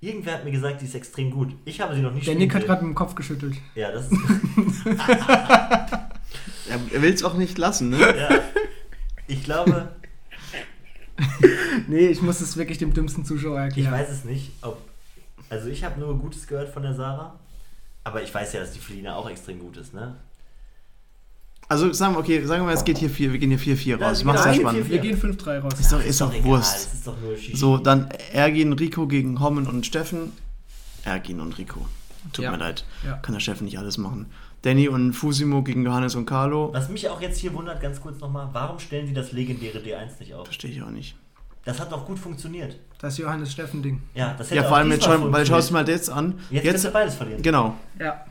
Irgendwer 0.00 0.34
hat 0.34 0.44
mir 0.44 0.50
gesagt, 0.50 0.82
die 0.82 0.86
ist 0.86 0.94
extrem 0.96 1.30
gut. 1.30 1.54
Ich 1.64 1.80
habe 1.80 1.94
sie 1.94 2.02
noch 2.02 2.12
nicht 2.12 2.26
Der 2.26 2.34
Nick 2.34 2.52
hat 2.54 2.66
gerade 2.66 2.82
mit 2.82 2.90
dem 2.90 2.96
Kopf 2.96 3.14
geschüttelt. 3.14 3.54
Ja, 3.76 3.92
das 3.92 4.10
ist. 4.10 4.86
er 6.66 7.02
will 7.02 7.12
es 7.12 7.22
auch 7.22 7.34
nicht 7.34 7.56
lassen, 7.56 7.90
ne? 7.90 7.98
Ja. 7.98 8.28
Ich 9.28 9.44
glaube, 9.44 9.94
nee, 11.88 12.08
ich 12.08 12.20
muss 12.20 12.40
es 12.40 12.56
wirklich 12.56 12.78
dem 12.78 12.92
dümmsten 12.92 13.24
Zuschauer 13.24 13.60
erklären. 13.60 13.94
Ich 13.94 14.00
weiß 14.00 14.10
es 14.10 14.24
nicht, 14.24 14.52
ob. 14.62 14.91
Also 15.52 15.68
ich 15.68 15.84
habe 15.84 16.00
nur 16.00 16.18
Gutes 16.18 16.46
gehört 16.46 16.70
von 16.70 16.82
der 16.82 16.94
Sarah. 16.94 17.38
Aber 18.04 18.22
ich 18.22 18.32
weiß 18.34 18.54
ja, 18.54 18.60
dass 18.60 18.72
die 18.72 18.78
Felina 18.78 19.14
auch 19.14 19.28
extrem 19.28 19.58
gut 19.58 19.76
ist, 19.76 19.92
ne? 19.92 20.16
Also 21.68 21.92
sagen 21.92 22.14
wir, 22.14 22.20
okay, 22.20 22.42
sagen 22.44 22.62
wir 22.62 22.66
mal, 22.68 22.72
es 22.74 22.84
geht 22.84 22.96
hier 22.98 23.10
vier, 23.10 23.32
wir 23.32 23.38
gehen 23.38 23.56
hier 23.56 23.76
4-4 23.76 23.98
Ja, 23.98 24.08
raus. 24.08 24.20
wir 24.20 24.32
Mach's 24.32 24.44
gehen 24.44 24.48
ja 24.48 24.52
vier, 24.54 24.60
spannend. 24.62 24.90
Wir 24.90 24.98
gehen 24.98 25.20
5-3 25.20 25.58
raus. 25.60 25.72
Ist 25.78 25.92
doch, 25.92 26.02
ist 26.02 26.20
doch 26.22 26.32
egal, 26.32 26.44
Wurst. 26.44 26.76
Es 26.88 26.94
ist 26.94 27.06
doch 27.06 27.16
nur. 27.20 27.36
So, 27.54 27.76
dann 27.76 28.10
Ergin, 28.32 28.72
Rico 28.72 29.06
gegen 29.06 29.40
Hommen 29.40 29.66
und 29.66 29.84
Steffen. 29.86 30.32
Ergin 31.04 31.38
und 31.40 31.58
Rico. 31.58 31.86
Tut 32.32 32.44
Ja. 32.46 32.50
mir 32.50 32.56
leid. 32.56 32.84
Ja. 33.04 33.18
Kann 33.18 33.34
der 33.34 33.40
Steffen 33.40 33.66
nicht 33.66 33.78
alles 33.78 33.98
machen. 33.98 34.32
Danny 34.62 34.88
und 34.88 35.12
Fusimo 35.12 35.62
gegen 35.62 35.84
Johannes 35.84 36.14
und 36.14 36.24
Carlo. 36.24 36.70
Was 36.72 36.88
mich 36.88 37.08
auch 37.10 37.20
jetzt 37.20 37.38
hier 37.38 37.52
wundert, 37.52 37.80
ganz 37.82 38.00
kurz 38.00 38.20
nochmal, 38.20 38.48
warum 38.52 38.78
stellen 38.78 39.06
sie 39.06 39.12
das 39.14 39.32
legendäre 39.32 39.78
D1 39.80 40.18
nicht 40.18 40.32
auf? 40.34 40.46
Verstehe 40.46 40.70
ich 40.70 40.82
auch 40.82 40.90
nicht. 40.90 41.14
Das 41.64 41.78
hat 41.78 41.92
doch 41.92 42.06
gut 42.06 42.18
funktioniert. 42.18 42.76
Das 43.02 43.18
Johannes 43.18 43.52
Steffen-Ding. 43.52 44.00
Ja, 44.14 44.34
das 44.38 44.46
hätte 44.46 44.56
Ja, 44.62 44.62
vor 44.68 44.76
allem 44.78 44.90
jetzt 44.92 45.04
schon, 45.04 45.30
weil 45.32 45.44
schaust 45.44 45.68
du 45.70 45.74
mal 45.74 45.86
jetzt 45.88 46.08
an. 46.08 46.38
Jetzt, 46.50 46.64
Jetzt, 46.64 46.84
ihr 46.84 46.90
beides 46.92 47.14
verlieren. 47.16 47.42
genau. 47.42 47.76
Ja. 47.98 48.24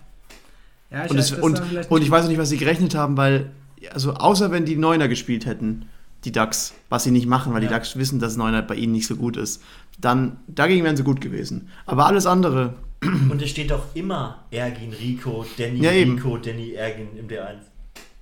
Ja, 0.90 1.04
Und, 1.04 1.18
es, 1.20 1.30
das 1.30 1.40
und, 1.40 1.60
war 1.60 1.66
vielleicht 1.66 1.92
und 1.92 2.00
nicht- 2.00 2.08
ich 2.08 2.12
weiß 2.12 2.26
auch 2.26 2.30
nicht, 2.30 2.38
was 2.38 2.50
sie 2.50 2.58
gerechnet 2.58 2.96
haben, 2.96 3.16
weil, 3.18 3.52
also 3.94 4.14
außer 4.14 4.50
wenn 4.52 4.66
die 4.66 4.76
Neuner 4.78 5.08
gespielt 5.08 5.46
hätten, 5.46 5.88
die 6.24 6.32
Ducks, 6.32 6.74
was 6.90 7.04
sie 7.04 7.12
nicht 7.12 7.28
machen, 7.28 7.54
weil 7.54 7.62
Ja. 7.64 7.70
die 7.70 7.74
Ducks 7.76 7.96
wissen, 7.98 8.20
dass 8.20 8.38
Neuner 8.38 8.62
bei 8.62 8.76
ihnen 8.76 8.94
nicht 8.94 9.08
so 9.08 9.16
gut 9.18 9.36
ist, 9.38 9.62
dann 10.00 10.38
dagegen 10.48 10.84
wären 10.86 10.96
sie 10.98 11.04
gut 11.04 11.20
gewesen. 11.22 11.70
Aber 11.86 12.06
alles 12.08 12.26
andere, 12.26 12.74
Und 13.04 13.42
es 13.42 13.50
steht 13.50 13.72
doch 13.72 13.94
immer 13.96 14.44
Ergin, 14.52 14.94
Rico, 14.94 15.46
Danny, 15.58 15.80
Ja. 15.84 15.90
Rico, 15.92 16.38
Danny, 16.38 16.74
Ergin 16.74 17.08
im 17.18 17.28
D1. 17.28 17.56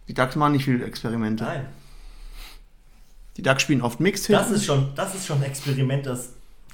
die 0.08 0.14
Ducks 0.14 0.36
machen 0.36 0.54
nicht 0.54 0.66
viele 0.66 0.84
Experimente. 0.86 1.44
Nein. 1.44 1.66
Die 3.38 3.42
Ducks 3.44 3.62
spielen 3.62 3.82
oft 3.82 4.00
Mixed 4.00 4.30
Das 4.32 4.50
ist 4.52 4.66
schon, 4.66 4.90
das 4.96 5.14
ist 5.16 5.28
schon 5.28 5.38
ein 5.38 5.44
Experiment, 5.44 6.06
das 6.06 6.30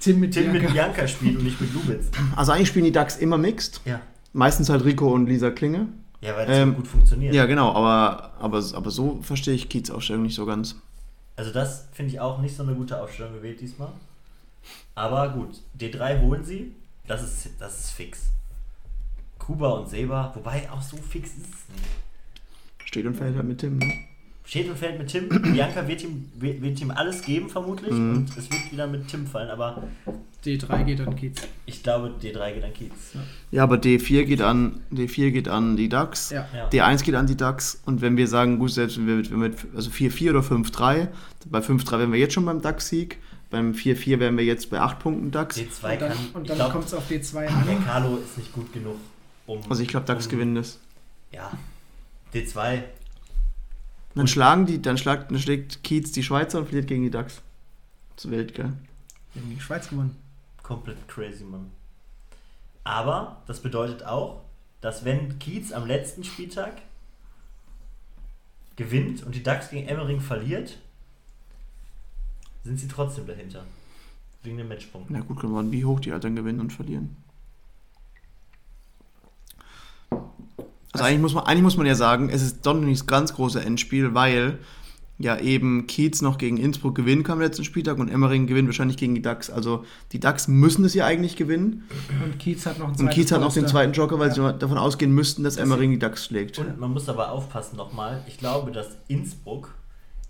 Tim 0.06 0.20
mit 0.20 0.34
Tim 0.34 0.52
mit 0.52 0.62
Bianca. 0.62 0.74
Bianca 0.74 1.08
spielt 1.08 1.38
und 1.38 1.44
nicht 1.44 1.60
mit 1.60 1.74
Lubitz. 1.74 2.12
Also 2.36 2.52
eigentlich 2.52 2.68
spielen 2.68 2.86
die 2.86 2.92
Ducks 2.92 3.18
immer 3.18 3.38
Mixed. 3.38 3.82
Ja. 3.86 4.02
Meistens 4.34 4.70
halt 4.70 4.86
Rico 4.86 5.12
und 5.12 5.28
Lisa 5.28 5.50
Klinge. 5.50 5.88
Ja, 6.22 6.36
weil 6.36 6.46
das 6.46 6.58
Ähm, 6.58 6.76
gut 6.76 6.88
funktioniert. 6.88 7.34
Ja, 7.34 7.46
genau, 7.46 7.74
aber, 7.74 8.34
aber, 8.40 8.64
aber 8.74 8.92
so 8.92 9.20
verstehe 9.22 9.56
ich 9.56 9.68
Kiez 9.68 9.90
Aufstellung 9.90 10.24
nicht 10.24 10.36
so 10.36 10.46
ganz. 10.46 10.76
Also 11.36 11.52
das 11.52 11.88
finde 11.92 12.12
ich 12.12 12.20
auch 12.20 12.40
nicht 12.40 12.56
so 12.56 12.64
eine 12.64 12.76
gute 12.76 13.02
Aufstellung 13.02 13.34
gewählt 13.34 13.60
diesmal. 13.62 13.90
Aber 14.94 15.30
gut, 15.30 15.62
D3 15.80 16.22
holen 16.22 16.44
sie. 16.44 16.72
Das 17.08 17.24
ist, 17.24 17.50
das 17.60 17.80
ist 17.80 17.90
fix. 17.92 18.30
Kuba 19.40 19.70
und 19.72 19.90
Seba, 19.90 20.32
wobei 20.36 20.70
auch 20.72 20.82
so 20.82 20.98
fix 20.98 21.30
ist 21.32 21.38
es 21.38 21.76
nicht. 21.76 22.86
Steht 22.86 23.06
und 23.06 23.16
fällt 23.16 23.36
halt 23.36 23.46
mit 23.46 23.60
Tim, 23.60 23.78
ne? 23.78 23.92
Steht 24.46 24.70
und 24.70 24.78
fällt 24.78 25.00
mit 25.00 25.08
Tim. 25.08 25.30
Bianca 25.54 25.88
wird 25.88 26.04
ihm, 26.04 26.32
wird 26.36 26.62
wird 26.62 26.80
ihm 26.80 26.92
alles 26.92 27.22
geben, 27.24 27.50
vermutlich. 27.50 27.92
Mhm. 27.92 28.18
Und 28.18 28.38
es 28.38 28.50
wird 28.52 28.72
wieder 28.72 28.88
mit 28.88 29.08
Tim 29.08 29.26
fallen. 29.26 29.50
Aber 29.50 29.84
D3 30.46 30.84
geht 30.84 31.02
an 31.02 31.16
Kiez. 31.16 31.42
ich 31.66 31.82
glaube, 31.82 32.14
D3 32.22 32.54
geht 32.54 32.64
an 32.64 32.74
Kiez. 32.74 32.92
Ja, 33.52 33.64
aber 33.64 33.76
D4 33.78 34.26
geht 34.26 34.42
an, 34.42 34.82
D4 34.94 35.32
geht 35.32 35.48
an 35.48 35.76
die 35.76 35.90
Ducks. 35.90 36.30
Ja. 36.30 36.48
Ja. 36.54 36.70
D1 36.70 37.04
geht 37.04 37.16
an 37.16 37.26
die 37.28 37.36
Ducks 37.36 37.82
und 37.86 38.02
wenn 38.02 38.18
wir 38.18 38.28
sagen, 38.28 38.60
gut, 38.60 38.72
selbst 38.72 38.98
wenn 38.98 39.08
wir 39.08 39.16
mit, 39.16 39.32
wenn 39.32 39.42
wir 39.42 39.50
mit 39.50 39.60
also 39.76 39.90
4-4 39.90 40.30
oder 40.30 40.42
5-3, 40.42 41.08
bei 41.50 41.60
5-3 41.60 41.92
wären 42.00 42.12
wir 42.12 42.20
jetzt 42.20 42.34
schon 42.34 42.46
beim 42.46 42.62
Ducks-Sieg, 42.62 43.18
beim 43.50 43.72
4-4 43.72 44.20
wären 44.20 44.38
wir 44.38 44.46
jetzt 44.46 44.70
bei 44.70 44.80
8 44.80 45.00
Punkten 45.00 45.32
Ducks. 45.32 45.58
D2 45.58 45.64
Und 45.64 45.84
dann, 45.84 46.10
kann. 46.10 46.18
und 46.34 46.42
ich 46.44 46.48
dann 46.48 46.58
glaube, 46.58 46.72
kommt 46.74 46.86
es 46.86 46.94
auf 46.94 47.10
D2 47.10 47.34
der 47.42 47.52
an. 47.52 47.86
Carlo 47.86 48.18
ist 48.18 48.38
nicht 48.38 48.54
gut 48.54 48.72
genug, 48.72 48.98
um. 49.48 49.60
Also 49.70 49.82
ich 49.82 49.88
glaube, 49.88 50.06
Ducks 50.06 50.26
um, 50.26 50.32
gewinnen 50.32 50.56
das. 50.56 50.80
Ja. 51.32 51.52
D2. 52.34 52.84
Dann 54.16 54.28
schlagen 54.28 54.66
die, 54.66 54.82
dann, 54.82 54.98
schlägt, 54.98 55.30
dann 55.30 55.40
schlägt 55.40 55.84
Kiez 55.84 56.12
die 56.14 56.24
Schweizer 56.24 56.60
und 56.60 56.66
verliert 56.66 56.88
gegen 56.88 57.04
die 57.04 57.12
Ducks. 57.12 57.42
Das 58.16 58.26
ist 58.26 58.32
wild, 58.32 58.56
gell? 58.56 58.66
Wir 59.34 59.42
haben 59.42 59.50
gegen 59.50 59.56
die 59.56 59.62
Schweiz 59.62 59.90
gewonnen. 59.90 60.16
Komplett 60.64 61.08
crazy, 61.08 61.44
Mann. 61.44 61.70
Aber 62.86 63.44
das 63.46 63.62
bedeutet 63.62 64.04
auch, 64.06 64.42
dass 64.80 65.04
wenn 65.04 65.38
Kiez 65.40 65.74
am 65.74 65.86
letzten 65.86 66.24
Spieltag 66.24 66.82
gewinnt 68.78 69.24
und 69.24 69.36
die 69.36 69.44
Ducks 69.44 69.70
gegen 69.70 69.88
Emmering 69.88 70.22
verliert, 70.22 70.78
sind 72.64 72.80
sie 72.80 72.88
trotzdem 72.88 73.28
dahinter. 73.28 73.66
Wegen 74.44 74.58
dem 74.58 74.68
Matchpunkt. 74.68 75.10
Na 75.10 75.22
gut, 75.22 75.44
an, 75.44 75.72
wie 75.72 75.86
hoch 75.86 76.00
die 76.00 76.12
halt 76.12 76.24
dann 76.24 76.36
gewinnen 76.36 76.60
und 76.60 76.72
verlieren. 76.72 77.18
Also 80.96 81.04
eigentlich 81.06 81.22
muss, 81.22 81.34
man, 81.34 81.44
eigentlich 81.46 81.64
muss 81.64 81.78
man 81.78 81.86
ja 81.86 81.96
sagen, 81.96 82.30
es 82.30 82.42
ist 82.42 82.66
doch 82.66 82.74
noch 82.74 82.82
nicht 82.82 83.00
das 83.02 83.08
ganz 83.08 83.34
große 83.34 83.62
Endspiel, 83.64 84.14
weil 84.14 84.58
ja 85.18 85.38
eben 85.40 85.88
Kiez 85.88 86.22
noch 86.22 86.38
gegen 86.38 86.58
Innsbruck 86.58 86.94
gewinnen 86.94 87.24
kann 87.24 87.34
am 87.36 87.40
letzten 87.42 87.64
Spieltag 87.64 88.00
und 88.00 88.10
Emmering 88.10 88.48
gewinnt 88.48 88.68
wahrscheinlich 88.68 88.98
gegen 88.98 89.16
die 89.16 89.22
Ducks. 89.22 89.50
Also 89.50 89.86
die 90.12 90.20
Ducks 90.20 90.50
müssen 90.50 90.84
es 90.84 90.94
ja 90.94 91.06
eigentlich 91.06 91.38
gewinnen 91.38 91.84
Und 92.22 92.38
Kiez 92.38 92.66
hat 92.66 92.80
noch 92.80 92.90
einen 92.90 92.98
und 93.00 93.10
Kiez 93.12 93.32
hat 93.32 93.40
noch 93.40 93.54
den 93.54 93.66
zweiten 93.66 93.94
Joker, 93.94 94.20
weil 94.20 94.28
Ja. 94.30 94.34
sie 94.52 94.58
davon 94.60 94.78
ausgehen 94.78 95.14
müssten, 95.14 95.44
dass 95.46 95.56
Emmering 95.56 95.92
die 95.92 96.00
Ducks 96.00 96.26
schlägt. 96.26 96.60
Und 96.60 96.80
man 96.82 96.92
muss 96.92 97.08
aber 97.08 97.32
aufpassen 97.32 97.78
nochmal. 97.78 98.24
Ich 98.28 98.38
glaube, 98.40 98.74
dass 98.74 98.88
Innsbruck 99.08 99.74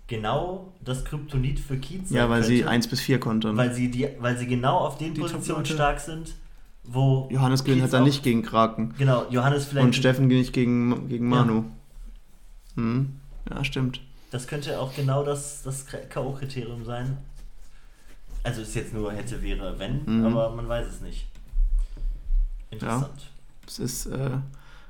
genau 0.06 0.72
das 0.84 1.04
Kryptonit 1.04 1.58
für 1.58 1.76
Kiez 1.78 2.10
Ja, 2.10 2.22
sein 2.22 2.30
weil 2.30 2.42
sie 2.44 2.58
könnte, 2.58 2.70
1 2.70 2.86
bis 2.88 3.00
4 3.00 3.18
kontern. 3.18 3.56
weil 3.56 3.74
sie 3.74 3.90
die, 3.90 4.08
weil 4.20 4.38
sie 4.38 4.46
genau 4.46 4.78
auf 4.78 4.98
den 4.98 5.14
Die 5.14 5.20
Positionen 5.20 5.66
stark 5.66 5.98
sind, 5.98 6.34
wo 6.88 7.28
Johannes 7.30 7.64
gewinnt 7.64 7.82
halt 7.82 7.92
dann 7.92 8.04
nicht 8.04 8.22
gegen 8.22 8.42
Kraken. 8.42 8.94
Genau, 8.98 9.26
Johannes 9.30 9.66
vielleicht. 9.66 9.84
Und 9.86 9.94
Steffen 9.96 10.26
nicht 10.28 10.52
gegen, 10.52 11.08
gegen 11.08 11.30
Ja. 11.32 11.36
Manu. 11.44 11.64
Hm. 12.76 13.16
Ja, 13.50 13.64
stimmt. 13.64 14.00
Das 14.30 14.46
könnte 14.46 14.78
auch 14.80 14.94
genau 14.94 15.24
das, 15.24 15.62
das 15.62 15.86
K.O.-Kriterium 15.86 16.84
sein. 16.84 17.16
Also 18.42 18.62
ist 18.62 18.74
jetzt 18.74 18.92
nur 18.92 19.12
hätte, 19.12 19.42
wäre, 19.42 19.78
wenn, 19.78 20.02
Mhm. 20.04 20.26
aber 20.26 20.54
man 20.54 20.68
weiß 20.68 20.86
es 20.88 21.00
nicht. 21.00 21.26
Interessant. 22.70 23.30
Es 23.66 23.78
ist 23.78 24.06
äh, 24.06 24.30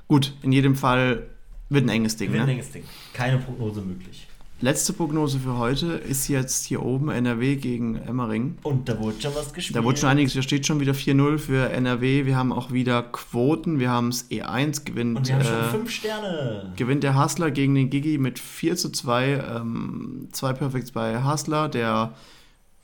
gut, 0.07 0.33
in 0.41 0.51
jedem 0.51 0.75
Fall 0.75 1.27
wird 1.69 1.85
ein 1.85 1.89
enges 1.89 2.17
Ding. 2.17 2.31
Wird 2.31 2.41
ein 2.41 2.47
Ne? 2.47 2.53
enges 2.53 2.71
Ding. 2.71 2.83
Keine 3.13 3.37
Prognose 3.39 3.81
möglich. 3.81 4.27
Letzte 4.59 4.91
Prognose 4.91 5.37
für 5.37 5.59
heute 5.59 5.85
ist 5.85 6.27
jetzt 6.29 6.65
hier 6.65 6.81
oben 6.81 7.09
NRW 7.09 7.57
gegen 7.57 7.95
Emmering. 7.95 8.57
Und 8.63 8.89
da 8.89 8.99
wurde 8.99 9.21
schon 9.21 9.35
was 9.35 9.53
gespielt. 9.53 9.75
Da 9.75 9.83
wurde 9.83 9.99
schon 9.99 10.09
einiges, 10.09 10.33
da 10.33 10.41
steht 10.41 10.65
schon 10.65 10.79
wieder 10.79 10.93
4-0 10.93 11.37
für 11.37 11.69
NRW. 11.69 12.25
Wir 12.25 12.35
haben 12.35 12.51
auch 12.51 12.71
wieder 12.71 13.03
Quoten. 13.03 13.77
Wir 13.77 13.91
haben 13.91 14.07
es 14.07 14.31
E1 14.31 14.83
gewinnt. 14.83 15.15
Und 15.15 15.27
wir 15.27 15.35
haben 15.35 15.43
schon 15.43 15.59
äh, 15.59 15.69
fünf 15.69 15.91
Sterne. 15.91 16.73
gewinnt 16.75 17.03
der 17.03 17.23
Hustler 17.23 17.51
gegen 17.51 17.75
den 17.75 17.91
Gigi 17.91 18.17
mit 18.17 18.39
4 18.39 18.75
zu 18.77 18.89
2. 18.89 19.57
Ähm, 19.57 20.29
zwei 20.31 20.53
Perfects 20.53 20.89
bei 20.89 21.23
Hustler 21.23 21.69
der 21.69 22.15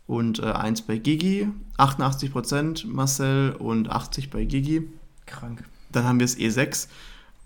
und 0.06 0.38
äh, 0.38 0.44
1 0.44 0.84
bei 0.84 0.98
Gigi. 0.98 1.48
88% 1.80 2.86
Marcel 2.86 3.56
und 3.58 3.90
80 3.90 4.30
bei 4.30 4.46
Gigi. 4.46 4.88
Krank. 5.26 5.64
Dann 5.92 6.04
haben 6.04 6.20
wir 6.20 6.26
es 6.26 6.38
E6. 6.38 6.88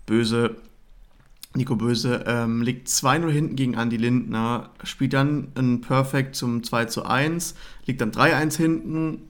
Böse, 0.04 0.56
Nico 1.54 1.76
Böse, 1.76 2.24
ähm, 2.26 2.62
liegt 2.62 2.88
2-0 2.88 3.30
hinten 3.30 3.56
gegen 3.56 3.74
Andy 3.74 3.96
Lindner, 3.96 4.70
spielt 4.84 5.14
dann 5.14 5.48
ein 5.56 5.80
Perfect 5.80 6.36
zum 6.36 6.62
2 6.62 6.84
zu 6.86 7.04
1, 7.04 7.54
liegt 7.86 8.00
dann 8.00 8.12
3-1 8.12 8.56
hinten, 8.56 9.22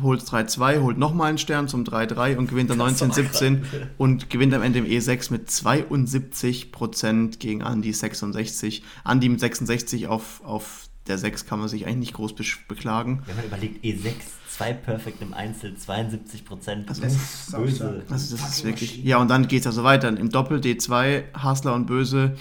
holt 0.00 0.22
3-2, 0.22 0.80
holt 0.80 0.98
nochmal 0.98 1.28
einen 1.28 1.38
Stern 1.38 1.68
zum 1.68 1.84
3-3 1.84 2.36
und 2.36 2.48
gewinnt 2.48 2.70
dann 2.70 2.78
Das 2.78 2.92
ist 2.92 3.02
doch 3.02 3.08
19-17 3.08 3.38
krank. 3.38 3.90
und 3.98 4.30
gewinnt 4.30 4.54
am 4.54 4.62
Ende 4.62 4.80
im 4.80 4.86
E6 4.86 5.30
mit 5.30 5.48
72% 5.48 7.38
gegen 7.38 7.60
Andy 7.60 7.92
66. 7.92 8.82
Andy 9.06 9.28
mit 9.28 9.40
66 9.40 10.08
auf, 10.08 10.42
auf 10.44 10.88
der 11.06 11.18
6 11.18 11.46
kann 11.46 11.58
man 11.58 11.68
sich 11.68 11.86
eigentlich 11.86 11.98
nicht 11.98 12.14
groß 12.14 12.34
beklagen. 12.68 13.22
Wenn 13.26 13.36
man 13.36 13.44
überlegt, 13.44 13.84
E6, 13.84 14.14
zwei 14.56 14.72
Perfect 14.72 15.22
im 15.22 15.32
Einzel, 15.34 15.76
72 15.76 16.44
Prozent. 16.44 16.88
Also 16.88 17.02
Das 17.02 17.12
das 17.12 17.22
ist 17.48 17.56
böse. 17.56 18.02
Also 18.10 18.36
das 18.36 18.48
ist 18.58 18.64
wirklich. 18.64 19.02
Ja, 19.04 19.18
und 19.18 19.28
dann 19.28 19.48
geht 19.48 19.60
es 19.60 19.66
also 19.66 19.82
weiter. 19.84 20.08
Im 20.08 20.28
Doppel 20.30 20.58
D2, 20.60 21.22
Hasler 21.34 21.74
und 21.74 21.86
Böse 21.86 22.34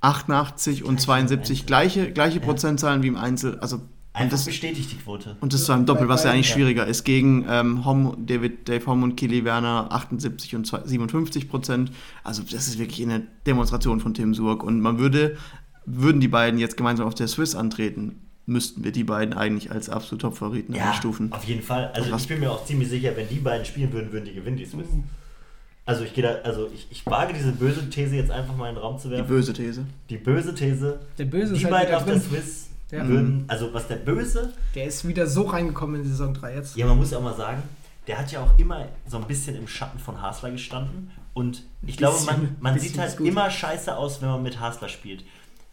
88 0.00 0.82
und 0.84 0.96
Gleiche 0.96 1.04
72, 1.06 1.50
Einzel. 1.60 1.66
gleiche, 1.66 2.12
gleiche 2.12 2.38
Ja. 2.38 2.44
Prozentzahlen 2.44 3.02
wie 3.02 3.08
im 3.08 3.16
Einzel. 3.16 3.58
Also 3.60 3.76
und 4.14 4.18
Einfach 4.20 4.32
das, 4.32 4.44
bestätigt 4.44 4.92
die 4.92 4.96
Quote. 4.96 5.36
und 5.40 5.54
das 5.54 5.64
zwar 5.64 5.78
im 5.78 5.86
Doppel, 5.86 6.06
was 6.06 6.24
ja 6.24 6.32
eigentlich 6.32 6.48
Ja. 6.50 6.54
schwieriger 6.56 6.86
ist, 6.86 7.04
gegen 7.04 7.46
ähm, 7.48 7.86
Hom, 7.86 8.14
David, 8.26 8.68
Dave 8.68 8.84
Hom 8.84 9.02
und 9.04 9.16
Kili 9.16 9.42
Werner 9.44 9.86
78 9.90 10.54
und 10.54 10.66
zwei- 10.66 10.82
57 10.84 11.48
Prozent. 11.48 11.90
Also 12.22 12.42
das 12.42 12.68
ist 12.68 12.78
wirklich 12.78 13.00
eine 13.02 13.26
Demonstration 13.46 14.00
von 14.00 14.12
Tim 14.12 14.34
Surk. 14.34 14.64
Und 14.64 14.80
man 14.82 14.98
würde, 14.98 15.38
würden 15.86 16.20
die 16.20 16.28
beiden 16.28 16.60
jetzt 16.60 16.76
gemeinsam 16.76 17.06
auf 17.06 17.14
der 17.14 17.26
Swiss 17.26 17.54
antreten, 17.54 18.20
müssten 18.46 18.82
wir 18.84 18.92
die 18.92 19.04
beiden 19.04 19.34
eigentlich 19.34 19.70
als 19.70 19.88
absolut 19.88 20.22
Top-Favoriten 20.22 20.74
Ja, 20.74 20.90
einstufen. 20.90 21.32
auf 21.32 21.44
jeden 21.44 21.62
Fall. 21.62 21.90
Also 21.94 22.10
Was- 22.12 22.22
ich 22.22 22.28
bin 22.28 22.40
mir 22.40 22.50
auch 22.50 22.64
ziemlich 22.64 22.88
sicher, 22.88 23.16
wenn 23.16 23.28
die 23.28 23.38
beiden 23.38 23.64
spielen 23.64 23.92
würden, 23.92 24.12
würden 24.12 24.24
die 24.24 24.34
gewinnen, 24.34 24.56
die 24.56 24.66
Swiss. 24.66 24.86
Also 25.84 26.04
ich 26.04 26.14
gehe 26.14 26.22
da, 26.22 26.34
also 26.48 26.70
ich, 26.72 26.86
ich 26.90 27.04
wage 27.06 27.32
diese 27.34 27.52
böse 27.52 27.88
These 27.90 28.14
jetzt 28.16 28.30
einfach 28.30 28.56
mal 28.56 28.68
in 28.68 28.76
den 28.76 28.82
Raum 28.82 28.98
zu 28.98 29.08
Die 29.08 29.14
werfen. 29.14 29.26
böse 29.28 29.52
These. 29.52 29.84
Die 30.10 30.16
böse 30.16 30.54
These, 30.54 31.00
Der 31.18 31.24
Böse 31.24 31.54
die 31.54 31.64
halt 31.64 31.72
beiden 31.72 31.94
auf 31.96 32.04
der. 32.04 32.20
Swiss 32.20 32.68
Ja. 32.92 33.06
würden, 33.08 33.44
also 33.48 33.72
was 33.74 33.88
der 33.88 33.96
Böse, 33.96 34.52
Der 34.74 34.84
ist 34.86 35.06
wieder 35.08 35.26
so 35.26 35.42
reingekommen 35.42 36.02
in 36.02 36.06
Saison 36.08 36.34
3 36.34 36.54
jetzt. 36.54 36.76
ja 36.76 36.86
man 36.86 36.98
muss 36.98 37.12
auch 37.14 37.22
mal 37.22 37.34
sagen, 37.34 37.62
der 38.06 38.18
hat 38.18 38.30
ja 38.30 38.42
auch 38.44 38.58
immer 38.58 38.86
so 39.08 39.16
ein 39.16 39.24
bisschen 39.26 39.56
im 39.56 39.66
Schatten 39.66 39.98
von 39.98 40.20
Hasler 40.20 40.50
gestanden 40.50 41.10
und 41.34 41.62
ich 41.86 41.96
glaube, 41.96 42.16
man, 42.26 42.40
Bisschen, 42.40 42.56
man 42.60 42.74
bisschen 42.74 42.88
sieht 42.90 42.98
halt 43.00 43.18
immer 43.20 43.50
scheiße 43.50 43.96
aus, 43.96 44.20
wenn 44.22 44.28
man 44.28 44.42
mit 44.42 44.60
Hasler 44.60 44.88
spielt. 44.88 45.24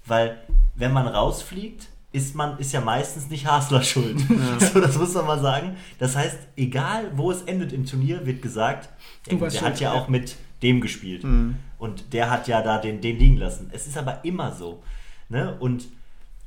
Weil 0.05 0.37
wenn 0.75 0.93
man 0.93 1.07
rausfliegt, 1.07 1.87
ist 2.11 2.36
man 2.36 2.57
ist 2.57 2.72
ja 2.72 2.81
meistens 2.81 3.30
nicht 3.30 3.45
Hasler 3.45 3.84
schuld. 3.84 4.19
Ja. 4.30 4.60
So, 4.73 4.80
das 4.80 4.98
muss 4.98 5.14
man 5.14 5.26
mal 5.26 5.40
sagen. 5.40 5.77
Das 5.99 6.15
heißt, 6.15 6.38
egal 6.56 7.11
wo 7.15 7.31
es 7.31 7.44
endet 7.44 7.72
im 7.72 7.86
Turnier, 7.86 8.26
wird 8.26 8.41
gesagt, 8.41 8.90
der, 9.30 9.38
der 9.38 9.61
hat 9.61 9.80
ja, 9.80 9.94
ja 9.94 9.99
auch 9.99 10.07
mit 10.07 10.36
dem 10.64 10.81
gespielt. 10.81 11.23
Mhm. 11.23 11.57
Und 11.77 12.14
der 12.14 12.30
hat 12.30 12.48
ja 12.48 12.61
da 12.61 12.77
den, 12.77 13.02
den 13.02 13.18
liegen 13.18 13.38
lassen. 13.38 13.69
Es 13.72 13.88
ist 13.88 13.98
aber 13.98 14.26
immer 14.26 14.53
so. 14.53 14.84
Ne? 15.30 15.56
Und 15.60 15.88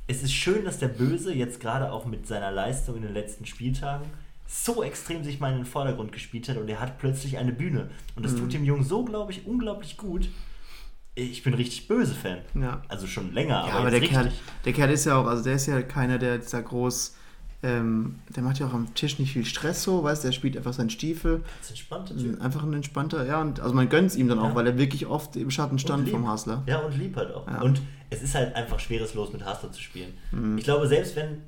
es 0.07 0.21
ist 0.21 0.33
schön, 0.33 0.65
dass 0.65 0.79
der 0.79 0.89
Böse 0.89 1.33
jetzt 1.33 1.59
gerade 1.59 1.91
auch 1.91 2.05
mit 2.05 2.27
seiner 2.27 2.51
Leistung 2.51 2.97
in 2.97 3.03
den 3.03 3.13
letzten 3.13 3.45
Spieltagen 3.45 4.05
so 4.45 4.83
extrem 4.83 5.23
sich 5.23 5.39
mal 5.39 5.51
in 5.51 5.59
den 5.59 5.65
Vordergrund 5.65 6.11
gespielt 6.11 6.47
hat 6.49 6.57
und 6.57 6.69
er 6.69 6.79
hat 6.79 6.99
plötzlich 6.99 7.37
eine 7.37 7.53
Bühne. 7.53 7.89
Und 8.15 8.25
das 8.25 8.33
mhm. 8.33 8.39
tut 8.39 8.53
dem 8.53 8.65
Jungen 8.65 8.83
so, 8.83 9.03
glaube 9.03 9.31
ich, 9.31 9.47
unglaublich 9.47 9.97
gut. 9.97 10.29
Ich 11.15 11.43
bin 11.43 11.53
richtig 11.53 11.87
böse 11.87 12.15
Fan. 12.15 12.39
Ja. 12.55 12.81
Also 12.87 13.05
schon 13.05 13.33
länger, 13.33 13.65
ja, 13.67 13.73
aber, 13.73 13.79
aber 13.79 13.91
der, 13.91 14.01
Kerl, 14.01 14.31
der 14.65 14.73
Kerl 14.73 14.89
ist 14.91 15.05
ja 15.05 15.17
auch, 15.17 15.27
also 15.27 15.43
der 15.43 15.55
ist 15.55 15.67
ja 15.67 15.81
keiner, 15.83 16.17
der 16.17 16.39
dieser 16.39 16.61
groß 16.61 17.15
ähm, 17.63 18.19
der 18.35 18.43
macht 18.43 18.59
ja 18.59 18.67
auch 18.67 18.73
am 18.73 18.93
Tisch 18.93 19.19
nicht 19.19 19.31
viel 19.31 19.45
Stress 19.45 19.83
so, 19.83 20.03
weißt 20.03 20.23
du, 20.23 20.27
der 20.27 20.33
spielt 20.33 20.57
einfach 20.57 20.73
seinen 20.73 20.89
Stiefel. 20.89 21.43
Das 21.59 21.67
ist 21.67 21.69
entspannter 21.71 22.17
Typ. 22.17 22.41
Einfach 22.41 22.63
ein 22.63 22.73
entspannter, 22.73 23.25
ja, 23.25 23.41
und 23.41 23.61
also 23.61 23.73
man 23.73 23.87
gönnt 23.87 24.07
es 24.07 24.17
ihm 24.17 24.27
dann 24.27 24.39
ja. 24.39 24.43
auch, 24.43 24.55
weil 24.55 24.67
er 24.67 24.77
wirklich 24.77 25.05
oft 25.05 25.37
im 25.37 25.49
Schatten 25.49 25.79
stand 25.79 26.09
vom 26.09 26.27
Hasler. 26.27 26.63
Ja, 26.67 26.79
und 26.79 26.97
lieb 26.97 27.15
halt 27.15 27.33
auch. 27.33 27.47
Ja. 27.47 27.61
Und 27.61 27.81
es 28.09 28.21
ist 28.21 28.35
halt 28.35 28.53
einfach 28.55 28.81
schweres 28.81 29.13
Los 29.13 29.31
mit 29.31 29.45
Hasler 29.45 29.71
zu 29.71 29.81
spielen. 29.81 30.13
Mhm. 30.31 30.57
Ich 30.57 30.65
glaube, 30.65 30.87
selbst 30.89 31.15
wenn 31.15 31.41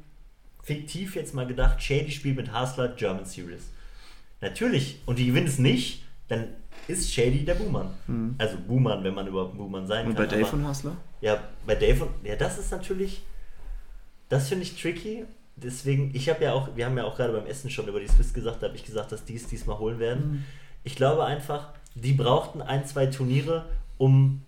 fiktiv 0.64 1.16
jetzt 1.16 1.34
mal 1.34 1.46
gedacht, 1.46 1.84
Shady 1.84 2.12
spielt 2.12 2.38
mit 2.38 2.54
Hasler 2.54 2.88
German 2.88 3.26
Series. 3.26 3.72
Natürlich, 4.40 5.02
und 5.06 5.20
die 5.20 5.28
gewinnen 5.28 5.48
es 5.48 5.60
nicht, 5.60 6.04
dann 6.30 6.48
ist 6.88 7.12
Shady 7.12 7.46
der 7.46 7.56
Buhmann. 7.56 7.90
Mhm. 8.08 8.36
Also 8.38 8.58
Buhmann, 8.68 9.04
wenn 9.04 9.14
man 9.14 9.28
überhaupt 9.28 9.58
Buhmann 9.58 9.88
sein 9.88 10.08
und 10.08 10.16
kann. 10.16 10.24
Und 10.24 10.30
bei 10.30 10.38
Dave 10.38 10.48
aber, 10.48 10.58
und 10.58 10.68
Hasler? 10.68 10.98
Ja, 11.22 11.40
bei 11.66 11.76
Dave 11.76 12.06
und, 12.06 12.12
ja, 12.26 12.36
das 12.36 12.58
ist 12.58 12.72
natürlich, 12.72 13.24
das 14.30 14.50
finde 14.50 14.64
ich 14.64 14.80
tricky 14.80 15.26
deswegen, 15.56 16.12
ich 16.14 16.30
habe 16.30 16.44
ja 16.44 16.54
auch, 16.54 16.70
wir 16.76 16.86
haben 16.86 16.98
ja 16.98 17.06
auch 17.06 17.16
gerade 17.16 17.34
beim 17.34 17.46
Essen 17.46 17.70
schon 17.70 17.88
über 17.88 18.00
die 18.00 18.08
Swiss 18.08 18.34
gesagt, 18.34 18.62
da 18.62 18.68
habe 18.68 18.76
ich 18.76 18.86
gesagt, 18.86 19.12
dass 19.12 19.24
die 19.26 19.36
es 19.36 19.48
diesmal 19.48 19.80
holen 19.80 20.00
werden. 20.00 20.32
Mhm. 20.32 20.44
Ich 20.84 20.96
glaube 20.96 21.26
einfach, 21.26 21.70
die 21.96 22.14
brauchten 22.14 22.62
ein, 22.62 22.86
zwei 22.86 23.08
Turniere, 23.08 23.66
um 23.98 24.42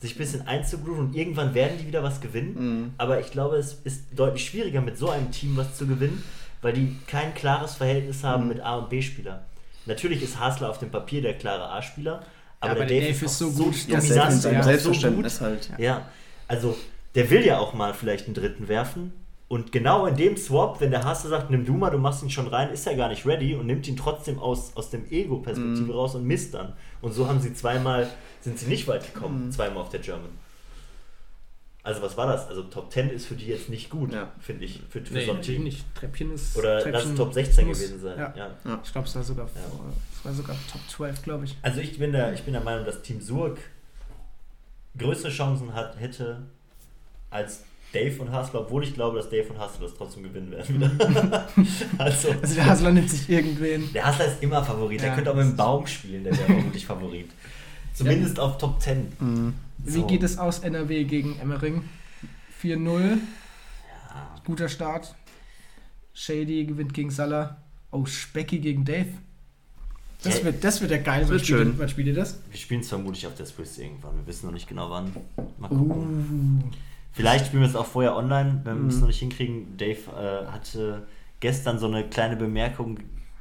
sich 0.00 0.14
ein 0.14 0.18
bisschen 0.18 0.46
einzugrooven 0.46 1.06
und 1.06 1.16
irgendwann 1.16 1.54
werden 1.54 1.78
die 1.78 1.86
wieder 1.86 2.02
was 2.02 2.20
gewinnen. 2.20 2.54
Mhm. 2.54 2.94
Aber 2.96 3.20
ich 3.20 3.30
glaube, 3.30 3.56
es 3.56 3.74
ist 3.84 4.04
deutlich 4.16 4.44
schwieriger 4.44 4.80
mit 4.80 4.96
so 4.96 5.10
einem 5.10 5.30
Team 5.30 5.56
was 5.56 5.76
zu 5.76 5.86
gewinnen, 5.86 6.22
weil 6.62 6.72
die 6.72 6.96
kein 7.06 7.34
klares 7.34 7.74
Verhältnis 7.74 8.22
haben 8.24 8.44
mhm. 8.44 8.48
mit 8.48 8.60
A- 8.60 8.78
und 8.78 8.90
B-Spieler. 8.90 9.44
Natürlich 9.90 10.22
ist 10.22 10.38
Hasler 10.38 10.70
auf 10.70 10.78
dem 10.78 10.90
Papier 10.90 11.20
der 11.20 11.34
klare 11.34 11.70
A-Spieler, 11.70 12.22
aber, 12.60 12.72
ja, 12.72 12.76
aber, 12.76 12.86
der, 12.86 13.00
Dave, 13.00 13.12
Dave 13.12 13.24
ist 13.26 13.38
so 13.38 13.50
gut, 13.50 13.74
so 13.74 13.90
dominant, 13.90 14.44
ja, 14.44 14.62
Selbstverständnis 14.62 15.36
so 15.36 15.44
gut. 15.44 15.50
halt. 15.50 15.70
Ja. 15.78 15.84
ja, 15.84 16.08
also 16.48 16.76
der 17.14 17.28
will 17.30 17.44
ja 17.44 17.58
auch 17.58 17.74
mal 17.74 17.92
vielleicht 17.94 18.26
einen 18.26 18.34
dritten 18.34 18.68
werfen, 18.68 19.12
und 19.50 19.72
genau 19.72 20.06
in 20.06 20.14
dem 20.14 20.36
Swap, 20.36 20.80
wenn 20.80 20.92
der 20.92 21.02
Hasse 21.02 21.28
sagt, 21.28 21.50
nimm 21.50 21.64
du 21.64 21.72
mal, 21.72 21.90
du 21.90 21.98
machst 21.98 22.22
ihn 22.22 22.30
schon 22.30 22.46
rein, 22.46 22.70
ist 22.70 22.86
er 22.86 22.94
gar 22.94 23.08
nicht 23.08 23.26
ready 23.26 23.56
und 23.56 23.66
nimmt 23.66 23.88
ihn 23.88 23.96
trotzdem 23.96 24.38
aus, 24.38 24.76
aus 24.76 24.90
dem 24.90 25.10
Ego-Perspektive 25.10 25.90
mm. 25.90 25.90
raus 25.90 26.14
und 26.14 26.24
misst 26.24 26.54
dann. 26.54 26.74
Und 27.00 27.14
so 27.14 27.26
haben 27.26 27.40
sie 27.40 27.52
zweimal, 27.52 28.08
sind 28.42 28.60
sie 28.60 28.68
nicht 28.68 28.86
weit 28.86 29.12
gekommen, 29.12 29.48
mm. 29.48 29.50
zweimal 29.50 29.82
auf 29.82 29.88
der 29.88 29.98
German. 29.98 30.30
Also 31.82 32.02
was 32.02 32.16
war 32.16 32.26
das? 32.26 32.46
Also 32.48 32.64
Top 32.64 32.92
10 32.92 33.10
ist 33.10 33.26
für 33.26 33.34
die 33.34 33.46
jetzt 33.46 33.70
nicht 33.70 33.88
gut, 33.88 34.12
ja. 34.12 34.30
finde 34.38 34.66
ich, 34.66 34.82
für, 34.90 35.00
für 35.00 35.14
nee, 35.14 35.24
so 35.24 35.32
ein 35.32 35.42
Team. 35.42 35.64
nicht. 35.64 35.84
Treppchen 35.94 36.32
ist... 36.32 36.56
Oder 36.56 36.80
Treppchen 36.80 36.92
lass 36.92 37.04
es 37.06 37.14
Top 37.14 37.32
16 37.32 37.66
muss, 37.66 37.78
gewesen 37.78 38.00
sein. 38.00 38.18
Ja. 38.18 38.34
Ja. 38.36 38.50
ja. 38.64 38.80
Ich 38.84 38.92
glaube, 38.92 39.08
es 39.08 39.16
war 39.16 39.22
sogar, 39.22 39.46
es 39.46 40.24
war 40.24 40.32
sogar 40.32 40.56
Top 40.70 40.82
12, 40.88 41.22
glaube 41.22 41.46
ich. 41.46 41.56
Also 41.62 41.80
ich 41.80 41.98
bin, 41.98 42.12
der, 42.12 42.34
ich 42.34 42.42
bin 42.42 42.52
der 42.52 42.62
Meinung, 42.62 42.84
dass 42.84 43.00
Team 43.00 43.20
Surk 43.20 43.58
größere 44.98 45.30
Chancen 45.30 45.72
hat, 45.74 45.98
hätte 45.98 46.42
als 47.30 47.64
Dave 47.92 48.22
und 48.22 48.30
Hassler, 48.30 48.60
obwohl 48.60 48.84
ich 48.84 48.94
glaube, 48.94 49.16
dass 49.18 49.30
Dave 49.30 49.48
und 49.48 49.58
Hassler 49.58 49.86
das 49.86 49.96
trotzdem 49.96 50.22
gewinnen 50.22 50.50
werden. 50.50 50.78
Mhm. 50.78 51.32
also, 51.98 52.28
also, 52.40 52.54
der 52.54 52.66
Hassler 52.66 52.92
nimmt 52.92 53.10
sich 53.10 53.28
irgendwen. 53.28 53.92
Der 53.92 54.06
Hassler 54.06 54.26
ist 54.26 54.42
immer 54.42 54.62
Favorit. 54.62 55.00
Ja, 55.00 55.06
der 55.06 55.14
könnte 55.16 55.30
auch 55.30 55.36
mit 55.36 55.44
dem 55.44 55.56
Baum 55.56 55.86
spielen, 55.86 56.24
der 56.24 56.36
wäre 56.36 56.44
vermutlich 56.44 56.86
Favorit. 56.86 57.30
Zumindest 57.94 58.38
ja. 58.38 58.44
auf 58.44 58.58
Top 58.58 58.80
10. 58.80 59.12
Mhm. 59.18 59.54
So. 59.84 59.94
Wie 59.94 60.06
geht 60.06 60.22
es 60.22 60.38
aus 60.38 60.60
NRW 60.60 61.04
gegen 61.04 61.38
Emmering? 61.38 61.84
4-0. 62.62 63.00
Ja. 63.00 63.18
Guter 64.44 64.68
Start. 64.68 65.14
Shady 66.12 66.64
gewinnt 66.66 66.94
gegen 66.94 67.10
Salah. 67.10 67.56
Oh, 67.90 68.04
Specky 68.04 68.58
gegen 68.58 68.84
Dave. 68.84 69.08
Das, 70.22 70.36
hey. 70.36 70.44
wird, 70.44 70.64
das 70.64 70.80
wird 70.80 70.90
ja 70.90 70.98
geil. 70.98 71.22
Das 71.22 71.30
wird 71.30 71.46
schön. 71.46 71.78
Wann 71.78 71.88
spielt 71.88 72.08
ihr 72.08 72.14
das? 72.14 72.40
Wir 72.50 72.58
spielen 72.58 72.80
es 72.80 72.88
vermutlich 72.88 73.26
auf 73.26 73.34
der 73.34 73.46
Swiss 73.46 73.78
irgendwann. 73.78 74.16
Wir 74.16 74.26
wissen 74.26 74.46
noch 74.46 74.52
nicht 74.52 74.68
genau 74.68 74.90
wann. 74.90 75.12
Mal 75.58 75.68
gucken. 75.68 76.62
Uh. 76.62 76.76
Vielleicht 77.12 77.46
spielen 77.46 77.62
wir 77.62 77.68
es 77.68 77.74
auch 77.74 77.86
vorher 77.86 78.16
online, 78.16 78.60
wenn 78.64 78.82
wir 78.82 78.88
es 78.88 78.96
mhm. 78.96 79.00
noch 79.00 79.08
nicht 79.08 79.18
hinkriegen. 79.18 79.76
Dave 79.76 79.98
äh, 80.10 80.46
hatte 80.50 81.06
gestern 81.40 81.78
so 81.78 81.86
eine 81.86 82.08
kleine 82.08 82.36
Bemerkung, 82.36 82.98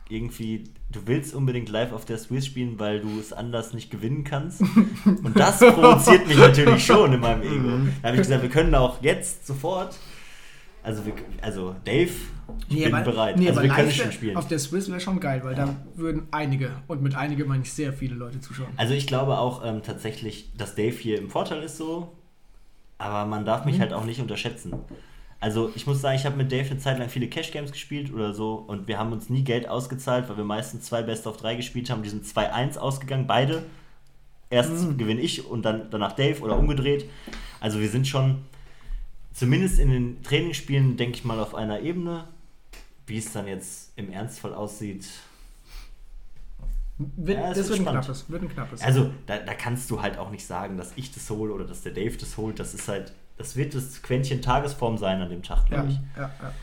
irgendwie, 0.10 0.64
du 0.92 1.06
willst 1.06 1.34
unbedingt 1.34 1.70
live 1.70 1.94
auf 1.94 2.06
der 2.06 2.18
Swiss 2.18 2.46
spielen, 2.46 2.80
weil 2.80 3.00
du 3.00 3.20
es 3.20 3.32
anders 3.34 3.74
nicht 3.74 3.92
gewinnen 3.92 4.24
kannst. 4.24 4.62
Und 5.06 5.38
das 5.38 5.60
provoziert 5.60 6.28
mich 6.28 6.38
natürlich 6.38 6.86
schon 6.86 7.14
in 7.14 7.20
meinem 7.20 7.44
Ego. 7.44 7.78
Mhm. 7.78 7.94
Da 8.02 8.10
habe 8.10 8.18
ich 8.18 8.24
gesagt, 8.24 8.42
wir 8.42 8.50
können 8.50 8.74
auch 8.76 9.02
jetzt 9.02 9.46
sofort. 9.46 9.96
Also, 10.82 11.06
wir, 11.06 11.14
also 11.42 11.76
Dave, 11.84 12.12
ich 12.70 12.76
nee, 12.76 12.86
bin 12.86 12.96
aber, 12.96 13.12
bereit. 13.12 13.38
Nee, 13.38 13.50
also 13.50 13.62
wir 13.62 13.70
können 13.70 13.92
schon 13.92 14.12
spielen. 14.12 14.38
Auf 14.38 14.48
der 14.48 14.60
Swiss 14.60 14.90
wäre 14.90 15.00
schon 15.00 15.20
geil, 15.20 15.42
weil 15.44 15.58
ja. 15.58 15.66
da 15.66 15.76
würden 15.96 16.28
einige, 16.32 16.72
und 16.88 17.02
mit 17.02 17.16
einige 17.16 17.46
meine 17.46 17.64
ich 17.64 17.74
sehr 17.74 17.94
viele 17.94 18.16
Leute 18.16 18.40
zuschauen. 18.40 18.70
Also 18.78 18.94
ich 18.94 19.06
glaube 19.06 19.38
auch 19.38 19.64
ähm, 19.66 19.84
tatsächlich, 19.84 20.52
dass 20.58 20.76
Dave 20.76 20.96
hier 20.96 21.20
im 21.20 21.30
Vorteil 21.30 21.62
ist 21.64 21.78
so, 21.78 22.14
aber 22.98 23.26
man 23.26 23.46
darf 23.46 23.66
mich 23.66 23.78
mhm. 23.78 23.82
halt 23.82 23.94
auch 23.94 24.06
nicht 24.06 24.22
unterschätzen. 24.22 24.74
Also 25.42 25.72
ich 25.74 25.88
muss 25.88 26.02
sagen, 26.02 26.18
ich 26.18 26.26
habe 26.26 26.36
mit 26.36 26.52
Dave 26.52 26.70
eine 26.70 26.80
Zeit 26.80 27.00
lang 27.00 27.08
viele 27.08 27.30
Cash 27.30 27.52
Games 27.52 27.72
gespielt 27.72 28.14
oder 28.14 28.34
so 28.34 28.56
und 28.56 28.88
wir 28.88 28.98
haben 28.98 29.14
uns 29.14 29.30
nie 29.30 29.44
Geld 29.44 29.70
ausgezahlt, 29.70 30.28
weil 30.28 30.38
wir 30.38 30.44
meistens 30.44 30.86
zwei 30.86 31.02
Best 31.02 31.28
of 31.28 31.38
3 31.38 31.56
gespielt 31.56 31.90
haben. 31.90 32.04
Die 32.04 32.10
sind 32.10 32.26
2-1 32.26 32.78
ausgegangen, 32.78 33.26
beide. 33.26 33.64
Erst 34.50 34.72
mhm. 34.72 34.98
gewinne 34.98 35.22
ich 35.22 35.46
und 35.46 35.64
dann 35.64 35.90
danach 35.92 36.12
Dave 36.14 36.42
oder 36.42 36.58
umgedreht. 36.58 37.10
Also 37.62 37.80
wir 37.80 37.90
sind 37.90 38.08
schon 38.08 38.44
zumindest 39.32 39.80
in 39.80 39.92
den 39.92 40.24
Trainingsspielen, 40.24 40.98
denke 40.98 41.18
ich 41.18 41.24
mal, 41.24 41.40
auf 41.40 41.56
einer 41.56 41.80
Ebene. 41.82 42.28
Wie 43.08 43.18
es 43.18 43.32
dann 43.32 43.48
jetzt 43.48 43.94
im 43.96 44.12
Ernstfall 44.12 44.54
aussieht, 44.54 45.08
wird, 47.00 47.40
ja, 47.40 47.54
das 47.54 47.70
wird 47.70 47.80
ein, 47.80 47.86
knappes, 47.86 48.30
wird 48.30 48.42
ein 48.44 48.50
knappes. 48.50 48.82
Also, 48.82 49.12
da, 49.26 49.38
da 49.38 49.54
kannst 49.54 49.90
du 49.90 50.02
halt 50.02 50.18
auch 50.18 50.30
nicht 50.32 50.46
sagen, 50.46 50.78
dass 50.78 50.92
ich 50.98 51.12
das 51.14 51.30
hole 51.30 51.54
oder 51.54 51.64
dass 51.64 51.82
der 51.82 51.94
Dave 51.94 52.18
das 52.18 52.36
holt. 52.38 52.60
Das 52.60 52.74
ist 52.74 52.88
halt, 52.90 53.14
das 53.40 53.56
wird 53.56 53.74
das 53.74 54.04
Quäntchen 54.04 54.42
Tagesform 54.42 54.98
sein 54.98 55.22
an 55.22 55.30
dem 55.30 55.42
Tag, 55.42 55.66
glaube 55.66 55.88
ja, 55.88 55.90
ich. 55.90 56.18
Ja, 56.18 56.32
ja. 56.42 56.54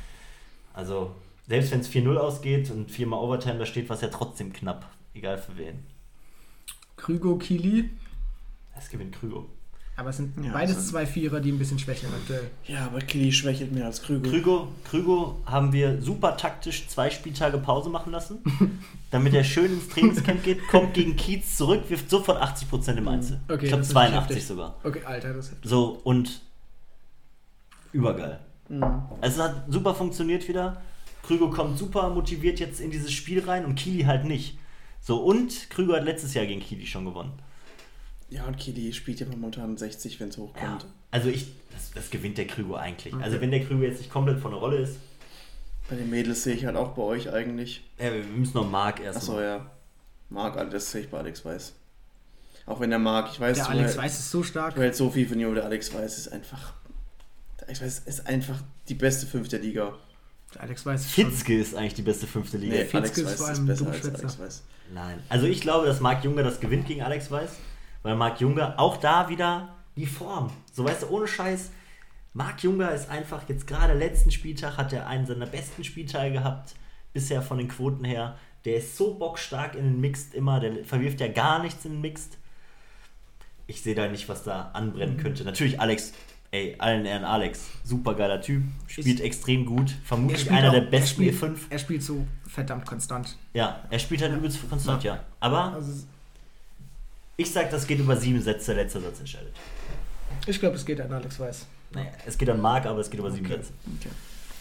Also, 0.75 1.11
selbst 1.49 1.73
wenn 1.73 1.81
es 1.81 1.91
4-0 1.91 2.17
ausgeht 2.17 2.71
und 2.71 2.91
viermal 2.91 3.19
Overtime 3.19 3.59
da 3.59 3.67
steht, 3.67 3.89
war 3.89 3.97
es 3.97 4.03
ja 4.03 4.09
trotzdem 4.09 4.53
knapp. 4.53 4.87
Egal 5.15 5.39
für 5.39 5.57
wen. 5.57 5.87
Krügo, 6.97 7.37
Kili. 7.39 7.91
Es 8.77 8.91
gewinnt 8.91 9.19
Krügo. 9.19 9.49
Aber 9.99 10.11
es 10.11 10.19
sind 10.19 10.35
ja, 10.45 10.53
beides 10.53 10.77
also 10.77 10.91
zwei 10.91 11.07
Vierer, 11.07 11.41
die 11.41 11.51
ein 11.51 11.59
bisschen 11.59 11.79
schwächeln 11.79 12.13
aktuell. 12.13 12.51
Ja, 12.67 12.85
aber 12.85 12.99
Kili 12.99 13.33
schwächelt 13.33 13.73
mehr 13.73 13.87
als 13.87 14.03
Krügo. 14.03 14.29
Krügo, 14.29 14.69
Krügo 14.85 15.41
haben 15.47 15.73
wir 15.73 16.03
super 16.03 16.37
taktisch 16.37 16.87
zwei 16.89 17.09
Spieltage 17.09 17.57
Pause 17.57 17.89
machen 17.89 18.13
lassen, 18.13 18.41
damit 19.11 19.33
er 19.33 19.45
schön 19.45 19.73
ins 19.73 19.89
Trainingscamp 19.89 20.43
geht, 20.43 20.69
kommt 20.69 20.93
gegen 20.93 21.17
Kiez 21.17 21.57
zurück, 21.57 21.85
wirft 21.89 22.11
sofort 22.11 22.43
80% 22.43 22.99
im 22.99 23.09
Einzel. 23.09 23.41
Okay, 23.49 23.65
ich 23.65 23.69
glaube 23.71 23.85
82 23.85 24.45
sogar. 24.45 24.77
Okay, 24.85 25.03
Alter, 25.03 25.33
das 25.33 25.47
ist 25.47 25.53
heftig. 25.53 25.71
So, 25.71 25.99
und 26.05 26.43
übergeil. 27.97 28.39
Mhm. 28.69 28.83
Also 29.21 29.43
es 29.43 29.49
hat 29.49 29.65
super 29.69 29.95
funktioniert 29.95 30.47
wieder. 30.49 30.83
Krügo 31.23 31.51
kommt 31.51 31.79
super 31.79 32.09
motiviert 32.11 32.61
jetzt 32.61 32.81
in 32.81 32.91
dieses 32.91 33.13
Spiel 33.13 33.41
rein 33.45 33.65
und 33.65 33.75
Kili 33.75 34.05
halt 34.05 34.25
nicht. 34.25 34.59
So, 35.01 35.23
und 35.23 35.71
Krügo 35.71 35.95
hat 35.95 36.05
letztes 36.05 36.35
Jahr 36.35 36.47
gegen 36.47 36.61
Kili 36.61 36.87
schon 36.87 37.05
gewonnen. 37.05 37.33
Ja, 38.29 38.45
und 38.45 38.57
Kili 38.57 38.93
spielt 38.93 39.21
ja 39.21 39.27
momentan 39.27 39.77
60, 39.77 40.19
wenn 40.21 40.29
es 40.29 40.37
hochkommt. 40.37 40.83
Ja, 40.83 40.89
also 41.11 41.29
ich, 41.29 41.47
das, 41.73 41.93
das, 41.93 42.11
gewinnt 42.11 42.39
der 42.39 42.47
Krügo 42.47 42.75
eigentlich. 42.75 43.15
Okay. 43.15 43.23
Also 43.23 43.41
wenn 43.41 43.51
der 43.51 43.65
Krügo 43.65 43.83
jetzt 43.83 43.99
nicht 43.99 44.11
komplett 44.11 44.41
von 44.41 44.51
der 44.51 44.61
Rolle 44.61 44.79
ist. 44.79 44.99
Bei 45.89 45.95
den 45.95 46.11
Mädels 46.11 46.43
sehe 46.43 46.55
ich 46.55 46.67
halt 46.67 46.77
auch 46.77 46.95
bei 46.95 47.03
euch 47.03 47.33
eigentlich. 47.33 47.85
Ja, 47.99 48.13
wir 48.13 48.25
müssen 48.25 48.57
noch 48.57 48.69
Marc 48.69 49.01
erst 49.01 49.19
Achso, 49.19 49.41
ja. 49.41 49.71
Marc, 50.29 50.71
das 50.71 50.91
sehe 50.91 51.03
ich 51.03 51.09
bei 51.09 51.19
Alex 51.19 51.45
Weiß. 51.45 51.75
Auch 52.67 52.81
wenn 52.81 52.91
der 52.91 52.99
Marc, 52.99 53.31
ich 53.31 53.39
weiß... 53.39 53.57
Der 53.59 53.69
Alex 53.69 53.91
halt, 53.91 53.99
Weiß 53.99 54.19
ist 54.19 54.31
so 54.33 54.43
stark. 54.43 54.75
Du 54.75 54.81
hältst 54.81 54.99
so 54.99 55.09
viel 55.09 55.29
von 55.29 55.39
ihm, 55.39 55.55
der 55.55 55.65
Alex 55.65 55.95
Weiß 55.95 56.19
ist 56.19 56.29
einfach... 56.29 56.75
Alex 57.67 57.83
Weiß 57.83 57.99
ist 58.01 58.27
einfach 58.27 58.59
die 58.89 58.95
beste 58.95 59.27
fünfte 59.27 59.59
Liga. 59.59 59.95
Alex 60.59 60.87
Weiß 60.87 61.01
ist 61.03 61.11
Fitzke 61.11 61.59
ist 61.59 61.75
eigentlich 61.75 61.95
die 61.95 62.03
beste 62.03 62.27
fünfte 62.27 62.57
Liga. 62.57 62.77
Nee, 62.77 62.89
Alex 62.93 63.25
Weiß 63.25 63.41
ist, 63.41 63.49
ist 63.51 63.67
besser 63.67 63.89
als 63.89 64.05
Alex 64.05 64.39
Weiß. 64.39 64.63
Nein. 64.95 65.19
Also 65.29 65.47
ich 65.47 65.61
glaube, 65.61 65.87
dass 65.87 66.01
Marc 66.01 66.25
Junge 66.25 66.43
das 66.43 66.61
gewinnt 66.61 66.87
gegen 66.87 67.03
Alex 67.03 67.31
Weiß. 67.31 67.51
Weil 68.03 68.15
Marc 68.15 68.41
Junger, 68.41 68.79
auch 68.79 68.99
da 68.99 69.29
wieder 69.29 69.75
die 69.97 70.07
Form. 70.07 70.53
So 70.73 70.85
weißt 70.85 71.03
du, 71.03 71.09
ohne 71.09 71.27
Scheiß. 71.27 71.71
Marc 72.35 72.63
Junger 72.63 72.93
ist 72.93 73.11
einfach 73.11 73.49
jetzt 73.49 73.67
gerade 73.67 73.95
letzten 73.95 74.31
Spieltag 74.31 74.77
hat 74.77 74.93
er 74.93 75.09
einen 75.09 75.27
seiner 75.27 75.47
besten 75.47 75.83
Spieltage 75.83 76.33
gehabt, 76.33 76.77
bisher 77.13 77.43
von 77.43 77.59
den 77.59 77.67
Quoten 77.67 78.05
her. 78.05 78.39
Der 78.65 78.77
ist 78.77 78.97
so 78.97 79.15
bockstark 79.15 79.75
in 79.75 79.85
den 79.85 80.01
Mixed 80.01 80.35
immer, 80.35 80.61
der 80.61 80.85
verwirft 80.85 81.21
ja 81.21 81.29
gar 81.29 81.61
nichts 81.61 81.85
in 81.85 81.95
den 81.95 82.01
Mixed. 82.01 82.39
Ich 83.67 83.83
sehe 83.83 83.97
da 83.97 84.07
nicht, 84.07 84.29
was 84.29 84.45
da 84.45 84.71
anbrennen 84.73 85.17
könnte. 85.17 85.45
Natürlich 85.45 85.81
Alex 85.81 86.13
ey, 86.57 86.75
allen 86.79 87.05
Ehren 87.07 87.25
Alex, 87.25 87.61
super 87.85 88.15
geiler 88.15 88.41
Typ, 88.41 88.63
spielt 88.87 89.07
Ich- 89.07 89.21
extrem 89.23 89.65
gut, 89.67 89.91
Er 89.91 89.97
vermutlich 90.07 90.41
spielt 90.41 90.57
einer 90.57 90.69
auch- 90.69 90.73
der 90.73 90.85
er 90.85 90.91
besten 90.91 91.23
spielt, 91.23 91.35
E5. 91.43 91.57
Er 91.71 91.79
spielt 91.79 92.03
so 92.03 92.27
verdammt 92.47 92.87
konstant. 92.87 93.37
Ja, 93.55 93.85
er 93.91 93.99
spielt 93.99 94.23
halt 94.23 94.35
übelst 94.37 94.69
konstant, 94.69 95.03
ja. 95.05 95.23
Aber 95.41 95.73
Also 95.75 95.93
ich 97.37 97.51
sag, 97.51 97.71
das 97.71 97.87
geht 97.87 97.99
über 98.01 98.17
sieben 98.17 98.41
Sätze, 98.41 98.73
letzter 98.73 99.01
Satz 99.01 99.19
entscheidet. 99.21 99.55
ich 100.47 100.59
glaube, 100.59 100.77
es 100.77 100.85
geht 100.87 101.01
an 101.01 101.13
Alex 101.13 101.39
Weiß. 101.39 101.67
Naja, 101.93 102.11
es 102.27 102.37
geht 102.39 102.49
an 102.51 102.61
Marc, 102.61 102.87
aber 102.87 103.01
es 103.01 103.11
geht 103.11 103.21
über 103.21 103.31
sieben 103.31 103.47
Okay. 103.47 103.57
Sätze. 103.57 103.73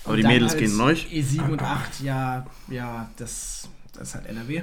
Aber 0.03 0.13
Und 0.13 0.17
die 0.17 0.23
Mädels 0.27 0.51
halt 0.51 0.61
gehen 0.61 0.73
an 0.80 0.81
euch. 0.88 1.07
E7 1.11 1.49
und 1.51 1.61
8, 1.61 2.01
ja, 2.01 2.45
ja, 2.69 3.09
das, 3.17 3.67
das 3.93 4.09
ist 4.09 4.15
halt 4.15 4.27
NRW. 4.27 4.61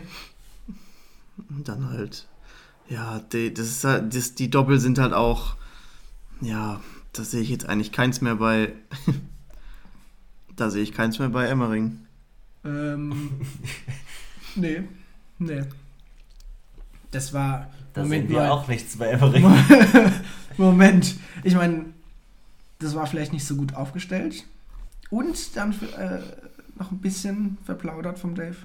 Und 1.49 1.67
dann 1.67 1.91
halt, 1.91 2.27
ja, 2.89 3.19
die, 3.33 3.53
das 3.53 3.67
ist 3.67 3.85
halt, 3.85 4.15
das, 4.15 4.35
die 4.35 4.51
Doppel 4.51 4.79
sind 4.79 4.99
halt 4.99 5.13
auch, 5.13 5.57
ja, 6.41 6.81
da 7.13 7.25
sehe 7.25 7.41
ich 7.41 7.51
jetzt 7.51 7.69
eigentlich 7.69 7.93
keins 7.93 8.21
mehr 8.21 8.37
bei, 8.37 8.73
da 10.57 10.71
sehe 10.71 10.83
ich 10.83 10.93
keins 10.93 11.19
mehr 11.19 11.29
bei 11.29 11.47
Emmering. 11.47 11.99
Ähm, 12.65 13.41
nee, 14.55 14.83
nee. 15.39 15.65
Das 17.11 17.33
war, 17.33 17.71
Da 17.93 18.03
Moment 18.03 18.29
sehen 18.29 18.31
wir 18.31 18.43
mal, 18.43 18.51
auch 18.51 18.69
nichts 18.69 18.97
bei 18.97 19.09
Emmerich. 19.09 19.45
Moment, 20.57 21.17
ich 21.45 21.55
meine, 21.55 21.87
das 22.79 22.95
war 22.95 23.07
vielleicht 23.07 23.33
nicht 23.33 23.45
so 23.45 23.57
gut 23.57 23.75
aufgestellt. 23.75 24.45
Und 25.11 25.57
dann 25.57 25.73
äh, 25.99 26.21
noch 26.79 26.91
ein 26.91 26.99
bisschen 26.99 27.59
verplaudert 27.65 28.19
vom 28.19 28.35
Dave. 28.35 28.57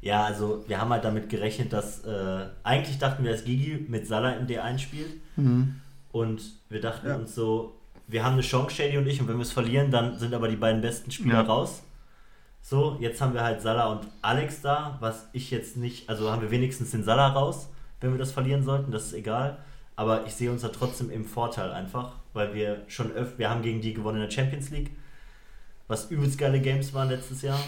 Ja, 0.00 0.24
also 0.24 0.64
wir 0.66 0.80
haben 0.80 0.90
halt 0.90 1.04
damit 1.04 1.28
gerechnet, 1.28 1.72
dass 1.72 2.04
äh, 2.04 2.46
eigentlich 2.62 2.98
dachten 2.98 3.24
wir, 3.24 3.32
dass 3.32 3.44
Gigi 3.44 3.84
mit 3.88 4.06
Salah 4.06 4.32
im 4.32 4.46
D1 4.46 4.78
spielt 4.78 5.20
Mhm. 5.36 5.76
Und 6.12 6.40
wir 6.68 6.80
dachten 6.80 7.08
Ja. 7.08 7.16
uns 7.16 7.34
so, 7.34 7.74
wir 8.06 8.24
haben 8.24 8.34
eine 8.34 8.42
Chance, 8.42 8.74
Shady 8.74 8.96
und 8.98 9.06
ich, 9.06 9.20
und 9.20 9.28
wenn 9.28 9.36
wir 9.36 9.42
es 9.42 9.52
verlieren, 9.52 9.90
dann 9.90 10.18
sind 10.18 10.32
aber 10.34 10.48
die 10.48 10.56
beiden 10.56 10.80
besten 10.80 11.10
Spieler 11.10 11.34
Ja. 11.34 11.40
raus. 11.42 11.82
So, 12.62 12.96
jetzt 13.00 13.20
haben 13.20 13.34
wir 13.34 13.42
halt 13.44 13.60
Salah 13.62 13.86
und 13.92 14.06
Alex 14.22 14.60
da, 14.62 14.96
was 15.00 15.28
ich 15.32 15.50
jetzt 15.50 15.76
nicht, 15.76 16.08
also 16.08 16.30
haben 16.30 16.42
wir 16.42 16.50
wenigstens 16.50 16.90
den 16.90 17.04
Salah 17.04 17.28
raus, 17.28 17.68
wenn 18.00 18.12
wir 18.12 18.18
das 18.18 18.32
verlieren 18.32 18.62
sollten, 18.62 18.90
das 18.92 19.06
ist 19.06 19.12
egal. 19.14 19.58
Aber 19.96 20.26
ich 20.26 20.34
sehe 20.34 20.50
uns 20.50 20.62
da 20.62 20.68
trotzdem 20.68 21.10
im 21.10 21.24
Vorteil 21.24 21.72
einfach, 21.72 22.12
weil 22.32 22.54
wir 22.54 22.82
schon 22.88 23.10
öfter, 23.12 23.38
wir 23.38 23.50
haben 23.50 23.62
gegen 23.62 23.80
die 23.80 23.94
gewonnen 23.94 24.18
in 24.22 24.28
der 24.28 24.30
Champions 24.30 24.70
League, 24.70 24.90
was 25.88 26.10
übelst 26.10 26.38
geile 26.38 26.60
Games 26.60 26.92
waren 26.94 27.08
letztes 27.08 27.42
Jahr 27.42 27.58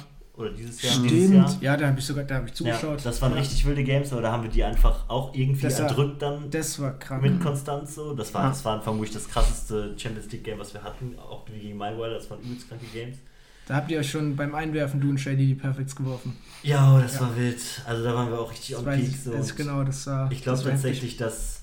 oder 0.40 0.50
dieses 0.50 0.82
Jahr. 0.82 0.98
Dieses 1.02 1.30
Jahr. 1.34 1.56
Ja, 1.60 1.76
da 1.76 1.86
habe 1.88 1.98
ich 1.98 2.04
sogar 2.04 2.24
da 2.24 2.36
hab 2.36 2.44
ich 2.44 2.50
Ja, 2.50 2.54
zugeschaut. 2.56 3.04
das 3.04 3.20
waren 3.22 3.32
Ja. 3.32 3.38
richtig 3.38 3.64
wilde 3.66 3.84
Games, 3.84 4.12
aber 4.12 4.22
da 4.22 4.32
haben 4.32 4.42
wir 4.42 4.50
die 4.50 4.64
einfach 4.64 5.08
auch 5.08 5.34
irgendwie 5.34 5.62
Das 5.62 5.78
war- 5.78 5.88
erdrückt 5.88 6.22
dann 6.22 6.50
Das 6.50 6.78
war 6.80 6.98
krank. 6.98 7.22
mit 7.22 7.40
Konstanz 7.40 7.94
so. 7.94 8.14
Das 8.14 8.32
war, 8.34 8.44
Ja. 8.44 8.48
das 8.50 8.64
war 8.64 8.80
vermutlich 8.82 9.12
das 9.14 9.28
krasseste 9.28 9.94
Champions 9.96 10.30
League 10.32 10.44
Game, 10.44 10.58
was 10.58 10.74
wir 10.74 10.82
hatten, 10.82 11.14
auch 11.18 11.44
wie 11.52 11.58
gegen 11.60 11.78
Mindwiler, 11.78 12.14
das 12.14 12.28
waren 12.30 12.40
übelst 12.40 12.68
kranke 12.68 12.86
Games. 12.92 13.16
Da 13.68 13.76
habt 13.76 13.90
ihr 13.90 14.00
euch 14.00 14.10
schon 14.10 14.34
beim 14.34 14.52
Einwerfen, 14.54 15.00
du 15.00 15.10
und 15.10 15.18
Shady, 15.18 15.46
die 15.46 15.54
Perfects 15.54 15.94
geworfen. 15.94 16.36
Ja, 16.64 16.96
oh, 16.96 17.00
das 17.00 17.14
Ja. 17.14 17.20
war 17.20 17.36
wild. 17.36 17.60
Also 17.86 18.02
da 18.02 18.14
waren 18.14 18.28
wir 18.30 18.40
auch 18.40 18.50
richtig 18.50 18.70
Das 18.70 18.78
on 18.80 18.84
peak 18.92 19.08
ich, 19.08 19.20
so. 19.22 19.30
das, 19.32 19.54
genau, 19.54 19.84
das 19.84 20.06
war. 20.08 20.32
ich 20.32 20.42
glaube 20.42 20.60
tatsächlich, 20.64 21.16
dass 21.16 21.62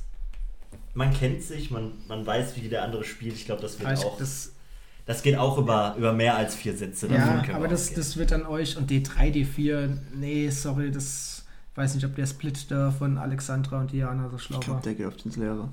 man 0.94 1.14
kennt 1.14 1.44
sich, 1.44 1.70
man, 1.70 1.92
man 2.08 2.26
weiß, 2.26 2.56
wie 2.56 2.70
der 2.70 2.84
andere 2.84 3.04
spielt. 3.04 3.34
Ich 3.36 3.46
glaube, 3.46 3.62
das 3.62 3.78
wird 3.80 3.90
heftig. 3.90 4.06
auch. 4.08 4.18
Das, 4.18 4.54
Das 5.08 5.24
geht 5.24 5.38
auch 5.38 5.58
über, 5.58 5.96
über 5.98 6.14
mehr 6.14 6.36
als 6.36 6.54
vier 6.54 6.76
Sätze. 6.76 7.08
ja, 7.08 7.42
aber 7.54 7.68
das, 7.68 7.94
das 7.94 8.18
wird 8.18 8.34
an 8.34 8.46
euch 8.46 8.78
und 8.78 8.92
D3, 8.92 9.34
D4, 9.34 9.98
nee, 10.14 10.50
sorry, 10.50 10.92
das 10.92 11.46
weiß 11.76 11.96
nicht, 11.96 12.06
ob 12.06 12.16
der 12.16 12.26
Split 12.28 12.70
da 12.70 12.92
von 12.92 13.18
Alexandra 13.18 13.80
und 13.80 13.92
Diana 13.92 14.30
so 14.30 14.38
schlau 14.38 14.60
Ich 14.60 14.68
war. 14.68 14.76
glaube, 14.76 14.84
der 14.84 14.96
geht 14.96 15.06
oft 15.06 15.26
ins 15.26 15.38
Leere. 15.38 15.70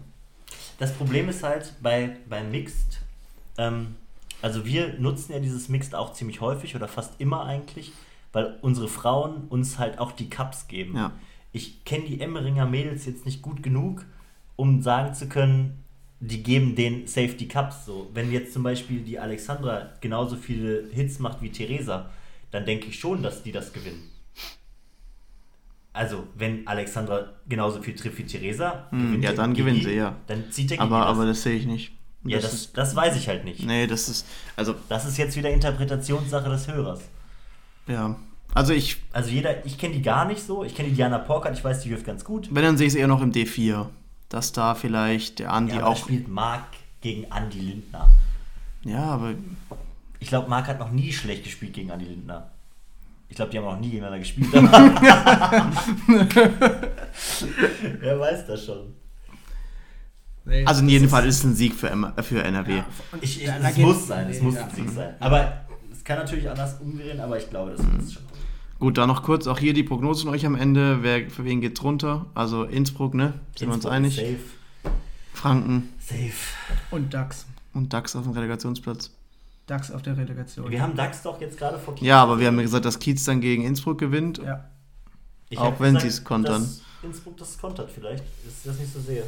Das 0.79 0.93
Problem 0.93 1.29
ist 1.29 1.43
halt 1.43 1.73
bei, 1.83 2.17
bei 2.29 2.45
Mixed, 2.45 3.01
ähm, 3.59 3.97
also 4.41 4.65
wir 4.65 4.95
nutzen 5.01 5.33
ja 5.33 5.41
dieses 5.41 5.69
Mixed 5.69 5.95
auch 5.95 6.13
ziemlich 6.13 6.41
häufig 6.41 6.77
oder 6.77 6.87
fast 6.87 7.15
immer 7.19 7.45
eigentlich, 7.45 7.93
weil 8.33 8.59
unsere 8.63 8.89
Frauen 8.89 9.49
uns 9.49 9.79
halt 9.79 9.99
auch 9.99 10.13
die 10.13 10.31
Cups 10.31 10.69
geben. 10.69 10.97
Ja. 10.97 11.13
Ich 11.53 11.85
kenne 11.85 12.05
die 12.05 12.21
Emmeringer 12.21 12.67
Mädels 12.67 13.07
jetzt 13.07 13.25
nicht 13.27 13.43
gut 13.43 13.63
genug, 13.63 14.05
um 14.57 14.83
sagen 14.83 15.15
zu 15.15 15.29
können, 15.29 15.84
die 16.27 16.43
geben 16.43 16.75
den 16.75 17.07
Safety 17.07 17.47
Cups 17.49 17.87
so. 17.87 18.11
Wenn 18.15 18.33
jetzt 18.33 18.53
zum 18.53 18.63
Beispiel 18.63 19.01
die 19.01 19.19
Alexandra 19.19 19.91
genauso 20.01 20.37
viele 20.37 20.89
Hits 20.93 21.19
macht 21.19 21.43
wie 21.43 21.51
Theresa, 21.51 22.11
dann 22.51 22.65
denke 22.65 22.87
ich 22.89 22.99
schon, 22.99 23.23
dass 23.23 23.43
die 23.43 23.53
das 23.53 23.73
gewinnen. 23.73 24.11
Also, 25.93 26.25
wenn 26.35 26.67
Alexandra 26.67 27.31
genauso 27.49 27.81
viel 27.81 27.95
trifft 27.95 28.19
wie 28.19 28.25
Theresa, 28.25 28.87
Hm, 28.91 29.07
gewinnt 29.07 29.25
ja, 29.25 29.33
dann 29.33 29.55
gewinnt 29.55 29.85
sie, 29.85 29.95
ja. 29.95 30.17
Dann 30.27 30.51
zieht 30.51 30.71
der 30.71 30.81
Aber, 30.81 30.99
das. 31.01 31.07
aber 31.09 31.27
das 31.27 31.43
sehe 31.43 31.55
ich 31.57 31.67
nicht. 31.67 31.93
ja, 32.25 32.39
das, 32.41 32.53
ist, 32.53 32.77
das 32.77 32.97
weiß 32.97 33.17
ich 33.17 33.29
halt 33.29 33.45
nicht. 33.45 33.65
nee, 33.65 33.87
das 33.87 34.09
ist, 34.09 34.27
also, 34.57 34.75
Das 34.89 35.05
ist 35.07 35.19
jetzt 35.19 35.37
wieder 35.37 35.51
Interpretationssache 35.51 36.49
des 36.49 36.69
Hörers. 36.69 37.01
ja. 37.87 38.17
Also 38.57 38.73
ich, 38.73 38.99
Also 39.13 39.31
jeder, 39.31 39.67
ich 39.67 39.79
kenne 39.79 39.95
die 39.95 40.03
gar 40.03 40.27
nicht 40.27 40.41
so. 40.41 40.63
Ich 40.63 40.77
kenne 40.77 40.89
die 40.89 40.95
Diana 40.95 41.19
Porkert, 41.19 41.59
ich 41.59 41.65
weiß, 41.65 41.81
die 41.81 41.91
wirft 41.91 42.07
ganz 42.07 42.25
gut. 42.25 42.49
wenn, 42.55 42.63
dann 42.63 42.77
sehe 42.77 42.87
ich 42.87 42.93
es 42.93 42.97
eher 42.99 43.09
noch 43.09 43.21
im 43.21 43.33
D4. 43.33 43.87
Dass 44.35 44.51
da 44.51 44.75
vielleicht 44.75 45.39
der 45.39 45.53
Andi 45.53 45.77
Ja, 45.77 45.87
auch, 45.87 45.97
spielt 45.97 46.27
Marc 46.27 46.65
gegen 47.01 47.23
Andy 47.33 47.61
Lindner. 47.61 48.11
ja, 48.83 48.99
aber 49.05 49.35
Ich 50.19 50.27
glaube, 50.27 50.51
Marc 50.51 50.67
hat 50.67 50.81
noch 50.81 50.91
nie 50.91 51.13
schlecht 51.13 51.45
gespielt 51.45 51.73
gegen 51.73 51.91
Andy 51.91 52.07
Lindner. 52.07 52.51
Ich 53.29 53.37
glaube, 53.37 53.53
die 53.53 53.59
haben 53.59 53.67
auch 53.67 53.79
nie 53.79 53.91
gegeneinander 53.91 54.19
gespielt. 54.19 54.49
Wer 58.01 58.19
weiß 58.19 58.47
das 58.49 58.65
schon. 58.65 58.95
Nee, 60.47 60.65
Also 60.67 60.83
in 60.83 60.89
jedem 60.89 61.05
ist- 61.05 61.11
Fall 61.13 61.27
ist 61.27 61.39
es 61.39 61.45
ein 61.45 61.55
Sieg 61.55 61.75
für, 61.75 61.91
M 61.91 62.13
für 62.23 62.43
NRW. 62.43 62.79
Ja, 62.79 62.85
Ich, 63.21 63.41
ich, 63.41 63.49
es 63.49 63.77
muss 63.79 64.09
sein, 64.09 64.29
es 64.29 64.41
muss 64.43 64.57
ja. 64.57 64.65
ein 64.65 64.71
Sieg 64.75 64.91
sein. 64.91 65.15
Aber 65.21 65.65
es 65.93 66.03
kann 66.05 66.19
natürlich 66.19 66.51
anders 66.51 66.81
umgehen, 66.81 67.21
aber 67.21 67.39
ich 67.39 67.49
glaube, 67.49 67.71
das 67.71 67.81
ist 68.05 68.15
schon. 68.15 68.23
Gut, 68.85 68.99
dann 68.99 69.09
noch 69.09 69.23
kurz 69.23 69.47
auch 69.47 69.59
hier 69.59 69.73
die 69.73 69.83
Prognose 69.83 70.25
von 70.25 70.35
euch 70.35 70.45
am 70.45 70.55
Ende. 70.55 71.03
Wer, 71.03 71.31
für 71.31 71.47
wen 71.47 71.63
geht's 71.63 71.83
runter? 71.83 72.27
Also 72.35 72.65
Innsbruck, 72.65 73.15
ne? 73.15 73.33
Sind 73.57 73.69
wir 73.69 73.75
uns 73.77 73.87
Innsbruck 73.87 73.93
einig? 73.95 74.17
Safe. 74.17 74.37
Franken 75.33 75.89
Safe. 75.99 76.35
Und 76.91 77.15
DAX. 77.15 77.47
und 77.73 77.95
DAX 77.95 78.15
auf 78.15 78.25
dem 78.25 78.33
Relegationsplatz. 78.33 79.11
DAX 79.67 79.91
auf 79.91 80.03
der 80.03 80.19
Relegation. 80.19 80.71
Wir 80.71 80.83
haben 80.83 80.95
DAX 80.95 81.23
doch 81.23 81.41
jetzt 81.41 81.57
gerade 81.57 81.79
vor 81.79 81.95
Ja, 82.03 82.23
aber 82.23 82.39
wir 82.39 82.47
haben 82.47 82.57
ja 82.57 82.63
gesagt, 82.63 82.85
dass 82.85 82.99
Kiez 82.99 83.25
dann 83.25 83.41
gegen 83.41 83.65
Innsbruck 83.65 83.97
gewinnt. 83.97 84.37
Ja. 84.45 84.69
Ich 85.49 85.59
Auch 85.59 85.81
wenn 85.81 85.95
gesagt, 85.95 86.13
sie's 86.13 86.23
kontern. 86.23 86.61
Dass 86.65 86.83
Innsbruck 87.03 87.39
das 87.39 87.57
kontert 87.57 87.91
vielleicht, 87.91 88.23
dass 88.45 88.59
ich 88.59 88.65
das 88.65 88.79
nicht 88.79 88.93
so 88.93 89.01
sehe. 89.01 89.25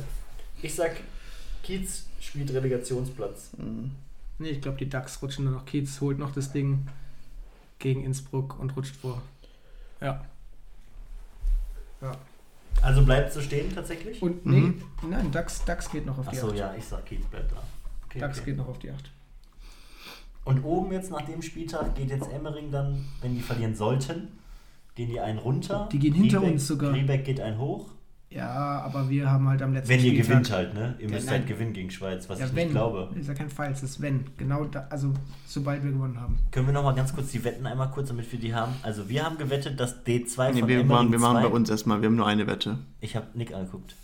Ich 0.60 0.74
sag, 0.74 1.00
Kiez 1.62 2.04
spielt 2.20 2.52
Relegationsplatz. 2.52 3.52
Nee, 4.38 4.50
ich 4.50 4.60
glaube, 4.60 4.76
die 4.76 4.90
DAX 4.90 5.22
rutschen 5.22 5.46
nur 5.46 5.54
noch. 5.54 5.64
Kiez 5.64 5.98
holt 6.02 6.18
noch 6.18 6.32
das 6.32 6.52
Ding 6.52 6.86
gegen 7.78 8.04
Innsbruck 8.04 8.58
und 8.58 8.76
rutscht 8.76 8.96
vor. 8.96 9.22
Ja. 10.00 10.24
Ja. 12.00 12.12
Also 12.82 13.04
bleibt 13.04 13.32
so 13.32 13.40
stehen 13.40 13.74
tatsächlich? 13.74 14.20
Und 14.22 14.44
nee, 14.44 14.60
Mhm. 14.60 14.82
nein, 15.08 15.30
DAX, 15.32 15.64
DAX 15.64 15.90
geht 15.90 16.04
noch 16.06 16.18
auf 16.18 16.28
die 16.28 16.36
Achso, 16.36 16.48
8. 16.50 16.56
ja, 16.58 16.74
ich 16.76 16.84
sag 16.84 17.06
Kiez 17.06 17.24
bleibt 17.26 17.52
da. 17.52 17.62
Okay, 18.06 18.18
DAX 18.20 18.38
okay. 18.38 18.50
geht 18.50 18.58
noch 18.58 18.68
auf 18.68 18.78
die 18.78 18.90
8. 18.90 19.10
Und 20.44 20.62
oben 20.62 20.92
jetzt 20.92 21.10
nach 21.10 21.22
dem 21.22 21.42
Spieltag 21.42 21.94
geht 21.96 22.10
jetzt 22.10 22.30
Emmering 22.30 22.70
dann, 22.70 23.04
wenn 23.20 23.34
die 23.34 23.40
verlieren 23.40 23.74
sollten, 23.74 24.38
gehen 24.94 25.08
die 25.10 25.18
einen 25.18 25.38
runter. 25.38 25.88
Die 25.90 25.98
gehen 25.98 26.14
hinter 26.14 26.42
uns 26.42 26.66
sogar. 26.68 26.92
Riebeck 26.92 27.24
geht 27.24 27.40
einen 27.40 27.58
hoch. 27.58 27.88
Ja, 28.36 28.82
aber 28.82 29.08
wir 29.08 29.30
haben 29.30 29.48
halt 29.48 29.62
am 29.62 29.72
letzten 29.72 29.88
Wenn 29.88 30.00
ihr 30.00 30.10
Spieltag... 30.10 30.28
gewinnt 30.28 30.50
halt, 30.52 30.74
ne? 30.74 30.94
Ihr 30.98 31.08
Ja, 31.08 31.14
müsst 31.14 31.26
nein. 31.26 31.38
halt 31.38 31.46
gewinnen 31.46 31.72
gegen 31.72 31.90
Schweiz, 31.90 32.28
was 32.28 32.38
ja, 32.38 32.46
ich 32.46 32.54
wenn. 32.54 32.64
nicht 32.64 32.72
glaube. 32.72 33.08
Ist 33.18 33.28
ja 33.28 33.34
kein 33.34 33.48
Fall, 33.48 33.70
es 33.72 33.82
ist 33.82 34.00
wenn. 34.02 34.24
Genau 34.36 34.64
da, 34.64 34.86
also 34.90 35.12
sobald 35.46 35.82
wir 35.82 35.92
gewonnen 35.92 36.20
haben. 36.20 36.38
Können 36.50 36.66
wir 36.66 36.74
nochmal 36.74 36.94
ganz 36.94 37.14
kurz 37.14 37.30
die 37.32 37.42
Wetten 37.44 37.66
einmal 37.66 37.90
kurz, 37.90 38.08
damit 38.08 38.30
wir 38.30 38.38
die 38.38 38.54
haben? 38.54 38.74
Also 38.82 39.08
wir 39.08 39.24
haben 39.24 39.38
gewettet, 39.38 39.80
dass 39.80 40.04
D2 40.04 40.52
Nee, 40.52 40.60
von 40.60 40.68
wir, 40.68 40.80
Emmering 40.80 40.86
machen, 40.86 41.12
wir 41.12 41.18
machen 41.18 41.36
2 41.38 41.42
bei 41.42 41.54
uns 41.54 41.70
erstmal, 41.70 42.02
wir 42.02 42.08
haben 42.08 42.16
nur 42.16 42.26
eine 42.26 42.46
Wette. 42.46 42.78
Ich 43.00 43.16
habe 43.16 43.26
Nick 43.34 43.54
angeguckt. 43.54 43.94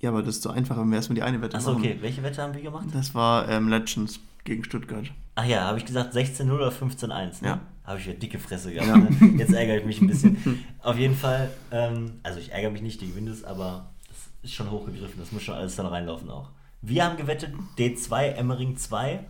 Ja, 0.00 0.10
aber 0.10 0.22
das 0.22 0.36
ist 0.36 0.42
so 0.42 0.50
einfach, 0.50 0.76
wenn 0.76 0.88
wir 0.90 0.96
erstmal 0.96 1.14
die 1.16 1.22
eine 1.22 1.40
Wette 1.42 1.56
Achso, 1.56 1.72
machen. 1.72 1.82
okay. 1.82 1.98
Welche 2.02 2.22
Wette 2.22 2.42
haben 2.42 2.54
wir 2.54 2.62
gemacht? 2.62 2.86
Das 2.92 3.14
war 3.14 3.48
ähm, 3.48 3.68
Legends 3.68 4.20
gegen 4.44 4.62
Stuttgart. 4.62 5.10
Ach 5.34 5.44
ja, 5.46 5.62
habe 5.62 5.78
ich 5.78 5.86
gesagt 5.86 6.14
16-0 6.14 6.52
oder 6.52 6.68
15-1? 6.68 7.08
Ne? 7.42 7.48
Ja. 7.48 7.60
Habe 7.84 7.98
ich 8.00 8.06
ja 8.06 8.14
dicke 8.14 8.38
Fresse 8.38 8.72
gehabt. 8.72 8.88
Ja. 8.88 8.96
Ne? 8.96 9.38
Jetzt 9.38 9.52
ärgere 9.52 9.78
ich 9.78 9.84
mich 9.84 10.00
ein 10.00 10.06
bisschen. 10.06 10.64
Auf 10.82 10.96
jeden 10.96 11.14
Fall, 11.14 11.50
ähm, 11.70 12.20
also 12.22 12.40
ich 12.40 12.50
ärgere 12.50 12.70
mich 12.70 12.82
nicht, 12.82 13.00
die 13.00 13.08
gewinnt 13.08 13.28
es, 13.28 13.44
aber 13.44 13.92
das 14.08 14.16
ist 14.42 14.54
schon 14.54 14.70
hochgegriffen. 14.70 15.18
Das 15.18 15.32
muss 15.32 15.42
schon 15.42 15.54
alles 15.54 15.76
dann 15.76 15.86
reinlaufen 15.86 16.30
auch. 16.30 16.50
Wir 16.80 17.04
haben 17.04 17.16
gewettet, 17.16 17.54
D2, 17.78 18.32
Emmering 18.32 18.76
2, 18.76 19.20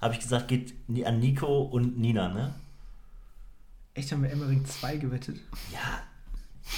habe 0.00 0.14
ich 0.14 0.20
gesagt, 0.20 0.48
geht 0.48 0.74
an 1.04 1.20
Nico 1.20 1.62
und 1.62 1.98
Nina, 1.98 2.28
ne? 2.28 2.54
Echt, 3.94 4.12
haben 4.12 4.22
wir 4.22 4.30
Emmering 4.30 4.64
2 4.64 4.96
gewettet? 4.96 5.40
Ja, 5.72 6.02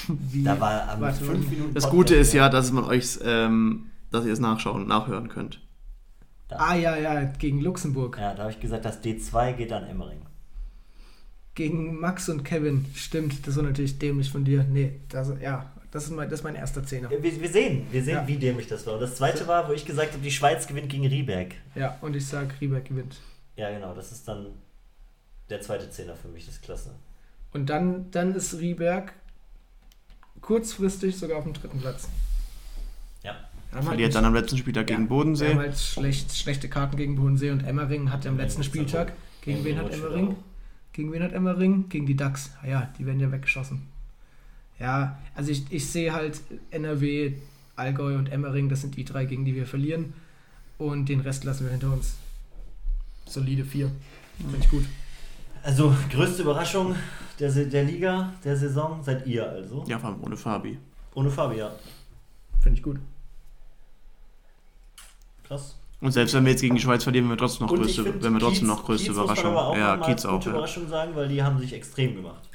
Wie? 0.09 0.43
da 0.43 0.59
war 0.59 0.89
am 0.89 1.01
Warte, 1.01 1.25
fünf 1.25 1.51
Minuten 1.51 1.75
Das 1.75 1.91
Gute 1.91 2.15
ist 2.15 2.33
ja, 2.33 2.49
dass 2.49 2.73
man 2.73 2.85
euch, 2.85 3.19
ähm, 3.23 3.91
dass 4.11 4.25
ihr 4.25 4.33
es 4.33 4.41
nachschauen, 4.41 4.87
nachhören 4.87 5.29
könnt. 5.29 5.61
Ah 6.49 6.75
ja, 6.75 6.97
ja, 6.97 7.25
gegen 7.25 7.61
Luxemburg. 7.61 8.19
Ja, 8.19 8.35
da 8.35 8.43
habe 8.43 8.53
ich 8.53 8.61
gesagt, 8.61 8.85
das 8.85 9.03
D2 9.03 9.53
geht 9.55 9.73
an 9.73 9.85
Emmering. 9.85 10.21
Gegen 11.55 11.99
Max 12.01 12.29
und 12.29 12.45
Kevin. 12.45 12.87
Stimmt, 12.95 13.47
das 13.47 13.57
war 13.57 13.63
natürlich 13.63 13.99
dämlich 13.99 14.31
von 14.31 14.45
dir. 14.45 14.65
Nee, 14.65 15.01
das, 15.09 15.33
ja, 15.41 15.71
das 15.91 16.05
ist 16.05 16.11
mein, 16.11 16.31
das 16.31 16.41
ist 16.41 16.45
mein 16.45 16.55
erster 16.55 16.85
Zehner. 16.85 17.11
Wir, 17.11 17.23
wir 17.23 17.49
sehen, 17.51 17.87
wir 17.91 18.03
sehen, 18.03 18.15
Ja. 18.15 18.27
wie 18.27 18.37
dämlich 18.37 18.67
das 18.69 18.87
war. 18.87 18.95
Und 18.95 19.01
das 19.01 19.17
zweite 19.17 19.47
war, 19.47 19.69
wo 19.69 19.73
ich 19.73 19.85
gesagt 19.85 20.13
habe, 20.13 20.23
die 20.23 20.31
Schweiz 20.31 20.67
gewinnt 20.67 20.89
gegen 20.89 21.07
Rieberg. 21.07 21.55
Ja, 21.75 21.99
und 22.01 22.17
ich 22.17 22.27
sag, 22.27 22.61
Rieberg 22.61 22.85
gewinnt. 22.87 23.17
Ja, 23.57 23.71
genau, 23.71 23.95
das 23.95 24.13
ist 24.13 24.27
dann 24.27 24.47
der 25.51 25.61
zweite 25.61 25.91
Zehner 25.91 26.17
für 26.17 26.29
mich, 26.29 26.47
das 26.47 26.55
ist 26.55 26.63
klasse. 26.63 26.95
Und 27.53 27.67
dann, 27.69 28.11
dann 28.11 28.35
ist 28.35 28.59
Rieberg 28.59 29.13
kurzfristig 30.41 31.17
sogar 31.19 31.39
auf 31.39 31.45
dem 31.45 31.53
dritten 31.53 31.81
Platz. 31.81 32.09
Ja. 33.23 33.33
Wir 33.33 33.33
haben 33.33 33.75
halt 33.75 33.85
Verliert 33.85 34.09
nicht- 34.09 34.17
dann 34.17 34.25
am 34.25 34.35
letzten 34.35 34.57
Spieltag 34.59 34.89
Ja, 34.91 34.97
gegen 34.97 35.09
Wir 35.11 35.17
haben 35.17 35.25
Bodensee. 35.25 35.55
halt 35.55 35.79
schlecht, 35.79 36.35
schlechte 36.37 36.69
Karten 36.69 36.97
gegen 36.97 37.17
Bodensee 37.17 37.51
und 37.51 37.61
Emmering 37.65 38.11
hat 38.11 38.27
am 38.27 38.37
letzten 38.37 38.65
Spieltag. 38.65 39.13
Gegen 39.43 39.65
wen 39.65 39.79
hat 39.79 39.93
Emmering? 39.93 40.37
Gegen 40.93 41.13
wen 41.13 41.23
hat 41.23 41.33
Emmering? 41.33 41.89
Gegen 41.89 42.07
die 42.07 42.17
DAX. 42.17 42.51
Ah 42.63 42.67
Ja, 42.67 42.93
die 42.99 43.07
werden 43.07 43.21
ja 43.21 43.33
weggeschossen. 43.33 43.89
Ja, 44.79 45.19
also 45.35 45.51
ich, 45.51 45.65
ich 45.71 45.89
sehe 45.89 46.13
halt 46.13 46.41
NRW, 46.71 47.35
Allgäu 47.77 48.17
und 48.17 48.31
Emmering, 48.31 48.69
das 48.69 48.81
sind 48.81 48.97
die 48.97 49.05
drei, 49.05 49.25
gegen 49.25 49.45
die 49.45 49.55
wir 49.55 49.67
verlieren. 49.67 50.13
Und 50.79 51.09
den 51.09 51.21
Rest 51.21 51.45
lassen 51.45 51.65
wir 51.65 51.71
hinter 51.71 51.93
uns. 51.93 52.17
Solide 53.27 53.65
vier. 53.65 53.91
Finde 54.39 54.59
ich 54.59 54.69
gut. 54.69 54.85
Also, 55.63 55.95
größte 56.11 56.43
Überraschung 56.43 56.97
der, 57.39 57.51
der 57.51 57.85
Liga, 57.85 58.33
der 58.45 58.57
Saison, 58.57 59.03
seid 59.03 59.27
ihr 59.27 59.49
also. 59.49 59.85
Ja, 59.87 59.99
vor 59.99 60.11
allem 60.11 60.23
ohne 60.23 60.37
Fabi. 60.37 60.79
Ohne 61.15 61.31
Fabian. 61.31 61.73
Finde 62.61 62.79
ich 62.79 62.83
gut. 62.83 62.99
Krass. 65.45 65.77
Und 66.03 66.13
selbst 66.13 66.35
wenn 66.35 66.45
wir 66.45 66.51
jetzt 66.51 66.61
gegen 66.61 66.75
die 66.75 66.81
Schweiz 66.83 67.05
verlieren, 67.05 67.27
wenn 67.27 67.33
wir 67.33 67.39
trotzdem 67.39 67.67
noch 67.67 67.73
Und 67.73 67.81
größte, 67.83 68.03
find, 68.03 68.23
wenn 68.23 68.33
wir 68.35 68.41
trotzdem 68.41 68.65
Kiez- 68.65 68.69
noch 68.69 68.85
größte 68.85 69.07
Kiez 69.07 69.17
muss 69.17 69.17
man 69.17 69.25
Überraschung. 69.37 69.51
aber 69.57 69.67
auch 69.69 69.77
Ja, 69.77 69.97
Kiez 69.99 70.25
auch. 70.27 70.33
gute 70.35 70.47
Ja. 70.51 70.51
Überraschung 70.57 70.89
sagen, 70.89 71.15
weil 71.15 71.29
die 71.29 71.43
haben 71.43 71.59
sich 71.61 71.73
extrem 71.73 72.17
gemacht. 72.17 72.51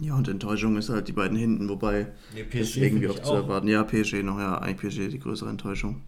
ja, 0.00 0.14
und 0.14 0.26
Enttäuschung 0.28 0.76
ist 0.76 0.88
halt 0.88 1.06
die 1.08 1.12
beiden 1.12 1.36
hinten, 1.36 1.68
wobei 1.68 2.06
Nee, 2.32 2.44
das 2.50 2.60
ist 2.70 2.76
irgendwie 2.76 3.08
auch 3.08 3.18
zu 3.20 3.32
erwarten. 3.34 3.68
Ja, 3.68 3.82
PSG 3.84 4.22
noch, 4.22 4.38
ja, 4.38 4.56
eigentlich 4.58 4.92
PSG 4.92 5.08
die 5.10 5.18
größere 5.18 5.50
Enttäuschung. 5.50 6.00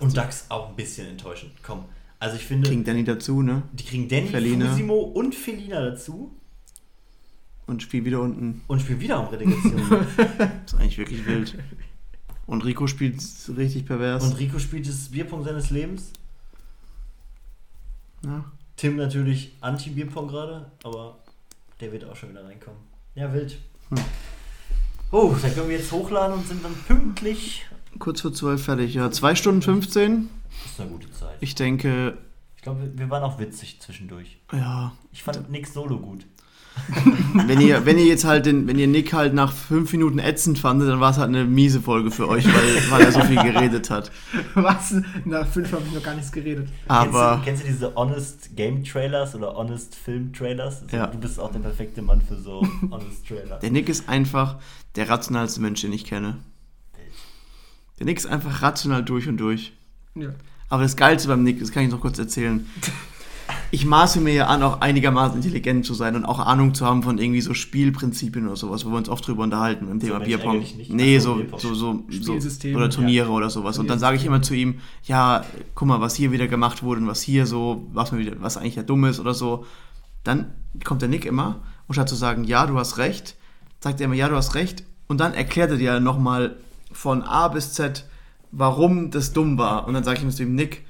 Und 0.00 0.16
DAX 0.16 0.46
auch 0.48 0.70
ein 0.70 0.74
bisschen 0.76 1.06
enttäuschend. 1.06 1.52
Komm. 1.62 1.84
Also 2.18 2.36
ich 2.36 2.44
finde, 2.44 2.68
Kriegen 2.68 2.84
Danny 2.84 3.04
dazu, 3.04 3.42
ne? 3.42 3.62
die 3.72 3.84
kriegen 3.84 4.08
Danny, 4.08 4.28
Feline. 4.28 4.66
Fusimo 4.70 4.94
und 5.00 5.34
Felina 5.34 5.80
dazu 5.90 6.34
Und 7.66 7.82
spielt 7.82 8.04
wieder 8.06 8.20
unten. 8.20 8.62
und 8.68 8.80
spielen 8.80 9.00
wieder 9.00 9.20
um 9.20 9.26
Relegation. 9.28 9.74
Das 10.38 10.72
ist 10.72 10.80
eigentlich 10.80 10.98
wirklich 10.98 11.26
wild. 11.26 11.58
Und 12.46 12.64
Rico 12.64 12.86
spielt 12.86 13.22
richtig 13.56 13.86
pervers. 13.86 14.24
und 14.24 14.38
Rico 14.38 14.58
spielt 14.58 14.88
das 14.88 15.08
Bierpong 15.10 15.44
seines 15.44 15.70
Lebens. 15.70 16.12
ja. 18.24 18.44
Tim 18.76 18.96
natürlich 18.96 19.52
Anti-Bierpong 19.60 20.28
gerade, 20.28 20.70
aber 20.82 21.18
der 21.80 21.92
wird 21.92 22.04
auch 22.04 22.16
schon 22.16 22.30
wieder 22.30 22.44
reinkommen. 22.44 22.80
Ja, 23.14 23.32
wild. 23.32 23.58
Hm. 23.90 23.98
Oh, 25.12 25.36
dann 25.40 25.54
können 25.54 25.68
wir 25.68 25.76
jetzt 25.76 25.92
hochladen 25.92 26.38
und 26.38 26.48
sind 26.48 26.64
dann 26.64 26.74
pünktlich. 26.88 27.66
Kurz 27.98 28.22
vor 28.22 28.32
zwölf 28.32 28.64
fertig, 28.64 28.94
ja. 28.94 29.10
2 29.10 29.34
Stunden 29.34 29.62
15. 29.62 30.30
Das 30.62 30.72
ist 30.72 30.80
eine 30.80 30.90
gute 30.90 31.12
Zeit. 31.12 31.36
Ich 31.40 31.54
denke, 31.54 32.16
Ich 32.56 32.62
glaube, 32.62 32.90
wir 32.94 33.10
waren 33.10 33.22
auch 33.22 33.38
witzig 33.38 33.78
zwischendurch. 33.80 34.38
ja. 34.52 34.92
Ich 35.12 35.22
fand 35.22 35.50
Nick 35.50 35.66
Solo 35.68 35.98
gut. 35.98 36.24
Wenn 37.46 37.60
ihr, 37.60 37.86
wenn 37.86 37.96
ihr 37.96 38.04
jetzt 38.04 38.24
halt 38.24 38.44
den, 38.44 38.66
wenn 38.66 38.78
ihr 38.78 38.86
Nick 38.86 39.12
halt 39.14 39.32
nach 39.32 39.52
fünf 39.52 39.92
Minuten 39.92 40.18
ätzend 40.18 40.58
fandet, 40.58 40.88
dann 40.88 41.00
war 41.00 41.10
es 41.10 41.16
halt 41.16 41.28
eine 41.28 41.44
miese 41.44 41.80
Folge 41.80 42.10
für 42.10 42.28
euch, 42.28 42.44
weil, 42.46 42.90
weil 42.90 43.02
er 43.06 43.12
so 43.12 43.20
viel 43.20 43.42
geredet 43.42 43.88
hat. 43.88 44.10
Was? 44.54 44.94
Nach 45.24 45.46
fünf 45.46 45.72
habe 45.72 45.82
ich 45.86 45.94
noch 45.94 46.02
gar 46.02 46.14
nichts 46.14 46.30
geredet. 46.30 46.68
Aber 46.88 47.40
kennst, 47.44 47.62
du, 47.62 47.66
kennst 47.66 47.82
du 47.82 47.86
diese 47.86 47.94
Honest 47.94 48.56
Game 48.56 48.84
Trailers 48.84 49.34
oder 49.34 49.54
Honest 49.54 49.94
Film 49.94 50.32
Trailers? 50.32 50.82
Also 50.82 50.96
Ja. 50.96 51.06
Du 51.06 51.18
bist 51.18 51.40
auch 51.40 51.50
der 51.52 51.60
perfekte 51.60 52.02
Mann 52.02 52.20
für 52.20 52.36
so 52.36 52.60
Honest 52.90 53.26
Trailer. 53.26 53.58
der 53.58 53.70
Nick 53.70 53.88
ist 53.88 54.08
einfach 54.08 54.56
der 54.96 55.08
rationalste 55.08 55.60
Mensch, 55.62 55.80
den 55.80 55.92
ich 55.92 56.04
kenne. 56.04 56.36
Der 57.98 58.06
Nick 58.06 58.18
ist 58.18 58.26
einfach 58.26 58.60
rational 58.62 59.02
durch 59.02 59.28
und 59.28 59.38
durch. 59.38 59.72
Ja. 60.14 60.30
Aber 60.68 60.82
das 60.82 60.96
Geilste 60.96 61.28
beim 61.28 61.42
Nick, 61.42 61.60
das 61.60 61.70
kann 61.70 61.84
ich 61.84 61.90
noch 61.90 62.00
kurz 62.00 62.18
erzählen. 62.18 62.66
Ich 63.74 63.86
maße 63.86 64.20
mir 64.20 64.34
ja 64.34 64.46
an, 64.48 64.62
auch 64.62 64.82
einigermaßen 64.82 65.36
intelligent 65.36 65.86
zu 65.86 65.94
sein 65.94 66.14
und 66.14 66.26
auch 66.26 66.38
Ahnung 66.38 66.74
zu 66.74 66.84
haben 66.84 67.02
von 67.02 67.16
irgendwie 67.16 67.40
so 67.40 67.54
Spielprinzipien 67.54 68.46
oder 68.46 68.54
sowas, 68.54 68.84
wo 68.84 68.90
wir 68.90 68.98
uns 68.98 69.08
oft 69.08 69.26
drüber 69.26 69.44
unterhalten 69.44 69.90
im 69.90 69.98
Thema 69.98 70.18
Mensch 70.18 70.28
Bierpong. 70.28 70.62
Nee, 70.90 71.18
so, 71.18 71.30
so, 71.30 71.36
Bierpong. 71.36 71.58
so, 71.58 71.74
so, 71.74 72.04
so 72.38 72.76
oder 72.76 72.90
Turniere 72.90 73.28
ja. 73.28 73.32
oder 73.32 73.48
sowas. 73.48 73.78
Und 73.78 73.88
dann 73.88 73.98
sage 73.98 74.18
ich 74.18 74.26
immer 74.26 74.42
zu 74.42 74.52
ihm, 74.52 74.80
ja, 75.04 75.42
guck 75.74 75.88
mal, 75.88 76.02
was 76.02 76.14
hier 76.14 76.32
wieder 76.32 76.48
gemacht 76.48 76.82
wurde 76.82 77.00
und 77.00 77.06
was 77.06 77.22
hier 77.22 77.46
so, 77.46 77.86
was 77.94 78.12
mir 78.12 78.18
wieder, 78.18 78.32
was 78.40 78.58
eigentlich 78.58 78.76
ja 78.76 78.82
dumm 78.82 79.06
ist 79.06 79.18
oder 79.18 79.32
so. 79.32 79.64
Dann 80.22 80.52
kommt 80.84 81.00
der 81.00 81.08
Nick 81.08 81.24
immer 81.24 81.60
und 81.88 81.94
statt 81.94 82.10
zu 82.10 82.14
sagen, 82.14 82.44
ja, 82.44 82.66
du 82.66 82.78
hast 82.78 82.98
recht, 82.98 83.36
sagt 83.80 84.02
er 84.02 84.04
immer, 84.04 84.14
ja, 84.14 84.28
du 84.28 84.36
hast 84.36 84.54
recht. 84.54 84.84
Und 85.08 85.18
dann 85.18 85.32
erklärt 85.32 85.70
er 85.70 85.78
dir 85.78 85.98
nochmal 85.98 86.56
von 86.92 87.22
A 87.22 87.48
bis 87.48 87.72
Z, 87.72 88.04
warum 88.50 89.10
das 89.10 89.32
dumm 89.32 89.56
war. 89.56 89.86
Und 89.88 89.94
dann 89.94 90.04
sage 90.04 90.18
ich 90.18 90.24
mir 90.24 90.30
zu 90.30 90.42
ihm, 90.42 90.54
Nick, 90.54 90.84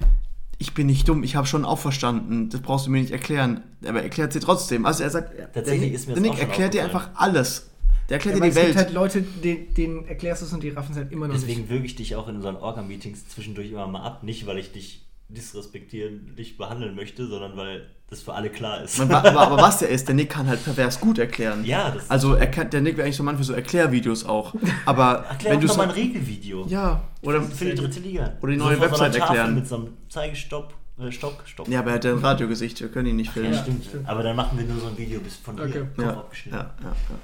ich 0.63 0.75
bin 0.75 0.87
nicht 0.87 1.09
dumm, 1.09 1.23
ich 1.25 1.35
habe 1.37 1.47
schon 1.47 1.65
auch 1.65 1.79
verstanden, 1.79 2.49
das 2.49 2.61
brauchst 2.61 2.87
du 2.87 2.91
mir 2.91 3.01
nicht 3.01 3.11
erklären. 3.13 3.63
Aber 3.85 3.99
er 3.99 4.05
erklärt 4.05 4.33
sie 4.33 4.41
trotzdem. 4.41 4.87
Also 4.87 5.03
er 5.03 5.11
sagt, 5.11 5.37
der, 5.37 5.53
Tatsächlich 5.53 5.83
Nick- 5.91 5.95
ist 5.95 6.09
mir 6.09 6.15
der 6.15 6.23
das 6.23 6.31
Nick 6.33 6.41
erklärt 6.41 6.73
dir 6.75 6.85
einfach 6.85 7.11
alles. 7.15 7.69
Der 8.09 8.17
erklärt 8.17 8.37
Ja, 8.39 8.41
dir 8.41 8.47
aber 8.47 8.47
die 8.47 8.51
es 8.51 8.57
Welt. 8.57 8.67
gibt 8.69 8.79
halt 8.79 8.93
Leute, 8.95 9.23
denen, 9.23 9.75
denen 9.75 10.05
erklärst 10.07 10.43
du 10.43 10.47
es 10.47 10.53
und 10.53 10.63
die 10.63 10.71
raffen 10.71 10.93
es 10.93 10.99
halt 10.99 11.11
immer 11.13 11.27
noch 11.29 11.35
Deswegen 11.35 11.63
nicht. 11.63 11.71
würge 11.71 11.85
ich 11.87 11.97
dich 11.97 12.15
auch 12.17 12.29
in 12.29 12.37
unseren 12.37 12.57
Orga-Meetings 12.57 13.29
zwischendurch 13.29 13.71
immer 13.71 13.87
mal 13.89 14.03
ab. 14.03 14.23
Nicht, 14.23 14.47
weil 14.47 14.59
ich 14.59 14.73
dich 14.73 15.05
disrespektierlich 15.35 16.57
behandeln 16.57 16.95
möchte, 16.95 17.27
sondern 17.27 17.57
weil 17.57 17.87
das 18.11 18.23
für 18.23 18.35
alle 18.35 18.51
klar 18.51 18.83
ist. 18.83 19.01
aber, 19.01 19.19
aber, 19.25 19.41
aber 19.41 19.57
was 19.57 19.79
der 19.79 19.89
ist, 19.89 20.07
der 20.07 20.15
Nick 20.15 20.31
kann 20.31 20.47
halt 20.47 20.63
pervers 20.65 21.01
gut 21.01 21.19
erklären. 21.19 21.65
Ja, 21.65 21.91
das 21.91 22.11
Also 22.11 22.35
er 22.35 22.47
kann, 22.47 22.69
der 22.71 22.81
Nick 22.82 22.97
wäre 22.97 23.05
eigentlich 23.06 23.16
so 23.16 23.23
ein 23.23 23.27
Mann 23.27 23.39
für 23.39 23.45
so 23.45 23.55
Erklärvideos 23.55 24.24
auch. 24.27 24.55
Aber 24.85 25.24
Erklär 25.31 25.53
wenn 25.55 25.61
du 25.61 25.66
mal 25.74 25.85
ein 25.85 25.90
Regelvideo. 25.90 26.66
Ja, 26.69 27.03
oder 27.23 27.43
für 27.43 27.65
die 27.65 27.74
dritte 27.74 28.01
Liga. 28.01 28.35
Oder 28.43 28.53
die 28.53 28.59
So 28.59 28.65
neue 28.65 28.77
so 28.77 28.82
Website 28.82 29.15
Tafel 29.15 29.21
erklären. 29.37 29.55
Mit 29.55 29.66
so 29.66 29.77
einem 29.77 29.89
Zeigestopp, 30.09 30.74
äh, 30.98 31.11
Stock, 31.11 31.43
Stopp. 31.47 31.69
Ja, 31.69 31.79
aber 31.81 31.90
er 31.90 31.95
hat 31.95 32.05
ja 32.05 32.13
ein 32.13 32.19
Radiogesicht, 32.19 32.81
wir 32.81 32.89
können 32.89 33.09
ihn 33.09 33.16
nicht 33.16 33.31
filmen. 33.31 33.55
Ja, 33.55 33.63
stimmt. 33.63 33.85
stimmt. 33.87 34.09
Aber 34.09 34.23
dann 34.23 34.37
machen 34.37 34.59
wir 34.59 34.66
nur 34.66 34.79
so 34.81 34.89
ein 34.89 34.98
Video 34.98 35.21
bis 35.21 35.37
von. 35.37 35.59
Okay. 35.59 35.81
Kopf 35.97 36.05
Ja, 36.05 36.11
abgeschnitten. 36.11 36.59
ja, 36.59 36.74
ja, 36.82 36.89
ja. 36.89 37.16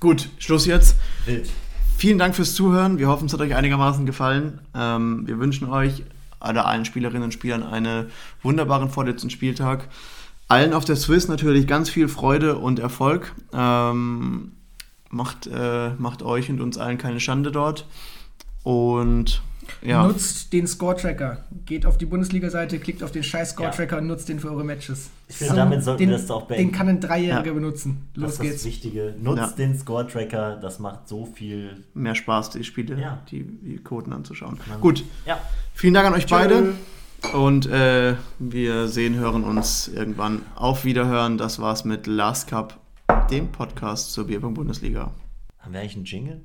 Gut, 0.00 0.30
Schluss 0.38 0.64
jetzt. 0.64 0.96
Wild. 1.26 1.50
Vielen 1.98 2.18
Dank 2.18 2.34
fürs 2.34 2.54
Zuhören. 2.54 2.96
Wir 2.98 3.08
hoffen, 3.08 3.26
es 3.26 3.34
hat 3.34 3.40
euch 3.42 3.54
einigermaßen 3.54 4.06
gefallen. 4.06 4.60
Ähm, 4.74 5.26
wir 5.26 5.38
wünschen 5.38 5.68
euch, 5.68 6.02
alle 6.40 6.64
allen 6.64 6.84
Spielerinnen 6.84 7.24
und 7.24 7.32
Spielern, 7.32 7.62
einen 7.62 8.10
wunderbaren 8.42 8.90
vorletzten 8.90 9.30
Spieltag. 9.30 9.88
Allen 10.48 10.72
auf 10.72 10.84
der 10.84 10.96
Swiss 10.96 11.28
natürlich 11.28 11.66
ganz 11.66 11.90
viel 11.90 12.08
Freude 12.08 12.56
und 12.58 12.80
Erfolg. 12.80 13.34
Ähm, 13.52 14.52
macht, 15.10 15.46
äh, 15.46 15.90
macht 15.98 16.22
euch 16.22 16.50
und 16.50 16.60
uns 16.60 16.78
allen 16.78 16.98
keine 16.98 17.20
Schande 17.20 17.52
dort. 17.52 17.86
Und 18.62 19.42
ja, 19.82 20.06
Nutzt 20.06 20.52
den 20.52 20.66
Score-Tracker. 20.66 21.44
Geht 21.66 21.86
auf 21.86 21.98
die 21.98 22.06
Bundesliga-Seite, 22.06 22.78
klickt 22.78 23.02
auf 23.02 23.12
den 23.12 23.22
scheiß 23.22 23.50
Score-Tracker 23.50 23.98
und 23.98 24.06
nutzt 24.06 24.28
den 24.28 24.40
für 24.40 24.50
eure 24.50 24.64
Matches. 24.64 25.10
Ich 25.28 25.36
finde, 25.36 25.54
damit 25.56 25.82
sollten 25.84 25.98
den, 26.00 26.10
wir 26.10 26.16
das 26.18 26.30
auch 26.30 26.46
beenden. 26.46 26.68
Den 26.68 26.72
kann 26.76 26.88
ein 26.88 27.00
Dreijähriger 27.00 27.46
Ja. 27.48 27.52
benutzen. 27.52 28.08
Das 28.14 28.22
Los 28.22 28.30
ist 28.32 28.38
das 28.38 28.46
geht's. 28.46 28.64
Wichtige. 28.64 29.14
Nutzt 29.20 29.38
Ja. 29.40 29.46
den 29.56 29.78
Score-Tracker, 29.78 30.56
das 30.56 30.78
macht 30.78 31.08
so 31.08 31.26
viel. 31.26 31.84
mehr 31.94 32.14
Spaß, 32.14 32.50
die 32.50 32.64
Spiele, 32.64 33.00
Ja. 33.00 33.22
die, 33.30 33.42
die 33.44 33.76
Quoten 33.78 34.12
anzuschauen. 34.12 34.58
Man- 34.68 34.80
Gut, 34.80 35.04
Ja. 35.26 35.38
vielen 35.74 35.94
Dank 35.94 36.06
an 36.08 36.14
euch 36.14 36.26
Tschö. 36.26 36.34
beide. 36.34 36.72
Und 37.34 37.66
äh, 37.66 38.14
wir 38.38 38.88
sehen, 38.88 39.14
hören 39.16 39.44
uns 39.44 39.88
irgendwann. 39.88 40.40
Auf 40.54 40.84
Wiederhören. 40.84 41.36
Das 41.36 41.58
war's 41.60 41.84
mit 41.84 42.06
Last 42.06 42.48
Cup, 42.48 42.80
dem 43.30 43.52
Podcast 43.52 44.12
zur 44.12 44.26
Bierpong 44.26 44.54
Bundesliga. 44.54 45.10
Haben 45.58 45.72
wir 45.74 45.80
eigentlich 45.80 45.96
einen 45.96 46.04
Jingle? 46.06 46.40